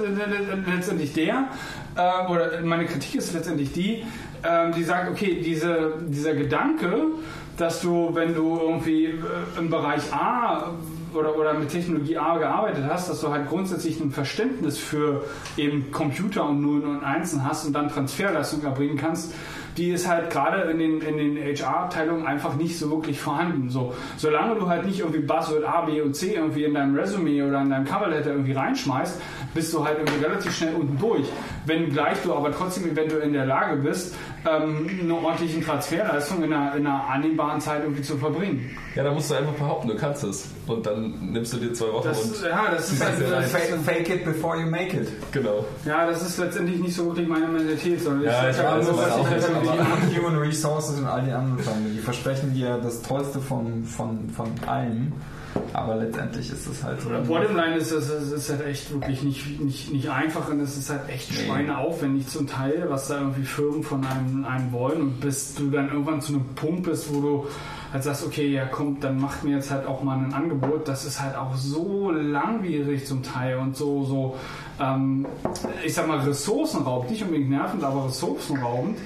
letztendlich 0.75 1.13
der, 1.13 1.47
äh, 1.95 2.31
oder 2.31 2.61
meine 2.63 2.85
Kritik 2.85 3.15
ist 3.15 3.33
letztendlich 3.33 3.71
die, 3.71 4.03
ähm, 4.43 4.73
die 4.73 4.83
sagt, 4.83 5.09
okay, 5.09 5.41
diese, 5.43 5.93
dieser 6.07 6.33
Gedanke, 6.33 6.93
dass 7.57 7.81
du, 7.81 8.09
wenn 8.13 8.33
du 8.35 8.59
irgendwie 8.59 9.05
äh, 9.05 9.13
im 9.57 9.69
Bereich 9.69 10.01
A 10.13 10.73
oder, 11.13 11.37
oder 11.37 11.53
mit 11.53 11.69
Technologie 11.69 12.17
A 12.17 12.37
gearbeitet 12.37 12.85
hast, 12.87 13.09
dass 13.09 13.21
du 13.21 13.29
halt 13.31 13.47
grundsätzlich 13.47 13.99
ein 13.99 14.11
Verständnis 14.11 14.77
für 14.77 15.23
eben 15.57 15.91
Computer 15.91 16.47
und 16.47 16.61
Nullen 16.61 16.85
und 16.85 17.03
Einsen 17.03 17.47
hast 17.47 17.65
und 17.65 17.73
dann 17.73 17.89
Transferleistung 17.89 18.63
erbringen 18.63 18.97
kannst, 18.97 19.33
die 19.77 19.91
ist 19.91 20.07
halt 20.07 20.29
gerade 20.29 20.69
in 20.71 20.79
den, 20.79 21.01
in 21.01 21.17
den 21.17 21.37
HR-Abteilungen 21.37 22.25
einfach 22.25 22.55
nicht 22.55 22.77
so 22.77 22.89
wirklich 22.91 23.19
vorhanden. 23.19 23.69
So, 23.69 23.93
solange 24.17 24.55
du 24.55 24.67
halt 24.67 24.85
nicht 24.85 24.99
irgendwie 24.99 25.19
Buzzword 25.19 25.63
A, 25.63 25.81
B 25.81 26.01
und 26.01 26.15
C 26.15 26.35
irgendwie 26.35 26.65
in 26.65 26.73
deinem 26.73 26.95
Resume 26.95 27.45
oder 27.47 27.61
in 27.61 27.69
deinem 27.69 27.85
Coverletter 27.85 28.31
irgendwie 28.31 28.51
reinschmeißt, 28.53 29.21
bist 29.53 29.73
du 29.73 29.85
halt 29.85 29.99
irgendwie 29.99 30.23
relativ 30.23 30.55
schnell 30.55 30.75
unten 30.75 30.97
durch. 30.99 31.25
Wenn 31.65 31.89
gleich 31.91 32.17
du 32.23 32.33
aber 32.33 32.51
trotzdem 32.51 32.91
eventuell 32.91 33.21
in 33.21 33.33
der 33.33 33.45
Lage 33.45 33.77
bist, 33.77 34.15
ähm, 34.45 34.89
eine 35.01 35.15
ordentliche 35.15 35.61
Transferleistung 35.61 36.43
in 36.43 36.53
einer, 36.53 36.75
in 36.75 36.85
einer 36.85 37.09
annehmbaren 37.09 37.59
Zeit 37.59 37.83
irgendwie 37.83 38.01
zu 38.01 38.17
verbringen. 38.17 38.75
Ja, 38.95 39.03
da 39.03 39.11
musst 39.11 39.29
du 39.29 39.35
einfach 39.35 39.53
behaupten, 39.53 39.87
du 39.87 39.95
kannst 39.95 40.23
es. 40.23 40.49
Und 40.67 40.85
dann 40.85 41.31
nimmst 41.31 41.53
du 41.53 41.57
dir 41.57 41.73
zwei 41.73 41.91
Wochen 41.91 42.07
Das, 42.07 42.23
und. 42.41 42.45
ja, 42.47 42.71
das 42.71 42.91
ist 42.91 43.03
halt, 43.03 43.15
das, 43.21 43.51
Fake, 43.51 43.75
fake 43.85 44.09
it 44.09 44.25
before 44.25 44.57
you 44.59 44.67
make 44.67 44.95
it. 44.95 45.07
Genau. 45.31 45.65
ja, 45.85 46.05
das 46.05 46.21
ist 46.21 46.37
letztendlich 46.37 46.79
nicht 46.79 46.95
so 46.95 47.05
wirklich 47.07 47.27
meine 47.27 47.47
Mentalität, 47.47 48.01
sondern 48.01 48.23
Ja, 48.23 48.49
ich 48.49 48.57
hab 48.57 48.77
weiß, 48.77 48.87
nur, 48.87 48.97
was 48.97 49.11
auch 49.11 49.19
ich 49.21 49.27
halt 49.27 50.11
Die 50.11 50.19
Human 50.19 50.37
Resources 50.37 50.99
und 50.99 51.05
all 51.05 51.23
die 51.23 51.31
anderen 51.31 51.59
Firmen, 51.59 51.93
die 51.93 51.99
versprechen 51.99 52.53
dir 52.53 52.79
das 52.81 53.01
Tollste 53.01 53.39
von, 53.39 53.83
von, 53.83 54.29
von 54.29 54.47
allen. 54.67 55.13
Aber 55.73 55.95
letztendlich 55.95 56.51
ist 56.51 56.67
es 56.67 56.83
halt 56.83 57.01
so. 57.01 57.09
Bottomline 57.09 57.75
ist 57.75 57.91
es 57.91 58.09
ist, 58.09 58.31
ist 58.31 58.49
halt 58.49 58.65
echt 58.65 58.91
wirklich 58.91 59.23
nicht, 59.23 59.59
nicht, 59.59 59.91
nicht 59.91 60.09
einfach 60.09 60.49
und 60.49 60.59
es 60.59 60.77
ist 60.77 60.89
halt 60.89 61.09
echt 61.09 61.31
Nee. 61.31 61.45
schweineaufwendig 61.45 62.27
zum 62.27 62.47
Teil, 62.47 62.85
was 62.89 63.07
da 63.07 63.19
irgendwie 63.19 63.43
Firmen 63.43 63.83
von 63.83 64.05
einem, 64.05 64.45
einem 64.45 64.71
wollen 64.71 65.01
und 65.01 65.19
bis 65.21 65.55
du 65.55 65.69
dann 65.69 65.89
irgendwann 65.89 66.21
zu 66.21 66.33
einem 66.33 66.45
Punkt 66.55 66.83
bist, 66.83 67.13
wo 67.13 67.21
du 67.21 67.47
halt 67.91 68.03
sagst, 68.03 68.25
okay, 68.25 68.47
ja 68.47 68.65
komm, 68.65 68.99
dann 68.99 69.19
macht 69.19 69.43
mir 69.43 69.55
jetzt 69.55 69.71
halt 69.71 69.87
auch 69.87 70.03
mal 70.03 70.17
ein 70.17 70.33
Angebot. 70.33 70.87
Das 70.87 71.05
ist 71.05 71.21
halt 71.21 71.35
auch 71.35 71.55
so 71.55 72.11
langwierig 72.11 73.05
zum 73.05 73.23
Teil 73.23 73.57
und 73.57 73.75
so, 73.75 74.05
so 74.05 74.35
ähm, 74.79 75.25
ich 75.83 75.93
sag 75.93 76.07
mal, 76.07 76.19
ressourcenraubend, 76.19 77.11
nicht 77.11 77.23
unbedingt 77.23 77.49
nervend, 77.49 77.83
aber 77.83 78.05
ressourcenraubend. 78.05 78.97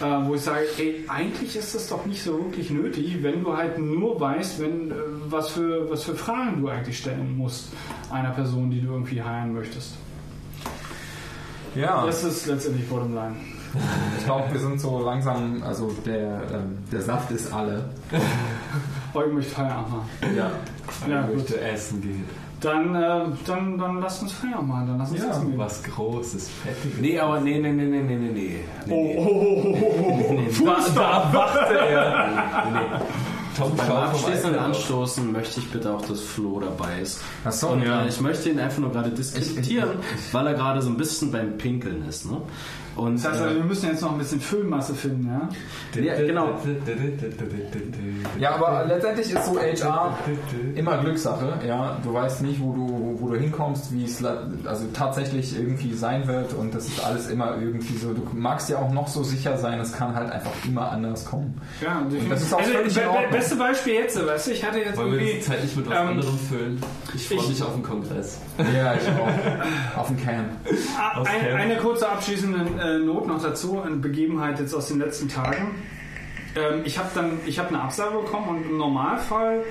Äh, 0.00 0.26
wo 0.26 0.34
ich 0.34 0.40
sage, 0.40 0.64
ey, 0.78 1.04
eigentlich 1.08 1.56
ist 1.56 1.74
das 1.74 1.88
doch 1.88 2.06
nicht 2.06 2.22
so 2.22 2.32
wirklich 2.38 2.70
nötig, 2.70 3.22
wenn 3.22 3.44
du 3.44 3.54
halt 3.54 3.78
nur 3.78 4.18
weißt, 4.18 4.60
wenn, 4.60 4.90
äh, 4.90 4.94
was, 5.28 5.50
für, 5.50 5.90
was 5.90 6.04
für 6.04 6.14
Fragen 6.14 6.62
du 6.62 6.68
eigentlich 6.68 6.98
stellen 6.98 7.36
musst 7.36 7.68
einer 8.10 8.30
Person, 8.30 8.70
die 8.70 8.80
du 8.80 8.92
irgendwie 8.92 9.22
heilen 9.22 9.52
möchtest. 9.52 9.94
Ja, 11.74 12.04
Das 12.06 12.24
ist 12.24 12.46
letztendlich 12.46 12.88
Bottomline. 12.88 13.36
ich 14.18 14.24
glaube, 14.24 14.52
wir 14.52 14.58
sind 14.60 14.80
so 14.80 15.04
langsam, 15.04 15.62
also 15.62 15.94
der, 16.04 16.42
ähm, 16.52 16.78
der 16.90 17.02
Saft 17.02 17.30
ist 17.30 17.52
alle. 17.52 17.90
Ich 18.10 19.32
möchte 19.32 19.50
Feierabend 19.54 19.90
machen. 19.90 20.08
Ja. 20.36 20.50
Ja, 21.08 21.20
ich 21.20 21.26
gut. 21.26 21.36
möchte 21.36 21.60
essen 21.60 22.00
gehen. 22.00 22.24
Dann, 22.60 22.94
äh, 22.94 23.24
dann, 23.46 23.78
dann 23.78 24.00
lass 24.00 24.20
uns 24.22 24.32
Feierabend 24.32 24.68
machen. 24.68 24.86
Dann 24.88 24.98
lass 24.98 25.10
uns 25.10 25.20
Ja, 25.20 25.30
essen 25.30 25.48
gehen. 25.50 25.58
Was 25.58 25.82
Großes, 25.82 26.48
Fettiges. 26.48 27.00
Nee, 27.00 27.18
aber 27.18 27.40
nee, 27.40 27.58
nee, 27.58 27.72
nee, 27.72 27.84
nee, 27.84 28.02
nee, 28.02 28.16
nee, 28.16 28.30
nee. 28.32 28.60
Oh, 28.88 28.88
nee. 28.88 29.16
oh, 29.18 29.26
oh, 29.26 29.76
oh, 29.80 30.24
oh, 30.30 30.36
oh. 30.60 30.64
Da, 30.64 30.88
da 30.94 31.30
wachte 31.32 31.74
er. 31.78 33.00
Tom 33.56 33.76
Beim 33.76 33.86
Schau 33.86 33.94
vom 33.94 33.96
abschließenden 34.04 34.54
Eisberg. 34.54 34.64
Anstoßen 34.64 35.32
möchte 35.32 35.60
ich 35.60 35.70
bitte 35.70 35.92
auch, 35.92 36.02
dass 36.02 36.20
Flo 36.20 36.60
dabei 36.60 37.00
ist. 37.00 37.20
Ach 37.44 37.52
so, 37.52 37.68
Und 37.68 37.82
ja. 37.82 38.04
äh, 38.04 38.08
ich 38.08 38.20
möchte 38.20 38.48
ihn 38.48 38.58
einfach 38.60 38.78
nur 38.78 38.92
gerade 38.92 39.10
diskreditieren, 39.10 39.90
weil 40.32 40.46
er 40.46 40.54
gerade 40.54 40.80
so 40.82 40.88
ein 40.88 40.96
bisschen 40.96 41.32
beim 41.32 41.58
Pinkeln 41.58 42.06
ist. 42.08 42.30
Ne? 42.30 42.40
Und, 42.96 43.16
Das 43.16 43.32
heißt, 43.32 43.42
also, 43.42 43.54
äh, 43.54 43.56
wir 43.58 43.64
müssen 43.64 43.88
jetzt 43.90 44.02
noch 44.02 44.12
ein 44.12 44.18
bisschen 44.18 44.40
Füllmasse 44.40 44.94
finden, 44.94 45.26
ja? 45.28 45.48
Ja, 46.02 46.14
genau. 46.20 46.58
Ja, 48.38 48.54
aber 48.54 48.84
letztendlich 48.86 49.32
ist 49.32 49.46
so 49.46 49.58
HR 49.58 50.18
immer 50.74 50.98
Glückssache. 50.98 51.54
Ja, 51.66 51.96
du 52.02 52.12
weißt 52.12 52.42
nicht, 52.42 52.60
wo 52.60 52.72
du, 52.72 53.16
wo 53.20 53.28
du 53.28 53.36
hinkommst, 53.36 53.92
wie 53.92 54.04
es 54.04 54.22
also 54.24 54.86
tatsächlich 54.92 55.56
irgendwie 55.58 55.94
sein 55.94 56.26
wird 56.26 56.52
und 56.54 56.74
das 56.74 56.86
ist 56.88 57.04
alles 57.04 57.28
immer 57.28 57.56
irgendwie 57.60 57.96
so. 57.96 58.12
Du 58.12 58.26
magst 58.34 58.68
ja 58.70 58.78
auch 58.78 58.92
noch 58.92 59.08
so 59.08 59.22
sicher 59.22 59.56
sein, 59.56 59.80
es 59.80 59.92
kann 59.92 60.14
halt 60.14 60.30
einfach 60.30 60.52
immer 60.66 60.90
anders 60.90 61.24
kommen. 61.24 61.60
Ja, 61.80 62.02
das 62.28 62.42
ist 62.42 62.54
auch 62.54 62.58
also, 62.58 62.72
völlig 62.72 62.94
be- 62.94 63.00
be-. 63.00 63.36
Beste 63.36 63.56
Beispiel 63.56 63.94
jetzt, 63.94 64.26
weißt 64.26 64.46
du, 64.48 64.50
ich 64.52 64.64
hatte 64.64 64.78
jetzt 64.78 64.96
Wollen 64.96 65.12
wir 65.12 65.18
irgendwie. 65.20 65.34
die 65.38 65.40
Zeit 65.44 65.62
nicht 65.62 65.76
mit 65.76 65.88
was 65.88 65.98
ähm, 65.98 66.08
anderem 66.08 66.38
füllen? 66.38 66.80
Ich 67.14 67.28
freue 67.28 67.38
ich- 67.38 67.48
mich 67.50 67.62
auf 67.62 67.72
den 67.74 67.82
Kongress. 67.82 68.40
Ja, 68.58 68.94
ich 68.94 69.08
auch. 69.08 70.00
Auf 70.00 70.06
dem 70.08 70.16
Can. 70.22 70.44
Ah, 70.98 71.22
Ein, 71.22 71.40
Kern. 71.40 71.56
eine 71.60 71.76
kurze 71.76 72.08
abschließende 72.08 72.79
äh, 72.80 72.98
Not 72.98 73.26
noch 73.26 73.42
dazu, 73.42 73.80
eine 73.80 73.96
Begebenheit 73.96 74.58
jetzt 74.58 74.74
aus 74.74 74.88
den 74.88 74.98
letzten 74.98 75.28
Tagen. 75.28 75.82
Ähm, 76.56 76.82
ich 76.84 76.98
habe 76.98 77.10
dann, 77.14 77.38
ich 77.46 77.58
habe 77.58 77.68
eine 77.68 77.82
Absage 77.82 78.18
bekommen 78.18 78.48
und 78.48 78.70
im 78.70 78.78
Normalfall 78.78 79.64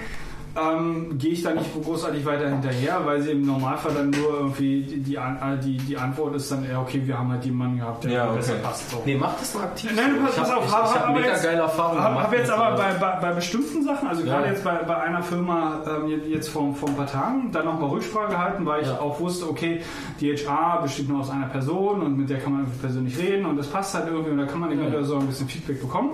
ähm, 0.61 1.17
gehe 1.17 1.31
ich 1.31 1.43
da 1.43 1.51
nicht 1.53 1.69
großartig 1.83 2.25
weiter 2.25 2.49
hinterher, 2.49 3.01
weil 3.05 3.21
sie 3.21 3.31
im 3.31 3.45
Normalfall 3.45 3.93
dann 3.93 4.09
nur 4.09 4.33
irgendwie 4.39 4.81
die, 4.83 4.99
die, 5.01 5.17
An- 5.17 5.59
die, 5.63 5.77
die 5.77 5.97
Antwort 5.97 6.35
ist 6.35 6.51
dann, 6.51 6.65
ja 6.69 6.81
okay, 6.81 7.01
wir 7.05 7.17
haben 7.17 7.31
halt 7.31 7.45
jemanden 7.45 7.77
gehabt, 7.79 8.03
der 8.03 8.11
Ja, 8.11 8.25
besser 8.31 8.53
okay. 8.53 8.61
passt. 8.63 8.89
So. 8.91 9.01
Nee, 9.05 9.15
mach 9.19 9.37
das 9.39 9.53
mal 9.55 9.63
aktiv. 9.63 9.91
Nein, 9.95 10.11
so. 10.15 10.21
pass, 10.25 10.31
ich 10.35 10.39
pass 10.41 10.51
hab, 10.51 10.57
auf, 10.57 10.65
ich, 10.65 10.71
hab- 10.73 10.85
ich 10.85 10.95
hab 10.95 11.07
hab 11.07 11.15
mega 11.15 11.27
jetzt- 11.27 11.43
geile 11.43 11.61
Erfahrungen 11.61 12.01
Habe 12.01 12.09
gemacht. 12.15 12.27
hab 12.27 12.33
jetzt 12.37 12.49
aber 12.51 12.73
äh, 12.73 12.77
bei, 12.77 12.93
bei, 12.99 13.19
bei 13.21 13.31
bestimmten 13.33 13.83
Sachen, 13.83 14.07
also 14.07 14.23
gerade 14.23 14.47
jetzt 14.47 14.63
bei, 14.63 14.75
bei 14.77 14.95
einer 15.01 15.23
Firma 15.23 15.81
ähm, 15.87 16.21
jetzt 16.29 16.49
vor, 16.49 16.73
vor 16.75 16.89
ein 16.89 16.95
paar 16.95 17.07
Tagen, 17.07 17.51
dann 17.51 17.65
nochmal 17.65 17.89
Rücksprache 17.89 18.29
gehalten, 18.31 18.65
weil 18.65 18.81
ich 18.81 18.87
Ja. 18.87 18.99
auch 18.99 19.19
wusste, 19.19 19.47
okay, 19.49 19.81
die 20.19 20.33
HR 20.35 20.81
besteht 20.81 21.09
nur 21.09 21.19
aus 21.21 21.29
einer 21.29 21.47
Person 21.47 22.01
und 22.01 22.17
mit 22.17 22.29
der 22.29 22.39
kann 22.39 22.53
man 22.53 22.65
persönlich 22.81 23.17
reden 23.17 23.45
und 23.45 23.57
das 23.57 23.67
passt 23.67 23.93
halt 23.95 24.07
irgendwie 24.07 24.31
und 24.31 24.37
da 24.37 24.45
kann 24.45 24.59
man 24.59 24.71
eventuell 24.71 25.03
so 25.03 25.17
ein 25.17 25.27
bisschen 25.27 25.47
Feedback 25.47 25.81
bekommen. 25.81 26.11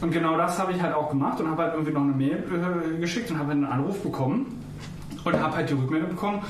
Und 0.00 0.12
genau 0.12 0.36
das 0.36 0.58
habe 0.58 0.72
ich 0.72 0.80
halt 0.80 0.94
auch 0.94 1.10
gemacht 1.10 1.40
und 1.40 1.48
habe 1.48 1.62
halt 1.62 1.74
irgendwie 1.74 1.92
noch 1.92 2.02
eine 2.02 2.12
Mail 2.12 2.44
äh, 2.94 3.00
geschickt 3.00 3.30
und 3.30 3.38
habe 3.38 3.52
einen 3.52 3.64
Anruf 3.64 4.02
bekommen 4.02 4.62
und 5.24 5.38
habe 5.38 5.56
halt 5.56 5.68
die 5.68 5.74
Rückmeldung 5.74 6.10
bekommen, 6.10 6.42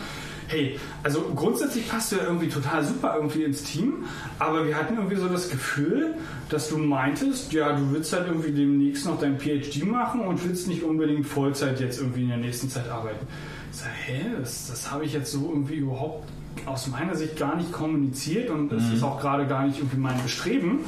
hey, 0.50 0.78
also 1.02 1.22
grundsätzlich 1.34 1.88
passt 1.88 2.12
du 2.12 2.16
ja 2.16 2.24
irgendwie 2.24 2.48
total 2.48 2.84
super 2.84 3.14
irgendwie 3.16 3.44
ins 3.44 3.62
Team, 3.62 4.04
aber 4.38 4.66
wir 4.66 4.76
hatten 4.76 4.96
irgendwie 4.96 5.16
so 5.16 5.28
das 5.28 5.48
Gefühl, 5.48 6.14
dass 6.48 6.68
du 6.68 6.78
meintest, 6.78 7.52
ja, 7.52 7.72
du 7.72 7.92
willst 7.92 8.12
halt 8.12 8.26
irgendwie 8.26 8.50
demnächst 8.50 9.06
noch 9.06 9.18
dein 9.18 9.38
PhD 9.38 9.84
machen 9.84 10.20
und 10.22 10.44
willst 10.44 10.66
nicht 10.66 10.82
unbedingt 10.82 11.26
Vollzeit 11.26 11.80
jetzt 11.80 12.00
irgendwie 12.00 12.22
in 12.22 12.28
der 12.28 12.38
nächsten 12.38 12.68
Zeit 12.68 12.88
arbeiten. 12.88 13.26
Ich 13.72 13.78
sage, 13.78 13.92
hä, 14.06 14.20
das, 14.40 14.66
das 14.68 14.90
habe 14.90 15.04
ich 15.04 15.12
jetzt 15.12 15.30
so 15.30 15.50
irgendwie 15.52 15.76
überhaupt 15.76 16.28
aus 16.66 16.88
meiner 16.88 17.14
Sicht 17.14 17.38
gar 17.38 17.56
nicht 17.56 17.70
kommuniziert 17.70 18.50
und 18.50 18.72
es 18.72 18.92
ist 18.92 19.02
auch 19.04 19.20
gerade 19.20 19.46
gar 19.46 19.64
nicht 19.64 19.78
irgendwie 19.78 19.98
mein 19.98 20.20
Bestreben. 20.22 20.80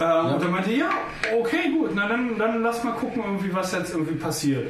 Ähm, 0.00 0.34
Und 0.34 0.42
dann 0.42 0.50
meinte 0.50 0.70
er, 0.70 0.76
ja, 0.76 0.90
okay, 1.38 1.70
gut, 1.72 1.90
na 1.94 2.08
dann, 2.08 2.38
dann 2.38 2.62
lass 2.62 2.84
mal 2.84 2.92
gucken, 2.92 3.22
irgendwie, 3.24 3.54
was 3.54 3.72
jetzt 3.72 3.92
irgendwie 3.92 4.14
passiert. 4.14 4.68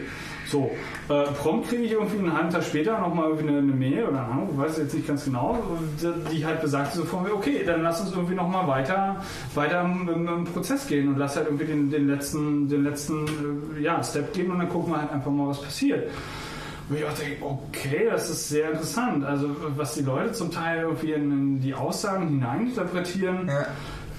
So, 0.49 0.71
äh, 1.09 1.25
prompt 1.43 1.69
kriege 1.69 1.83
ich 1.83 1.91
irgendwie 1.91 2.19
einen 2.19 2.33
halben 2.33 2.51
Tag 2.51 2.63
später 2.63 3.01
nochmal 3.01 3.31
irgendwie 3.31 3.49
eine, 3.49 3.59
eine 3.59 3.73
Mail 3.73 4.05
oder 4.05 4.21
eine 4.21 4.29
Ahnung, 4.33 4.57
weiß 4.57 4.79
jetzt 4.79 4.95
nicht 4.95 5.09
ganz 5.09 5.25
genau, 5.25 5.59
die 6.33 6.47
halt 6.47 6.61
besagte 6.63 6.99
so 6.99 7.05
von 7.05 7.25
mir, 7.25 7.35
okay, 7.35 7.65
dann 7.67 7.83
lass 7.83 8.01
uns 8.01 8.13
irgendwie 8.13 8.37
nochmal 8.37 8.69
weiter, 8.69 9.17
weiter 9.57 9.81
im, 9.83 10.09
im, 10.09 10.29
im 10.29 10.45
Prozess 10.45 10.87
gehen 10.87 11.09
und 11.09 11.19
lass 11.19 11.35
halt 11.35 11.47
irgendwie 11.47 11.65
den, 11.65 11.91
den 11.91 12.07
letzten, 12.07 12.69
den 12.69 12.85
letzten 12.85 13.27
äh, 13.77 13.83
ja, 13.83 14.01
Step 14.05 14.33
gehen 14.35 14.51
und 14.53 14.61
dann 14.61 14.69
gucken 14.69 14.93
wir 14.93 15.01
halt 15.01 15.11
einfach 15.11 15.33
mal, 15.33 15.49
was 15.49 15.61
passiert. 15.61 16.09
Und 16.89 16.95
ich 16.97 17.03
dachte, 17.03 17.23
okay, 17.41 18.07
das 18.09 18.31
ist 18.31 18.49
sehr 18.49 18.71
interessant. 18.71 19.25
Also 19.25 19.49
was 19.77 19.95
die 19.95 20.03
Leute 20.03 20.31
zum 20.31 20.53
Teil 20.53 20.83
irgendwie 20.83 21.11
in 21.11 21.61
die 21.61 21.75
Aussagen 21.75 22.29
hineininterpretieren, 22.29 23.49
Ja. 23.49 23.67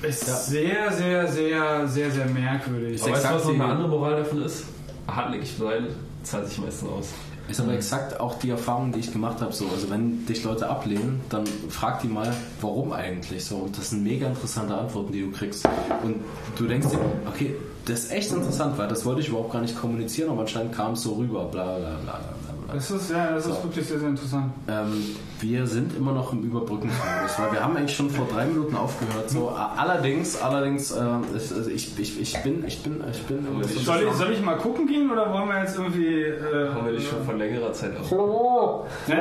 Ist 0.04 0.26
sehr, 0.48 0.92
sehr, 0.92 1.28
sehr, 1.28 1.88
sehr, 1.88 2.12
sehr 2.12 2.26
merkwürdig. 2.28 3.02
Aber 3.02 3.12
weißt 3.14 3.26
du, 3.26 3.30
was 3.30 3.44
noch 3.46 3.52
die- 3.52 3.56
eine 3.62 3.72
andere 3.72 3.88
Moral 3.90 4.18
davon 4.18 4.42
ist? 4.44 4.64
Hartnäckig 5.08 5.54
sein 5.58 5.88
zahlt 6.24 6.48
sich 6.48 6.58
meistens 6.60 6.90
aus. 6.90 7.08
Ist 7.50 7.62
aber 7.62 7.74
exakt 7.74 8.20
auch 8.20 8.38
die 8.40 8.50
Erfahrung, 8.50 8.92
die 8.92 9.00
ich 9.00 9.14
gemacht 9.14 9.40
habe. 9.40 9.54
So. 9.54 9.68
Also 9.74 9.90
wenn 9.90 10.26
dich 10.26 10.44
Leute 10.44 10.70
ablehnen, 10.70 11.22
dann 11.30 11.46
frag 11.70 12.02
die 12.02 12.08
mal, 12.10 12.34
warum 12.60 12.92
eigentlich 12.92 13.46
so. 13.46 13.56
Und 13.56 13.78
das 13.78 13.92
sind 13.92 14.04
mega 14.04 14.28
interessante 14.28 14.76
Antworten, 14.76 15.14
die 15.14 15.22
du 15.22 15.32
kriegst. 15.32 15.66
Und 16.04 16.16
du 16.58 16.66
denkst 16.68 16.90
dir, 16.90 17.00
okay, 17.26 17.56
das 17.86 18.00
ist 18.02 18.12
echt 18.12 18.34
interessant, 18.34 18.78
weil 18.78 18.90
das 18.90 19.06
wollte 19.06 19.22
ich 19.22 19.30
überhaupt 19.30 19.54
gar 19.54 19.62
nicht 19.62 19.80
kommunizieren, 19.80 20.30
aber 20.30 20.42
anscheinend 20.42 20.74
kam 20.76 20.92
es 20.92 21.04
so 21.04 21.14
rüber, 21.14 21.46
bla 21.46 21.78
bla. 21.78 21.96
bla. 22.04 22.20
Das 22.74 22.92
ist, 22.92 23.12
ja, 23.12 23.32
das 23.34 23.46
ist 23.46 23.64
wirklich 23.64 23.88
sehr, 23.88 24.00
sehr 24.00 24.10
interessant. 24.10 24.52
Ähm, 24.68 25.16
wir 25.40 25.66
sind 25.68 25.96
immer 25.96 26.12
noch 26.12 26.34
im 26.34 26.44
Überbrückungsmodus, 26.44 27.40
weil 27.40 27.52
wir 27.54 27.64
haben 27.64 27.78
eigentlich 27.78 27.96
schon 27.96 28.10
vor 28.10 28.26
drei 28.32 28.46
Minuten 28.46 28.76
aufgehört. 28.76 29.30
So, 29.30 29.50
allerdings, 29.50 30.42
allerdings, 30.42 30.92
äh, 30.92 31.02
ich- 31.36 31.52
also 31.54 31.70
ich, 31.70 31.98
ich, 31.98 32.20
ich 32.20 32.44
bin, 32.44 32.66
ich 32.68 32.84
bin, 32.84 33.02
ich 33.10 33.24
bin. 33.24 33.46
Soll 33.86 34.02
ich, 34.04 34.14
soll 34.14 34.32
ich 34.34 34.42
mal 34.42 34.58
gucken 34.58 34.86
gehen 34.88 35.10
oder 35.10 35.32
wollen 35.34 35.48
wir 35.48 35.60
jetzt 35.62 35.78
irgendwie. 35.78 36.24
Äh, 36.24 36.70
Haben 36.74 36.88
wir 36.88 36.94
dich 36.94 37.08
schon 37.08 37.24
vor 37.24 37.36
längerer 37.36 37.72
Zeit 37.72 37.98
auf. 38.00 38.08
Nein, 39.08 39.20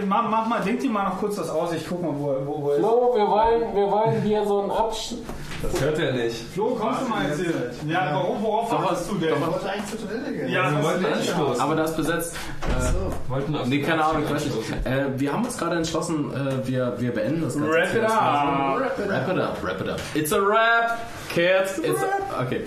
ich- 0.00 0.06
mach, 0.06 0.28
mach 0.28 0.48
mal, 0.48 0.60
denk 0.60 0.80
dir 0.80 0.90
mal 0.90 1.04
noch 1.10 1.18
kurz 1.20 1.38
was 1.38 1.48
aus, 1.48 1.72
ich 1.72 1.86
guck 1.88 2.02
mal, 2.02 2.12
wo, 2.12 2.34
wo, 2.44 2.62
wo 2.62 2.70
er 2.70 2.76
ist. 2.76 2.80
Flo, 2.80 3.12
wir 3.14 3.28
wollen, 3.28 3.74
wir 3.76 3.90
wollen 3.90 4.22
hier 4.22 4.44
so 4.44 4.62
einen 4.62 4.70
Abschnitt. 4.72 5.20
Das 5.62 5.80
hört 5.80 5.98
er 5.98 6.12
nicht. 6.12 6.36
Flo, 6.54 6.74
kommst 6.74 7.02
du 7.02 7.06
mal 7.08 7.28
jetzt 7.28 7.40
hier? 7.40 7.70
Ja, 7.86 8.10
warum, 8.14 8.42
worauf 8.42 8.72
wartest 8.72 9.10
du 9.10 9.16
denn? 9.16 9.34
Ich 9.34 9.40
wollte 9.46 9.70
eigentlich 9.70 9.98
zur 9.98 10.08
Toilette 10.08 10.32
gehen. 10.32 10.48
Ja, 10.48 10.70
Wir 10.70 10.82
wollten 10.82 11.04
anstoßen. 11.04 11.60
Aber 11.60 11.74
das 11.74 11.94
besetzt. 11.96 12.36
Äh, 12.62 13.30
Wollten 13.30 13.54
auf 13.54 13.66
nee, 13.66 13.82
keine 13.82 14.04
Ahnung, 14.04 14.22
ich 14.24 14.30
weiß 14.30 14.44
nicht. 14.46 14.86
Äh, 14.86 15.06
wir 15.20 15.32
haben 15.32 15.44
uns 15.44 15.56
gerade 15.58 15.76
entschlossen, 15.76 16.32
äh, 16.34 16.66
wir, 16.66 16.94
wir 16.98 17.12
beenden 17.12 17.42
das 17.42 17.54
Ganze. 17.54 17.70
Wrap 17.70 17.94
it 17.94 18.04
up. 18.04 18.80
Wrap 18.80 19.28
it 19.28 19.38
up, 19.38 19.62
wrap 19.62 19.80
it 19.80 19.88
up. 19.88 20.00
It's 20.14 20.32
a 20.32 20.40
rap, 20.40 20.98
kids. 21.28 21.78
It's 21.78 22.00
a, 22.02 22.42
okay. 22.42 22.64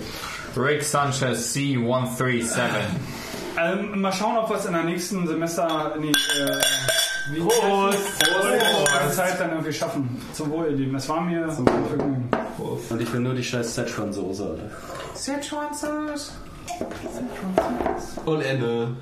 Rick 0.56 0.82
Sanchez 0.84 1.52
C137. 1.54 2.58
Ähm, 3.60 4.00
mal 4.00 4.12
schauen, 4.12 4.36
ob 4.36 4.48
wir 4.50 4.56
es 4.56 4.66
in 4.66 4.72
der 4.72 4.84
nächsten 4.84 5.26
Semester. 5.26 5.94
Nee, 5.98 6.10
äh, 6.10 6.60
wie 7.30 7.40
Prost! 7.40 8.18
Prost! 8.18 9.14
Zeit 9.14 9.40
dann 9.40 9.50
irgendwie 9.50 9.72
schaffen. 9.72 10.20
Zum 10.32 10.50
Wohl, 10.50 10.70
ihr 10.70 10.76
Lieben. 10.76 10.94
Es 10.96 11.08
war 11.08 11.20
mir 11.20 11.44
ein 11.44 11.86
Vergnügen. 11.86 12.28
Und 12.90 13.00
ich 13.00 13.12
will 13.12 13.20
nur 13.20 13.34
die 13.34 13.44
scheiß 13.44 13.72
Szechuan-Soße, 13.72 14.42
Alter. 14.50 14.70
Und 18.24 18.40
Ende. 18.42 18.96